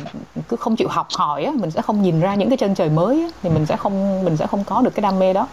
cứ 0.49 0.57
không 0.57 0.75
chịu 0.75 0.87
học 0.87 1.07
hỏi 1.15 1.43
á 1.43 1.51
mình 1.55 1.71
sẽ 1.71 1.81
không 1.81 2.01
nhìn 2.01 2.19
ra 2.19 2.35
những 2.35 2.49
cái 2.49 2.57
chân 2.57 2.75
trời 2.75 2.89
mới 2.89 3.21
á, 3.21 3.27
thì 3.43 3.49
mình 3.49 3.65
sẽ 3.65 3.75
không 3.75 4.25
mình 4.25 4.37
sẽ 4.37 4.47
không 4.47 4.63
có 4.63 4.81
được 4.81 4.95
cái 4.95 5.01
đam 5.01 5.19
mê 5.19 5.33
đó 5.33 5.47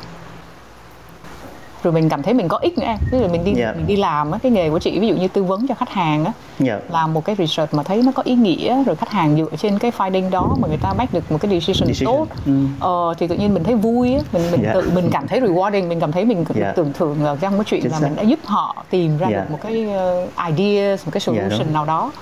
rồi 1.82 1.92
mình 1.92 2.08
cảm 2.08 2.22
thấy 2.22 2.34
mình 2.34 2.48
có 2.48 2.56
ích 2.56 2.78
nữa 2.78 2.86
em 2.86 2.98
ví 3.10 3.18
dụ 3.18 3.28
mình 3.28 3.44
đi 3.44 3.54
yeah. 3.54 3.74
Dạ. 3.74 3.78
mình 3.78 3.86
đi 3.86 3.96
làm 3.96 4.30
á 4.30 4.38
cái 4.42 4.52
nghề 4.52 4.70
của 4.70 4.78
chị 4.78 4.98
ví 4.98 5.08
dụ 5.08 5.14
như 5.16 5.28
tư 5.28 5.44
vấn 5.44 5.66
cho 5.66 5.74
khách 5.74 5.90
hàng 5.90 6.24
á 6.24 6.32
yeah. 6.58 6.82
Dạ. 6.82 6.88
làm 6.92 7.14
một 7.14 7.24
cái 7.24 7.36
research 7.36 7.74
mà 7.74 7.82
thấy 7.82 8.02
nó 8.02 8.12
có 8.12 8.22
ý 8.22 8.34
nghĩa 8.34 8.84
rồi 8.84 8.96
khách 8.96 9.10
hàng 9.10 9.36
dựa 9.36 9.56
trên 9.56 9.78
cái 9.78 9.90
finding 9.98 10.30
đó 10.30 10.56
mà 10.60 10.68
người 10.68 10.76
ta 10.76 10.92
make 10.92 11.10
được 11.12 11.32
một 11.32 11.38
cái 11.40 11.50
decision, 11.50 11.88
decision. 11.88 12.06
tốt 12.06 12.26
ừ. 12.46 12.52
ờ, 12.80 13.14
thì 13.18 13.28
tự 13.28 13.34
nhiên 13.34 13.54
mình 13.54 13.64
thấy 13.64 13.74
vui 13.74 14.14
á 14.14 14.20
mình 14.32 14.42
mình 14.50 14.62
yeah. 14.62 14.74
Dạ. 14.74 14.80
tự 14.80 14.90
mình 14.94 15.10
cảm 15.12 15.28
thấy 15.28 15.40
rewarding 15.40 15.88
mình 15.88 16.00
cảm 16.00 16.12
thấy 16.12 16.24
mình 16.24 16.44
yeah. 16.54 16.76
tưởng 16.76 16.92
thưởng 16.92 17.18
trong 17.40 17.52
cái 17.58 17.64
chuyện 17.66 17.90
là 17.90 17.98
mình 18.00 18.16
đã 18.16 18.22
giúp 18.22 18.38
họ 18.44 18.84
tìm 18.90 19.18
ra 19.18 19.26
yeah. 19.26 19.42
được 19.42 19.50
một 19.52 19.58
cái 19.62 19.86
uh, 19.86 20.56
ideas 20.56 21.04
một 21.04 21.10
cái 21.12 21.20
solution 21.20 21.50
yeah, 21.50 21.72
nào 21.72 21.84
đó 21.84 22.12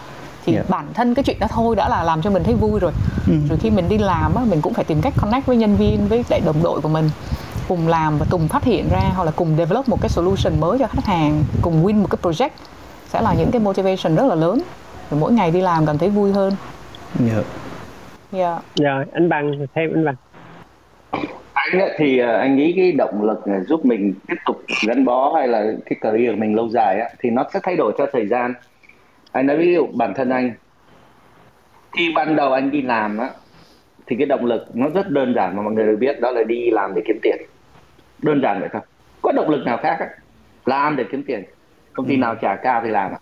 thì 0.46 0.54
yeah. 0.54 0.70
bản 0.70 0.86
thân 0.94 1.14
cái 1.14 1.22
chuyện 1.22 1.38
đó 1.38 1.46
thôi 1.50 1.76
đã 1.76 1.88
là 1.88 2.02
làm 2.02 2.22
cho 2.22 2.30
mình 2.30 2.44
thấy 2.44 2.54
vui 2.54 2.80
rồi 2.80 2.92
ừ. 3.26 3.34
rồi 3.48 3.58
khi 3.58 3.70
mình 3.70 3.88
đi 3.88 3.98
làm 3.98 4.34
á 4.34 4.42
mình 4.50 4.60
cũng 4.60 4.74
phải 4.74 4.84
tìm 4.84 5.00
cách 5.02 5.14
connect 5.20 5.46
với 5.46 5.56
nhân 5.56 5.76
viên 5.76 6.08
với 6.08 6.24
lại 6.28 6.40
đồng 6.40 6.62
đội 6.62 6.80
của 6.80 6.88
mình 6.88 7.10
cùng 7.70 7.88
làm 7.88 8.18
và 8.18 8.26
cùng 8.30 8.48
phát 8.48 8.64
hiện 8.64 8.84
ra 8.90 9.00
hoặc 9.14 9.24
là 9.24 9.30
cùng 9.36 9.56
develop 9.56 9.88
một 9.88 9.98
cái 10.00 10.08
solution 10.08 10.60
mới 10.60 10.78
cho 10.78 10.86
khách 10.86 11.04
hàng 11.04 11.42
cùng 11.62 11.84
win 11.84 11.94
một 11.94 12.06
cái 12.10 12.18
project 12.22 12.50
sẽ 13.06 13.20
là 13.20 13.34
những 13.38 13.50
cái 13.52 13.60
motivation 13.60 14.16
rất 14.16 14.26
là 14.26 14.34
lớn. 14.34 14.60
Rồi 15.10 15.20
mỗi 15.20 15.32
ngày 15.32 15.50
đi 15.50 15.60
làm 15.60 15.86
cảm 15.86 15.98
thấy 15.98 16.08
vui 16.08 16.32
hơn. 16.32 16.52
Dạ. 17.18 17.32
Yeah. 17.32 17.44
yeah. 18.32 18.62
rồi 18.76 19.04
anh 19.12 19.28
bằng 19.28 19.66
thêm 19.74 19.90
anh 19.94 20.04
bằng. 20.04 20.14
Anh 21.52 21.80
ấy, 21.80 21.94
thì 21.98 22.18
ờ, 22.18 22.36
anh 22.36 22.56
nghĩ 22.56 22.72
cái 22.76 22.92
động 22.92 23.22
lực 23.22 23.40
giúp 23.68 23.84
mình 23.84 24.14
tiếp 24.28 24.36
tục 24.46 24.62
gắn 24.86 25.04
bó 25.04 25.32
hay 25.36 25.48
là 25.48 25.64
cái 25.86 25.96
career 26.00 26.38
mình 26.38 26.56
lâu 26.56 26.68
dài 26.68 27.00
á, 27.00 27.08
thì 27.18 27.30
nó 27.30 27.44
sẽ 27.54 27.60
thay 27.62 27.76
đổi 27.76 27.92
theo 27.98 28.06
thời 28.12 28.26
gian. 28.26 28.54
Anh 29.32 29.46
nói 29.46 29.56
ví 29.56 29.74
dụ 29.74 29.86
bản 29.94 30.14
thân 30.16 30.30
anh 30.30 30.52
khi 31.92 32.12
ban 32.14 32.36
đầu 32.36 32.52
anh 32.52 32.70
đi 32.70 32.82
làm 32.82 33.18
á 33.18 33.30
thì 34.06 34.16
cái 34.16 34.26
động 34.26 34.44
lực 34.44 34.66
nó 34.74 34.88
rất 34.88 35.10
đơn 35.10 35.34
giản 35.34 35.56
mà 35.56 35.62
mọi 35.62 35.72
người 35.72 35.86
đều 35.86 35.96
biết 35.96 36.20
đó 36.20 36.30
là 36.30 36.42
đi 36.42 36.70
làm 36.70 36.94
để 36.94 37.02
kiếm 37.06 37.18
tiền 37.22 37.36
đơn 38.22 38.40
giản 38.42 38.60
vậy 38.60 38.68
thôi 38.72 38.82
có 39.22 39.32
động 39.32 39.50
lực 39.50 39.64
nào 39.64 39.78
khác 39.82 39.96
á 40.00 40.06
làm 40.66 40.96
để 40.96 41.04
kiếm 41.12 41.22
tiền 41.26 41.44
công 41.92 42.06
ty 42.06 42.14
ừ. 42.14 42.18
nào 42.18 42.34
trả 42.34 42.56
cao 42.56 42.80
thì 42.84 42.90
làm 42.90 43.12
ạ 43.12 43.18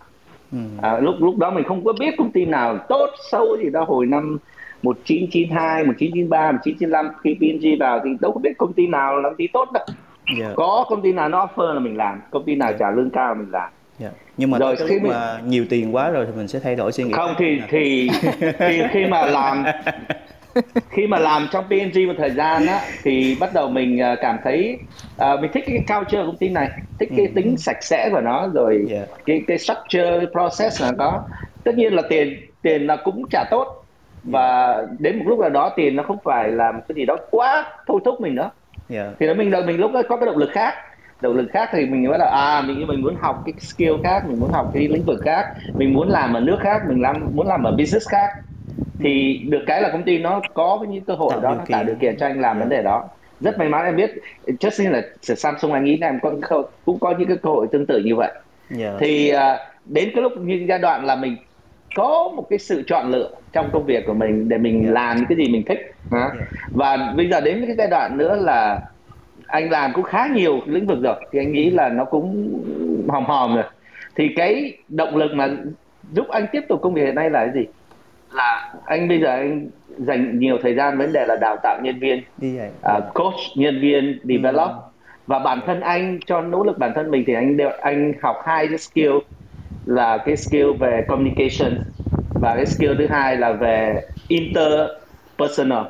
ừ. 0.51 0.57
à, 0.81 0.99
lúc 0.99 1.15
lúc 1.19 1.37
đó 1.37 1.51
mình 1.51 1.63
không 1.63 1.85
có 1.85 1.93
biết 1.99 2.15
công 2.17 2.31
ty 2.31 2.45
nào 2.45 2.77
tốt 2.89 3.09
sâu 3.31 3.57
gì 3.63 3.69
đó 3.69 3.83
hồi 3.87 4.05
năm 4.05 4.37
1992, 4.81 5.83
1993, 5.83 6.51
1995 6.51 7.09
khi 7.23 7.35
PNG 7.39 7.79
vào 7.79 7.99
thì 8.03 8.09
đâu 8.21 8.31
có 8.31 8.39
biết 8.39 8.57
công 8.57 8.73
ty 8.73 8.87
nào 8.87 9.15
là 9.15 9.29
công 9.29 9.37
ty 9.37 9.47
tốt 9.53 9.69
đâu. 9.73 9.85
Yeah. 9.87 10.39
Dạ. 10.39 10.53
Có 10.55 10.85
công 10.89 11.01
ty 11.01 11.13
nào 11.13 11.29
nó 11.29 11.47
offer 11.47 11.73
là 11.73 11.79
mình 11.79 11.97
làm, 11.97 12.21
công 12.31 12.43
ty 12.45 12.55
nào 12.55 12.73
trả 12.79 12.91
lương 12.91 13.09
cao 13.09 13.27
là 13.27 13.33
mình 13.33 13.51
làm 13.51 13.69
yeah. 13.99 14.13
Dạ. 14.13 14.19
nhưng 14.37 14.51
mà 14.51 14.57
rồi 14.57 14.75
khi 14.75 14.99
mình... 14.99 15.11
mà 15.11 15.39
nhiều 15.45 15.65
tiền 15.69 15.95
quá 15.95 16.09
rồi 16.09 16.25
thì 16.25 16.31
mình 16.37 16.47
sẽ 16.47 16.59
thay 16.59 16.75
đổi 16.75 16.91
suy 16.91 17.03
nghĩ 17.03 17.13
không 17.13 17.35
thì, 17.37 17.61
thì 17.69 18.09
thì 18.59 18.81
khi 18.91 19.05
mà 19.05 19.25
làm 19.25 19.63
khi 20.89 21.07
mà 21.07 21.19
làm 21.19 21.47
trong 21.51 21.65
PNG 21.69 22.07
một 22.07 22.13
thời 22.17 22.29
gian 22.29 22.65
á 22.65 22.81
thì 23.03 23.37
bắt 23.39 23.53
đầu 23.53 23.69
mình 23.69 24.01
à, 24.01 24.15
cảm 24.21 24.37
thấy 24.43 24.77
uh, 25.15 25.39
mình 25.41 25.51
thích 25.53 25.63
cái 25.67 25.83
culture 25.87 26.23
công 26.25 26.37
ty 26.37 26.49
này 26.49 26.69
thích 26.99 27.09
cái 27.17 27.25
ừ. 27.25 27.31
tính 27.35 27.57
sạch 27.57 27.83
sẽ 27.83 28.09
của 28.11 28.21
nó 28.21 28.47
rồi 28.53 28.85
yeah. 28.89 29.07
Cái 29.25 29.41
cái 29.47 29.57
structure 29.57 30.17
cái 30.17 30.27
process 30.31 30.81
là 30.81 30.91
có 30.97 31.21
tất 31.63 31.75
nhiên 31.75 31.93
là 31.93 32.01
tiền 32.09 32.39
tiền 32.61 32.87
là 32.87 32.95
cũng 32.95 33.23
trả 33.31 33.43
tốt 33.51 33.85
và 34.23 34.77
đến 34.99 35.19
một 35.19 35.25
lúc 35.27 35.39
nào 35.39 35.49
đó 35.49 35.73
tiền 35.75 35.95
nó 35.95 36.03
không 36.03 36.17
phải 36.23 36.51
là 36.51 36.71
một 36.71 36.81
cái 36.87 36.95
gì 36.95 37.05
đó 37.05 37.17
quá 37.31 37.65
thôi 37.87 37.99
thúc 38.05 38.21
mình 38.21 38.35
nữa 38.35 38.49
yeah. 38.89 39.07
thì 39.19 39.27
nó 39.27 39.33
mình 39.33 39.51
mình 39.65 39.79
lúc 39.79 39.91
đó 39.93 40.01
có 40.09 40.17
cái 40.17 40.25
động 40.25 40.37
lực 40.37 40.49
khác 40.53 40.73
động 41.21 41.35
lực 41.35 41.47
khác 41.53 41.69
thì 41.71 41.85
mình 41.85 42.11
bắt 42.11 42.17
đầu 42.17 42.29
à 42.29 42.61
mình 42.61 42.87
mình 42.87 43.01
muốn 43.01 43.15
học 43.19 43.43
cái 43.45 43.53
skill 43.59 43.93
khác 44.03 44.23
mình 44.27 44.39
muốn 44.39 44.51
học 44.51 44.71
cái 44.73 44.87
lĩnh 44.87 45.03
vực 45.05 45.19
khác 45.23 45.45
mình 45.75 45.93
muốn 45.93 46.09
làm 46.09 46.33
ở 46.33 46.39
nước 46.39 46.57
khác 46.61 46.81
mình 46.87 47.01
làm 47.01 47.29
muốn 47.33 47.47
làm 47.47 47.63
ở 47.63 47.71
business 47.71 48.09
khác 48.09 48.29
thì 48.99 49.41
được 49.49 49.63
cái 49.67 49.81
là 49.81 49.89
công 49.89 50.03
ty 50.03 50.17
nó 50.17 50.41
có 50.53 50.85
những 50.89 51.03
cơ 51.03 51.13
hội 51.13 51.29
tạo 51.31 51.41
đó 51.41 51.55
nó 51.55 51.63
tạo 51.69 51.83
điều 51.83 51.95
kiện 51.95 52.17
cho 52.17 52.25
anh 52.25 52.41
làm 52.41 52.59
vấn 52.59 52.69
đề 52.69 52.83
đó 52.83 53.09
rất 53.41 53.57
may 53.57 53.69
mắn 53.69 53.85
em 53.85 53.95
biết 53.95 54.11
như 54.79 54.89
là 54.89 55.01
Samsung 55.21 55.73
anh 55.73 55.83
nghĩ 55.83 55.97
là 55.97 56.07
em 56.07 56.19
có 56.41 56.63
cũng 56.85 56.99
có 56.99 57.13
những 57.19 57.27
cái 57.27 57.37
cơ 57.37 57.49
hội 57.49 57.67
tương 57.71 57.85
tự 57.85 57.99
như 57.99 58.15
vậy 58.15 58.31
yeah. 58.31 58.43
Dạ. 58.79 58.97
thì 58.99 59.31
uh, 59.35 59.39
đến 59.85 60.09
cái 60.13 60.21
lúc 60.21 60.37
như 60.37 60.65
giai 60.69 60.79
đoạn 60.79 61.05
là 61.05 61.15
mình 61.15 61.35
có 61.95 62.31
một 62.35 62.47
cái 62.49 62.59
sự 62.59 62.83
chọn 62.87 63.11
lựa 63.11 63.29
trong 63.53 63.69
công 63.73 63.85
việc 63.85 64.03
của 64.07 64.13
mình 64.13 64.49
để 64.49 64.57
mình 64.57 64.73
yeah. 64.73 64.85
Dạ. 64.85 64.93
làm 64.93 65.17
những 65.17 65.25
cái 65.25 65.37
gì 65.37 65.51
mình 65.51 65.63
thích 65.65 65.79
yeah. 66.11 66.31
Dạ. 66.39 66.45
và 66.71 67.13
bây 67.17 67.29
giờ 67.29 67.41
đến 67.41 67.63
cái 67.67 67.75
giai 67.77 67.87
đoạn 67.87 68.17
nữa 68.17 68.35
là 68.41 68.81
anh 69.47 69.69
làm 69.69 69.93
cũng 69.93 70.03
khá 70.03 70.27
nhiều 70.27 70.59
lĩnh 70.65 70.87
vực 70.87 70.99
rồi 71.03 71.15
thì 71.31 71.39
anh 71.39 71.51
nghĩ 71.51 71.69
là 71.69 71.89
nó 71.89 72.05
cũng 72.05 72.59
hòm 73.07 73.25
hòm 73.25 73.55
rồi 73.55 73.65
thì 74.15 74.29
cái 74.35 74.77
động 74.89 75.15
lực 75.15 75.31
mà 75.33 75.49
giúp 76.13 76.27
anh 76.29 76.45
tiếp 76.51 76.61
tục 76.69 76.81
công 76.81 76.93
việc 76.93 77.05
hiện 77.05 77.15
nay 77.15 77.29
là 77.29 77.45
cái 77.45 77.53
gì 77.53 77.67
là 78.31 78.73
anh 78.85 79.07
bây 79.07 79.19
giờ 79.19 79.27
anh 79.27 79.69
dành 79.97 80.39
nhiều 80.39 80.57
thời 80.61 80.75
gian 80.75 80.97
vấn 80.97 81.13
đề 81.13 81.25
là 81.25 81.35
đào 81.35 81.57
tạo 81.63 81.79
nhân 81.81 81.99
viên 81.99 82.23
uh, 82.97 83.13
coach 83.13 83.39
nhân 83.55 83.81
viên 83.81 84.19
develop 84.23 84.69
ừ. 84.69 84.75
và 85.27 85.39
bản 85.39 85.59
thân 85.65 85.81
anh 85.81 86.19
cho 86.25 86.41
nỗ 86.41 86.63
lực 86.63 86.77
bản 86.77 86.91
thân 86.95 87.11
mình 87.11 87.23
thì 87.27 87.33
anh 87.33 87.57
đều 87.57 87.69
anh 87.81 88.13
học 88.21 88.35
hai 88.45 88.67
cái 88.67 88.77
skill 88.77 89.11
là 89.85 90.17
cái 90.17 90.37
skill 90.37 90.71
về 90.79 91.05
communication 91.07 91.83
và 92.33 92.55
cái 92.55 92.65
skill 92.65 92.93
thứ 92.97 93.07
hai 93.07 93.37
là 93.37 93.51
về 93.51 94.01
interpersonal 94.27 95.83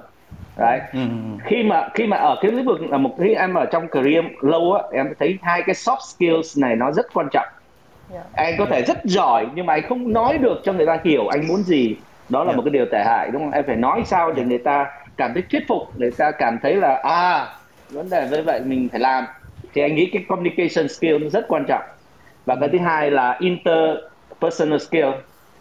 đấy 0.57 0.79
ừ. 0.93 0.99
khi 1.45 1.63
mà 1.63 1.89
khi 1.93 2.07
mà 2.07 2.17
ở 2.17 2.35
cái 2.41 2.51
lĩnh 2.51 2.65
vực 2.65 2.81
là 2.81 2.97
một 2.97 3.15
khi 3.19 3.33
em 3.33 3.53
ở 3.53 3.65
trong 3.65 3.87
career 3.87 4.25
lâu 4.41 4.73
á 4.73 4.83
em 4.91 5.13
thấy 5.19 5.37
hai 5.41 5.61
cái 5.65 5.75
soft 5.75 6.15
skills 6.15 6.57
này 6.57 6.75
nó 6.75 6.91
rất 6.91 7.13
quan 7.13 7.27
trọng 7.31 7.47
yeah. 8.13 8.25
Dạ. 8.33 8.43
anh 8.43 8.55
có 8.57 8.65
thể 8.65 8.81
rất 8.81 8.97
giỏi 9.03 9.47
nhưng 9.55 9.65
mà 9.65 9.73
anh 9.73 9.83
không 9.89 10.13
nói 10.13 10.37
được 10.37 10.61
cho 10.63 10.73
người 10.73 10.85
ta 10.85 10.99
hiểu 11.03 11.27
anh 11.27 11.47
muốn 11.47 11.63
gì 11.63 11.95
đó 12.29 12.39
là 12.39 12.45
yeah. 12.45 12.53
Dạ. 12.53 12.57
một 12.57 12.61
cái 12.65 12.71
điều 12.71 12.85
tệ 12.91 13.03
hại 13.05 13.29
đúng 13.31 13.41
không 13.41 13.51
em 13.51 13.63
phải 13.67 13.75
nói 13.75 14.01
sao 14.05 14.31
để 14.31 14.43
người 14.43 14.57
ta 14.57 14.91
cảm 15.17 15.33
thấy 15.33 15.43
thuyết 15.51 15.67
phục 15.67 15.99
người 15.99 16.11
ta 16.11 16.31
cảm 16.31 16.59
thấy 16.63 16.75
là 16.75 17.01
à 17.03 17.47
vấn 17.89 18.09
đề 18.09 18.27
với 18.31 18.41
vậy 18.41 18.61
mình 18.65 18.89
phải 18.91 18.99
làm 18.99 19.25
thì 19.73 19.81
anh 19.81 19.95
nghĩ 19.95 20.09
cái 20.13 20.25
communication 20.27 20.87
skill 20.87 21.17
nó 21.17 21.29
rất 21.29 21.45
quan 21.47 21.65
trọng 21.67 21.83
và 22.45 22.55
cái 22.55 22.69
thứ 22.69 22.77
hai 22.77 23.11
là 23.11 23.37
interpersonal 23.39 24.79
skill 24.79 25.09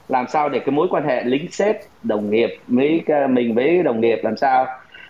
làm 0.09 0.27
sao 0.29 0.49
để 0.49 0.59
cái 0.59 0.71
mối 0.71 0.89
quan 0.91 1.05
hệ 1.05 1.25
lính 1.25 1.51
sếp 1.51 1.77
đồng 2.03 2.31
nghiệp 2.31 2.57
với 2.67 3.03
mình 3.29 3.55
với 3.55 3.83
đồng 3.83 4.01
nghiệp 4.01 4.21
làm 4.23 4.37
sao 4.37 4.67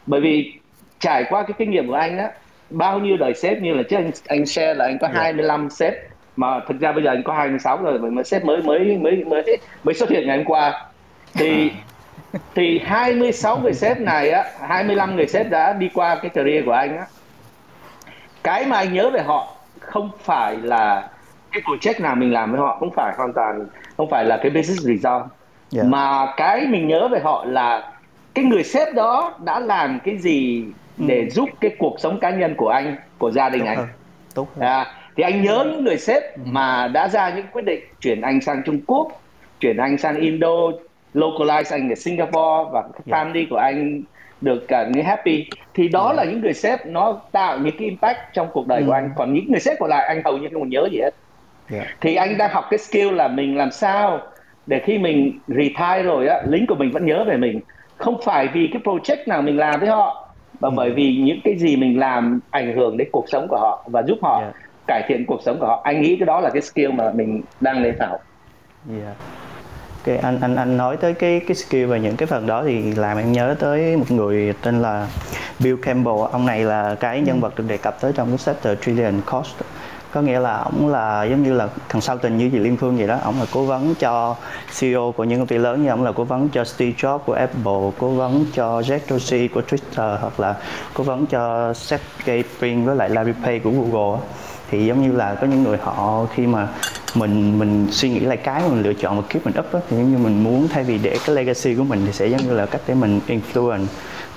bởi 0.06 0.20
vì 0.20 0.52
trải 1.00 1.24
qua 1.30 1.42
cái 1.42 1.54
kinh 1.58 1.70
nghiệm 1.70 1.88
của 1.88 1.94
anh 1.94 2.18
á 2.18 2.30
bao 2.70 2.98
nhiêu 2.98 3.16
đời 3.16 3.34
sếp 3.34 3.62
như 3.62 3.74
là 3.74 3.82
trước 3.82 3.96
anh 3.96 4.10
anh 4.26 4.46
share 4.46 4.74
là 4.74 4.84
anh 4.84 4.98
có 4.98 5.06
yeah. 5.06 5.16
Dạ. 5.16 5.22
25 5.22 5.70
sếp 5.70 5.94
mà 6.36 6.60
thực 6.68 6.80
ra 6.80 6.92
bây 6.92 7.04
giờ 7.04 7.10
anh 7.10 7.22
có 7.22 7.32
26 7.32 7.82
rồi 7.82 7.98
mà 7.98 8.22
sếp 8.22 8.44
mới 8.44 8.62
mới 8.62 8.98
mới 8.98 9.24
mới 9.24 9.58
mới 9.84 9.94
xuất 9.94 10.10
hiện 10.10 10.26
ngày 10.26 10.36
hôm 10.36 10.46
qua 10.46 10.87
thì 11.38 11.72
thì 12.54 12.78
26 12.84 13.58
người 13.58 13.74
sếp 13.74 14.00
này 14.00 14.30
á 14.30 14.44
25 14.68 15.16
người 15.16 15.26
sếp 15.26 15.50
đã 15.50 15.72
đi 15.72 15.90
qua 15.94 16.18
cái 16.22 16.30
career 16.30 16.64
của 16.64 16.72
anh 16.72 16.96
á 16.98 17.06
cái 18.42 18.66
mà 18.66 18.76
anh 18.76 18.92
nhớ 18.92 19.10
về 19.10 19.22
họ 19.22 19.54
không 19.80 20.10
phải 20.22 20.56
là 20.56 21.08
cái 21.52 21.62
project 21.62 22.02
nào 22.02 22.14
mình 22.14 22.32
làm 22.32 22.52
với 22.52 22.60
họ 22.60 22.76
không 22.80 22.90
phải 22.96 23.14
hoàn 23.16 23.32
toàn 23.32 23.66
không 23.96 24.10
phải 24.10 24.24
là 24.24 24.36
cái 24.42 24.50
business 24.50 24.86
result 24.86 25.22
yeah. 25.74 25.86
Mà 25.86 26.26
cái 26.36 26.66
mình 26.66 26.88
nhớ 26.88 27.08
về 27.08 27.20
họ 27.20 27.44
là 27.48 27.92
cái 28.34 28.44
người 28.44 28.64
sếp 28.64 28.94
đó 28.94 29.34
đã 29.44 29.60
làm 29.60 30.00
cái 30.04 30.18
gì 30.18 30.64
để 30.96 31.20
ừ. 31.20 31.30
giúp 31.30 31.48
cái 31.60 31.76
cuộc 31.78 31.96
sống 31.98 32.18
cá 32.20 32.30
nhân 32.30 32.54
của 32.56 32.68
anh 32.68 32.96
của 33.18 33.30
gia 33.30 33.48
đình 33.48 33.60
Tốt 33.60 33.66
anh 33.68 33.76
hơn. 33.76 33.88
Tốt 34.34 34.48
hơn. 34.56 34.68
À, 34.68 34.86
thì 35.16 35.22
anh 35.22 35.42
nhớ 35.42 35.64
những 35.66 35.84
người 35.84 35.98
sếp 35.98 36.22
ừ. 36.36 36.42
mà 36.44 36.88
đã 36.88 37.08
ra 37.08 37.30
những 37.30 37.46
quyết 37.52 37.64
định 37.64 37.80
chuyển 38.00 38.20
anh 38.20 38.40
sang 38.40 38.62
Trung 38.66 38.80
Quốc 38.86 39.08
chuyển 39.60 39.76
anh 39.76 39.98
sang 39.98 40.16
Indo 40.16 40.56
localize 41.18 41.76
anh 41.76 41.88
ở 41.88 41.94
Singapore 41.94 42.70
và 42.72 42.82
cái 42.82 43.02
dạ. 43.06 43.24
family 43.24 43.34
yeah. 43.34 43.50
của 43.50 43.56
anh 43.56 44.02
được 44.40 44.68
cả 44.68 44.88
những 44.92 45.04
happy 45.04 45.46
thì 45.74 45.88
đó 45.88 46.04
yeah. 46.04 46.16
Dạ. 46.16 46.24
là 46.24 46.30
những 46.30 46.40
người 46.40 46.54
sếp 46.54 46.86
nó 46.86 47.20
tạo 47.32 47.58
những 47.58 47.76
cái 47.78 47.88
impact 47.88 48.18
trong 48.32 48.48
cuộc 48.52 48.66
đời 48.66 48.80
ừ. 48.80 48.86
của 48.86 48.92
anh 48.92 49.10
còn 49.16 49.34
những 49.34 49.50
người 49.50 49.60
sếp 49.60 49.78
còn 49.80 49.90
lại 49.90 50.06
anh 50.08 50.22
hầu 50.24 50.38
như 50.38 50.48
không 50.52 50.68
nhớ 50.68 50.88
gì 50.92 50.98
hết 50.98 51.14
yeah. 51.70 51.84
Dạ. 51.86 51.94
thì 52.00 52.14
anh 52.14 52.38
đang 52.38 52.50
học 52.52 52.64
cái 52.70 52.78
skill 52.78 53.10
là 53.10 53.28
mình 53.28 53.56
làm 53.56 53.70
sao 53.70 54.20
để 54.66 54.80
khi 54.84 54.98
mình 54.98 55.38
retire 55.48 56.02
rồi 56.02 56.28
á 56.28 56.42
lính 56.46 56.66
của 56.66 56.74
mình 56.74 56.90
vẫn 56.90 57.06
nhớ 57.06 57.24
về 57.24 57.36
mình 57.36 57.60
không 57.96 58.20
phải 58.24 58.48
vì 58.48 58.70
cái 58.72 58.82
project 58.84 59.22
nào 59.26 59.42
mình 59.42 59.58
làm 59.58 59.80
với 59.80 59.88
họ 59.88 60.28
mà 60.60 60.68
ừ. 60.68 60.72
bởi 60.76 60.90
vì 60.90 61.16
những 61.16 61.40
cái 61.44 61.56
gì 61.58 61.76
mình 61.76 61.98
làm 61.98 62.40
ảnh 62.50 62.76
hưởng 62.76 62.96
đến 62.96 63.08
cuộc 63.12 63.24
sống 63.28 63.48
của 63.48 63.58
họ 63.58 63.84
và 63.86 64.02
giúp 64.02 64.18
họ 64.22 64.40
yeah. 64.40 64.54
cải 64.86 65.02
thiện 65.08 65.24
cuộc 65.26 65.42
sống 65.42 65.58
của 65.60 65.66
họ 65.66 65.80
anh 65.84 66.02
nghĩ 66.02 66.16
cái 66.16 66.26
đó 66.26 66.40
là 66.40 66.50
cái 66.50 66.62
skill 66.62 66.92
mà 66.92 67.12
mình 67.14 67.42
đang 67.60 67.82
lên 67.82 67.94
học 68.00 68.24
yeah 68.90 69.16
cái 70.08 70.16
anh 70.16 70.40
anh 70.40 70.56
anh 70.56 70.76
nói 70.76 70.96
tới 70.96 71.14
cái 71.14 71.40
cái 71.46 71.54
skill 71.54 71.86
và 71.86 71.96
những 71.96 72.16
cái 72.16 72.26
phần 72.26 72.46
đó 72.46 72.62
thì 72.66 72.92
làm 72.92 73.18
em 73.18 73.32
nhớ 73.32 73.56
tới 73.58 73.96
một 73.96 74.10
người 74.10 74.54
tên 74.62 74.82
là 74.82 75.06
Bill 75.58 75.76
Campbell. 75.82 76.18
Ông 76.32 76.46
này 76.46 76.64
là 76.64 76.94
cái 76.94 77.20
nhân 77.20 77.40
vật 77.40 77.58
được 77.58 77.64
đề 77.68 77.76
cập 77.76 78.00
tới 78.00 78.12
trong 78.12 78.28
cái 78.28 78.38
sách 78.38 78.56
The 78.62 78.74
Trillion 78.74 79.20
Cost. 79.20 79.54
Có 80.12 80.20
nghĩa 80.20 80.40
là 80.40 80.56
ông 80.56 80.88
là 80.88 81.24
giống 81.24 81.42
như 81.42 81.52
là 81.52 81.68
consultant 81.92 82.38
như 82.38 82.50
chị 82.52 82.58
Liên 82.58 82.76
Phương 82.76 82.96
vậy 82.96 83.06
đó. 83.06 83.18
Ông 83.24 83.40
là 83.40 83.46
cố 83.52 83.64
vấn 83.64 83.94
cho 83.94 84.36
CEO 84.80 85.12
của 85.16 85.24
những 85.24 85.38
công 85.38 85.46
ty 85.46 85.58
lớn 85.58 85.82
như 85.82 85.88
ông 85.88 86.04
là 86.04 86.12
cố 86.12 86.24
vấn 86.24 86.48
cho 86.48 86.64
Steve 86.64 86.92
Jobs 86.98 87.18
của 87.18 87.32
Apple 87.32 87.90
cố 87.98 88.08
vấn 88.08 88.46
cho 88.54 88.80
Jack 88.80 89.00
Dorsey 89.08 89.48
của 89.48 89.62
Twitter 89.68 90.16
hoặc 90.20 90.40
là 90.40 90.54
cố 90.94 91.04
vấn 91.04 91.26
cho 91.26 91.74
Sergey 91.74 92.44
Brin 92.60 92.84
với 92.84 92.96
lại 92.96 93.08
Larry 93.08 93.32
Page 93.32 93.58
của 93.58 93.70
Google 93.70 94.20
thì 94.70 94.86
giống 94.86 95.02
như 95.02 95.12
là 95.12 95.34
có 95.34 95.46
những 95.46 95.62
người 95.62 95.78
họ 95.82 96.26
khi 96.34 96.46
mà 96.46 96.68
mình 97.18 97.58
mình 97.58 97.86
suy 97.90 98.08
nghĩ 98.08 98.20
lại 98.20 98.36
cái 98.36 98.62
mình 98.68 98.82
lựa 98.82 98.94
chọn 98.94 99.16
và 99.16 99.22
keep 99.28 99.44
mình 99.44 99.54
up 99.58 99.72
đó, 99.72 99.80
thì 99.88 99.96
giống 99.96 100.12
như 100.12 100.18
mình 100.18 100.44
muốn 100.44 100.68
thay 100.68 100.84
vì 100.84 100.98
để 101.02 101.18
cái 101.26 101.36
legacy 101.36 101.74
của 101.74 101.84
mình 101.84 102.00
thì 102.06 102.12
sẽ 102.12 102.26
giống 102.26 102.40
như 102.46 102.54
là 102.54 102.66
cách 102.66 102.80
để 102.88 102.94
mình 102.94 103.20
influence 103.26 103.86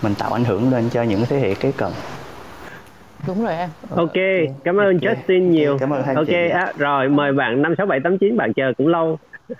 mình 0.01 0.13
tạo 0.15 0.33
ảnh 0.33 0.43
hưởng 0.43 0.71
lên 0.71 0.89
cho 0.91 1.03
những 1.03 1.25
thế 1.29 1.39
hệ 1.39 1.53
kế 1.53 1.71
cận. 1.71 1.91
Đúng 3.27 3.43
rồi 3.43 3.55
em. 3.55 3.69
Ok 3.89 4.13
cảm 4.63 4.77
ơn 4.77 4.99
okay. 5.01 5.15
Justin 5.15 5.49
nhiều. 5.49 5.77
cảm 5.79 5.93
ơn 5.93 6.03
hai 6.03 6.15
ok 6.15 6.27
chị. 6.27 6.49
À, 6.53 6.73
rồi 6.77 7.09
mời 7.09 7.33
bạn 7.33 7.61
năm 7.61 7.73
sáu 7.77 7.85
bảy 7.85 7.99
tám 8.03 8.17
chín 8.17 8.37
bạn 8.37 8.53
chờ 8.53 8.73
cũng 8.77 8.87
lâu. 8.87 9.17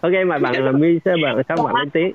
Ok 0.00 0.12
mời 0.26 0.38
bạn 0.38 0.64
là 0.64 0.72
mi 0.72 0.98
sơ 1.04 1.10
bạn 1.22 1.42
sao 1.48 1.56
bạn 1.56 1.74
lên 1.76 1.90
tiếng 1.90 2.12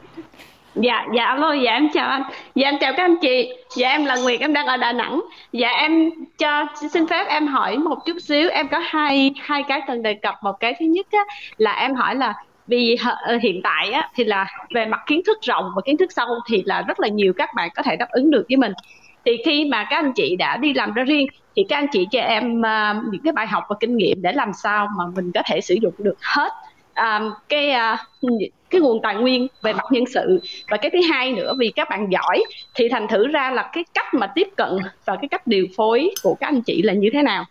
dạ 0.82 1.06
dạ 1.16 1.26
alo 1.26 1.54
dạ 1.54 1.72
em 1.72 1.90
chào 1.94 2.08
anh. 2.08 2.24
Dạ 2.56 2.68
em 2.68 2.78
chào 2.80 2.94
các 2.98 3.04
anh 3.04 3.16
chị. 3.22 3.54
Dạ 3.76 3.90
em 3.90 4.06
là 4.06 4.16
nguyệt 4.16 4.40
em 4.40 4.54
đang 4.54 4.66
ở 4.66 4.78
đà 4.78 4.92
nẵng. 4.92 5.22
Dạ 5.52 5.70
em 5.70 6.10
cho 6.38 6.66
xin 6.92 7.08
phép 7.08 7.28
em 7.28 7.48
hỏi 7.48 7.78
một 7.78 8.06
chút 8.06 8.18
xíu. 8.22 8.50
Em 8.50 8.68
có 8.68 8.80
hai 8.80 9.34
hai 9.42 9.64
cái 9.68 9.82
cần 9.88 10.04
đề 10.04 10.14
cập. 10.14 10.36
Một 10.44 10.60
cái 10.60 10.76
thứ 10.80 10.86
nhất 10.86 11.08
á, 11.12 11.24
là 11.58 11.72
em 11.72 11.96
hỏi 11.96 12.16
là 12.16 12.34
vì 12.68 12.98
ờ, 13.22 13.38
hiện 13.42 13.62
tại 13.64 13.92
á, 13.92 14.10
thì 14.16 14.24
là 14.24 14.46
về 14.74 14.86
mặt 14.86 15.00
kiến 15.08 15.22
thức 15.26 15.38
rộng 15.42 15.72
và 15.76 15.82
kiến 15.86 15.98
thức 15.98 16.12
sâu 16.12 16.28
thì 16.50 16.64
là 16.66 16.82
rất 16.82 17.00
là 17.00 17.08
nhiều 17.08 17.34
các 17.38 17.50
bạn 17.56 17.70
có 17.76 17.84
thể 17.84 17.96
đáp 17.96 18.08
ứng 18.10 18.32
được 18.32 18.46
với 18.50 18.58
mình. 18.58 18.74
Thì 19.26 19.38
khi 19.46 19.66
mà 19.66 19.84
các 19.90 19.96
anh 19.96 20.14
chị 20.16 20.36
đã 20.36 20.58
đi 20.58 20.74
làm 20.74 20.94
ra 20.94 21.04
riêng 21.04 21.28
thì 21.56 21.66
các 21.70 21.76
anh 21.76 21.88
chị 21.92 22.08
cho 22.12 22.20
em 22.20 22.62
uh, 22.62 23.04
những 23.12 23.22
cái 23.24 23.34
bài 23.34 23.48
học 23.48 23.64
và 23.70 23.76
kinh 23.80 23.98
nghiệm 23.98 24.22
để 24.22 24.32
làm 24.32 24.54
sao 24.54 24.88
mà 24.98 25.04
mình 25.16 25.32
có 25.34 25.42
thể 25.46 25.62
sử 25.62 25.76
dụng 25.82 25.94
được 25.98 26.18
hết 26.22 26.54
um, 27.00 27.32
cái 27.50 27.74
uh, 28.22 28.50
cái 28.70 28.82
nguồn 28.82 29.02
tài 29.02 29.16
nguyên 29.16 29.48
về 29.62 29.74
mặt 29.74 29.86
nhân 29.92 30.04
sự. 30.14 30.42
Và 30.70 30.78
cái 30.78 30.92
thứ 30.92 31.00
hai 31.12 31.32
nữa 31.32 31.54
vì 31.58 31.72
các 31.76 31.90
bạn 31.90 32.08
giỏi 32.12 32.44
thì 32.76 32.90
thành 32.90 33.08
thử 33.08 33.28
ra 33.28 33.52
là 33.52 33.70
cái 33.74 33.84
cách 33.94 34.14
mà 34.14 34.28
tiếp 34.28 34.48
cận 34.58 34.78
và 35.06 35.16
cái 35.16 35.28
cách 35.28 35.48
điều 35.48 35.68
phối 35.78 36.10
của 36.24 36.36
các 36.40 36.48
anh 36.48 36.62
chị 36.62 36.82
là 36.82 36.94
như 36.94 37.10
thế 37.14 37.22
nào. 37.22 37.46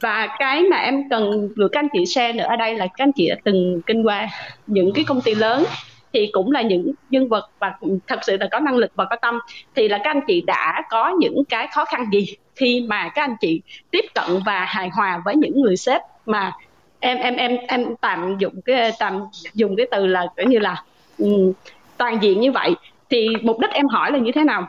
Và 0.00 0.36
cái 0.38 0.62
mà 0.62 0.76
em 0.76 1.08
cần 1.10 1.48
được 1.56 1.68
các 1.68 1.80
anh 1.80 1.88
chị 1.92 2.06
share 2.06 2.32
nữa 2.32 2.44
ở 2.48 2.56
đây 2.56 2.74
là 2.74 2.86
các 2.86 3.04
anh 3.04 3.12
chị 3.12 3.28
đã 3.28 3.36
từng 3.44 3.80
kinh 3.86 4.02
qua 4.02 4.28
những 4.66 4.92
cái 4.94 5.04
công 5.08 5.20
ty 5.20 5.34
lớn 5.34 5.64
thì 6.12 6.28
cũng 6.32 6.50
là 6.50 6.62
những 6.62 6.92
nhân 7.10 7.28
vật 7.28 7.50
và 7.58 7.74
thật 8.06 8.18
sự 8.22 8.36
là 8.36 8.48
có 8.52 8.58
năng 8.58 8.76
lực 8.76 8.92
và 8.94 9.04
có 9.10 9.16
tâm. 9.16 9.38
Thì 9.74 9.88
là 9.88 9.98
các 9.98 10.10
anh 10.10 10.20
chị 10.26 10.40
đã 10.46 10.82
có 10.90 11.16
những 11.18 11.44
cái 11.48 11.68
khó 11.74 11.84
khăn 11.84 12.06
gì 12.12 12.26
khi 12.56 12.86
mà 12.88 13.08
các 13.08 13.22
anh 13.22 13.36
chị 13.40 13.60
tiếp 13.90 14.04
cận 14.14 14.24
và 14.46 14.64
hài 14.64 14.88
hòa 14.88 15.22
với 15.24 15.36
những 15.36 15.62
người 15.62 15.76
sếp 15.76 16.00
mà 16.26 16.52
em 17.04 17.18
em 17.18 17.36
em 17.36 17.56
em 17.68 17.94
tạm 18.00 18.38
dụng 18.38 18.60
cái 18.64 18.92
tạm 18.98 19.20
dùng 19.54 19.76
cái 19.76 19.86
từ 19.90 20.06
là 20.06 20.26
kiểu 20.36 20.46
như 20.46 20.58
là 20.58 20.82
um, 21.18 21.52
toàn 21.96 22.22
diện 22.22 22.40
như 22.40 22.52
vậy. 22.52 22.74
Thì 23.10 23.28
mục 23.42 23.58
đích 23.60 23.70
em 23.70 23.88
hỏi 23.88 24.12
là 24.12 24.18
như 24.18 24.32
thế 24.32 24.44
nào? 24.44 24.68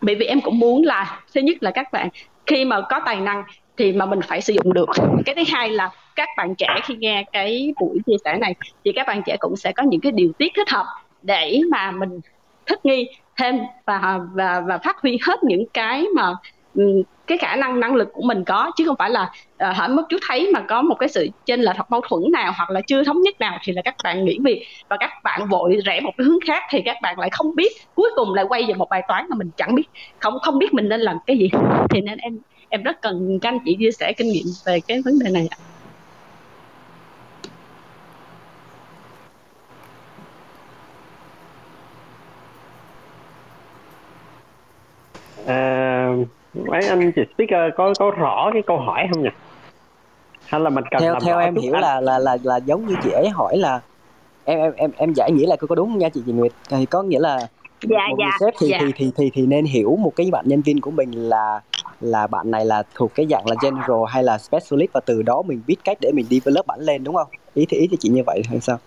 Bởi 0.00 0.14
vì 0.14 0.26
em 0.26 0.40
cũng 0.40 0.58
muốn 0.58 0.82
là 0.82 1.20
thứ 1.34 1.40
nhất 1.40 1.56
là 1.60 1.70
các 1.70 1.92
bạn 1.92 2.08
khi 2.46 2.64
mà 2.64 2.80
có 2.80 3.00
tài 3.06 3.20
năng 3.20 3.42
thì 3.76 3.92
mà 3.92 4.06
mình 4.06 4.20
phải 4.22 4.40
sử 4.40 4.52
dụng 4.52 4.72
được. 4.72 4.88
Cái 5.26 5.34
thứ 5.34 5.42
hai 5.48 5.68
là 5.70 5.90
các 6.16 6.28
bạn 6.36 6.54
trẻ 6.54 6.68
khi 6.84 6.94
nghe 6.96 7.24
cái 7.32 7.72
buổi 7.80 7.98
chia 8.06 8.16
sẻ 8.24 8.36
này 8.36 8.54
thì 8.84 8.92
các 8.92 9.06
bạn 9.06 9.22
trẻ 9.26 9.36
cũng 9.40 9.56
sẽ 9.56 9.72
có 9.72 9.82
những 9.82 10.00
cái 10.00 10.12
điều 10.12 10.32
tiết 10.38 10.52
thích 10.56 10.70
hợp 10.70 10.86
để 11.22 11.60
mà 11.70 11.90
mình 11.90 12.20
thích 12.66 12.84
nghi 12.84 13.08
thêm 13.38 13.58
và 13.86 14.20
và 14.34 14.60
và 14.60 14.78
phát 14.78 14.96
huy 15.02 15.18
hết 15.26 15.44
những 15.44 15.64
cái 15.74 16.06
mà 16.16 16.32
ừ, 16.74 17.02
cái 17.30 17.38
khả 17.38 17.56
năng 17.56 17.80
năng 17.80 17.94
lực 17.94 18.08
của 18.12 18.22
mình 18.22 18.44
có 18.44 18.70
chứ 18.76 18.84
không 18.86 18.96
phải 18.98 19.10
là 19.10 19.22
uh, 19.70 19.76
hỏi 19.76 19.88
mất 19.88 20.02
trước 20.08 20.20
thấy 20.28 20.50
mà 20.52 20.60
có 20.68 20.82
một 20.82 20.94
cái 20.94 21.08
sự 21.08 21.28
chênh 21.46 21.60
lệch 21.60 21.76
hoặc 21.76 21.90
mâu 21.90 22.00
thuẫn 22.08 22.22
nào 22.32 22.52
hoặc 22.56 22.70
là 22.70 22.80
chưa 22.80 23.04
thống 23.04 23.22
nhất 23.22 23.40
nào 23.40 23.58
thì 23.62 23.72
là 23.72 23.82
các 23.82 23.94
bạn 24.04 24.24
nghỉ 24.24 24.38
việc 24.44 24.66
và 24.88 24.96
các 24.96 25.10
bạn 25.24 25.48
vội 25.48 25.76
rẽ 25.84 26.00
một 26.00 26.10
cái 26.18 26.24
hướng 26.24 26.40
khác 26.46 26.62
thì 26.70 26.82
các 26.84 26.96
bạn 27.02 27.18
lại 27.18 27.28
không 27.32 27.54
biết 27.56 27.72
cuối 27.94 28.10
cùng 28.16 28.34
lại 28.34 28.44
quay 28.48 28.64
về 28.68 28.74
một 28.74 28.88
bài 28.90 29.02
toán 29.08 29.26
mà 29.30 29.36
mình 29.36 29.50
chẳng 29.56 29.74
biết 29.74 29.88
không 30.18 30.34
không 30.42 30.58
biết 30.58 30.74
mình 30.74 30.88
nên 30.88 31.00
làm 31.00 31.16
cái 31.26 31.38
gì 31.38 31.50
thì 31.90 32.00
nên 32.00 32.18
em 32.18 32.38
em 32.68 32.82
rất 32.82 32.96
cần 33.02 33.38
các 33.42 33.48
anh 33.48 33.58
chị 33.64 33.76
chia 33.80 33.90
sẻ 33.90 34.12
kinh 34.12 34.28
nghiệm 34.28 34.46
về 34.66 34.80
cái 34.88 35.02
vấn 35.04 35.18
đề 35.18 35.30
này 35.30 35.48
ạ. 35.50 35.58
Uh, 46.20 46.39
mấy 46.54 46.88
anh 46.88 47.12
chị 47.12 47.22
speaker 47.34 47.74
có 47.76 47.92
có 47.98 48.10
rõ 48.10 48.50
cái 48.52 48.62
câu 48.66 48.78
hỏi 48.78 49.08
không 49.12 49.22
nhỉ 49.22 49.30
hay 50.46 50.60
là 50.60 50.70
mình 50.70 50.84
cần 50.90 51.00
theo 51.00 51.14
theo 51.20 51.38
em 51.38 51.56
hiểu 51.56 51.72
anh? 51.72 51.82
là 51.82 52.00
là 52.00 52.18
là 52.18 52.36
là 52.42 52.56
giống 52.56 52.86
như 52.86 52.94
chị 53.02 53.10
ấy 53.10 53.28
hỏi 53.28 53.56
là 53.58 53.80
em 54.44 54.60
em 54.60 54.72
em 54.76 54.90
em 54.96 55.12
giải 55.12 55.32
nghĩa 55.32 55.46
là 55.46 55.56
có 55.56 55.74
đúng 55.74 55.88
không 55.88 55.98
nha 55.98 56.08
chị 56.08 56.22
chị 56.26 56.32
Nguyệt 56.32 56.52
thì 56.68 56.86
có 56.86 57.02
nghĩa 57.02 57.20
là 57.20 57.38
dạ, 57.82 57.98
một 58.10 58.16
dạ, 58.18 58.24
người 58.24 58.32
sếp 58.40 58.54
thì, 58.60 58.68
dạ. 58.68 58.78
thì 58.80 58.92
thì 58.96 59.12
thì 59.16 59.30
thì 59.34 59.46
nên 59.46 59.64
hiểu 59.64 59.96
một 59.96 60.12
cái 60.16 60.30
bạn 60.32 60.44
nhân 60.48 60.62
viên 60.62 60.80
của 60.80 60.90
mình 60.90 61.10
là 61.12 61.60
là 62.00 62.26
bạn 62.26 62.50
này 62.50 62.64
là 62.64 62.82
thuộc 62.94 63.14
cái 63.14 63.26
dạng 63.30 63.46
là 63.46 63.56
general 63.62 64.00
hay 64.08 64.22
là 64.22 64.38
specialist 64.38 64.92
và 64.92 65.00
từ 65.06 65.22
đó 65.22 65.42
mình 65.42 65.62
biết 65.66 65.76
cách 65.84 65.98
để 66.00 66.12
mình 66.14 66.26
develop 66.30 66.66
bản 66.66 66.80
lên 66.80 67.04
đúng 67.04 67.14
không 67.14 67.28
ý 67.54 67.66
thì 67.68 67.76
ý 67.76 67.88
thì 67.90 67.96
chị 68.00 68.08
như 68.08 68.22
vậy 68.26 68.42
hay 68.48 68.60
sao 68.60 68.78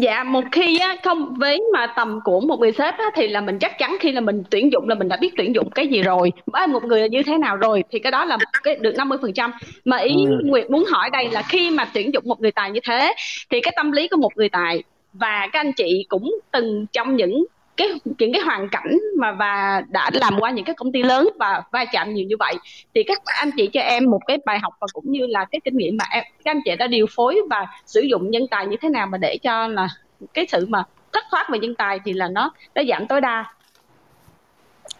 dạ 0.00 0.24
một 0.24 0.44
khi 0.52 0.78
á, 0.78 0.96
không 1.04 1.34
với 1.34 1.62
mà 1.72 1.86
tầm 1.86 2.20
của 2.24 2.40
một 2.40 2.60
người 2.60 2.72
sếp 2.72 2.98
á, 2.98 3.04
thì 3.14 3.28
là 3.28 3.40
mình 3.40 3.58
chắc 3.58 3.78
chắn 3.78 3.96
khi 4.00 4.12
là 4.12 4.20
mình 4.20 4.42
tuyển 4.50 4.72
dụng 4.72 4.88
là 4.88 4.94
mình 4.94 5.08
đã 5.08 5.16
biết 5.16 5.30
tuyển 5.36 5.54
dụng 5.54 5.70
cái 5.70 5.86
gì 5.86 6.02
rồi 6.02 6.32
với 6.46 6.66
một 6.66 6.84
người 6.84 7.00
là 7.00 7.06
như 7.06 7.22
thế 7.22 7.38
nào 7.38 7.56
rồi 7.56 7.84
thì 7.90 7.98
cái 7.98 8.12
đó 8.12 8.24
là 8.24 8.38
cái 8.62 8.76
được 8.76 8.94
50 8.96 9.18
phần 9.22 9.32
trăm 9.32 9.52
mà 9.84 9.96
ý 9.96 10.24
ừ. 10.26 10.40
Nguyệt 10.44 10.70
muốn 10.70 10.84
hỏi 10.90 11.10
đây 11.10 11.30
là 11.30 11.42
khi 11.42 11.70
mà 11.70 11.84
tuyển 11.94 12.14
dụng 12.14 12.24
một 12.26 12.40
người 12.40 12.52
tài 12.52 12.70
như 12.70 12.80
thế 12.88 13.14
thì 13.50 13.60
cái 13.60 13.72
tâm 13.76 13.92
lý 13.92 14.08
của 14.08 14.16
một 14.16 14.36
người 14.36 14.48
tài 14.48 14.82
và 15.12 15.48
các 15.52 15.60
anh 15.60 15.72
chị 15.72 16.06
cũng 16.08 16.34
từng 16.52 16.86
trong 16.92 17.16
những 17.16 17.44
cái 17.76 17.88
những 18.04 18.32
cái 18.32 18.42
hoàn 18.44 18.68
cảnh 18.68 18.98
mà 19.18 19.32
và 19.32 19.82
đã 19.88 20.10
làm 20.12 20.34
qua 20.38 20.50
những 20.50 20.64
cái 20.64 20.74
công 20.74 20.92
ty 20.92 21.02
lớn 21.02 21.28
và 21.38 21.62
va 21.72 21.84
chạm 21.92 22.14
nhiều 22.14 22.26
như 22.26 22.36
vậy 22.38 22.54
thì 22.94 23.02
các 23.02 23.22
anh 23.24 23.50
chị 23.56 23.66
cho 23.66 23.80
em 23.80 24.10
một 24.10 24.20
cái 24.26 24.38
bài 24.46 24.58
học 24.58 24.74
và 24.80 24.86
cũng 24.92 25.04
như 25.10 25.26
là 25.26 25.44
cái 25.44 25.60
kinh 25.64 25.76
nghiệm 25.76 25.96
mà 25.96 26.04
em 26.10 26.24
các 26.44 26.50
anh 26.50 26.60
chị 26.64 26.76
đã 26.76 26.86
điều 26.86 27.06
phối 27.14 27.40
và 27.50 27.66
sử 27.86 28.00
dụng 28.00 28.30
nhân 28.30 28.42
tài 28.50 28.66
như 28.66 28.76
thế 28.82 28.88
nào 28.88 29.06
mà 29.06 29.18
để 29.18 29.38
cho 29.42 29.68
là 29.68 29.88
cái 30.34 30.46
sự 30.52 30.66
mà 30.68 30.84
thất 31.12 31.24
thoát 31.30 31.46
về 31.52 31.58
nhân 31.58 31.74
tài 31.74 32.00
thì 32.04 32.12
là 32.12 32.28
nó 32.28 32.52
nó 32.74 32.82
giảm 32.88 33.06
tối 33.06 33.20
đa. 33.20 33.44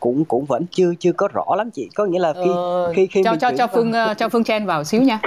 Cũng 0.00 0.24
cũng 0.24 0.44
vẫn 0.44 0.66
chưa 0.70 0.92
chưa 1.00 1.12
có 1.12 1.28
rõ 1.34 1.44
lắm 1.56 1.70
chị. 1.70 1.88
Có 1.94 2.04
nghĩa 2.04 2.18
là 2.18 2.32
khi 2.32 2.50
ờ, 2.54 2.92
khi 2.96 3.06
khi 3.06 3.22
cho 3.24 3.36
cho 3.40 3.50
cho 3.58 3.66
phương 3.66 3.92
uh, 4.10 4.18
cho 4.18 4.28
phương 4.28 4.44
chen 4.44 4.66
vào 4.66 4.84
xíu 4.84 5.02
nha. 5.02 5.18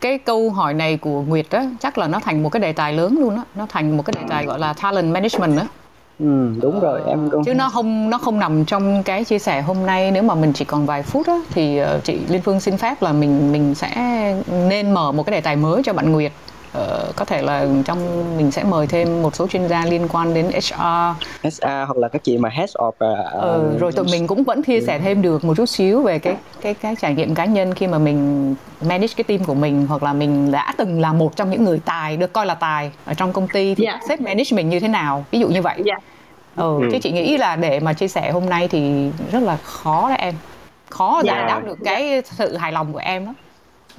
Cái 0.00 0.18
câu 0.18 0.50
hỏi 0.50 0.74
này 0.74 0.96
của 0.96 1.22
Nguyệt 1.22 1.50
á 1.50 1.64
chắc 1.80 1.98
là 1.98 2.08
nó 2.08 2.20
thành 2.20 2.42
một 2.42 2.48
cái 2.48 2.60
đề 2.60 2.72
tài 2.72 2.92
lớn 2.92 3.16
luôn 3.20 3.36
á. 3.36 3.42
Nó 3.54 3.66
thành 3.68 3.96
một 3.96 4.02
cái 4.06 4.14
đề 4.16 4.26
tài 4.28 4.46
gọi 4.46 4.58
là 4.58 4.72
talent 4.72 5.14
management 5.14 5.58
á 5.58 5.66
Ừ, 6.18 6.48
đúng 6.62 6.80
rồi 6.80 7.00
em 7.06 7.30
cũng 7.30 7.44
chứ 7.44 7.54
nó 7.54 7.68
không 7.68 8.10
nó 8.10 8.18
không 8.18 8.38
nằm 8.38 8.64
trong 8.64 9.02
cái 9.02 9.24
chia 9.24 9.38
sẻ 9.38 9.62
hôm 9.62 9.86
nay. 9.86 10.10
Nếu 10.10 10.22
mà 10.22 10.34
mình 10.34 10.52
chỉ 10.52 10.64
còn 10.64 10.86
vài 10.86 11.02
phút 11.02 11.26
á, 11.26 11.36
thì 11.50 11.80
uh, 11.82 12.04
chị 12.04 12.18
Liên 12.28 12.42
Phương 12.42 12.60
xin 12.60 12.76
phép 12.76 13.02
là 13.02 13.12
mình 13.12 13.52
mình 13.52 13.74
sẽ 13.74 13.90
nên 14.68 14.90
mở 14.90 15.12
một 15.12 15.26
cái 15.26 15.32
đề 15.32 15.40
tài 15.40 15.56
mới 15.56 15.82
cho 15.82 15.92
bạn 15.92 16.12
Nguyệt 16.12 16.32
có 17.16 17.24
thể 17.24 17.42
là 17.42 17.66
trong 17.84 17.98
mình 18.36 18.50
sẽ 18.50 18.64
mời 18.64 18.86
thêm 18.86 19.22
một 19.22 19.36
số 19.36 19.46
chuyên 19.46 19.68
gia 19.68 19.84
liên 19.84 20.08
quan 20.12 20.34
đến 20.34 20.46
HR 20.46 20.74
HR 21.42 21.64
hoặc 21.64 21.96
là 21.96 22.08
các 22.08 22.24
chị 22.24 22.38
mà 22.38 22.48
head 22.48 22.70
of 22.70 22.88
uh, 22.88 23.42
ừ, 23.42 23.78
rồi 23.78 23.92
tụi 23.92 24.04
mình 24.10 24.26
cũng 24.26 24.44
vẫn 24.44 24.62
chia 24.62 24.80
sẻ 24.80 24.98
thêm 24.98 25.22
được 25.22 25.44
một 25.44 25.54
chút 25.56 25.66
xíu 25.66 26.02
về 26.02 26.18
cái 26.18 26.36
cái 26.60 26.74
cái 26.74 26.94
trải 27.00 27.14
nghiệm 27.14 27.34
cá 27.34 27.44
nhân 27.44 27.74
khi 27.74 27.86
mà 27.86 27.98
mình 27.98 28.54
manage 28.80 29.12
cái 29.16 29.24
team 29.24 29.44
của 29.44 29.54
mình 29.54 29.86
hoặc 29.86 30.02
là 30.02 30.12
mình 30.12 30.52
đã 30.52 30.74
từng 30.76 31.00
là 31.00 31.12
một 31.12 31.36
trong 31.36 31.50
những 31.50 31.64
người 31.64 31.80
tài 31.84 32.16
được 32.16 32.32
coi 32.32 32.46
là 32.46 32.54
tài 32.54 32.90
ở 33.04 33.14
trong 33.14 33.32
công 33.32 33.48
ty 33.48 33.74
thì 33.74 33.84
yeah. 33.84 34.00
sếp 34.08 34.20
manage 34.20 34.50
mình 34.52 34.68
như 34.68 34.80
thế 34.80 34.88
nào 34.88 35.24
ví 35.30 35.40
dụ 35.40 35.48
như 35.48 35.62
vậy 35.62 35.82
yeah. 35.86 36.02
ừ, 36.56 36.78
ừ. 36.80 36.88
chứ 36.92 36.98
chị 37.02 37.12
nghĩ 37.12 37.38
là 37.38 37.56
để 37.56 37.80
mà 37.80 37.92
chia 37.92 38.08
sẻ 38.08 38.30
hôm 38.30 38.48
nay 38.48 38.68
thì 38.68 39.10
rất 39.32 39.42
là 39.42 39.56
khó 39.56 40.08
đấy 40.08 40.18
em 40.18 40.34
khó 40.90 41.22
giải 41.24 41.36
yeah. 41.36 41.48
đáp 41.48 41.60
được 41.66 41.78
cái 41.84 42.22
sự 42.24 42.56
hài 42.56 42.72
lòng 42.72 42.92
của 42.92 42.98
em 42.98 43.26
đó 43.26 43.34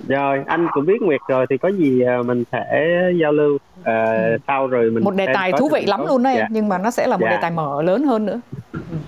rồi 0.07 0.43
anh 0.47 0.67
cũng 0.71 0.85
biết 0.85 1.01
nguyệt 1.01 1.21
rồi 1.27 1.45
thì 1.49 1.57
có 1.57 1.69
gì 1.69 2.01
à, 2.01 2.21
mình 2.25 2.43
sẽ 2.51 2.91
giao 3.21 3.31
lưu 3.31 3.55
uh, 3.55 3.85
ừ. 3.85 4.37
sau 4.47 4.67
rồi 4.67 4.91
mình 4.91 5.03
một 5.03 5.15
đề 5.15 5.27
tài 5.33 5.51
thú 5.51 5.69
vị 5.73 5.85
lắm 5.85 6.05
luôn 6.07 6.23
đấy 6.23 6.35
dạ. 6.37 6.47
nhưng 6.49 6.69
mà 6.69 6.77
nó 6.77 6.91
sẽ 6.91 7.07
là 7.07 7.17
một 7.17 7.25
dạ. 7.25 7.31
đề 7.31 7.37
tài 7.41 7.51
mở 7.51 7.81
lớn 7.81 8.03
hơn 8.03 8.25
nữa 8.25 8.39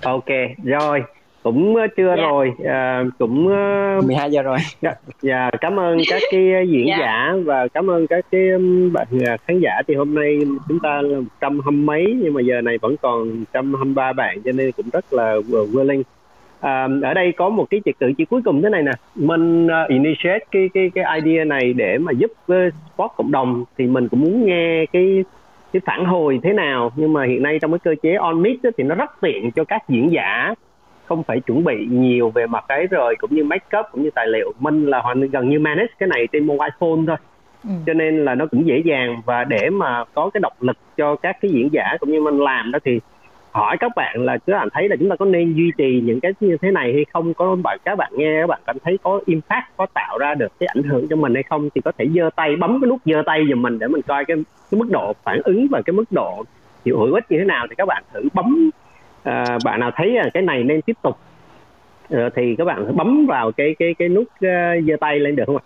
ok 0.04 0.30
rồi 0.64 1.04
cũng 1.44 1.76
chưa 1.98 2.08
yeah. 2.08 2.20
rồi 2.20 2.52
à, 2.66 3.04
cũng 3.20 3.46
12 4.06 4.32
giờ 4.32 4.42
rồi 4.42 4.58
dạ, 4.82 4.94
dạ 5.22 5.50
cảm 5.62 5.80
ơn 5.80 5.98
các 6.10 6.22
cái 6.32 6.68
diễn 6.68 6.88
yeah. 6.88 7.00
giả 7.00 7.34
và 7.46 7.68
cảm 7.68 7.90
ơn 7.90 8.08
các 8.08 8.26
cái 8.32 8.42
bạn 8.94 9.08
khán 9.48 9.60
giả 9.60 9.72
thì 9.88 9.96
hôm 9.96 10.16
nay 10.16 10.40
chúng 10.68 10.80
ta 10.84 11.02
là 11.02 11.20
trăm 11.42 11.60
hăm 11.60 11.86
mấy 11.86 12.16
nhưng 12.24 12.34
mà 12.34 12.42
giờ 12.42 12.62
này 12.62 12.78
vẫn 12.82 12.96
còn 13.02 13.46
trăm 13.54 13.74
hăm 13.74 13.96
ba 13.96 14.14
bạn 14.14 14.42
cho 14.46 14.52
nên 14.52 14.72
cũng 14.72 14.90
rất 14.94 15.14
là 15.14 15.36
willing 15.50 16.04
à, 16.60 16.88
ở 17.04 17.14
đây 17.14 17.32
có 17.32 17.50
một 17.50 17.66
cái 17.70 17.82
trật 17.86 17.96
tự 18.00 18.12
chỉ 18.18 18.26
cuối 18.26 18.42
cùng 18.46 18.62
thế 18.62 18.70
này 18.70 18.84
nè. 18.84 18.92
Mình 19.16 19.66
uh, 19.66 19.90
initiate 19.90 20.46
cái 20.52 20.70
cái 20.74 20.92
cái 20.96 21.22
idea 21.22 21.46
này 21.46 21.74
để 21.74 21.98
mà 21.98 22.12
giúp 22.12 22.32
uh, 22.32 22.74
sport 22.94 23.12
cộng 23.18 23.32
đồng 23.32 23.64
thì 23.78 23.88
mình 23.88 24.08
cũng 24.08 24.22
muốn 24.22 24.46
nghe 24.46 24.86
cái 24.86 25.24
cái 25.74 25.82
phản 25.86 26.06
hồi 26.06 26.40
thế 26.44 26.54
nào. 26.54 26.92
Nhưng 26.96 27.14
mà 27.14 27.26
hiện 27.26 27.44
nay 27.44 27.60
trong 27.62 27.72
cái 27.72 27.80
cơ 27.80 27.96
chế 28.02 28.14
on 28.14 28.42
mix 28.42 28.60
thì 28.78 28.84
nó 28.84 28.96
rất 28.96 29.12
tiện 29.22 29.52
cho 29.52 29.64
các 29.64 29.90
diễn 29.90 30.12
giả 30.12 30.54
không 31.06 31.24
phải 31.24 31.40
chuẩn 31.40 31.64
bị 31.64 31.86
nhiều 31.90 32.30
về 32.30 32.46
mặt 32.48 32.66
ấy 32.68 32.88
rồi 32.88 33.16
cũng 33.20 33.36
như 33.36 33.44
make 33.44 33.78
up 33.80 33.86
cũng 33.92 34.04
như 34.04 34.10
tài 34.16 34.28
liệu. 34.28 34.54
Mình 34.60 34.86
là 34.86 35.00
hoàn 35.00 35.22
gần 35.22 35.50
như 35.50 35.60
manage 35.60 35.94
cái 36.00 36.10
này 36.10 36.28
trên 36.32 36.48
mobile 36.48 36.76
phone 36.80 37.02
thôi. 37.08 37.18
Ừ. 37.64 37.70
cho 37.86 37.94
nên 37.94 38.26
là 38.26 38.36
nó 38.36 38.46
cũng 38.46 38.68
dễ 38.68 38.82
dàng 38.86 39.22
và 39.26 39.44
để 39.44 39.70
mà 39.70 40.04
có 40.14 40.30
cái 40.34 40.42
động 40.42 40.54
lực 40.60 40.78
cho 40.98 41.16
các 41.16 41.38
cái 41.42 41.52
diễn 41.52 41.70
giả 41.72 41.98
cũng 42.00 42.12
như 42.12 42.22
mình 42.22 42.38
làm 42.38 42.72
đó 42.72 42.80
thì 42.86 43.00
hỏi 43.52 43.78
các 43.80 43.92
bạn 43.96 44.26
là 44.26 44.38
các 44.38 44.58
bạn 44.58 44.68
thấy 44.74 44.90
là 44.90 44.96
chúng 44.96 45.10
ta 45.10 45.16
có 45.16 45.26
nên 45.26 45.54
duy 45.54 45.72
trì 45.78 46.02
những 46.06 46.20
cái 46.20 46.32
như 46.40 46.58
thế 46.62 46.72
này 46.72 46.94
hay 46.94 47.06
không? 47.14 47.34
Có 47.34 47.56
bạn 47.64 47.78
các 47.86 47.96
bạn 47.96 48.12
nghe 48.16 48.42
các 48.42 48.48
bạn 48.48 48.62
cảm 48.68 48.78
thấy 48.84 48.98
có 49.04 49.20
impact 49.26 49.66
có 49.78 49.86
tạo 49.94 50.18
ra 50.18 50.34
được 50.34 50.52
cái 50.60 50.68
ảnh 50.76 50.84
hưởng 50.84 51.08
cho 51.10 51.16
mình 51.16 51.34
hay 51.34 51.44
không? 51.44 51.70
Thì 51.76 51.82
có 51.82 51.92
thể 51.98 52.06
giơ 52.16 52.30
tay 52.36 52.56
bấm 52.56 52.82
cái 52.82 52.90
nút 52.90 53.00
giơ 53.06 53.24
tay 53.26 53.46
giùm 53.50 53.62
mình 53.62 53.80
để 53.80 53.88
mình 53.88 54.02
coi 54.02 54.26
cái 54.26 54.38
cái 54.72 54.80
mức 54.80 54.88
độ 54.90 55.14
phản 55.24 55.42
ứng 55.44 55.68
và 55.72 55.82
cái 55.86 55.94
mức 55.94 56.12
độ 56.12 56.44
hiệu 56.86 57.00
hữu 57.00 57.14
ích 57.14 57.26
như 57.30 57.40
thế 57.40 57.46
nào. 57.46 57.68
Thì 57.70 57.76
các 57.76 57.86
bạn 57.86 58.04
thử 58.14 58.22
bấm 58.34 58.70
à, 59.24 59.58
bạn 59.66 59.80
nào 59.80 59.92
thấy 59.96 60.12
là 60.12 60.30
cái 60.34 60.44
này 60.44 60.64
nên 60.64 60.82
tiếp 60.82 60.98
tục. 61.02 61.18
À, 62.10 62.30
thì 62.36 62.56
các 62.56 62.66
bạn 62.66 62.96
bấm 62.96 63.26
vào 63.26 63.52
cái 63.52 63.76
cái 63.80 63.94
cái 63.94 64.10
nút 64.10 64.28
uh, 64.28 64.84
giơ 64.88 64.96
tay 65.00 65.20
lên 65.20 65.36
được 65.36 65.44
không 65.48 65.58
ạ? 65.58 65.64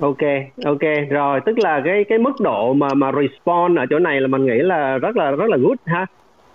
Ok 0.00 0.22
ok. 0.64 0.80
Rồi 1.10 1.40
tức 1.46 1.58
là 1.58 1.82
cái 1.84 2.04
cái 2.04 2.18
mức 2.18 2.40
độ 2.40 2.72
mà 2.72 2.88
mà 2.94 3.12
respond 3.12 3.78
ở 3.78 3.86
chỗ 3.90 3.98
này 3.98 4.20
là 4.20 4.26
mình 4.26 4.46
nghĩ 4.46 4.58
là 4.58 4.98
rất 4.98 5.16
là 5.16 5.30
rất 5.30 5.50
là 5.50 5.56
good 5.56 5.78
ha. 5.86 6.06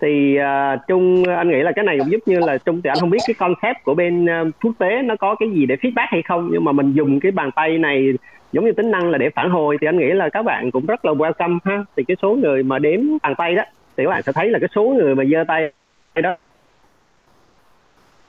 Thì 0.02 0.38
uh, 0.40 0.80
trung 0.88 1.24
anh 1.28 1.50
nghĩ 1.50 1.62
là 1.62 1.72
cái 1.72 1.86
này 1.86 1.98
cũng 2.00 2.12
giúp 2.12 2.20
như 2.26 2.40
là 2.40 2.58
trung 2.58 2.82
thì 2.82 2.90
anh 2.90 2.98
không 3.00 3.10
biết 3.10 3.20
cái 3.28 3.34
concept 3.34 3.84
của 3.84 3.94
bên 3.94 4.26
uh, 4.26 4.48
quốc 4.64 4.72
tế 4.80 5.02
nó 5.02 5.16
có 5.16 5.36
cái 5.36 5.50
gì 5.50 5.66
để 5.66 5.76
feedback 5.76 6.08
hay 6.10 6.22
không 6.22 6.50
nhưng 6.52 6.64
mà 6.64 6.72
mình 6.72 6.94
dùng 6.94 7.20
cái 7.20 7.32
bàn 7.32 7.50
tay 7.56 7.78
này 7.78 8.14
giống 8.52 8.66
như 8.66 8.72
tính 8.72 8.92
năng 8.92 9.10
là 9.10 9.18
để 9.18 9.30
phản 9.30 9.50
hồi 9.50 9.78
thì 9.82 9.88
anh 9.88 9.98
nghĩ 9.98 10.12
là 10.12 10.30
các 10.30 10.42
bạn 10.44 10.72
cũng 10.72 10.86
rất 10.86 11.06
là 11.06 11.12
welcome 11.12 11.60
ha. 11.66 11.84
Thì 11.98 12.04
cái 12.04 12.18
số 12.22 12.36
người 12.36 12.64
mà 12.64 12.80
đếm 12.80 13.00
bàn 13.24 13.36
tay 13.38 13.56
đó 13.56 13.64
thì 13.98 14.04
các 14.04 14.10
bạn 14.10 14.22
sẽ 14.22 14.32
thấy 14.32 14.50
là 14.50 14.60
cái 14.60 14.70
số 14.76 14.84
người 14.84 15.16
mà 15.16 15.24
giơ 15.32 15.44
tay 15.48 15.72
đó 16.16 16.36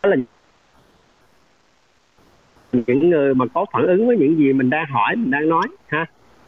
là 0.02 0.16
những 2.86 3.10
người 3.10 3.34
mà 3.34 3.44
có 3.54 3.66
phản 3.72 3.86
ứng 3.86 4.06
với 4.06 4.16
những 4.16 4.36
gì 4.36 4.52
mình 4.52 4.70
đang 4.70 4.86
hỏi 4.86 5.16
mình 5.16 5.30
đang 5.30 5.48
nói 5.48 5.62
ha. 5.86 6.06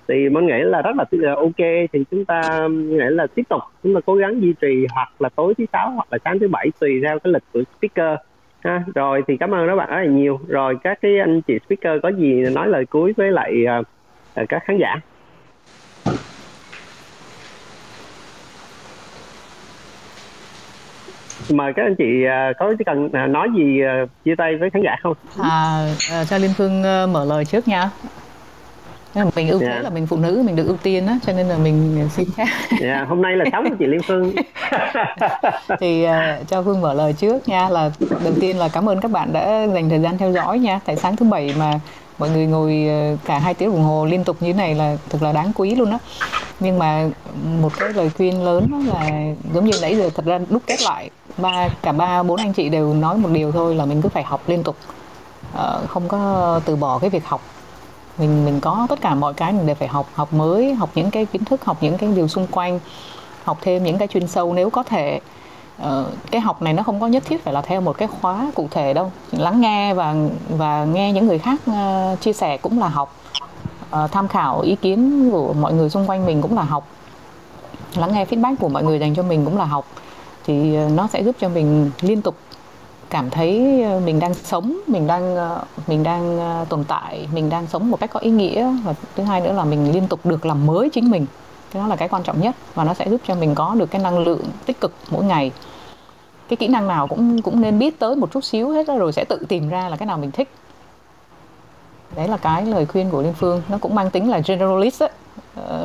Thì 0.08 0.28
mình 0.28 0.46
nghĩ 0.46 0.58
là 0.58 0.82
rất 0.82 0.96
là 0.96 1.04
ờ, 1.22 1.34
ok 1.34 1.88
thì 1.92 2.04
chúng 2.10 2.24
ta 2.24 2.68
nghĩ 2.70 3.04
là 3.10 3.26
tiếp 3.26 3.42
tục. 3.48 3.62
Chúng 3.82 3.94
ta 3.94 4.00
cố 4.06 4.14
gắng 4.14 4.42
duy 4.42 4.54
trì 4.60 4.86
hoặc 4.90 5.08
là 5.18 5.28
tối 5.28 5.54
thứ 5.58 5.64
sáu 5.72 5.90
hoặc 5.90 6.06
là 6.10 6.18
sáng 6.24 6.38
thứ 6.38 6.48
bảy 6.48 6.70
tùy 6.80 7.00
theo 7.02 7.18
cái 7.18 7.32
lịch 7.32 7.42
của 7.52 7.62
speaker 7.78 8.18
ha. 8.60 8.84
Rồi 8.94 9.22
thì 9.28 9.36
cảm 9.36 9.54
ơn 9.54 9.68
các 9.68 9.76
bạn 9.76 9.88
rất 9.90 9.96
là 9.96 10.04
nhiều. 10.04 10.40
Rồi 10.48 10.76
các 10.82 10.98
cái 11.02 11.18
anh 11.18 11.40
chị 11.40 11.58
speaker 11.66 12.02
có 12.02 12.08
gì 12.08 12.44
nói 12.54 12.68
lời 12.68 12.86
cuối 12.86 13.12
với 13.16 13.32
lại 13.32 13.64
uh, 13.80 14.48
các 14.48 14.62
khán 14.64 14.78
giả? 14.78 15.00
Mời 21.50 21.72
các 21.76 21.82
anh 21.82 21.94
chị 21.94 22.24
à, 22.24 22.52
có 22.58 22.74
cần 22.86 23.08
à, 23.12 23.26
nói 23.26 23.48
gì 23.56 23.82
à, 23.82 24.04
chia 24.24 24.34
tay 24.34 24.56
với 24.56 24.70
khán 24.70 24.82
giả 24.82 24.96
không? 25.02 25.14
À, 25.42 25.88
cho 26.30 26.38
Liên 26.38 26.50
Phương 26.56 26.82
mở 27.12 27.24
lời 27.24 27.44
trước 27.44 27.68
nha. 27.68 27.90
Mình 29.36 29.48
ưu 29.48 29.60
thế 29.60 29.66
yeah. 29.66 29.78
Dạ. 29.78 29.82
là 29.82 29.90
mình 29.90 30.06
phụ 30.06 30.16
nữ 30.16 30.42
mình 30.46 30.56
được 30.56 30.66
ưu 30.66 30.76
tiên 30.76 31.06
á 31.06 31.18
cho 31.26 31.32
nên 31.32 31.46
là 31.46 31.58
mình 31.58 32.08
xin 32.10 32.28
phép. 32.36 32.46
Dạ, 32.80 32.94
yeah, 32.94 33.08
hôm 33.08 33.22
nay 33.22 33.36
là 33.36 33.44
sống 33.52 33.64
của 33.68 33.76
chị 33.78 33.86
Liên 33.86 34.00
Phương. 34.06 34.32
thì 35.80 36.06
uh, 36.06 36.48
cho 36.48 36.62
Phương 36.62 36.80
mở 36.80 36.94
lời 36.94 37.12
trước 37.12 37.48
nha 37.48 37.68
là 37.68 37.90
đầu 38.24 38.32
tiên 38.40 38.58
là 38.58 38.68
cảm 38.72 38.88
ơn 38.88 39.00
các 39.00 39.10
bạn 39.10 39.32
đã 39.32 39.66
dành 39.74 39.88
thời 39.88 39.98
gian 39.98 40.18
theo 40.18 40.32
dõi 40.32 40.58
nha. 40.58 40.80
Tại 40.84 40.96
sáng 40.96 41.16
thứ 41.16 41.26
bảy 41.26 41.54
mà 41.58 41.80
mọi 42.18 42.30
người 42.30 42.46
ngồi 42.46 42.86
cả 43.24 43.38
hai 43.38 43.54
tiếng 43.54 43.70
đồng 43.70 43.82
hồ 43.82 44.06
liên 44.06 44.24
tục 44.24 44.36
như 44.40 44.54
này 44.54 44.74
là 44.74 44.96
thực 45.08 45.22
là 45.22 45.32
đáng 45.32 45.52
quý 45.54 45.74
luôn 45.74 45.90
á 45.90 45.98
nhưng 46.60 46.78
mà 46.78 47.08
một 47.60 47.72
cái 47.78 47.92
lời 47.92 48.10
khuyên 48.16 48.44
lớn 48.44 48.86
là 48.86 49.10
giống 49.54 49.64
như 49.64 49.72
nãy 49.82 49.96
giờ 49.96 50.10
thật 50.14 50.24
ra 50.26 50.40
đúc 50.50 50.62
kết 50.66 50.82
lại 50.82 51.10
ba 51.38 51.68
cả 51.82 51.92
ba 51.92 52.22
bốn 52.22 52.36
anh 52.36 52.52
chị 52.52 52.68
đều 52.68 52.94
nói 52.94 53.16
một 53.16 53.28
điều 53.32 53.52
thôi 53.52 53.74
là 53.74 53.84
mình 53.84 54.02
cứ 54.02 54.08
phải 54.08 54.22
học 54.22 54.40
liên 54.46 54.62
tục. 54.62 54.76
Ờ, 55.54 55.82
không 55.88 56.08
có 56.08 56.60
từ 56.64 56.76
bỏ 56.76 56.98
cái 56.98 57.10
việc 57.10 57.26
học. 57.26 57.40
Mình 58.18 58.44
mình 58.44 58.60
có 58.60 58.86
tất 58.88 59.00
cả 59.00 59.14
mọi 59.14 59.34
cái 59.34 59.52
mình 59.52 59.66
đều 59.66 59.76
phải 59.76 59.88
học 59.88 60.06
học 60.14 60.32
mới 60.32 60.74
học 60.74 60.90
những 60.94 61.10
cái 61.10 61.26
kiến 61.26 61.44
thức 61.44 61.64
học 61.64 61.76
những 61.80 61.98
cái 61.98 62.12
điều 62.12 62.28
xung 62.28 62.46
quanh 62.46 62.80
học 63.44 63.58
thêm 63.60 63.84
những 63.84 63.98
cái 63.98 64.08
chuyên 64.08 64.26
sâu. 64.26 64.52
Nếu 64.54 64.70
có 64.70 64.82
thể 64.82 65.20
uh, 65.82 65.88
cái 66.30 66.40
học 66.40 66.62
này 66.62 66.72
nó 66.72 66.82
không 66.82 67.00
có 67.00 67.06
nhất 67.06 67.22
thiết 67.26 67.44
phải 67.44 67.54
là 67.54 67.62
theo 67.62 67.80
một 67.80 67.98
cái 67.98 68.08
khóa 68.20 68.50
cụ 68.54 68.68
thể 68.70 68.94
đâu. 68.94 69.12
Lắng 69.32 69.60
nghe 69.60 69.94
và 69.94 70.14
và 70.48 70.84
nghe 70.84 71.12
những 71.12 71.26
người 71.26 71.38
khác 71.38 71.60
uh, 71.70 72.20
chia 72.20 72.32
sẻ 72.32 72.56
cũng 72.56 72.80
là 72.80 72.88
học. 72.88 73.14
Uh, 74.04 74.12
tham 74.12 74.28
khảo 74.28 74.60
ý 74.60 74.76
kiến 74.76 75.30
của 75.32 75.52
mọi 75.52 75.72
người 75.72 75.90
xung 75.90 76.10
quanh 76.10 76.26
mình 76.26 76.42
cũng 76.42 76.56
là 76.56 76.62
học. 76.62 76.86
Lắng 77.94 78.12
nghe 78.12 78.24
feedback 78.24 78.56
của 78.56 78.68
mọi 78.68 78.82
người 78.82 78.98
dành 78.98 79.14
cho 79.14 79.22
mình 79.22 79.44
cũng 79.44 79.58
là 79.58 79.64
học 79.64 79.86
thì 80.48 80.74
ờ, 80.74 80.88
nó 80.94 81.08
sẽ 81.12 81.22
giúp 81.22 81.36
cho 81.40 81.48
mình 81.48 81.90
liên 82.00 82.22
tục 82.22 82.36
cảm 83.10 83.30
thấy 83.30 83.82
ờ, 83.82 84.00
mình 84.00 84.20
đang 84.20 84.34
sống, 84.34 84.80
mình 84.86 85.06
đang 85.06 85.36
ờ, 85.36 85.62
mình 85.86 86.02
đang 86.02 86.38
tồn 86.68 86.84
tại, 86.84 87.28
mình 87.32 87.50
đang 87.50 87.66
sống 87.66 87.90
một 87.90 88.00
cách 88.00 88.10
có 88.12 88.20
ý 88.20 88.30
nghĩa. 88.30 88.72
Và 88.84 88.94
thứ 89.16 89.22
hai 89.22 89.40
nữa 89.40 89.52
là 89.52 89.64
mình 89.64 89.92
liên 89.92 90.08
tục 90.08 90.20
được 90.24 90.46
làm 90.46 90.66
mới 90.66 90.90
chính 90.90 91.10
mình. 91.10 91.26
Cái 91.72 91.82
đó 91.82 91.88
là 91.88 91.96
cái 91.96 92.08
quan 92.08 92.22
trọng 92.22 92.40
nhất 92.40 92.54
và 92.74 92.84
nó 92.84 92.94
sẽ 92.94 93.08
giúp 93.10 93.20
cho 93.26 93.34
mình 93.34 93.54
có 93.54 93.74
được 93.74 93.90
cái 93.90 94.02
năng 94.02 94.18
lượng 94.18 94.44
tích 94.66 94.80
cực 94.80 94.92
mỗi 95.10 95.24
ngày. 95.24 95.52
Cái 96.48 96.56
kỹ 96.56 96.68
năng 96.68 96.86
nào 96.88 97.06
cũng 97.06 97.42
cũng 97.42 97.60
nên 97.60 97.78
biết 97.78 97.98
tới 97.98 98.16
một 98.16 98.32
chút 98.32 98.44
xíu 98.44 98.70
hết 98.70 98.86
rồi 98.86 99.12
sẽ 99.12 99.24
tự 99.24 99.44
tìm 99.48 99.68
ra 99.68 99.88
là 99.88 99.96
cái 99.96 100.06
nào 100.06 100.18
mình 100.18 100.30
thích. 100.30 100.48
Đấy 102.16 102.28
là 102.28 102.36
cái 102.36 102.66
lời 102.66 102.86
khuyên 102.86 103.10
của 103.10 103.22
liên 103.22 103.34
phương. 103.34 103.62
Nó 103.68 103.78
cũng 103.78 103.94
mang 103.94 104.10
tính 104.10 104.30
là 104.30 104.40
generalist 104.46 105.02
ấy 105.02 105.10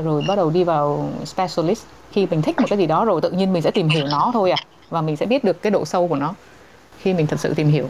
rồi 0.04 0.24
bắt 0.28 0.36
đầu 0.36 0.50
đi 0.50 0.64
vào 0.64 1.10
specialist. 1.26 1.86
Khi 2.12 2.28
mình 2.32 2.42
thích 2.42 2.60
một 2.60 2.66
cái 2.70 2.78
gì 2.78 2.88
đó 2.88 3.06
rồi 3.06 3.22
tự 3.22 3.32
nhiên 3.32 3.54
mình 3.54 3.62
sẽ 3.62 3.72
tìm 3.72 3.88
hiểu 3.88 4.06
nó 4.12 4.32
thôi 4.34 4.52
à 4.52 4.58
và 4.90 5.02
mình 5.02 5.16
sẽ 5.16 5.26
biết 5.26 5.44
được 5.44 5.62
cái 5.62 5.72
độ 5.72 5.86
sâu 5.86 6.08
của 6.08 6.16
nó 6.16 6.34
khi 6.98 7.14
mình 7.14 7.28
thật 7.28 7.40
sự 7.40 7.54
tìm 7.54 7.68
hiểu. 7.68 7.90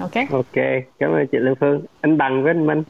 Ok? 0.00 0.12
Ok 0.32 0.64
cảm 0.98 1.12
ơn 1.12 1.26
chị 1.26 1.38
Lương 1.38 1.54
Phương. 1.54 1.80
Anh 2.00 2.18
bằng 2.18 2.42
với 2.42 2.50
anh 2.50 2.66
Minh. 2.66 2.82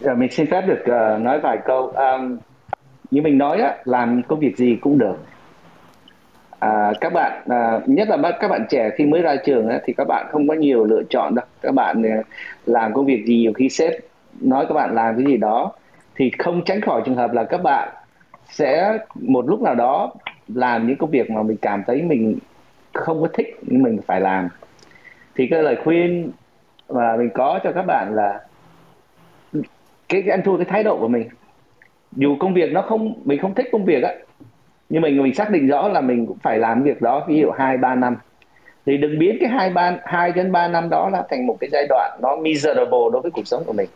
Rồi 0.00 0.16
mình 0.16 0.30
xin 0.32 0.50
phép 0.50 0.60
được 0.60 0.80
uh, 0.80 1.20
nói 1.20 1.40
vài 1.40 1.58
câu. 1.64 1.86
Um, 1.88 2.38
như 3.10 3.22
mình 3.22 3.38
nói 3.38 3.60
á, 3.60 3.76
làm 3.84 4.22
công 4.22 4.40
việc 4.40 4.56
gì 4.56 4.78
cũng 4.80 4.98
được 4.98 5.16
à, 6.62 6.92
các 7.00 7.12
bạn 7.12 7.42
à, 7.48 7.80
nhất 7.86 8.08
là 8.08 8.32
các 8.40 8.48
bạn 8.48 8.66
trẻ 8.70 8.90
khi 8.96 9.06
mới 9.06 9.22
ra 9.22 9.36
trường 9.36 9.68
á, 9.68 9.80
thì 9.84 9.92
các 9.92 10.04
bạn 10.08 10.26
không 10.30 10.48
có 10.48 10.54
nhiều 10.54 10.84
lựa 10.84 11.02
chọn 11.10 11.34
đâu. 11.34 11.44
Các 11.62 11.74
bạn 11.74 12.02
à, 12.06 12.22
làm 12.66 12.94
công 12.94 13.06
việc 13.06 13.24
gì 13.26 13.38
nhiều 13.38 13.52
khi 13.52 13.68
sếp 13.68 13.92
nói 14.40 14.66
các 14.68 14.74
bạn 14.74 14.94
làm 14.94 15.16
cái 15.16 15.26
gì 15.26 15.36
đó 15.36 15.72
thì 16.14 16.30
không 16.38 16.64
tránh 16.64 16.80
khỏi 16.80 17.02
trường 17.04 17.14
hợp 17.14 17.32
là 17.32 17.44
các 17.44 17.62
bạn 17.62 17.88
sẽ 18.50 18.98
một 19.14 19.48
lúc 19.48 19.62
nào 19.62 19.74
đó 19.74 20.12
làm 20.48 20.86
những 20.86 20.96
công 20.96 21.10
việc 21.10 21.30
mà 21.30 21.42
mình 21.42 21.56
cảm 21.62 21.82
thấy 21.86 22.02
mình 22.02 22.38
không 22.92 23.20
có 23.20 23.28
thích 23.32 23.58
nhưng 23.62 23.82
mình 23.82 23.98
phải 24.06 24.20
làm. 24.20 24.48
Thì 25.34 25.46
cái 25.46 25.62
lời 25.62 25.76
khuyên 25.84 26.30
mà 26.88 27.16
mình 27.16 27.30
có 27.34 27.60
cho 27.64 27.72
các 27.72 27.82
bạn 27.86 28.14
là 28.14 28.40
cái, 30.08 30.22
cái 30.22 30.30
ăn 30.30 30.42
thua 30.44 30.56
cái 30.56 30.64
thái 30.64 30.82
độ 30.82 30.98
của 31.00 31.08
mình. 31.08 31.28
Dù 32.12 32.36
công 32.40 32.54
việc 32.54 32.72
nó 32.72 32.82
không 32.82 33.14
mình 33.24 33.40
không 33.40 33.54
thích 33.54 33.68
công 33.72 33.84
việc 33.84 34.02
á 34.02 34.14
nhưng 34.92 35.02
mình 35.02 35.22
mình 35.22 35.34
xác 35.34 35.50
định 35.50 35.68
rõ 35.68 35.88
là 35.88 36.00
mình 36.00 36.26
cũng 36.26 36.38
phải 36.38 36.58
làm 36.58 36.82
việc 36.82 37.02
đó 37.02 37.24
ví 37.28 37.40
dụ 37.40 37.50
hai, 37.50 37.76
ba 37.76 37.94
năm. 37.94 38.16
Thì 38.86 38.96
đừng 38.96 39.18
biến 39.18 39.36
cái 39.40 39.48
hai, 39.48 39.70
ba, 39.70 39.96
hai 40.04 40.32
đến 40.32 40.52
ba 40.52 40.68
năm 40.68 40.88
đó 40.88 41.08
là 41.12 41.22
thành 41.30 41.46
một 41.46 41.56
cái 41.60 41.70
giai 41.72 41.86
đoạn 41.88 42.18
nó 42.22 42.36
miserable 42.36 43.08
đối 43.12 43.22
với 43.22 43.30
cuộc 43.30 43.46
sống 43.46 43.62
của 43.66 43.72
mình. 43.72 43.88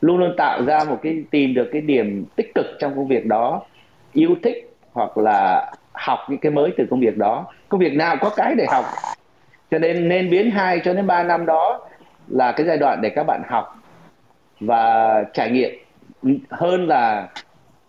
Luôn 0.00 0.18
luôn 0.18 0.34
tạo 0.36 0.64
ra 0.66 0.84
một 0.84 0.98
cái, 1.02 1.24
tìm 1.30 1.54
được 1.54 1.68
cái 1.72 1.80
điểm 1.80 2.24
tích 2.36 2.52
cực 2.54 2.66
trong 2.78 2.96
công 2.96 3.08
việc 3.08 3.26
đó, 3.26 3.62
yêu 4.12 4.34
thích 4.42 4.70
hoặc 4.92 5.18
là 5.18 5.70
học 5.92 6.18
những 6.28 6.40
cái 6.40 6.52
mới 6.52 6.70
từ 6.76 6.86
công 6.90 7.00
việc 7.00 7.18
đó. 7.18 7.46
Công 7.68 7.80
việc 7.80 7.94
nào 7.94 8.16
có 8.20 8.30
cái 8.36 8.54
để 8.54 8.66
học. 8.68 8.84
Cho 9.70 9.78
nên 9.78 10.08
nên 10.08 10.30
biến 10.30 10.50
hai 10.50 10.80
cho 10.84 10.94
đến 10.94 11.06
ba 11.06 11.22
năm 11.22 11.46
đó 11.46 11.88
là 12.28 12.52
cái 12.52 12.66
giai 12.66 12.76
đoạn 12.76 13.00
để 13.02 13.10
các 13.10 13.24
bạn 13.26 13.42
học 13.48 13.76
và 14.60 15.24
trải 15.34 15.50
nghiệm. 15.50 15.70
Hơn 16.50 16.88
là 16.88 17.28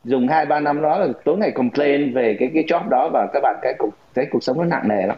dùng 0.04 0.28
hai 0.28 0.46
ba 0.46 0.60
năm 0.60 0.82
đó 0.82 0.98
là 0.98 1.08
tối 1.26 1.38
ngày 1.38 1.52
complain 1.52 2.14
về 2.14 2.36
cái 2.40 2.52
cái 2.54 2.64
job 2.64 2.90
đó 2.90 3.10
và 3.14 3.28
các 3.34 3.40
bạn 3.44 3.56
cái 3.62 3.74
cuộc 3.80 3.90
cái 4.14 4.26
cuộc 4.32 4.44
sống 4.44 4.58
nó 4.58 4.64
nặng 4.64 4.88
nề 4.88 5.08
lắm. 5.08 5.18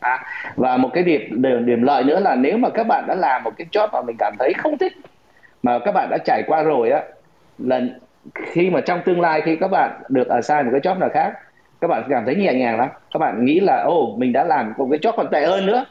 À, 0.00 0.24
và 0.56 0.76
một 0.76 0.90
cái 0.92 1.04
điểm, 1.04 1.42
điểm 1.42 1.66
điểm 1.66 1.82
lợi 1.82 2.04
nữa 2.04 2.20
là 2.20 2.34
nếu 2.34 2.58
mà 2.58 2.68
các 2.68 2.86
bạn 2.86 3.04
đã 3.08 3.14
làm 3.14 3.42
một 3.42 3.52
cái 3.56 3.66
job 3.72 3.88
mà 3.92 4.02
mình 4.02 4.16
cảm 4.18 4.34
thấy 4.38 4.52
không 4.58 4.78
thích 4.78 4.92
mà 5.62 5.78
các 5.78 5.92
bạn 5.92 6.08
đã 6.10 6.18
trải 6.24 6.42
qua 6.46 6.62
rồi 6.62 6.90
á 6.90 7.02
là 7.58 7.80
khi 8.34 8.70
mà 8.70 8.80
trong 8.80 9.00
tương 9.04 9.20
lai 9.20 9.42
khi 9.44 9.56
các 9.56 9.68
bạn 9.68 10.02
được 10.08 10.28
ở 10.28 10.40
sai 10.40 10.62
một 10.62 10.70
cái 10.72 10.80
job 10.80 10.98
nào 10.98 11.08
khác 11.12 11.32
các 11.84 11.88
bạn 11.88 12.02
cảm 12.08 12.24
thấy 12.24 12.34
nhẹ 12.34 12.54
nhàng 12.54 12.76
lắm. 12.76 12.88
Các 13.14 13.18
bạn 13.18 13.44
nghĩ 13.44 13.60
là 13.60 13.82
ồ 13.86 14.12
oh, 14.12 14.18
mình 14.18 14.32
đã 14.32 14.44
làm 14.44 14.72
một 14.76 14.88
cái 14.90 14.98
job 14.98 15.12
còn 15.16 15.30
tệ 15.30 15.46
hơn 15.46 15.66
nữa. 15.66 15.84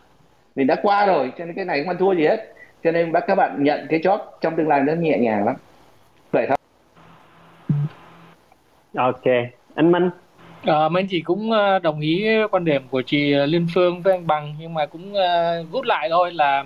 Mình 0.56 0.68
đã 0.68 0.76
qua 0.84 1.06
rồi 1.06 1.34
cho 1.38 1.46
nên 1.46 1.56
cái 1.56 1.66
này 1.66 1.80
không 1.80 1.88
ăn 1.88 1.98
thua 1.98 2.14
gì 2.14 2.28
hết. 2.28 2.54
Cho 2.84 2.92
nên 2.92 3.12
các 3.28 3.36
bạn 3.36 3.64
nhận 3.64 3.88
cái 3.90 4.00
job 4.00 4.18
trong 4.42 4.56
tương 4.56 4.68
lai 4.68 4.82
nó 4.82 4.94
nhẹ 4.94 5.18
nhàng 5.18 5.46
lắm. 5.46 5.56
Ok. 8.96 9.24
Anh 9.76 9.92
Minh? 9.92 10.10
À, 10.64 10.90
mình 10.90 11.08
chỉ 11.10 11.22
cũng 11.22 11.52
ờ, 11.52 11.80
đồng 11.80 12.00
ý 12.00 12.28
quan 12.52 12.66
điểm 12.66 12.82
của 12.90 13.02
chị 13.02 13.32
ờ, 13.32 13.46
Liên 13.46 13.68
Phương 13.74 14.02
với 14.02 14.14
anh 14.14 14.28
Bằng 14.28 14.56
nhưng 14.60 14.74
mà 14.74 14.86
cũng 14.86 15.14
ờ, 15.14 15.64
rút 15.72 15.86
lại 15.86 16.10
thôi 16.10 16.34
là 16.34 16.64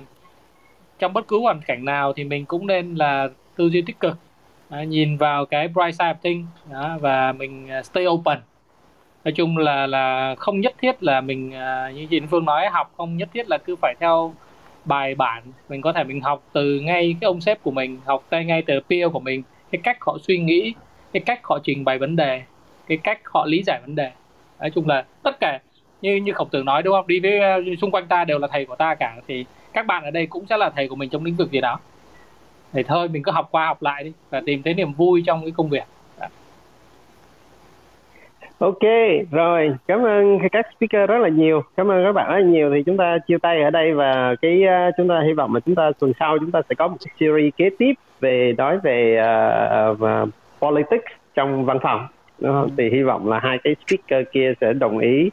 trong 0.99 1.13
bất 1.13 1.27
cứ 1.27 1.39
hoàn 1.39 1.61
cảnh 1.67 1.85
nào 1.85 2.13
thì 2.13 2.23
mình 2.23 2.45
cũng 2.45 2.67
nên 2.67 2.95
là 2.95 3.27
tư 3.55 3.69
duy 3.69 3.81
tích 3.81 3.99
cực. 3.99 4.17
À, 4.69 4.83
nhìn 4.83 5.17
vào 5.17 5.45
cái 5.45 5.67
bright 5.67 5.93
side 5.93 6.13
of 6.13 6.15
things 6.23 6.47
đó, 6.71 6.97
và 7.01 7.31
mình 7.31 7.67
stay 7.83 8.07
open. 8.07 8.37
Nói 9.23 9.31
chung 9.31 9.57
là 9.57 9.87
là 9.87 10.35
không 10.37 10.61
nhất 10.61 10.75
thiết 10.81 11.03
là 11.03 11.21
mình 11.21 11.49
như 11.93 12.07
chị 12.09 12.19
Liên 12.19 12.27
Phương 12.27 12.45
nói 12.45 12.67
học 12.71 12.93
không 12.97 13.17
nhất 13.17 13.29
thiết 13.33 13.49
là 13.49 13.57
cứ 13.57 13.75
phải 13.75 13.95
theo 13.99 14.33
bài 14.85 15.15
bản. 15.15 15.43
Mình 15.69 15.81
có 15.81 15.93
thể 15.93 16.03
mình 16.03 16.21
học 16.21 16.43
từ 16.53 16.79
ngay 16.79 17.15
cái 17.21 17.27
ông 17.27 17.41
sếp 17.41 17.63
của 17.63 17.71
mình 17.71 17.99
học 18.05 18.23
tay 18.29 18.45
ngay 18.45 18.61
từ 18.61 18.79
peer 18.89 19.11
của 19.11 19.19
mình 19.19 19.43
cái 19.71 19.81
cách 19.83 19.97
họ 20.01 20.17
suy 20.27 20.37
nghĩ 20.37 20.73
cái 21.13 21.23
cách 21.25 21.39
họ 21.43 21.59
trình 21.63 21.85
bày 21.85 21.97
vấn 21.97 22.15
đề 22.15 22.41
cái 22.87 22.97
cách 22.97 23.19
họ 23.25 23.45
lý 23.45 23.63
giải 23.63 23.79
vấn 23.85 23.95
đề. 23.95 24.11
Nói 24.59 24.71
chung 24.75 24.87
là 24.87 25.05
tất 25.23 25.39
cả 25.39 25.59
như 26.01 26.15
như 26.15 26.33
khổng 26.33 26.49
tử 26.49 26.63
nói 26.63 26.83
đúng 26.83 26.93
không? 26.93 27.07
Đi 27.07 27.19
với 27.19 27.39
ờ, 27.39 27.61
xung 27.81 27.91
quanh 27.91 28.07
ta 28.07 28.25
đều 28.25 28.39
là 28.39 28.47
thầy 28.47 28.65
của 28.65 28.75
ta 28.75 28.95
cả 28.95 29.15
thì 29.27 29.45
các 29.73 29.85
bạn 29.85 30.03
ở 30.03 30.11
đây 30.11 30.25
cũng 30.25 30.45
sẽ 30.49 30.57
là 30.57 30.69
thầy 30.69 30.87
của 30.87 30.95
mình 30.95 31.09
trong 31.09 31.23
lĩnh 31.23 31.35
vực 31.35 31.51
gì 31.51 31.61
đó. 31.61 31.79
Thì 32.73 32.83
thôi 32.83 33.07
mình 33.07 33.23
cứ 33.23 33.31
học 33.31 33.47
qua 33.51 33.65
học 33.65 33.81
lại 33.83 34.03
đi 34.03 34.11
và 34.29 34.41
tìm 34.45 34.63
thấy 34.63 34.73
niềm 34.73 34.93
vui 34.93 35.23
trong 35.25 35.41
cái 35.41 35.51
công 35.51 35.69
việc. 35.69 35.83
Ok, 38.59 38.81
rồi, 39.31 39.71
cảm 39.87 40.05
ơn 40.05 40.39
các 40.51 40.65
speaker 40.75 41.09
rất 41.09 41.17
là 41.17 41.29
nhiều. 41.29 41.63
Cảm 41.75 41.91
ơn 41.91 42.03
các 42.03 42.11
bạn 42.11 42.29
rất 42.29 42.37
là 42.37 42.45
nhiều. 42.45 42.71
Thì 42.75 42.83
chúng 42.83 42.97
ta 42.97 43.17
chia 43.27 43.37
tay 43.41 43.63
ở 43.63 43.69
đây 43.69 43.93
và 43.93 44.35
cái 44.41 44.61
uh, 44.63 44.93
chúng 44.97 45.07
ta 45.07 45.21
hy 45.27 45.33
vọng 45.33 45.53
là 45.53 45.59
chúng 45.59 45.75
ta 45.75 45.91
tuần 45.99 46.11
sau 46.19 46.37
chúng 46.39 46.51
ta 46.51 46.61
sẽ 46.69 46.75
có 46.75 46.87
một 46.87 46.97
series 47.19 47.53
kế 47.57 47.69
tiếp 47.77 47.93
về 48.19 48.53
nói 48.57 48.77
về 48.83 49.21
uh, 49.91 50.01
uh, 50.01 50.29
politics 50.59 51.11
trong 51.35 51.65
văn 51.65 51.79
phòng. 51.83 52.07
Đúng 52.39 52.53
không? 52.53 52.69
Thì 52.77 52.89
hy 52.89 53.03
vọng 53.03 53.29
là 53.29 53.39
hai 53.39 53.57
cái 53.63 53.75
speaker 53.87 54.27
kia 54.31 54.53
sẽ 54.61 54.73
đồng 54.73 54.99
ý 54.99 55.29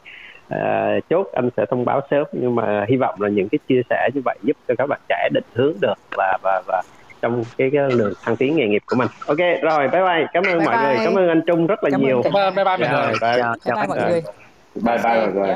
uh, 0.53 1.09
chốt 1.09 1.27
anh 1.33 1.49
sẽ 1.57 1.65
thông 1.69 1.85
báo 1.85 2.01
sớm. 2.11 2.23
Nhưng 2.31 2.55
mà 2.55 2.85
hy 2.89 2.97
vọng 2.97 3.21
là 3.21 3.29
những 3.29 3.49
cái 3.49 3.59
chia 3.67 3.81
sẻ 3.89 4.09
như 4.13 4.21
vậy 4.25 4.37
giúp 4.43 4.57
cho 4.67 4.75
các 4.77 4.87
bạn 4.87 4.99
trẻ 5.09 5.29
định 5.33 5.43
hướng 5.53 5.73
được 5.81 5.97
và 6.17 6.37
và 6.43 6.61
và 6.67 6.81
trong 7.21 7.43
cái, 7.57 7.69
cái 7.73 7.83
lượng 7.91 8.13
thăng 8.23 8.35
tiến 8.35 8.55
nghề 8.55 8.67
nghiệp 8.67 8.81
của 8.85 8.95
mình. 8.95 9.07
Ok 9.27 9.37
rồi 9.61 9.87
bye 9.87 10.01
bye. 10.01 10.25
Cảm 10.33 10.43
ơn 10.43 10.57
bye 10.57 10.65
mọi 10.65 10.77
bye. 10.77 10.95
người 10.95 11.05
cảm 11.05 11.15
ơn 11.15 11.27
anh 11.27 11.41
Trung 11.47 11.67
rất 11.67 11.83
là 11.83 11.89
cảm 11.89 12.01
nhiều. 12.01 12.21
ơn, 12.21 12.33
bye 12.55 12.65
bye 12.65 12.77
mọi 12.77 12.89
người. 12.89 13.13
bye, 13.21 13.37
chào, 13.41 13.55
chào 13.65 13.85
mọi 13.87 13.97
người. 13.97 14.21
Bye 14.75 14.97
bye 15.03 15.19
mọi 15.19 15.33
người 15.33 15.55